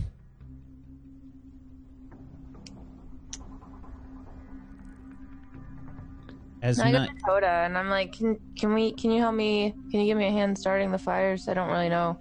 As 6.62 6.80
I 6.80 6.92
go 6.92 6.98
not, 7.00 7.10
to 7.10 7.16
Coda 7.24 7.48
and 7.48 7.78
I'm 7.78 7.90
like, 7.90 8.14
can 8.14 8.40
can 8.58 8.74
we 8.74 8.94
can 8.94 9.12
you 9.12 9.22
help 9.22 9.36
me? 9.36 9.76
Can 9.92 10.00
you 10.00 10.06
give 10.08 10.18
me 10.18 10.28
a 10.28 10.32
hand 10.32 10.58
starting 10.58 10.92
the 10.92 10.98
fires? 10.98 11.48
I 11.48 11.54
don't 11.54 11.70
really 11.70 11.90
know 11.90 12.18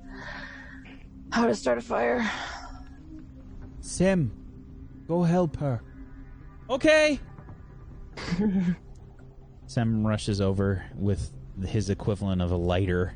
how 1.33 1.47
to 1.47 1.55
start 1.55 1.79
a 1.79 1.81
fire. 1.81 2.31
Sim, 3.81 4.33
go 5.09 5.23
help 5.23 5.57
her. 5.57 5.83
Okay. 6.69 7.19
Sim 9.67 10.07
rushes 10.07 10.41
over 10.41 10.85
with 10.95 11.31
his 11.67 11.91
equivalent 11.91 12.43
of 12.43 12.51
a 12.53 12.57
lighter. 12.57 13.15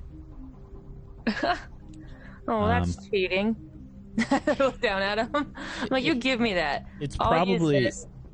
Oh, 2.48 2.66
that's 2.66 2.98
Um, 2.98 3.04
cheating. 3.10 3.56
I 4.18 4.56
look 4.58 4.80
down 4.80 5.02
at 5.02 5.18
him. 5.18 5.30
I'm 5.34 5.88
like, 5.90 6.02
you 6.02 6.16
give 6.16 6.40
me 6.40 6.54
that. 6.54 6.86
It's 6.98 7.16
I'll 7.20 7.28
probably. 7.28 7.90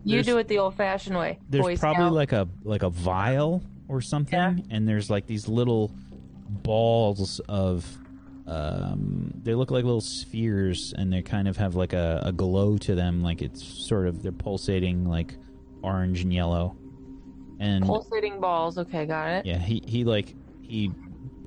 You 0.07 0.23
do 0.23 0.39
it 0.39 0.49
the 0.49 0.59
old-fashioned 0.59 1.17
way. 1.17 1.39
there's 1.51 1.63
Boy 1.65 1.77
probably 1.77 2.05
Scout. 2.05 2.13
like 2.13 2.33
a 2.33 2.49
like 2.65 2.83
a 2.83 2.91
vial 2.91 3.63
or 3.89 4.01
something, 4.01 4.39
Yeah. 4.39 4.55
and 4.71 4.89
there's 4.89 5.11
like 5.11 5.27
these 5.27 5.49
little 5.49 5.91
balls 6.49 7.41
of 7.49 7.85
um 8.47 9.33
they 9.43 9.55
look 9.55 9.71
like 9.73 9.85
little 9.85 10.01
spheres 10.01 10.95
and 10.97 11.13
they 11.13 11.21
kind 11.23 11.49
of 11.49 11.57
have 11.57 11.75
like 11.75 11.93
a, 11.93 12.23
a 12.25 12.33
glow 12.33 12.79
to 12.79 12.95
them 12.95 13.21
like 13.23 13.43
it's 13.43 13.63
sort 13.65 14.07
of 14.07 14.23
they're 14.23 14.31
pulsating 14.33 15.05
like 15.05 15.35
orange 15.83 16.23
and 16.23 16.33
yellow 16.33 16.77
and 17.59 17.85
pulsating 17.85 18.39
balls. 18.41 18.77
Okay, 18.79 19.07
got 19.07 19.29
it. 19.31 19.47
Yeah, 19.47 19.59
he 19.59 19.83
he 19.87 20.05
like 20.05 20.35
he 20.63 20.93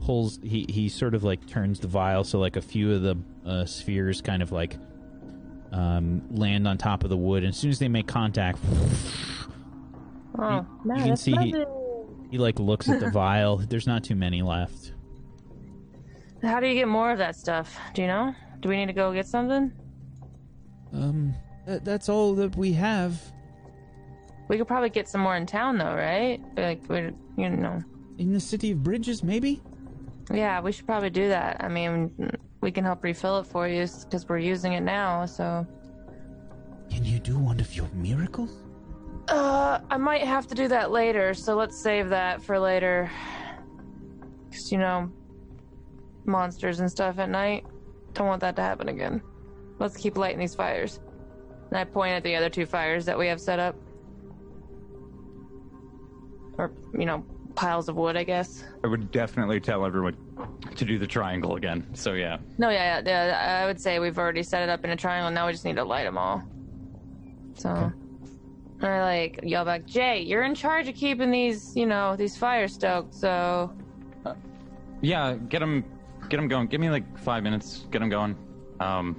pulls 0.02 0.40
he 0.44 0.66
he 0.70 0.90
sort 0.90 1.14
of 1.14 1.24
like 1.24 1.46
turns 1.48 1.80
the 1.80 1.88
vial 1.88 2.24
so 2.24 2.40
like 2.40 2.56
a 2.56 2.62
few 2.62 2.94
of 2.94 3.02
the 3.02 3.16
uh, 3.46 3.66
spheres 3.66 4.22
kind 4.22 4.42
of 4.42 4.52
like 4.52 4.76
um 5.72 6.22
land 6.32 6.68
on 6.68 6.78
top 6.78 7.04
of 7.04 7.10
the 7.10 7.18
wood 7.18 7.44
and 7.44 7.50
as 7.54 7.58
soon 7.58 7.70
as 7.70 7.80
they 7.80 7.88
make 7.88 8.08
contact 8.08 8.60
Oh, 10.42 10.66
no, 10.86 10.96
you 10.96 11.04
can 11.04 11.18
see 11.18 11.36
he, 11.36 11.66
he 12.32 12.38
like 12.38 12.60
looks 12.60 12.88
at 12.88 13.02
the 13.02 13.10
vial. 13.12 13.58
There's 13.58 13.88
not 13.88 14.06
too 14.06 14.16
many 14.16 14.42
left. 14.42 14.94
How 16.42 16.62
do 16.62 16.68
you 16.68 16.76
get 16.76 16.88
more 16.88 17.12
of 17.12 17.18
that 17.18 17.36
stuff? 17.36 17.78
Do 17.94 18.02
you 18.02 18.08
know? 18.08 18.34
Do 18.62 18.70
we 18.70 18.78
need 18.78 18.86
to 18.86 18.94
go 18.94 19.12
get 19.12 19.28
something? 19.28 19.72
Um 20.94 21.34
that, 21.68 21.84
that's 21.84 22.08
all 22.08 22.34
that 22.36 22.56
we 22.56 22.72
have 22.74 23.22
We 24.48 24.58
could 24.58 24.68
probably 24.68 24.90
get 24.90 25.10
some 25.10 25.22
more 25.22 25.36
in 25.36 25.46
town, 25.46 25.78
though, 25.78 25.94
right? 25.94 26.40
Like, 26.56 26.88
we, 26.90 27.12
you 27.38 27.50
know. 27.50 27.84
in 28.18 28.32
the 28.32 28.40
city 28.40 28.72
of 28.72 28.82
Bridges 28.84 29.24
maybe? 29.24 29.62
Yeah, 30.32 30.62
we 30.62 30.72
should 30.72 30.86
probably 30.86 31.10
do 31.10 31.28
that. 31.30 31.58
I 31.64 31.68
mean, 31.68 32.12
we 32.62 32.72
can 32.72 32.84
help 32.84 33.04
refill 33.04 33.40
it 33.40 33.46
for 33.46 33.68
you 33.68 33.88
because 34.04 34.28
we're 34.28 34.38
using 34.40 34.74
it 34.74 34.82
now. 34.82 35.26
So, 35.26 35.66
Can 36.90 37.06
you 37.06 37.20
do 37.20 37.38
one 37.38 37.60
of 37.60 37.74
your 37.76 37.88
miracles? 37.94 38.52
uh, 39.30 39.80
I 39.92 39.98
might 39.98 40.24
have 40.24 40.48
to 40.48 40.56
do 40.56 40.68
that 40.70 40.92
later. 40.92 41.34
So 41.34 41.56
let's 41.56 41.80
save 41.82 42.10
that 42.10 42.42
for 42.42 42.58
later. 42.60 43.10
Cause 44.52 44.72
you 44.72 44.78
know, 44.80 45.12
monsters 46.26 46.80
and 46.80 46.90
stuff 46.90 47.20
at 47.20 47.30
night. 47.30 47.66
Don't 48.14 48.28
want 48.28 48.42
that 48.42 48.56
to 48.56 48.62
happen 48.64 48.90
again. 48.90 49.22
Let's 49.78 49.96
keep 49.96 50.18
lighting 50.18 50.40
these 50.40 50.56
fires. 50.56 51.00
And 51.70 51.78
I 51.78 51.84
point 51.84 52.14
at 52.14 52.24
the 52.24 52.36
other 52.36 52.50
two 52.50 52.66
fires 52.66 53.06
that 53.06 53.18
we 53.18 53.28
have 53.28 53.40
set 53.40 53.60
up. 53.60 53.76
Or, 56.58 56.74
you 56.98 57.06
know, 57.06 57.24
piles 57.56 57.88
of 57.88 57.96
wood, 57.96 58.18
I 58.18 58.24
guess. 58.24 58.64
I 58.84 58.88
would 58.88 59.12
definitely 59.12 59.60
tell 59.60 59.86
everyone 59.86 60.18
to 60.76 60.86
do 60.86 60.98
the 60.98 61.08
triangle 61.08 61.56
again. 61.56 61.86
So 61.94 62.14
yeah, 62.14 62.38
No, 62.58 62.70
yeah, 62.70 63.02
yeah, 63.06 63.26
yeah. 63.28 63.62
I 63.64 63.66
would 63.66 63.80
say 63.80 64.00
we've 64.00 64.18
already 64.18 64.44
set 64.44 64.64
it 64.64 64.70
up 64.70 64.84
in 64.84 64.92
a 64.92 64.96
triangle. 64.96 65.32
Now 65.32 65.46
we 65.48 65.52
just 65.52 65.66
need 65.66 65.76
to 65.76 65.84
light 65.84 66.04
them 66.04 66.18
all. 66.18 66.44
So, 67.56 67.92
I 68.82 69.02
like 69.02 69.40
yell 69.44 69.66
back, 69.66 69.86
Jay, 69.86 70.22
you're 70.22 70.44
in 70.44 70.56
charge 70.56 70.88
of 70.88 70.96
keeping 70.96 71.30
these, 71.32 71.76
you 71.76 71.86
know, 71.86 72.16
these 72.16 72.38
fires 72.38 72.74
stoked. 72.74 73.14
So, 73.14 73.74
yeah, 75.02 75.36
get 75.36 75.60
them, 75.60 75.84
get 76.30 76.38
them 76.38 76.48
going. 76.48 76.68
Give 76.68 76.80
me 76.80 76.90
like 76.90 77.18
five 77.20 77.44
minutes. 77.44 77.86
Get 77.92 78.00
them 78.00 78.10
going. 78.10 78.38
Um, 78.80 79.18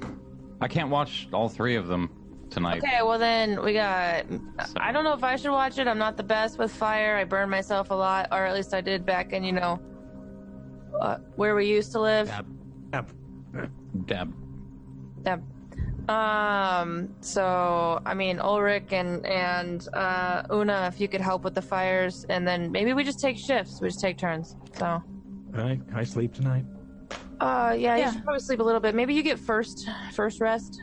I 0.61 0.69
can't 0.69 0.89
watch 0.91 1.29
all 1.33 1.49
three 1.49 1.77
of 1.77 1.87
them 1.89 2.11
tonight. 2.51 2.83
okay, 2.83 3.03
well 3.03 3.19
then 3.19 3.63
we 3.63 3.73
got. 3.75 4.25
So- 4.67 4.75
I 4.77 4.93
don't 4.93 5.05
know 5.05 5.13
if 5.13 5.23
I 5.25 5.37
should 5.37 5.53
watch 5.53 5.79
it. 5.79 5.87
I'm 5.87 5.99
not 5.99 6.17
the 6.17 6.23
best 6.23 6.59
with 6.59 6.73
fire. 6.73 7.17
I 7.17 7.25
burned 7.25 7.51
myself 7.51 7.91
a 7.91 7.95
lot, 7.95 8.29
or 8.33 8.45
at 8.47 8.55
least 8.55 8.73
I 8.75 8.81
did 8.81 9.05
back 9.05 9.33
in, 9.33 9.45
you 9.45 9.53
know, 9.53 9.79
uh, 11.01 11.19
where 11.37 11.55
we 11.55 11.67
used 11.67 11.93
to 11.93 12.01
live. 12.01 12.29
Dab. 12.29 12.47
Dab. 12.91 13.13
Dab. 14.07 14.33
Yep. 15.27 15.43
Um. 16.09 17.15
So, 17.21 18.01
I 18.05 18.15
mean, 18.15 18.41
Ulrich 18.41 18.93
and 18.93 19.25
and 19.27 19.87
uh, 19.95 20.43
Una, 20.53 20.91
if 20.93 21.01
you 21.01 21.07
could 21.09 21.21
help 21.21 21.45
with 21.45 21.55
the 21.55 21.63
fires, 21.63 22.25
and 22.29 22.47
then 22.47 22.73
maybe 22.73 22.93
we 22.95 23.05
just 23.05 23.21
take 23.21 23.37
shifts. 23.39 23.81
We 23.81 23.89
just 23.89 24.01
take 24.01 24.19
turns. 24.19 24.57
So, 24.77 25.03
I, 25.57 25.79
I 25.95 26.03
sleep 26.05 26.33
tonight. 26.35 26.65
uh, 27.41 27.77
yeah, 27.79 27.97
Yeah. 27.97 28.07
you 28.07 28.13
should 28.15 28.25
probably 28.25 28.41
sleep 28.41 28.61
a 28.61 28.63
little 28.63 28.81
bit. 28.81 28.95
Maybe 28.95 29.15
you 29.15 29.23
get 29.23 29.39
first 29.39 29.89
first 30.13 30.41
rest. 30.41 30.81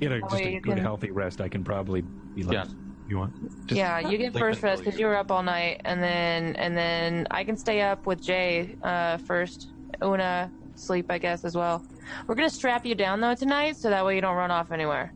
Get 0.00 0.12
a, 0.12 0.20
just 0.20 0.34
a 0.36 0.60
good, 0.60 0.62
can- 0.62 0.78
healthy 0.78 1.10
rest. 1.10 1.40
I 1.40 1.48
can 1.48 1.62
probably 1.64 2.02
be 2.02 2.42
Yeah. 2.42 2.64
Left. 3.08 3.10
You 3.10 3.18
want? 3.18 3.66
Just 3.66 3.78
yeah, 3.78 3.98
you 4.00 4.18
get 4.18 4.32
sleep 4.32 4.40
first 4.42 4.58
until 4.58 4.70
rest 4.70 4.82
because 4.84 4.94
you- 4.98 5.06
you 5.06 5.10
were 5.10 5.16
up 5.16 5.30
all 5.30 5.42
night, 5.42 5.80
and 5.84 6.02
then 6.02 6.56
and 6.56 6.76
then 6.76 7.26
I 7.30 7.44
can 7.44 7.56
stay 7.56 7.80
up 7.82 8.06
with 8.06 8.20
Jay 8.22 8.76
uh, 8.82 9.18
first. 9.18 9.68
Una 10.02 10.50
sleep, 10.74 11.06
I 11.10 11.18
guess, 11.18 11.44
as 11.44 11.56
well. 11.56 11.84
We're 12.26 12.34
gonna 12.36 12.50
strap 12.50 12.86
you 12.86 12.94
down 12.94 13.20
though 13.20 13.34
tonight, 13.34 13.76
so 13.76 13.90
that 13.90 14.04
way 14.04 14.14
you 14.14 14.20
don't 14.20 14.36
run 14.36 14.50
off 14.50 14.70
anywhere. 14.70 15.12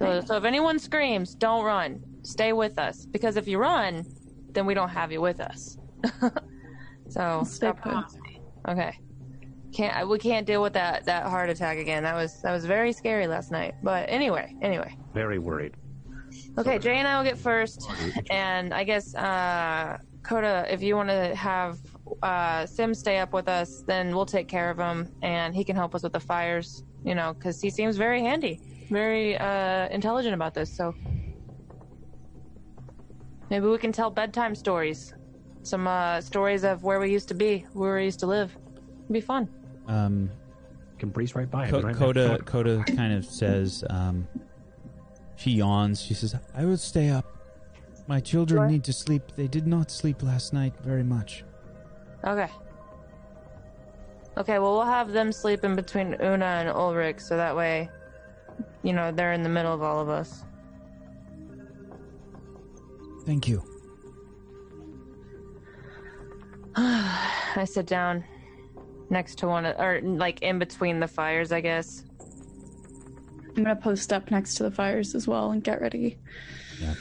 So, 0.00 0.20
so 0.20 0.36
if 0.36 0.44
anyone 0.44 0.78
screams, 0.78 1.34
don't 1.34 1.64
run. 1.64 2.02
Stay 2.22 2.52
with 2.52 2.78
us 2.78 3.06
because 3.06 3.36
if 3.36 3.46
you 3.46 3.58
run, 3.58 4.04
then 4.52 4.66
we 4.66 4.74
don't 4.74 4.88
have 4.88 5.12
you 5.12 5.20
with 5.20 5.40
us. 5.40 5.78
so 7.08 7.44
stay 7.46 7.72
put. 7.72 7.94
Okay. 8.68 8.98
Can't 9.72 10.08
we 10.08 10.18
can't 10.18 10.46
deal 10.46 10.62
with 10.62 10.72
that 10.72 11.04
that 11.04 11.26
heart 11.26 11.50
attack 11.50 11.78
again. 11.78 12.02
That 12.02 12.14
was 12.14 12.40
that 12.42 12.52
was 12.52 12.64
very 12.64 12.92
scary 12.92 13.26
last 13.26 13.50
night. 13.52 13.74
But 13.82 14.06
anyway, 14.08 14.54
anyway. 14.62 14.96
Very 15.12 15.38
worried. 15.38 15.74
Okay, 16.56 16.78
Jay 16.78 16.96
and 16.98 17.08
I 17.08 17.16
will 17.18 17.24
get 17.24 17.36
first, 17.38 17.90
and 18.30 18.72
I 18.72 18.84
guess 18.84 19.14
uh, 19.16 19.98
Coda, 20.22 20.66
if 20.70 20.82
you 20.82 20.94
want 20.94 21.08
to 21.08 21.34
have 21.34 21.78
uh, 22.22 22.64
Sim 22.66 22.94
stay 22.94 23.18
up 23.18 23.32
with 23.32 23.48
us, 23.48 23.82
then 23.86 24.14
we'll 24.14 24.24
take 24.26 24.46
care 24.46 24.70
of 24.70 24.78
him, 24.78 25.08
and 25.22 25.54
he 25.54 25.64
can 25.64 25.74
help 25.74 25.94
us 25.94 26.02
with 26.04 26.12
the 26.12 26.20
fires. 26.20 26.84
You 27.04 27.14
know, 27.14 27.34
because 27.34 27.60
he 27.60 27.68
seems 27.70 27.96
very 27.96 28.22
handy, 28.22 28.60
very 28.88 29.36
uh, 29.36 29.88
intelligent 29.88 30.32
about 30.34 30.54
this. 30.54 30.74
So 30.74 30.94
maybe 33.50 33.66
we 33.66 33.78
can 33.78 33.92
tell 33.92 34.10
bedtime 34.10 34.54
stories, 34.54 35.12
some 35.62 35.86
uh, 35.86 36.20
stories 36.20 36.64
of 36.64 36.82
where 36.84 37.00
we 37.00 37.10
used 37.12 37.28
to 37.28 37.34
be, 37.34 37.66
where 37.72 37.96
we 37.96 38.04
used 38.04 38.20
to 38.20 38.26
live. 38.26 38.56
It'd 39.02 39.12
be 39.12 39.20
fun. 39.20 39.48
Um, 39.86 40.30
Can 40.98 41.10
breeze 41.10 41.34
right 41.34 41.50
by. 41.50 41.68
Co- 41.68 41.80
but 41.82 41.86
I'm- 41.88 41.94
Coda 41.96 42.38
Coda 42.46 42.84
kind 42.96 43.12
of 43.12 43.24
says, 43.24 43.84
um, 43.90 44.26
she 45.44 45.50
yawns. 45.50 46.00
She 46.00 46.14
says, 46.14 46.34
"I 46.54 46.64
will 46.64 46.78
stay 46.78 47.10
up. 47.10 47.26
My 48.06 48.18
children 48.18 48.60
Sure. 48.60 48.66
need 48.66 48.84
to 48.84 48.94
sleep. 48.94 49.22
They 49.36 49.46
did 49.46 49.66
not 49.66 49.90
sleep 49.90 50.22
last 50.22 50.54
night 50.54 50.72
very 50.82 51.02
much." 51.02 51.44
Okay. 52.24 52.48
Okay, 54.38 54.58
well, 54.58 54.72
we'll 54.72 54.92
have 54.98 55.12
them 55.12 55.30
sleep 55.32 55.62
in 55.62 55.76
between 55.76 56.16
Una 56.20 56.46
and 56.60 56.68
Ulrich, 56.70 57.20
so 57.20 57.36
that 57.36 57.54
way, 57.54 57.90
you 58.82 58.94
know, 58.94 59.12
they're 59.12 59.34
in 59.34 59.42
the 59.42 59.48
middle 59.50 59.72
of 59.72 59.82
all 59.82 60.00
of 60.00 60.08
us. 60.08 60.44
Thank 63.26 63.46
you. 63.46 63.62
I 66.76 67.64
sit 67.66 67.86
down 67.86 68.24
next 69.10 69.36
to 69.38 69.46
one, 69.46 69.66
of, 69.66 69.78
or 69.78 70.00
like 70.02 70.40
in 70.42 70.58
between 70.58 71.00
the 71.00 71.08
fires, 71.08 71.52
I 71.52 71.60
guess. 71.60 72.04
I'm 73.56 73.62
gonna 73.62 73.76
post 73.76 74.12
up 74.12 74.30
next 74.30 74.54
to 74.56 74.64
the 74.64 74.70
fires 74.70 75.14
as 75.14 75.28
well 75.28 75.50
and 75.50 75.62
get 75.62 75.80
ready. 75.80 76.18
Yeah. 76.80 76.94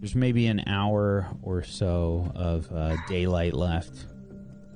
there's 0.00 0.14
maybe 0.14 0.46
an 0.46 0.62
hour 0.66 1.28
or 1.42 1.62
so 1.62 2.30
of 2.34 2.70
uh, 2.72 2.96
daylight 3.08 3.54
left. 3.54 4.06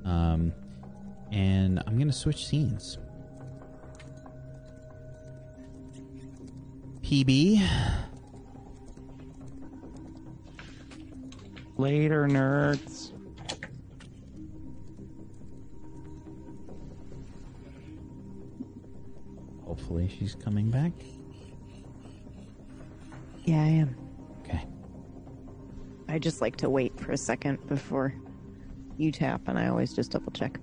Um, 0.04 0.52
and 1.30 1.82
I'm 1.86 1.96
going 1.96 2.08
to 2.08 2.12
switch 2.12 2.46
scenes. 2.46 2.98
PB. 7.02 7.66
Later, 11.76 12.26
nerds. 12.28 13.09
Hopefully, 19.70 20.08
she's 20.08 20.34
coming 20.34 20.68
back. 20.68 20.90
Yeah, 23.44 23.62
I 23.62 23.68
am. 23.68 23.96
Okay. 24.40 24.66
I 26.08 26.18
just 26.18 26.40
like 26.40 26.56
to 26.56 26.68
wait 26.68 26.98
for 26.98 27.12
a 27.12 27.16
second 27.16 27.64
before 27.68 28.12
you 28.98 29.12
tap, 29.12 29.42
and 29.46 29.56
I 29.56 29.68
always 29.68 29.92
just 29.92 30.10
double 30.10 30.32
check. 30.32 30.58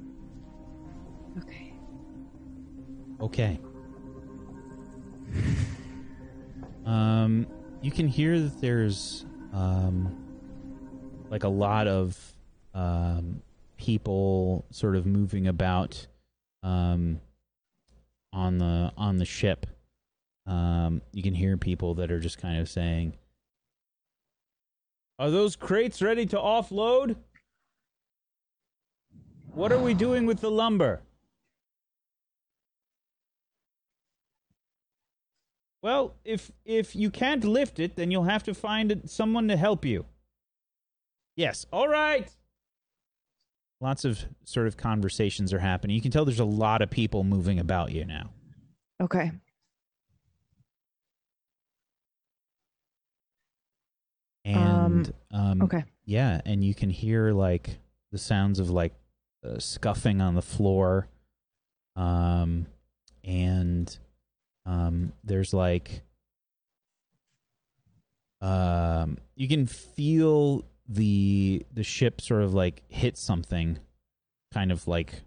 Okay. 1.37 1.73
Okay. 3.21 3.59
Um, 6.85 7.47
you 7.81 7.91
can 7.91 8.09
hear 8.09 8.37
that 8.37 8.59
there's 8.59 9.25
um, 9.53 10.17
like 11.29 11.45
a 11.45 11.49
lot 11.49 11.87
of 11.87 12.35
um, 12.73 13.41
people 13.77 14.65
sort 14.71 14.97
of 14.97 15.05
moving 15.05 15.47
about 15.47 16.07
um, 16.61 17.21
on 18.33 18.57
the 18.57 18.91
on 18.97 19.17
the 19.17 19.25
ship. 19.25 19.65
Um, 20.45 21.01
you 21.11 21.23
can 21.23 21.33
hear 21.33 21.57
people 21.57 21.95
that 21.95 22.11
are 22.11 22.19
just 22.19 22.37
kind 22.37 22.59
of 22.59 22.69
saying, 22.69 23.17
"Are 25.19 25.29
those 25.29 25.55
crates 25.55 26.01
ready 26.01 26.25
to 26.27 26.37
offload? 26.37 27.17
What 29.53 29.71
are 29.71 29.79
we 29.79 29.93
doing 29.93 30.25
with 30.25 30.41
the 30.41 30.51
lumber?" 30.51 31.01
Well, 35.81 36.15
if 36.25 36.51
if 36.65 36.95
you 36.95 37.09
can't 37.09 37.43
lift 37.43 37.79
it, 37.79 37.95
then 37.95 38.11
you'll 38.11 38.23
have 38.23 38.43
to 38.43 38.53
find 38.53 39.01
someone 39.05 39.47
to 39.47 39.57
help 39.57 39.85
you. 39.85 40.05
Yes. 41.35 41.65
All 41.71 41.87
right. 41.87 42.29
Lots 43.79 44.05
of 44.05 44.25
sort 44.43 44.67
of 44.67 44.75
conversations 44.75 45.53
are 45.53 45.59
happening. 45.59 45.95
You 45.95 46.01
can 46.01 46.11
tell 46.11 46.25
there's 46.25 46.39
a 46.39 46.45
lot 46.45 46.81
of 46.81 46.89
people 46.89 47.23
moving 47.23 47.59
about 47.59 47.91
you 47.91 48.05
now. 48.05 48.31
Okay. 49.01 49.31
And 54.43 55.13
um, 55.31 55.61
okay. 55.61 55.83
yeah, 56.05 56.41
and 56.45 56.63
you 56.63 56.73
can 56.73 56.89
hear 56.89 57.31
like 57.33 57.77
the 58.11 58.17
sounds 58.17 58.59
of 58.59 58.69
like 58.69 58.93
uh, 59.45 59.59
scuffing 59.59 60.21
on 60.21 60.35
the 60.35 60.41
floor. 60.41 61.09
Um, 61.95 62.67
and 63.23 63.95
um, 64.65 65.11
there's 65.23 65.53
like 65.53 66.01
um, 68.41 69.17
you 69.35 69.47
can 69.47 69.65
feel 69.65 70.63
the 70.89 71.65
the 71.73 71.83
ship 71.83 72.21
sort 72.21 72.43
of 72.43 72.53
like 72.53 72.83
hit 72.87 73.17
something, 73.17 73.79
kind 74.53 74.71
of 74.71 74.87
like 74.87 75.23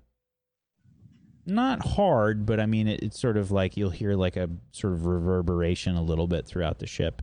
not 1.47 1.85
hard, 1.85 2.47
but 2.47 2.61
I 2.61 2.67
mean 2.67 2.87
it, 2.89 3.03
it's 3.03 3.19
sort 3.21 3.37
of 3.37 3.51
like 3.51 3.77
you'll 3.77 3.91
hear 3.91 4.15
like 4.15 4.37
a 4.37 4.49
sort 4.73 4.93
of 4.95 5.07
reverberation 5.07 5.97
a 5.97 6.03
little 6.03 6.27
bit 6.27 6.47
throughout 6.47 6.79
the 6.79 6.87
ship, 6.87 7.23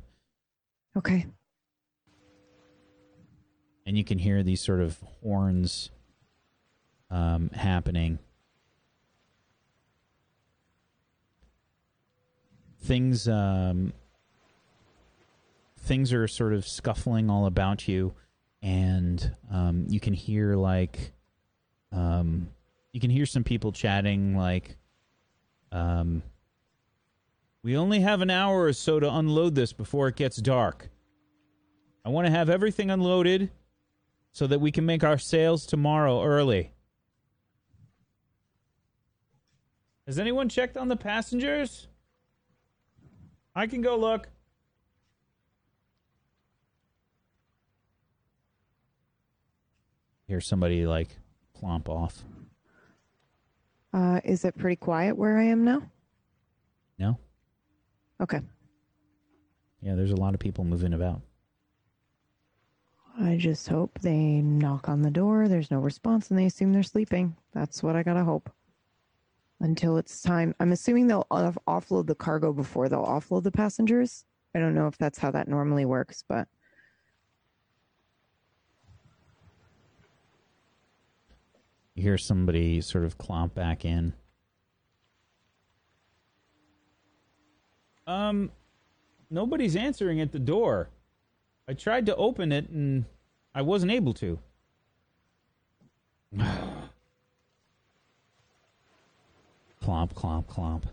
Okay. 0.95 1.25
and 3.85 3.97
you 3.97 4.03
can 4.03 4.19
hear 4.19 4.43
these 4.43 4.61
sort 4.61 4.81
of 4.81 4.99
horns 5.21 5.91
um, 7.09 7.49
happening. 7.53 8.19
Things 12.81 13.27
um, 13.27 13.93
things 15.79 16.13
are 16.13 16.27
sort 16.27 16.53
of 16.53 16.67
scuffling 16.67 17.29
all 17.29 17.45
about 17.45 17.87
you, 17.87 18.13
and 18.61 19.35
um, 19.51 19.85
you 19.89 19.99
can 19.99 20.13
hear 20.13 20.55
like 20.55 21.13
um, 21.91 22.49
you 22.91 22.99
can 22.99 23.09
hear 23.09 23.25
some 23.25 23.43
people 23.43 23.71
chatting 23.71 24.35
like 24.35 24.77
um, 25.71 26.23
we 27.63 27.75
only 27.75 27.99
have 27.99 28.21
an 28.21 28.29
hour 28.29 28.63
or 28.63 28.73
so 28.73 28.99
to 28.99 29.13
unload 29.13 29.55
this 29.55 29.73
before 29.73 30.07
it 30.07 30.15
gets 30.15 30.37
dark. 30.37 30.89
I 32.05 32.09
want 32.09 32.25
to 32.25 32.31
have 32.31 32.49
everything 32.49 32.89
unloaded 32.89 33.51
so 34.31 34.47
that 34.47 34.61
we 34.61 34.71
can 34.71 34.85
make 34.85 35.03
our 35.03 35.17
sales 35.17 35.65
tomorrow 35.65 36.23
early. 36.23 36.71
Has 40.05 40.17
anyone 40.17 40.47
checked 40.47 40.77
on 40.77 40.87
the 40.87 40.95
passengers? 40.95 41.87
I 43.53 43.67
can 43.67 43.81
go 43.81 43.97
look. 43.97 44.29
Hear 50.27 50.41
somebody 50.41 50.85
like 50.85 51.17
plomp 51.57 51.87
off. 51.87 52.23
Uh, 53.93 54.19
is 54.25 54.43
it 54.43 54.57
pretty 54.57 54.75
quiet 54.75 55.15
where 55.15 55.37
I 55.37 55.43
am 55.43 55.63
now? 55.63 55.83
No? 56.99 57.17
Okay. 58.21 58.41
Yeah, 59.81 59.95
there's 59.95 60.11
a 60.11 60.17
lot 60.17 60.33
of 60.33 60.39
people 60.39 60.65
moving 60.65 60.93
about. 60.93 61.21
I 63.19 63.37
just 63.37 63.67
hope 63.69 63.99
they 63.99 64.41
knock 64.41 64.89
on 64.89 65.01
the 65.01 65.09
door, 65.09 65.47
there's 65.47 65.71
no 65.71 65.79
response, 65.79 66.29
and 66.29 66.37
they 66.37 66.45
assume 66.45 66.73
they're 66.73 66.83
sleeping. 66.83 67.35
That's 67.53 67.81
what 67.81 67.95
I 67.95 68.03
gotta 68.03 68.23
hope. 68.23 68.51
Until 69.59 69.97
it's 69.97 70.21
time. 70.21 70.53
I'm 70.59 70.71
assuming 70.71 71.07
they'll 71.07 71.25
off- 71.31 71.57
offload 71.67 72.05
the 72.05 72.15
cargo 72.15 72.53
before 72.53 72.89
they'll 72.89 73.05
offload 73.05 73.43
the 73.43 73.51
passengers. 73.51 74.25
I 74.53 74.59
don't 74.59 74.75
know 74.75 74.87
if 74.87 74.97
that's 74.97 75.17
how 75.17 75.31
that 75.31 75.47
normally 75.47 75.85
works, 75.85 76.23
but 76.27 76.47
You 81.97 82.03
hear 82.03 82.17
somebody 82.19 82.79
sort 82.81 83.03
of 83.05 83.17
clomp 83.17 83.55
back 83.55 83.83
in. 83.83 84.13
Um, 88.05 88.51
nobody's 89.31 89.75
answering 89.75 90.21
at 90.21 90.31
the 90.31 90.37
door. 90.37 90.89
I 91.67 91.73
tried 91.73 92.05
to 92.05 92.15
open 92.15 92.51
it 92.51 92.69
and 92.69 93.05
I 93.55 93.63
wasn't 93.63 93.91
able 93.91 94.13
to. 94.13 94.37
clomp, 96.37 96.77
clomp, 100.13 100.45
clomp. 100.45 100.83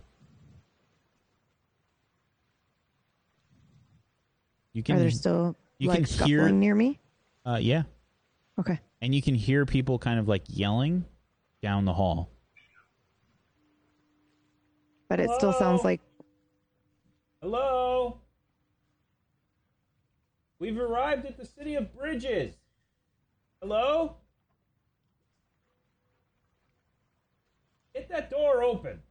You 4.72 4.82
can. 4.82 4.96
are 4.96 5.00
there 5.00 5.10
still 5.10 5.54
you 5.76 5.88
like 5.88 5.98
can 5.98 6.06
scuffling 6.06 6.28
hear- 6.30 6.48
near 6.48 6.74
me? 6.74 6.98
Uh, 7.44 7.58
yeah, 7.60 7.82
Okay. 8.58 8.80
And 9.04 9.14
you 9.14 9.20
can 9.20 9.34
hear 9.34 9.66
people 9.66 9.98
kind 9.98 10.18
of 10.18 10.28
like 10.28 10.44
yelling 10.48 11.04
down 11.60 11.84
the 11.84 11.92
hall. 11.92 12.30
But 15.10 15.20
it 15.20 15.28
still 15.36 15.52
sounds 15.52 15.84
like 15.84 16.00
Hello? 17.42 18.22
We've 20.58 20.78
arrived 20.78 21.26
at 21.26 21.36
the 21.36 21.44
city 21.44 21.74
of 21.74 21.94
Bridges. 21.94 22.54
Hello? 23.60 24.16
Get 27.94 28.08
that 28.08 28.30
door 28.30 28.62
open. 28.62 29.02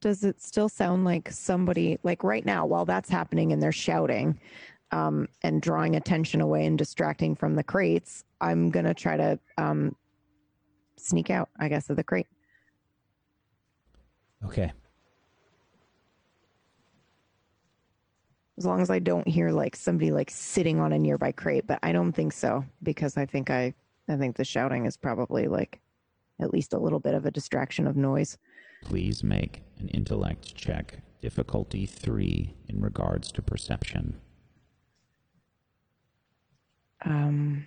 does 0.00 0.22
it 0.22 0.42
still 0.42 0.68
sound 0.68 1.06
like 1.06 1.30
somebody 1.30 1.98
like 2.02 2.22
right 2.22 2.44
now 2.44 2.66
while 2.66 2.84
that's 2.84 3.08
happening 3.08 3.54
and 3.54 3.62
they're 3.62 3.72
shouting 3.72 4.38
um, 4.94 5.26
and 5.42 5.60
drawing 5.60 5.96
attention 5.96 6.40
away 6.40 6.64
and 6.66 6.78
distracting 6.78 7.34
from 7.34 7.54
the 7.56 7.62
crates 7.64 8.24
i'm 8.40 8.70
gonna 8.70 8.94
try 8.94 9.16
to 9.16 9.38
um, 9.58 9.94
sneak 10.96 11.28
out 11.30 11.48
i 11.58 11.68
guess 11.68 11.90
of 11.90 11.96
the 11.96 12.04
crate 12.04 12.26
Okay. 14.44 14.70
as 18.58 18.64
long 18.66 18.80
as 18.80 18.90
i 18.90 18.98
don't 18.98 19.26
hear 19.26 19.50
like 19.50 19.74
somebody 19.74 20.10
like 20.12 20.30
sitting 20.30 20.78
on 20.80 20.92
a 20.92 20.98
nearby 20.98 21.32
crate 21.32 21.66
but 21.66 21.78
i 21.82 21.92
don't 21.92 22.12
think 22.12 22.32
so 22.32 22.64
because 22.82 23.16
i 23.16 23.26
think 23.26 23.50
i 23.50 23.72
i 24.08 24.16
think 24.16 24.36
the 24.36 24.44
shouting 24.44 24.86
is 24.86 24.96
probably 24.96 25.48
like 25.48 25.80
at 26.40 26.52
least 26.52 26.72
a 26.72 26.78
little 26.78 27.00
bit 27.00 27.14
of 27.14 27.24
a 27.26 27.30
distraction 27.30 27.86
of 27.86 27.96
noise 27.96 28.38
Please 28.82 29.24
make 29.24 29.62
an 29.78 29.88
intellect 29.88 30.54
check, 30.54 30.98
difficulty 31.22 31.86
three, 31.86 32.54
in 32.68 32.82
regards 32.82 33.32
to 33.32 33.40
perception. 33.40 34.20
Um 37.04 37.66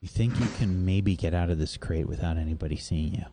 You 0.00 0.08
think 0.08 0.40
you 0.40 0.46
can 0.56 0.86
maybe 0.86 1.14
get 1.14 1.34
out 1.34 1.50
of 1.50 1.58
this 1.58 1.76
crate 1.76 2.08
without 2.08 2.38
anybody 2.38 2.76
seeing 2.76 3.14
you. 3.14 3.26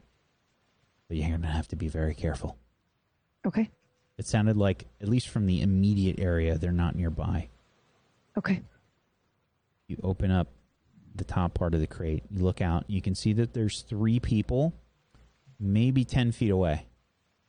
But 1.08 1.16
you're 1.16 1.30
going 1.30 1.42
to 1.44 1.48
have 1.48 1.70
to 1.70 1.78
be 1.78 1.88
very 1.88 2.14
careful. 2.14 2.58
Okay. 3.46 3.70
It 4.18 4.28
sounded 4.28 4.58
like, 4.58 4.86
at 5.02 5.08
least 5.08 5.30
from 5.30 5.46
the 5.46 5.62
immediate 5.62 6.20
area, 6.20 6.58
they're 6.58 6.74
not 6.74 6.96
nearby. 6.96 7.48
Okay. 8.38 8.62
You 9.88 9.98
open 10.04 10.30
up 10.30 10.50
the 11.18 11.24
top 11.24 11.54
part 11.54 11.74
of 11.74 11.80
the 11.80 11.88
crate. 11.88 12.24
You 12.32 12.44
look 12.44 12.62
out. 12.62 12.86
You 12.88 13.02
can 13.02 13.16
see 13.16 13.34
that 13.34 13.54
there's 13.54 13.82
three 13.82 14.20
people, 14.20 14.74
maybe 15.60 16.06
10 16.06 16.32
feet 16.32 16.52
away. 16.52 16.86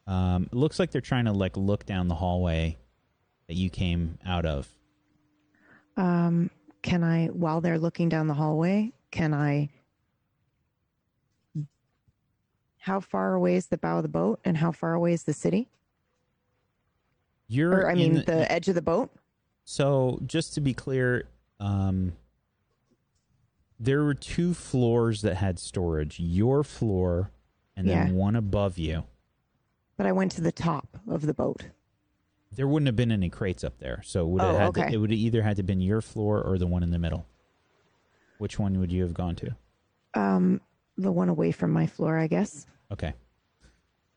Um, 0.06 0.44
it 0.44 0.54
looks 0.54 0.78
like 0.78 0.90
they're 0.90 1.00
trying 1.00 1.26
to 1.26 1.32
like 1.32 1.56
look 1.56 1.84
down 1.84 2.08
the 2.08 2.14
hallway 2.14 2.78
that 3.46 3.54
you 3.54 3.68
came 3.70 4.18
out 4.24 4.46
of. 4.46 4.68
Um, 5.96 6.50
can 6.82 7.02
I, 7.02 7.26
while 7.26 7.60
they're 7.60 7.78
looking 7.78 8.08
down 8.08 8.28
the 8.28 8.34
hallway, 8.34 8.92
can 9.10 9.34
I? 9.34 9.68
How 12.78 13.00
far 13.00 13.34
away 13.34 13.56
is 13.56 13.66
the 13.66 13.76
bow 13.76 13.98
of 13.98 14.02
the 14.02 14.08
boat, 14.08 14.40
and 14.44 14.56
how 14.56 14.72
far 14.72 14.94
away 14.94 15.12
is 15.12 15.24
the 15.24 15.34
city? 15.34 15.68
You're, 17.48 17.72
or 17.72 17.90
I 17.90 17.94
mean, 17.94 18.24
the, 18.24 18.50
edge 18.50 18.68
of 18.68 18.74
the 18.74 18.82
boat. 18.82 19.10
So, 19.64 20.20
just 20.26 20.54
to 20.54 20.60
be 20.60 20.72
clear, 20.72 21.24
um, 21.60 22.12
there 23.80 24.02
were 24.04 24.14
two 24.14 24.54
floors 24.54 25.22
that 25.22 25.36
had 25.36 25.58
storage. 25.58 26.18
Your 26.20 26.64
floor, 26.64 27.30
and 27.76 27.88
then 27.88 28.08
Yeah. 28.08 28.12
one 28.12 28.34
above 28.36 28.78
you. 28.78 29.04
But 29.96 30.06
I 30.06 30.12
went 30.12 30.32
to 30.32 30.40
the 30.40 30.52
top 30.52 30.98
of 31.08 31.22
the 31.22 31.34
boat. 31.34 31.68
There 32.52 32.66
wouldn't 32.66 32.86
have 32.86 32.96
been 32.96 33.12
any 33.12 33.28
crates 33.28 33.62
up 33.62 33.78
there, 33.78 34.00
so 34.02 34.24
it 34.26 34.30
would 34.30 34.42
have 34.42 34.54
Oh, 34.54 34.58
had 34.58 34.74
to, 34.74 34.94
it 34.94 34.96
would 34.96 35.10
have 35.10 35.18
either 35.18 35.42
had 35.42 35.56
to 35.56 35.62
been 35.62 35.80
your 35.80 36.00
floor 36.00 36.42
or 36.42 36.56
the 36.58 36.66
one 36.66 36.82
in 36.82 36.90
the 36.90 36.98
middle. 36.98 37.26
Which 38.38 38.58
one 38.58 38.78
would 38.80 38.90
you 38.92 39.02
have 39.02 39.14
gone 39.14 39.36
to? 39.36 39.56
Um, 40.14 40.60
the 40.96 41.12
one 41.12 41.28
away 41.28 41.52
from 41.52 41.72
my 41.72 41.86
floor, 41.86 42.16
I 42.16 42.26
guess. 42.26 42.66
Okay. 42.92 43.12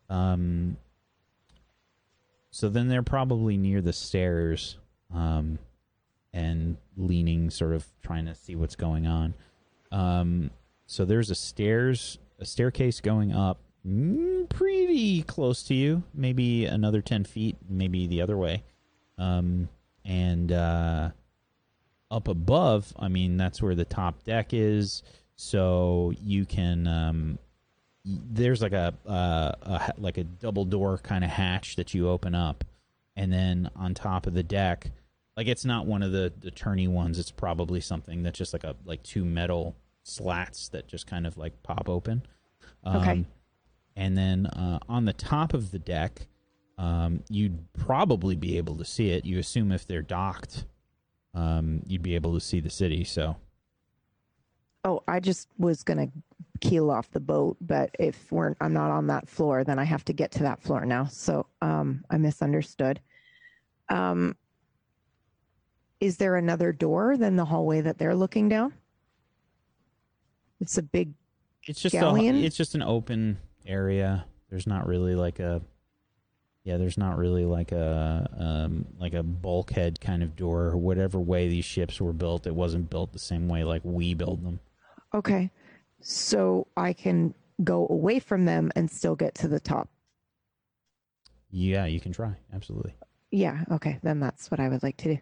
Um. 0.09 0.77
So 2.51 2.67
then 2.69 2.87
they're 2.89 3.03
probably 3.03 3.57
near 3.57 3.81
the 3.81 3.93
stairs, 3.93 4.77
um, 5.13 5.57
and 6.33 6.77
leaning, 6.97 7.49
sort 7.49 7.73
of 7.73 7.87
trying 8.01 8.25
to 8.25 8.35
see 8.35 8.55
what's 8.55 8.75
going 8.75 9.07
on. 9.07 9.33
Um. 9.91 10.51
So 10.87 11.05
there's 11.05 11.29
a 11.29 11.35
stairs, 11.35 12.19
a 12.39 12.45
staircase 12.45 12.99
going 12.99 13.31
up, 13.31 13.59
mm, 13.87 14.49
pretty 14.49 15.21
close 15.23 15.63
to 15.63 15.73
you. 15.73 16.03
Maybe 16.13 16.65
another 16.65 17.01
ten 17.01 17.23
feet, 17.23 17.57
maybe 17.69 18.07
the 18.07 18.21
other 18.21 18.37
way. 18.37 18.63
Um. 19.17 19.69
And 20.03 20.51
uh, 20.51 21.11
up 22.09 22.27
above, 22.27 22.91
I 22.97 23.07
mean, 23.07 23.37
that's 23.37 23.61
where 23.61 23.75
the 23.75 23.85
top 23.85 24.23
deck 24.23 24.51
is. 24.51 25.03
So 25.35 26.13
you 26.23 26.45
can 26.45 26.87
um, 26.87 27.39
there's 28.05 28.61
like 28.61 28.73
a, 28.73 28.93
uh, 29.07 29.51
a 29.61 29.93
like 29.97 30.17
a 30.17 30.23
double 30.23 30.65
door 30.65 30.97
kind 30.99 31.23
of 31.23 31.29
hatch 31.29 31.75
that 31.75 31.93
you 31.93 32.09
open 32.09 32.35
up, 32.35 32.63
and 33.15 33.31
then 33.31 33.69
on 33.75 33.93
top 33.93 34.27
of 34.27 34.33
the 34.33 34.43
deck, 34.43 34.91
like 35.41 35.47
it's 35.47 35.65
not 35.65 35.87
one 35.87 36.03
of 36.03 36.11
the 36.11 36.31
the 36.39 36.51
turny 36.51 36.87
ones. 36.87 37.17
It's 37.17 37.31
probably 37.31 37.81
something 37.81 38.21
that's 38.21 38.37
just 38.37 38.53
like 38.53 38.63
a 38.63 38.75
like 38.85 39.01
two 39.01 39.25
metal 39.25 39.75
slats 40.03 40.69
that 40.69 40.87
just 40.87 41.07
kind 41.07 41.25
of 41.25 41.35
like 41.35 41.63
pop 41.63 41.89
open. 41.89 42.21
Um, 42.83 42.95
Okay. 42.97 43.25
And 43.95 44.15
then 44.15 44.45
uh, 44.45 44.77
on 44.87 45.05
the 45.05 45.13
top 45.13 45.55
of 45.55 45.71
the 45.71 45.79
deck, 45.79 46.27
um, 46.77 47.23
you'd 47.27 47.73
probably 47.73 48.35
be 48.35 48.57
able 48.57 48.75
to 48.77 48.85
see 48.85 49.09
it. 49.09 49.25
You 49.25 49.39
assume 49.39 49.71
if 49.71 49.87
they're 49.87 50.03
docked, 50.03 50.65
um, 51.33 51.81
you'd 51.87 52.03
be 52.03 52.13
able 52.13 52.33
to 52.35 52.39
see 52.39 52.59
the 52.59 52.69
city. 52.69 53.03
So 53.03 53.35
Oh, 54.83 55.01
I 55.07 55.19
just 55.19 55.47
was 55.57 55.81
gonna 55.83 56.07
keel 56.59 56.91
off 56.91 57.09
the 57.09 57.19
boat, 57.19 57.57
but 57.61 57.89
if 57.97 58.31
we're 58.31 58.55
I'm 58.61 58.73
not 58.73 58.91
on 58.91 59.07
that 59.07 59.27
floor, 59.27 59.63
then 59.63 59.79
I 59.79 59.85
have 59.85 60.05
to 60.05 60.13
get 60.13 60.31
to 60.33 60.43
that 60.43 60.61
floor 60.61 60.85
now. 60.85 61.05
So 61.05 61.47
um 61.63 62.05
I 62.11 62.17
misunderstood. 62.17 62.99
Um 63.89 64.35
is 66.01 66.17
there 66.17 66.35
another 66.35 66.73
door 66.73 67.15
than 67.15 67.35
the 67.35 67.45
hallway 67.45 67.79
that 67.81 67.97
they're 67.99 68.15
looking 68.15 68.49
down? 68.49 68.73
It's 70.59 70.77
a 70.77 70.83
big 70.83 71.13
it's 71.67 71.79
just 71.79 71.95
a, 71.95 72.15
it's 72.15 72.57
just 72.57 72.75
an 72.75 72.81
open 72.81 73.37
area. 73.65 74.25
There's 74.49 74.67
not 74.67 74.87
really 74.87 75.15
like 75.15 75.39
a 75.39 75.61
yeah, 76.63 76.77
there's 76.77 76.97
not 76.97 77.17
really 77.17 77.45
like 77.45 77.71
a 77.71 78.27
um, 78.37 78.85
like 78.99 79.13
a 79.13 79.23
bulkhead 79.23 80.01
kind 80.01 80.21
of 80.21 80.35
door. 80.35 80.75
Whatever 80.75 81.19
way 81.19 81.47
these 81.47 81.65
ships 81.65 82.01
were 82.01 82.13
built, 82.13 82.45
it 82.45 82.55
wasn't 82.55 82.89
built 82.89 83.13
the 83.13 83.19
same 83.19 83.47
way 83.47 83.63
like 83.63 83.81
we 83.83 84.13
build 84.13 84.43
them. 84.43 84.59
okay. 85.13 85.51
So 86.03 86.65
I 86.75 86.93
can 86.93 87.35
go 87.63 87.87
away 87.87 88.17
from 88.19 88.45
them 88.45 88.71
and 88.75 88.89
still 88.89 89.15
get 89.15 89.35
to 89.35 89.47
the 89.47 89.59
top. 89.59 89.87
Yeah, 91.51 91.85
you 91.85 91.99
can 91.99 92.11
try. 92.11 92.33
Absolutely. 92.53 92.95
Yeah, 93.29 93.63
okay. 93.71 93.99
Then 94.01 94.19
that's 94.19 94.49
what 94.49 94.59
I 94.59 94.67
would 94.67 94.81
like 94.81 94.97
to 94.97 95.15
do. 95.15 95.21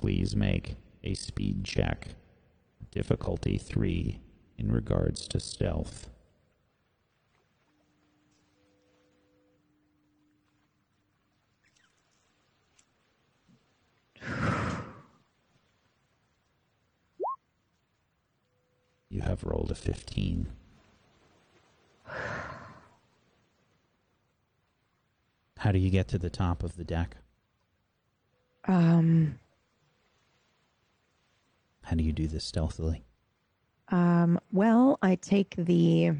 Please 0.00 0.36
make 0.36 0.76
a 1.02 1.14
speed 1.14 1.64
check. 1.64 2.08
Difficulty 2.90 3.58
3 3.58 4.20
in 4.58 4.72
regards 4.72 5.26
to 5.28 5.40
stealth. 5.40 6.08
You 19.08 19.22
have 19.22 19.44
rolled 19.44 19.70
a 19.70 19.74
15. 19.74 20.48
How 25.58 25.72
do 25.72 25.78
you 25.78 25.90
get 25.90 26.08
to 26.08 26.18
the 26.18 26.30
top 26.30 26.62
of 26.62 26.76
the 26.76 26.84
deck? 26.84 27.16
Um 28.68 29.38
How 31.86 31.94
do 31.94 32.02
you 32.02 32.12
do 32.12 32.26
this 32.26 32.44
stealthily? 32.44 33.04
Um, 33.90 34.40
well, 34.50 34.98
I 35.02 35.14
take 35.14 35.54
the 35.56 36.10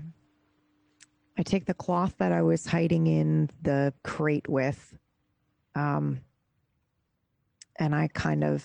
I 1.36 1.42
take 1.42 1.66
the 1.66 1.74
cloth 1.74 2.14
that 2.18 2.30
I 2.30 2.42
was 2.42 2.66
hiding 2.66 3.08
in 3.08 3.50
the 3.62 3.92
crate 4.04 4.48
with, 4.48 4.96
um, 5.74 6.20
and 7.80 7.96
I 7.96 8.08
kind 8.14 8.44
of 8.44 8.64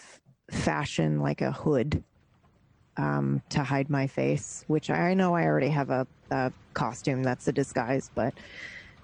fashion 0.52 1.22
like 1.22 1.42
a 1.42 1.52
hood 1.52 2.04
um, 2.98 3.42
to 3.50 3.64
hide 3.64 3.90
my 3.90 4.06
face, 4.06 4.64
which 4.68 4.92
I 4.92 5.16
know 5.16 5.34
I 5.34 5.46
already 5.46 5.70
have 5.70 5.90
a, 5.90 6.06
a 6.30 6.54
costume 6.76 7.24
that's 7.24 7.48
a 7.48 7.52
disguise, 7.52 8.12
but 8.14 8.36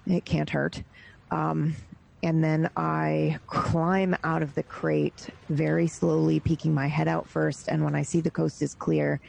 it 0.06 0.24
can't 0.24 0.48
hurt. 0.48 0.84
Um, 1.32 1.74
and 2.22 2.42
then 2.42 2.68
I 2.76 3.38
climb 3.46 4.16
out 4.24 4.42
of 4.42 4.54
the 4.54 4.62
crate 4.62 5.30
very 5.48 5.86
slowly, 5.86 6.40
peeking 6.40 6.74
my 6.74 6.88
head 6.88 7.08
out 7.08 7.28
first. 7.28 7.68
And 7.68 7.84
when 7.84 7.94
I 7.94 8.02
see 8.02 8.20
the 8.20 8.30
coast 8.30 8.60
is 8.62 8.74
clear, 8.74 9.20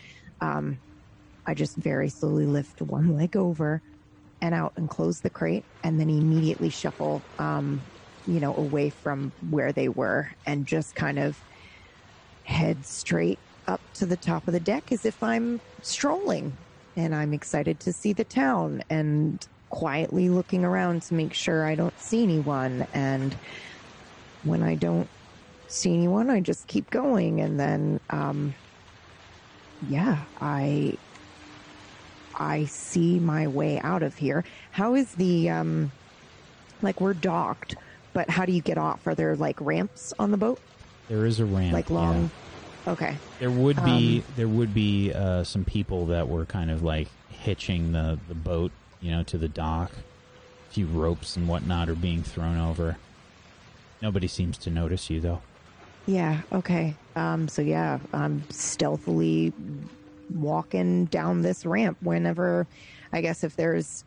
um, 0.41 0.79
I 1.45 1.53
just 1.53 1.77
very 1.77 2.09
slowly 2.09 2.45
lift 2.45 2.81
one 2.81 3.15
leg 3.15 3.35
over 3.37 3.81
and 4.41 4.55
out 4.55 4.73
and 4.77 4.89
close 4.89 5.19
the 5.19 5.29
crate, 5.29 5.65
and 5.83 5.99
then 5.99 6.09
immediately 6.09 6.69
shuffle, 6.69 7.21
um, 7.39 7.81
you 8.25 8.39
know, 8.39 8.55
away 8.55 8.89
from 8.89 9.33
where 9.49 9.73
they 9.73 9.89
were, 9.89 10.31
and 10.45 10.65
just 10.65 10.95
kind 10.95 11.19
of 11.19 11.37
head 12.43 12.85
straight 12.85 13.39
up 13.67 13.81
to 13.93 14.05
the 14.05 14.17
top 14.17 14.47
of 14.47 14.53
the 14.53 14.59
deck 14.59 14.91
as 14.91 15.05
if 15.05 15.21
I'm 15.21 15.61
strolling, 15.81 16.57
and 16.95 17.13
I'm 17.13 17.33
excited 17.33 17.79
to 17.81 17.93
see 17.93 18.13
the 18.13 18.23
town 18.23 18.81
and 18.89 19.45
quietly 19.69 20.29
looking 20.29 20.65
around 20.65 21.03
to 21.03 21.13
make 21.13 21.33
sure 21.33 21.65
I 21.65 21.75
don't 21.75 21.97
see 21.99 22.23
anyone, 22.23 22.87
and 22.93 23.35
when 24.43 24.63
I 24.63 24.75
don't 24.75 25.07
see 25.67 25.93
anyone, 25.93 26.29
I 26.29 26.39
just 26.41 26.67
keep 26.67 26.89
going, 26.89 27.41
and 27.41 27.59
then. 27.59 27.99
Um, 28.09 28.53
yeah, 29.87 30.23
I 30.41 30.97
I 32.35 32.65
see 32.65 33.17
my 33.17 33.47
way 33.47 33.79
out 33.79 34.03
of 34.03 34.15
here. 34.17 34.43
How 34.71 34.95
is 34.95 35.15
the 35.15 35.49
um 35.49 35.91
like 36.81 36.99
we're 36.99 37.13
docked, 37.13 37.75
but 38.11 38.29
how 38.29 38.45
do 38.45 38.51
you 38.51 38.61
get 38.61 38.77
off? 38.77 39.05
Are 39.07 39.15
there 39.15 39.37
like 39.37 39.59
ramps 39.61 40.13
on 40.19 40.31
the 40.31 40.37
boat? 40.37 40.59
There 41.07 41.25
is 41.25 41.39
a 41.39 41.45
ramp. 41.45 41.73
Like 41.73 41.89
yeah. 41.89 41.95
long 41.95 42.31
Okay. 42.87 43.17
There 43.39 43.51
would 43.51 43.83
be 43.83 44.19
Um, 44.19 44.33
there 44.35 44.47
would 44.47 44.73
be 44.73 45.13
uh, 45.13 45.43
some 45.43 45.63
people 45.63 46.07
that 46.07 46.27
were 46.27 46.45
kind 46.45 46.71
of 46.71 46.81
like 46.81 47.07
hitching 47.29 47.91
the, 47.91 48.19
the 48.27 48.33
boat, 48.33 48.71
you 49.01 49.11
know, 49.11 49.23
to 49.23 49.37
the 49.37 49.47
dock. 49.47 49.91
A 49.91 50.71
few 50.71 50.85
ropes 50.85 51.35
and 51.35 51.47
whatnot 51.47 51.89
are 51.89 51.95
being 51.95 52.23
thrown 52.23 52.57
over. 52.57 52.97
Nobody 54.01 54.27
seems 54.27 54.57
to 54.59 54.69
notice 54.69 55.09
you 55.09 55.19
though. 55.19 55.41
Yeah, 56.05 56.41
okay. 56.51 56.95
Um 57.15 57.47
so 57.47 57.61
yeah, 57.61 57.99
I'm 58.13 58.43
stealthily 58.49 59.53
walking 60.33 61.05
down 61.05 61.41
this 61.41 61.65
ramp 61.65 61.97
whenever 62.01 62.67
I 63.11 63.21
guess 63.21 63.43
if 63.43 63.55
there's 63.55 64.03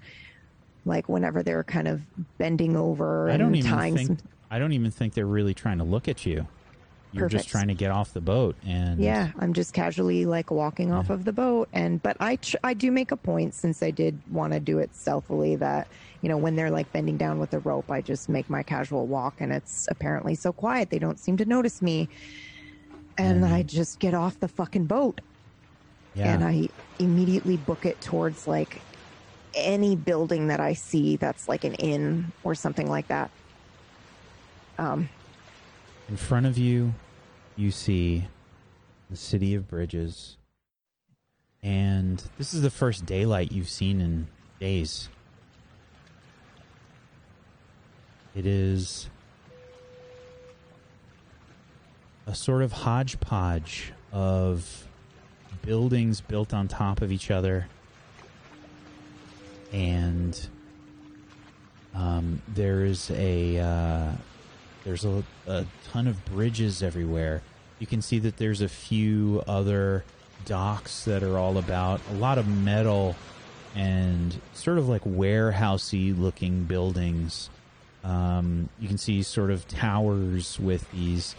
like 0.85 1.09
whenever 1.09 1.43
they're 1.43 1.65
kind 1.65 1.89
of 1.89 2.03
bending 2.39 2.77
over 2.77 3.29
I 3.29 3.33
and 3.33 3.41
don't 3.41 3.55
even 3.57 3.71
tying 3.71 3.97
think 3.97 4.07
some 4.09 4.19
I 4.51 4.59
don't 4.59 4.73
even 4.73 4.91
think 4.91 5.15
they're 5.15 5.27
really 5.27 5.55
trying 5.55 5.79
to 5.79 5.85
look 5.85 6.09
at 6.09 6.27
you. 6.27 6.47
You're 7.13 7.27
Perfect. 7.27 7.43
just 7.45 7.51
trying 7.51 7.69
to 7.69 7.75
get 7.75 7.91
off 7.91 8.15
the 8.15 8.23
boat, 8.23 8.57
and 8.67 8.99
Yeah, 8.99 9.33
I'm 9.39 9.53
just 9.53 9.75
casually 9.75 10.25
like 10.25 10.51
walking 10.51 10.93
off 10.93 11.11
of 11.11 11.25
the 11.27 11.33
boat, 11.33 11.69
and 11.73 12.03
but 12.03 12.17
I 12.21 12.37
tr- 12.37 12.57
I 12.65 12.73
do 12.73 12.91
make 12.91 13.13
a 13.13 13.17
point 13.19 13.53
since 13.55 13.83
I 13.83 13.91
did 13.91 14.19
want 14.31 14.55
to 14.55 14.61
do 14.61 14.79
it 14.79 14.95
stealthily 14.95 15.57
that 15.57 15.89
you 16.23 16.31
know 16.31 16.39
when 16.39 16.57
they're 16.57 16.71
like 16.71 16.91
bending 16.91 17.19
down 17.19 17.39
with 17.39 17.51
the 17.51 17.59
rope, 17.59 17.91
I 17.91 18.01
just 18.01 18.31
make 18.31 18.49
my 18.49 18.63
casual 18.63 19.07
walk, 19.07 19.41
and 19.41 19.53
it's 19.53 19.89
apparently 19.91 20.35
so 20.35 20.53
quiet 20.55 20.89
they 20.89 20.99
don't 20.99 21.19
seem 21.21 21.37
to 21.37 21.45
notice 21.45 21.83
me, 21.83 22.09
and 23.19 23.45
I 23.45 23.63
just 23.63 23.99
get 23.99 24.15
off 24.15 24.41
the 24.41 24.49
fucking 24.49 24.87
boat, 24.87 25.21
yeah. 26.15 26.33
and 26.33 26.43
I 26.43 26.71
immediately 26.99 27.59
book 27.59 27.85
it 27.85 28.01
towards 28.01 28.47
like 28.47 28.81
any 29.55 29.97
building 29.97 30.47
that 30.47 30.61
I 30.61 30.73
see 30.73 31.17
that's 31.17 31.47
like 31.47 31.65
an 31.65 31.75
inn 31.75 32.33
or 32.43 32.55
something 32.55 32.89
like 32.89 33.09
that. 33.09 33.31
Um, 34.79 35.11
In 36.09 36.17
front 36.17 36.47
of 36.47 36.57
you, 36.57 36.95
you 37.57 37.71
see 37.71 38.27
the 39.11 39.17
city 39.17 39.55
of 39.55 39.69
Bridges. 39.69 40.37
And 41.63 42.23
this 42.39 42.55
is 42.55 42.63
the 42.63 42.71
first 42.71 43.07
daylight 43.07 43.53
you've 43.53 43.69
seen 43.69 44.01
in 44.01 44.27
days. 44.59 45.09
It 48.35 48.47
is 48.47 49.09
a 52.27 52.35
sort 52.35 52.63
of 52.63 52.73
hodgepodge 52.73 53.93
of 54.13 54.89
buildings 55.63 56.21
built 56.21 56.55
on 56.55 56.69
top 56.69 57.03
of 57.03 57.13
each 57.13 57.31
other. 57.31 57.67
And 59.73 60.39
um, 61.95 62.41
there 62.49 62.85
is 62.85 63.11
a 63.11 63.59
uh, 63.59 64.13
there's 64.85 65.05
a, 65.05 65.23
a 65.47 65.65
ton 65.91 66.07
of 66.07 66.25
bridges 66.25 66.83
everywhere. 66.83 67.43
You 67.79 67.87
can 67.87 68.03
see 68.03 68.19
that 68.21 68.37
there's 68.37 68.61
a 68.61 68.69
few 68.69 69.43
other 69.47 70.05
docks 70.45 71.05
that 71.05 71.23
are 71.23 71.39
all 71.39 71.59
about. 71.59 72.01
A 72.11 72.15
lot 72.15 72.39
of 72.39 72.47
metal 72.47 73.17
and 73.75 74.39
sort 74.55 74.79
of 74.79 74.89
like 74.89 75.03
warehousey 75.05 76.19
looking 76.19 76.65
buildings. 76.65 77.51
Um, 78.05 78.69
you 78.81 78.89
can 78.89 78.99
see 78.99 79.23
sort 79.23 79.51
of 79.51 79.67
towers 79.69 80.59
with 80.59 80.91
these 80.93 81.35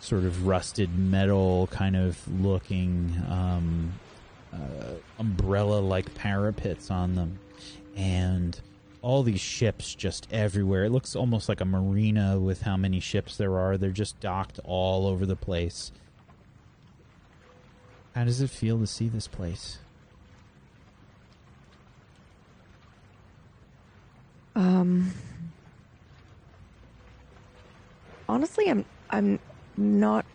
sort 0.00 0.24
of 0.24 0.46
rusted 0.46 0.96
metal 0.96 1.68
kind 1.68 1.96
of 1.96 2.18
looking 2.40 3.20
um, 3.28 3.92
uh, 4.52 4.94
umbrella 5.18 5.80
like 5.80 6.14
parapets 6.14 6.90
on 6.90 7.14
them. 7.14 7.38
And 7.96 8.58
all 9.02 9.22
these 9.22 9.40
ships 9.40 9.94
just 9.94 10.26
everywhere. 10.32 10.84
It 10.84 10.90
looks 10.90 11.14
almost 11.14 11.48
like 11.48 11.60
a 11.60 11.64
marina 11.64 12.38
with 12.38 12.62
how 12.62 12.76
many 12.76 13.00
ships 13.00 13.36
there 13.36 13.58
are. 13.58 13.76
They're 13.76 13.90
just 13.90 14.18
docked 14.20 14.60
all 14.64 15.06
over 15.06 15.24
the 15.24 15.36
place. 15.36 15.92
How 18.14 18.24
does 18.24 18.40
it 18.40 18.50
feel 18.50 18.78
to 18.80 18.86
see 18.86 19.08
this 19.08 19.28
place? 19.28 19.78
Um, 24.56 25.12
honestly, 28.28 28.68
I'm 28.68 28.84
I'm 29.10 29.38
not. 29.76 30.26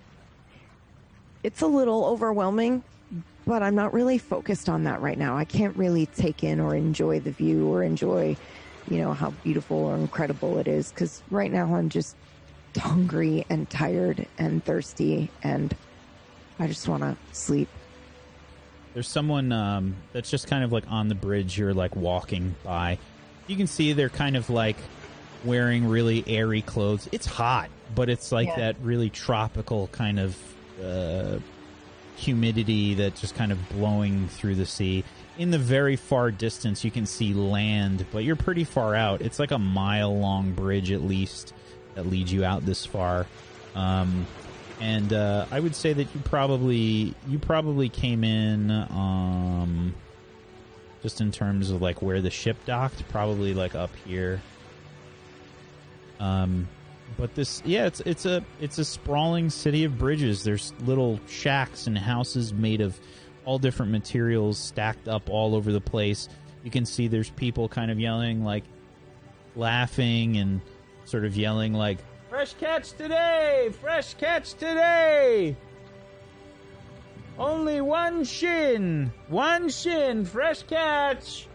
It's 1.43 1.61
a 1.61 1.67
little 1.67 2.05
overwhelming, 2.05 2.83
but 3.45 3.61
I'm 3.61 3.75
not 3.75 3.93
really 3.93 4.17
focused 4.17 4.69
on 4.69 4.85
that 4.85 5.01
right 5.01 5.17
now. 5.17 5.35
I 5.35 5.43
can't 5.43 5.75
really 5.75 6.05
take 6.05 6.41
in 6.41 6.61
or 6.61 6.73
enjoy 6.75 7.19
the 7.19 7.31
view 7.31 7.67
or 7.67 7.83
enjoy, 7.83 8.37
you 8.89 8.99
know, 8.99 9.13
how 9.13 9.31
beautiful 9.43 9.77
or 9.77 9.95
incredible 9.95 10.57
it 10.57 10.67
is. 10.67 10.91
Because 10.91 11.21
right 11.29 11.51
now 11.51 11.73
I'm 11.75 11.89
just 11.89 12.15
hungry 12.77 13.45
and 13.49 13.69
tired 13.69 14.25
and 14.37 14.63
thirsty, 14.63 15.29
and 15.43 15.75
I 16.59 16.67
just 16.67 16.87
want 16.87 17.03
to 17.03 17.17
sleep. 17.31 17.67
There's 18.93 19.07
someone 19.07 19.51
um, 19.51 19.95
that's 20.11 20.29
just 20.29 20.47
kind 20.47 20.63
of 20.63 20.71
like 20.71 20.83
on 20.89 21.07
the 21.07 21.15
bridge. 21.15 21.57
You're 21.57 21.73
like 21.73 21.95
walking 21.95 22.55
by. 22.63 22.99
You 23.47 23.55
can 23.57 23.67
see 23.67 23.93
they're 23.93 24.09
kind 24.09 24.37
of 24.37 24.49
like 24.49 24.77
wearing 25.43 25.87
really 25.87 26.23
airy 26.27 26.61
clothes. 26.61 27.09
It's 27.11 27.25
hot, 27.25 27.69
but 27.95 28.09
it's 28.09 28.31
like 28.31 28.47
Yeah. 28.49 28.55
that 28.57 28.75
really 28.81 29.09
tropical 29.09 29.87
kind 29.87 30.19
of 30.19 30.37
uh, 30.83 31.39
humidity 32.15 32.93
that's 32.93 33.19
just 33.19 33.35
kind 33.35 33.51
of 33.51 33.69
blowing 33.69 34.27
through 34.27 34.55
the 34.55 34.65
sea. 34.65 35.03
In 35.37 35.49
the 35.49 35.57
very 35.57 35.95
far 35.95 36.29
distance, 36.29 36.83
you 36.83 36.91
can 36.91 37.05
see 37.05 37.33
land, 37.33 38.05
but 38.11 38.23
you're 38.23 38.35
pretty 38.35 38.63
far 38.63 38.93
out. 38.93 39.21
It's 39.21 39.39
like 39.39 39.51
a 39.51 39.57
mile 39.57 40.15
long 40.17 40.51
bridge 40.51 40.91
at 40.91 41.01
least 41.01 41.53
that 41.95 42.05
leads 42.05 42.31
you 42.31 42.45
out 42.45 42.65
this 42.65 42.85
far. 42.85 43.25
Um, 43.75 44.27
and 44.79 45.11
uh, 45.11 45.45
I 45.49 45.59
would 45.59 45.75
say 45.75 45.93
that 45.93 46.07
you 46.13 46.21
probably 46.23 47.15
you 47.27 47.39
probably 47.39 47.89
came 47.89 48.23
in 48.23 48.69
um, 48.69 49.95
just 51.01 51.21
in 51.21 51.31
terms 51.31 51.71
of 51.71 51.81
like 51.81 52.01
where 52.01 52.21
the 52.21 52.29
ship 52.29 52.57
docked, 52.65 53.07
probably 53.09 53.53
like 53.53 53.75
up 53.75 53.91
here. 54.05 54.41
Um, 56.19 56.67
but 57.17 57.35
this, 57.35 57.61
yeah, 57.65 57.85
it's 57.85 57.99
it's 58.01 58.25
a 58.25 58.43
it's 58.59 58.77
a 58.77 58.85
sprawling 58.85 59.49
city 59.49 59.83
of 59.83 59.97
bridges. 59.97 60.43
There's 60.43 60.73
little 60.81 61.19
shacks 61.27 61.87
and 61.87 61.97
houses 61.97 62.53
made 62.53 62.81
of 62.81 62.99
all 63.45 63.59
different 63.59 63.91
materials 63.91 64.57
stacked 64.57 65.07
up 65.07 65.29
all 65.29 65.55
over 65.55 65.71
the 65.71 65.81
place. 65.81 66.29
You 66.63 66.71
can 66.71 66.85
see 66.85 67.07
there's 67.07 67.29
people 67.29 67.67
kind 67.67 67.91
of 67.91 67.99
yelling 67.99 68.43
like 68.43 68.63
laughing 69.55 70.37
and 70.37 70.61
sort 71.05 71.25
of 71.25 71.35
yelling 71.35 71.73
like 71.73 71.99
fresh 72.29 72.53
catch 72.55 72.91
today, 72.93 73.71
fresh 73.81 74.13
catch 74.15 74.53
today. 74.53 75.55
Only 77.37 77.81
one 77.81 78.23
shin, 78.23 79.11
one 79.27 79.69
shin, 79.69 80.25
fresh 80.25 80.63
catch, 80.63 81.47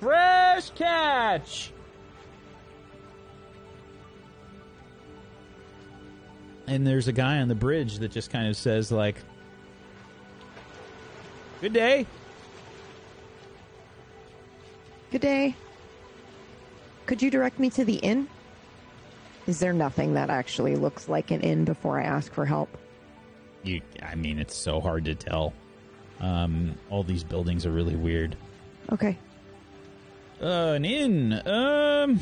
fresh 0.00 0.70
catch. 0.70 1.72
And 6.66 6.86
there's 6.86 7.08
a 7.08 7.12
guy 7.12 7.38
on 7.38 7.48
the 7.48 7.54
bridge 7.54 7.98
that 7.98 8.10
just 8.10 8.30
kind 8.30 8.48
of 8.48 8.56
says 8.56 8.90
like, 8.90 9.16
"Good 11.62 11.72
day." 11.72 12.06
Good 15.12 15.20
day. 15.20 15.54
Could 17.06 17.22
you 17.22 17.30
direct 17.30 17.58
me 17.58 17.70
to 17.70 17.84
the 17.84 17.96
inn? 17.96 18.28
Is 19.46 19.60
there 19.60 19.72
nothing 19.72 20.14
that 20.14 20.30
actually 20.30 20.74
looks 20.74 21.08
like 21.08 21.30
an 21.30 21.40
inn 21.40 21.64
before 21.64 22.00
I 22.00 22.04
ask 22.04 22.32
for 22.32 22.46
help? 22.46 22.76
You, 23.62 23.80
I 24.02 24.14
mean, 24.14 24.38
it's 24.38 24.56
so 24.56 24.80
hard 24.80 25.04
to 25.04 25.14
tell. 25.14 25.52
Um, 26.20 26.76
all 26.90 27.02
these 27.02 27.24
buildings 27.24 27.66
are 27.66 27.70
really 27.70 27.94
weird. 27.94 28.36
Okay. 28.90 29.18
Uh, 30.40 30.72
an 30.74 30.84
inn. 30.84 31.46
Um, 31.46 32.18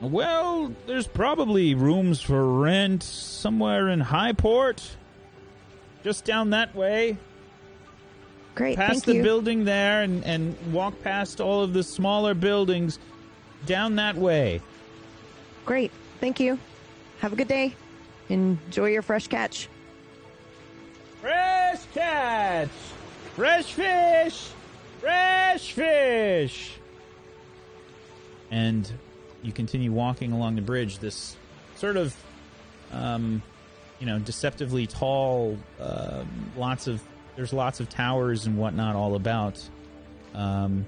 well, 0.00 0.74
there's 0.86 1.06
probably 1.06 1.74
rooms 1.74 2.20
for 2.20 2.44
rent 2.44 3.02
somewhere 3.02 3.88
in 3.88 4.00
Highport. 4.00 4.90
Just 6.04 6.24
down 6.24 6.50
that 6.50 6.74
way. 6.74 7.16
Great. 8.54 8.76
Past 8.76 9.06
the 9.06 9.14
you. 9.14 9.22
building 9.22 9.64
there 9.64 10.02
and, 10.02 10.24
and 10.24 10.56
walk 10.72 11.00
past 11.02 11.40
all 11.40 11.62
of 11.62 11.72
the 11.72 11.82
smaller 11.82 12.34
buildings 12.34 12.98
down 13.66 13.96
that 13.96 14.16
way. 14.16 14.60
Great. 15.64 15.92
Thank 16.20 16.40
you. 16.40 16.58
Have 17.20 17.32
a 17.32 17.36
good 17.36 17.48
day. 17.48 17.74
Enjoy 18.28 18.86
your 18.86 19.02
fresh 19.02 19.26
catch. 19.28 19.68
Fresh 21.20 21.80
catch! 21.92 22.68
Fresh 23.34 23.72
fish! 23.72 24.48
Fresh 25.00 25.72
fish! 25.72 26.72
And 28.50 28.90
you 29.42 29.52
continue 29.52 29.92
walking 29.92 30.32
along 30.32 30.56
the 30.56 30.62
bridge, 30.62 30.98
this 30.98 31.36
sort 31.76 31.96
of, 31.96 32.16
um, 32.92 33.42
you 33.98 34.06
know, 34.06 34.18
deceptively 34.18 34.86
tall, 34.86 35.58
um 35.78 36.26
lots 36.56 36.86
of, 36.86 37.02
there's 37.40 37.54
lots 37.54 37.80
of 37.80 37.88
towers 37.88 38.44
and 38.44 38.58
whatnot 38.58 38.94
all 38.94 39.14
about. 39.14 39.58
Um, 40.34 40.84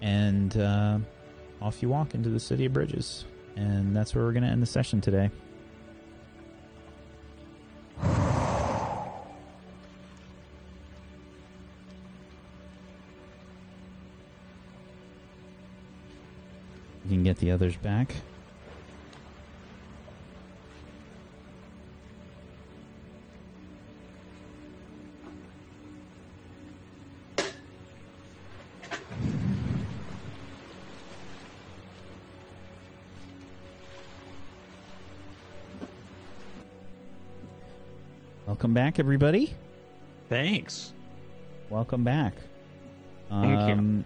and 0.00 0.56
uh, 0.56 1.00
off 1.60 1.82
you 1.82 1.90
walk 1.90 2.14
into 2.14 2.30
the 2.30 2.40
city 2.40 2.64
of 2.64 2.72
bridges. 2.72 3.26
And 3.54 3.94
that's 3.94 4.14
where 4.14 4.24
we're 4.24 4.32
going 4.32 4.44
to 4.44 4.48
end 4.48 4.62
the 4.62 4.66
session 4.66 5.02
today. 5.02 5.30
You 17.04 17.10
can 17.10 17.22
get 17.22 17.36
the 17.36 17.50
others 17.50 17.76
back. 17.76 18.14
Back, 38.78 39.00
everybody. 39.00 39.52
Thanks. 40.28 40.92
Welcome 41.68 42.04
back. 42.04 42.32
Thank 43.28 43.66
you. 43.66 43.74
Um, 43.74 44.04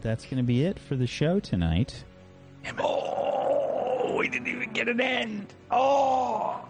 That's 0.00 0.24
going 0.26 0.36
to 0.36 0.44
be 0.44 0.62
it 0.62 0.78
for 0.78 0.94
the 0.94 1.08
show 1.08 1.40
tonight. 1.40 2.04
Oh, 2.78 4.14
we 4.16 4.28
didn't 4.28 4.46
even 4.46 4.72
get 4.72 4.86
an 4.86 5.00
end. 5.00 5.54
Oh, 5.72 6.64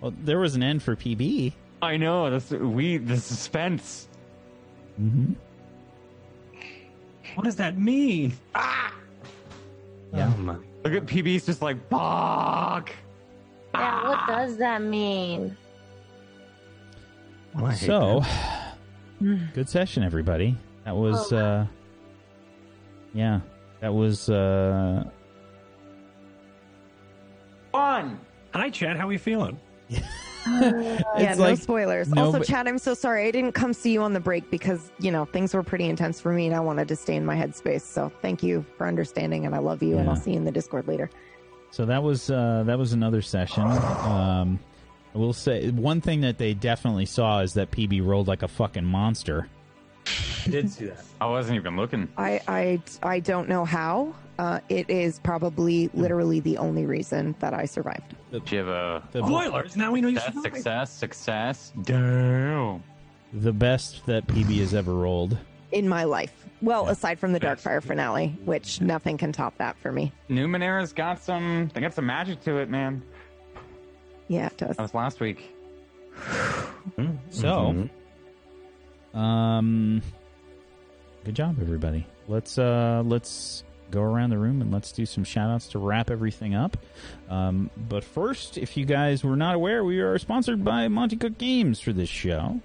Well, 0.00 0.14
there 0.22 0.38
was 0.38 0.54
an 0.54 0.62
end 0.62 0.84
for 0.84 0.94
PB. 0.94 1.52
I 1.82 1.96
know. 1.96 2.30
That's 2.30 2.52
we. 2.52 2.98
The 2.98 3.16
suspense. 3.16 4.06
Mm-hmm. 5.02 5.32
what 7.34 7.42
does 7.42 7.56
that 7.56 7.76
mean? 7.76 8.34
Ah. 8.54 8.94
Yeah. 10.14 10.32
Oh. 10.38 10.60
Look 10.84 10.92
at 10.92 11.06
PB's 11.06 11.44
just 11.44 11.60
like 11.60 11.76
fuck. 11.88 12.92
Yeah, 13.74 14.08
what 14.08 14.26
does 14.28 14.58
that 14.58 14.80
mean? 14.80 15.56
Well, 17.54 17.66
I 17.66 17.72
hate 17.72 17.86
So, 17.86 18.20
that. 18.20 18.76
good 19.54 19.68
session, 19.68 20.02
everybody. 20.02 20.56
That 20.84 20.96
was, 20.96 21.32
Oh, 21.32 21.36
uh, 21.36 21.66
yeah, 23.12 23.40
that 23.80 23.92
was, 23.92 24.28
uh, 24.30 25.04
Fun. 27.72 28.18
hi 28.52 28.70
Chad, 28.70 28.96
how 28.96 29.08
are 29.08 29.12
you 29.12 29.18
feeling? 29.18 29.58
yeah, 29.90 30.00
It's 31.16 31.38
no 31.38 31.54
spoilers. 31.54 32.08
no- 32.08 32.26
also, 32.26 32.40
Chad, 32.42 32.66
I'm 32.66 32.78
so 32.78 32.94
sorry. 32.94 33.26
I 33.28 33.30
didn't 33.30 33.52
come 33.52 33.72
see 33.72 33.92
you 33.92 34.00
on 34.02 34.12
the 34.12 34.20
break 34.20 34.50
because, 34.50 34.90
you 34.98 35.10
know, 35.12 35.24
things 35.24 35.54
were 35.54 35.62
pretty 35.62 35.84
intense 35.86 36.20
for 36.20 36.32
me 36.32 36.46
and 36.46 36.54
I 36.56 36.60
wanted 36.60 36.88
to 36.88 36.96
stay 36.96 37.14
in 37.16 37.24
my 37.26 37.36
headspace. 37.36 37.82
So 37.82 38.10
thank 38.22 38.42
you 38.42 38.64
for 38.76 38.86
understanding 38.86 39.46
and 39.46 39.54
I 39.54 39.58
love 39.58 39.82
you 39.82 39.98
and 39.98 40.08
I'll 40.08 40.16
see 40.16 40.30
you 40.32 40.36
in 40.38 40.44
the 40.44 40.50
Discord 40.52 40.88
later. 40.88 41.10
So 41.72 41.84
that 41.86 42.02
was 42.02 42.30
uh, 42.30 42.64
that 42.66 42.76
was 42.78 42.92
another 42.94 43.22
session. 43.22 43.62
Um, 43.62 44.58
I 45.14 45.18
will 45.18 45.32
say 45.32 45.70
one 45.70 46.00
thing 46.00 46.20
that 46.22 46.38
they 46.38 46.54
definitely 46.54 47.06
saw 47.06 47.40
is 47.40 47.54
that 47.54 47.70
PB 47.70 48.04
rolled 48.06 48.28
like 48.28 48.42
a 48.42 48.48
fucking 48.48 48.84
monster. 48.84 49.48
I 50.46 50.50
did 50.50 50.70
see 50.70 50.86
that. 50.86 51.04
I 51.20 51.26
wasn't 51.26 51.56
even 51.56 51.76
looking. 51.76 52.08
I, 52.16 52.40
I, 52.48 52.82
I 53.02 53.20
don't 53.20 53.48
know 53.48 53.64
how. 53.64 54.14
Uh, 54.38 54.60
it 54.70 54.88
is 54.88 55.18
probably 55.18 55.90
literally 55.92 56.40
the 56.40 56.56
only 56.56 56.86
reason 56.86 57.34
that 57.40 57.52
I 57.52 57.66
survived. 57.66 58.14
Did 58.32 58.50
you 58.50 58.58
have 58.58 58.68
a 58.68 59.02
The, 59.12 59.18
Spoilers. 59.26 59.76
Now 59.76 59.92
we 59.92 60.00
know 60.00 60.08
you 60.08 60.18
success? 60.18 60.34
survived. 60.42 60.54
Success. 60.56 60.90
Success. 60.92 61.72
Damn. 61.82 62.82
the 63.34 63.52
best 63.52 64.06
that 64.06 64.26
PB 64.26 64.58
has 64.60 64.74
ever 64.74 64.94
rolled. 64.94 65.36
in 65.72 65.88
my 65.88 66.04
life. 66.04 66.32
Well, 66.62 66.84
Yeah. 66.86 66.92
aside 66.92 67.18
from 67.18 67.32
the 67.32 67.40
Darkfire 67.40 67.82
finale, 67.82 68.36
which 68.44 68.80
nothing 68.80 69.18
can 69.18 69.32
top 69.32 69.56
that 69.58 69.76
for 69.78 69.92
me. 69.92 70.12
Numenera's 70.28 70.92
got 70.92 71.22
some. 71.22 71.70
They 71.74 71.80
got 71.80 71.94
some 71.94 72.06
magic 72.06 72.40
to 72.44 72.56
it, 72.58 72.68
man. 72.70 73.02
Yeah, 74.30 74.46
it 74.46 74.56
does. 74.58 74.76
That 74.76 74.82
was 74.82 74.94
last 74.94 75.20
week. 75.20 75.54
So, 77.30 77.88
um, 79.14 80.02
good 81.24 81.34
job, 81.34 81.58
everybody. 81.60 82.06
Let's 82.26 82.58
uh, 82.58 83.02
let's 83.04 83.64
go 83.90 84.02
around 84.02 84.30
the 84.30 84.38
room 84.38 84.62
and 84.62 84.72
let's 84.72 84.92
do 84.92 85.04
some 85.04 85.24
shout 85.24 85.50
outs 85.50 85.68
to 85.68 85.78
wrap 85.78 86.10
everything 86.10 86.54
up. 86.54 86.76
Um, 87.28 87.70
but 87.88 88.02
first, 88.02 88.56
if 88.56 88.76
you 88.76 88.84
guys 88.86 89.22
were 89.22 89.36
not 89.36 89.54
aware, 89.54 89.84
we 89.84 90.00
are 90.00 90.18
sponsored 90.18 90.64
by 90.64 90.88
Monte 90.88 91.16
Cook 91.16 91.38
Games 91.38 91.80
for 91.80 91.92
this 91.92 92.08
show. 92.08 92.60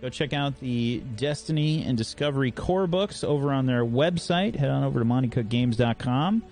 Go 0.00 0.08
check 0.08 0.32
out 0.32 0.58
the 0.60 1.02
Destiny 1.16 1.84
and 1.84 1.98
Discovery 1.98 2.52
core 2.52 2.86
books 2.86 3.24
over 3.24 3.52
on 3.52 3.66
their 3.66 3.84
website. 3.84 4.54
Head 4.56 4.70
on 4.70 4.84
over 4.84 5.00
to 5.00 5.04
MonteCookGames.com 5.04 6.42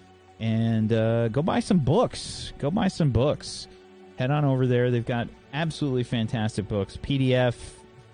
and 0.40 0.92
uh, 0.92 1.28
go 1.28 1.42
buy 1.42 1.60
some 1.60 1.78
books. 1.78 2.52
Go 2.58 2.70
buy 2.70 2.88
some 2.88 3.10
books. 3.10 3.68
Head 4.16 4.30
on 4.30 4.44
over 4.44 4.66
there. 4.66 4.90
They've 4.90 5.04
got 5.04 5.28
absolutely 5.52 6.04
fantastic 6.04 6.68
books, 6.68 6.96
PDF, 6.96 7.54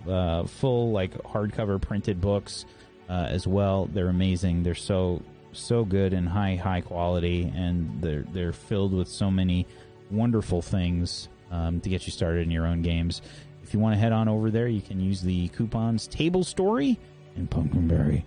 uh, 0.08 0.44
full 0.44 0.90
like 0.90 1.12
hardcover 1.22 1.80
printed 1.80 2.20
books 2.20 2.64
uh, 3.08 3.26
as 3.28 3.46
well. 3.46 3.86
They're 3.86 4.08
amazing. 4.08 4.62
They're 4.62 4.74
so 4.74 5.22
so 5.52 5.84
good 5.84 6.12
and 6.12 6.28
high 6.28 6.56
high 6.56 6.80
quality, 6.80 7.52
and 7.54 8.00
they're 8.00 8.24
they're 8.32 8.52
filled 8.52 8.92
with 8.92 9.08
so 9.08 9.30
many 9.30 9.66
wonderful 10.10 10.62
things 10.62 11.28
um, 11.50 11.80
to 11.80 11.88
get 11.88 12.06
you 12.06 12.12
started 12.12 12.42
in 12.42 12.50
your 12.50 12.66
own 12.66 12.82
games. 12.82 13.22
If 13.62 13.72
you 13.72 13.80
want 13.80 13.94
to 13.94 14.00
head 14.00 14.12
on 14.12 14.28
over 14.28 14.50
there, 14.50 14.68
you 14.68 14.80
can 14.80 15.00
use 15.00 15.22
the 15.22 15.48
coupons 15.48 16.06
Table 16.08 16.44
Story 16.44 16.98
and 17.36 17.48
Pumpkinberry. 17.48 18.24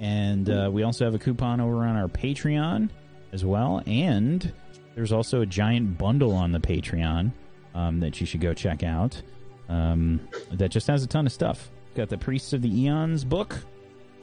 And 0.00 0.48
uh, 0.50 0.70
we 0.72 0.82
also 0.82 1.04
have 1.04 1.14
a 1.14 1.18
coupon 1.18 1.60
over 1.60 1.84
on 1.84 1.96
our 1.96 2.08
Patreon 2.08 2.90
as 3.32 3.44
well. 3.44 3.82
And 3.86 4.52
there's 4.94 5.12
also 5.12 5.40
a 5.40 5.46
giant 5.46 5.98
bundle 5.98 6.32
on 6.32 6.52
the 6.52 6.60
Patreon 6.60 7.32
um, 7.74 8.00
that 8.00 8.20
you 8.20 8.26
should 8.26 8.40
go 8.40 8.52
check 8.52 8.82
out 8.82 9.20
um, 9.68 10.20
that 10.50 10.70
just 10.70 10.86
has 10.86 11.02
a 11.02 11.06
ton 11.06 11.26
of 11.26 11.32
stuff. 11.32 11.70
It's 11.86 11.96
got 11.96 12.08
the 12.08 12.18
Priests 12.18 12.52
of 12.52 12.62
the 12.62 12.68
Aeons 12.68 13.24
book. 13.24 13.56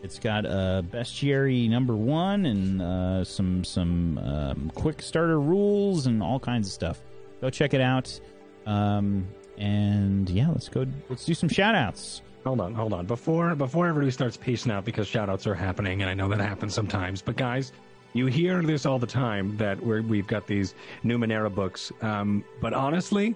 It's 0.02 0.20
got 0.20 0.46
uh, 0.46 0.82
Bestiary 0.86 1.70
number 1.70 1.96
one 1.96 2.46
and 2.46 2.82
uh, 2.82 3.24
some 3.24 3.64
some 3.64 4.18
um, 4.20 4.72
quick 4.74 5.02
starter 5.02 5.40
rules 5.40 6.06
and 6.06 6.24
all 6.24 6.40
kinds 6.40 6.68
of 6.68 6.74
stuff. 6.74 7.02
Go 7.42 7.50
check 7.50 7.74
it 7.74 7.82
out. 7.82 8.20
Um, 8.66 9.28
and 9.58 10.30
yeah, 10.30 10.50
let's 10.50 10.70
go. 10.70 10.86
Let's 11.10 11.26
do 11.26 11.34
some 11.34 11.50
shout 11.50 11.76
outs. 11.76 12.22
Hold 12.46 12.62
on, 12.62 12.74
hold 12.74 12.94
on. 12.94 13.06
Before 13.06 13.54
before 13.56 13.88
everybody 13.88 14.12
starts 14.12 14.38
pacing 14.38 14.72
out 14.72 14.86
because 14.86 15.08
shoutouts 15.08 15.46
are 15.48 15.56
happening, 15.56 16.02
and 16.02 16.10
I 16.10 16.14
know 16.14 16.30
that 16.30 16.40
happens 16.40 16.74
sometimes. 16.74 17.22
But 17.22 17.36
guys, 17.36 17.74
you 18.14 18.26
hear 18.26 18.62
this 18.64 18.86
all 18.86 19.00
the 19.00 19.08
time 19.08 19.56
that 19.58 19.82
we're, 19.84 20.02
we've 20.02 20.28
got 20.28 20.48
these 20.48 20.74
Numenera 21.04 21.54
books. 21.54 21.92
Um, 22.02 22.44
but 22.62 22.74
honestly, 22.74 23.36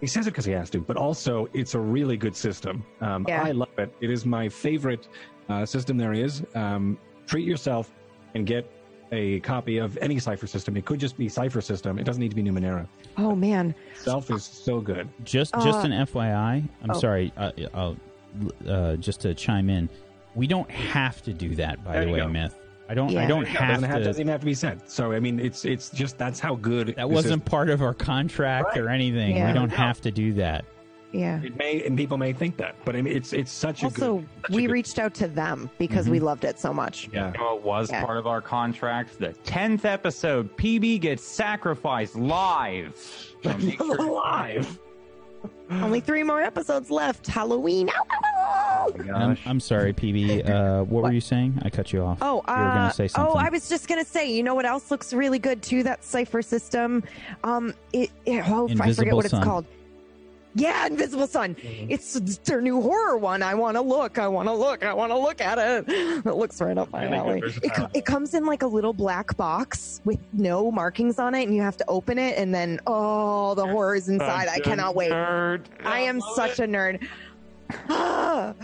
he 0.00 0.06
says 0.06 0.26
it 0.26 0.30
because 0.30 0.44
he 0.44 0.52
has 0.52 0.68
to. 0.70 0.80
But 0.80 0.96
also, 0.96 1.48
it's 1.54 1.74
a 1.74 1.80
really 1.80 2.16
good 2.16 2.36
system. 2.36 2.84
Um, 3.00 3.24
Yeah. 3.28 3.42
I 3.42 3.52
love 3.52 3.78
it. 3.78 3.94
It 4.00 4.10
is 4.10 4.26
my 4.26 4.48
favorite 4.48 5.08
uh, 5.48 5.64
system 5.64 5.96
there 5.96 6.12
is. 6.12 6.42
Um, 6.54 6.98
treat 7.26 7.46
yourself 7.46 7.90
and 8.34 8.46
get 8.46 8.70
a 9.12 9.40
copy 9.40 9.78
of 9.78 9.96
any 10.02 10.18
Cypher 10.18 10.46
system. 10.46 10.76
It 10.76 10.84
could 10.84 10.98
just 11.00 11.16
be 11.16 11.28
Cypher 11.28 11.60
system. 11.60 11.98
It 11.98 12.04
doesn't 12.04 12.20
need 12.20 12.30
to 12.30 12.36
be 12.36 12.42
Numenera. 12.42 12.86
Oh 13.16 13.34
man, 13.34 13.74
Self 13.94 14.30
is 14.30 14.44
so 14.44 14.80
good. 14.80 15.08
Just 15.24 15.54
just 15.54 15.78
Uh, 15.78 15.82
an 15.90 15.92
FYI. 15.92 16.68
I'm 16.82 16.90
oh. 16.90 16.98
sorry. 16.98 17.32
Uh, 17.36 17.52
I'll, 17.72 17.96
uh, 18.68 18.96
just 18.96 19.20
to 19.20 19.32
chime 19.32 19.70
in, 19.70 19.88
we 20.34 20.46
don't 20.46 20.70
have 20.70 21.22
to 21.22 21.32
do 21.32 21.54
that. 21.54 21.82
By 21.84 21.92
There 21.94 22.04
the 22.06 22.10
way, 22.12 22.18
go. 22.18 22.28
myth. 22.28 22.54
I 22.88 22.94
don't. 22.94 23.16
I 23.16 23.26
don't 23.26 23.42
It 23.42 23.48
have 23.48 23.68
doesn't, 23.74 23.88
have, 23.90 23.98
to. 23.98 24.04
doesn't 24.04 24.20
even 24.20 24.30
have 24.30 24.40
to 24.40 24.46
be 24.46 24.54
said. 24.54 24.88
So 24.88 25.12
I 25.12 25.20
mean, 25.20 25.40
it's 25.40 25.64
it's 25.64 25.90
just 25.90 26.18
that's 26.18 26.38
how 26.40 26.54
good 26.56 26.88
that 26.88 26.96
this 26.96 27.06
wasn't 27.08 27.42
is. 27.42 27.48
part 27.48 27.68
of 27.70 27.82
our 27.82 27.94
contract 27.94 28.76
or 28.76 28.88
anything. 28.88 29.36
Yeah. 29.36 29.48
We 29.48 29.52
don't 29.54 29.70
No. 29.70 29.76
have 29.76 30.00
to 30.02 30.10
do 30.10 30.32
that. 30.34 30.64
yeah. 31.12 31.40
It 31.42 31.56
may 31.56 31.82
and 31.84 31.96
people 31.96 32.16
may 32.18 32.32
think 32.32 32.56
that, 32.58 32.76
but 32.84 32.94
I 32.94 33.02
mean, 33.02 33.16
it's 33.16 33.32
it's 33.32 33.50
such 33.50 33.82
a 33.82 33.86
Also, 33.86 34.18
good. 34.18 34.28
such 34.42 34.50
a 34.50 34.54
we 34.54 34.62
good- 34.66 34.70
reached 34.72 34.98
out 34.98 35.14
to 35.14 35.26
them 35.28 35.68
because 35.78 36.08
we 36.08 36.18
mm-hmm. 36.18 36.26
loved 36.26 36.44
it 36.44 36.58
so 36.60 36.72
much. 36.72 37.08
Yeah, 37.12 37.32
You 37.32 37.38
know, 37.38 37.56
it 37.56 37.62
was 37.62 37.90
Yeah. 37.90 38.04
part 38.04 38.18
of 38.18 38.26
our 38.26 38.40
contract. 38.40 39.18
The 39.18 39.32
tenth 39.44 39.84
episode, 39.84 40.56
PB 40.56 41.00
gets 41.00 41.22
sacrificed 41.24 42.14
live. 42.16 42.94
So 43.42 43.56
make 43.58 43.76
sure- 43.78 43.96
alive. 44.00 44.78
Only 45.70 46.00
three 46.00 46.22
more 46.22 46.40
episodes 46.40 46.90
left. 46.90 47.26
Halloween. 47.26 47.90
Ow, 47.90 47.92
ow, 47.92 48.22
ow. 48.36 48.86
Oh 48.88 49.12
I'm. 49.12 49.38
I'm 49.44 49.60
sorry, 49.60 49.92
PB. 49.92 50.48
Uh, 50.48 50.84
what, 50.84 51.02
were 51.04 51.12
you 51.12 51.20
saying? 51.20 51.58
I 51.62 51.70
cut 51.70 51.92
you 51.92 52.02
off. 52.02 52.18
Oh, 52.20 52.42
uh, 52.46 52.52
you 52.52 52.62
were 52.62 52.68
gonna 52.68 52.92
say 52.92 53.08
something. 53.08 53.32
oh, 53.34 53.38
I 53.38 53.48
was 53.48 53.68
just 53.68 53.88
gonna 53.88 54.04
say. 54.04 54.30
You 54.30 54.42
know 54.42 54.54
what 54.54 54.64
else 54.64 54.90
looks 54.90 55.12
really 55.12 55.38
good 55.38 55.62
too? 55.62 55.82
That 55.82 56.04
Cypher 56.04 56.42
system. 56.42 57.02
Um, 57.42 57.74
it. 57.92 58.10
it 58.26 58.48
oh, 58.48 58.66
I 58.66 58.68
forget 58.68 58.70
Invisible 58.70 59.16
what 59.16 59.24
it's 59.24 59.32
Sun. 59.32 59.42
called. 59.42 59.64
Yeah, 60.56 60.86
Invisible 60.86 61.26
Sun. 61.26 61.54
It's, 61.62 62.16
it's 62.16 62.38
their 62.38 62.62
new 62.62 62.80
horror 62.80 63.18
one. 63.18 63.42
I 63.42 63.54
want 63.54 63.76
to 63.76 63.82
look. 63.82 64.18
I 64.18 64.26
want 64.26 64.48
to 64.48 64.54
look. 64.54 64.84
I 64.84 64.94
want 64.94 65.12
to 65.12 65.18
look 65.18 65.40
at 65.42 65.58
it. 65.58 65.84
It 65.88 66.24
looks 66.34 66.60
right 66.62 66.78
up 66.78 66.90
my 66.90 67.04
Really 67.04 67.16
alley. 67.16 67.42
It, 67.62 67.72
it 67.92 68.04
comes 68.06 68.32
in 68.32 68.46
like 68.46 68.62
a 68.62 68.66
little 68.66 68.94
black 68.94 69.36
box 69.36 70.00
with 70.06 70.18
no 70.32 70.70
markings 70.70 71.18
on 71.18 71.34
it, 71.34 71.42
and 71.44 71.54
you 71.54 71.60
have 71.60 71.76
to 71.76 71.84
open 71.88 72.18
it, 72.18 72.38
and 72.38 72.54
then 72.54 72.80
oh, 72.86 73.54
the 73.54 73.66
horror's 73.66 74.08
inside. 74.08 74.48
I 74.48 74.58
cannot 74.60 74.94
wait. 74.94 75.10
Nerd. 75.12 75.66
I 75.84 76.00
am 76.00 76.20
such 76.34 76.58
a 76.58 76.62
nerd. 76.66 77.06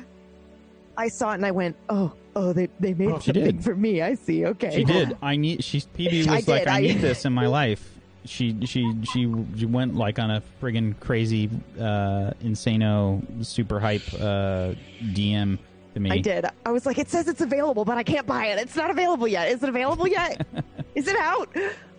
I 0.96 1.08
saw 1.08 1.32
it 1.32 1.36
and 1.36 1.46
I 1.46 1.50
went, 1.50 1.76
oh, 1.88 2.12
oh, 2.36 2.52
they, 2.52 2.68
they 2.80 2.94
made 2.94 3.10
oh, 3.10 3.18
She 3.18 3.26
something 3.32 3.44
did. 3.44 3.64
for 3.64 3.74
me. 3.74 4.02
I 4.02 4.14
see. 4.14 4.44
Okay. 4.46 4.70
She 4.76 4.84
did. 4.84 5.16
I 5.22 5.36
need. 5.36 5.64
She's 5.64 5.86
PB 5.86 6.28
I 6.28 6.36
was 6.36 6.48
like, 6.48 6.62
did, 6.62 6.68
I 6.68 6.76
I- 6.78 6.80
need 6.80 7.00
this 7.00 7.24
in 7.24 7.32
my 7.32 7.46
life. 7.60 7.88
She 8.24 8.56
she 8.66 8.94
she 9.04 9.32
she 9.56 9.66
went 9.66 9.96
like 9.96 10.18
on 10.18 10.30
a 10.30 10.42
friggin' 10.60 10.98
crazy, 11.00 11.50
uh, 11.78 12.30
insano, 12.42 13.20
super 13.44 13.80
hype 13.80 14.02
uh, 14.14 14.74
DM 15.12 15.58
to 15.94 16.00
me. 16.00 16.10
I 16.10 16.18
did. 16.18 16.46
I 16.64 16.70
was 16.70 16.86
like, 16.86 16.98
it 16.98 17.08
says 17.08 17.26
it's 17.26 17.40
available, 17.40 17.84
but 17.84 17.98
I 17.98 18.02
can't 18.04 18.26
buy 18.26 18.46
it. 18.46 18.58
It's 18.60 18.76
not 18.76 18.90
available 18.90 19.26
yet. 19.26 19.48
Is 19.48 19.62
it 19.62 19.68
available 19.68 20.06
yet? 20.06 20.46
Is 20.94 21.08
it 21.08 21.16
out? 21.16 21.48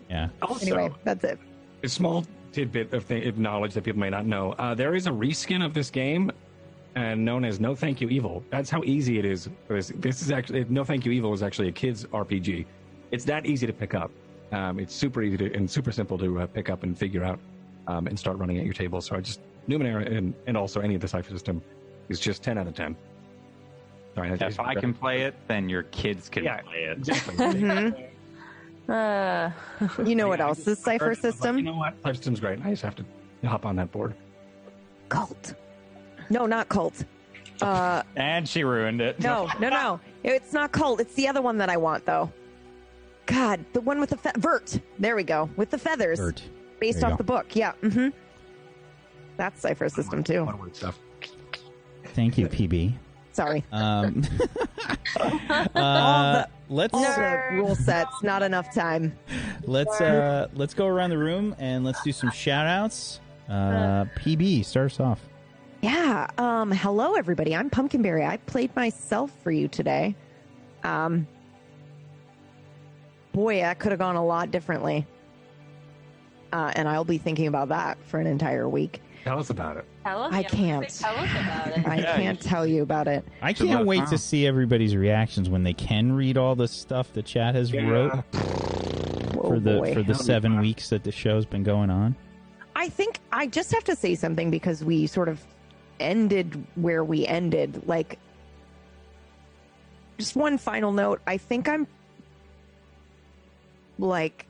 Yeah. 0.08 0.28
Also, 0.42 0.64
Anyway, 0.64 0.92
that's 1.04 1.24
it. 1.24 1.38
a 1.82 1.88
small 1.88 2.24
tidbit 2.52 2.92
of, 2.94 3.06
th- 3.08 3.26
of 3.26 3.38
knowledge 3.38 3.74
that 3.74 3.84
people 3.84 4.00
may 4.00 4.10
not 4.10 4.24
know: 4.24 4.52
uh, 4.52 4.74
there 4.74 4.94
is 4.94 5.06
a 5.06 5.10
reskin 5.10 5.64
of 5.64 5.74
this 5.74 5.90
game, 5.90 6.30
and 6.94 7.22
known 7.24 7.44
as 7.44 7.60
No 7.60 7.74
Thank 7.74 8.00
You 8.00 8.08
Evil. 8.08 8.42
That's 8.50 8.70
how 8.70 8.82
easy 8.84 9.18
it 9.18 9.24
is. 9.26 9.48
For 9.66 9.74
this. 9.76 9.92
this 9.96 10.22
is 10.22 10.30
actually 10.30 10.64
No 10.70 10.84
Thank 10.84 11.04
You 11.04 11.12
Evil 11.12 11.34
is 11.34 11.42
actually 11.42 11.68
a 11.68 11.72
kids 11.72 12.04
RPG. 12.06 12.64
It's 13.10 13.24
that 13.26 13.44
easy 13.44 13.66
to 13.66 13.72
pick 13.72 13.92
up. 13.94 14.10
Um, 14.52 14.78
it's 14.78 14.94
super 14.94 15.22
easy 15.22 15.36
to, 15.38 15.54
and 15.54 15.70
super 15.70 15.90
simple 15.92 16.16
to 16.18 16.40
uh, 16.40 16.46
pick 16.46 16.70
up 16.70 16.82
and 16.82 16.96
figure 16.96 17.24
out 17.24 17.38
um, 17.88 18.06
and 18.06 18.18
start 18.18 18.38
running 18.38 18.58
at 18.58 18.64
your 18.64 18.74
table. 18.74 19.00
So 19.00 19.16
I 19.16 19.20
just 19.20 19.40
Numenera 19.68 20.06
and, 20.14 20.34
and 20.46 20.56
also 20.56 20.80
any 20.80 20.94
of 20.94 21.00
the 21.00 21.08
Cypher 21.08 21.30
system 21.30 21.62
is 22.08 22.20
just 22.20 22.42
10 22.42 22.58
out 22.58 22.66
of 22.66 22.74
10. 22.74 22.96
Sorry, 24.14 24.30
If 24.30 24.60
I 24.60 24.74
can 24.74 24.94
play 24.94 25.22
it, 25.22 25.34
then 25.48 25.68
your 25.68 25.84
kids 25.84 26.28
can 26.28 26.44
Yeah. 26.44 26.60
play 26.60 26.84
it. 26.84 26.98
Exactly. 26.98 27.34
Mhm. 28.86 28.88
Uh, 28.88 29.50
You 30.04 30.14
know 30.14 30.28
what 30.32 30.38
Yeah, 30.38 30.44
I 30.44 30.48
else 30.48 30.58
just- 30.58 30.68
is 30.68 30.78
Cypher 30.78 31.06
I 31.06 31.08
was 31.08 31.24
like, 31.24 31.32
System? 31.32 31.56
you 31.56 31.64
know 31.64 31.76
what? 31.76 31.94
Cypher 32.02 32.14
system's 32.14 32.40
great. 32.40 32.60
I 32.64 32.70
just 32.70 32.82
have 32.82 32.94
to 32.96 33.04
hop 33.44 33.64
on 33.66 33.76
that 33.76 33.90
board. 33.90 34.14
Cult. 35.08 35.54
No, 36.30 36.44
not 36.46 36.68
cult. 36.68 37.04
Uh, 37.62 38.02
And 38.16 38.46
she 38.48 38.62
ruined 38.62 39.00
it. 39.00 39.18
no, 39.20 39.48
no, 39.58 39.68
no. 39.70 40.00
It's 40.22 40.52
not 40.52 40.70
cult. 40.72 41.00
It's 41.00 41.14
the 41.14 41.26
other 41.28 41.40
one 41.42 41.56
that 41.58 41.70
I 41.70 41.76
want, 41.78 42.04
though. 42.04 42.30
God, 43.26 43.64
the 43.72 43.80
one 43.80 44.00
with 44.00 44.10
the 44.10 44.16
fe- 44.16 44.32
Vurt. 44.36 44.78
There 44.98 45.16
we 45.16 45.24
go, 45.24 45.48
with 45.56 45.70
the 45.70 45.78
feathers, 45.78 46.18
Vurt. 46.18 46.42
based 46.80 47.02
off 47.02 47.12
go. 47.12 47.16
the 47.16 47.24
book. 47.24 47.56
Yeah. 47.56 47.72
Mm-hmm. 47.82 48.08
That's 49.36 49.60
Cypher 49.60 49.88
System 49.88 50.22
too. 50.22 50.44
One 50.44 50.58
word 50.58 50.76
stuff. 50.76 50.98
Thank 52.14 52.38
you, 52.38 52.46
PB. 52.48 52.94
Sorry. 53.32 53.64
Um, 53.72 54.22
uh, 55.74 56.44
let's 56.68 56.94
All 56.94 57.02
the 57.02 57.40
rule 57.52 57.74
sets. 57.74 58.22
Not 58.22 58.42
enough 58.42 58.72
time. 58.72 59.16
let's 59.64 60.00
uh, 60.00 60.48
let's 60.54 60.74
go 60.74 60.86
around 60.86 61.10
the 61.10 61.18
room 61.18 61.56
and 61.58 61.84
let's 61.84 62.02
do 62.02 62.12
some 62.12 62.30
shout 62.30 62.66
outs. 62.66 63.20
Uh, 63.48 64.04
PB, 64.16 64.64
start 64.64 64.92
us 64.92 65.00
off. 65.00 65.20
Yeah. 65.82 66.28
Um, 66.38 66.70
hello, 66.72 67.14
everybody. 67.14 67.54
I'm 67.54 67.68
Pumpkinberry. 67.70 68.24
I 68.24 68.38
played 68.38 68.74
myself 68.74 69.30
for 69.42 69.50
you 69.50 69.68
today. 69.68 70.14
Um, 70.82 71.26
boy, 73.34 73.60
that 73.60 73.78
could 73.78 73.92
have 73.92 73.98
gone 73.98 74.16
a 74.16 74.24
lot 74.24 74.50
differently. 74.50 75.06
Uh, 76.52 76.72
and 76.76 76.88
I'll 76.88 77.04
be 77.04 77.18
thinking 77.18 77.48
about 77.48 77.68
that 77.68 77.98
for 78.06 78.20
an 78.20 78.26
entire 78.26 78.68
week. 78.68 79.02
Tell 79.24 79.40
us 79.40 79.50
about 79.50 79.76
it. 79.76 79.84
tell 80.04 80.22
us. 80.22 80.32
I 80.32 80.40
yeah, 80.40 80.48
can't. 80.48 80.88
Tell 80.88 81.16
us 81.16 81.30
about 81.32 81.66
it. 81.78 81.86
I 81.86 81.96
Yeah, 81.96 82.16
can't 82.16 82.40
tell 82.40 82.66
you 82.66 82.82
about 82.82 83.08
it. 83.08 83.24
I 83.42 83.52
can't 83.52 83.86
wait 83.86 84.06
to 84.08 84.18
see 84.18 84.46
everybody's 84.46 84.94
reactions 84.94 85.48
when 85.50 85.64
they 85.64 85.72
can 85.72 86.12
read 86.12 86.38
all 86.38 86.54
the 86.54 86.68
stuff 86.68 87.12
the 87.12 87.22
chat 87.22 87.54
has 87.54 87.72
wrote 87.72 88.12
Oh, 88.34 89.48
for 89.48 89.58
the 89.58 89.78
boy. 89.78 89.94
for 89.94 90.02
the 90.02 90.14
Hell 90.14 90.22
seven 90.22 90.52
yeah. 90.54 90.60
weeks 90.60 90.90
that 90.90 91.02
the 91.04 91.10
show's 91.12 91.44
been 91.46 91.64
going 91.64 91.90
on. 91.90 92.14
I 92.76 92.88
think 92.88 93.18
I 93.32 93.46
just 93.46 93.72
have 93.72 93.84
to 93.84 93.96
say 93.96 94.14
something 94.14 94.50
because 94.50 94.84
we 94.84 95.06
sort 95.06 95.28
of 95.28 95.40
ended 95.98 96.62
where 96.76 97.02
we 97.02 97.26
ended. 97.26 97.82
Like, 97.88 98.18
just 100.18 100.36
one 100.36 100.58
final 100.58 100.92
note. 100.92 101.20
I 101.26 101.36
think 101.38 101.68
I'm 101.68 101.86
like 103.98 104.46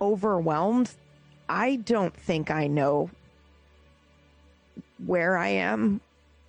overwhelmed. 0.00 0.90
I 1.48 1.76
don't 1.76 2.14
think 2.14 2.50
I 2.50 2.66
know 2.66 3.10
where 5.04 5.36
I 5.36 5.48
am 5.48 6.00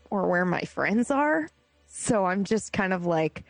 or 0.09 0.27
where 0.27 0.45
my 0.45 0.61
friends 0.61 1.11
are. 1.11 1.49
So 1.87 2.25
I'm 2.25 2.43
just 2.43 2.73
kind 2.73 2.93
of 2.93 3.05
like 3.05 3.43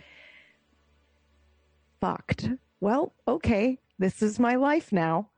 fucked. 2.00 2.50
Well, 2.80 3.14
okay. 3.28 3.78
This 4.00 4.24
is 4.24 4.40
my 4.40 4.56
life 4.56 4.92
now. 4.92 5.30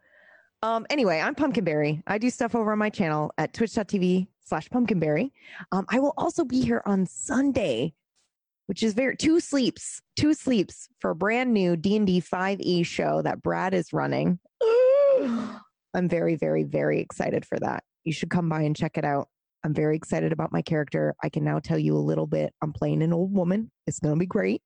Um, 0.62 0.88
anyway, 0.90 1.20
I'm 1.20 1.36
Pumpkinberry. 1.36 2.02
I 2.08 2.18
do 2.18 2.30
stuff 2.30 2.56
over 2.56 2.72
on 2.72 2.80
my 2.80 2.90
channel 2.90 3.34
at 3.38 3.54
twitch.tv 3.54 4.28
slash 4.46 4.70
pumpkinberry. 4.70 5.34
Um, 5.74 5.86
I 5.90 6.00
will 6.00 6.14
also 6.18 6.46
be 6.46 6.62
here 6.62 6.82
on 6.86 7.06
Sunday, 7.06 7.94
which 8.68 8.84
is 8.84 8.94
very 8.94 9.16
two 9.18 9.40
sleeps, 9.40 10.02
two 10.18 10.34
sleeps 10.34 10.88
for 11.00 11.12
a 11.12 11.16
brand 11.16 11.54
new 11.54 11.76
D&D 11.76 12.22
5e 12.22 12.86
show 12.86 13.22
that 13.22 13.42
Brad 13.42 13.74
is 13.74 13.94
running. 13.94 14.40
I'm 15.22 16.10
very, 16.10 16.36
very, 16.36 16.64
very 16.64 17.00
excited 17.00 17.46
for 17.46 17.60
that. 17.60 17.84
You 18.04 18.14
should 18.14 18.30
come 18.30 18.50
by 18.50 18.62
and 18.62 18.76
check 18.76 18.98
it 18.98 19.06
out. 19.06 19.28
I'm 19.64 19.74
very 19.74 19.96
excited 19.96 20.32
about 20.34 20.52
my 20.52 20.62
character. 20.62 21.16
I 21.24 21.30
can 21.30 21.44
now 21.44 21.60
tell 21.60 21.80
you 21.80 21.96
a 21.96 22.00
little 22.00 22.28
bit. 22.28 22.54
I'm 22.62 22.74
playing 22.74 23.02
an 23.02 23.14
old 23.14 23.34
woman. 23.34 23.72
It's 23.88 24.00
gonna 24.00 24.18
be 24.18 24.26
great. 24.26 24.62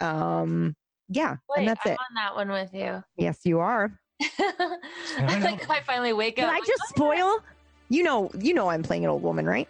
Um, 0.00 0.74
yeah, 1.08 1.36
Wait, 1.48 1.60
and 1.60 1.68
that's 1.68 1.84
I'm 1.84 1.92
it. 1.92 1.98
on 1.98 2.14
that 2.16 2.34
one 2.34 2.48
with 2.50 2.74
you. 2.74 3.02
Yes, 3.16 3.38
you 3.44 3.60
are. 3.60 3.98
I 4.22 5.38
like 5.40 5.70
I 5.70 5.80
finally 5.82 6.12
wake 6.12 6.36
Did 6.36 6.46
up. 6.46 6.52
I 6.52 6.58
just 6.60 6.82
oh, 6.82 6.94
spoil? 6.96 7.38
You 7.88 8.02
know, 8.02 8.30
you 8.38 8.54
know, 8.54 8.68
I'm 8.68 8.82
playing 8.82 9.04
an 9.04 9.10
old 9.10 9.22
woman, 9.22 9.46
right? 9.46 9.68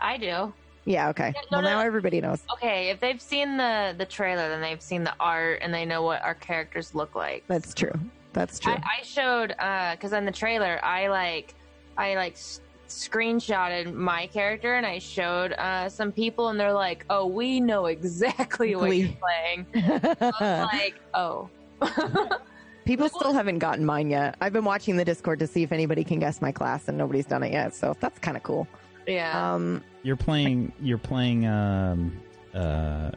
I 0.00 0.16
do. 0.16 0.52
Yeah. 0.90 1.08
Okay. 1.10 1.32
Yeah, 1.34 1.40
no, 1.52 1.58
well, 1.58 1.62
no, 1.62 1.68
now 1.70 1.80
no. 1.80 1.86
everybody 1.86 2.20
knows. 2.20 2.42
Okay, 2.54 2.90
if 2.90 2.98
they've 3.00 3.20
seen 3.20 3.56
the 3.56 3.94
the 3.96 4.06
trailer, 4.06 4.48
then 4.48 4.60
they've 4.60 4.82
seen 4.82 5.04
the 5.04 5.14
art 5.20 5.60
and 5.62 5.72
they 5.72 5.84
know 5.84 6.02
what 6.02 6.22
our 6.22 6.34
characters 6.34 6.94
look 6.94 7.14
like. 7.14 7.44
That's 7.46 7.72
true. 7.74 7.92
That's 8.32 8.58
true. 8.58 8.72
I, 8.72 8.98
I 9.00 9.02
showed 9.04 9.54
uh 9.58 9.92
because 9.92 10.12
in 10.12 10.24
the 10.24 10.32
trailer 10.32 10.84
I 10.84 11.08
like 11.08 11.54
I 11.96 12.14
like 12.16 12.32
s- 12.32 12.60
screenshotted 12.88 13.92
my 13.94 14.26
character 14.26 14.74
and 14.74 14.84
I 14.84 14.98
showed 14.98 15.52
uh 15.52 15.88
some 15.88 16.10
people 16.10 16.48
and 16.48 16.58
they're 16.58 16.72
like, 16.72 17.04
"Oh, 17.08 17.26
we 17.26 17.60
know 17.60 17.86
exactly 17.86 18.74
what 18.74 18.96
you're 18.96 19.16
playing." 19.20 19.66
I'm 20.40 20.66
like, 20.66 21.00
"Oh." 21.14 21.48
People 22.84 23.08
still 23.08 23.32
haven't 23.32 23.58
gotten 23.60 23.84
mine 23.84 24.10
yet. 24.10 24.34
I've 24.40 24.52
been 24.52 24.64
watching 24.64 24.96
the 24.96 25.04
Discord 25.04 25.38
to 25.38 25.46
see 25.46 25.62
if 25.62 25.70
anybody 25.70 26.02
can 26.02 26.18
guess 26.18 26.42
my 26.42 26.50
class, 26.50 26.88
and 26.88 26.98
nobody's 26.98 27.26
done 27.26 27.44
it 27.44 27.52
yet. 27.52 27.72
So 27.72 27.96
that's 28.00 28.18
kind 28.18 28.36
of 28.36 28.42
cool. 28.42 28.66
Yeah. 29.06 29.54
Um, 29.54 29.82
You're 30.02 30.16
playing. 30.16 30.72
You're 30.80 30.98
playing. 30.98 31.46
Um. 31.46 32.20
Uh. 32.54 33.10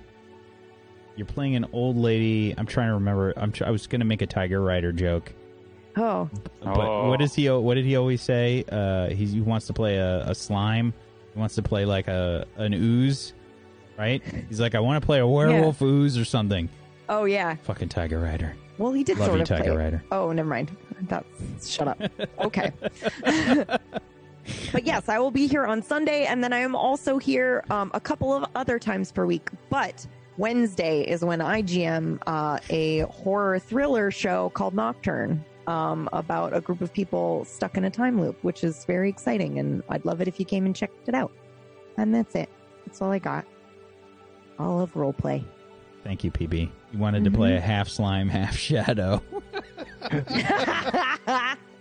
You're 1.16 1.28
playing 1.28 1.56
an 1.56 1.66
old 1.74 1.96
lady. 1.96 2.56
I'm 2.58 2.66
trying 2.66 2.88
to 2.90 2.94
remember. 2.96 3.34
I'm. 3.38 3.52
Tr- 3.52 3.66
I 3.66 3.70
was 3.72 3.86
gonna 3.88 4.06
make 4.06 4.22
a 4.22 4.28
Tiger 4.28 4.62
Rider 4.62 4.92
joke, 4.92 5.32
oh, 5.96 6.30
but 6.64 6.78
Oh. 6.78 7.10
what 7.10 7.20
does 7.20 7.36
he? 7.36 7.50
What 7.50 7.76
did 7.76 7.86
he 7.86 7.96
always 7.96 8.22
say? 8.22 8.64
Uh. 8.72 9.10
He's, 9.10 9.32
he 9.34 9.42
wants 9.42 9.68
to 9.68 9.74
play 9.74 9.98
a, 9.98 10.22
a 10.30 10.34
slime. 10.36 10.94
He 11.34 11.40
wants 11.40 11.56
to 11.56 11.62
play 11.62 11.86
like 11.86 12.08
a 12.08 12.46
an 12.58 12.74
ooze, 12.74 13.34
right? 13.98 14.22
He's 14.50 14.60
like, 14.60 14.74
I 14.76 14.80
want 14.80 15.02
to 15.02 15.06
play 15.06 15.20
a 15.20 15.28
werewolf 15.28 15.82
ooze 15.82 16.18
or 16.18 16.26
something. 16.26 16.68
oh 17.10 17.26
yeah. 17.26 17.56
Fucking 17.64 17.90
Tiger 17.90 18.20
Rider. 18.20 18.56
Well, 18.80 18.92
he 18.92 19.04
did 19.04 19.20
Love 19.20 19.28
sort 19.28 19.38
you, 19.38 19.42
of. 19.44 19.48
Tiger 19.48 19.72
it. 19.74 19.84
Rider. 19.84 20.04
Oh, 20.12 20.32
never 20.32 20.50
mind. 20.50 20.76
That's 21.04 21.70
shut 21.70 21.88
up. 21.88 22.02
Okay. 22.40 22.72
but 24.72 24.86
yes, 24.86 25.10
I 25.10 25.20
will 25.20 25.32
be 25.32 25.48
here 25.48 25.66
on 25.66 25.82
Sunday, 25.82 26.26
and 26.26 26.44
then 26.44 26.54
I 26.54 26.60
am 26.60 26.76
also 26.76 27.18
here 27.18 27.64
um, 27.70 27.92
a 27.94 28.00
couple 28.00 28.34
of 28.34 28.46
other 28.56 28.80
times 28.80 29.12
per 29.12 29.26
week. 29.26 29.50
But 29.70 30.06
Wednesday 30.38 31.02
is 31.02 31.24
when 31.24 31.42
I 31.42 31.62
GM 31.62 32.20
uh, 32.28 32.60
a 32.70 33.00
horror 33.02 33.60
thriller 33.60 34.10
show 34.12 34.50
called 34.50 34.74
Nocturne 34.74 35.44
um, 35.68 36.10
about 36.12 36.56
a 36.56 36.60
group 36.62 36.82
of 36.82 36.92
people 36.92 37.46
stuck 37.46 37.78
in 37.78 37.86
a 37.86 37.90
time 37.90 38.20
loop, 38.20 38.38
which 38.44 38.64
is 38.64 38.84
very 38.86 39.10
exciting, 39.10 39.60
and 39.60 39.84
I'd 39.90 40.06
love 40.06 40.22
it 40.22 40.28
if 40.28 40.40
you 40.40 40.46
came 40.46 40.66
and 40.66 40.76
checked 40.76 41.08
it 41.08 41.16
out. 41.16 41.32
And 41.98 42.14
that's 42.14 42.36
it. 42.36 42.50
That's 42.86 43.02
all 43.02 43.12
I 43.12 43.20
got. 43.20 43.46
All 44.60 44.82
of 44.82 44.96
role 44.96 45.14
play. 45.14 45.44
Thank 46.04 46.24
you, 46.24 46.32
PB. 46.32 46.70
You 46.92 47.00
wanted 47.00 47.24
to 47.24 47.32
play 47.32 47.54
a 47.54 47.58
Mm-hmm. 47.58 47.66
half 47.66 47.88
slime, 47.88 48.28
half 48.28 48.58
shadow. 48.58 49.22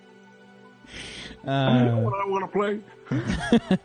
I 1.47 1.85
know 1.85 1.99
Uh, 1.99 2.01
what 2.03 2.21
I 2.21 2.29
want 2.29 2.45
to 2.45 2.59
play. 2.59 2.81
I 3.11 3.79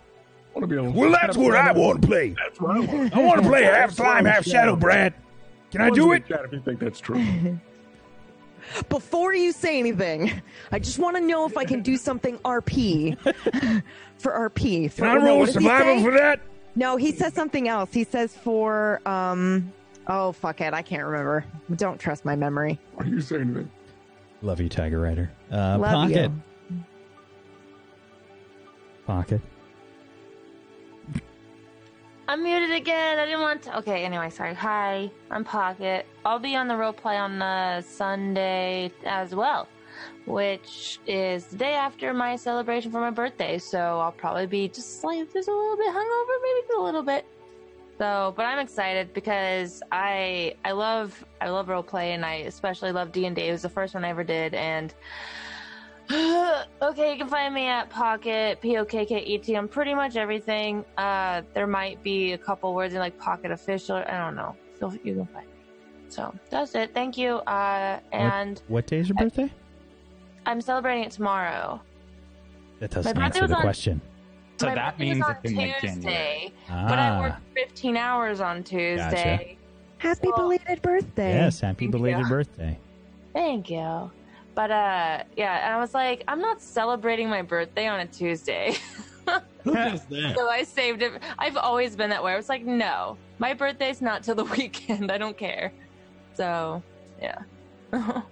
want 0.54 0.62
to 0.64 0.68
be 0.68 0.76
able. 0.76 0.92
Well, 0.92 1.12
that's 1.12 1.38
what 1.38 1.56
I 1.56 1.72
want 1.72 2.02
to 2.02 2.08
play. 2.08 2.36
That's 2.44 2.60
what 2.60 2.78
I 2.78 2.80
want. 2.80 3.16
I 3.16 3.20
want 3.22 3.42
to 3.44 3.48
play 3.48 3.64
half 3.64 3.92
slime, 3.92 4.26
half 4.26 4.46
shadow, 4.46 4.76
Brad. 4.76 5.14
Can 5.72 5.82
I 5.82 5.90
do 5.90 6.14
it? 6.14 6.28
Chat 6.28 6.46
if 6.46 6.52
you 6.54 6.62
think 6.62 6.80
that's 6.80 7.00
true. 7.00 7.24
Before 8.90 9.34
you 9.34 9.52
say 9.54 9.80
anything, 9.80 10.42
I 10.72 10.80
just 10.80 11.00
want 11.00 11.16
to 11.16 11.22
know 11.22 11.46
if 11.46 11.58
I 11.58 11.64
can 11.64 11.82
do 11.82 11.96
something 11.96 12.38
RP 12.40 13.18
for 14.18 14.50
RP. 14.50 14.92
For, 14.92 14.98
Can 15.06 15.08
I 15.08 15.16
roll 15.26 15.40
what 15.40 15.50
a 15.50 15.52
survival 15.54 16.02
for 16.02 16.12
that? 16.12 16.42
No, 16.76 16.98
he 16.98 17.12
says 17.12 17.34
something 17.34 17.68
else. 17.68 17.94
He 17.94 18.04
says 18.04 18.36
for 18.36 19.02
um 19.08 19.72
oh 20.08 20.32
fuck 20.34 20.60
it, 20.62 20.74
I 20.74 20.82
can't 20.82 21.06
remember. 21.06 21.46
Don't 21.76 22.00
trust 22.00 22.26
my 22.26 22.36
memory. 22.36 22.80
Why 22.96 23.06
are 23.06 23.08
you 23.08 23.22
saying 23.22 23.42
anything? 23.44 23.72
love 24.42 24.60
you, 24.60 24.70
Tiger 24.70 25.00
Rider. 25.00 25.32
Uh, 25.52 25.78
Love 25.80 26.10
Pokket. 26.10 26.24
you. 26.30 26.42
Pokket. 29.08 29.42
I'm 32.28 32.44
muted 32.44 32.72
again. 32.72 33.18
I 33.18 33.26
didn't 33.26 33.40
want 33.40 33.62
to. 33.64 33.78
Okay, 33.78 34.04
anyway, 34.04 34.30
sorry. 34.30 34.54
Hi, 34.54 35.10
I'm 35.32 35.46
Pokket. 35.46 36.04
I'll 36.26 36.40
be 36.40 36.58
on 36.58 36.68
the 36.68 36.76
role 36.76 36.92
play 36.92 37.16
on 37.16 37.40
the 37.40 37.82
Sunday 37.82 38.92
as 39.06 39.34
well, 39.34 39.70
which 40.26 41.00
is 41.08 41.46
the 41.46 41.56
day 41.56 41.74
after 41.76 42.14
my 42.14 42.36
celebration 42.36 42.92
for 42.92 43.00
my 43.00 43.12
birthday. 43.12 43.58
So 43.58 43.80
I'll 43.80 44.12
probably 44.12 44.46
be 44.46 44.68
just 44.68 45.06
like 45.06 45.32
just 45.32 45.48
a 45.48 45.56
little 45.56 45.78
bit 45.78 45.88
hungover, 45.88 46.36
maybe 46.44 46.68
a 46.78 46.82
little 46.82 47.04
bit. 47.04 47.26
So, 47.98 48.34
but 48.36 48.44
I'm 48.44 48.60
excited 48.60 49.14
because 49.14 49.82
I 49.94 50.54
I 50.66 50.74
love 50.74 51.26
I 51.40 51.48
love 51.50 51.70
role 51.70 51.82
play 51.82 52.12
and 52.12 52.26
I 52.26 52.36
especially 52.52 52.92
love 52.92 53.14
D 53.14 53.26
and 53.26 53.38
D. 53.38 53.44
It 53.44 53.54
was 53.54 53.62
the 53.62 53.70
first 53.70 53.94
one 53.94 54.04
I 54.04 54.10
ever 54.10 54.26
did, 54.26 54.54
and 54.54 54.94
okay, 56.12 57.12
you 57.12 57.18
can 57.18 57.28
find 57.28 57.54
me 57.54 57.68
at 57.68 57.90
Pokket 57.90 58.62
P 58.62 58.78
O 58.78 58.86
K 58.86 59.06
K 59.06 59.20
E 59.20 59.38
T 59.40 59.56
on 59.56 59.68
pretty 59.68 59.94
much 59.94 60.16
everything. 60.16 60.86
Uh, 60.98 61.42
there 61.54 61.68
might 61.68 62.02
be 62.04 62.34
a 62.34 62.38
couple 62.38 62.74
words 62.74 62.94
in 62.94 63.00
like 63.00 63.18
Pokket 63.20 63.52
Official. 63.52 63.98
I 63.98 64.18
don't 64.18 64.36
know. 64.36 64.56
So 64.80 64.92
you 65.04 65.16
can 65.16 65.26
find 65.28 65.48
me. 65.48 65.54
So 66.10 66.34
that's 66.50 66.76
it. 66.76 66.94
Thank 66.94 67.18
you. 67.18 67.36
Uh, 67.40 68.00
and 68.14 68.62
What 68.70 68.88
day 68.88 69.00
is 69.00 69.10
your 69.10 69.18
birthday? 69.18 69.52
I'm 70.46 70.62
celebrating 70.62 71.04
it 71.04 71.12
tomorrow. 71.12 71.82
That 72.80 72.92
doesn't 72.92 73.14
birthday 73.14 73.26
answer 73.26 73.48
the 73.48 73.56
on- 73.56 73.62
question. 73.62 74.02
So 74.60 74.68
my 74.68 74.76
that 74.76 74.98
means 74.98 75.22
on 75.24 75.36
it's 75.44 75.52
in 75.52 75.58
like 75.58 75.82
January. 75.82 75.96
Tuesday, 75.96 76.54
but 76.68 76.98
I 76.98 77.10
Ah. 77.10 77.20
worked 77.22 77.42
15 77.54 77.98
hours 77.98 78.40
on 78.42 78.64
Tuesday. 78.64 79.58
Happy 80.00 80.28
So- 80.28 80.36
belated 80.36 80.82
birthday. 80.82 81.34
Yes, 81.34 81.60
happy 81.60 81.88
belated 81.88 82.22
you. 82.22 82.30
birthday. 82.30 82.80
Thank 83.34 83.70
you. 83.70 84.10
But 84.58 84.72
uh, 84.72 85.24
yeah, 85.36 85.66
and 85.68 85.76
I 85.76 85.78
was 85.78 85.94
like, 85.94 86.24
I'm 86.28 86.42
not 86.42 86.60
celebrating 86.60 87.30
my 87.30 87.44
birthday 87.44 87.86
on 87.86 88.00
a 88.00 88.08
Tuesday. 88.08 88.74
Who 89.64 89.76
does 89.76 90.04
that? 90.06 90.34
so 90.36 90.50
I 90.50 90.64
saved 90.64 91.04
it. 91.04 91.22
I've 91.38 91.58
always 91.58 91.96
been 91.96 92.10
that 92.10 92.24
way. 92.24 92.34
I 92.34 92.36
was 92.36 92.50
like, 92.50 92.66
no, 92.66 93.18
my 93.38 93.54
birthday's 93.54 94.02
not 94.02 94.24
till 94.24 94.34
the 94.34 94.46
weekend. 94.58 95.12
I 95.12 95.20
don't 95.20 95.38
care. 95.38 95.72
So 96.34 96.82
yeah. 97.22 97.38
so 97.92 98.24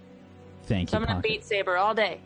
Thank 0.63 0.91
you. 0.91 0.97
I'm 0.97 1.05
gonna 1.05 1.19
Pokket. 1.19 1.21
beat 1.21 1.45
Saber 1.45 1.77
all 1.77 1.93
day. 1.93 2.21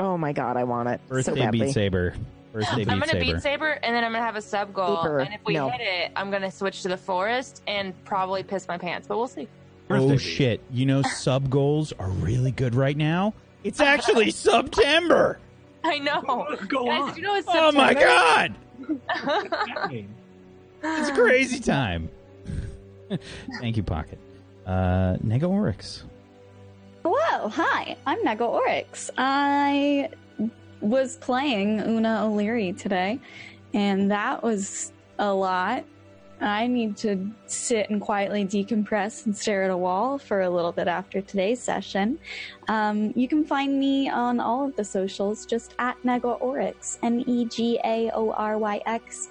Oh 0.00 0.18
my 0.18 0.32
god, 0.32 0.56
I 0.56 0.64
want 0.64 0.88
it 0.88 1.00
so 1.06 1.14
Birthday 1.14 1.34
badly. 1.36 1.66
Beat 1.66 1.72
Saber. 1.72 2.14
Birthday 2.52 2.78
beat 2.78 2.88
I'm 2.90 2.98
Beat 2.98 3.06
gonna 3.06 3.20
Saber. 3.20 3.34
beat 3.34 3.42
Saber, 3.42 3.70
and 3.84 3.94
then 3.94 4.02
I'm 4.02 4.10
gonna 4.10 4.24
have 4.24 4.34
a 4.34 4.42
sub 4.42 4.74
goal. 4.74 5.04
Saber, 5.04 5.20
And 5.20 5.32
if 5.32 5.40
we 5.46 5.54
no. 5.54 5.70
hit 5.70 5.82
it, 5.82 6.10
I'm 6.16 6.32
gonna 6.32 6.50
switch 6.50 6.82
to 6.82 6.88
the 6.88 6.96
forest 6.96 7.62
and 7.68 7.94
probably 8.04 8.42
piss 8.42 8.66
my 8.66 8.76
pants. 8.76 9.06
But 9.06 9.18
we'll 9.18 9.28
see. 9.28 9.46
Oh 9.88 10.08
Birthday 10.08 10.16
shit! 10.18 10.60
You 10.72 10.86
know 10.86 11.02
sub 11.02 11.48
goals 11.50 11.92
are 11.98 12.08
really 12.08 12.50
good 12.50 12.74
right 12.74 12.96
now. 12.96 13.34
It's 13.64 13.80
actually 13.80 14.30
September. 14.32 15.38
I 15.84 15.98
know. 15.98 16.56
Go 16.66 16.86
Guys, 16.86 17.00
on. 17.02 17.08
did 17.08 17.16
you 17.18 17.22
know 17.22 17.34
it's 17.36 17.46
Oh 17.50 17.72
my 17.72 17.94
god! 17.94 18.54
It's 20.82 21.10
crazy 21.12 21.58
time. 21.58 22.08
Thank 23.60 23.76
you, 23.76 23.82
Pokket. 23.82 24.18
Uh, 24.66 25.16
Nega 25.24 25.48
Oryx. 25.48 26.04
Hello, 27.02 27.48
hi, 27.48 27.96
I'm 28.06 28.18
Nega 28.24 28.42
Oryx. 28.48 29.10
I 29.16 30.10
was 30.80 31.16
playing 31.16 31.80
Una 31.80 32.26
O'Leary 32.26 32.72
today, 32.72 33.18
and 33.74 34.10
that 34.10 34.42
was 34.42 34.92
a 35.18 35.32
lot. 35.32 35.84
I 36.40 36.66
need 36.66 36.98
to 36.98 37.30
sit 37.46 37.88
and 37.88 38.00
quietly 38.00 38.44
decompress 38.44 39.24
and 39.24 39.34
stare 39.36 39.64
at 39.64 39.70
a 39.70 39.76
wall 39.76 40.18
for 40.18 40.42
a 40.42 40.50
little 40.50 40.72
bit 40.72 40.86
after 40.86 41.22
today's 41.22 41.62
session. 41.62 42.18
Um, 42.68 43.12
you 43.16 43.26
can 43.26 43.44
find 43.44 43.78
me 43.78 44.10
on 44.10 44.38
all 44.38 44.66
of 44.66 44.76
the 44.76 44.84
socials, 44.84 45.46
just 45.46 45.74
at 45.78 45.96
Nega 46.04 46.40
Oryx, 46.40 46.98
N 47.02 47.24
E 47.26 47.46
G 47.46 47.80
A 47.84 48.10
O 48.12 48.32
R 48.32 48.58
Y 48.58 48.82
X. 48.84 49.28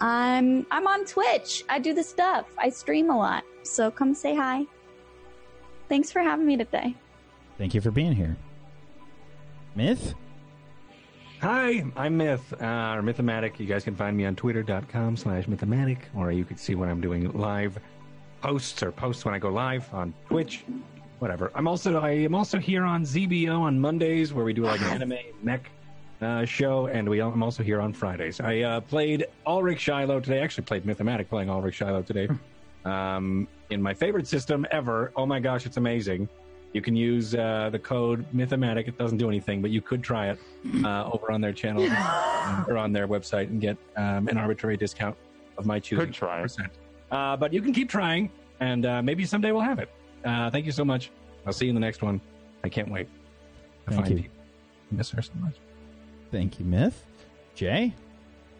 I'm 0.00 0.66
I'm 0.70 0.86
on 0.86 1.04
Twitch. 1.04 1.62
I 1.68 1.78
do 1.78 1.92
the 1.92 2.02
stuff. 2.02 2.46
I 2.58 2.70
stream 2.70 3.10
a 3.10 3.18
lot, 3.18 3.44
so 3.62 3.90
come 3.90 4.14
say 4.14 4.34
hi. 4.34 4.64
Thanks 5.88 6.10
for 6.10 6.20
having 6.20 6.46
me 6.46 6.56
today. 6.56 6.94
Thank 7.58 7.74
you 7.74 7.80
for 7.80 7.90
being 7.90 8.12
here. 8.12 8.36
Myth. 9.74 10.14
Hi, 11.46 11.84
I'm 11.94 12.16
Myth, 12.16 12.52
uh, 12.54 12.96
or 12.96 13.02
Mythomatic. 13.02 13.60
You 13.60 13.66
guys 13.66 13.84
can 13.84 13.94
find 13.94 14.16
me 14.16 14.26
on 14.26 14.34
twitter.com 14.34 15.16
slash 15.16 15.44
Mythomatic, 15.44 15.98
or 16.16 16.32
you 16.32 16.44
can 16.44 16.56
see 16.56 16.74
when 16.74 16.88
I'm 16.88 17.00
doing 17.00 17.30
live 17.38 17.78
posts 18.42 18.82
or 18.82 18.90
posts 18.90 19.24
when 19.24 19.32
I 19.32 19.38
go 19.38 19.50
live 19.50 19.88
on 19.94 20.12
Twitch, 20.28 20.64
whatever. 21.20 21.52
I'm 21.54 21.68
also 21.68 22.00
I 22.00 22.10
am 22.10 22.34
also 22.34 22.58
here 22.58 22.82
on 22.82 23.04
ZBO 23.04 23.60
on 23.60 23.78
Mondays 23.78 24.32
where 24.32 24.44
we 24.44 24.54
do 24.54 24.62
like 24.62 24.80
an 24.80 24.86
anime 25.02 25.18
mech 25.40 25.70
uh, 26.20 26.44
show, 26.44 26.88
and 26.88 27.08
we 27.08 27.22
I'm 27.22 27.44
also 27.44 27.62
here 27.62 27.80
on 27.80 27.92
Fridays. 27.92 28.40
I 28.40 28.62
uh, 28.62 28.80
played 28.80 29.26
Ulrich 29.46 29.78
Shiloh 29.78 30.18
today. 30.18 30.40
I 30.40 30.42
actually 30.42 30.64
played 30.64 30.82
Mythomatic 30.82 31.28
playing 31.28 31.48
Ulrich 31.48 31.76
Shiloh 31.76 32.02
today. 32.02 32.28
um, 32.84 33.46
in 33.70 33.80
my 33.80 33.94
favorite 33.94 34.26
system 34.26 34.66
ever. 34.72 35.12
Oh 35.14 35.26
my 35.26 35.38
gosh, 35.38 35.64
it's 35.64 35.76
amazing. 35.76 36.28
You 36.72 36.82
can 36.82 36.94
use 36.94 37.34
uh, 37.34 37.70
the 37.70 37.78
code 37.78 38.26
Mythomatic. 38.34 38.86
It 38.88 38.98
doesn't 38.98 39.18
do 39.18 39.28
anything, 39.28 39.62
but 39.62 39.70
you 39.70 39.80
could 39.80 40.02
try 40.02 40.30
it 40.30 40.38
uh, 40.84 41.10
over 41.10 41.32
on 41.32 41.40
their 41.40 41.52
channel 41.52 41.82
or 42.68 42.76
on 42.76 42.92
their 42.92 43.08
website 43.08 43.48
and 43.48 43.60
get 43.60 43.76
um, 43.96 44.28
an 44.28 44.36
arbitrary 44.36 44.76
discount 44.76 45.16
of 45.56 45.64
my 45.64 45.78
choosing. 45.78 46.06
Could 46.06 46.14
try 46.14 46.42
percent. 46.42 46.72
Uh, 47.10 47.36
but 47.36 47.52
you 47.52 47.62
can 47.62 47.72
keep 47.72 47.88
trying, 47.88 48.30
and 48.60 48.84
uh, 48.84 49.02
maybe 49.02 49.24
someday 49.24 49.52
we'll 49.52 49.62
have 49.62 49.78
it. 49.78 49.88
Uh, 50.24 50.50
thank 50.50 50.66
you 50.66 50.72
so 50.72 50.84
much. 50.84 51.10
I'll 51.46 51.52
see 51.52 51.66
you 51.66 51.70
in 51.70 51.74
the 51.74 51.80
next 51.80 52.02
one. 52.02 52.20
I 52.64 52.68
can't 52.68 52.90
wait 52.90 53.08
to 53.84 53.90
Thank 53.92 54.06
find 54.06 54.18
you. 54.18 54.24
you. 54.24 54.30
I 54.92 54.96
miss 54.96 55.10
her 55.10 55.22
so 55.22 55.32
much. 55.40 55.54
Thank 56.30 56.58
you, 56.58 56.64
Myth. 56.64 57.04
Jay. 57.54 57.94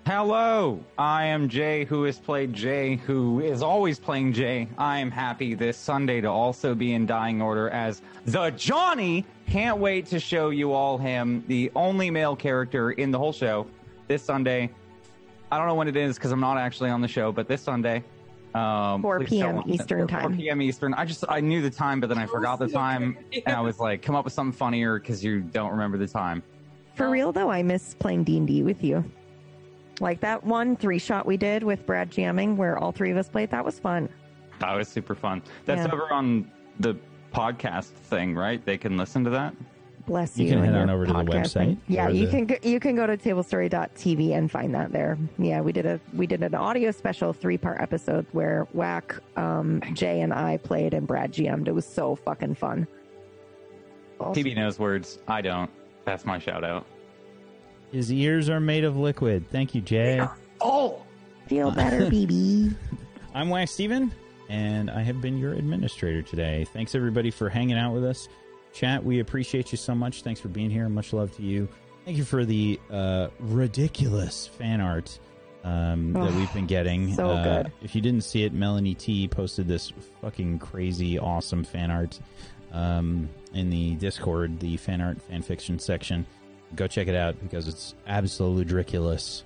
Hello, 0.07 0.79
I 0.97 1.25
am 1.25 1.49
Jay, 1.49 1.85
who 1.85 2.05
has 2.05 2.17
played 2.17 2.53
Jay, 2.53 2.95
who 2.95 3.41
is 3.41 3.61
always 3.61 3.99
playing 3.99 4.35
Jay. 4.35 4.69
I 4.79 5.01
am 5.01 5.11
happy 5.11 5.55
this 5.55 5.77
Sunday 5.77 6.21
to 6.21 6.29
also 6.29 6.77
be 6.77 6.93
in 6.93 7.07
Dying 7.07 7.43
Order 7.43 7.71
as 7.71 8.03
the 8.25 8.51
Johnny. 8.51 9.27
Can't 9.49 9.79
wait 9.79 10.07
to 10.07 10.21
show 10.21 10.51
you 10.51 10.73
all 10.73 10.97
him, 10.97 11.43
the 11.49 11.73
only 11.75 12.09
male 12.13 12.37
character 12.37 12.93
in 12.93 13.11
the 13.11 13.19
whole 13.19 13.33
show, 13.33 13.67
this 14.07 14.23
Sunday. 14.23 14.71
I 15.51 15.59
don't 15.59 15.67
know 15.67 15.75
when 15.75 15.89
it 15.89 15.97
is 15.97 16.15
because 16.15 16.31
I'm 16.31 16.39
not 16.39 16.57
actually 16.57 16.91
on 16.91 17.01
the 17.01 17.09
show, 17.09 17.33
but 17.33 17.49
this 17.49 17.61
Sunday. 17.61 18.05
Um, 18.55 19.03
4 19.03 19.25
p.m. 19.25 19.65
Eastern 19.67 20.07
4 20.07 20.21
time. 20.21 20.37
p.m. 20.37 20.63
Eastern. 20.63 20.95
I 20.95 21.05
just 21.05 21.25
I 21.29 21.41
knew 21.41 21.63
the 21.63 21.71
time, 21.71 21.99
but 21.99 22.09
then 22.09 22.19
I 22.19 22.27
forgot 22.27 22.61
the 22.61 22.69
time, 22.69 23.19
and 23.45 23.57
I 23.57 23.61
was 23.61 23.81
like, 23.81 24.03
come 24.03 24.15
up 24.15 24.25
with 24.25 24.35
something 24.35 24.57
funnier 24.57 25.01
because 25.01 25.25
you 25.25 25.41
don't 25.41 25.73
remember 25.73 25.99
the 25.99 26.07
time. 26.07 26.45
For 26.95 27.11
real 27.11 27.33
though, 27.33 27.51
I 27.51 27.65
miss 27.65 27.95
playing 27.95 28.23
D 28.23 28.39
and 28.39 28.47
D 28.47 28.63
with 28.63 28.85
you. 28.85 29.05
Like 30.01 30.21
that 30.21 30.45
one 30.45 30.77
three 30.77 30.99
shot 30.99 31.27
we 31.27 31.37
did 31.37 31.63
with 31.63 31.87
Brad 31.87 32.11
jamming, 32.11 32.57
where 32.57 32.79
all 32.79 32.93
three 32.93 33.11
of 33.11 33.17
us 33.17 33.29
played. 33.29 33.51
That 33.51 33.65
was 33.65 33.79
fun. 33.79 34.09
That 34.59 34.75
was 34.75 34.89
super 34.89 35.15
fun. 35.15 35.43
That's 35.65 35.87
Yeah. 35.87 35.93
over 35.93 36.13
on 36.13 36.51
the 36.81 36.97
podcast 37.33 37.85
thing, 37.87 38.35
right? 38.35 38.65
They 38.65 38.79
can 38.79 38.97
listen 38.97 39.25
to 39.25 39.31
that. 39.31 39.55
Bless 40.07 40.39
You 40.39 40.45
you. 40.47 40.53
can 40.53 40.65
head 40.65 40.75
on 40.77 40.87
your 40.89 40.97
over 40.97 41.07
to 41.07 41.13
the 41.13 41.19
website 41.25 41.77
Yeah, 41.89 42.09
you 42.09 42.27
the- 42.27 42.31
can 42.31 42.47
go, 42.47 42.55
you 42.63 42.79
can 42.79 42.95
go 42.95 43.07
to 43.09 43.17
tablestory.tv 43.17 44.35
and 44.35 44.49
find 44.49 44.73
that 44.75 44.93
there. 44.93 45.19
Yeah, 45.37 45.61
we 45.63 45.73
did 45.73 45.85
a 45.85 45.99
we 46.15 46.29
did 46.29 46.43
an 46.45 46.55
audio 46.55 46.93
special 46.93 47.33
three 47.33 47.59
part 47.59 47.81
episode 47.81 48.25
where 48.33 48.69
Whack, 48.73 49.17
um, 49.37 49.83
Jay, 49.95 50.21
and 50.21 50.33
I 50.33 50.59
played 50.59 50.95
and 50.95 51.07
Brad 51.09 51.33
GM'd. 51.33 51.67
It 51.67 51.75
was 51.75 51.87
so 51.87 52.15
fucking 52.15 52.55
fun. 52.55 52.87
PB 54.21 54.55
knows 54.55 54.79
words. 54.79 55.19
I 55.27 55.41
don't. 55.43 55.71
That's 56.05 56.25
my 56.25 56.39
shout 56.39 56.63
out. 56.65 56.87
His 57.97 58.13
ears 58.13 58.51
are 58.51 58.61
made 58.61 58.85
of 58.85 58.99
liquid. 58.99 59.49
Thank 59.51 59.75
you, 59.75 59.81
Jay. 59.81 60.23
Oh, 60.61 61.01
Feel 61.47 61.71
better, 61.71 62.01
BB. 62.11 62.75
I'm 63.35 63.49
Wax 63.49 63.71
Steven, 63.73 64.13
and 64.51 64.91
I 64.91 65.01
have 65.01 65.23
been 65.23 65.39
your 65.39 65.55
administrator 65.55 66.21
today. 66.21 66.67
Thanks 66.75 66.95
everybody 66.95 67.31
for 67.31 67.49
hanging 67.49 67.79
out 67.79 67.95
with 67.95 68.05
us. 68.05 68.29
Chat, 68.75 69.03
we 69.03 69.21
appreciate 69.21 69.73
you 69.73 69.79
so 69.79 69.95
much. 69.95 70.21
Thanks 70.21 70.41
for 70.41 70.49
being 70.49 70.69
here. 70.69 70.87
Much 70.91 71.15
love 71.15 71.35
to 71.37 71.43
you. 71.43 71.67
Thank 72.05 72.19
you 72.19 72.25
for 72.25 72.45
the 72.45 72.79
uh, 72.91 73.29
ridiculous 73.41 74.47
fan 74.47 74.83
art 74.83 75.19
um, 75.65 76.13
that 76.13 76.35
we've 76.35 76.53
been 76.53 76.67
getting. 76.67 77.15
so 77.15 77.31
Uh, 77.31 77.63
good. 77.63 77.73
If 77.81 77.95
you 77.95 78.03
didn't 78.03 78.25
see 78.25 78.43
it, 78.45 78.53
Melanie 78.53 78.95
T 78.95 79.27
posted 79.27 79.69
this 79.69 79.95
fucking 80.21 80.59
crazy, 80.59 81.19
awesome 81.19 81.65
fan 81.65 81.91
art 81.91 82.21
um, 82.73 83.31
in 83.55 83.71
the 83.71 83.95
Discord, 83.95 84.61
the 84.61 84.77
fan 84.77 85.01
art 85.01 85.23
fan 85.23 85.41
fiction 85.41 85.79
section. 85.79 86.27
Go 86.75 86.87
check 86.87 87.09
it 87.09 87.15
out 87.15 87.41
because 87.41 87.69
it's 87.69 87.95
absolutely 88.07 88.65
ridiculous. 88.75 89.45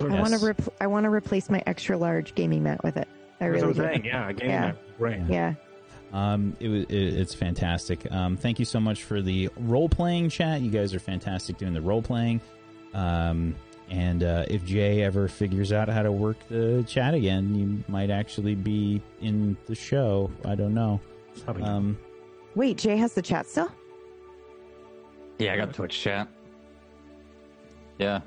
I 0.00 0.04
want 0.06 0.28
to 0.34 0.38
repl- 0.38 0.72
I 0.80 0.86
want 0.88 1.04
to 1.04 1.10
replace 1.10 1.48
my 1.48 1.62
extra 1.66 1.96
large 1.96 2.34
gaming 2.34 2.62
mat 2.64 2.82
with 2.84 2.96
it. 2.96 3.08
I 3.40 3.48
That's 3.48 3.62
really 3.62 3.66
what 3.74 3.86
I'm 3.86 3.86
do. 3.86 3.92
saying. 3.92 4.04
Yeah, 4.04 4.28
a 4.28 4.32
game 4.34 4.50
Yeah. 4.50 4.60
map. 4.60 4.76
Right. 4.98 5.22
Yeah. 5.28 5.54
Um, 6.12 6.56
it 6.60 6.68
was 6.68 6.82
it, 6.84 6.92
it's 6.92 7.34
fantastic. 7.34 8.10
Um, 8.12 8.36
thank 8.36 8.58
you 8.58 8.64
so 8.64 8.78
much 8.80 9.04
for 9.04 9.22
the 9.22 9.48
role 9.56 9.88
playing 9.88 10.28
chat. 10.28 10.60
You 10.60 10.70
guys 10.70 10.92
are 10.94 10.98
fantastic 10.98 11.56
doing 11.58 11.72
the 11.72 11.80
role 11.80 12.02
playing. 12.02 12.40
Um, 12.94 13.54
and 13.88 14.22
uh, 14.22 14.44
if 14.48 14.64
Jay 14.64 15.02
ever 15.02 15.28
figures 15.28 15.72
out 15.72 15.88
how 15.88 16.02
to 16.02 16.10
work 16.12 16.36
the 16.48 16.84
chat 16.88 17.14
again, 17.14 17.54
you 17.54 17.84
might 17.88 18.10
actually 18.10 18.54
be 18.56 19.00
in 19.20 19.56
the 19.66 19.74
show. 19.74 20.30
I 20.44 20.54
don't 20.56 20.74
know. 20.74 21.00
Um, 21.46 21.96
Wait, 22.54 22.78
Jay 22.78 22.96
has 22.96 23.12
the 23.14 23.22
chat 23.22 23.46
still? 23.46 23.70
yeah, 25.38 25.52
I 25.52 25.56
got 25.56 25.72
Twitch 25.74 26.00
chat. 26.00 26.28
Yeah. 27.98 28.20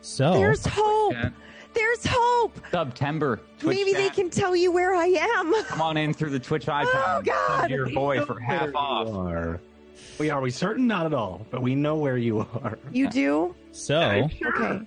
so 0.00 0.32
There's 0.34 0.66
hope. 0.66 1.12
Chat. 1.12 1.32
There's 1.72 2.04
hope. 2.04 2.58
September. 2.72 3.38
Twitch 3.60 3.76
Maybe 3.76 3.92
they 3.92 4.08
can 4.10 4.28
tell 4.30 4.56
you 4.56 4.72
where 4.72 4.94
I 4.94 5.06
am. 5.06 5.54
come 5.64 5.80
on 5.82 5.96
in 5.96 6.12
through 6.12 6.30
the 6.30 6.38
Twitch 6.40 6.66
iPad. 6.66 6.86
Oh, 6.92 7.22
God. 7.24 7.70
Your 7.70 7.88
boy 7.90 8.24
for 8.24 8.40
half 8.40 8.70
you 8.70 8.74
off. 8.76 9.08
are. 9.14 9.60
We 10.18 10.30
are 10.30 10.40
we 10.40 10.50
certain? 10.50 10.86
Not 10.86 11.06
at 11.06 11.14
all, 11.14 11.46
but 11.50 11.62
we 11.62 11.74
know 11.74 11.94
where 11.96 12.16
you 12.16 12.40
are. 12.40 12.78
You 12.90 13.08
do? 13.08 13.54
so 13.72 14.28
Okay. 14.44 14.80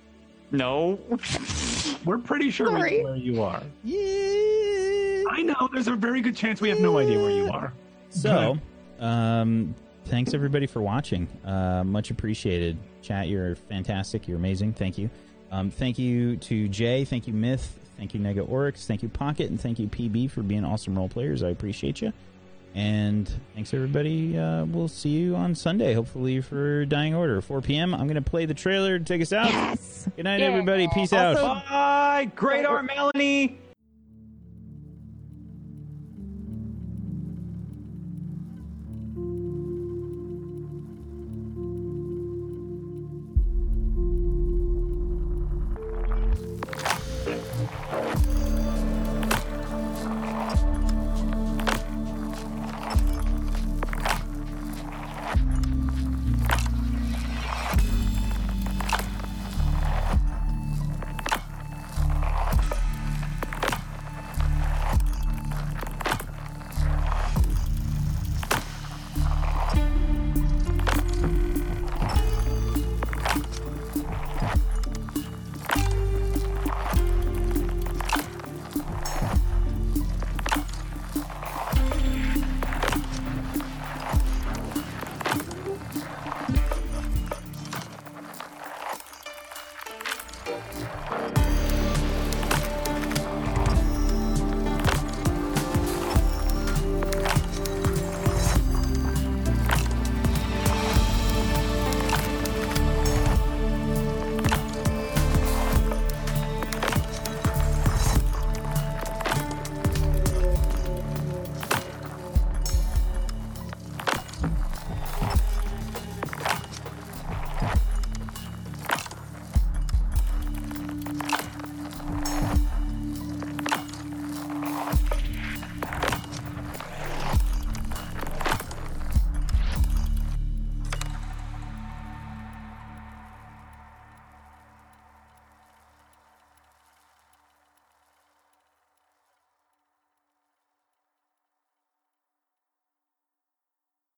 No. 0.50 0.98
We're 2.04 2.18
pretty 2.18 2.50
sure 2.50 2.70
we 2.70 2.98
know 2.98 3.04
where 3.04 3.16
you 3.16 3.42
are. 3.42 3.62
yeah. 3.82 5.22
I 5.30 5.42
know. 5.42 5.68
There's 5.72 5.88
a 5.88 5.96
very 5.96 6.20
good 6.20 6.36
chance 6.36 6.60
we 6.60 6.68
have 6.68 6.80
no 6.80 6.98
idea 6.98 7.18
where 7.18 7.30
you 7.30 7.48
are. 7.50 7.72
So, 8.10 8.58
um, 9.00 9.74
thanks 10.06 10.34
everybody 10.34 10.66
for 10.66 10.82
watching. 10.82 11.26
Uh, 11.44 11.82
much 11.84 12.10
appreciated. 12.10 12.76
Chat, 13.02 13.28
you're 13.28 13.54
fantastic. 13.56 14.26
You're 14.28 14.36
amazing. 14.38 14.72
Thank 14.74 14.98
you. 14.98 15.10
Um, 15.50 15.70
thank 15.70 15.98
you 15.98 16.36
to 16.38 16.68
Jay. 16.68 17.04
Thank 17.04 17.26
you, 17.26 17.32
Myth. 17.32 17.78
Thank 17.96 18.12
you, 18.14 18.20
Nega 18.20 18.48
Oryx. 18.48 18.86
Thank 18.86 19.02
you, 19.02 19.08
Pokket. 19.08 19.46
And 19.48 19.60
thank 19.60 19.78
you, 19.78 19.86
PB, 19.88 20.30
for 20.30 20.42
being 20.42 20.64
awesome 20.64 20.96
role 20.96 21.08
players. 21.08 21.42
I 21.42 21.50
appreciate 21.50 22.00
you. 22.02 22.12
And 22.74 23.30
thanks, 23.54 23.72
everybody. 23.72 24.36
Uh, 24.36 24.64
we'll 24.64 24.88
see 24.88 25.10
you 25.10 25.36
on 25.36 25.54
Sunday, 25.54 25.94
hopefully, 25.94 26.40
for 26.40 26.84
Dying 26.86 27.14
Order, 27.14 27.40
4 27.40 27.60
p.m. 27.60 27.94
I'm 27.94 28.08
going 28.08 28.16
to 28.16 28.20
play 28.22 28.46
the 28.46 28.54
trailer 28.54 28.98
to 28.98 29.04
take 29.04 29.22
us 29.22 29.32
out. 29.32 29.46
Yes. 29.48 30.08
Good 30.16 30.24
night, 30.24 30.40
Yeah. 30.40 30.46
everybody. 30.46 30.88
Peace 30.92 31.12
Also- 31.12 31.46
out. 31.46 31.66
Bye. 31.68 32.30
Great 32.34 32.66
art, 32.66 32.84
Melanie. 32.84 33.58